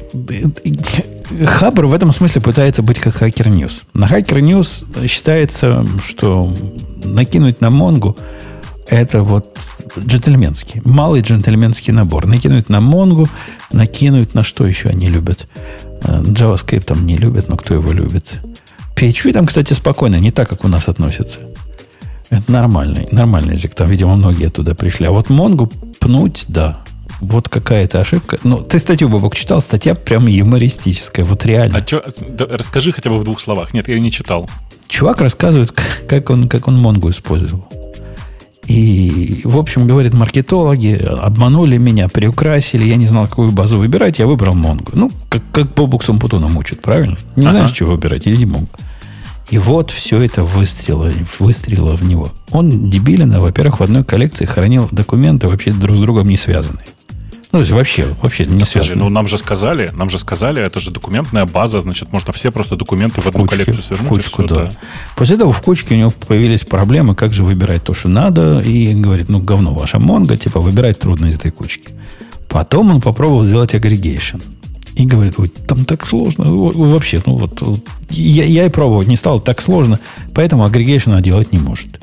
Хабр 1.46 1.88
в 1.88 1.94
этом 1.94 2.12
смысле 2.12 2.42
пытается 2.42 2.82
быть 2.82 3.00
как 3.00 3.22
Hacker 3.22 3.50
News. 3.50 3.84
На 3.94 4.06
Hacker 4.06 4.40
News 4.40 5.08
считается, 5.08 5.86
что 6.06 6.54
накинуть 7.04 7.60
на 7.60 7.70
Монгу 7.70 8.16
это 8.88 9.24
вот 9.24 9.60
джентльменский, 10.00 10.82
малый 10.86 11.22
джентльменский 11.22 11.92
набор. 11.92 12.28
Накинуть 12.28 12.70
на 12.70 12.80
Монгу, 12.80 13.28
накинуть 13.72 14.34
на 14.34 14.44
что 14.44 14.66
еще 14.66 14.90
они 14.90 15.10
любят. 15.10 15.48
Э, 16.04 16.22
JavaScript 16.22 16.86
там 16.86 17.06
не 17.06 17.18
любят, 17.18 17.50
но 17.50 17.58
кто 17.58 17.74
его 17.74 17.92
любит? 17.92 18.40
PHP 19.02 19.34
там, 19.34 19.48
кстати, 19.48 19.74
спокойно, 19.74 20.18
не 20.18 20.30
так, 20.30 20.48
как 20.48 20.64
у 20.64 20.68
нас 20.68 20.88
относятся. 20.88 21.40
Это 22.30 22.52
нормальный, 22.52 23.08
нормальный 23.12 23.56
язык. 23.56 23.74
Там, 23.74 23.90
видимо, 23.90 24.16
многие 24.16 24.48
оттуда 24.48 24.76
пришли. 24.76 25.08
А 25.08 25.12
вот 25.12 25.30
Монгу 25.30 25.72
пнуть, 26.00 26.46
да. 26.48 26.78
Вот 27.20 27.50
какая-то 27.50 28.00
ошибка. 28.00 28.40
Ну, 28.44 28.62
ты 28.62 28.80
статью, 28.80 29.10
Бабок, 29.10 29.36
читал? 29.36 29.60
Статья 29.60 29.96
прям 29.96 30.28
юмористическая. 30.28 31.26
Вот 31.26 31.46
реально. 31.46 31.80
А 31.80 31.82
чё, 31.82 32.04
да, 32.30 32.46
расскажи 32.48 32.92
хотя 32.92 33.10
бы 33.10 33.18
в 33.18 33.24
двух 33.24 33.40
словах. 33.40 33.74
Нет, 33.74 33.88
я 33.88 33.96
ее 33.96 34.00
не 34.00 34.12
читал. 34.12 34.50
Чувак 34.88 35.22
рассказывает, 35.22 35.72
как 36.08 36.30
он, 36.30 36.48
как 36.48 36.68
он 36.68 36.78
Монгу 36.78 37.10
использовал. 37.10 37.68
И, 38.68 39.42
в 39.44 39.58
общем, 39.58 39.88
говорит, 39.88 40.14
маркетологи 40.14 40.94
обманули 40.94 41.78
меня, 41.78 42.08
приукрасили, 42.08 42.86
я 42.86 42.96
не 42.96 43.08
знал, 43.08 43.28
какую 43.28 43.52
базу 43.52 43.78
выбирать, 43.78 44.20
я 44.20 44.28
выбрал 44.28 44.54
Монгу. 44.54 44.92
Ну, 44.94 45.12
как, 45.30 45.42
как 45.52 45.74
Бобуксом 45.74 46.20
Путуном 46.20 46.56
учат, 46.58 46.82
правильно? 46.82 47.18
Не 47.36 47.48
ага. 47.48 47.58
знаешь, 47.58 47.72
чего 47.72 47.92
выбирать, 47.92 48.28
иди 48.28 48.46
Монгу. 48.46 48.70
И 49.52 49.58
вот 49.58 49.92
все 49.92 50.22
это 50.22 50.44
выстрелило, 50.44 51.12
выстрелило 51.40 51.98
в 51.98 52.04
него. 52.04 52.32
Он 52.52 52.90
дебиленно, 52.90 53.42
во-первых, 53.42 53.82
в 53.82 53.84
одной 53.84 54.06
коллекции 54.06 54.46
хранил 54.46 54.88
документы 54.92 55.50
вообще 55.50 55.74
друг 55.74 55.98
с 55.98 56.00
другом 56.00 56.30
не 56.30 56.38
связанные. 56.38 56.86
Ну, 57.52 57.58
то 57.58 57.60
есть 57.60 57.72
вообще, 57.72 58.08
вообще 58.22 58.46
не 58.46 58.64
связано. 58.64 59.04
Ну, 59.04 59.10
нам 59.10 59.28
же 59.28 59.38
сказали, 59.38 59.92
нам 59.94 60.10
же 60.10 60.20
сказали, 60.20 60.64
это 60.64 60.80
же 60.80 60.90
документная 60.90 61.46
база, 61.46 61.82
значит, 61.82 62.14
можно 62.14 62.32
все 62.32 62.50
просто 62.50 62.78
документы 62.78 63.20
в, 63.20 63.26
в 63.26 63.28
одну 63.28 63.42
кучке, 63.42 63.66
коллекцию 63.66 63.84
свернуть. 63.84 64.06
В 64.06 64.08
кучку, 64.08 64.44
да. 64.44 64.56
да. 64.56 64.72
После 65.18 65.36
этого 65.36 65.52
в 65.52 65.62
кучке 65.62 65.96
у 65.96 65.98
него 65.98 66.14
появились 66.30 66.64
проблемы, 66.64 67.14
как 67.14 67.34
же 67.34 67.44
выбирать 67.44 67.84
то, 67.84 67.94
что 67.94 68.08
надо, 68.08 68.62
и 68.62 68.94
говорит, 68.94 69.28
ну, 69.28 69.40
говно 69.40 69.74
ваша 69.74 70.00
Монго, 70.00 70.38
типа, 70.38 70.62
выбирать 70.62 71.00
трудно 71.00 71.26
из 71.26 71.36
этой 71.36 71.52
кучки. 71.52 71.90
Потом 72.48 72.90
он 72.90 73.02
попробовал 73.02 73.44
сделать 73.44 73.76
агрегейшн. 73.76 74.38
И 74.96 75.06
говорит, 75.06 75.36
ой, 75.38 75.48
там 75.50 75.86
так 75.86 76.06
сложно. 76.06 76.46
Вообще, 76.48 77.22
ну 77.26 77.38
вот, 77.38 77.82
я, 78.10 78.44
я 78.44 78.66
и 78.66 78.70
пробовать 78.70 79.08
не 79.08 79.16
стал, 79.16 79.40
так 79.40 79.62
сложно, 79.62 80.00
поэтому 80.34 80.66
агрегейшн 80.66 81.18
делать 81.20 81.54
не 81.54 81.60
может. 81.60 82.00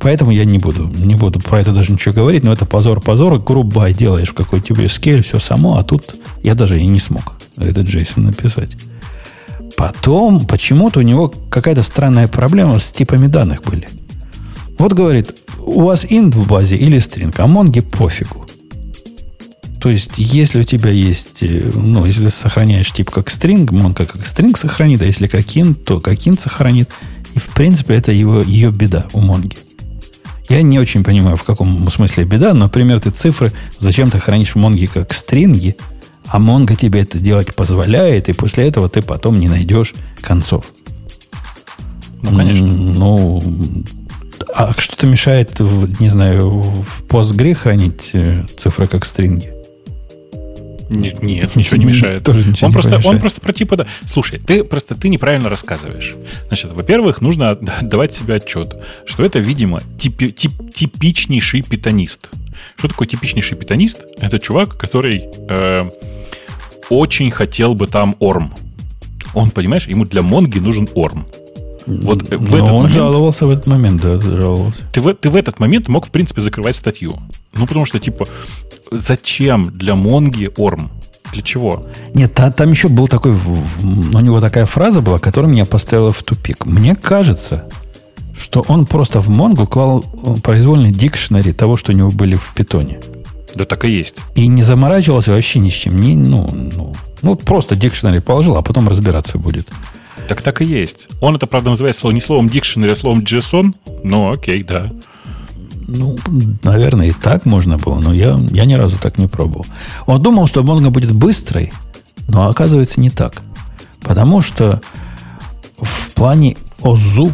Поэтому 0.00 0.32
я 0.32 0.44
не 0.44 0.58
буду, 0.58 0.88
не 0.88 1.14
буду 1.14 1.38
про 1.40 1.60
это 1.60 1.72
даже 1.72 1.92
ничего 1.92 2.12
говорить, 2.12 2.42
но 2.42 2.52
это 2.52 2.66
позор 2.66 3.00
позор. 3.00 3.38
Грубай 3.38 3.94
делаешь 3.94 4.30
в 4.30 4.34
какой 4.34 4.60
тебе 4.60 4.88
скель, 4.88 5.22
все 5.22 5.38
само, 5.38 5.78
а 5.78 5.84
тут 5.84 6.16
я 6.42 6.54
даже 6.54 6.80
и 6.80 6.86
не 6.86 6.98
смог 6.98 7.36
этот 7.56 7.86
Джейсон 7.86 8.24
написать. 8.24 8.76
Потом 9.76 10.44
почему-то 10.46 11.00
у 11.00 11.02
него 11.02 11.32
какая-то 11.50 11.82
странная 11.82 12.26
проблема 12.26 12.78
с 12.78 12.90
типами 12.92 13.28
данных 13.28 13.62
были. 13.62 13.88
Вот 14.78 14.92
говорит, 14.92 15.36
у 15.60 15.82
вас 15.82 16.04
int 16.04 16.32
в 16.32 16.48
базе 16.48 16.76
или 16.76 16.98
string, 16.98 17.34
а 17.38 17.46
монги 17.46 17.80
пофигу. 17.80 18.46
То 19.82 19.88
есть, 19.88 20.12
если 20.16 20.60
у 20.60 20.62
тебя 20.62 20.90
есть, 20.90 21.42
э, 21.42 21.72
ну, 21.74 22.06
если 22.06 22.26
ты 22.26 22.30
сохраняешь 22.30 22.92
тип 22.92 23.10
как 23.10 23.26
string, 23.26 23.68
монка 23.74 24.06
как 24.06 24.22
string 24.22 24.56
сохранит, 24.56 25.02
а 25.02 25.06
если 25.06 25.26
как 25.26 25.44
int, 25.56 25.74
то 25.74 25.98
как 25.98 26.14
int 26.18 26.40
сохранит. 26.40 26.88
И, 27.34 27.40
в 27.40 27.48
принципе, 27.48 27.94
это 27.94 28.12
его, 28.12 28.42
ее 28.42 28.70
беда 28.70 29.08
у 29.12 29.18
монги. 29.18 29.56
Я 30.48 30.62
не 30.62 30.78
очень 30.78 31.02
понимаю, 31.02 31.36
в 31.36 31.42
каком 31.42 31.90
смысле 31.90 32.22
беда. 32.22 32.54
Например, 32.54 33.00
ты 33.00 33.10
цифры 33.10 33.52
зачем 33.80 34.08
ты 34.08 34.20
хранишь 34.20 34.50
в 34.50 34.56
Монге 34.56 34.86
как 34.86 35.12
стринги, 35.12 35.76
а 36.26 36.38
Монго 36.38 36.76
тебе 36.76 37.00
это 37.00 37.18
делать 37.18 37.56
позволяет, 37.56 38.28
и 38.28 38.34
после 38.34 38.68
этого 38.68 38.88
ты 38.88 39.02
потом 39.02 39.40
не 39.40 39.48
найдешь 39.48 39.94
концов. 40.20 40.66
Ну, 42.22 42.36
конечно. 42.36 42.66
Ну, 42.66 43.42
а 44.54 44.74
что-то 44.78 45.08
мешает, 45.08 45.58
не 45.98 46.08
знаю, 46.08 46.50
в 46.50 47.02
Postgre 47.08 47.54
хранить 47.54 48.10
э, 48.12 48.44
цифры 48.56 48.86
как 48.86 49.04
стринги? 49.04 49.61
Нет, 50.94 51.22
нет 51.22 51.56
ничего 51.56 51.76
не 51.76 51.86
мешает. 51.86 52.22
Тоже 52.24 52.48
ничего 52.48 52.66
он, 52.66 52.70
не 52.70 52.80
просто, 52.80 53.08
он 53.08 53.18
просто 53.18 53.40
про 53.40 53.52
типа... 53.52 53.76
Да. 53.76 53.86
Слушай, 54.06 54.38
ты 54.38 54.64
просто 54.64 54.94
ты 54.94 55.08
неправильно 55.08 55.48
рассказываешь. 55.48 56.14
Значит, 56.48 56.72
во-первых, 56.72 57.20
нужно 57.20 57.56
давать 57.82 58.14
себе 58.14 58.34
отчет, 58.34 58.76
что 59.06 59.24
это, 59.24 59.38
видимо, 59.38 59.80
типи, 59.98 60.30
тип, 60.30 60.52
типичнейший 60.74 61.62
питонист. 61.62 62.30
Что 62.76 62.88
такое 62.88 63.08
типичнейший 63.08 63.56
питонист? 63.56 64.04
Это 64.18 64.38
чувак, 64.38 64.76
который 64.76 65.24
э, 65.48 65.88
очень 66.90 67.30
хотел 67.30 67.74
бы 67.74 67.86
там 67.86 68.16
орм. 68.20 68.54
Он, 69.34 69.50
понимаешь, 69.50 69.86
ему 69.86 70.04
для 70.04 70.22
Монги 70.22 70.58
нужен 70.58 70.88
орм. 70.94 71.26
Вот 71.86 72.22
в 72.22 72.30
Но 72.30 72.36
этот 72.36 72.52
он 72.52 72.74
момент, 72.74 72.92
жаловался 72.92 73.46
в 73.46 73.50
этот 73.50 73.66
момент, 73.66 74.02
да, 74.02 74.20
жаловался. 74.20 74.82
Ты 74.92 75.00
в, 75.00 75.14
ты 75.14 75.30
в 75.30 75.36
этот 75.36 75.58
момент 75.58 75.88
мог, 75.88 76.06
в 76.06 76.10
принципе, 76.10 76.40
закрывать 76.40 76.76
статью. 76.76 77.18
Ну, 77.54 77.66
потому 77.66 77.86
что, 77.86 77.98
типа, 77.98 78.26
зачем 78.92 79.70
для 79.76 79.94
Монги 79.94 80.50
Орм? 80.56 80.90
Для 81.32 81.42
чего? 81.42 81.86
Нет, 82.14 82.34
та, 82.34 82.50
там 82.50 82.70
еще 82.70 82.88
был 82.88 83.08
такой, 83.08 83.32
у 83.32 84.20
него 84.20 84.40
такая 84.40 84.66
фраза 84.66 85.00
была, 85.00 85.18
которая 85.18 85.50
меня 85.50 85.64
поставила 85.64 86.12
в 86.12 86.22
тупик. 86.22 86.66
Мне 86.66 86.94
кажется, 86.94 87.64
что 88.38 88.64
он 88.68 88.86
просто 88.86 89.20
в 89.20 89.28
Монгу 89.28 89.66
клал 89.66 90.04
э, 90.12 90.40
произвольный 90.42 90.90
дикшнери 90.90 91.52
того, 91.52 91.76
что 91.76 91.92
у 91.92 91.94
него 91.94 92.10
были 92.10 92.36
в 92.36 92.52
питоне. 92.54 93.00
Да 93.54 93.64
так 93.64 93.84
и 93.84 93.90
есть. 93.90 94.16
И 94.34 94.46
не 94.46 94.62
заморачивался 94.62 95.32
вообще 95.32 95.58
ни 95.58 95.70
с 95.70 95.74
чем. 95.74 95.98
Не, 95.98 96.16
ну, 96.16 96.48
ну, 96.52 96.94
ну, 97.22 97.34
просто 97.36 97.76
дикшнери 97.76 98.18
положил, 98.20 98.56
а 98.56 98.62
потом 98.62 98.88
разбираться 98.88 99.38
будет. 99.38 99.70
Так 100.28 100.42
так 100.42 100.62
и 100.62 100.64
есть. 100.64 101.08
Он 101.20 101.36
это, 101.36 101.46
правда, 101.46 101.70
называет 101.70 101.96
слово, 101.96 102.12
не 102.12 102.20
словом 102.20 102.48
дикшнери, 102.48 102.90
а 102.90 102.94
словом 102.94 103.20
JSON. 103.20 103.74
Ну, 104.04 104.30
окей, 104.30 104.62
да. 104.62 104.92
Ну, 105.94 106.16
наверное, 106.62 107.08
и 107.08 107.12
так 107.12 107.44
можно 107.44 107.76
было, 107.76 108.00
но 108.00 108.14
я, 108.14 108.40
я 108.50 108.64
ни 108.64 108.74
разу 108.74 108.96
так 108.98 109.18
не 109.18 109.26
пробовал. 109.28 109.66
Он 110.06 110.22
думал, 110.22 110.46
что 110.46 110.62
Монго 110.62 110.90
будет 110.90 111.12
быстрой, 111.12 111.72
но 112.28 112.48
оказывается 112.48 113.00
не 113.00 113.10
так. 113.10 113.42
Потому 114.00 114.40
что 114.40 114.80
в 115.78 116.12
плане 116.12 116.56
ОЗУ 116.80 117.32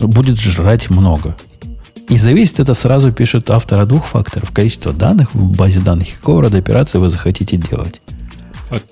будет 0.00 0.38
жрать 0.38 0.90
много. 0.90 1.36
И 2.08 2.16
зависит 2.16 2.60
это 2.60 2.74
сразу 2.74 3.12
пишет 3.12 3.50
автор 3.50 3.80
от 3.80 3.88
двух 3.88 4.06
факторов. 4.06 4.50
Количество 4.52 4.92
данных 4.92 5.34
в 5.34 5.56
базе 5.56 5.80
данных 5.80 6.08
какого 6.18 6.42
рода 6.42 6.58
операции 6.58 6.98
вы 6.98 7.10
захотите 7.10 7.56
делать. 7.56 8.00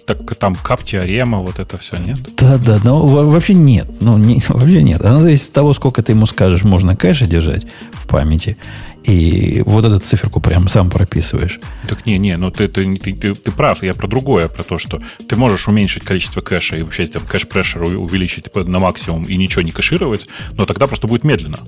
Так 0.06 0.34
там 0.36 0.54
кап 0.54 0.84
теорема, 0.84 1.40
вот 1.40 1.58
это 1.58 1.78
все, 1.78 1.96
нет? 1.98 2.18
Да, 2.36 2.58
да, 2.58 2.80
но 2.82 3.06
вообще 3.06 3.54
нет. 3.54 3.86
Ну, 4.00 4.16
не, 4.16 4.42
вообще 4.48 4.82
нет. 4.82 5.02
Она 5.02 5.20
зависит 5.20 5.48
от 5.48 5.54
того, 5.54 5.74
сколько 5.74 6.02
ты 6.02 6.12
ему 6.12 6.26
скажешь, 6.26 6.62
можно 6.62 6.96
кэша 6.96 7.26
держать 7.26 7.66
в 7.92 8.06
памяти. 8.06 8.56
И 9.04 9.62
вот 9.64 9.84
эту 9.84 10.00
циферку 10.00 10.40
прям 10.40 10.66
сам 10.66 10.90
прописываешь. 10.90 11.60
Так 11.88 12.06
не, 12.06 12.18
не, 12.18 12.36
ну 12.36 12.50
ты, 12.50 12.66
ты, 12.66 12.96
ты, 12.96 13.14
ты, 13.14 13.34
ты 13.34 13.52
прав, 13.52 13.84
я 13.84 13.94
про 13.94 14.08
другое, 14.08 14.48
про 14.48 14.64
то, 14.64 14.78
что 14.78 15.00
ты 15.28 15.36
можешь 15.36 15.68
уменьшить 15.68 16.02
количество 16.02 16.40
кэша 16.40 16.78
и 16.78 16.82
вообще 16.82 17.06
там 17.06 17.22
кэш-прешер 17.22 17.84
увеличить 17.84 18.52
на 18.54 18.78
максимум 18.80 19.22
и 19.22 19.36
ничего 19.36 19.62
не 19.62 19.70
кэшировать, 19.70 20.26
но 20.54 20.66
тогда 20.66 20.88
просто 20.88 21.06
будет 21.06 21.22
медленно. 21.22 21.58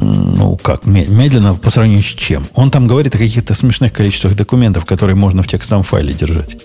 Ну, 0.00 0.56
как 0.56 0.86
медленно 0.86 1.54
по 1.54 1.70
сравнению 1.70 2.02
с 2.02 2.06
чем? 2.06 2.46
Он 2.54 2.70
там 2.70 2.86
говорит 2.86 3.14
о 3.14 3.18
каких-то 3.18 3.54
смешных 3.54 3.92
количествах 3.92 4.34
документов, 4.34 4.86
которые 4.86 5.14
можно 5.14 5.42
в 5.42 5.48
текстовом 5.48 5.82
файле 5.82 6.14
держать. 6.14 6.56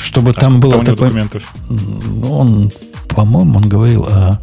Чтобы 0.00 0.32
а 0.32 0.34
там 0.34 0.60
было 0.60 0.84
такое... 0.84 1.08
документов? 1.08 1.42
Он, 2.28 2.70
по-моему, 3.08 3.58
он 3.58 3.68
говорил 3.68 4.04
о 4.04 4.40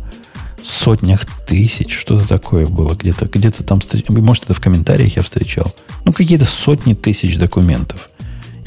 сотнях 0.64 1.26
тысяч, 1.48 1.98
что-то 1.98 2.28
такое 2.28 2.68
было 2.68 2.94
где-то. 2.94 3.26
Где-то 3.26 3.64
там, 3.64 3.82
может, 4.10 4.46
это 4.46 4.54
в 4.54 4.62
комментариях 4.62 5.18
я 5.18 5.22
встречал. 5.22 5.74
Ну, 6.06 6.14
какие-то 6.14 6.46
сотни 6.46 6.94
тысяч 6.94 7.38
документов. 7.38 8.10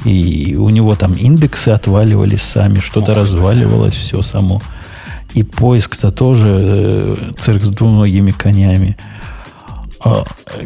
И 0.04 0.56
у 0.56 0.68
него 0.68 0.94
там 0.96 1.12
индексы 1.12 1.68
отваливались 1.68 2.42
сами, 2.42 2.80
что-то 2.80 3.14
разваливалось 3.14 3.94
все 3.94 4.20
само. 4.22 4.60
И 5.34 5.42
поиск-то 5.42 6.12
тоже 6.12 6.46
э, 6.48 7.14
цирк 7.38 7.62
с 7.62 7.70
двуногими 7.70 8.32
конями. 8.32 8.96
А, 10.04 10.24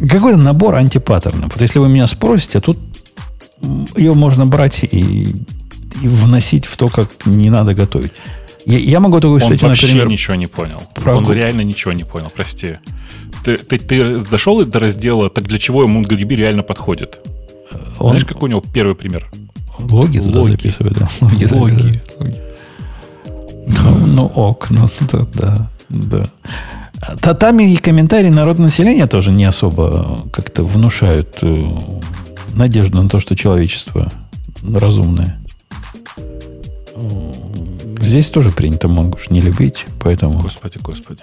какой-то 0.09 0.38
набор 0.38 0.74
антипаттернов. 0.74 1.52
Вот 1.52 1.60
если 1.60 1.78
вы 1.78 1.88
меня 1.88 2.06
спросите, 2.06 2.60
тут 2.60 2.78
ее 3.97 4.14
можно 4.14 4.47
брать 4.47 4.82
и, 4.82 5.28
и 6.02 6.09
вносить 6.09 6.66
в 6.66 6.76
то, 6.76 6.88
как 6.88 7.09
не 7.26 7.51
надо 7.51 7.74
готовить. 7.74 8.12
Я, 8.64 8.78
я 8.78 9.01
могу 9.01 9.20
такую 9.20 9.40
статью, 9.40 9.66
Он 9.66 9.68
вообще 9.68 9.86
например... 9.86 10.09
ничего 10.09 10.34
не 10.34 10.47
понял. 10.48 10.82
Про... 10.94 11.16
Он 11.16 11.32
реально 11.32 11.60
ничего 11.60 11.93
не 11.93 12.05
понял, 12.05 12.32
прости. 12.34 12.76
Ты, 13.44 13.56
ты, 13.56 13.78
ты 13.78 14.20
дошел 14.20 14.64
до 14.64 14.80
раздела, 14.80 15.30
так 15.30 15.47
для 15.47 15.59
чего 15.59 15.84
ему 15.84 16.02
MongoDB 16.02 16.34
реально 16.34 16.62
подходит? 16.64 17.20
Он... 17.98 18.09
Знаешь, 18.09 18.24
какой 18.24 18.48
у 18.48 18.51
него 18.51 18.62
первый 18.72 18.97
пример? 18.97 19.30
Логи 19.78 20.18
туда 20.18 20.40
Логи. 20.40 20.52
записывают, 20.52 20.98
да. 20.98 21.09
Логи. 21.20 22.01
Логи. 22.18 22.43
Ну, 23.66 24.06
Ну, 24.06 24.26
ок, 24.26 24.70
ну, 24.70 24.86
да, 25.12 25.26
да, 25.34 25.70
да. 25.89 26.26
Татами 27.20 27.73
и 27.73 27.76
комментарии 27.76 28.31
народного 28.31 28.68
населения 28.68 29.07
тоже 29.07 29.31
не 29.31 29.44
особо 29.44 30.26
как-то 30.32 30.62
внушают 30.62 31.39
э, 31.42 31.68
надежду 32.55 33.02
на 33.02 33.08
то, 33.08 33.18
что 33.18 33.36
человечество 33.36 34.10
разумное. 34.62 35.39
Здесь 38.00 38.31
тоже 38.31 38.50
принято 38.50 38.89
Монгуш 38.89 39.31
не 39.31 39.40
любить, 39.40 39.84
поэтому... 40.00 40.40
Господи, 40.40 40.78
господи. 40.78 41.23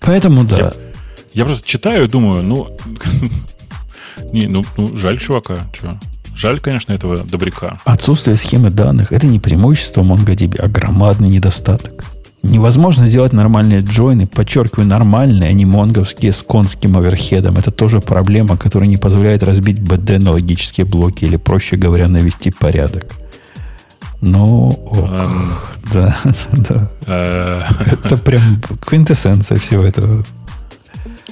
Поэтому 0.00 0.44
да. 0.44 0.58
Я, 0.58 0.72
я 1.32 1.44
просто 1.44 1.66
читаю 1.66 2.04
и 2.04 2.08
думаю, 2.08 2.42
ну, 2.42 2.76
не, 4.32 4.46
ну, 4.46 4.64
ну, 4.76 4.96
жаль 4.96 5.18
чувака, 5.18 5.58
что. 5.72 5.98
Жаль, 6.38 6.60
конечно, 6.60 6.92
этого 6.92 7.18
добряка. 7.18 7.78
Отсутствие 7.84 8.36
схемы 8.36 8.70
данных– 8.70 9.10
это 9.12 9.26
не 9.26 9.40
преимущество 9.40 10.02
MongoDB, 10.02 10.60
а 10.60 10.68
громадный 10.68 11.28
недостаток. 11.28 12.04
Невозможно 12.44 13.06
сделать 13.06 13.32
нормальные 13.32 13.80
джойны, 13.80 14.28
подчеркиваю, 14.28 14.86
нормальные, 14.86 15.50
а 15.50 15.52
не 15.52 15.64
монговские 15.64 16.32
с 16.32 16.42
конским 16.42 16.96
оверхедом. 16.96 17.56
Это 17.56 17.72
тоже 17.72 18.00
проблема, 18.00 18.56
которая 18.56 18.88
не 18.88 18.96
позволяет 18.96 19.42
разбить 19.42 19.80
BD 19.80 20.20
на 20.20 20.30
логические 20.30 20.86
блоки 20.86 21.24
или, 21.24 21.34
проще 21.34 21.74
говоря, 21.74 22.06
навести 22.06 22.52
порядок. 22.52 23.06
Ну, 24.20 24.68
ок, 24.68 25.10
эм, 25.10 25.52
да, 25.92 26.16
да. 26.52 26.90
Э. 27.06 27.62
Это 28.04 28.16
прям 28.16 28.62
квинтэссенция 28.86 29.58
всего 29.58 29.82
этого. 29.82 30.24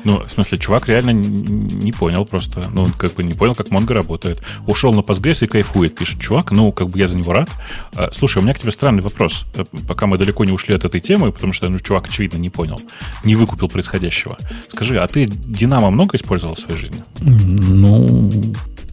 Ну, 0.07 0.25
в 0.25 0.31
смысле, 0.31 0.59
чувак 0.59 0.89
реально 0.89 1.11
не 1.11 1.91
понял 1.91 2.25
просто. 2.25 2.63
Ну, 2.73 2.85
он 2.85 2.93
как 2.93 3.15
бы 3.15 3.25
не 3.25 3.35
понял, 3.35 3.57
как 3.57 3.71
Mongo 3.71 3.93
работает. 3.93 4.41
Ушел 4.65 4.95
на 4.95 5.01
Postgres 5.01 5.45
и 5.45 5.49
кайфует, 5.49 5.97
пишет 5.97 6.21
чувак. 6.21 6.53
Ну, 6.53 6.71
как 6.71 6.91
бы 6.91 6.99
я 7.01 7.09
за 7.09 7.19
него 7.19 7.33
рад. 7.33 7.51
А, 7.97 8.11
слушай, 8.13 8.39
у 8.39 8.43
меня 8.43 8.55
к 8.55 8.61
тебе 8.61 8.71
странный 8.71 9.03
вопрос. 9.03 9.47
Э, 9.57 9.65
пока 9.89 10.07
мы 10.07 10.17
далеко 10.17 10.45
не 10.45 10.53
ушли 10.53 10.77
от 10.77 10.85
этой 10.85 11.01
темы, 11.01 11.33
потому 11.33 11.53
что, 11.53 11.69
ну, 11.69 11.81
чувак, 11.81 12.07
очевидно, 12.07 12.37
не 12.37 12.51
понял. 12.51 12.81
Не 13.25 13.35
выкупил 13.35 13.69
происходящего. 13.69 14.39
Скажи, 14.69 14.97
а 14.97 15.09
ты 15.09 15.25
Динамо 15.27 15.91
много 15.91 16.17
использовал 16.17 16.55
в 16.55 16.61
своей 16.61 16.79
жизни? 16.79 17.03
Ну, 17.19 18.31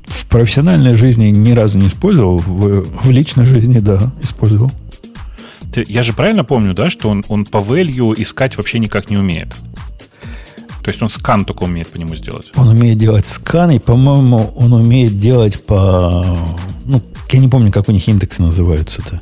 в 0.08 0.27
профессиональной 0.30 0.95
жизни 0.95 1.27
ни 1.27 1.51
разу 1.51 1.77
не 1.77 1.85
использовал. 1.85 2.40
В, 2.40 3.03
в 3.03 3.11
личной 3.11 3.45
жизни, 3.45 3.77
да, 3.77 4.11
использовал. 4.19 4.72
Ты, 5.72 5.85
я 5.88 6.01
же 6.01 6.14
правильно 6.14 6.43
помню, 6.43 6.74
да, 6.74 6.90
что 6.90 7.09
он, 7.09 7.24
он 7.27 7.45
по 7.45 7.58
value 7.58 8.19
искать 8.19 8.58
вообще 8.58 8.80
никак 8.80 9.11
не 9.11 9.17
умеет? 9.17 9.50
То 10.83 10.89
есть 10.89 11.01
он 11.01 11.09
скан 11.09 11.45
только 11.45 11.63
умеет 11.63 11.87
по 11.87 11.97
нему 11.97 12.13
сделать. 12.15 12.51
Он 12.55 12.67
умеет 12.67 12.97
делать 12.97 13.25
скан, 13.25 13.71
и, 13.71 13.79
по-моему, 13.79 14.51
он 14.55 14.73
умеет 14.73 15.15
делать 15.15 15.63
по... 15.63 16.37
Ну, 16.85 17.01
я 17.31 17.39
не 17.39 17.47
помню, 17.47 17.71
как 17.71 17.87
у 17.87 17.93
них 17.93 18.05
индексы 18.09 18.41
называются-то. 18.41 19.21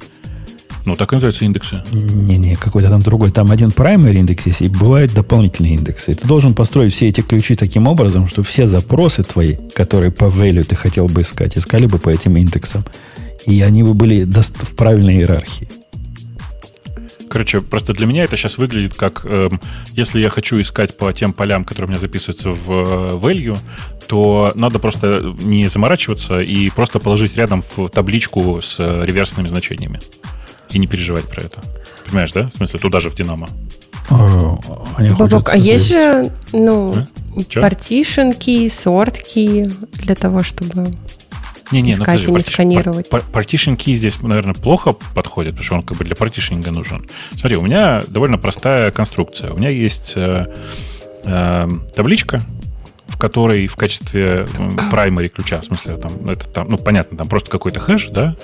Ну, 0.86 0.96
так 0.96 1.12
и 1.12 1.16
называются 1.16 1.46
индексы. 1.46 1.84
Не-не, 1.92 2.56
какой-то 2.56 2.90
там 2.90 3.04
другой. 3.04 3.30
Там 3.30 3.52
один 3.52 3.70
primary 3.70 4.16
индекс 4.16 4.48
есть, 4.48 4.64
и 4.64 4.70
бывают 4.70 5.14
дополнительные 5.14 5.76
индексы. 5.76 6.14
И 6.14 6.16
ты 6.16 6.28
должен 6.28 6.56
построить 6.56 6.96
все 6.96 7.10
эти 7.10 7.22
ключи 7.22 7.56
таким 7.56 7.88
образом, 7.88 8.28
что 8.28 8.42
все 8.42 8.66
запросы 8.66 9.24
твои, 9.24 9.58
которые 9.76 10.10
по 10.12 10.26
value 10.26 10.64
ты 10.64 10.76
хотел 10.76 11.08
бы 11.08 11.22
искать, 11.22 11.56
искали 11.56 11.86
бы 11.86 12.00
по 12.00 12.10
этим 12.10 12.38
индексам. 12.38 12.84
И 13.46 13.62
они 13.62 13.84
бы 13.84 13.94
были 13.94 14.24
в 14.24 14.76
правильной 14.76 15.18
иерархии. 15.18 15.70
Короче, 17.32 17.62
просто 17.62 17.94
для 17.94 18.06
меня 18.06 18.26
это 18.26 18.36
сейчас 18.36 18.58
выглядит 18.58 18.94
как, 18.94 19.22
э, 19.24 19.48
если 19.94 20.20
я 20.20 20.30
хочу 20.30 20.60
искать 20.60 20.98
по 20.98 21.14
тем 21.14 21.32
полям, 21.32 21.64
которые 21.64 21.88
у 21.88 21.90
меня 21.92 22.00
записываются 22.00 22.50
в 22.50 22.72
э, 22.72 23.16
value, 23.16 23.58
то 24.08 24.52
надо 24.56 24.80
просто 24.80 25.34
не 25.40 25.70
заморачиваться 25.70 26.42
и 26.42 26.70
просто 26.70 27.00
положить 27.00 27.38
рядом 27.38 27.64
в 27.64 27.88
табличку 27.88 28.60
с 28.62 28.78
э, 28.82 29.06
реверсными 29.06 29.48
значениями. 29.48 30.02
И 30.72 30.78
не 30.78 30.88
переживать 30.88 31.26
про 31.30 31.44
это. 31.44 31.62
Понимаешь, 32.06 32.34
да? 32.34 32.50
В 32.54 32.58
смысле, 32.58 32.80
туда 32.82 33.00
же 33.00 33.10
в 33.10 33.16
Динамо. 33.16 33.48
Бабок, 35.18 35.54
а 35.54 35.56
есть 35.56 35.88
же, 35.88 36.34
ну, 36.52 36.94
а? 36.94 37.08
sort 38.66 39.22
key 39.24 39.74
для 39.94 40.16
того, 40.16 40.44
чтобы 40.44 40.92
не, 41.72 41.82
не, 41.82 41.94
искать 41.94 42.22
ну, 42.28 42.28
подожди, 42.28 42.32
и 42.32 42.36
не 42.36 42.44
сканировать. 42.44 43.08
Partition 43.10 43.78
key 43.78 43.96
здесь, 43.96 44.22
наверное, 44.22 44.54
плохо 44.54 44.94
подходит, 45.16 45.52
потому 45.52 45.66
что 45.66 45.76
он 45.76 45.84
как 45.84 45.98
бы 45.98 46.04
для 46.04 46.16
партишнинга 46.16 46.72
нужен. 46.72 47.08
Смотри, 47.32 47.58
у 47.58 47.62
меня 47.62 48.02
довольно 48.08 48.38
простая 48.38 48.92
конструкция. 48.92 49.52
У 49.52 49.58
меня 49.58 49.70
есть 49.70 50.14
э, 50.16 50.48
э, 51.24 51.70
табличка, 51.96 52.42
в 53.08 53.18
которой 53.18 53.68
в 53.68 53.76
качестве 53.76 54.46
primary 54.92 55.28
ключа, 55.28 55.62
в 55.62 55.66
смысле, 55.66 55.98
там, 55.98 56.30
это 56.30 56.48
там, 56.48 56.68
ну, 56.70 56.78
понятно, 56.78 57.18
там 57.18 57.28
просто 57.28 57.50
какой-то 57.50 57.80
хэш, 57.80 58.08
да, 58.08 58.36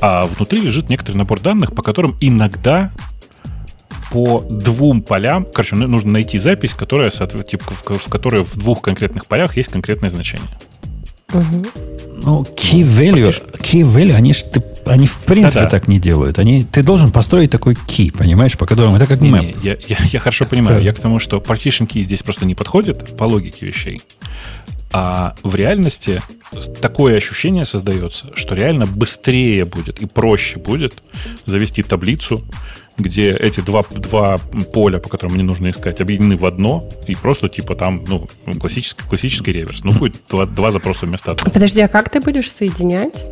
а 0.00 0.26
внутри 0.26 0.60
лежит 0.60 0.88
некоторый 0.88 1.16
набор 1.16 1.40
данных, 1.40 1.74
по 1.74 1.82
которым 1.82 2.16
иногда 2.20 2.92
по 4.10 4.40
двум 4.48 5.02
полям, 5.02 5.44
короче, 5.44 5.74
нужно 5.74 6.12
найти 6.12 6.38
запись, 6.38 6.72
которая, 6.72 7.10
типа, 7.10 7.72
в 7.84 8.08
которой 8.08 8.44
в 8.44 8.56
двух 8.56 8.80
конкретных 8.80 9.26
полях 9.26 9.56
есть 9.56 9.70
конкретное 9.70 10.10
значение. 10.10 10.48
Угу. 11.32 11.64
Ну, 12.24 12.42
key 12.56 12.82
value, 12.82 13.34
key 13.58 13.82
value, 13.82 14.14
они 14.14 14.32
же 14.32 14.40
они 14.86 15.06
в 15.06 15.18
принципе 15.18 15.60
Да-да. 15.60 15.70
так 15.70 15.88
не 15.88 15.98
делают. 15.98 16.38
Они, 16.38 16.64
ты 16.64 16.82
должен 16.82 17.10
построить 17.10 17.50
такой 17.50 17.74
key, 17.74 18.12
понимаешь, 18.16 18.56
по 18.58 18.66
которому 18.66 18.96
это 18.96 19.06
как 19.06 19.20
не. 19.20 19.30
Не, 19.30 19.54
я, 19.62 19.76
я, 19.88 19.96
я 20.12 20.20
хорошо 20.20 20.46
понимаю. 20.46 20.76
Да. 20.78 20.82
Я 20.82 20.92
к 20.92 21.00
тому, 21.00 21.18
что 21.18 21.38
partition 21.38 21.86
key 21.86 22.02
здесь 22.02 22.22
просто 22.22 22.44
не 22.44 22.54
подходит 22.54 23.16
по 23.16 23.24
логике 23.24 23.66
вещей. 23.66 24.00
А 24.92 25.34
в 25.42 25.54
реальности 25.54 26.20
такое 26.80 27.16
ощущение 27.16 27.64
создается, 27.64 28.30
что 28.36 28.54
реально 28.54 28.86
быстрее 28.86 29.64
будет 29.64 30.00
и 30.00 30.06
проще 30.06 30.58
будет 30.58 30.94
завести 31.46 31.82
таблицу, 31.82 32.44
где 32.96 33.30
эти 33.30 33.60
два, 33.60 33.82
два 33.90 34.38
поля, 34.72 34.98
по 34.98 35.08
которым 35.08 35.34
мне 35.34 35.44
нужно 35.44 35.70
искать, 35.70 36.00
объединены 36.00 36.36
в 36.36 36.46
одно, 36.46 36.88
и 37.06 37.14
просто 37.14 37.48
типа 37.48 37.74
там, 37.74 38.04
ну, 38.06 38.28
классический, 38.60 39.02
классический 39.08 39.52
реверс. 39.52 39.82
Ну, 39.84 39.92
будет 39.92 40.20
два, 40.28 40.46
два 40.46 40.70
запроса 40.70 41.06
вместо 41.06 41.32
одного. 41.32 41.50
Подожди, 41.50 41.80
а 41.80 41.88
как 41.88 42.08
ты 42.08 42.20
будешь 42.20 42.50
соединять? 42.50 43.24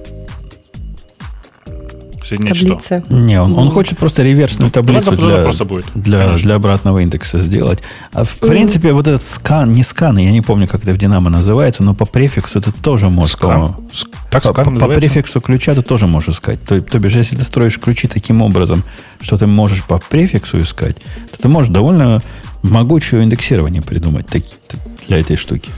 Соединять 2.23 2.59
таблицы. 2.59 3.03
что? 3.05 3.15
Не, 3.15 3.41
он, 3.41 3.59
он 3.59 3.71
хочет 3.71 3.99
просто 3.99 4.23
реверсную 4.23 4.69
ну, 4.69 4.71
таблицу 4.71 5.17
для, 5.17 5.53
будет, 5.65 5.87
для, 5.95 6.37
для 6.37 6.55
обратного 6.55 6.99
индекса 7.01 7.39
сделать. 7.39 7.81
А 8.13 8.25
в 8.25 8.29
mm-hmm. 8.29 8.49
принципе, 8.49 8.93
вот 8.93 9.09
этот 9.09 9.23
скан, 9.23 9.73
не 9.73 9.83
скан, 9.83 10.19
я 10.19 10.31
не 10.31 10.41
помню, 10.41 10.69
как 10.69 10.83
это 10.83 10.93
в 10.93 10.99
Динамо 10.99 11.31
называется, 11.31 11.83
но 11.83 11.95
по 11.95 12.07
префиксу 12.07 12.61
ты 12.61 12.73
тоже 12.73 13.09
можешь... 13.09 13.33
Скан? 13.33 13.75
Так 14.31 14.43
по, 14.43 14.53
скан 14.53 14.79
по, 14.79 14.87
по 14.87 14.95
префиксу 14.95 15.41
ключа 15.41 15.75
ты 15.75 15.83
тоже 15.83 16.07
можешь 16.07 16.37
искать. 16.37 16.63
То, 16.63 16.81
то 16.81 16.99
бишь, 16.99 17.15
если 17.15 17.37
ты 17.37 17.43
строишь 17.43 17.79
ключи 17.79 18.09
таким 18.09 18.43
образом, 18.43 18.85
что 19.21 19.37
ты 19.37 19.47
можешь 19.47 19.83
по 19.85 19.99
префиксу 19.99 20.61
искать, 20.61 20.97
то 21.31 21.43
ты 21.43 21.49
можешь 21.49 21.73
довольно 21.73 22.21
могучее 22.63 23.25
индексирование 23.25 23.83
придумать 23.83 24.27
так, 24.27 24.43
для 25.09 25.19
этой 25.19 25.37
штуки. 25.37 25.71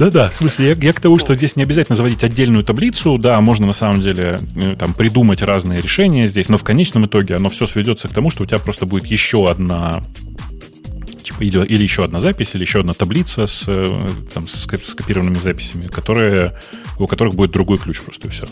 Да-да, 0.00 0.30
в 0.30 0.34
смысле, 0.34 0.68
я, 0.70 0.76
я 0.80 0.92
к 0.94 1.00
тому, 1.00 1.18
что 1.18 1.34
здесь 1.34 1.56
не 1.56 1.62
обязательно 1.62 1.94
заводить 1.94 2.24
отдельную 2.24 2.64
таблицу, 2.64 3.18
да, 3.18 3.38
можно 3.42 3.66
на 3.66 3.74
самом 3.74 4.00
деле 4.00 4.40
э, 4.56 4.74
там 4.74 4.94
придумать 4.94 5.42
разные 5.42 5.82
решения 5.82 6.26
здесь, 6.26 6.48
но 6.48 6.56
в 6.56 6.64
конечном 6.64 7.04
итоге 7.04 7.36
оно 7.36 7.50
все 7.50 7.66
сведется 7.66 8.08
к 8.08 8.12
тому, 8.12 8.30
что 8.30 8.44
у 8.44 8.46
тебя 8.46 8.58
просто 8.60 8.86
будет 8.86 9.04
еще 9.04 9.50
одна 9.50 10.02
типа, 11.22 11.44
или, 11.44 11.62
или 11.66 11.82
еще 11.82 12.02
одна 12.02 12.18
запись, 12.18 12.54
или 12.54 12.62
еще 12.62 12.80
одна 12.80 12.94
таблица 12.94 13.46
с, 13.46 13.64
э, 13.66 14.08
там, 14.32 14.48
с 14.48 14.66
скопированными 14.84 15.38
записями, 15.38 15.86
которые, 15.86 16.58
у 16.98 17.06
которых 17.06 17.34
будет 17.34 17.50
другой 17.50 17.76
ключ 17.76 18.00
просто 18.00 18.28
и 18.28 18.30
все. 18.30 18.46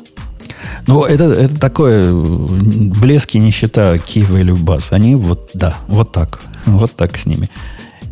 Ну, 0.86 1.05
это, 1.05 1.25
это 1.33 1.59
такое 1.59 2.12
блески 2.12 3.39
нищета 3.39 3.94
key 3.94 4.20
value 4.28 4.62
bus. 4.62 4.89
Они 4.91 5.15
вот, 5.15 5.52
да, 5.55 5.78
вот 5.86 6.12
так. 6.12 6.43
Вот 6.67 6.93
так 6.94 7.17
с 7.17 7.25
ними. 7.25 7.49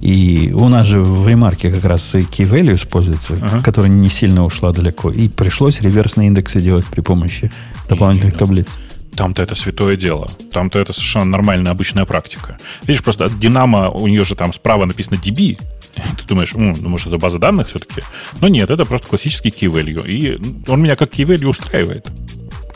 И 0.01 0.53
у 0.55 0.69
нас 0.69 0.87
же 0.87 1.01
в 1.01 1.27
ремарке 1.27 1.71
как 1.71 1.85
раз 1.85 2.15
и 2.15 2.21
key 2.21 2.49
value 2.49 2.75
используется, 2.75 3.35
uh-huh. 3.35 3.63
которая 3.63 3.91
не 3.91 4.11
сильно 4.11 4.45
ушла 4.45 4.73
далеко. 4.73 5.11
И 5.11 5.29
пришлось 5.29 5.81
реверсные 5.81 6.29
индексы 6.29 6.61
делать 6.61 6.87
при 6.87 7.01
помощи 7.01 7.51
дополнительных 7.89 8.35
и, 8.35 8.37
таблиц. 8.37 8.69
Там-то 9.17 9.43
это 9.43 9.55
святое 9.55 9.97
дело. 9.97 10.29
Там-то 10.53 10.79
это 10.79 10.93
совершенно 10.93 11.25
нормальная, 11.25 11.73
обычная 11.73 12.05
практика. 12.05 12.59
Видишь, 12.87 13.03
просто 13.03 13.25
от 13.25 13.39
Динамо 13.39 13.89
у 13.89 14.07
нее 14.07 14.25
же 14.25 14.35
там 14.35 14.53
справа 14.53 14.85
написано 14.85 15.17
DB. 15.17 15.59
Ты 15.95 16.25
думаешь, 16.29 16.53
ну, 16.55 16.75
может, 16.83 17.07
это 17.07 17.17
база 17.17 17.39
данных 17.39 17.69
все-таки? 17.69 18.03
Но 18.41 18.49
нет, 18.49 18.69
это 18.69 18.85
просто 18.85 19.09
классический 19.09 19.49
key 19.49 19.73
value. 19.73 20.07
И 20.07 20.39
он 20.69 20.83
меня 20.83 20.97
как 20.97 21.15
key 21.15 21.25
value 21.25 21.49
устраивает. 21.49 22.07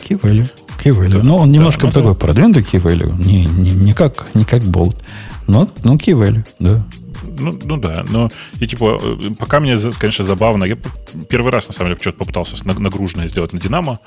Key 0.03 0.19
value. 0.19 0.49
Key 0.83 0.91
value. 0.91 1.17
Да, 1.17 1.23
Но 1.23 1.37
он 1.37 1.51
немножко 1.51 1.85
да, 1.85 1.93
такой 1.93 2.15
продвинутый 2.15 2.63
key 2.63 2.81
value. 2.81 3.15
Не, 3.23 3.45
не, 3.45 3.71
не, 3.71 3.93
как, 3.93 4.27
не 4.33 4.43
как 4.43 4.63
болт. 4.63 4.97
Но, 5.45 5.69
но 5.83 5.95
key 5.95 6.17
value, 6.19 6.43
да. 6.57 6.83
Ну, 7.39 7.57
ну 7.63 7.77
да, 7.77 8.05
но 8.09 8.29
и 8.59 8.67
типа, 8.67 8.99
э, 9.01 9.15
пока 9.37 9.59
мне, 9.59 9.77
конечно, 9.99 10.25
забавно. 10.25 10.65
Я 10.65 10.77
первый 11.29 11.51
раз, 11.51 11.67
на 11.67 11.73
самом 11.73 11.91
деле, 11.91 12.01
что-то 12.01 12.17
попытался 12.17 12.55
нагруженное 12.65 13.27
сделать 13.27 13.53
на 13.53 13.59
Динамо. 13.59 13.99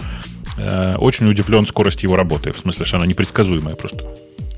Э, 0.59 0.97
очень 0.97 1.29
удивлен 1.29 1.67
скорости 1.67 2.05
его 2.05 2.17
работы. 2.17 2.53
В 2.53 2.59
смысле, 2.59 2.85
что 2.85 2.97
она 2.97 3.07
непредсказуемая 3.07 3.75
просто. 3.75 4.05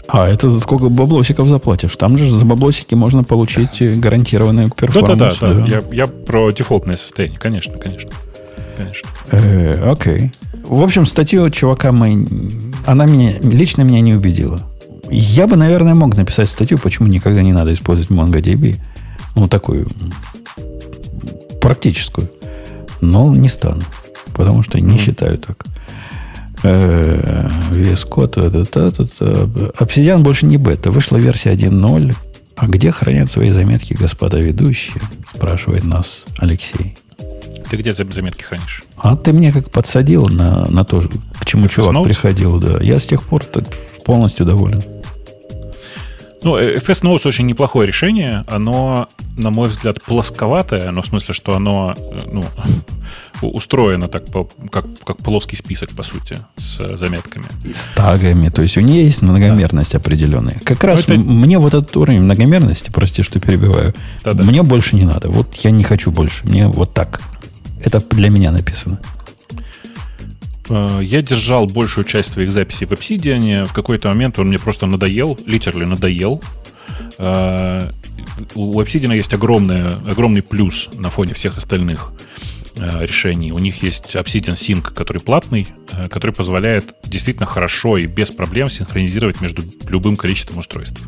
А 0.08 0.28
это 0.28 0.48
за 0.48 0.60
сколько 0.60 0.88
баблосиков 0.88 1.48
заплатишь? 1.48 1.96
Там 1.96 2.16
же 2.16 2.30
за 2.30 2.44
баблосики 2.44 2.94
можно 2.94 3.24
получить 3.24 3.82
гарантированную 4.00 4.70
перформанс. 4.70 5.38
Да-да-да. 5.38 5.66
да. 5.66 5.66
Я, 5.66 5.82
я 5.92 6.06
про 6.06 6.50
дефолтное 6.50 6.96
состояние, 6.96 7.38
конечно, 7.38 7.76
конечно. 7.76 8.10
Конечно. 8.76 9.08
Э, 9.30 9.90
окей. 9.90 10.30
В 10.64 10.82
общем, 10.82 11.06
статью 11.06 11.48
чувака 11.50 11.92
мы, 11.92 12.26
она 12.86 13.06
меня, 13.06 13.38
лично 13.40 13.82
меня 13.82 14.00
не 14.00 14.14
убедила. 14.14 14.62
Я 15.10 15.46
бы, 15.46 15.56
наверное, 15.56 15.94
мог 15.94 16.16
написать 16.16 16.48
статью, 16.48 16.78
почему 16.78 17.08
никогда 17.08 17.42
не 17.42 17.52
надо 17.52 17.72
использовать 17.72 18.10
MongoDB. 18.10 18.76
Ну, 19.34 19.48
такую 19.48 19.86
практическую. 21.60 22.30
Но 23.00 23.34
не 23.34 23.48
стану. 23.48 23.82
Потому 24.34 24.62
что 24.62 24.80
не 24.80 24.98
считаю 24.98 25.38
так. 25.38 25.64
Вес 26.62 28.04
код. 28.04 28.36
Обсидиан 29.78 30.22
больше 30.22 30.46
не 30.46 30.56
бета. 30.56 30.90
Вышла 30.90 31.16
версия 31.16 31.52
1.0. 31.52 32.14
А 32.56 32.66
где 32.66 32.90
хранят 32.90 33.30
свои 33.30 33.50
заметки 33.50 33.92
господа 33.94 34.38
ведущие? 34.38 35.02
Спрашивает 35.34 35.84
нас 35.84 36.24
Алексей. 36.38 36.96
Ты 37.68 37.76
где 37.76 37.92
заметки 37.92 38.42
хранишь? 38.42 38.84
А 38.96 39.16
ты 39.16 39.32
мне 39.32 39.52
как 39.52 39.70
подсадил 39.70 40.26
на, 40.28 40.66
на 40.66 40.84
то, 40.84 41.02
к 41.40 41.44
чему 41.44 41.68
чувак 41.68 42.04
приходил, 42.04 42.58
да. 42.58 42.78
Я 42.80 42.98
с 42.98 43.06
тех 43.06 43.22
пор 43.22 43.44
полностью 44.04 44.46
доволен. 44.46 44.82
Ну, 46.46 46.56
FS 46.60 47.02
Notes 47.02 47.26
очень 47.26 47.44
неплохое 47.46 47.88
решение. 47.88 48.44
Оно, 48.46 49.08
на 49.36 49.50
мой 49.50 49.68
взгляд, 49.68 50.00
плосковатое, 50.00 50.92
но 50.92 51.02
в 51.02 51.06
смысле, 51.06 51.34
что 51.34 51.56
оно 51.56 51.92
э, 51.98 52.18
ну, 52.30 52.44
устроено 53.42 54.06
так, 54.06 54.26
как, 54.70 54.86
как 55.04 55.16
плоский 55.16 55.56
список, 55.56 55.90
по 55.90 56.04
сути, 56.04 56.38
с 56.56 56.96
заметками. 56.96 57.46
И 57.64 57.72
с 57.72 57.90
тагами. 57.96 58.48
То 58.50 58.62
есть 58.62 58.76
у 58.76 58.80
нее 58.80 59.02
есть 59.02 59.22
многомерность 59.22 59.94
да. 59.94 59.98
определенная. 59.98 60.60
Как 60.64 60.84
раз 60.84 61.00
это... 61.00 61.14
мне 61.14 61.58
вот 61.58 61.74
этот 61.74 61.96
уровень 61.96 62.20
многомерности, 62.20 62.92
прости, 62.94 63.24
что 63.24 63.40
перебиваю, 63.40 63.92
Да-да. 64.22 64.44
мне 64.44 64.62
больше 64.62 64.94
не 64.94 65.04
надо. 65.04 65.28
Вот 65.28 65.52
я 65.56 65.72
не 65.72 65.82
хочу 65.82 66.12
больше. 66.12 66.46
Мне 66.46 66.68
вот 66.68 66.94
так. 66.94 67.20
Это 67.84 67.98
для 67.98 68.30
меня 68.30 68.52
написано. 68.52 69.00
Э, 70.68 71.00
я 71.02 71.22
держал 71.22 71.66
большую 71.66 72.04
часть 72.04 72.32
своих 72.32 72.52
записей 72.52 72.86
в 72.86 72.92
Obsidian. 72.92 73.66
В 73.66 73.72
какой-то 73.72 74.08
момент 74.08 74.38
он 74.38 74.48
мне 74.48 74.58
просто 74.58 74.86
надоел, 74.86 75.38
литерально 75.46 75.90
надоел. 75.90 76.42
Э, 77.18 77.90
у 78.54 78.80
Obsidian 78.80 79.14
есть 79.14 79.32
огромный, 79.34 79.86
огромный 79.86 80.42
плюс 80.42 80.90
на 80.94 81.10
фоне 81.10 81.34
всех 81.34 81.56
остальных 81.56 82.12
э, 82.76 83.04
решений. 83.04 83.52
У 83.52 83.58
них 83.58 83.82
есть 83.82 84.14
Obsidian 84.14 84.54
Sync, 84.54 84.92
который 84.92 85.20
платный, 85.20 85.68
который 86.10 86.32
позволяет 86.32 86.94
действительно 87.04 87.46
хорошо 87.46 87.96
и 87.96 88.06
без 88.06 88.30
проблем 88.30 88.70
синхронизировать 88.70 89.40
между 89.40 89.62
любым 89.88 90.16
количеством 90.16 90.58
устройств 90.58 91.06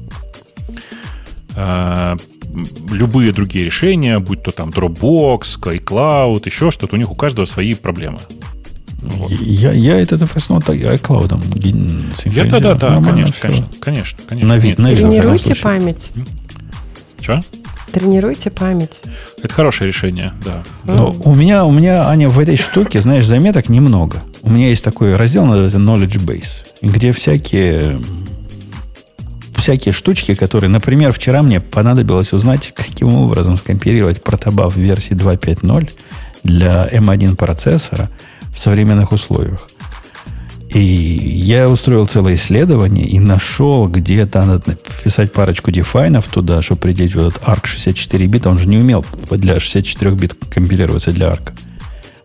любые 2.92 3.32
другие 3.32 3.64
решения, 3.64 4.20
будь 4.20 4.42
то 4.42 4.52
там 4.52 4.70
Dropbox, 4.70 5.58
iCloud, 5.60 6.42
еще 6.46 6.70
что-то, 6.70 6.94
у 6.94 6.98
них 6.98 7.10
у 7.10 7.16
каждого 7.16 7.46
свои 7.46 7.74
проблемы. 7.74 8.20
Вот. 9.00 9.30
Я, 9.30 9.72
я 9.72 10.00
этот 10.00 10.22
FS 10.22 10.50
Note 10.50 10.98
iCloud 11.00 12.34
Я, 12.34 12.44
да, 12.46 12.58
да, 12.58 12.74
да, 12.74 13.02
конечно, 13.02 13.34
конечно, 13.40 13.68
конечно, 13.80 14.18
конечно. 14.28 14.48
На 14.48 14.58
вид, 14.58 14.78
на 14.78 14.90
вид, 14.90 14.98
Тренируйте 14.98 15.54
память. 15.54 16.10
Что? 17.20 17.40
Тренируйте 17.92 18.50
память. 18.50 19.00
Это 19.42 19.52
хорошее 19.54 19.88
решение, 19.88 20.32
да. 20.44 20.62
Но 20.84 21.08
mm. 21.08 21.22
у 21.24 21.34
меня, 21.34 21.64
у 21.64 21.70
меня, 21.70 22.08
Аня, 22.08 22.28
в 22.28 22.38
этой 22.38 22.56
штуке, 22.56 23.00
знаешь, 23.00 23.26
заметок 23.26 23.68
немного. 23.68 24.22
У 24.42 24.50
меня 24.50 24.68
есть 24.68 24.84
такой 24.84 25.14
раздел, 25.16 25.46
называется 25.46 25.78
Knowledge 25.78 26.24
Base, 26.24 26.66
где 26.82 27.12
всякие 27.12 28.00
всякие 29.56 29.92
штучки, 29.92 30.34
которые, 30.34 30.70
например, 30.70 31.12
вчера 31.12 31.42
мне 31.42 31.60
понадобилось 31.60 32.32
узнать, 32.32 32.72
каким 32.74 33.14
образом 33.14 33.56
скомпилировать 33.56 34.22
протобаф 34.22 34.76
версии 34.76 35.14
2.5.0 35.14 35.90
для 36.42 36.88
M1 36.88 37.36
процессора 37.36 38.08
в 38.58 38.60
современных 38.60 39.12
условиях. 39.12 39.68
И 40.70 40.80
я 40.80 41.68
устроил 41.68 42.06
целое 42.06 42.34
исследование 42.34 43.06
и 43.06 43.20
нашел, 43.20 43.88
где 43.88 44.26
то 44.26 44.44
надо 44.44 44.76
вписать 44.86 45.32
парочку 45.32 45.70
дефайнов 45.70 46.26
туда, 46.26 46.60
чтобы 46.60 46.80
определить 46.80 47.14
вот 47.14 47.28
этот 47.28 47.42
ARC 47.42 47.66
64 47.66 48.26
бита. 48.26 48.50
Он 48.50 48.58
же 48.58 48.68
не 48.68 48.76
умел 48.76 49.04
для 49.30 49.60
64 49.60 50.10
бит 50.12 50.34
компилироваться 50.50 51.12
для 51.12 51.28
ARC. 51.28 51.52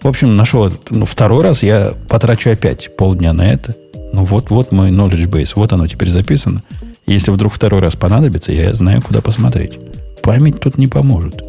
В 0.02 0.08
общем, 0.08 0.36
нашел 0.36 0.70
ну, 0.90 1.06
второй 1.06 1.44
раз, 1.44 1.64
я 1.64 1.94
потрачу 2.10 2.50
опять 2.50 2.96
полдня 2.98 3.32
на 3.32 3.50
это. 3.50 3.76
Ну 4.12 4.26
вот, 4.26 4.50
вот 4.50 4.72
мой 4.72 4.90
knowledge 4.90 5.30
base, 5.30 5.54
вот 5.56 5.72
оно 5.72 5.88
теперь 5.88 6.10
записано. 6.10 6.64
Если 7.06 7.32
вдруг 7.32 7.54
второй 7.54 7.80
раз 7.80 7.96
понадобится, 7.96 8.52
я 8.52 8.74
знаю, 8.74 9.02
куда 9.02 9.22
посмотреть. 9.22 9.78
Память 10.22 10.60
тут 10.60 10.78
не 10.78 10.88
поможет. 10.88 11.42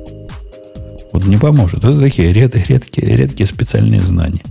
Вот 1.12 1.24
не 1.26 1.38
поможет. 1.38 1.84
Это 1.84 1.98
такие 1.98 2.32
ред, 2.32 2.54
редкие, 2.68 3.16
редкие 3.16 3.46
специальные 3.46 4.00
знания. 4.00 4.42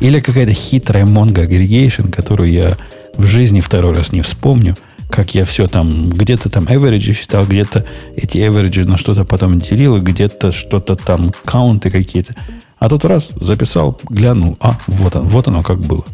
Или 0.00 0.20
какая-то 0.20 0.52
хитрая 0.52 1.04
Mongo 1.04 1.46
Aggregation, 1.46 2.10
которую 2.10 2.50
я 2.50 2.76
в 3.16 3.26
жизни 3.26 3.60
второй 3.60 3.94
раз 3.94 4.12
не 4.12 4.20
вспомню, 4.22 4.76
как 5.08 5.34
я 5.34 5.44
все 5.44 5.68
там, 5.68 6.10
где-то 6.10 6.50
там 6.50 6.64
average 6.64 7.12
считал, 7.12 7.46
где-то 7.46 7.84
эти 8.16 8.38
average 8.38 8.84
на 8.84 8.96
что-то 8.96 9.24
потом 9.24 9.60
делил, 9.60 10.00
где-то 10.00 10.50
что-то 10.50 10.96
там, 10.96 11.32
каунты 11.44 11.90
какие-то. 11.90 12.34
А 12.78 12.88
тут 12.88 13.04
раз 13.04 13.30
записал, 13.36 13.98
глянул, 14.08 14.56
а, 14.60 14.78
вот, 14.86 15.16
он, 15.16 15.26
вот 15.26 15.48
оно 15.48 15.62
как 15.62 15.80
было. 15.80 16.04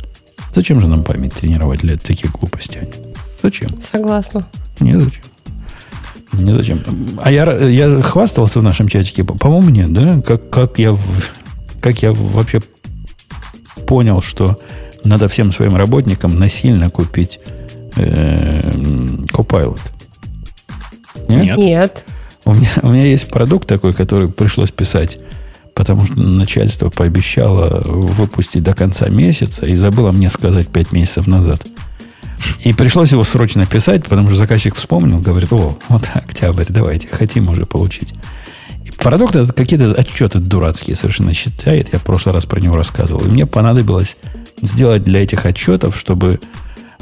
Зачем 0.53 0.81
же 0.81 0.89
нам 0.89 1.05
память 1.05 1.33
тренировать 1.33 1.81
для 1.81 1.97
таких 1.97 2.33
глупостей? 2.33 2.81
Зачем? 3.43 3.71
Согласна. 3.91 4.47
Не 4.81 5.01
зачем. 5.01 5.23
Не 6.33 6.53
зачем. 6.53 6.81
А 7.23 7.31
я, 7.31 7.51
я 7.53 8.01
хвастался 8.03 8.61
в 8.61 8.63
нашем 8.63 8.89
чатике, 8.89 9.25
по-моему, 9.25 9.71
нет, 9.71 9.93
да? 9.93 10.21
Как, 10.21 10.51
как, 10.51 10.79
я, 10.79 10.97
как 11.81 12.03
я 12.03 12.13
вообще 12.13 12.61
понял, 13.87 14.23
что 14.23 14.59
надо 15.05 15.29
всем 15.29 15.53
своим 15.53 15.77
работникам 15.77 16.37
насильно 16.37 16.91
купить 16.91 17.41
э, 17.97 18.61
Copilot. 19.33 19.81
Нет? 21.29 21.59
Нет. 21.59 22.05
У 22.45 22.55
меня, 22.55 22.71
у 22.83 22.89
меня 22.89 23.05
есть 23.05 23.29
продукт 23.29 23.69
такой, 23.69 23.93
который 23.93 24.29
пришлось 24.29 24.71
писать, 24.71 25.19
потому 25.75 26.05
что 26.07 26.19
начальство 26.19 26.91
пообещало 26.91 27.83
выпустить 27.85 28.63
до 28.63 28.75
конца 28.75 29.09
месяца 29.09 29.67
и 29.67 29.75
забыло 29.75 30.11
мне 30.11 30.31
сказать 30.31 30.69
5 30.69 30.93
месяцев 30.93 31.27
назад. 31.27 31.67
И 32.65 32.73
пришлось 32.73 33.13
его 33.13 33.25
срочно 33.25 33.67
писать, 33.67 34.05
потому 34.07 34.29
что 34.29 34.39
заказчик 34.39 34.75
вспомнил, 34.75 35.19
говорит, 35.19 35.53
о, 35.53 35.77
вот 35.89 36.03
октябрь, 36.15 36.65
давайте, 36.69 37.09
хотим 37.09 37.51
уже 37.51 37.67
получить. 37.67 38.15
Продукт 38.99 39.35
это 39.37 39.53
какие-то 39.53 39.93
отчеты 39.93 40.39
дурацкие 40.39 40.97
совершенно 40.97 41.35
считает. 41.35 41.93
Я 41.93 41.99
в 41.99 42.05
прошлый 42.05 42.35
раз 42.35 42.45
про 42.45 42.61
него 42.61 42.77
рассказывал. 42.77 43.25
И 43.25 43.29
мне 43.29 43.47
понадобилось 43.47 44.17
сделать 44.63 45.03
для 45.03 45.23
этих 45.23 45.47
отчетов, 45.47 45.99
чтобы 45.99 46.41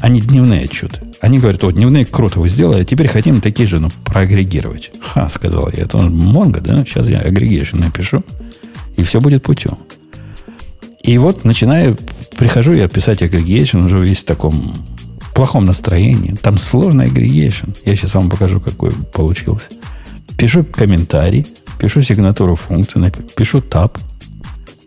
они 0.00 0.20
дневные 0.20 0.65
отчеты. 0.65 1.00
Они 1.20 1.39
говорят, 1.39 1.65
о, 1.65 1.70
дневные 1.73 2.05
круто 2.05 2.39
вы 2.39 2.49
сделали, 2.49 2.84
теперь 2.84 3.08
хотим 3.08 3.41
такие 3.41 3.67
же, 3.67 3.81
ну, 3.81 3.91
проагрегировать. 4.05 4.92
Ха, 5.00 5.28
сказал 5.28 5.68
я, 5.73 5.83
это 5.83 5.99
Монго, 5.99 6.60
да? 6.60 6.84
Сейчас 6.84 7.08
я 7.08 7.18
агрегейшн 7.18 7.78
напишу, 7.78 8.23
и 8.97 9.02
все 9.02 9.20
будет 9.20 9.42
путем. 9.42 9.78
И 11.02 11.18
вот 11.18 11.44
начинаю, 11.44 11.99
прихожу 12.36 12.75
я 12.75 12.89
писать 12.89 13.23
агрегейшн 13.23 13.78
уже 13.78 13.99
весь 13.99 14.20
в 14.20 14.26
таком 14.26 14.75
плохом 15.34 15.65
настроении. 15.65 16.34
Там 16.34 16.58
сложный 16.58 17.07
агрегейшн. 17.07 17.70
Я 17.84 17.97
сейчас 17.97 18.15
вам 18.15 18.31
покажу, 18.31 18.60
какой 18.60 18.92
получился. 18.92 19.70
Пишу 20.36 20.65
комментарий, 20.65 21.47
пишу 21.78 22.02
сигнатуру 22.02 22.55
функции, 22.55 23.12
пишу 23.36 23.60
таб. 23.60 23.98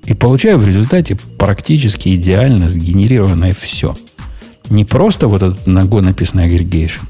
И 0.06 0.14
получаю 0.14 0.58
в 0.58 0.68
результате 0.68 1.16
практически 1.38 2.16
идеально 2.16 2.70
сгенерированное 2.70 3.54
все. 3.54 3.96
Не 4.70 4.84
просто 4.84 5.28
вот 5.28 5.44
этот 5.44 5.68
Go 5.68 6.02
написанный 6.02 6.46
агрегейшн. 6.46 7.06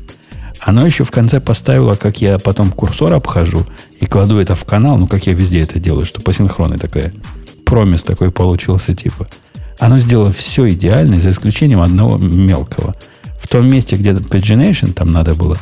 Оно 0.60 0.86
еще 0.86 1.04
в 1.04 1.12
конце 1.12 1.40
поставило, 1.40 1.96
как 1.96 2.22
я 2.22 2.38
потом 2.38 2.72
курсор 2.72 3.14
обхожу 3.14 3.66
и 4.00 4.06
кладу 4.06 4.40
это 4.40 4.54
в 4.56 4.64
канал, 4.66 4.98
ну, 4.98 5.08
как 5.08 5.26
я 5.26 5.34
везде 5.34 5.62
это 5.62 5.80
делаю, 5.80 6.06
что 6.06 6.22
посинхронный 6.22 6.78
такая. 6.78 7.14
Промис 7.66 8.04
такой 8.04 8.32
получился 8.32 8.94
типа. 8.94 9.28
Оно 9.80 9.98
сделало 9.98 10.32
все 10.32 10.70
идеально, 10.72 11.18
за 11.18 11.30
исключением 11.30 11.82
одного 11.82 12.18
мелкого– 12.18 12.96
в 13.42 13.48
том 13.48 13.68
месте, 13.68 13.96
где 13.96 14.12
pagination 14.12 14.94
там 14.94 15.12
надо 15.12 15.34
было, 15.34 15.58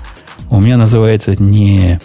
у 0.50 0.60
меня 0.60 0.78
называется 0.78 1.42
не... 1.42 2.00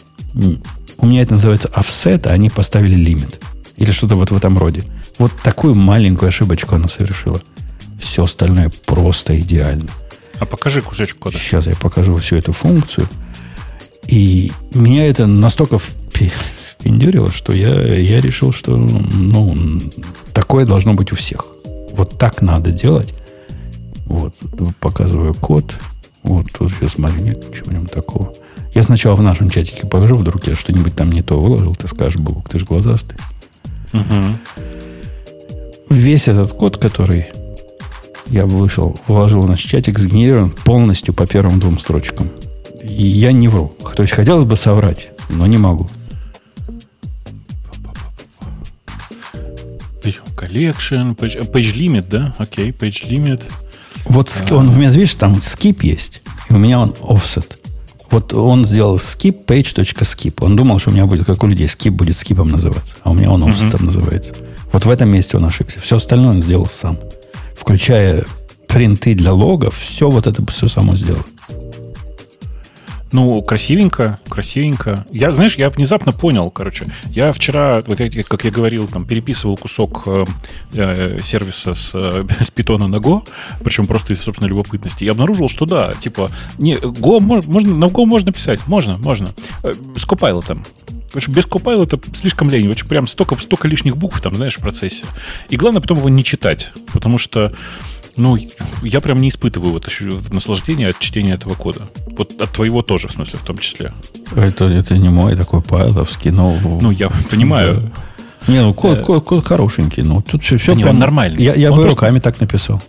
У 0.98 1.06
меня 1.06 1.22
это 1.22 1.34
называется 1.34 1.70
offset, 1.74 2.26
а 2.26 2.32
они 2.32 2.50
поставили 2.50 2.94
лимит. 2.94 3.40
Или 3.76 3.92
что-то 3.92 4.16
вот 4.16 4.30
в 4.30 4.36
этом 4.36 4.58
роде. 4.58 4.84
Вот 5.18 5.32
такую 5.42 5.74
маленькую 5.74 6.28
ошибочку 6.28 6.74
оно 6.76 6.88
совершило. 6.88 7.40
Все 8.00 8.24
остальное 8.24 8.70
просто 8.86 9.38
идеально. 9.38 9.88
А 10.38 10.46
покажи 10.46 10.80
кусочек 10.80 11.18
кода. 11.18 11.38
Сейчас 11.38 11.66
я 11.66 11.74
покажу 11.74 12.16
всю 12.16 12.36
эту 12.36 12.52
функцию. 12.52 13.08
И 14.06 14.52
меня 14.74 15.06
это 15.06 15.26
настолько 15.26 15.78
впендюрило, 15.78 17.30
что 17.30 17.52
я, 17.52 17.94
я 17.94 18.20
решил, 18.20 18.52
что 18.52 18.76
ну, 18.76 19.56
такое 20.32 20.66
должно 20.66 20.94
быть 20.94 21.12
у 21.12 21.16
всех. 21.16 21.46
Вот 21.92 22.18
так 22.18 22.42
надо 22.42 22.70
делать. 22.70 23.14
Вот, 24.06 24.34
показываю 24.80 25.34
код. 25.34 25.74
Вот 26.22 26.46
тут 26.52 26.72
сейчас 26.72 26.98
нет 26.98 27.48
ничего 27.48 27.70
в 27.70 27.72
нем 27.72 27.86
такого. 27.86 28.34
Я 28.74 28.82
сначала 28.82 29.14
в 29.14 29.22
нашем 29.22 29.50
чатике 29.50 29.86
покажу, 29.86 30.16
вдруг 30.16 30.46
я 30.48 30.56
что-нибудь 30.56 30.96
там 30.96 31.10
не 31.12 31.22
то 31.22 31.40
выложил, 31.40 31.74
ты 31.76 31.86
скажешь, 31.86 32.16
Бог, 32.16 32.48
ты 32.48 32.58
же 32.58 32.64
глазастый. 32.64 33.16
Угу. 33.92 34.02
Весь 35.90 36.26
этот 36.26 36.52
код, 36.52 36.76
который 36.78 37.26
Я 38.26 38.46
вышел, 38.46 38.98
вложил 39.06 39.42
в 39.42 39.48
наш 39.48 39.60
чатик, 39.60 39.98
сгенерирован 39.98 40.50
полностью 40.50 41.14
по 41.14 41.26
первым 41.26 41.60
двум 41.60 41.78
строчкам. 41.78 42.30
И 42.82 43.04
я 43.06 43.32
не 43.32 43.48
вру. 43.48 43.76
То 43.94 44.02
есть 44.02 44.14
хотелось 44.14 44.44
бы 44.44 44.56
соврать, 44.56 45.08
но 45.28 45.46
не 45.46 45.58
могу. 45.58 45.88
Collection, 50.36 51.16
page, 51.16 51.50
page 51.50 51.74
limit, 51.74 52.08
да? 52.10 52.34
Окей, 52.38 52.70
okay, 52.70 52.76
page 52.76 53.08
limit. 53.08 53.42
Вот 54.04 54.30
а. 54.50 54.54
он 54.56 54.68
у 54.68 54.72
меня, 54.72 54.90
видишь, 54.90 55.14
там 55.14 55.34
skip 55.34 55.78
есть, 55.82 56.22
и 56.50 56.52
у 56.52 56.58
меня 56.58 56.80
он 56.80 56.90
offset. 57.00 57.46
Вот 58.14 58.32
он 58.32 58.64
сделал 58.64 58.94
skip 58.94 59.44
page.skip. 59.44 60.34
Он 60.38 60.54
думал, 60.54 60.78
что 60.78 60.90
у 60.90 60.92
меня 60.92 61.04
будет, 61.04 61.26
как 61.26 61.42
у 61.42 61.48
людей, 61.48 61.66
skip 61.66 61.90
будет 61.90 62.16
скипом 62.16 62.46
называться. 62.46 62.94
А 63.02 63.10
у 63.10 63.14
меня 63.14 63.28
он 63.28 63.42
offset 63.42 63.72
uh-huh. 63.72 63.84
называется. 63.84 64.34
Вот 64.72 64.86
в 64.86 64.88
этом 64.88 65.08
месте 65.08 65.36
он 65.36 65.44
ошибся. 65.44 65.80
Все 65.80 65.96
остальное 65.96 66.30
он 66.30 66.40
сделал 66.40 66.66
сам. 66.66 66.96
Включая 67.58 68.24
принты 68.68 69.14
для 69.14 69.32
логов, 69.32 69.76
все 69.76 70.08
вот 70.08 70.28
это 70.28 70.46
все 70.46 70.68
само 70.68 70.94
сделал. 70.94 71.26
Ну, 73.14 73.40
красивенько, 73.42 74.18
красивенько. 74.28 75.06
Я, 75.12 75.30
знаешь, 75.30 75.54
я 75.54 75.70
внезапно 75.70 76.10
понял, 76.10 76.50
короче. 76.50 76.88
Я 77.06 77.32
вчера, 77.32 77.80
вот 77.86 78.00
как 78.26 78.44
я 78.44 78.50
говорил, 78.50 78.88
там 78.88 79.06
переписывал 79.06 79.56
кусок 79.56 80.02
э, 80.06 80.24
э 80.74 81.18
сервиса 81.22 81.74
с, 81.74 81.92
э, 81.94 82.24
с 82.40 82.50
питона 82.50 82.88
на 82.88 82.96
Go, 82.96 83.24
причем 83.62 83.86
просто 83.86 84.14
из 84.14 84.20
собственной 84.20 84.48
любопытности. 84.48 85.04
Я 85.04 85.12
обнаружил, 85.12 85.48
что 85.48 85.64
да, 85.64 85.92
типа, 85.92 86.28
не, 86.58 86.74
Go 86.74 87.20
можно, 87.20 87.76
на 87.76 87.84
Go 87.84 88.04
можно 88.04 88.32
писать, 88.32 88.66
можно, 88.66 88.96
можно. 88.96 89.28
Э, 89.62 89.72
с 89.96 90.04
Copilot. 90.08 90.58
Короче, 91.12 91.30
без 91.30 91.44
Copilot 91.44 92.16
слишком 92.16 92.50
лень. 92.50 92.68
Очень 92.68 92.88
прям 92.88 93.06
столько, 93.06 93.36
столько 93.36 93.68
лишних 93.68 93.96
букв 93.96 94.20
там, 94.20 94.34
знаешь, 94.34 94.56
в 94.56 94.60
процессе. 94.60 95.04
И 95.50 95.56
главное 95.56 95.80
потом 95.80 95.98
его 95.98 96.08
не 96.08 96.24
читать, 96.24 96.72
потому 96.92 97.18
что 97.18 97.52
ну, 98.16 98.38
я 98.82 99.00
прям 99.00 99.20
не 99.20 99.28
испытываю 99.28 99.72
вот 99.72 99.88
наслаждение 100.32 100.88
от 100.88 100.98
чтения 100.98 101.34
этого 101.34 101.54
кода. 101.54 101.86
Вот 102.16 102.40
от 102.40 102.50
твоего 102.50 102.82
тоже, 102.82 103.08
в 103.08 103.12
смысле, 103.12 103.38
в 103.38 103.42
том 103.42 103.58
числе. 103.58 103.92
Это, 104.36 104.66
это 104.66 104.96
не 104.96 105.08
мой 105.08 105.36
такой 105.36 105.62
пайловский, 105.62 106.30
но... 106.30 106.56
Ну, 106.80 106.90
я 106.90 107.10
понимаю. 107.30 107.92
Не, 108.46 108.60
ну, 108.60 108.74
код, 108.74 109.00
код, 109.00 109.24
код 109.24 109.46
хорошенький. 109.46 110.02
Ну, 110.02 110.22
тут 110.22 110.42
все, 110.42 110.58
все 110.58 110.74
да 110.74 110.82
прям... 110.82 110.98
нормальный. 110.98 111.42
Я, 111.42 111.54
я 111.54 111.70
бы 111.70 111.82
просто... 111.82 111.90
руками 111.90 112.18
так 112.20 112.40
написал. 112.40 112.82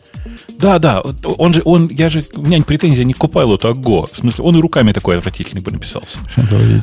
Да, 0.60 0.80
да, 0.80 1.02
он 1.02 1.54
же, 1.54 1.62
он, 1.66 1.90
я 1.90 2.08
же, 2.08 2.24
у 2.36 2.42
меня 2.42 2.62
претензия 2.62 3.04
не 3.04 3.14
к 3.14 3.18
Copilot, 3.18 3.60
а 3.64 3.74
к 3.74 3.78
Go. 3.78 4.08
В 4.12 4.18
смысле, 4.18 4.44
он 4.44 4.56
и 4.56 4.62
руками 4.62 4.94
такой 4.94 5.18
отвратительный 5.18 5.62
бы 5.62 5.72
написался. 5.72 6.18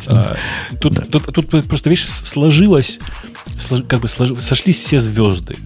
А, 0.08 0.36
тут, 0.80 0.94
да. 0.94 1.02
тут, 1.02 1.32
тут 1.32 1.48
просто, 1.48 1.88
видишь, 1.88 2.06
сложилось, 2.06 2.98
слож, 3.58 3.82
как 3.88 4.00
бы 4.00 4.08
слож, 4.08 4.30
сошлись 4.40 4.78
все 4.78 4.98
звезды 4.98 5.56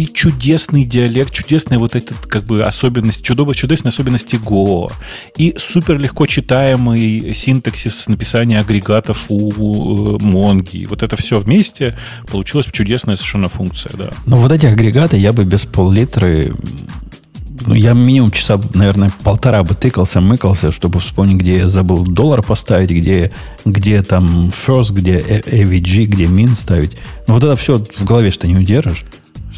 и 0.00 0.06
чудесный 0.06 0.84
диалект, 0.84 1.30
чудесная 1.30 1.78
вот 1.78 1.94
эта 1.94 2.14
как 2.14 2.44
бы 2.44 2.62
особенность, 2.62 3.22
чудово, 3.22 3.54
чудесные 3.54 3.90
особенности 3.90 4.36
Go, 4.36 4.90
и 5.36 5.54
супер 5.58 5.98
легко 5.98 6.26
читаемый 6.26 7.34
синтаксис 7.34 8.08
написания 8.08 8.58
агрегатов 8.58 9.26
у 9.28 10.18
Монги. 10.18 10.86
Вот 10.86 11.02
это 11.02 11.16
все 11.16 11.38
вместе 11.38 11.98
получилась 12.30 12.66
чудесная 12.72 13.16
совершенно 13.16 13.50
функция, 13.50 13.92
да. 13.94 14.10
Но 14.24 14.36
вот 14.36 14.52
эти 14.52 14.64
агрегаты 14.64 15.18
я 15.18 15.34
бы 15.34 15.44
без 15.44 15.66
пол-литры 15.66 16.54
ну, 17.66 17.74
я 17.74 17.92
минимум 17.92 18.30
часа, 18.30 18.58
наверное, 18.72 19.12
полтора 19.22 19.62
бы 19.62 19.74
тыкался, 19.74 20.22
мыкался, 20.22 20.72
чтобы 20.72 20.98
вспомнить, 21.00 21.36
где 21.36 21.58
я 21.58 21.68
забыл 21.68 22.06
доллар 22.06 22.42
поставить, 22.42 22.90
где, 22.90 23.32
где 23.66 24.02
там 24.02 24.48
first, 24.48 24.94
где 24.94 25.18
AVG, 25.18 26.04
где 26.06 26.24
min 26.24 26.54
ставить. 26.54 26.96
Но 27.26 27.34
вот 27.34 27.44
это 27.44 27.56
все 27.56 27.78
в 27.78 28.04
голове 28.04 28.30
что 28.30 28.46
не 28.46 28.56
удержишь. 28.56 29.04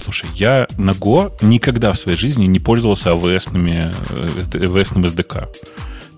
Слушай, 0.03 0.29
я 0.35 0.67
на 0.79 0.91
Go 0.91 1.33
никогда 1.43 1.93
в 1.93 1.99
своей 1.99 2.19
жизни 2.19 2.47
не 2.47 2.59
пользовался 2.59 3.11
AWS-ным 3.11 3.67
SDK. 5.05 5.49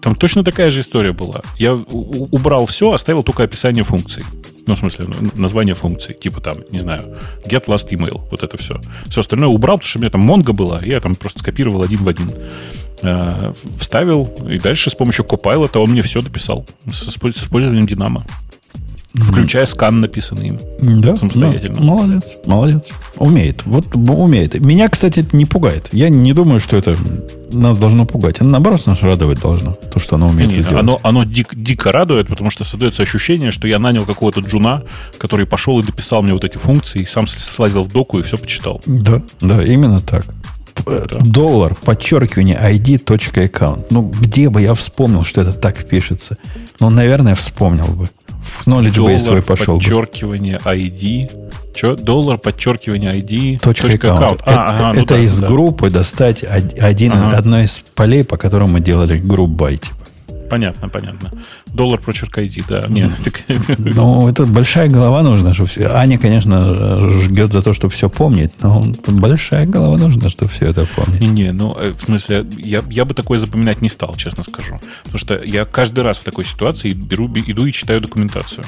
Там 0.00 0.14
точно 0.14 0.44
такая 0.44 0.70
же 0.70 0.80
история 0.80 1.12
была. 1.12 1.42
Я 1.58 1.74
убрал 1.74 2.66
все, 2.66 2.92
оставил 2.92 3.22
только 3.22 3.42
описание 3.42 3.84
функций. 3.84 4.22
Ну, 4.66 4.74
в 4.74 4.78
смысле, 4.78 5.08
название 5.34 5.74
функций. 5.74 6.14
Типа 6.14 6.40
там, 6.40 6.58
не 6.70 6.78
знаю, 6.78 7.18
get 7.46 7.66
last 7.66 7.90
email. 7.90 8.22
Вот 8.30 8.42
это 8.42 8.56
все. 8.56 8.80
Все 9.08 9.20
остальное 9.20 9.48
убрал, 9.48 9.76
потому 9.76 9.88
что 9.88 9.98
у 9.98 10.02
меня 10.02 10.10
там 10.10 10.30
Mongo 10.30 10.52
была. 10.52 10.80
Я 10.82 11.00
там 11.00 11.14
просто 11.14 11.40
скопировал 11.40 11.82
один 11.82 11.98
в 11.98 12.08
один. 12.08 12.30
Э, 13.02 13.52
вставил, 13.78 14.32
и 14.48 14.58
дальше 14.58 14.90
с 14.90 14.94
помощью 14.94 15.26
Copilot 15.26 15.76
он 15.78 15.90
мне 15.90 16.02
все 16.02 16.22
дописал. 16.22 16.66
С 16.90 17.08
использованием 17.08 17.86
Динамо. 17.86 18.26
Включая 19.14 19.64
скан, 19.66 20.00
написанный 20.00 20.48
им. 20.48 20.60
Да, 20.80 21.16
самостоятельно. 21.16 21.76
Да, 21.76 21.82
молодец, 21.82 22.36
молодец. 22.46 22.90
Умеет. 23.16 23.64
Вот 23.64 23.94
умеет. 23.94 24.58
Меня, 24.58 24.88
кстати, 24.88 25.20
это 25.20 25.36
не 25.36 25.44
пугает. 25.44 25.88
Я 25.92 26.08
не 26.08 26.32
думаю, 26.32 26.58
что 26.58 26.76
это 26.76 26.96
нас 27.52 27.78
должно 27.78 28.06
пугать. 28.06 28.40
Оно, 28.40 28.50
наоборот, 28.50 28.84
нас 28.86 29.02
радовать 29.02 29.40
должно. 29.40 29.72
То, 29.72 30.00
что 30.00 30.16
оно 30.16 30.26
умеет 30.26 30.50
не, 30.50 30.58
делать. 30.58 30.72
Оно, 30.72 30.98
оно 31.04 31.22
дик, 31.22 31.54
дико 31.54 31.92
радует, 31.92 32.26
потому 32.26 32.50
что 32.50 32.64
создается 32.64 33.04
ощущение, 33.04 33.52
что 33.52 33.68
я 33.68 33.78
нанял 33.78 34.04
какого-то 34.04 34.40
джуна, 34.40 34.82
который 35.16 35.46
пошел 35.46 35.78
и 35.78 35.84
дописал 35.84 36.22
мне 36.22 36.32
вот 36.32 36.42
эти 36.42 36.58
функции, 36.58 37.02
и 37.02 37.06
сам 37.06 37.28
слазил 37.28 37.84
в 37.84 37.92
доку 37.92 38.18
и 38.18 38.22
все 38.22 38.36
почитал. 38.36 38.82
Да, 38.84 39.22
да, 39.40 39.62
именно 39.62 40.00
так. 40.00 40.26
Да. 40.84 41.20
Доллар, 41.20 41.76
подчеркивание, 41.76 42.58
id.account. 42.60 43.86
Ну, 43.90 44.02
где 44.02 44.50
бы 44.50 44.60
я 44.60 44.74
вспомнил, 44.74 45.22
что 45.22 45.40
это 45.40 45.52
так 45.52 45.84
пишется? 45.84 46.36
Ну, 46.80 46.90
наверное, 46.90 47.36
вспомнил 47.36 47.86
бы 47.86 48.08
в 48.44 48.66
knowledge 48.66 48.94
Доллар, 48.94 49.14
base 49.14 49.18
свой 49.18 49.42
пошел. 49.42 49.78
подчеркивание 49.78 50.58
ID. 50.64 51.30
Что? 51.74 51.96
Доллар, 51.96 52.38
подчеркивание 52.38 53.14
ID. 53.14 53.58
Точка 53.58 53.88
аккаунт. 53.88 54.42
А, 54.44 54.50
это 54.50 54.64
ага, 54.66 54.92
ну 54.94 55.02
это 55.02 55.14
да, 55.14 55.20
из 55.20 55.38
да. 55.38 55.48
группы 55.48 55.90
достать 55.90 56.44
один, 56.44 57.12
ага. 57.12 57.36
одно 57.36 57.60
из 57.62 57.82
полей, 57.94 58.24
по 58.24 58.36
которым 58.36 58.72
мы 58.72 58.80
делали 58.80 59.18
групп 59.18 59.50
бай, 59.50 59.78
типа. 59.78 59.96
Понятно, 60.50 60.88
понятно. 60.88 61.30
Доллар 61.66 62.00
прочерк 62.00 62.38
ID, 62.38 62.64
да. 62.68 62.84
Нет, 62.88 63.10
ну, 63.78 64.28
это 64.28 64.44
большая 64.44 64.88
голова 64.88 65.22
нужна, 65.22 65.52
чтобы 65.52 65.68
все. 65.68 65.88
Аня, 65.88 66.18
конечно, 66.18 67.08
жгет 67.10 67.52
за 67.52 67.62
то, 67.62 67.72
чтобы 67.72 67.92
все 67.92 68.08
помнить, 68.08 68.52
но 68.62 68.84
большая 69.06 69.66
голова 69.66 69.96
нужна, 69.96 70.28
чтобы 70.28 70.50
все 70.50 70.66
это 70.66 70.86
помнить. 70.94 71.20
Не, 71.20 71.28
не, 71.28 71.52
ну, 71.52 71.76
э, 71.78 71.92
в 71.92 72.04
смысле, 72.04 72.46
я, 72.56 72.82
я 72.90 73.04
бы 73.04 73.14
такое 73.14 73.38
запоминать 73.38 73.80
не 73.82 73.88
стал, 73.88 74.14
честно 74.16 74.44
скажу. 74.44 74.80
Потому 75.02 75.18
что 75.18 75.42
я 75.42 75.64
каждый 75.64 76.04
раз 76.04 76.18
в 76.18 76.24
такой 76.24 76.44
ситуации 76.44 76.92
беру, 76.92 77.26
иду 77.26 77.66
и 77.66 77.72
читаю 77.72 78.00
документацию 78.00 78.64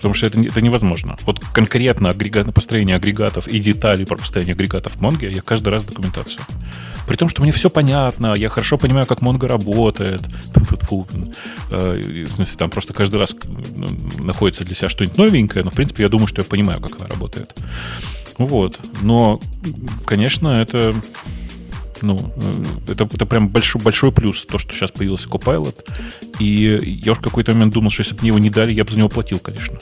потому 0.00 0.14
что 0.14 0.26
это, 0.26 0.40
это 0.40 0.62
невозможно. 0.62 1.16
Вот 1.26 1.40
конкретно 1.52 2.08
агрегат, 2.08 2.54
построение 2.54 2.96
агрегатов 2.96 3.46
и 3.48 3.58
детали 3.58 4.04
про 4.04 4.16
построение 4.16 4.54
агрегатов 4.54 4.92
в 4.96 5.02
Mongo 5.02 5.30
я 5.30 5.42
каждый 5.42 5.68
раз 5.68 5.84
документацию. 5.84 6.42
При 7.06 7.16
том, 7.16 7.28
что 7.28 7.42
мне 7.42 7.52
все 7.52 7.68
понятно, 7.68 8.34
я 8.34 8.48
хорошо 8.48 8.78
понимаю, 8.78 9.06
как 9.06 9.18
Mongo 9.18 9.46
работает. 9.46 10.22
Э, 11.70 12.02
там 12.56 12.70
просто 12.70 12.94
каждый 12.94 13.20
раз 13.20 13.34
находится 14.18 14.64
для 14.64 14.74
себя 14.74 14.88
что-нибудь 14.88 15.18
новенькое, 15.18 15.64
но, 15.66 15.70
в 15.70 15.74
принципе, 15.74 16.04
я 16.04 16.08
думаю, 16.08 16.28
что 16.28 16.40
я 16.40 16.48
понимаю, 16.48 16.80
как 16.80 16.96
она 16.96 17.06
работает. 17.06 17.54
Вот. 18.38 18.80
Но, 19.02 19.38
конечно, 20.06 20.48
это 20.48 20.94
ну, 22.02 22.32
э, 22.36 22.92
это, 22.92 23.04
это 23.04 23.26
прям 23.26 23.48
большой, 23.48 23.80
большой 23.82 24.12
плюс, 24.12 24.44
то, 24.44 24.58
что 24.58 24.72
сейчас 24.72 24.90
появился 24.90 25.28
Copilot. 25.28 25.74
И 26.38 27.00
я 27.04 27.12
уж 27.12 27.18
какой-то 27.18 27.52
момент 27.52 27.74
думал, 27.74 27.90
что 27.90 28.02
если 28.02 28.14
бы 28.14 28.20
мне 28.22 28.28
его 28.28 28.38
не 28.38 28.50
дали, 28.50 28.72
я 28.72 28.84
бы 28.84 28.90
за 28.90 28.98
него 28.98 29.08
платил, 29.08 29.38
конечно. 29.38 29.78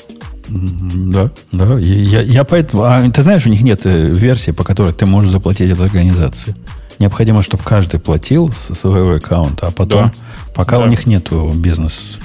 Да, 0.49 1.31
да. 1.53 1.79
Я, 1.79 2.23
я 2.23 2.45
поэтому... 2.45 2.85
А 2.85 3.09
ты 3.11 3.23
знаешь, 3.23 3.47
у 3.47 3.51
них 3.51 3.63
нет 3.63 3.85
э, 3.85 4.09
версии, 4.09 4.51
по 4.51 4.65
которой 4.65 4.93
ты 4.93 5.07
можешь 5.07 5.31
заплатить 5.31 5.71
этой 5.71 5.87
организации 5.87 6.55
необходимо, 6.99 7.43
чтобы 7.43 7.63
каждый 7.63 8.01
платил 8.01 8.53
со 8.53 8.75
своего 8.75 9.13
аккаунта, 9.13 9.69
а 9.69 9.71
потом, 9.71 10.09
да. 10.09 10.13
пока 10.53 10.79
да. 10.79 10.85
у 10.85 10.89
них 10.89 11.07
нет 11.07 11.29
бизнес 11.55 12.19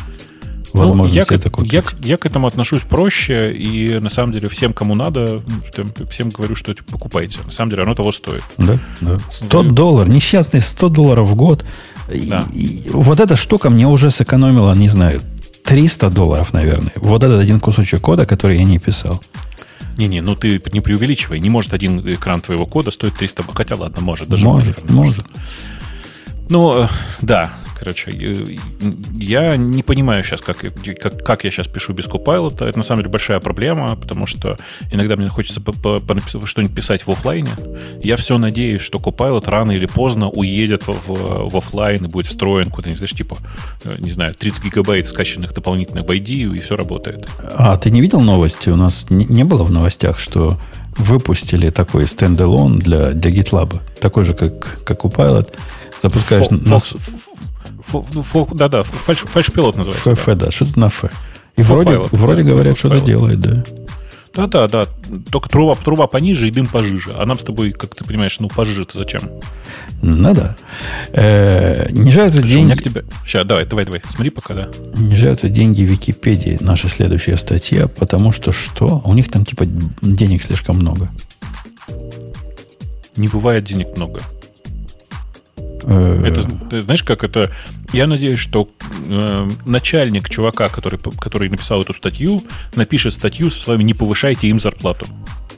возможности 0.73 1.19
ну, 1.31 1.37
я, 1.37 1.37
это 1.37 1.63
Я, 1.63 1.83
я 2.07 2.17
к 2.17 2.25
этому 2.25 2.47
отношусь 2.47 2.81
проще, 2.81 3.53
и 3.53 3.99
на 3.99 4.09
самом 4.09 4.33
деле 4.33 4.49
всем, 4.49 4.73
кому 4.73 4.95
надо, 4.95 5.41
всем 6.09 6.29
говорю, 6.29 6.55
что 6.55 6.73
типа, 6.73 6.93
покупайте. 6.93 7.39
На 7.45 7.51
самом 7.51 7.71
деле 7.71 7.83
оно 7.83 7.95
того 7.95 8.11
стоит. 8.11 8.43
Да, 8.57 8.79
да. 9.01 9.17
100 9.29 9.63
долларов, 9.63 10.09
несчастные 10.09 10.61
100 10.61 10.89
долларов 10.89 11.29
в 11.29 11.35
год. 11.35 11.65
Да. 12.07 12.45
И, 12.53 12.85
и 12.85 12.89
вот 12.89 13.19
эта 13.19 13.35
штука 13.35 13.69
мне 13.69 13.87
уже 13.87 14.11
сэкономила, 14.11 14.73
не 14.73 14.89
знаю, 14.89 15.21
300 15.63 16.09
долларов, 16.09 16.53
наверное. 16.53 16.93
Вот 16.95 17.23
этот 17.23 17.39
один 17.39 17.59
кусочек 17.59 18.01
кода, 18.01 18.25
который 18.25 18.57
я 18.57 18.63
не 18.63 18.79
писал. 18.79 19.23
Не-не, 19.97 20.21
ну 20.21 20.35
ты 20.35 20.61
не 20.71 20.81
преувеличивай. 20.81 21.39
Не 21.39 21.49
может 21.49 21.73
один 21.73 21.99
экран 21.99 22.41
твоего 22.41 22.65
кода 22.65 22.91
стоить 22.91 23.15
300... 23.15 23.43
Хотя, 23.53 23.75
ладно, 23.75 24.01
может. 24.01 24.27
Даже 24.27 24.43
может, 24.43 24.89
может. 24.89 25.25
может. 25.25 25.25
Ну, 26.49 26.83
э, 26.83 26.87
да, 27.21 27.53
короче, 27.83 28.13
я 29.15 29.57
не 29.57 29.83
понимаю 29.83 30.23
сейчас, 30.23 30.41
как, 30.41 30.57
как, 31.01 31.23
как 31.23 31.43
я 31.43 31.51
сейчас 31.51 31.67
пишу 31.67 31.93
без 31.93 32.05
Copilot. 32.05 32.65
Это 32.65 32.77
на 32.77 32.83
самом 32.83 33.01
деле 33.01 33.11
большая 33.11 33.41
проблема, 33.41 33.97
потому 33.97 34.25
что 34.25 34.57
иногда 34.91 35.17
мне 35.17 35.27
хочется 35.27 35.61
что-нибудь 36.45 36.75
писать 36.75 37.05
в 37.05 37.11
офлайне. 37.11 37.51
Я 38.01 38.15
все 38.15 38.37
надеюсь, 38.37 38.81
что 38.81 38.99
Copilot 38.99 39.49
рано 39.49 39.71
или 39.71 39.85
поздно 39.85 40.29
уедет 40.29 40.87
в, 40.87 40.93
в, 41.07 41.49
в 41.49 41.57
офлайн 41.57 42.05
и 42.05 42.07
будет 42.07 42.27
встроен 42.27 42.69
куда-нибудь, 42.69 42.99
знаешь, 42.99 43.11
типа, 43.11 43.37
э, 43.83 43.95
не 43.99 44.11
знаю, 44.11 44.33
30 44.33 44.63
гигабайт 44.63 45.09
скачанных 45.09 45.53
дополнительных 45.53 46.05
в 46.05 46.09
ID, 46.09 46.55
и 46.55 46.59
все 46.59 46.77
работает. 46.77 47.27
А 47.41 47.75
ты 47.75 47.91
не 47.91 47.99
видел 47.99 48.21
новости? 48.21 48.69
У 48.69 48.77
нас 48.77 49.09
не, 49.09 49.25
не 49.25 49.43
было 49.43 49.63
в 49.63 49.71
новостях, 49.71 50.19
что 50.19 50.57
выпустили 50.95 51.69
такой 51.69 52.07
стендалон 52.07 52.79
для, 52.79 53.11
для 53.11 53.31
GitLab. 53.31 53.81
Такой 53.99 54.23
же, 54.23 54.33
как, 54.33 54.83
как 54.85 55.03
у 55.03 55.09
Pilot. 55.09 55.49
Запускаешь... 56.01 56.47
Фо, 56.47 56.55
нас... 56.55 56.93
фо, 58.01 58.23
фо, 58.23 58.47
да-да, 58.53 58.83
фальш, 58.83 59.19
фальшпилот 59.19 59.75
называется. 59.75 60.15
ФФ, 60.15 60.35
да, 60.35 60.51
что-то 60.51 60.79
на 60.79 60.87
Ф. 60.87 61.05
И 61.55 61.61
вроде, 61.61 61.97
вроде 62.11 62.43
да, 62.43 62.49
говорят, 62.49 62.77
что-то 62.77 62.99
делает, 62.99 63.39
да. 63.39 63.63
Да, 64.33 64.47
да, 64.47 64.67
да. 64.67 64.87
Только 65.29 65.47
труба, 65.47 65.75
труба 65.75 66.07
пониже 66.07 66.47
и 66.47 66.51
дым 66.51 66.65
пожиже. 66.65 67.11
А 67.15 67.25
нам 67.25 67.37
с 67.37 67.43
тобой, 67.43 67.71
как 67.71 67.93
ты 67.93 68.03
понимаешь, 68.03 68.39
ну 68.39 68.49
пожиже-то 68.49 68.97
зачем? 68.97 69.29
Ну 70.01 70.33
да. 70.33 70.55
Э, 71.11 71.87
не 71.91 72.09
жертвы 72.09 72.41
деньги. 72.41 72.73
К 72.73 72.81
тебе... 72.81 73.05
Сейчас, 73.25 73.45
давай, 73.45 73.65
давай, 73.65 73.85
давай. 73.85 74.01
Смотри 74.03 74.31
пока, 74.31 74.55
да. 74.55 74.69
Не 74.95 75.15
жертвы 75.15 75.49
деньги 75.49 75.83
Википедии. 75.83 76.57
Наша 76.61 76.89
следующая 76.89 77.37
статья, 77.37 77.87
потому 77.87 78.31
что 78.31 78.51
что? 78.51 79.03
У 79.05 79.13
них 79.13 79.29
там 79.29 79.45
типа 79.45 79.65
денег 80.01 80.41
слишком 80.43 80.77
много. 80.77 81.11
Не 83.15 83.27
бывает 83.27 83.65
денег 83.65 83.95
много. 83.95 84.19
Э, 85.83 86.23
это, 86.25 86.81
знаешь, 86.81 87.03
как 87.03 87.23
это... 87.23 87.51
Я 87.93 88.07
надеюсь, 88.07 88.39
что 88.39 88.67
э, 89.07 89.49
начальник 89.65 90.27
чувака, 90.27 90.67
который, 90.67 90.99
который 91.19 91.47
написал 91.49 91.83
эту 91.83 91.93
статью, 91.93 92.43
напишет 92.75 93.13
статью 93.13 93.51
со 93.51 93.59
словами 93.59 93.83
«Не 93.83 93.93
повышайте 93.93 94.47
им 94.47 94.59
зарплату». 94.59 95.05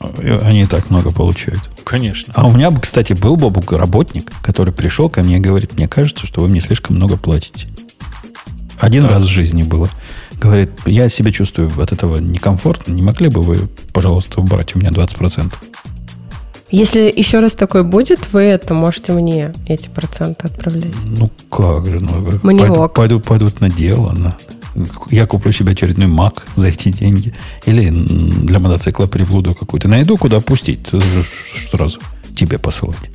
Э, 0.00 0.40
они 0.42 0.62
и 0.62 0.66
так 0.66 0.90
много 0.90 1.12
получают. 1.12 1.62
Конечно. 1.84 2.34
А 2.36 2.46
у 2.46 2.52
меня, 2.52 2.70
кстати, 2.70 3.14
был 3.14 3.36
Бобук 3.36 3.72
работник, 3.72 4.30
который 4.42 4.74
пришел 4.74 5.08
ко 5.08 5.22
мне 5.22 5.38
и 5.38 5.40
говорит, 5.40 5.72
мне 5.76 5.88
кажется, 5.88 6.26
что 6.26 6.42
вы 6.42 6.48
мне 6.48 6.60
слишком 6.60 6.96
много 6.96 7.16
платите. 7.16 7.68
Один 8.78 9.04
да. 9.04 9.10
раз 9.10 9.22
в 9.22 9.28
жизни 9.28 9.62
было. 9.62 9.88
Говорит, 10.34 10.72
я 10.84 11.08
себя 11.08 11.32
чувствую 11.32 11.70
от 11.80 11.92
этого 11.92 12.18
некомфортно. 12.18 12.92
Не 12.92 13.00
могли 13.00 13.28
бы 13.28 13.42
вы, 13.42 13.68
пожалуйста, 13.94 14.42
убрать 14.42 14.76
у 14.76 14.78
меня 14.78 14.90
20%? 14.90 15.52
Если 16.70 17.12
еще 17.14 17.38
раз 17.38 17.54
такой 17.54 17.84
будет, 17.84 18.32
вы 18.32 18.42
это 18.42 18.74
можете 18.74 19.12
мне 19.12 19.54
эти 19.68 19.88
проценты 19.88 20.48
отправлять. 20.48 20.94
Ну 21.04 21.30
как 21.48 21.86
же, 21.86 22.00
ну, 22.00 22.18
мне 22.42 22.66
пойдут, 22.66 22.94
пойдут, 22.94 23.24
пойдут 23.24 23.60
на 23.60 23.70
дело. 23.70 24.12
На... 24.12 24.36
Я 25.10 25.26
куплю 25.26 25.52
себе 25.52 25.72
очередной 25.72 26.08
Mac 26.08 26.42
за 26.56 26.68
эти 26.68 26.90
деньги. 26.90 27.32
Или 27.66 27.90
для 27.90 28.58
мотоцикла 28.58 29.06
приблуду 29.06 29.54
какую-то. 29.54 29.88
Найду, 29.88 30.16
куда 30.16 30.40
пустить. 30.40 30.88
Сразу 31.70 32.00
тебе 32.34 32.58
посылать. 32.58 33.10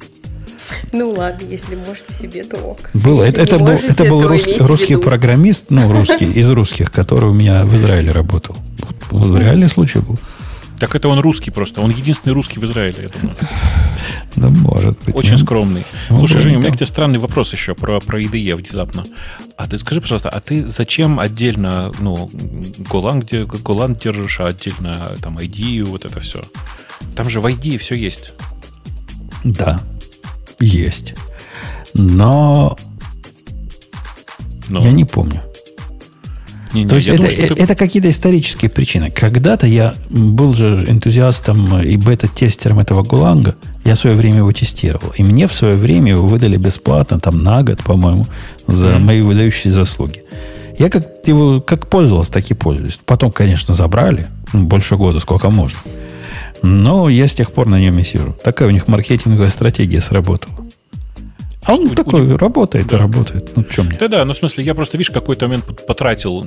Ну 0.94 1.10
ладно, 1.10 1.46
если 1.50 1.76
можете 1.76 2.14
себе, 2.14 2.44
то 2.44 2.58
ок. 2.58 2.90
Было. 2.94 3.24
это, 3.24 3.42
это 3.42 3.60
был, 3.60 3.74
это 3.74 4.06
был 4.06 4.28
рус, 4.28 4.44
русский 4.60 4.96
программист, 4.96 5.66
ну, 5.70 5.92
русский, 5.92 6.26
из 6.26 6.50
русских, 6.50 6.92
который 6.92 7.30
у 7.30 7.34
меня 7.34 7.64
в 7.64 7.76
Израиле 7.76 8.12
работал. 8.12 8.56
Реальный 9.12 9.68
случай 9.68 10.00
был. 10.00 10.18
Так 10.82 10.96
это 10.96 11.10
он 11.10 11.20
русский 11.20 11.52
просто. 11.52 11.80
Он 11.82 11.92
единственный 11.92 12.34
русский 12.34 12.60
в 12.60 12.66
Израиле, 12.66 13.04
я 13.04 13.10
думаю. 13.10 13.38
Да, 14.36 14.50
может 14.50 14.98
быть. 15.04 15.14
Очень 15.14 15.38
скромный. 15.38 15.84
Ну, 16.10 16.18
Слушай, 16.18 16.42
Женя, 16.42 16.58
у 16.58 16.62
меня 16.62 16.72
к 16.72 16.76
тебе 16.76 16.88
странный 16.88 17.20
вопрос 17.20 17.54
еще 17.54 17.76
про, 17.76 18.00
про 18.00 18.20
IDE 18.20 18.56
внезапно. 18.56 19.06
А 19.58 19.68
ты 19.68 19.78
скажи, 19.78 20.02
пожалуйста, 20.02 20.30
а 20.30 20.40
ты 20.40 20.66
зачем 20.66 21.20
отдельно, 21.20 21.92
ну, 22.00 22.32
Голан, 22.90 23.20
где 23.20 23.44
Голан 23.44 23.94
держишь, 23.94 24.40
а 24.40 24.46
отдельно 24.46 25.16
там 25.22 25.38
ID, 25.38 25.84
вот 25.84 26.04
это 26.04 26.20
все? 26.20 26.42
Там 27.16 27.30
же 27.30 27.42
в 27.42 27.46
ID 27.46 27.78
все 27.78 27.94
есть. 27.94 28.34
Да, 29.44 29.82
есть. 30.60 31.14
Но, 31.94 32.76
Но... 34.68 34.80
я 34.80 34.92
не 34.92 35.06
помню. 35.06 35.44
Не, 36.74 36.84
не, 36.84 36.90
То 36.90 36.96
есть 36.96 37.08
это, 37.08 37.18
думаю, 37.18 37.38
это, 37.38 37.56
ты... 37.56 37.64
это 37.64 37.76
какие-то 37.76 38.10
исторические 38.10 38.70
причины. 38.70 39.12
Когда-то 39.12 39.68
я 39.68 39.94
был 40.10 40.54
же 40.54 40.86
энтузиастом 40.88 41.82
и 41.82 41.98
бета-тестером 41.98 42.80
этого 42.80 43.04
Гуланга. 43.04 43.56
Я 43.84 43.96
в 43.96 44.00
свое 44.00 44.16
время 44.16 44.38
его 44.38 44.52
тестировал. 44.52 45.14
И 45.18 45.24
мне 45.24 45.48
в 45.48 45.54
свое 45.54 45.76
время 45.76 46.12
его 46.12 46.28
выдали 46.28 46.58
бесплатно, 46.58 47.20
там 47.20 47.44
на 47.44 47.64
год, 47.64 47.84
по-моему, 47.84 48.28
за 48.68 48.88
mm. 48.88 49.00
мои 49.00 49.22
выдающие 49.22 49.72
заслуги. 49.72 50.24
Я 50.80 50.90
как 50.90 51.06
его 51.26 51.62
как 51.62 51.88
пользовался, 51.88 52.32
так 52.32 52.50
и 52.50 52.54
пользуюсь. 52.54 53.00
Потом, 53.06 53.32
конечно, 53.32 53.74
забрали. 53.74 54.28
Ну, 54.54 54.64
больше 54.64 54.96
года, 54.96 55.20
сколько 55.20 55.50
можно. 55.50 55.78
Но 56.62 57.10
я 57.10 57.28
с 57.28 57.34
тех 57.34 57.52
пор 57.52 57.68
на 57.68 57.80
нем 57.80 57.98
и 58.00 58.04
сижу. 58.04 58.36
Такая 58.44 58.68
у 58.68 58.72
них 58.72 58.88
маркетинговая 58.88 59.50
стратегия 59.50 60.00
сработала. 60.00 60.61
А 61.66 61.76
он 61.76 61.90
такой 61.92 62.22
у... 62.28 62.38
работает 62.38 62.88
да. 62.88 62.98
работает. 62.98 63.52
Ну, 63.56 63.64
чем 63.64 63.88
мне? 63.88 63.98
Да-да, 63.98 64.26
ну, 64.26 64.34
в 64.34 64.38
смысле, 64.38 64.64
я 64.64 64.74
просто, 64.74 64.98
видишь, 64.98 65.12
какой-то 65.12 65.48
момент 65.48 65.86
потратил. 65.86 66.46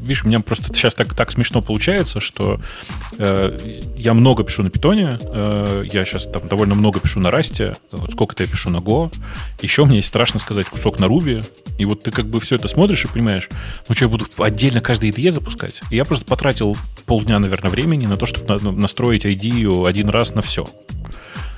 Видишь, 0.00 0.24
у 0.24 0.28
меня 0.28 0.40
просто 0.40 0.66
сейчас 0.74 0.92
так, 0.94 1.14
так 1.14 1.32
смешно 1.32 1.62
получается, 1.62 2.20
что 2.20 2.60
э, 3.16 3.80
я 3.96 4.12
много 4.12 4.44
пишу 4.44 4.62
на 4.62 4.68
питоне, 4.68 5.18
э, 5.22 5.84
я 5.90 6.04
сейчас 6.04 6.24
там 6.24 6.46
довольно 6.46 6.74
много 6.74 7.00
пишу 7.00 7.20
на 7.20 7.30
расте, 7.30 7.74
вот 7.90 8.12
сколько-то 8.12 8.42
я 8.42 8.48
пишу 8.50 8.68
на 8.68 8.78
Go, 8.78 9.10
еще 9.62 9.86
мне 9.86 9.96
есть 9.96 10.08
страшно 10.08 10.40
сказать 10.40 10.66
кусок 10.66 10.98
на 10.98 11.06
Руби, 11.06 11.40
и 11.78 11.86
вот 11.86 12.02
ты 12.02 12.10
как 12.10 12.26
бы 12.26 12.38
все 12.40 12.56
это 12.56 12.68
смотришь 12.68 13.06
и 13.06 13.08
понимаешь, 13.08 13.48
ну 13.88 13.94
что, 13.94 14.04
я 14.04 14.08
буду 14.10 14.26
отдельно 14.36 14.82
каждый 14.82 15.08
IDE 15.08 15.30
запускать? 15.30 15.80
И 15.90 15.96
я 15.96 16.04
просто 16.04 16.26
потратил 16.26 16.76
полдня, 17.06 17.38
наверное, 17.38 17.70
времени 17.70 18.04
на 18.04 18.18
то, 18.18 18.26
чтобы 18.26 18.60
на, 18.60 18.72
настроить 18.72 19.24
ID 19.24 19.88
один 19.88 20.10
раз 20.10 20.34
на 20.34 20.42
все. 20.42 20.66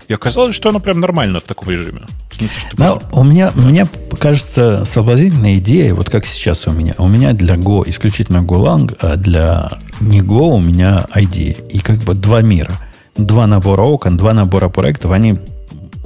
И 0.08 0.12
оказалось, 0.12 0.54
что 0.54 0.68
оно 0.68 0.78
прям 0.78 1.00
нормально 1.00 1.40
в 1.40 1.42
таком 1.42 1.70
режиме. 1.70 2.02
В 2.30 2.36
смысле, 2.36 2.58
что 2.58 2.68
Но 2.76 3.02
у 3.12 3.24
меня, 3.24 3.50
да. 3.54 3.62
мне 3.62 3.88
кажется, 4.18 4.84
соблазнительная 4.84 5.56
идея, 5.58 5.94
вот 5.94 6.10
как 6.10 6.24
сейчас 6.24 6.66
у 6.66 6.70
меня. 6.70 6.94
У 6.98 7.08
меня 7.08 7.32
для 7.32 7.56
Go 7.56 7.82
исключительно 7.86 8.38
GoLang, 8.38 8.96
а 9.00 9.16
для 9.16 9.78
не 10.00 10.20
Go 10.20 10.54
у 10.54 10.60
меня 10.60 11.06
ID. 11.12 11.70
И 11.70 11.80
как 11.80 11.98
бы 11.98 12.14
два 12.14 12.42
мира. 12.42 12.72
Два 13.16 13.46
набора 13.46 13.82
окон, 13.82 14.16
два 14.16 14.32
набора 14.32 14.68
проектов, 14.68 15.10
они 15.10 15.40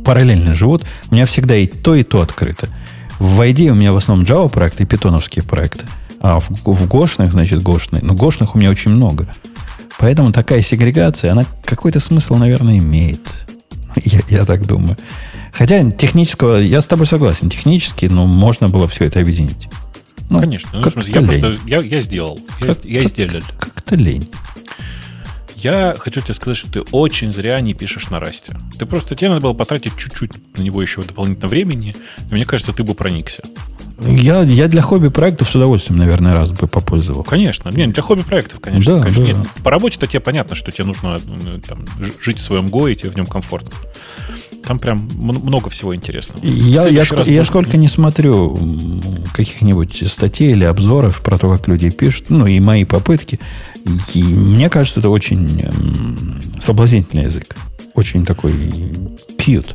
параллельно 0.05 0.55
живут. 0.55 0.85
У 1.11 1.15
меня 1.15 1.27
всегда 1.27 1.57
и 1.57 1.67
то, 1.67 1.95
и 1.95 2.03
то 2.03 2.23
открыто. 2.23 2.69
В 3.19 3.41
ID 3.41 3.69
у 3.69 3.75
меня 3.75 3.93
в 3.93 3.97
основном 3.97 4.25
Java 4.25 4.49
проекты 4.49 4.85
и 4.85 4.87
питоновские 4.87 5.43
проекты. 5.43 5.85
А 6.23 6.41
в, 6.41 6.49
в 6.51 6.89
гошных, 6.89 7.33
значит, 7.33 7.63
гошные. 7.63 8.03
Но 8.03 8.15
гошных 8.15 8.55
у 8.55 8.59
меня 8.59 8.71
очень 8.71 8.93
много. 8.93 9.27
Поэтому 9.99 10.33
такая 10.33 10.63
сегрегация, 10.63 11.33
она 11.33 11.45
какой-то 11.65 12.01
смысл, 12.01 12.37
наверное, 12.37 12.79
имеет. 12.79 13.21
Я, 13.97 14.21
я 14.29 14.45
так 14.45 14.67
думаю. 14.67 14.97
Хотя 15.53 15.91
технического, 15.91 16.57
я 16.57 16.81
с 16.81 16.87
тобой 16.87 17.07
согласен, 17.07 17.51
технически, 17.51 18.07
ну, 18.07 18.27
можно 18.27 18.69
было 18.69 18.87
все 18.89 19.05
это 19.05 19.21
объединить. 19.21 19.69
Ну, 20.29 20.41
Конечно. 20.41 20.71
Ну, 20.81 20.89
в 20.89 20.93
смысле, 20.93 21.13
я, 21.13 21.21
лень. 21.21 21.41
просто, 21.41 21.69
я, 21.69 21.81
я 21.81 22.01
сделал. 22.01 22.41
Как, 22.61 22.85
я, 22.85 23.01
я 23.01 23.03
как, 23.03 23.11
сделал. 23.11 23.43
Как-то 23.59 23.97
лень. 23.97 24.31
Я 25.57 25.95
хочу 25.99 26.23
тебе 26.23 26.35
сказать, 26.35 26.57
что 26.57 26.71
ты 26.71 26.81
очень 26.93 27.33
зря 27.33 27.61
не 27.61 27.75
пишешь 27.75 28.09
на 28.09 28.21
расте. 28.21 28.57
Ты 28.79 28.87
просто, 28.87 29.15
тебе 29.15 29.29
надо 29.31 29.43
было 29.43 29.53
потратить 29.53 29.97
чуть-чуть 29.99 30.57
на 30.57 30.63
него 30.63 30.81
еще 30.81 31.03
дополнительного 31.03 31.51
времени, 31.51 31.97
и 32.31 32.35
мне 32.35 32.47
кажется, 32.47 32.73
ты 32.73 32.83
бы 32.83 32.95
проникся. 32.95 33.43
Я, 34.07 34.43
я 34.43 34.69
для 34.69 34.83
хобби-проектов 34.83 35.49
с 35.51 35.55
удовольствием, 35.55 35.99
наверное, 35.99 36.35
раз 36.35 36.53
бы 36.53 36.67
попользовал. 36.67 37.23
Конечно. 37.23 37.71
Не, 37.71 37.87
для 37.87 38.03
хобби-проектов, 38.03 38.61
конечно. 38.61 38.99
Да, 38.99 39.03
конечно. 39.03 39.25
Да. 39.25 39.33
Нет, 39.33 39.49
по 39.63 39.71
работе-то 39.71 40.07
тебе 40.07 40.21
понятно, 40.21 40.55
что 40.55 40.73
тебе 40.73 40.85
нужно 40.85 41.19
ну, 41.27 41.61
там, 41.61 41.85
жить 42.21 42.39
в 42.39 42.43
своем 42.43 42.67
Go, 42.67 42.91
и 42.91 42.97
тебе 42.97 43.11
в 43.11 43.17
нем 43.17 43.27
комфортно. 43.27 43.71
Там 44.65 44.79
прям 44.79 45.09
много 45.15 45.71
всего 45.71 45.95
интересного. 45.95 46.45
Я, 46.45 46.87
я, 46.87 47.03
я, 47.03 47.23
я 47.25 47.45
сколько 47.45 47.77
не 47.77 47.89
смотрю 47.89 48.59
каких-нибудь 49.35 50.05
статей 50.11 50.53
или 50.53 50.65
обзоров 50.65 51.23
про 51.23 51.39
то, 51.39 51.51
как 51.51 51.69
люди 51.69 51.91
пишут, 51.91 52.31
ну 52.31 52.47
и 52.47 52.61
мои 52.61 52.85
попытки, 52.85 53.41
и 54.15 54.23
мне 54.23 54.69
кажется, 54.69 55.01
это 55.01 55.09
очень 55.09 55.67
соблазнительный 56.61 57.25
язык. 57.25 57.57
Очень 57.95 58.25
такой 58.25 58.53
пьют. 59.39 59.75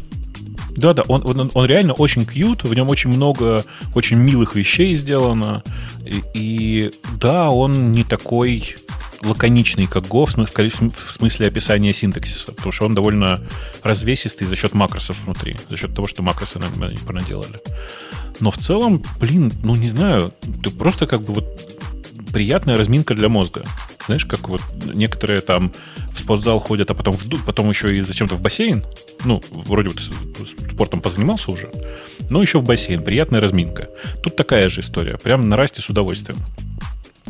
Да, 0.75 0.93
да, 0.93 1.03
он, 1.07 1.25
он, 1.25 1.51
он 1.53 1.65
реально 1.65 1.93
очень 1.93 2.25
кьют, 2.25 2.63
в 2.63 2.73
нем 2.73 2.89
очень 2.89 3.09
много 3.09 3.63
очень 3.93 4.17
милых 4.17 4.55
вещей 4.55 4.93
сделано. 4.93 5.63
И, 6.05 6.21
и 6.33 6.91
да, 7.19 7.49
он 7.49 7.91
не 7.91 8.03
такой 8.03 8.75
лаконичный, 9.23 9.87
как 9.87 10.05
Go, 10.05 10.25
в 10.27 11.11
смысле, 11.11 11.47
описания 11.47 11.93
синтаксиса, 11.93 12.51
потому 12.51 12.71
что 12.71 12.85
он 12.85 12.95
довольно 12.95 13.41
развесистый 13.83 14.47
за 14.47 14.55
счет 14.55 14.73
макросов 14.73 15.17
внутри, 15.23 15.55
за 15.69 15.77
счет 15.77 15.93
того, 15.95 16.07
что 16.07 16.21
макросы 16.21 16.59
они 16.81 16.97
понаделали. 16.97 17.59
Но 18.39 18.51
в 18.51 18.57
целом, 18.57 19.03
блин, 19.19 19.51
ну 19.63 19.75
не 19.75 19.89
знаю, 19.89 20.33
ты 20.63 20.69
просто 20.69 21.07
как 21.07 21.21
бы 21.21 21.35
вот 21.35 21.75
приятная 22.35 22.77
разминка 22.77 23.15
для 23.15 23.29
мозга. 23.29 23.63
Знаешь, 24.07 24.25
как 24.25 24.49
вот 24.49 24.61
некоторые 24.93 25.39
там 25.39 25.71
в 26.11 26.19
спортзал 26.19 26.59
ходят, 26.59 26.91
а 26.91 26.93
потом, 26.93 27.13
в, 27.13 27.45
потом 27.45 27.69
еще 27.69 27.97
и 27.97 28.01
зачем-то 28.01 28.35
в 28.35 28.41
бассейн. 28.41 28.83
Ну, 29.23 29.41
вроде 29.51 29.87
вот 29.87 30.01
спортом 30.69 30.99
позанимался 30.99 31.49
уже, 31.49 31.69
но 32.29 32.41
еще 32.41 32.59
в 32.59 32.63
бассейн. 32.63 33.01
Приятная 33.01 33.39
разминка. 33.39 33.87
Тут 34.21 34.35
такая 34.35 34.67
же 34.67 34.81
история. 34.81 35.17
Прям 35.17 35.47
на 35.47 35.55
расте 35.55 35.81
с 35.81 35.89
удовольствием. 35.89 36.37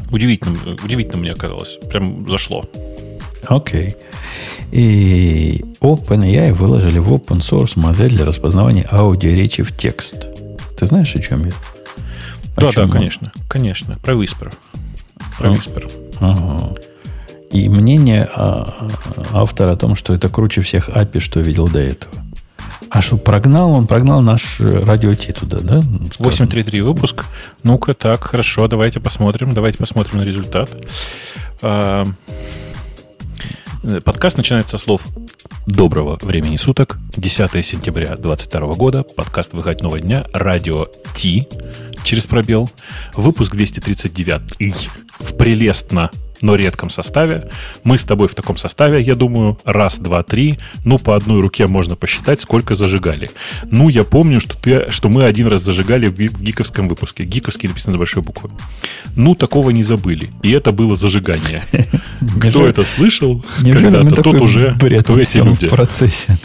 Удивительно, 0.09 0.57
удивительно 0.83 1.17
мне 1.17 1.33
оказалось. 1.33 1.77
Прям 1.87 2.27
зашло. 2.27 2.67
Окей. 3.47 3.89
Okay. 3.89 3.95
И 4.71 5.65
OpenAI 5.81 6.51
выложили 6.51 6.97
в 6.97 7.11
open 7.11 7.41
source 7.41 7.73
модель 7.75 8.09
для 8.09 8.25
распознавания 8.25 8.87
аудиоречи 8.91 9.61
в 9.61 9.77
текст. 9.77 10.29
Ты 10.79 10.87
знаешь, 10.87 11.15
о 11.15 11.21
чем 11.21 11.45
я? 11.45 11.51
О 12.55 12.61
да, 12.61 12.71
чем 12.71 12.73
да, 12.73 12.83
он? 12.85 12.91
конечно. 12.91 13.31
Конечно. 13.47 13.95
Про 14.03 14.15
Whisper. 14.15 14.51
Про 15.37 15.51
Whisper. 15.51 15.91
Ага. 16.19 16.75
И 17.51 17.69
мнение 17.69 18.29
а, 18.35 18.89
автора 19.33 19.73
о 19.73 19.77
том, 19.77 19.95
что 19.95 20.13
это 20.13 20.29
круче 20.29 20.61
всех 20.61 20.89
API, 20.89 21.19
что 21.19 21.39
видел 21.39 21.67
до 21.67 21.79
этого. 21.79 22.13
А 22.89 23.01
что, 23.01 23.17
прогнал? 23.17 23.71
Он 23.71 23.87
прогнал 23.87 24.21
наш 24.21 24.59
э, 24.59 24.77
радио 24.85 25.13
Ти 25.15 25.31
туда, 25.31 25.59
да? 25.59 25.81
833 26.19 26.81
выпуск. 26.81 27.25
Ну-ка, 27.63 27.93
так, 27.93 28.23
хорошо, 28.23 28.67
давайте 28.67 28.99
посмотрим. 28.99 29.53
Давайте 29.53 29.77
посмотрим 29.77 30.19
на 30.19 30.23
результат. 30.23 30.69
А, 31.61 32.05
подкаст 34.03 34.37
начинается 34.37 34.77
со 34.77 34.83
слов 34.83 35.01
Доброго 35.65 36.19
времени 36.21 36.57
суток. 36.57 36.99
10 37.17 37.65
сентября 37.65 38.15
2022 38.17 38.75
года. 38.75 39.03
Подкаст 39.03 39.53
«Выходного 39.53 39.99
дня». 39.99 40.23
Радио 40.31 40.87
Ти 41.15 41.47
через 42.03 42.27
пробел. 42.27 42.69
Выпуск 43.15 43.53
239 43.53 45.04
в 45.19 45.35
прелестно 45.37 46.09
но 46.41 46.55
редком 46.55 46.89
составе. 46.89 47.49
Мы 47.83 47.97
с 47.97 48.03
тобой 48.03 48.27
в 48.27 48.35
таком 48.35 48.57
составе, 48.57 49.01
я 49.01 49.15
думаю, 49.15 49.57
раз, 49.65 49.97
два, 49.99 50.23
три. 50.23 50.59
Ну, 50.83 50.99
по 50.99 51.15
одной 51.15 51.41
руке 51.41 51.67
можно 51.67 51.95
посчитать, 51.95 52.41
сколько 52.41 52.75
зажигали. 52.75 53.29
Ну, 53.71 53.89
я 53.89 54.03
помню, 54.03 54.39
что, 54.39 54.55
ты, 54.55 54.91
что 54.91 55.09
мы 55.09 55.23
один 55.23 55.47
раз 55.47 55.63
зажигали 55.63 56.07
в 56.07 56.17
гиковском 56.17 56.87
выпуске. 56.87 57.23
Гиковский 57.23 57.69
написано 57.69 57.93
на 57.93 57.97
большой 57.97 58.23
буквы. 58.23 58.51
Ну, 59.15 59.35
такого 59.35 59.71
не 59.71 59.83
забыли. 59.83 60.29
И 60.43 60.51
это 60.51 60.71
было 60.71 60.95
зажигание. 60.95 61.63
Кто 62.39 62.67
это 62.67 62.83
слышал 62.83 63.43
когда-то, 63.63 64.21
тот 64.21 64.35
уже, 64.35 64.75
кто 64.75 65.19
эти 65.19 65.37
люди. 65.37 65.67
в 65.67 65.71
процессе. 65.71 66.37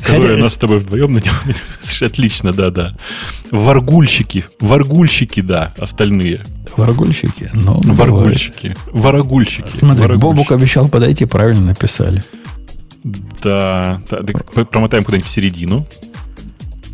Которые 0.00 0.38
нас 0.38 0.54
с 0.54 0.56
тобой 0.56 0.78
вдвоем 0.78 1.12
на 1.12 1.18
него... 1.18 1.34
Отлично, 2.00 2.52
да-да. 2.52 2.96
Варгульщики. 3.50 4.44
Варгульщики, 4.60 5.40
да, 5.40 5.74
остальные. 5.78 6.44
Варгульщики? 6.76 7.50
Ну, 7.52 7.80
Варгульщики. 7.84 8.76
Варагульщики. 8.92 9.68
Смотри, 9.74 10.02
Варагульщики. 10.02 10.22
Бобук 10.22 10.52
обещал 10.52 10.88
подойти, 10.88 11.24
правильно 11.24 11.66
написали. 11.66 12.22
Да, 13.04 14.02
да 14.10 14.64
промотаем 14.64 15.04
куда-нибудь 15.04 15.28
в 15.28 15.32
середину. 15.32 15.86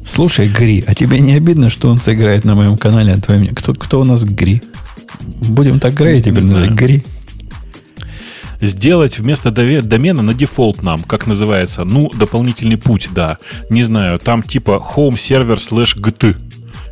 Слушай, 0.05 0.49
Гри, 0.49 0.84
а 0.86 0.94
тебе 0.94 1.18
не 1.18 1.33
обидно, 1.34 1.70
что 1.70 1.89
он 1.89 2.01
сыграет 2.01 2.44
на 2.44 2.55
моем 2.55 2.76
канале, 2.76 3.15
а 3.15 3.20
твоем... 3.20 3.55
Кто, 3.55 3.73
кто 3.75 4.01
у 4.01 4.05
нас 4.05 4.25
Гри? 4.25 4.62
Будем 5.25 5.81
так 5.81 5.94
грей 5.94 6.20
теперь. 6.20 6.44
Гри. 6.44 7.02
Сделать 8.60 9.18
вместо 9.18 9.50
домена 9.50 10.23
на 10.23 10.34
дефолт 10.34 10.83
нам, 10.83 11.02
как 11.02 11.26
называется, 11.26 11.84
ну, 11.84 12.10
дополнительный 12.10 12.76
путь, 12.76 13.08
да. 13.12 13.39
Не 13.70 13.83
знаю, 13.83 14.18
там 14.18 14.42
типа 14.42 14.84
home 14.97 15.15
server 15.15 15.57
slash 15.57 15.99
gt 15.99 16.36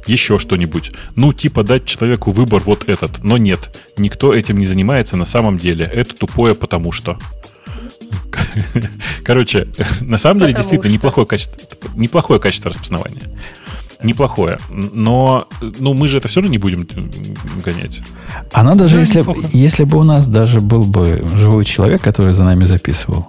еще 0.06 0.38
что-нибудь. 0.38 0.90
Ну, 1.14 1.32
типа 1.32 1.62
дать 1.62 1.84
человеку 1.84 2.32
выбор 2.32 2.62
вот 2.64 2.88
этот. 2.88 3.22
Но 3.22 3.38
нет, 3.38 3.84
никто 3.96 4.34
этим 4.34 4.58
не 4.58 4.66
занимается 4.66 5.16
на 5.16 5.24
самом 5.24 5.56
деле. 5.58 5.84
Это 5.84 6.14
тупое 6.14 6.54
потому 6.54 6.92
что. 6.92 7.18
Короче, 9.24 9.68
на 10.00 10.18
самом 10.18 10.40
деле 10.40 10.54
действительно 10.54 10.92
неплохое 10.92 11.26
качество, 11.26 11.56
неплохое 11.94 12.40
качество 12.40 12.70
распознавания. 12.70 13.22
Неплохое. 14.02 14.58
Но 14.70 15.46
ну, 15.60 15.94
мы 15.94 16.08
же 16.08 16.18
это 16.18 16.28
все 16.28 16.40
равно 16.40 16.50
не 16.50 16.58
будем 16.58 16.86
гонять. 17.64 18.02
Оно 18.52 18.74
даже, 18.74 18.98
если, 18.98 19.24
если 19.56 19.84
бы 19.84 19.98
у 19.98 20.02
нас 20.02 20.26
даже 20.26 20.60
был 20.60 20.84
бы 20.84 21.24
живой 21.34 21.64
человек, 21.64 22.02
который 22.02 22.32
за 22.32 22.44
нами 22.44 22.64
записывал, 22.64 23.28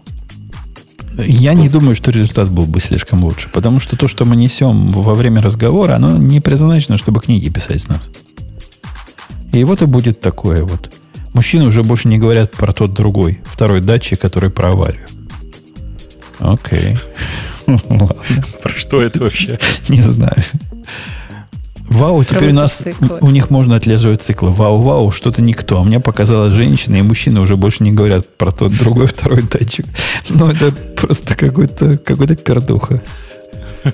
я 1.18 1.54
не 1.54 1.70
думаю, 1.70 1.96
что 1.96 2.12
результат 2.12 2.50
был 2.50 2.66
бы 2.66 2.80
слишком 2.80 3.24
лучше, 3.24 3.50
потому 3.50 3.80
что 3.80 3.96
то, 3.96 4.08
что 4.08 4.26
мы 4.26 4.36
несем 4.36 4.90
во 4.90 5.14
время 5.14 5.42
разговора, 5.42 5.96
оно 5.96 6.18
не 6.18 6.40
предназначено, 6.40 6.98
чтобы 6.98 7.22
книги 7.22 7.50
писать 7.50 7.82
с 7.82 7.88
нас. 7.88 8.10
И 9.52 9.64
вот 9.64 9.84
и 9.84 9.86
будет 9.86 10.20
такое 10.20 10.64
вот. 10.64 10.92
Мужчины 11.34 11.66
уже 11.66 11.84
больше 11.84 12.08
не 12.08 12.18
говорят 12.18 12.52
про 12.52 12.72
тот 12.72 12.94
другой, 12.94 13.42
второй 13.46 13.82
датчик, 13.82 14.20
который 14.20 14.50
про 14.50 14.72
аварию. 14.72 15.06
Окей. 16.40 16.98
Ладно. 17.90 18.16
Про 18.62 18.74
что 18.74 19.02
это 19.02 19.20
вообще? 19.20 19.60
Не 19.90 20.02
знаю. 20.02 20.44
Вау, 21.94 22.24
теперь 22.24 22.50
у 22.50 22.54
нас 22.54 22.78
циклы. 22.78 23.20
у 23.22 23.30
них 23.30 23.50
можно 23.50 23.76
отслеживать 23.76 24.24
циклы. 24.24 24.52
Вау, 24.52 24.82
вау, 24.82 25.12
что-то 25.12 25.42
никто. 25.42 25.80
А 25.80 25.84
мне 25.84 26.00
показалось, 26.00 26.54
женщины 26.54 26.98
и 26.98 27.02
мужчины 27.02 27.40
уже 27.40 27.56
больше 27.56 27.84
не 27.84 27.92
говорят 27.92 28.36
про 28.38 28.52
тот 28.52 28.74
другой 28.74 29.06
второй 29.08 29.44
датчик. 29.44 29.86
Ну, 30.30 30.50
это 30.50 30.72
просто 30.72 31.36
какой-то 31.36 31.98
какой 31.98 32.28
пердуха. 32.36 33.02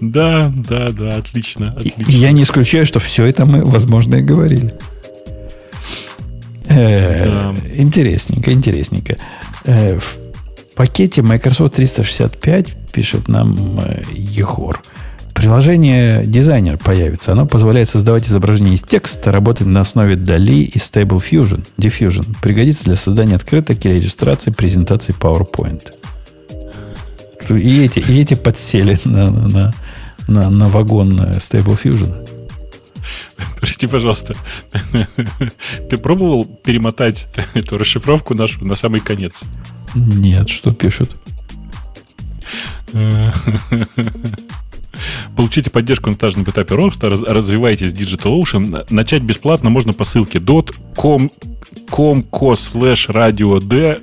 Да, 0.00 0.52
да, 0.54 0.88
да, 0.90 1.16
отлично, 1.16 1.70
отлично. 1.70 2.02
Я 2.10 2.32
не 2.32 2.42
исключаю, 2.42 2.84
что 2.84 2.98
все 2.98 3.24
это 3.26 3.46
мы, 3.46 3.64
возможно, 3.64 4.16
и 4.16 4.22
говорили. 4.22 4.74
Э, 6.68 7.54
интересненько, 7.76 8.52
интересненько. 8.52 9.18
Э, 9.64 9.98
в 9.98 10.18
пакете 10.78 11.22
Microsoft 11.22 11.74
365 11.74 12.68
пишет 12.92 13.26
нам 13.26 13.80
э, 13.80 14.02
Егор. 14.14 14.80
Приложение 15.34 16.24
дизайнер 16.24 16.78
появится. 16.78 17.32
Оно 17.32 17.46
позволяет 17.46 17.88
создавать 17.88 18.28
изображения 18.28 18.74
из 18.74 18.82
текста, 18.82 19.32
работать 19.32 19.66
на 19.66 19.80
основе 19.80 20.14
DALI 20.14 20.60
и 20.60 20.78
Stable 20.78 21.20
Fusion, 21.20 21.66
Diffusion. 21.78 22.24
Пригодится 22.40 22.84
для 22.84 22.94
создания 22.94 23.34
открыток 23.34 23.84
или 23.84 23.98
иллюстрации 23.98 24.52
презентации 24.52 25.12
PowerPoint. 25.18 25.94
И 27.50 27.82
эти, 27.82 27.98
и 27.98 28.20
эти 28.20 28.34
подсели 28.34 29.00
на, 29.04 29.32
на, 29.32 29.74
на, 30.28 30.48
на 30.48 30.68
вагон 30.68 31.20
Stable 31.38 31.76
Fusion. 31.82 32.14
Прости, 33.58 33.88
пожалуйста. 33.88 34.36
Ты 35.90 35.96
пробовал 35.96 36.44
перемотать 36.44 37.26
эту 37.54 37.78
расшифровку 37.78 38.34
нашу 38.34 38.64
на 38.64 38.76
самый 38.76 39.00
конец? 39.00 39.42
Нет, 39.94 40.48
что 40.48 40.72
пишут? 40.72 41.16
Получите 45.36 45.70
поддержку 45.70 46.10
на 46.10 46.14
этажном 46.14 46.44
этапе 46.44 46.74
роста, 46.74 47.08
раз, 47.08 47.22
развивайтесь 47.22 47.92
в 47.92 47.94
DigitalOcean. 47.94 48.86
Начать 48.90 49.22
бесплатно 49.22 49.70
можно 49.70 49.92
по 49.92 50.04
ссылке 50.04 50.38
dot.com 50.38 51.30
com.co 51.90 52.54
slash 52.54 53.08
radio 53.08 53.60
d 53.60 53.98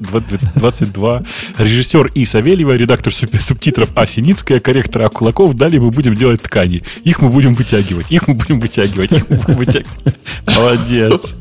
22 0.55 1.21
режиссер 1.57 2.11
И. 2.13 2.25
Савельева, 2.25 2.75
редактор 2.75 3.13
субтитров 3.13 3.91
А. 3.95 4.05
Синицкая, 4.05 4.59
корректор 4.59 5.03
А. 5.03 5.09
Кулаков. 5.09 5.55
Далее 5.55 5.81
мы 5.81 5.91
будем 5.91 6.15
делать 6.15 6.41
ткани. 6.41 6.83
Их 7.03 7.21
мы 7.21 7.29
будем 7.29 7.53
вытягивать. 7.53 8.11
Их 8.11 8.27
мы 8.27 8.35
будем 8.35 8.59
вытягивать. 8.59 9.11
Их 9.11 9.29
мы 9.29 9.37
будем 9.37 9.55
вытягивать. 9.55 10.15
Молодец. 10.55 11.35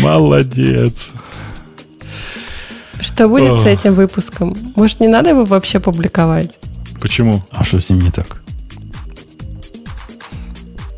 Молодец. 0.00 1.10
Что 3.00 3.28
будет 3.28 3.62
с 3.62 3.66
этим 3.66 3.94
выпуском? 3.94 4.54
Может, 4.74 5.00
не 5.00 5.08
надо 5.08 5.30
его 5.30 5.44
вообще 5.44 5.80
публиковать? 5.80 6.58
Почему? 7.00 7.42
А 7.50 7.64
что 7.64 7.78
с 7.78 7.88
ним 7.90 8.00
не 8.00 8.10
так? 8.10 8.42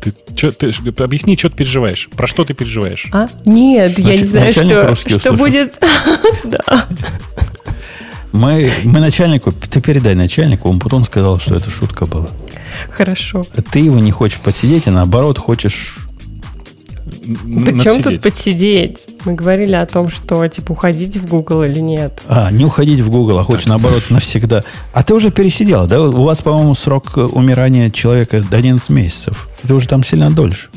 Ты, 0.01 0.13
чё, 0.33 0.51
ты 0.51 0.71
объясни, 1.03 1.37
что 1.37 1.49
ты 1.49 1.57
переживаешь? 1.57 2.09
Про 2.15 2.27
что 2.27 2.45
ты 2.45 2.53
переживаешь? 2.53 3.07
А? 3.11 3.27
Нет, 3.45 3.97
Нач, 3.97 4.07
я 4.07 4.17
не 4.17 4.23
знаю, 4.23 4.53
что, 4.95 5.19
что 5.19 5.33
будет. 5.33 5.77
да. 6.45 6.87
Мы, 8.31 8.71
мы 8.83 8.99
начальнику, 8.99 9.51
ты 9.51 9.81
передай 9.81 10.15
начальнику, 10.15 10.69
он 10.69 10.79
потом 10.79 11.03
сказал, 11.03 11.39
что 11.39 11.55
это 11.55 11.69
шутка 11.69 12.05
была. 12.05 12.29
Хорошо. 12.91 13.43
Ты 13.71 13.79
его 13.79 13.99
не 13.99 14.11
хочешь 14.11 14.39
подсидеть, 14.39 14.87
а 14.87 14.91
наоборот 14.91 15.37
хочешь 15.37 15.97
причем 17.09 18.03
тут 18.03 18.21
подсидеть? 18.21 19.07
Мы 19.25 19.33
говорили 19.33 19.73
о 19.73 19.85
том, 19.85 20.09
что 20.09 20.47
типа 20.47 20.73
уходить 20.73 21.17
в 21.17 21.27
Google 21.27 21.63
или 21.63 21.79
нет. 21.79 22.21
А, 22.27 22.51
не 22.51 22.65
уходить 22.65 22.99
в 22.99 23.09
Google, 23.09 23.39
а 23.39 23.43
хочешь 23.43 23.65
наоборот 23.65 24.03
навсегда. 24.09 24.63
А 24.93 25.03
ты 25.03 25.13
уже 25.13 25.31
пересидела, 25.31 25.87
да? 25.87 26.01
У 26.01 26.23
вас, 26.23 26.41
по-моему, 26.41 26.75
срок 26.75 27.17
умирания 27.17 27.89
человека 27.89 28.41
до 28.41 28.57
11 28.57 28.89
месяцев. 28.89 29.49
Это 29.63 29.75
уже 29.75 29.87
там 29.87 30.03
сильно 30.03 30.29
дольше. 30.29 30.69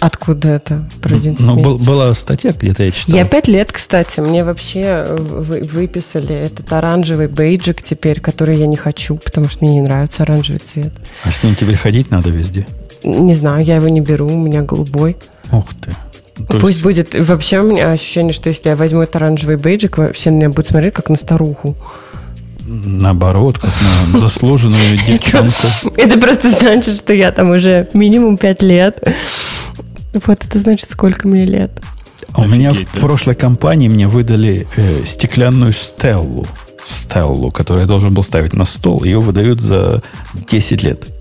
Откуда 0.00 0.48
это 0.48 0.88
про 1.00 1.14
11 1.14 1.40
Ну, 1.44 1.56
был, 1.56 1.78
была 1.78 2.12
статья 2.14 2.52
где-то, 2.52 2.84
я 2.84 2.90
читал. 2.90 3.14
Я 3.14 3.24
пять 3.24 3.48
лет, 3.48 3.72
кстати. 3.72 4.20
Мне 4.20 4.44
вообще 4.44 5.06
вы, 5.08 5.62
выписали 5.62 6.34
этот 6.34 6.72
оранжевый 6.72 7.28
бейджик 7.28 7.82
теперь, 7.82 8.20
который 8.20 8.58
я 8.58 8.66
не 8.66 8.76
хочу, 8.76 9.16
потому 9.16 9.48
что 9.48 9.64
мне 9.64 9.74
не 9.74 9.82
нравится 9.82 10.24
оранжевый 10.24 10.60
цвет. 10.60 10.92
А 11.24 11.30
с 11.30 11.42
ним 11.42 11.54
теперь 11.54 11.76
ходить 11.76 12.10
надо 12.10 12.30
везде? 12.30 12.66
Не 13.02 13.34
знаю, 13.34 13.64
я 13.64 13.76
его 13.76 13.88
не 13.88 14.00
беру, 14.00 14.26
у 14.26 14.38
меня 14.38 14.62
голубой. 14.62 15.16
Ух 15.52 15.66
ты. 15.80 15.92
То 16.46 16.58
Пусть 16.58 16.82
есть... 16.82 16.82
будет. 16.82 17.14
Вообще 17.14 17.60
у 17.60 17.64
меня 17.64 17.90
ощущение, 17.90 18.32
что 18.32 18.48
если 18.48 18.68
я 18.68 18.76
возьму 18.76 19.02
этот 19.02 19.16
оранжевый 19.16 19.56
бейджик, 19.56 19.98
все 20.12 20.30
на 20.30 20.36
меня 20.36 20.48
будут 20.50 20.68
смотреть 20.68 20.94
как 20.94 21.08
на 21.08 21.16
старуху. 21.16 21.76
Наоборот, 22.64 23.58
как 23.58 23.72
на 24.12 24.18
заслуженную 24.18 24.98
девчонку. 25.06 25.66
Это 25.96 26.18
просто 26.18 26.50
значит, 26.50 26.98
что 26.98 27.12
я 27.12 27.32
там 27.32 27.50
уже 27.50 27.88
минимум 27.94 28.36
пять 28.36 28.62
лет. 28.62 29.02
Вот 30.12 30.44
это 30.44 30.58
значит, 30.58 30.90
сколько 30.90 31.26
мне 31.26 31.44
лет. 31.44 31.70
У 32.36 32.44
меня 32.44 32.72
в 32.72 32.84
прошлой 33.00 33.34
компании 33.34 33.88
мне 33.88 34.06
выдали 34.06 34.68
э, 34.76 35.04
стеклянную 35.04 35.72
стеллу. 35.72 36.46
Стеллу, 36.84 37.50
которую 37.50 37.82
я 37.82 37.88
должен 37.88 38.14
был 38.14 38.22
ставить 38.22 38.52
на 38.52 38.64
стол. 38.64 39.02
Ее 39.02 39.20
выдают 39.20 39.60
за 39.60 40.02
10 40.34 40.82
лет. 40.82 41.17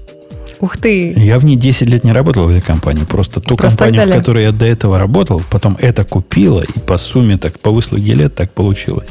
Ух 0.59 0.77
ты! 0.77 1.13
Я 1.17 1.37
в 1.39 1.45
ней 1.45 1.55
10 1.55 1.87
лет 1.89 2.03
не 2.03 2.11
работал 2.11 2.45
в 2.45 2.49
этой 2.49 2.61
компании. 2.61 3.03
Просто 3.03 3.41
ту 3.41 3.55
Просто 3.55 3.85
компанию, 3.85 4.09
в 4.09 4.17
которой 4.17 4.43
я 4.43 4.51
до 4.51 4.65
этого 4.65 4.97
работал, 4.97 5.41
потом 5.49 5.77
это 5.79 6.03
купила, 6.03 6.61
и 6.61 6.79
по 6.79 6.97
сумме, 6.97 7.37
так 7.37 7.59
по 7.59 7.69
выслуге 7.69 8.13
лет 8.13 8.35
так 8.35 8.51
получилось. 8.51 9.09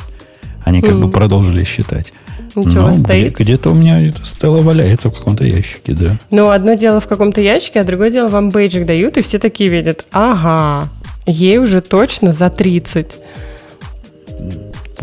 Они 0.64 0.80
как 0.80 0.94
mm. 0.94 1.02
бы 1.02 1.10
продолжили 1.10 1.62
считать. 1.64 2.12
Ничего, 2.56 2.88
ну, 2.88 3.04
стоит? 3.04 3.34
Где- 3.34 3.44
где-то 3.44 3.70
у 3.70 3.74
меня 3.74 4.00
это 4.00 4.24
стелла 4.24 4.62
валяется 4.62 5.10
в 5.10 5.14
каком-то 5.14 5.44
ящике, 5.44 5.92
да. 5.92 6.18
Ну, 6.30 6.50
одно 6.50 6.74
дело 6.74 7.00
в 7.00 7.06
каком-то 7.06 7.40
ящике, 7.40 7.80
а 7.80 7.84
другое 7.84 8.10
дело 8.10 8.28
вам 8.28 8.50
бейджик 8.50 8.86
дают, 8.86 9.18
и 9.18 9.22
все 9.22 9.38
такие 9.38 9.68
видят. 9.68 10.06
Ага, 10.10 10.88
ей 11.26 11.58
уже 11.58 11.82
точно 11.82 12.32
за 12.32 12.48
30. 12.48 13.06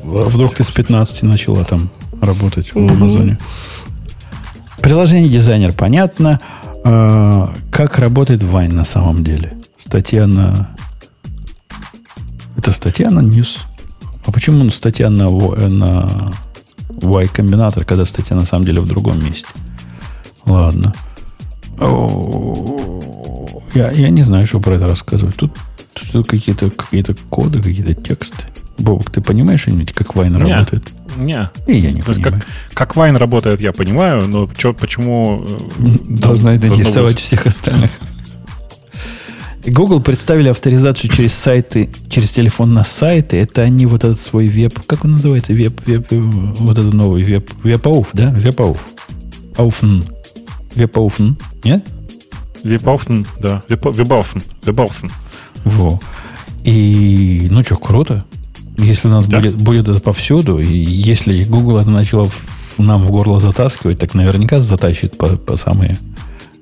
А 0.04 0.26
вдруг 0.26 0.56
ты 0.56 0.64
с 0.64 0.72
15 0.72 1.24
начала 1.24 1.64
там 1.64 1.90
работать 2.22 2.74
в 2.74 2.78
Амазоне? 2.78 3.38
Приложение 4.84 5.30
дизайнер, 5.30 5.72
понятно. 5.72 6.42
А, 6.84 7.54
как 7.72 8.00
работает 8.00 8.44
Вайн 8.44 8.76
на 8.76 8.84
самом 8.84 9.24
деле? 9.24 9.54
Статья 9.78 10.28
на... 10.28 10.76
Это 12.58 12.74
статья 12.74 13.10
на 13.10 13.22
News. 13.22 13.60
А 14.26 14.32
почему 14.34 14.70
статья 14.70 15.10
на, 15.10 15.30
на 15.30 16.34
Y-комбинатор, 17.02 17.86
когда 17.86 18.04
статья 18.04 18.36
на 18.36 18.46
самом 18.46 18.66
деле 18.66 18.82
в 18.82 18.88
другом 18.88 19.24
месте? 19.24 19.48
Ладно. 20.46 20.94
Я, 23.74 23.90
я 23.92 24.10
не 24.10 24.24
знаю, 24.24 24.46
что 24.46 24.60
про 24.60 24.76
это 24.76 24.86
рассказывать. 24.86 25.38
Тут, 25.38 25.54
тут 26.12 26.28
какие-то 26.28 26.70
какие 26.70 27.06
коды, 27.30 27.62
какие-то 27.64 27.94
тексты. 27.94 28.44
Бобук, 28.84 29.10
ты 29.10 29.22
понимаешь 29.22 29.62
что-нибудь, 29.62 29.94
как 29.94 30.16
Wine 30.16 30.36
работает? 30.36 30.84
Не. 31.18 31.50
И 31.68 31.78
я 31.78 31.92
не 31.92 32.02
То 32.02 32.14
понимаю. 32.14 32.34
Как, 32.34 32.48
как 32.74 32.96
Wine 32.96 33.16
работает, 33.16 33.62
я 33.62 33.72
понимаю, 33.72 34.28
но 34.28 34.50
чё, 34.58 34.74
почему... 34.74 35.46
Э, 35.48 35.86
Должна 36.08 36.56
это 36.56 36.68
интересовать 36.68 37.20
всех 37.20 37.46
остальных. 37.46 37.92
Google 39.66 40.02
представили 40.02 40.50
авторизацию 40.50 41.10
через 41.10 41.34
сайты, 41.34 41.90
через 42.10 42.32
телефон 42.32 42.74
на 42.74 42.84
сайты. 42.84 43.38
Это 43.38 43.62
они 43.62 43.86
вот 43.86 44.04
этот 44.04 44.20
свой 44.20 44.48
веб, 44.48 44.78
как 44.86 45.06
он 45.06 45.12
называется, 45.12 45.54
web, 45.54 45.80
web 45.88 46.08
вот 46.12 46.78
этот 46.78 46.94
новый 46.94 47.24
web, 47.24 47.50
WebAuth, 47.64 48.10
да? 48.14 48.32
WebAuth. 48.32 48.78
Authn. 49.56 50.02
WebAuthn, 50.76 51.34
нет? 51.64 51.86
WebAuthn, 52.64 53.24
да. 53.40 53.64
WebAuthn. 53.70 54.40
WebAuthn. 54.66 55.08
Во. 55.64 56.00
И, 56.66 57.48
ну 57.50 57.64
что, 57.64 57.78
круто. 57.78 58.26
Если 58.78 59.08
у 59.08 59.12
нас 59.12 59.26
да. 59.26 59.40
будет, 59.40 59.56
будет 59.56 59.90
это 59.90 60.00
повсюду, 60.00 60.60
и 60.60 60.74
если 60.74 61.44
Google 61.44 61.78
это 61.78 61.90
начало 61.90 62.26
в, 62.26 62.80
нам 62.80 63.06
в 63.06 63.12
горло 63.12 63.40
затаскивать, 63.40 64.00
так 64.00 64.14
наверняка 64.14 64.60
затащит 64.60 65.18
по, 65.18 65.36
по 65.38 65.58
самые 65.58 65.98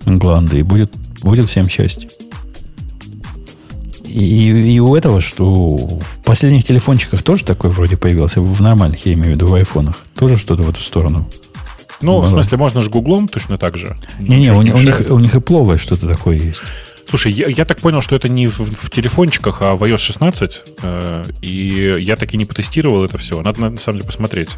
гланды, 0.06 0.60
и 0.60 0.64
будет, 0.64 0.94
будет 1.22 1.50
всем 1.50 1.70
счастье. 1.70 2.10
И, 4.04 4.74
и 4.74 4.80
у 4.80 4.94
этого, 4.96 5.22
что 5.22 5.76
в 5.78 6.20
последних 6.26 6.66
телефончиках 6.66 7.24
тоже 7.24 7.46
такой 7.46 7.70
вроде 7.70 7.96
появился, 7.96 8.42
в 8.42 8.62
нормальных, 8.62 9.06
я 9.06 9.14
имею 9.14 9.32
в 9.32 9.36
виду, 9.36 9.48
в 9.48 9.56
айфонах, 9.56 10.04
тоже 10.16 10.36
что-то 10.36 10.64
в 10.64 10.70
эту 10.70 10.82
сторону. 10.82 11.30
Ну, 12.02 12.14
Было. 12.14 12.26
в 12.26 12.30
смысле, 12.30 12.58
можно 12.58 12.82
же 12.82 12.90
гуглом 12.90 13.28
точно 13.28 13.58
так 13.58 13.78
же. 13.78 13.96
Не-не, 14.20 14.52
у, 14.52 14.62
не 14.64 14.74
у, 14.74 14.80
них, 14.80 15.02
у 15.10 15.20
них 15.20 15.36
и 15.36 15.40
пловое 15.40 15.78
что-то 15.78 16.08
такое 16.08 16.38
есть. 16.38 16.64
Слушай, 17.12 17.34
я, 17.34 17.48
я 17.50 17.66
так 17.66 17.82
понял, 17.82 18.00
что 18.00 18.16
это 18.16 18.30
не 18.30 18.48
в, 18.48 18.60
в 18.60 18.90
телефончиках, 18.90 19.62
а 19.62 19.76
в 19.76 19.84
iOS 19.84 19.98
16. 19.98 20.62
Э, 20.82 21.26
и 21.42 21.94
я 22.00 22.16
так 22.16 22.34
и 22.34 22.38
не 22.38 22.46
потестировал 22.46 23.04
это 23.04 23.18
все. 23.18 23.42
Надо, 23.42 23.70
на 23.70 23.76
самом 23.76 23.98
деле, 23.98 24.08
посмотреть, 24.08 24.52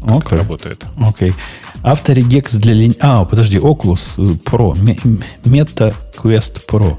как 0.00 0.14
okay. 0.14 0.26
это 0.26 0.36
работает. 0.36 0.84
Окей. 0.98 1.28
Okay. 1.28 1.34
Авторегекс 1.82 2.54
для 2.54 2.72
линь... 2.72 2.96
А, 3.00 3.26
подожди, 3.26 3.58
Oculus 3.58 4.16
Pro. 4.42 4.72
Meta 5.44 5.94
Quest 6.16 6.62
Pro. 6.66 6.96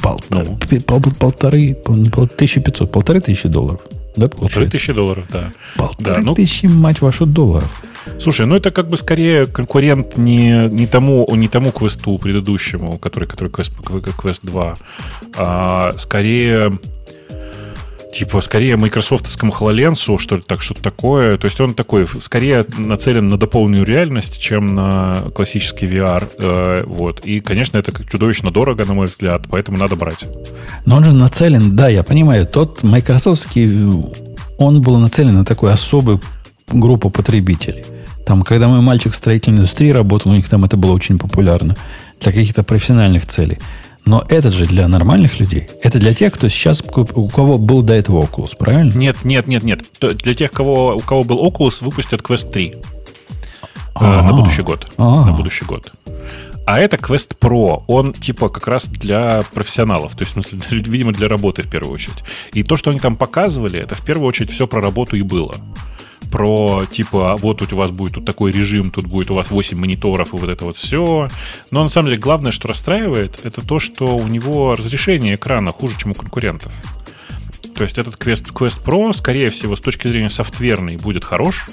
Пол... 0.00 0.20
Ну. 0.30 0.58
Пол... 0.86 1.02
Полторы... 1.18 1.76
Не 1.88 2.08
пол... 2.08 2.24
1500. 2.24 2.90
Полторы 2.90 3.20
тысячи 3.20 3.48
долларов. 3.48 3.82
Да, 4.16 4.28
Полторы 4.28 4.70
тысячи 4.70 4.94
долларов, 4.94 5.26
да. 5.30 5.52
Полторы 5.76 6.16
да, 6.16 6.22
ну... 6.22 6.34
тысячи, 6.34 6.64
мать 6.64 7.02
вашу, 7.02 7.26
долларов. 7.26 7.82
Слушай, 8.18 8.46
ну 8.46 8.56
это 8.56 8.70
как 8.70 8.88
бы 8.88 8.96
скорее 8.96 9.46
конкурент 9.46 10.16
не, 10.16 10.68
не, 10.68 10.86
тому, 10.86 11.28
не 11.34 11.48
тому 11.48 11.72
квесту 11.72 12.18
предыдущему, 12.18 12.98
который, 12.98 13.28
который 13.28 13.48
квест, 13.48 13.72
квест 14.16 14.40
2, 14.42 14.74
а 15.36 15.92
скорее 15.98 16.78
типа 18.12 18.40
скорее 18.40 18.76
майкрософтовскому 18.76 19.52
HoloLens, 19.52 20.18
что 20.18 20.36
ли, 20.36 20.42
так, 20.46 20.62
что-то 20.62 20.82
такое. 20.82 21.38
То 21.38 21.46
есть 21.46 21.60
он 21.60 21.74
такой, 21.74 22.06
скорее 22.20 22.64
нацелен 22.76 23.28
на 23.28 23.38
дополненную 23.38 23.84
реальность, 23.84 24.38
чем 24.38 24.66
на 24.66 25.16
классический 25.34 25.86
VR. 25.86 26.28
Э, 26.38 26.84
вот. 26.86 27.24
И, 27.24 27.40
конечно, 27.40 27.78
это 27.78 27.92
чудовищно 28.04 28.50
дорого, 28.50 28.84
на 28.84 28.94
мой 28.94 29.06
взгляд, 29.06 29.46
поэтому 29.50 29.78
надо 29.78 29.96
брать. 29.96 30.24
Но 30.84 30.96
он 30.96 31.04
же 31.04 31.12
нацелен, 31.12 31.74
да, 31.74 31.88
я 31.88 32.02
понимаю, 32.02 32.46
тот 32.46 32.82
майкрософтский, 32.82 33.68
он 34.58 34.82
был 34.82 34.98
нацелен 34.98 35.34
на 35.34 35.44
такую 35.44 35.72
особую 35.72 36.20
группу 36.68 37.10
потребителей. 37.10 37.84
Там, 38.26 38.42
когда 38.42 38.68
мой 38.68 38.80
мальчик 38.80 39.12
в 39.12 39.16
строительной 39.16 39.58
индустрии 39.58 39.90
работал, 39.90 40.32
у 40.32 40.34
них 40.34 40.48
там 40.48 40.64
это 40.64 40.76
было 40.76 40.92
очень 40.92 41.18
популярно 41.18 41.76
для 42.20 42.32
каких-то 42.32 42.62
профессиональных 42.62 43.26
целей. 43.26 43.58
Но 44.04 44.24
это 44.28 44.50
же 44.50 44.66
для 44.66 44.88
нормальных 44.88 45.38
людей. 45.38 45.68
Это 45.82 45.98
для 45.98 46.12
тех, 46.14 46.32
кто 46.32 46.48
сейчас, 46.48 46.82
у 46.82 47.28
кого 47.28 47.58
был 47.58 47.82
до 47.82 47.94
этого 47.94 48.22
Oculus, 48.22 48.56
правильно? 48.58 48.92
Нет, 48.96 49.24
нет, 49.24 49.46
нет, 49.46 49.62
нет. 49.62 49.84
Для 50.00 50.34
тех, 50.34 50.50
кого, 50.50 50.96
у 50.96 51.00
кого 51.00 51.22
был 51.22 51.44
Oculus, 51.44 51.84
выпустят 51.84 52.20
Quest 52.20 52.50
3 52.50 52.76
А-а-а. 53.94 54.22
на 54.22 54.32
будущий 54.32 54.62
год. 54.62 54.92
А-а-а. 54.96 55.26
На 55.26 55.32
будущий 55.32 55.64
год. 55.64 55.92
А 56.64 56.78
это 56.78 56.96
Quest 56.96 57.36
Pro. 57.40 57.82
Он 57.86 58.12
типа 58.12 58.48
как 58.48 58.66
раз 58.66 58.86
для 58.86 59.42
профессионалов. 59.54 60.14
То 60.16 60.24
есть, 60.24 60.36
в 60.36 60.42
смысле, 60.42 60.60
видимо, 60.70 61.12
для 61.12 61.28
работы 61.28 61.62
в 61.62 61.68
первую 61.68 61.94
очередь. 61.94 62.24
И 62.52 62.62
то, 62.62 62.76
что 62.76 62.90
они 62.90 63.00
там 63.00 63.16
показывали, 63.16 63.80
это 63.80 63.94
в 63.94 64.04
первую 64.04 64.28
очередь 64.28 64.50
все 64.50 64.66
про 64.66 64.80
работу 64.80 65.16
и 65.16 65.22
было 65.22 65.56
про 66.32 66.84
типа, 66.90 67.36
вот 67.38 67.62
у 67.62 67.76
вас 67.76 67.90
будет 67.90 68.14
тут 68.14 68.24
такой 68.24 68.50
режим, 68.50 68.90
тут 68.90 69.06
будет 69.06 69.30
у 69.30 69.34
вас 69.34 69.50
8 69.50 69.78
мониторов 69.78 70.32
и 70.32 70.36
вот 70.36 70.48
это 70.48 70.64
вот 70.64 70.78
все. 70.78 71.28
Но 71.70 71.82
на 71.82 71.88
самом 71.88 72.08
деле 72.08 72.20
главное, 72.20 72.50
что 72.50 72.66
расстраивает, 72.66 73.40
это 73.44 73.64
то, 73.64 73.78
что 73.78 74.16
у 74.16 74.26
него 74.26 74.74
разрешение 74.74 75.36
экрана 75.36 75.72
хуже, 75.72 75.98
чем 75.98 76.12
у 76.12 76.14
конкурентов. 76.14 76.72
То 77.74 77.84
есть 77.84 77.98
этот 77.98 78.14
Quest, 78.14 78.52
Quest 78.52 78.82
Pro, 78.82 79.12
скорее 79.12 79.50
всего, 79.50 79.76
с 79.76 79.80
точки 79.80 80.08
зрения 80.08 80.30
софтверной 80.30 80.96
будет 80.96 81.24
хорош, 81.24 81.66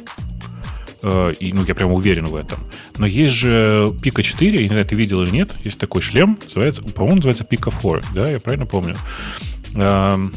э, 1.03 1.31
и, 1.39 1.53
ну, 1.53 1.63
я 1.65 1.73
прям 1.73 1.93
уверен 1.93 2.25
в 2.25 2.35
этом. 2.35 2.59
Но 2.97 3.05
есть 3.05 3.33
же 3.33 3.87
Pico 4.01 4.21
4, 4.21 4.57
я 4.57 4.63
не 4.63 4.69
знаю, 4.69 4.85
ты 4.85 4.95
видел 4.95 5.23
или 5.23 5.31
нет, 5.31 5.51
есть 5.63 5.79
такой 5.79 6.01
шлем, 6.01 6.37
называется, 6.43 6.81
по-моему, 6.83 7.17
называется 7.17 7.45
Pico 7.49 7.71
4, 7.71 8.01
да, 8.13 8.29
я 8.29 8.39
правильно 8.39 8.65
помню. 8.65 8.95
Эм, 9.75 10.33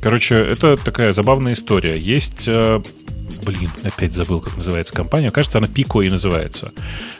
короче, 0.00 0.34
это 0.34 0.76
такая 0.76 1.12
забавная 1.12 1.52
история. 1.52 1.96
Есть 1.96 2.48
э, 2.48 2.82
блин, 3.44 3.70
опять 3.82 4.12
забыл, 4.12 4.40
как 4.40 4.56
называется 4.56 4.94
компания. 4.94 5.30
Кажется, 5.30 5.58
она 5.58 5.66
Pico 5.66 6.04
и 6.04 6.10
называется. 6.10 6.72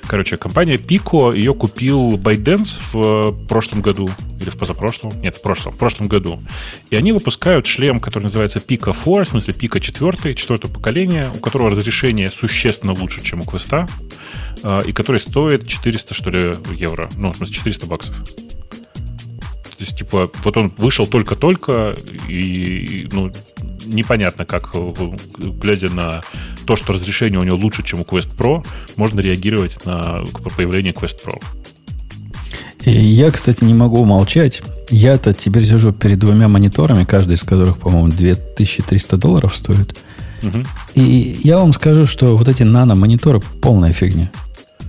Короче, 0.07 0.37
компания 0.37 0.77
Pico, 0.77 1.37
ее 1.37 1.55
купил 1.55 2.17
ByteDance 2.17 2.79
в 2.93 3.47
прошлом 3.47 3.83
году. 3.83 4.09
Или 4.41 4.51
в 4.51 4.57
позапрошлом? 4.57 5.21
Нет, 5.21 5.37
в 5.37 5.43
прошлом. 5.43 5.75
В 5.75 5.79
прошлом 5.79 6.09
году. 6.09 6.43
И 6.91 6.97
они 6.97 7.13
выпускают 7.13 7.67
шлем, 7.67 8.01
который 8.01 8.25
называется 8.25 8.59
Pico 8.59 8.95
4, 8.95 9.25
в 9.25 9.29
смысле 9.29 9.55
Pico 9.55 9.81
4, 9.81 10.35
четвертого 10.35 10.73
поколения, 10.73 11.29
у 11.35 11.39
которого 11.39 11.71
разрешение 11.71 12.31
существенно 12.31 12.93
лучше, 12.93 13.23
чем 13.23 13.41
у 13.41 13.45
Квеста, 13.45 13.87
и 14.87 14.93
который 14.93 15.21
стоит 15.21 15.67
400, 15.67 16.15
что 16.15 16.31
ли, 16.31 16.55
евро. 16.75 17.11
Ну, 17.17 17.33
в 17.33 17.37
смысле, 17.37 17.55
400 17.55 17.87
баксов. 17.87 18.17
То 18.25 19.81
есть, 19.81 19.99
типа, 19.99 20.31
вот 20.45 20.57
он 20.57 20.73
вышел 20.79 21.07
только-только, 21.07 21.95
и, 22.29 23.09
ну, 23.13 23.31
непонятно, 23.87 24.45
как, 24.45 24.75
глядя 25.39 25.91
на 25.91 26.21
то, 26.67 26.77
что 26.77 26.93
разрешение 26.93 27.39
у 27.39 27.45
него 27.45 27.57
лучше, 27.57 27.83
чем 27.83 28.01
у 28.01 28.03
Quest 28.03 28.37
Pro, 28.37 28.65
можно 28.97 29.21
реагировать 29.21 29.85
на 29.85 30.25
появление 30.57 30.93
Quest 30.93 31.25
Pro. 31.25 31.43
И 32.85 32.91
я, 32.91 33.31
кстати, 33.31 33.65
не 33.65 33.75
могу 33.75 34.01
умолчать. 34.01 34.63
Я-то 34.91 35.33
теперь 35.33 35.67
сижу 35.67 35.93
перед 35.93 36.19
двумя 36.19 36.49
мониторами, 36.49 37.05
каждый 37.05 37.35
из 37.35 37.43
которых, 37.43 37.79
по-моему, 37.79 38.09
2300 38.09 39.17
долларов 39.17 39.57
стоит. 39.57 39.97
Угу. 40.43 40.63
И 40.95 41.41
я 41.43 41.59
вам 41.59 41.73
скажу, 41.73 42.05
что 42.05 42.37
вот 42.37 42.49
эти 42.49 42.63
нано-мониторы 42.63 43.41
полная 43.41 43.93
фигня. 43.93 44.31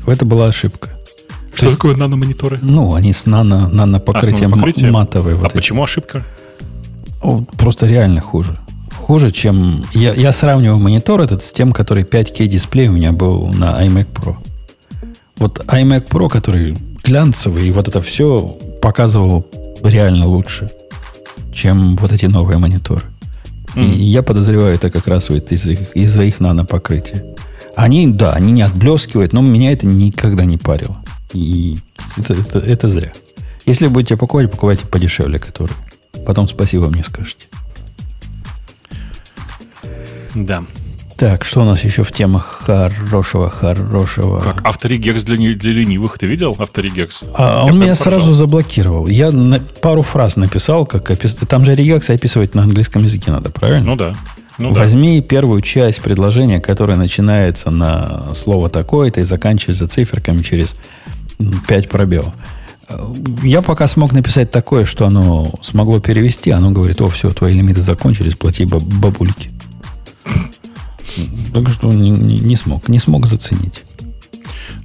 Это 0.05 0.25
была 0.25 0.47
ошибка. 0.47 0.89
Что 1.53 1.67
есть, 1.67 1.77
такое 1.77 1.95
нано-мониторы? 1.95 2.59
Ну, 2.61 2.95
они 2.95 3.13
с 3.13 3.25
нано, 3.25 3.69
нано-покрытием 3.69 4.53
а, 4.53 4.91
матовые. 4.91 5.37
Вот 5.37 5.45
а 5.45 5.47
эти. 5.47 5.53
почему 5.53 5.83
ошибка? 5.83 6.25
Просто 7.57 7.87
реально 7.87 8.19
хуже 8.19 8.57
хуже, 9.05 9.31
чем... 9.31 9.83
Я, 9.93 10.13
я 10.13 10.31
сравниваю 10.31 10.79
монитор 10.79 11.21
этот 11.21 11.43
с 11.43 11.51
тем, 11.51 11.73
который 11.73 12.03
5К 12.03 12.47
дисплей 12.47 12.87
у 12.87 12.91
меня 12.91 13.11
был 13.11 13.53
на 13.53 13.85
iMac 13.85 14.07
Pro. 14.11 14.35
Вот 15.37 15.59
iMac 15.59 16.09
Pro, 16.09 16.27
который 16.27 16.75
глянцевый, 17.03 17.67
и 17.67 17.71
вот 17.71 17.87
это 17.87 18.01
все 18.01 18.57
показывал 18.81 19.45
реально 19.83 20.25
лучше, 20.25 20.71
чем 21.53 21.97
вот 21.97 22.13
эти 22.13 22.25
новые 22.25 22.57
мониторы. 22.57 23.03
Mm. 23.75 23.93
И 23.93 24.03
я 24.03 24.23
подозреваю 24.23 24.73
это 24.73 24.89
как 24.89 25.07
раз 25.07 25.29
вот 25.29 25.51
из-за 25.51 25.73
их, 25.73 25.95
из 25.95 26.19
их 26.19 26.39
нанопокрытия. 26.39 27.23
Они, 27.75 28.07
да, 28.07 28.33
они 28.33 28.53
не 28.53 28.63
отблескивают, 28.63 29.33
но 29.33 29.41
меня 29.41 29.71
это 29.71 29.85
никогда 29.85 30.45
не 30.45 30.57
парило. 30.57 30.97
И 31.31 31.77
это, 32.17 32.33
это, 32.33 32.57
это 32.57 32.87
зря. 32.87 33.11
Если 33.67 33.85
будете 33.85 34.17
покупать, 34.17 34.49
покупайте 34.49 34.87
подешевле, 34.87 35.37
который. 35.37 35.73
Потом 36.25 36.47
спасибо 36.47 36.89
мне 36.89 37.03
скажете. 37.03 37.45
Да. 40.35 40.63
Так, 41.17 41.45
что 41.45 41.61
у 41.61 41.63
нас 41.63 41.83
еще 41.85 42.03
в 42.03 42.11
темах 42.11 42.63
хорошего, 42.65 43.49
хорошего? 43.49 44.41
Как 44.41 44.65
авторегекс 44.65 45.23
для, 45.23 45.37
для 45.37 45.71
ленивых. 45.71 46.17
Ты 46.19 46.25
видел 46.25 46.53
авторегекс? 46.57 47.21
А, 47.33 47.63
он 47.63 47.79
меня 47.79 47.95
поржал. 47.95 48.03
сразу 48.19 48.33
заблокировал. 48.33 49.07
Я 49.07 49.31
на, 49.31 49.59
пару 49.59 50.01
фраз 50.01 50.35
написал, 50.35 50.85
как 50.85 51.09
опис... 51.09 51.35
Там 51.35 51.63
же 51.63 51.73
регекс 51.73 52.09
описывать 52.09 52.53
на 52.53 52.63
английском 52.63 53.03
языке 53.03 53.31
надо, 53.31 53.49
правильно? 53.49 53.85
Ну 53.85 53.95
да. 53.95 54.13
Ну, 54.57 54.73
Возьми 54.73 55.21
да. 55.21 55.27
первую 55.27 55.61
часть 55.61 56.01
предложения, 56.01 56.59
которое 56.59 56.97
начинается 56.97 57.71
на 57.71 58.33
слово 58.33 58.67
такое-то 58.67 59.21
и 59.21 59.23
заканчивается 59.23 59.87
циферками 59.87 60.41
через 60.41 60.75
5 61.67 61.89
пробелов. 61.89 62.33
Я 63.41 63.61
пока 63.61 63.87
смог 63.87 64.11
написать 64.11 64.51
такое, 64.51 64.85
что 64.85 65.07
оно 65.07 65.53
смогло 65.61 65.99
перевести, 65.99 66.51
оно 66.51 66.71
говорит, 66.71 67.01
о, 67.01 67.07
все, 67.07 67.29
твои 67.31 67.53
лимиты 67.53 67.81
закончились, 67.81 68.35
плати 68.35 68.65
бабульки. 68.65 69.49
Так 71.53 71.69
что 71.69 71.87
не, 71.87 72.09
не, 72.09 72.39
не 72.39 72.55
смог, 72.55 72.89
не 72.89 72.99
смог 72.99 73.25
заценить. 73.25 73.83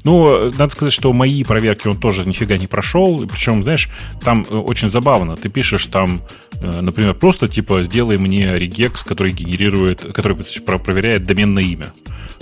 Ну, 0.05 0.51
надо 0.57 0.71
сказать, 0.71 0.95
что 0.95 1.13
мои 1.13 1.45
проверки 1.45 1.89
он 1.89 1.99
тоже 1.99 2.25
нифига 2.25 2.57
не 2.57 2.67
прошел. 2.67 3.27
Причем, 3.27 3.63
знаешь, 3.63 3.91
там 4.23 4.47
э, 4.49 4.55
очень 4.55 4.89
забавно. 4.89 5.37
Ты 5.37 5.49
пишешь 5.49 5.87
там, 5.87 6.23
э, 6.61 6.81
например, 6.81 7.15
просто 7.15 7.49
типа 7.49 7.83
сделай 7.83 8.17
мне 8.17 8.59
регекс, 8.59 9.03
который 9.03 9.33
генерирует, 9.33 10.01
который 10.13 10.37
проверяет 10.65 11.25
доменное 11.25 11.65
имя. 11.65 11.93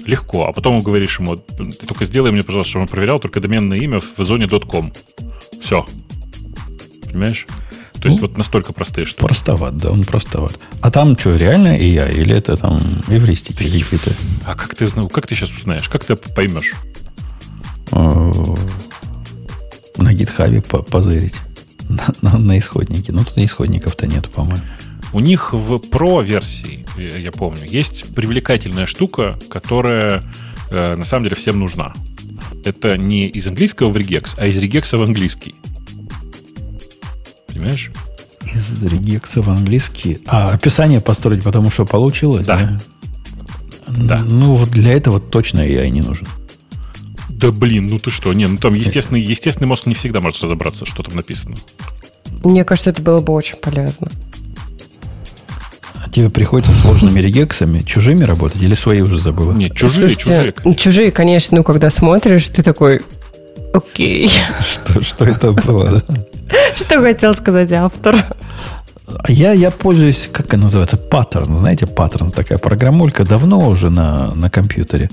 Легко. 0.05 0.47
А 0.47 0.53
потом 0.53 0.79
говоришь 0.81 1.19
ему, 1.19 1.37
ты 1.37 1.87
только 1.87 2.05
сделай 2.05 2.31
мне, 2.31 2.43
пожалуйста, 2.43 2.71
чтобы 2.71 2.83
он 2.85 2.89
проверял 2.89 3.19
только 3.19 3.41
доменное 3.41 3.79
имя 3.79 4.01
в 4.01 4.25
зоне 4.25 4.47
.com. 4.49 4.93
Все. 5.61 5.85
Понимаешь? 7.07 7.47
То 8.01 8.07
ну, 8.07 8.11
есть 8.11 8.23
вот 8.23 8.39
настолько 8.39 8.73
простые 8.73 9.07
что 9.07 9.27
Простоват, 9.27 9.77
да, 9.77 9.91
он 9.91 10.05
простоват. 10.05 10.59
А 10.81 10.91
там 10.91 11.19
что, 11.19 11.37
реально 11.37 11.77
и 11.77 11.87
я? 11.87 12.09
Или 12.09 12.35
это 12.35 12.57
там 12.57 12.81
эвристики 13.09 13.65
какие-то? 13.65 14.13
А 14.45 14.55
как 14.55 14.77
ты, 14.77 14.89
как 14.89 15.27
ты 15.27 15.35
сейчас 15.35 15.51
узнаешь? 15.51 15.89
Как 15.89 16.05
ты 16.05 16.15
поймешь? 16.15 16.75
На 17.91 18.55
гитхабе 20.15 20.63
позырить. 20.63 21.37
На, 21.89 22.05
на, 22.23 22.39
на 22.39 22.59
исходнике. 22.59 23.13
Ну, 23.13 23.25
тут 23.25 23.39
исходников-то 23.39 24.07
нет, 24.07 24.29
по-моему. 24.29 24.63
У 25.13 25.21
них 25.21 25.53
в 25.53 25.77
Pro 25.77 26.23
версии, 26.23 26.85
я 26.99 27.33
помню, 27.33 27.65
есть 27.65 28.15
привлекательная 28.15 28.87
штука, 28.87 29.39
которая 29.49 30.23
э, 30.71 30.97
на 30.97 31.05
самом 31.05 31.25
деле 31.25 31.37
всем 31.37 31.59
нужна. 31.59 31.95
Это 32.65 32.99
не 32.99 33.27
из 33.27 33.47
английского 33.47 33.91
в 33.91 33.97
регекс, 33.97 34.35
а 34.37 34.47
из 34.47 34.57
регекса 34.59 34.99
в 34.99 35.03
английский. 35.03 35.55
Понимаешь? 37.59 37.91
Из 38.55 38.83
регекса 38.85 39.43
в 39.43 39.51
английский. 39.51 40.21
А 40.27 40.51
описание 40.51 41.01
построить, 41.01 41.43
потому 41.43 41.71
что 41.71 41.85
получилось? 41.85 42.47
Да. 42.47 42.79
Да. 43.89 44.23
Ну, 44.25 44.55
вот 44.55 44.71
для 44.71 44.93
этого 44.93 45.19
точно 45.19 45.67
AI 45.67 45.91
не 45.91 46.03
нужен. 46.03 46.27
Да 47.29 47.51
блин, 47.53 47.87
ну 47.87 47.99
ты 47.99 48.11
что? 48.11 48.33
Не, 48.33 48.47
ну 48.47 48.59
там 48.59 48.75
естественный, 48.75 49.21
естественный 49.21 49.69
мозг 49.69 49.87
не 49.87 49.95
всегда 49.95 50.21
может 50.21 50.43
разобраться, 50.43 50.87
что 50.87 51.03
там 51.03 51.17
написано. 51.17 51.57
Мне 52.45 52.65
кажется, 52.65 52.91
это 52.91 53.03
было 53.03 53.21
бы 53.21 53.33
очень 53.33 53.57
полезно. 53.57 54.11
А 55.95 56.09
тебе 56.11 56.31
приходится 56.31 56.75
сложными 56.75 57.21
регексами, 57.21 57.81
чужими 57.81 58.25
работать 58.25 58.63
или 58.63 58.75
свои 58.75 59.03
уже 59.03 59.19
забыла? 59.19 59.53
Нет, 59.53 59.75
чужие, 59.75 60.09
Слушайте, 60.09 60.23
чужие. 60.23 60.53
Конечно. 60.53 60.75
Чужие, 60.75 61.11
конечно, 61.13 61.57
ну 61.59 61.65
когда 61.65 61.91
смотришь, 61.91 62.49
ты 62.49 62.63
такой, 62.63 63.03
окей. 63.73 64.31
Что, 64.61 65.03
что 65.03 65.25
это 65.25 65.53
было, 65.53 66.03
да? 66.07 66.15
Что 66.77 67.03
хотел 67.03 67.35
сказать 67.35 67.73
автор? 67.73 68.25
Я, 69.27 69.53
я 69.53 69.71
пользуюсь, 69.71 70.29
как 70.31 70.47
это 70.47 70.59
называется, 70.59 70.97
паттерн. 70.97 71.53
Знаете, 71.53 71.87
паттерн, 71.87 72.31
такая 72.31 72.59
программулька, 72.59 73.25
давно 73.25 73.69
уже 73.69 73.91
на, 73.91 74.35
на 74.35 74.51
компьютере. 74.51 75.11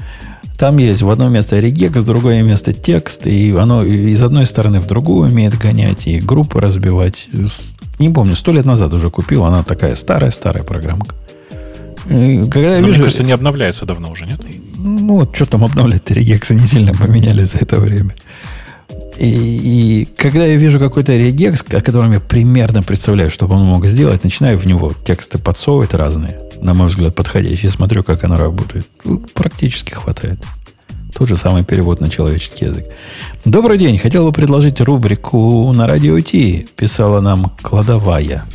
Там 0.58 0.77
есть 0.77 1.01
в 1.01 1.09
одно 1.09 1.30
место 1.30 1.59
регекс, 1.59 1.98
в 1.98 2.06
другое 2.06 2.42
место 2.42 2.72
текст, 2.74 3.27
и 3.27 3.51
оно 3.51 3.84
из 3.84 4.24
одной 4.24 4.45
стороны 4.45 4.80
в 4.80 4.88
другую 4.88 5.30
умеет 5.30 5.58
гонять, 5.58 6.08
и 6.08 6.19
группы 6.19 6.61
разбивать. 6.61 7.27
Не 8.00 8.09
помню, 8.09 8.35
сто 8.35 8.51
лет 8.51 8.66
назад 8.66 8.93
уже 8.93 9.09
купил, 9.09 9.45
она 9.45 9.64
такая 9.64 9.95
старая-старая 9.95 10.64
программка. 10.64 11.16
Когда 12.06 12.75
я 12.75 12.80
вижу... 12.80 12.93
Мне 12.93 13.03
кажется, 13.03 13.24
не 13.24 13.32
обновляется 13.32 13.85
давно 13.85 14.11
уже, 14.11 14.25
нет? 14.25 14.42
Ну, 14.88 15.27
что 15.33 15.47
там 15.47 15.65
обновлять, 15.65 16.11
регексы 16.11 16.53
не 16.53 16.67
сильно 16.67 16.93
поменялись 16.93 17.53
за 17.53 17.57
это 17.57 17.80
время. 17.80 18.14
И, 19.17 20.03
и 20.03 20.05
когда 20.15 20.45
я 20.45 20.57
вижу 20.57 20.77
какой-то 20.77 21.17
регекс, 21.17 21.65
о 21.72 21.81
котором 21.81 22.11
я 22.11 22.19
примерно 22.19 22.83
представляю, 22.83 23.31
что 23.31 23.47
он 23.47 23.64
мог 23.65 23.88
сделать, 23.88 24.23
начинаю 24.23 24.59
в 24.59 24.67
него 24.67 24.93
тексты 25.03 25.39
подсовывать 25.39 25.95
разные, 25.95 26.39
на 26.61 26.75
мой 26.75 26.88
взгляд, 26.88 27.15
подходящие, 27.15 27.72
смотрю, 27.72 28.03
как 28.03 28.23
оно 28.25 28.35
работает. 28.35 28.88
Тут 29.03 29.33
практически 29.33 29.91
хватает. 29.91 30.39
Тот 31.15 31.30
же 31.30 31.38
самый 31.38 31.64
перевод 31.64 31.99
на 31.99 32.09
человеческий 32.09 32.65
язык. 32.65 32.85
Добрый 33.43 33.80
день. 33.80 33.97
Хотел 33.97 34.25
бы 34.25 34.33
предложить 34.33 34.81
рубрику 34.81 35.72
на 35.72 35.88
радио 35.88 36.19
Ти. 36.19 36.67
Писала 36.75 37.22
нам 37.22 37.51
кладовая. 37.59 38.45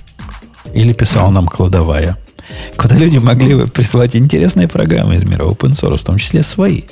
Или 0.75 0.93
писала 0.93 1.31
нам 1.31 1.49
кладовая. 1.49 2.19
Куда 2.77 2.97
люди 2.97 3.19
могли 3.19 3.55
бы 3.55 3.67
присылать 3.67 4.17
интересные 4.17 4.69
программы 4.69 5.17
из 5.17 5.25
мира 5.25 5.45
open 5.45 5.71
source, 5.71 5.99
в 5.99 6.05
том 6.05 6.19
числе 6.19 6.43
свои. 6.43 6.83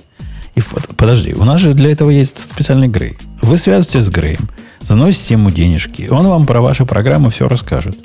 И 0.55 0.63
подожди, 0.97 1.35
у 1.35 1.45
нас 1.45 1.61
же 1.61 1.75
для 1.75 1.93
этого 1.93 2.11
есть 2.11 2.39
специальный 2.39 2.89
Грей. 2.89 3.17
Вы 3.43 3.59
связываетесь 3.59 4.05
с 4.05 4.11
Греем, 4.11 4.49
заносите 4.83 5.35
ему 5.35 5.51
денежки, 5.51 6.09
он 6.11 6.27
вам 6.27 6.47
про 6.47 6.61
ваши 6.61 6.85
программы 6.85 7.31
все 7.31 7.47
расскажет. 7.47 7.97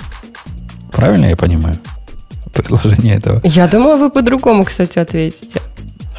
Правильно 0.92 1.26
я 1.26 1.36
понимаю? 1.36 1.78
Предложение 2.52 3.16
этого. 3.16 3.40
Я 3.42 3.66
думала, 3.66 3.96
вы 3.96 4.10
по-другому, 4.10 4.64
кстати, 4.64 4.98
ответите. 5.00 5.60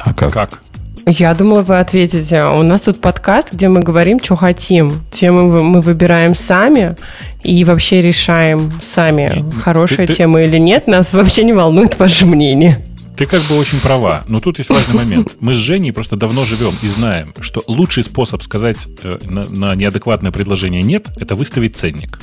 А 0.04 0.12
как? 0.12 0.32
Как? 0.32 0.62
Я 1.08 1.34
думала, 1.34 1.62
вы 1.62 1.78
ответите. 1.78 2.42
У 2.46 2.64
нас 2.64 2.82
тут 2.82 3.00
подкаст, 3.00 3.52
где 3.52 3.68
мы 3.68 3.80
говорим, 3.80 4.18
что 4.20 4.34
хотим. 4.34 4.92
Темы 5.12 5.62
мы 5.62 5.80
выбираем 5.80 6.34
сами 6.34 6.96
и 7.44 7.62
вообще 7.62 8.02
решаем 8.02 8.72
сами, 8.82 9.44
хорошая 9.62 10.08
ты, 10.08 10.14
тема 10.14 10.42
или 10.42 10.58
нет. 10.58 10.88
Нас 10.88 11.12
вообще 11.12 11.44
не 11.44 11.52
волнует 11.52 11.96
ваше 11.96 12.26
мнение. 12.26 12.84
Ты 13.16 13.24
как 13.26 13.40
бы 13.42 13.56
очень 13.56 13.78
права, 13.80 14.24
но 14.26 14.40
тут 14.40 14.58
есть 14.58 14.68
важный 14.68 14.96
момент. 14.96 15.36
Мы 15.38 15.54
с 15.54 15.58
Женей 15.58 15.92
просто 15.92 16.16
давно 16.16 16.44
живем 16.44 16.72
и 16.82 16.88
знаем, 16.88 17.32
что 17.38 17.62
лучший 17.68 18.02
способ 18.02 18.42
сказать 18.42 18.88
э, 19.04 19.18
на, 19.22 19.44
на 19.44 19.76
неадекватное 19.76 20.32
предложение 20.32 20.82
«нет»— 20.82 21.06
это 21.16 21.36
выставить 21.36 21.76
ценник. 21.76 22.18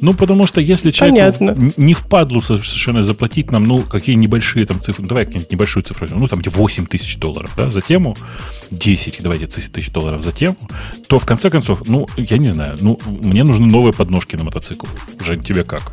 Ну, 0.00 0.14
потому 0.14 0.46
что 0.46 0.60
если 0.60 0.90
человек 0.90 1.36
не 1.76 1.94
впадлу 1.94 2.40
совершенно 2.40 3.02
заплатить 3.02 3.50
нам, 3.50 3.64
ну, 3.64 3.80
какие 3.80 4.16
небольшие 4.16 4.66
там 4.66 4.80
цифры, 4.80 5.02
ну, 5.02 5.08
давай 5.08 5.24
какие-нибудь 5.24 5.52
небольшую 5.52 5.82
цифру, 5.82 6.08
ну, 6.10 6.26
там, 6.28 6.40
где 6.40 6.50
8 6.50 6.86
тысяч 6.86 7.16
долларов, 7.16 7.52
да, 7.56 7.70
за 7.70 7.80
тему, 7.80 8.16
10, 8.70 9.18
давайте 9.20 9.46
10 9.46 9.72
тысяч 9.72 9.90
долларов 9.90 10.22
за 10.22 10.32
тему, 10.32 10.56
то, 11.06 11.18
в 11.18 11.26
конце 11.26 11.50
концов, 11.50 11.82
ну, 11.86 12.06
я 12.16 12.38
не 12.38 12.48
знаю, 12.48 12.76
ну, 12.80 12.98
мне 13.06 13.44
нужны 13.44 13.66
новые 13.66 13.92
подножки 13.92 14.36
на 14.36 14.44
мотоцикл. 14.44 14.86
Жень, 15.20 15.42
тебе 15.42 15.64
как? 15.64 15.92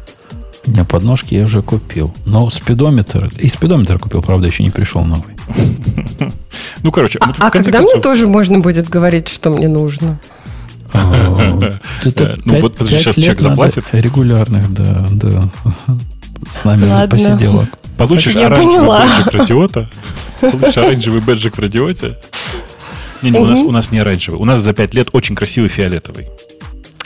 У 0.68 0.72
меня 0.72 0.84
подножки 0.84 1.36
я 1.36 1.44
уже 1.44 1.62
купил. 1.62 2.14
Но 2.26 2.50
спидометр... 2.50 3.30
И 3.38 3.48
спидометр 3.48 4.00
купил, 4.00 4.24
правда, 4.24 4.48
еще 4.48 4.64
не 4.64 4.72
пришел 4.72 5.04
новый. 5.04 5.36
Ну, 6.84 6.92
короче... 6.92 7.18
А, 7.20 7.34
а 7.40 7.50
когда 7.50 7.82
мне 7.82 8.00
тоже 8.00 8.28
можно 8.28 8.60
будет 8.60 8.88
говорить, 8.90 9.28
что 9.28 9.50
мне 9.50 9.68
нужно? 9.68 10.20
А, 10.96 11.54
ну, 12.46 12.60
вот 12.60 12.78
сейчас 12.88 13.16
человек 13.16 13.42
заплатит. 13.42 13.86
Регулярных, 13.92 14.74
да, 14.74 15.08
да. 15.12 15.50
С 16.48 16.64
нами 16.64 17.08
посиделок. 17.08 17.70
Получишь 17.98 18.36
оранжевый 18.36 18.88
бэджик 18.88 19.34
радиота. 19.34 19.90
Получишь 20.40 20.78
оранжевый 20.78 21.22
бэджик 21.22 21.58
в 21.58 21.60
радиоте. 21.60 22.18
Не, 23.22 23.32
не, 23.32 23.40
у 23.40 23.46
нас, 23.46 23.60
у 23.62 23.72
нас 23.72 23.92
не 23.92 24.00
оранжевый. 24.00 24.40
У 24.40 24.46
нас 24.46 24.60
за 24.60 24.74
5 24.74 24.94
лет 24.94 25.08
очень 25.14 25.36
красивый 25.36 25.70
фиолетовый. 25.70 26.28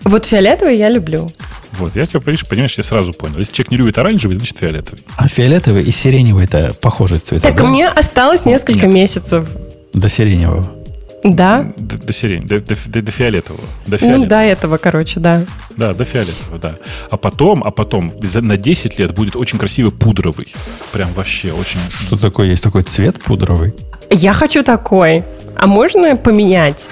Вот 0.03 0.25
фиолетовый 0.25 0.77
я 0.77 0.89
люблю. 0.89 1.31
Вот, 1.73 1.95
я 1.95 2.05
тебя, 2.05 2.19
понимаешь, 2.19 2.77
я 2.77 2.83
сразу 2.83 3.13
понял. 3.13 3.37
Если 3.37 3.53
человек 3.53 3.71
не 3.71 3.77
любит 3.77 3.97
оранжевый, 3.97 4.35
значит 4.35 4.57
фиолетовый. 4.57 5.03
А 5.15 5.27
фиолетовый 5.27 5.83
и 5.83 5.91
сиреневый 5.91 6.45
это 6.45 6.73
похожие 6.81 7.19
цвета. 7.19 7.47
Так 7.47 7.57
да? 7.57 7.67
мне 7.67 7.87
осталось 7.87 8.43
несколько 8.45 8.87
Нет. 8.87 8.95
месяцев. 8.95 9.47
До 9.93 10.09
сиреневого. 10.09 10.78
Да. 11.23 11.71
До, 11.77 11.97
до 11.97 12.13
сирени, 12.13 12.45
до, 12.45 12.59
до, 12.59 12.75
до, 12.85 13.01
до 13.01 13.11
фиолетового. 13.11 13.63
До 13.87 13.97
фиолетового. 13.97 14.23
Ну, 14.23 14.29
до 14.29 14.37
этого, 14.37 14.77
короче, 14.77 15.19
да. 15.19 15.45
Да, 15.75 15.93
до 15.93 16.05
фиолетового, 16.05 16.57
да. 16.59 16.75
А 17.09 17.17
потом, 17.17 17.63
а 17.63 17.71
потом 17.71 18.13
на 18.21 18.57
10 18.57 18.99
лет 18.99 19.13
будет 19.13 19.35
очень 19.35 19.59
красивый 19.59 19.91
пудровый. 19.91 20.53
Прям 20.91 21.13
вообще 21.13 21.51
очень... 21.51 21.79
Что 21.89 22.17
такое? 22.17 22.47
Есть 22.47 22.63
такой 22.63 22.83
цвет 22.83 23.21
пудровый? 23.21 23.73
Я 24.09 24.33
хочу 24.33 24.63
такой. 24.63 25.23
А 25.55 25.67
можно 25.67 26.15
поменять? 26.15 26.87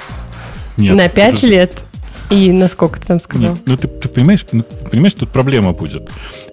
Нет. 0.75 0.95
На 0.95 1.09
5 1.09 1.25
подожди. 1.27 1.47
лет? 1.47 1.83
И 2.29 2.51
на 2.51 2.67
сколько 2.67 2.99
ты 2.99 3.07
там 3.07 3.21
сказал? 3.21 3.51
Нет, 3.51 3.61
ну, 3.65 3.77
ты, 3.77 3.87
ты 3.87 4.09
понимаешь, 4.09 4.45
ну, 4.51 4.63
понимаешь, 4.91 5.13
тут 5.13 5.29
проблема 5.29 5.71
будет. 5.71 6.09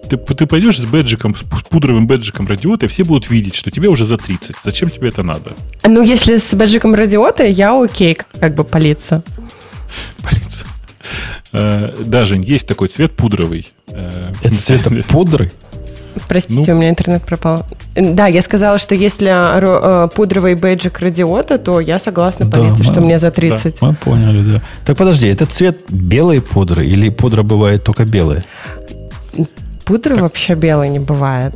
Ты, 0.09 0.17
ты 0.17 0.45
пойдешь 0.45 0.79
с 0.79 0.85
бэджиком, 0.85 1.35
с 1.35 1.41
пудровым 1.69 2.07
бэджиком 2.07 2.47
радиота, 2.47 2.85
и 2.85 2.89
все 2.89 3.03
будут 3.03 3.29
видеть, 3.29 3.55
что 3.55 3.71
тебе 3.71 3.89
уже 3.89 4.05
за 4.05 4.17
30. 4.17 4.55
Зачем 4.63 4.89
тебе 4.89 5.09
это 5.09 5.23
надо? 5.23 5.53
Ну, 5.83 6.01
если 6.01 6.37
с 6.37 6.53
бэджиком 6.53 6.93
радиота, 6.95 7.43
я 7.43 7.81
окей, 7.81 8.17
как 8.39 8.55
бы 8.55 8.63
палиться. 8.63 9.23
Э, 11.51 11.91
даже 12.03 12.35
есть 12.37 12.67
такой 12.67 12.87
цвет 12.87 13.15
пудровый. 13.15 13.71
Э, 13.87 14.31
Это 14.43 14.55
цвет 14.55 15.05
пудры? 15.07 15.51
Простите, 16.27 16.71
ну, 16.71 16.77
у 16.77 16.81
меня 16.81 16.89
интернет 16.89 17.23
пропал. 17.23 17.65
Да, 17.93 18.27
я 18.27 18.41
сказала, 18.41 18.77
что 18.77 18.95
если 18.95 19.27
э, 19.29 20.07
пудровый 20.09 20.55
бейджик 20.55 20.99
радиота, 20.99 21.57
то 21.57 21.79
я 21.79 21.99
согласна 21.99 22.45
да, 22.45 22.59
полиции, 22.59 22.83
что 22.83 23.01
мне 23.01 23.19
за 23.19 23.31
30. 23.31 23.79
Да, 23.79 23.87
мы 23.87 23.93
поняли, 23.93 24.39
да. 24.39 24.61
Так 24.85 24.97
подожди, 24.97 25.27
это 25.27 25.45
цвет 25.45 25.79
белой 25.89 26.41
пудры 26.41 26.85
или 26.85 27.09
пудра 27.09 27.43
бывает 27.43 27.83
только 27.83 28.05
белая? 28.05 28.43
Пудры 29.85 30.15
так. 30.15 30.23
вообще 30.23 30.55
белой 30.55 30.89
не 30.89 30.99
бывает. 30.99 31.53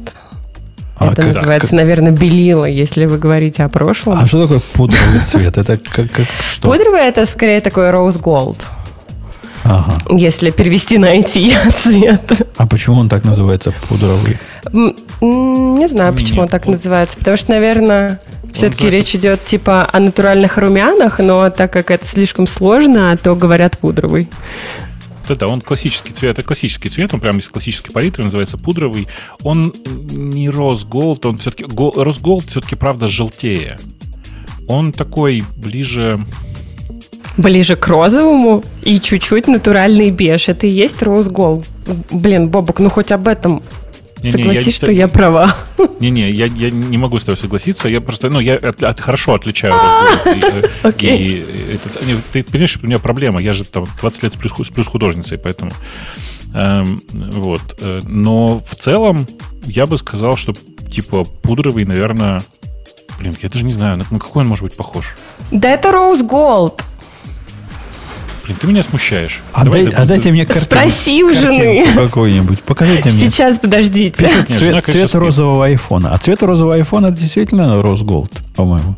А 0.97 1.13
это 1.13 1.23
как, 1.23 1.35
называется, 1.35 1.67
как... 1.69 1.77
наверное, 1.77 2.11
белила, 2.11 2.65
если 2.65 3.05
вы 3.05 3.17
говорите 3.17 3.63
о 3.63 3.69
прошлом. 3.69 4.19
А 4.19 4.27
что 4.27 4.43
такое 4.43 4.59
пудровый 4.73 5.23
цвет? 5.23 5.57
Это 5.57 5.77
как, 5.77 6.11
как 6.11 6.27
что? 6.41 6.69
Пудровый 6.69 7.01
это 7.01 7.25
скорее 7.25 7.61
такой 7.61 7.89
rose 7.89 8.21
gold. 8.21 8.57
Ага. 9.63 9.97
Если 10.09 10.51
перевести 10.51 10.97
на 10.97 11.17
IT 11.17 11.73
цвет. 11.77 12.49
А 12.57 12.67
почему 12.67 12.99
он 12.99 13.09
так 13.09 13.23
называется 13.23 13.73
пудровый? 13.87 14.39
Не 15.21 15.87
знаю, 15.87 16.13
почему 16.13 16.41
он 16.41 16.47
так 16.47 16.65
называется. 16.65 17.17
Потому 17.17 17.37
что, 17.37 17.51
наверное, 17.51 18.19
все-таки 18.53 18.89
речь 18.89 19.15
идет 19.15 19.45
типа 19.45 19.87
о 19.91 19.99
натуральных 19.99 20.57
румянах, 20.57 21.19
но 21.19 21.49
так 21.49 21.71
как 21.71 21.91
это 21.91 22.05
слишком 22.05 22.47
сложно, 22.47 23.15
то 23.17 23.35
говорят 23.35 23.77
пудровый. 23.77 24.29
Да, 25.35 25.47
он 25.47 25.61
классический 25.61 26.13
цвет, 26.13 26.37
это 26.37 26.47
классический 26.47 26.89
цвет, 26.89 27.13
он 27.13 27.19
прям 27.19 27.39
из 27.39 27.47
классической 27.47 27.91
палитры, 27.91 28.23
называется 28.23 28.57
пудровый. 28.57 29.07
Он 29.43 29.73
не 30.11 30.49
роз 30.49 30.83
голд, 30.83 31.25
он 31.25 31.37
все-таки 31.37 31.65
роз 31.65 32.19
голд 32.19 32.45
все-таки 32.45 32.75
правда 32.75 33.07
желтее. 33.07 33.77
Он 34.67 34.91
такой 34.91 35.43
ближе 35.55 36.25
ближе 37.37 37.75
к 37.75 37.87
розовому 37.87 38.63
и 38.81 38.99
чуть-чуть 38.99 39.47
натуральный 39.47 40.11
беж. 40.11 40.49
Это 40.49 40.67
и 40.67 40.69
есть 40.69 41.01
роуз 41.01 41.27
гол. 41.27 41.63
Блин, 42.11 42.49
Бобок, 42.49 42.79
ну 42.79 42.89
хоть 42.89 43.11
об 43.11 43.27
этом 43.27 43.63
не, 44.23 44.31
Согласись, 44.31 44.65
я, 44.65 44.71
что 44.71 44.91
я 44.91 45.07
права. 45.07 45.55
Не-не, 45.99 46.29
я, 46.31 46.45
я 46.45 46.71
не 46.71 46.97
могу 46.97 47.19
с 47.19 47.23
тобой 47.23 47.37
согласиться. 47.37 47.87
Я 47.87 48.01
просто, 48.01 48.29
ну, 48.29 48.39
я 48.39 48.55
от, 48.55 48.83
от, 48.83 48.99
хорошо 48.99 49.33
отличаю 49.33 49.75
Окей. 50.83 51.45
Ты 52.33 52.43
понимаешь, 52.43 52.77
у 52.81 52.85
меня 52.85 52.99
проблема. 52.99 53.41
Я 53.41 53.53
же 53.53 53.63
там 53.63 53.85
20 53.99 54.23
лет 54.23 54.33
с 54.33 54.37
плюс, 54.37 54.69
плюс 54.69 54.87
художницей, 54.87 55.37
поэтому... 55.37 55.71
Эм, 56.53 57.01
вот. 57.11 57.61
Э, 57.79 58.01
но 58.03 58.59
в 58.59 58.75
целом 58.75 59.27
я 59.63 59.85
бы 59.85 59.97
сказал, 59.97 60.35
что 60.35 60.53
типа 60.91 61.23
пудровый, 61.23 61.85
наверное... 61.85 62.41
Блин, 63.19 63.35
я 63.41 63.49
даже 63.49 63.65
не 63.65 63.73
знаю, 63.73 63.97
на, 63.97 64.05
на 64.09 64.19
какой 64.19 64.43
он 64.43 64.49
может 64.49 64.63
быть 64.63 64.75
похож. 64.75 65.15
Да 65.51 65.69
это 65.69 65.89
Rose 65.89 66.27
Gold. 66.27 66.81
Блин, 68.49 68.57
ты 68.59 68.67
меня 68.67 68.81
смущаешь. 68.81 69.41
Отдай, 69.53 69.85
Давай, 69.85 70.03
отдайте 70.03 70.31
мне 70.31 70.43
картинку. 70.43 70.73
Спроси 70.75 71.23
у 71.23 71.31
жены. 71.35 71.85
какой-нибудь. 71.93 72.63
Покажите 72.63 73.11
мне. 73.11 73.29
Сейчас, 73.29 73.59
подождите. 73.59 74.17
Пишет 74.17 74.37
Нет, 74.37 74.47
цвет, 74.47 74.59
жена, 74.59 74.81
цвет 74.81 75.13
розового 75.13 75.65
айфона. 75.67 76.15
А 76.15 76.17
цвет 76.17 76.41
розового 76.41 76.73
айфона 76.73 77.07
это 77.07 77.17
действительно 77.17 77.79
роз 77.83 78.01
голд, 78.01 78.31
по-моему. 78.55 78.95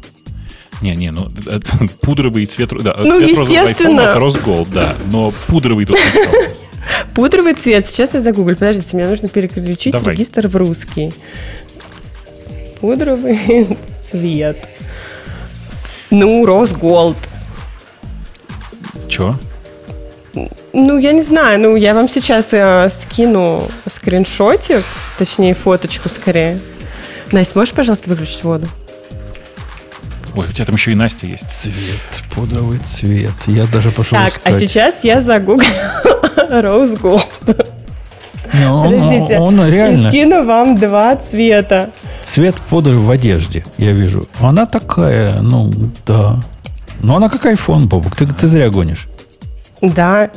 Не, 0.82 0.96
не, 0.96 1.12
ну 1.12 1.28
это, 1.48 1.70
пудровый 2.02 2.46
цвет, 2.46 2.70
да, 2.82 2.96
ну, 3.04 3.20
цвет 3.22 3.40
естественно. 3.42 4.00
это 4.00 4.20
розголд, 4.20 4.70
да, 4.70 4.96
но 5.12 5.34
пудровый 5.48 5.86
тут 5.86 5.98
Пудровый 7.14 7.54
цвет. 7.54 7.90
Сейчас 7.90 8.14
я 8.14 8.22
загуглю. 8.22 8.56
Подождите, 8.56 8.96
мне 8.96 9.06
нужно 9.06 9.28
переключить 9.28 9.92
Давай. 9.92 10.16
регистр 10.16 10.48
в 10.48 10.56
русский. 10.56 11.12
Пудровый 12.80 13.78
цвет. 14.10 14.66
Ну, 16.10 16.46
Росголд. 16.46 17.18
Чего? 19.08 19.36
Ну, 20.74 20.98
я 20.98 21.12
не 21.12 21.22
знаю. 21.22 21.60
Ну, 21.60 21.76
я 21.76 21.94
вам 21.94 22.08
сейчас 22.08 22.48
э, 22.52 22.90
скину 22.90 23.68
скриншотик, 23.90 24.84
точнее, 25.18 25.54
фоточку 25.54 26.08
скорее. 26.08 26.60
Настя, 27.32 27.58
можешь, 27.58 27.74
пожалуйста, 27.74 28.10
выключить 28.10 28.44
воду? 28.44 28.68
Ой, 30.36 30.46
у 30.46 30.52
тебя 30.54 30.66
там 30.66 30.76
еще 30.76 30.92
и 30.94 30.96
Настя 30.96 31.28
есть. 31.28 31.50
Цвет, 31.50 31.74
пудровый 32.34 32.78
цвет. 32.80 33.34
Я 33.48 33.66
даже 33.66 33.92
пошел 33.92 34.18
Так, 34.18 34.30
искать. 34.30 34.56
а 34.56 34.60
сейчас 34.60 35.04
я 35.04 35.22
загуглю 35.22 35.68
Rose 36.36 36.98
Gold. 37.00 37.68
Не, 38.54 38.70
он, 38.70 38.84
Подождите, 38.84 39.40
он, 39.40 39.60
он 39.60 39.70
реально... 39.70 40.10
скину 40.10 40.44
вам 40.46 40.78
два 40.78 41.18
цвета. 41.18 41.90
Цвет 42.22 42.56
пудры 42.70 42.98
в 42.98 43.10
одежде, 43.10 43.66
я 43.78 43.92
вижу. 43.92 44.28
Она 44.40 44.66
такая, 44.66 45.42
ну, 45.42 45.72
да. 46.06 46.38
Ну, 47.02 47.16
она 47.16 47.30
как 47.30 47.46
iPhone, 47.46 47.88
Бобук. 47.88 48.16
Ты, 48.16 48.28
ты 48.28 48.48
зря 48.48 48.70
гонишь. 48.70 49.08
Да. 49.82 50.30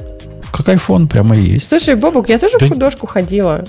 Как 0.51 0.69
iPhone 0.69 1.09
прямо 1.09 1.37
и 1.37 1.43
есть. 1.43 1.69
Слушай, 1.69 1.95
Бобук, 1.95 2.29
я 2.29 2.39
тоже 2.39 2.59
да... 2.59 2.67
в 2.67 2.69
художку 2.71 3.07
ходила. 3.07 3.65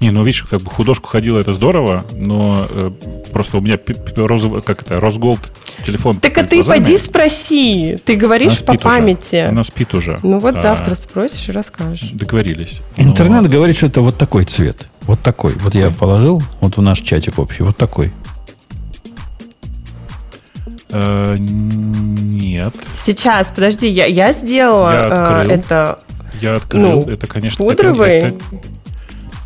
Не, 0.00 0.10
ну 0.10 0.22
видишь, 0.22 0.44
как 0.44 0.62
бы 0.62 0.70
художку 0.70 1.08
ходила, 1.08 1.38
это 1.38 1.52
здорово, 1.52 2.06
но 2.12 2.66
э, 2.70 2.90
просто 3.32 3.58
у 3.58 3.60
меня 3.60 3.78
розовый, 4.16 4.62
как 4.62 4.80
это, 4.80 4.98
Росголд 4.98 5.40
телефон. 5.84 6.20
Так 6.20 6.38
а 6.38 6.44
ты 6.44 6.56
глазами. 6.56 6.78
поди 6.78 6.98
спроси. 6.98 7.98
Ты 8.02 8.16
говоришь 8.16 8.60
по 8.60 8.78
памяти. 8.78 9.34
Уже. 9.34 9.48
Она 9.48 9.62
спит 9.62 9.92
уже. 9.92 10.18
Ну 10.22 10.38
вот 10.38 10.56
а, 10.56 10.62
завтра 10.62 10.94
спросишь 10.94 11.50
и 11.50 11.52
расскажешь. 11.52 12.10
Договорились. 12.12 12.80
Интернет 12.96 13.42
но... 13.42 13.48
говорит, 13.50 13.76
что 13.76 13.86
это 13.86 14.00
вот 14.00 14.16
такой 14.16 14.44
цвет. 14.44 14.88
Вот 15.02 15.20
такой. 15.20 15.52
Вот 15.54 15.74
я 15.74 15.90
положил, 15.90 16.42
вот 16.60 16.78
в 16.78 16.82
наш 16.82 17.00
чатик 17.00 17.38
общий, 17.38 17.62
вот 17.62 17.76
такой. 17.76 18.10
Э, 20.92 21.36
нет. 21.38 22.74
Сейчас, 23.04 23.48
подожди, 23.48 23.88
я, 23.88 24.06
я 24.06 24.32
сделала 24.32 24.92
я 24.92 25.00
э, 25.00 25.08
открыл, 25.08 25.50
это. 25.50 25.98
Я 26.40 26.56
открыл. 26.56 26.82
Ну, 26.82 27.00
это, 27.02 27.26
конечно, 27.26 27.64
пудровый. 27.64 28.18
Это, 28.18 28.36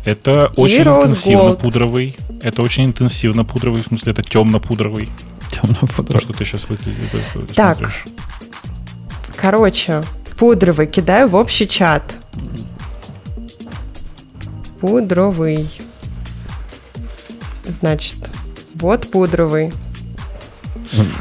это 0.05 0.51
очень 0.55 0.81
интенсивно 0.81 1.49
Gold. 1.49 1.61
пудровый. 1.61 2.17
Это 2.41 2.61
очень 2.61 2.85
интенсивно 2.85 3.43
пудровый, 3.43 3.81
в 3.81 3.87
смысле, 3.87 4.11
это 4.11 4.21
темно-пудровый. 4.21 5.09
Темно-пудровый. 5.49 6.13
То, 6.13 6.19
что 6.19 6.33
ты 6.33 6.45
сейчас 6.45 6.67
выглядишь. 6.69 7.07
Так. 7.55 7.77
Смотришь. 7.77 8.05
Короче, 9.35 10.03
пудровый 10.37 10.87
кидаю 10.87 11.27
в 11.27 11.35
общий 11.35 11.67
чат. 11.67 12.15
Пудровый. 14.79 15.69
Значит, 17.79 18.15
вот 18.75 19.09
пудровый. 19.09 19.73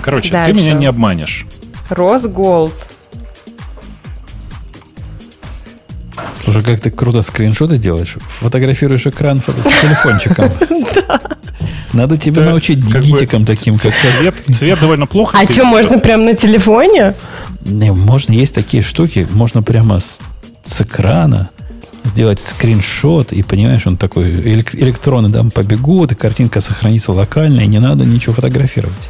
Короче, 0.03 0.31
Дальше. 0.31 0.55
ты 0.55 0.61
меня 0.61 0.75
не 0.75 0.87
обманешь. 0.87 1.47
Росголд. 1.89 2.75
Слушай, 6.35 6.63
как 6.63 6.81
ты 6.81 6.91
круто 6.91 7.23
скриншоты 7.23 7.79
делаешь. 7.79 8.17
Фотографируешь 8.21 9.07
экран 9.07 9.41
телефончиком. 9.41 10.51
Надо 11.93 12.19
тебе 12.19 12.43
научить 12.43 12.79
гитикам 12.79 13.47
таким, 13.47 13.79
как 13.79 13.95
цвет. 13.95 14.35
Цвет 14.55 14.81
довольно 14.81 15.07
плохо. 15.07 15.39
А 15.41 15.51
что, 15.51 15.65
можно 15.65 15.99
прямо 15.99 16.25
на 16.25 16.35
телефоне? 16.35 17.15
Не, 17.65 17.93
можно, 17.93 18.33
есть 18.33 18.55
такие 18.55 18.83
штуки, 18.83 19.27
можно 19.31 19.63
прямо 19.63 20.01
с, 20.01 20.21
с 20.65 20.81
экрана 20.83 21.51
сделать 22.05 22.41
скриншот, 22.41 23.33
и 23.33 23.43
понимаешь, 23.43 23.87
он 23.87 23.97
такой, 23.97 24.35
электроны 24.35 25.33
там 25.33 25.51
побегут, 25.51 26.13
и 26.13 26.15
картинка 26.15 26.61
сохранится 26.61 27.13
локально, 27.13 27.61
и 27.61 27.67
не 27.67 27.79
надо 27.79 28.05
ничего 28.05 28.35
фотографировать. 28.35 29.09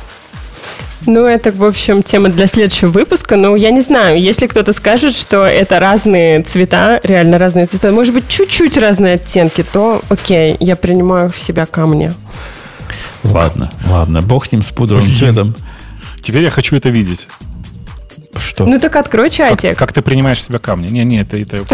Ну, 1.07 1.27
это, 1.27 1.53
в 1.53 1.65
общем, 1.65 2.03
тема 2.03 2.31
для 2.31 2.47
следующего 2.47 2.89
выпуска. 2.89 3.37
Но 3.37 3.57
я 3.57 3.71
не 3.71 3.83
знаю, 3.83 4.21
если 4.21 4.47
кто-то 4.47 4.73
скажет, 4.73 5.15
что 5.15 5.45
это 5.45 5.79
разные 5.79 6.43
цвета, 6.43 7.01
реально 7.03 7.39
разные 7.39 7.67
цвета, 7.67 7.93
может 7.93 8.15
быть, 8.15 8.29
чуть-чуть 8.29 8.77
разные 8.79 9.15
оттенки, 9.15 9.65
то 9.71 10.03
окей, 10.09 10.57
я 10.61 10.77
принимаю 10.77 11.31
в 11.31 11.39
себя 11.39 11.67
камни. 11.67 12.13
Ладно, 13.23 13.71
ладно, 13.87 14.23
бог 14.23 14.47
с 14.47 14.53
ним, 14.53 14.63
с 14.63 14.67
пудровым 14.67 15.11
цветом. 15.13 15.55
Теперь 16.23 16.45
я 16.45 16.51
хочу 16.51 16.77
это 16.77 16.89
видеть. 16.89 17.29
Что? 18.37 18.67
Ну 18.67 18.81
так 18.81 18.97
открой 18.97 19.31
чатик. 19.31 19.71
Как, 19.71 19.79
как 19.79 19.93
ты 19.93 20.03
принимаешь 20.03 20.39
в 20.39 20.43
себя 20.43 20.59
камни? 20.59 20.89
Не, 20.89 21.05
не, 21.05 21.21
это... 21.21 21.37
это 21.37 21.65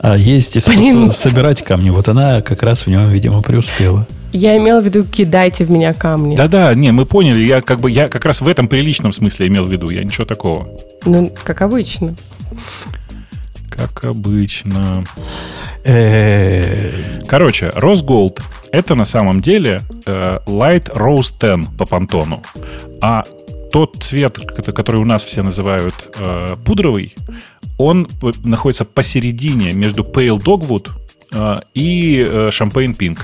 а 0.00 0.16
есть 0.16 0.56
искусство 0.56 1.10
собирать 1.12 1.64
камни. 1.64 1.90
Вот 1.90 2.08
она 2.08 2.42
как 2.42 2.62
раз 2.62 2.86
в 2.86 2.88
нем, 2.88 3.08
видимо, 3.08 3.42
преуспела. 3.42 4.06
Я 4.34 4.56
имел 4.56 4.80
в 4.80 4.84
виду, 4.84 5.04
кидайте 5.04 5.64
в 5.64 5.70
меня 5.70 5.94
камни. 5.94 6.34
Да-да, 6.34 6.74
не, 6.74 6.90
мы 6.90 7.06
поняли. 7.06 7.44
Я 7.44 7.62
как 7.62 7.78
бы 7.78 7.88
я 7.88 8.08
как 8.08 8.24
раз 8.24 8.40
в 8.40 8.48
этом 8.48 8.66
приличном 8.66 9.12
смысле 9.12 9.46
имел 9.46 9.64
в 9.64 9.70
виду. 9.70 9.90
Я 9.90 10.02
ничего 10.02 10.24
такого. 10.24 10.68
Ну, 11.06 11.32
как 11.44 11.62
обычно. 11.62 12.16
Как 13.70 14.04
обычно. 14.04 15.04
Э, 15.84 17.20
короче, 17.28 17.66
Rose 17.76 18.04
Gold 18.04 18.42
это 18.72 18.96
на 18.96 19.04
самом 19.04 19.40
деле 19.40 19.82
э, 20.04 20.38
Light 20.46 20.92
Rose 20.92 21.32
10 21.40 21.76
по 21.76 21.86
пантону. 21.86 22.42
А 23.00 23.22
тот 23.70 24.02
цвет, 24.02 24.38
который 24.74 25.00
у 25.00 25.04
нас 25.04 25.24
все 25.24 25.44
называют 25.44 25.94
э, 26.18 26.56
пудровый, 26.64 27.14
он 27.78 28.08
находится 28.42 28.84
посередине 28.84 29.72
между 29.74 30.02
Pale 30.02 30.42
Dogwood 30.42 30.90
и 31.74 32.24
Champagne 32.50 32.96
Pink. 32.96 33.18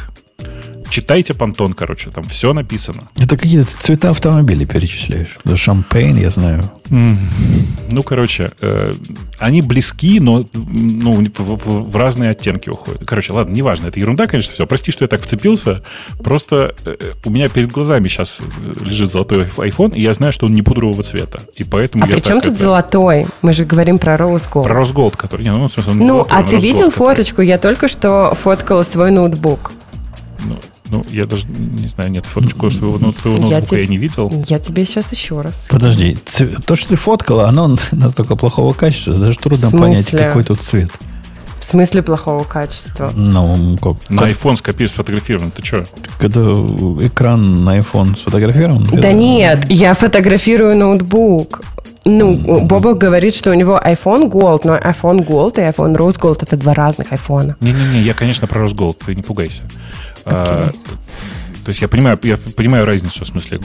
Читайте 0.90 1.34
понтон, 1.34 1.72
короче, 1.72 2.10
там 2.10 2.24
все 2.24 2.52
написано. 2.52 3.08
Это 3.18 3.36
какие-то 3.36 3.70
цвета 3.78 4.10
автомобилей 4.10 4.66
перечисляешь. 4.66 5.38
Шампейн, 5.54 6.16
я 6.18 6.30
знаю. 6.30 6.70
Mm. 6.88 7.18
Ну, 7.90 8.02
короче, 8.02 8.50
э, 8.60 8.92
они 9.38 9.62
близки, 9.62 10.18
но 10.20 10.44
ну, 10.52 11.12
в, 11.12 11.38
в, 11.38 11.90
в 11.90 11.96
разные 11.96 12.30
оттенки 12.30 12.68
уходят. 12.68 13.02
Короче, 13.06 13.32
ладно, 13.32 13.54
неважно, 13.54 13.86
это 13.86 14.00
ерунда, 14.00 14.26
конечно, 14.26 14.52
все. 14.52 14.66
Прости, 14.66 14.90
что 14.90 15.04
я 15.04 15.08
так 15.08 15.22
вцепился. 15.22 15.82
Просто 16.22 16.74
э, 16.84 17.12
у 17.24 17.30
меня 17.30 17.48
перед 17.48 17.70
глазами 17.70 18.08
сейчас 18.08 18.40
лежит 18.84 19.10
золотой 19.10 19.44
iPhone, 19.44 19.94
и 19.94 20.00
я 20.00 20.12
знаю, 20.12 20.32
что 20.32 20.46
он 20.46 20.54
не 20.54 20.62
пудрового 20.62 21.02
цвета. 21.04 21.40
И 21.54 21.62
поэтому 21.62 22.04
а 22.04 22.08
я 22.08 22.14
при 22.14 22.20
чем 22.20 22.40
тут 22.40 22.54
это... 22.54 22.64
золотой? 22.64 23.26
Мы 23.42 23.52
же 23.52 23.64
говорим 23.64 23.98
про 23.98 24.16
Rose 24.16 24.44
Gold. 24.50 24.64
Про 24.64 24.82
Rose 24.82 24.92
Gold, 24.92 25.16
который... 25.16 25.42
Не, 25.42 25.52
ну, 25.52 25.68
в 25.68 25.72
смысле, 25.72 25.92
ну 25.94 26.06
золотой, 26.06 26.36
а 26.36 26.42
ты 26.42 26.56
видел 26.58 26.88
Gold, 26.88 26.94
фоточку? 26.94 27.36
Который... 27.36 27.48
Я 27.48 27.58
только 27.58 27.88
что 27.88 28.34
фоткала 28.42 28.82
свой 28.82 29.12
ноутбук. 29.12 29.72
Ну, 30.44 30.56
ну, 30.90 31.04
я 31.10 31.26
даже 31.26 31.46
не 31.46 31.88
знаю, 31.88 32.10
нет, 32.10 32.26
фоточку 32.26 32.70
своего, 32.70 32.98
ну, 32.98 33.12
твоего 33.12 33.46
я 33.46 33.58
ноутбука 33.58 33.78
я 33.78 33.86
не 33.86 33.96
видел. 33.96 34.44
Я 34.48 34.58
тебе 34.58 34.84
сейчас 34.84 35.12
еще 35.12 35.40
раз. 35.40 35.66
Подожди, 35.68 36.16
то, 36.66 36.76
что 36.76 36.88
ты 36.88 36.96
фоткала, 36.96 37.48
оно 37.48 37.76
настолько 37.92 38.36
плохого 38.36 38.72
качества, 38.72 39.14
даже 39.14 39.38
трудно 39.38 39.70
понять, 39.70 40.10
какой 40.10 40.44
тут 40.44 40.60
цвет. 40.60 40.90
В 41.60 41.64
смысле 41.70 42.02
плохого 42.02 42.42
качества? 42.42 43.12
Ну, 43.14 43.78
как? 43.78 44.10
На 44.10 44.28
iPhone 44.28 44.56
скопирован, 44.56 44.90
сфотографирован. 44.90 45.52
Ты 45.52 45.64
что? 45.64 45.84
Когда 46.18 46.40
экран 46.40 47.64
на 47.64 47.78
iPhone 47.78 48.16
сфотографирован? 48.16 48.88
Да 48.90 49.12
нет, 49.12 49.70
я 49.70 49.94
фотографирую 49.94 50.76
ноутбук. 50.76 51.60
Ну, 52.04 52.64
Боба 52.64 52.94
говорит, 52.94 53.34
что 53.34 53.50
у 53.50 53.54
него 53.54 53.78
iPhone 53.78 54.30
Gold, 54.30 54.62
но 54.64 54.78
iPhone 54.78 55.24
Gold 55.24 55.58
и 55.58 55.70
iPhone 55.70 55.94
Rose 55.94 56.18
Gold 56.18 56.38
это 56.42 56.56
два 56.56 56.74
разных 56.74 57.12
iPhone. 57.12 57.54
Не-не-не, 57.60 58.00
я, 58.02 58.14
конечно, 58.14 58.46
про 58.46 58.64
Rose 58.64 58.74
Gold, 58.74 58.96
ты 59.04 59.14
не 59.14 59.22
пугайся. 59.22 59.62
А, 60.24 60.72
то 61.64 61.68
есть 61.68 61.80
я 61.80 61.88
понимаю, 61.88 62.18
я 62.22 62.36
понимаю 62.36 62.84
разницу, 62.84 63.24
в 63.24 63.28
смысле, 63.28 63.60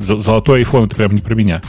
золотой 0.00 0.62
iPhone 0.62 0.86
это 0.86 0.96
прям 0.96 1.12
не 1.12 1.20
про 1.20 1.34
меня. 1.34 1.62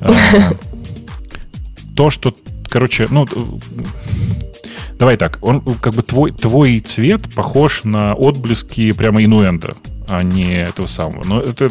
А, 0.00 0.12
то, 1.96 2.10
что, 2.10 2.34
короче, 2.68 3.06
ну, 3.10 3.26
давай 4.98 5.16
так, 5.16 5.38
он 5.42 5.60
как 5.60 5.94
бы 5.94 6.02
твой, 6.02 6.32
твой 6.32 6.80
цвет 6.80 7.32
похож 7.34 7.84
на 7.84 8.14
отблески 8.14 8.92
прямо 8.92 9.24
инуэнда 9.24 9.74
а 10.08 10.22
не 10.22 10.54
этого 10.54 10.86
самого. 10.86 11.24
Но 11.24 11.40
это, 11.40 11.70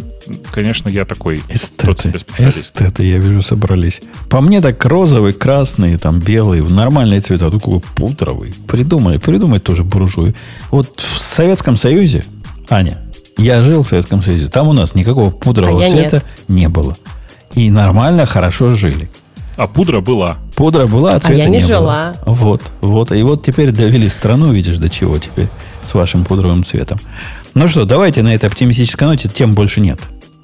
конечно, 0.51 0.89
я 0.89 1.05
такой 1.05 1.41
эстеты, 1.49 2.13
эстеты, 2.39 3.07
я 3.07 3.17
вижу, 3.17 3.41
собрались. 3.41 4.01
По 4.29 4.41
мне 4.41 4.61
так 4.61 4.83
розовый, 4.85 5.33
красный, 5.33 5.97
там 5.97 6.19
белый, 6.19 6.61
нормальные 6.61 7.21
цвета, 7.21 7.51
такой 7.51 7.79
пудровый. 7.95 8.53
Придумали, 8.67 9.17
придумай 9.17 9.59
тоже 9.59 9.83
буржуи. 9.83 10.33
Вот 10.71 10.99
в 10.99 11.19
Советском 11.19 11.75
Союзе, 11.75 12.23
Аня, 12.69 12.99
я 13.37 13.61
жил 13.61 13.83
в 13.83 13.87
Советском 13.87 14.21
Союзе, 14.21 14.47
там 14.47 14.67
у 14.67 14.73
нас 14.73 14.95
никакого 14.95 15.29
пудрового 15.29 15.83
а 15.83 15.87
цвета 15.87 16.15
нет. 16.15 16.23
не 16.47 16.69
было. 16.69 16.97
И 17.53 17.69
нормально, 17.69 18.25
хорошо 18.25 18.69
жили. 18.69 19.09
А 19.55 19.67
пудра 19.67 20.01
была. 20.01 20.37
Пудра 20.55 20.87
была, 20.87 21.13
а 21.13 21.19
цвета 21.19 21.43
а 21.43 21.45
я 21.45 21.49
не, 21.49 21.57
не 21.57 21.63
жила. 21.63 22.15
было. 22.25 22.35
Вот, 22.35 22.61
вот. 22.81 23.11
И 23.11 23.21
вот 23.21 23.45
теперь 23.45 23.71
довели 23.71 24.09
страну, 24.09 24.51
видишь, 24.51 24.77
до 24.77 24.89
чего 24.89 25.19
теперь 25.19 25.47
с 25.83 25.93
вашим 25.93 26.25
пудровым 26.25 26.63
цветом. 26.63 26.99
Ну 27.53 27.67
что, 27.67 27.85
давайте 27.85 28.23
на 28.23 28.33
этой 28.33 28.45
оптимистической 28.45 29.07
ноте 29.07 29.29
тем 29.29 29.53
больше 29.53 29.79
нет. 29.81 29.99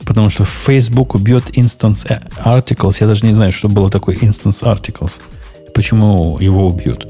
Потому 0.05 0.29
что 0.29 0.45
Facebook 0.45 1.15
убьет 1.15 1.49
Instance 1.57 2.21
Articles. 2.43 2.97
Я 2.99 3.07
даже 3.07 3.25
не 3.25 3.33
знаю, 3.33 3.51
что 3.51 3.67
было 3.67 3.89
такое 3.89 4.15
Instance 4.15 4.63
Articles. 4.63 5.19
Почему 5.73 6.37
его 6.39 6.67
убьют. 6.67 7.07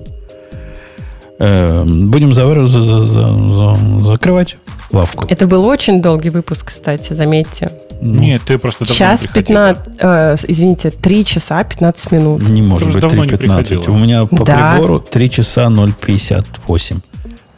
Эм, 1.40 2.12
будем 2.12 2.34
за, 2.34 2.68
за, 2.68 2.82
за, 2.82 3.00
за, 3.00 3.76
закрывать 4.04 4.58
лавку. 4.92 5.26
Это 5.30 5.48
был 5.48 5.66
очень 5.66 6.02
долгий 6.02 6.30
выпуск, 6.30 6.68
кстати, 6.68 7.14
заметьте. 7.14 7.70
Ну, 8.02 8.20
Нет, 8.20 8.42
ты 8.46 8.58
просто 8.58 8.86
давно 8.86 8.96
Час 8.96 9.22
15, 9.34 9.84
э, 10.00 10.36
извините, 10.48 10.92
3 10.92 11.26
часа 11.26 11.64
15 11.64 12.12
минут. 12.12 12.48
Не 12.48 12.62
может 12.62 12.92
быть 12.92 13.04
3.15. 13.04 13.90
У 13.90 13.98
меня 13.98 14.26
по 14.26 14.44
да. 14.46 14.72
прибору 14.72 15.00
3 15.00 15.30
часа 15.30 15.66
0.58 15.68 17.02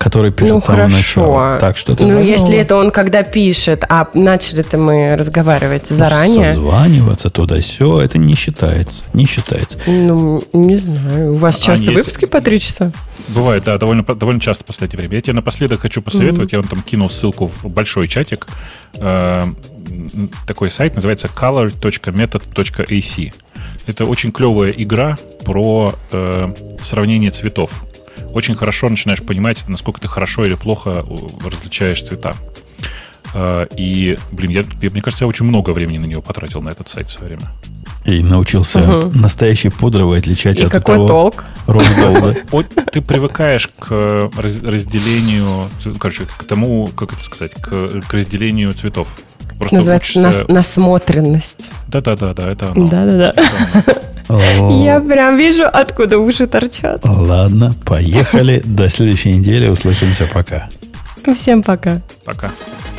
который 0.01 0.31
пишет 0.31 0.55
ну, 0.55 0.61
с 0.61 0.63
самого 0.63 0.89
хорошо. 0.89 0.97
начала. 0.97 1.57
Так 1.59 1.77
что 1.77 1.95
ты 1.95 2.03
Ну, 2.03 2.09
загнула. 2.09 2.27
если 2.27 2.55
это 2.55 2.75
он 2.75 2.89
когда 2.89 3.21
пишет, 3.21 3.83
а 3.87 4.07
начали-то 4.15 4.77
мы 4.77 5.15
разговаривать 5.15 5.87
заранее. 5.87 6.53
Созваниваться 6.53 7.29
туда 7.29 7.61
все 7.61 8.01
это 8.01 8.17
не 8.17 8.33
считается. 8.33 9.03
Не 9.13 9.25
считается. 9.25 9.77
Ну, 9.85 10.41
не 10.53 10.77
знаю. 10.77 11.33
У 11.33 11.37
вас 11.37 11.59
а, 11.59 11.63
часто 11.63 11.87
нет, 11.87 11.97
выпуски 11.97 12.25
по 12.25 12.41
три 12.41 12.59
часа? 12.59 12.91
Бывает, 13.27 13.63
да, 13.63 13.77
довольно, 13.77 14.03
довольно 14.03 14.41
часто 14.41 14.63
в 14.63 14.67
последнее 14.67 14.97
время. 14.97 15.17
Я 15.17 15.21
тебе 15.21 15.33
напоследок 15.33 15.81
хочу 15.81 16.01
посоветовать, 16.01 16.49
mm-hmm. 16.49 16.55
я 16.55 16.61
вам 16.61 16.67
там 16.67 16.81
кинул 16.81 17.09
ссылку 17.11 17.51
в 17.61 17.69
большой 17.69 18.07
чатик. 18.07 18.47
Э, 18.95 19.43
такой 20.47 20.71
сайт 20.71 20.95
называется 20.95 21.27
color.method.ac. 21.27 23.33
Это 23.85 24.05
очень 24.05 24.31
клевая 24.31 24.71
игра 24.71 25.15
про 25.45 25.93
э, 26.11 26.53
сравнение 26.81 27.29
цветов 27.29 27.83
очень 28.33 28.55
хорошо 28.55 28.89
начинаешь 28.89 29.21
понимать, 29.21 29.67
насколько 29.67 30.01
ты 30.01 30.07
хорошо 30.07 30.45
или 30.45 30.55
плохо 30.55 31.05
э, 31.07 31.47
различаешь 31.49 32.03
цвета. 32.03 32.33
А, 33.33 33.63
и, 33.77 34.17
блин, 34.31 34.51
я, 34.51 34.63
я, 34.81 34.89
мне 34.89 35.01
кажется, 35.01 35.25
я 35.25 35.29
очень 35.29 35.45
много 35.45 35.71
времени 35.71 35.97
на 35.97 36.05
него 36.05 36.21
потратил, 36.21 36.61
на 36.61 36.69
этот 36.69 36.89
сайт 36.89 37.09
в 37.09 37.11
свое 37.11 37.29
время. 37.35 37.51
И 38.05 38.23
научился 38.23 38.79
угу. 38.79 39.17
настоящий 39.17 39.69
пудровый 39.69 40.19
отличать 40.19 40.59
и 40.59 40.63
от 40.63 40.71
какой 40.71 40.95
того 40.95 41.07
толк? 41.07 41.45
розголда. 41.67 42.35
Ты 42.91 43.01
привыкаешь 43.01 43.69
к 43.79 44.31
разделению, 44.35 45.69
короче, 45.99 46.23
к 46.25 46.43
тому, 46.43 46.87
как 46.87 47.13
это 47.13 47.23
сказать, 47.23 47.53
к 47.53 48.11
разделению 48.11 48.73
цветов. 48.73 49.07
Просто 49.61 49.75
Называется 49.75 50.19
учишься... 50.19 50.45
насмотренность. 50.51 51.57
Да-да-да, 51.87 52.33
да, 52.33 52.51
это 52.51 52.71
оно. 52.71 52.87
Да-да-да. 52.87 53.33
Я 54.83 54.99
прям 54.99 55.37
вижу, 55.37 55.65
откуда 55.71 56.17
уши 56.17 56.47
торчат. 56.47 57.01
Ладно, 57.03 57.75
поехали. 57.85 58.59
До 58.65 58.87
следующей 58.87 59.37
недели. 59.37 59.67
Услышимся. 59.67 60.27
Пока. 60.33 60.67
Всем 61.37 61.61
пока. 61.61 62.01
Пока. 62.25 62.49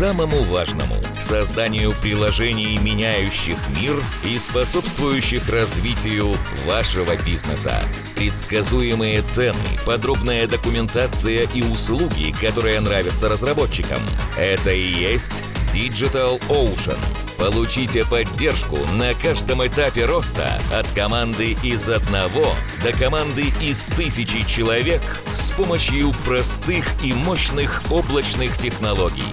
самому 0.00 0.42
важному– 0.44 0.94
созданию 1.20 1.92
приложений, 2.00 2.78
меняющих 2.78 3.58
мир 3.78 4.02
и 4.24 4.38
способствующих 4.38 5.46
развитию 5.50 6.38
вашего 6.64 7.16
бизнеса. 7.16 7.82
Предсказуемые 8.14 9.20
цены, 9.20 9.58
подробная 9.84 10.46
документация 10.46 11.46
и 11.52 11.60
услуги, 11.60 12.34
которые 12.40 12.80
нравятся 12.80 13.28
разработчикам– 13.28 14.00
это 14.38 14.70
и 14.70 14.80
есть 14.80 15.44
Digital 15.74 16.40
Ocean. 16.48 16.98
Получите 17.38 18.04
поддержку 18.04 18.76
на 18.94 19.14
каждом 19.14 19.66
этапе 19.66 20.04
роста 20.04 20.60
от 20.74 20.86
команды 20.90 21.56
из 21.62 21.88
одного 21.88 22.54
до 22.82 22.92
команды 22.92 23.52
из 23.62 23.86
тысячи 23.86 24.46
человек 24.46 25.00
с 25.32 25.50
помощью 25.50 26.12
простых 26.26 26.86
и 27.02 27.14
мощных 27.14 27.82
облачных 27.90 28.58
технологий. 28.58 29.24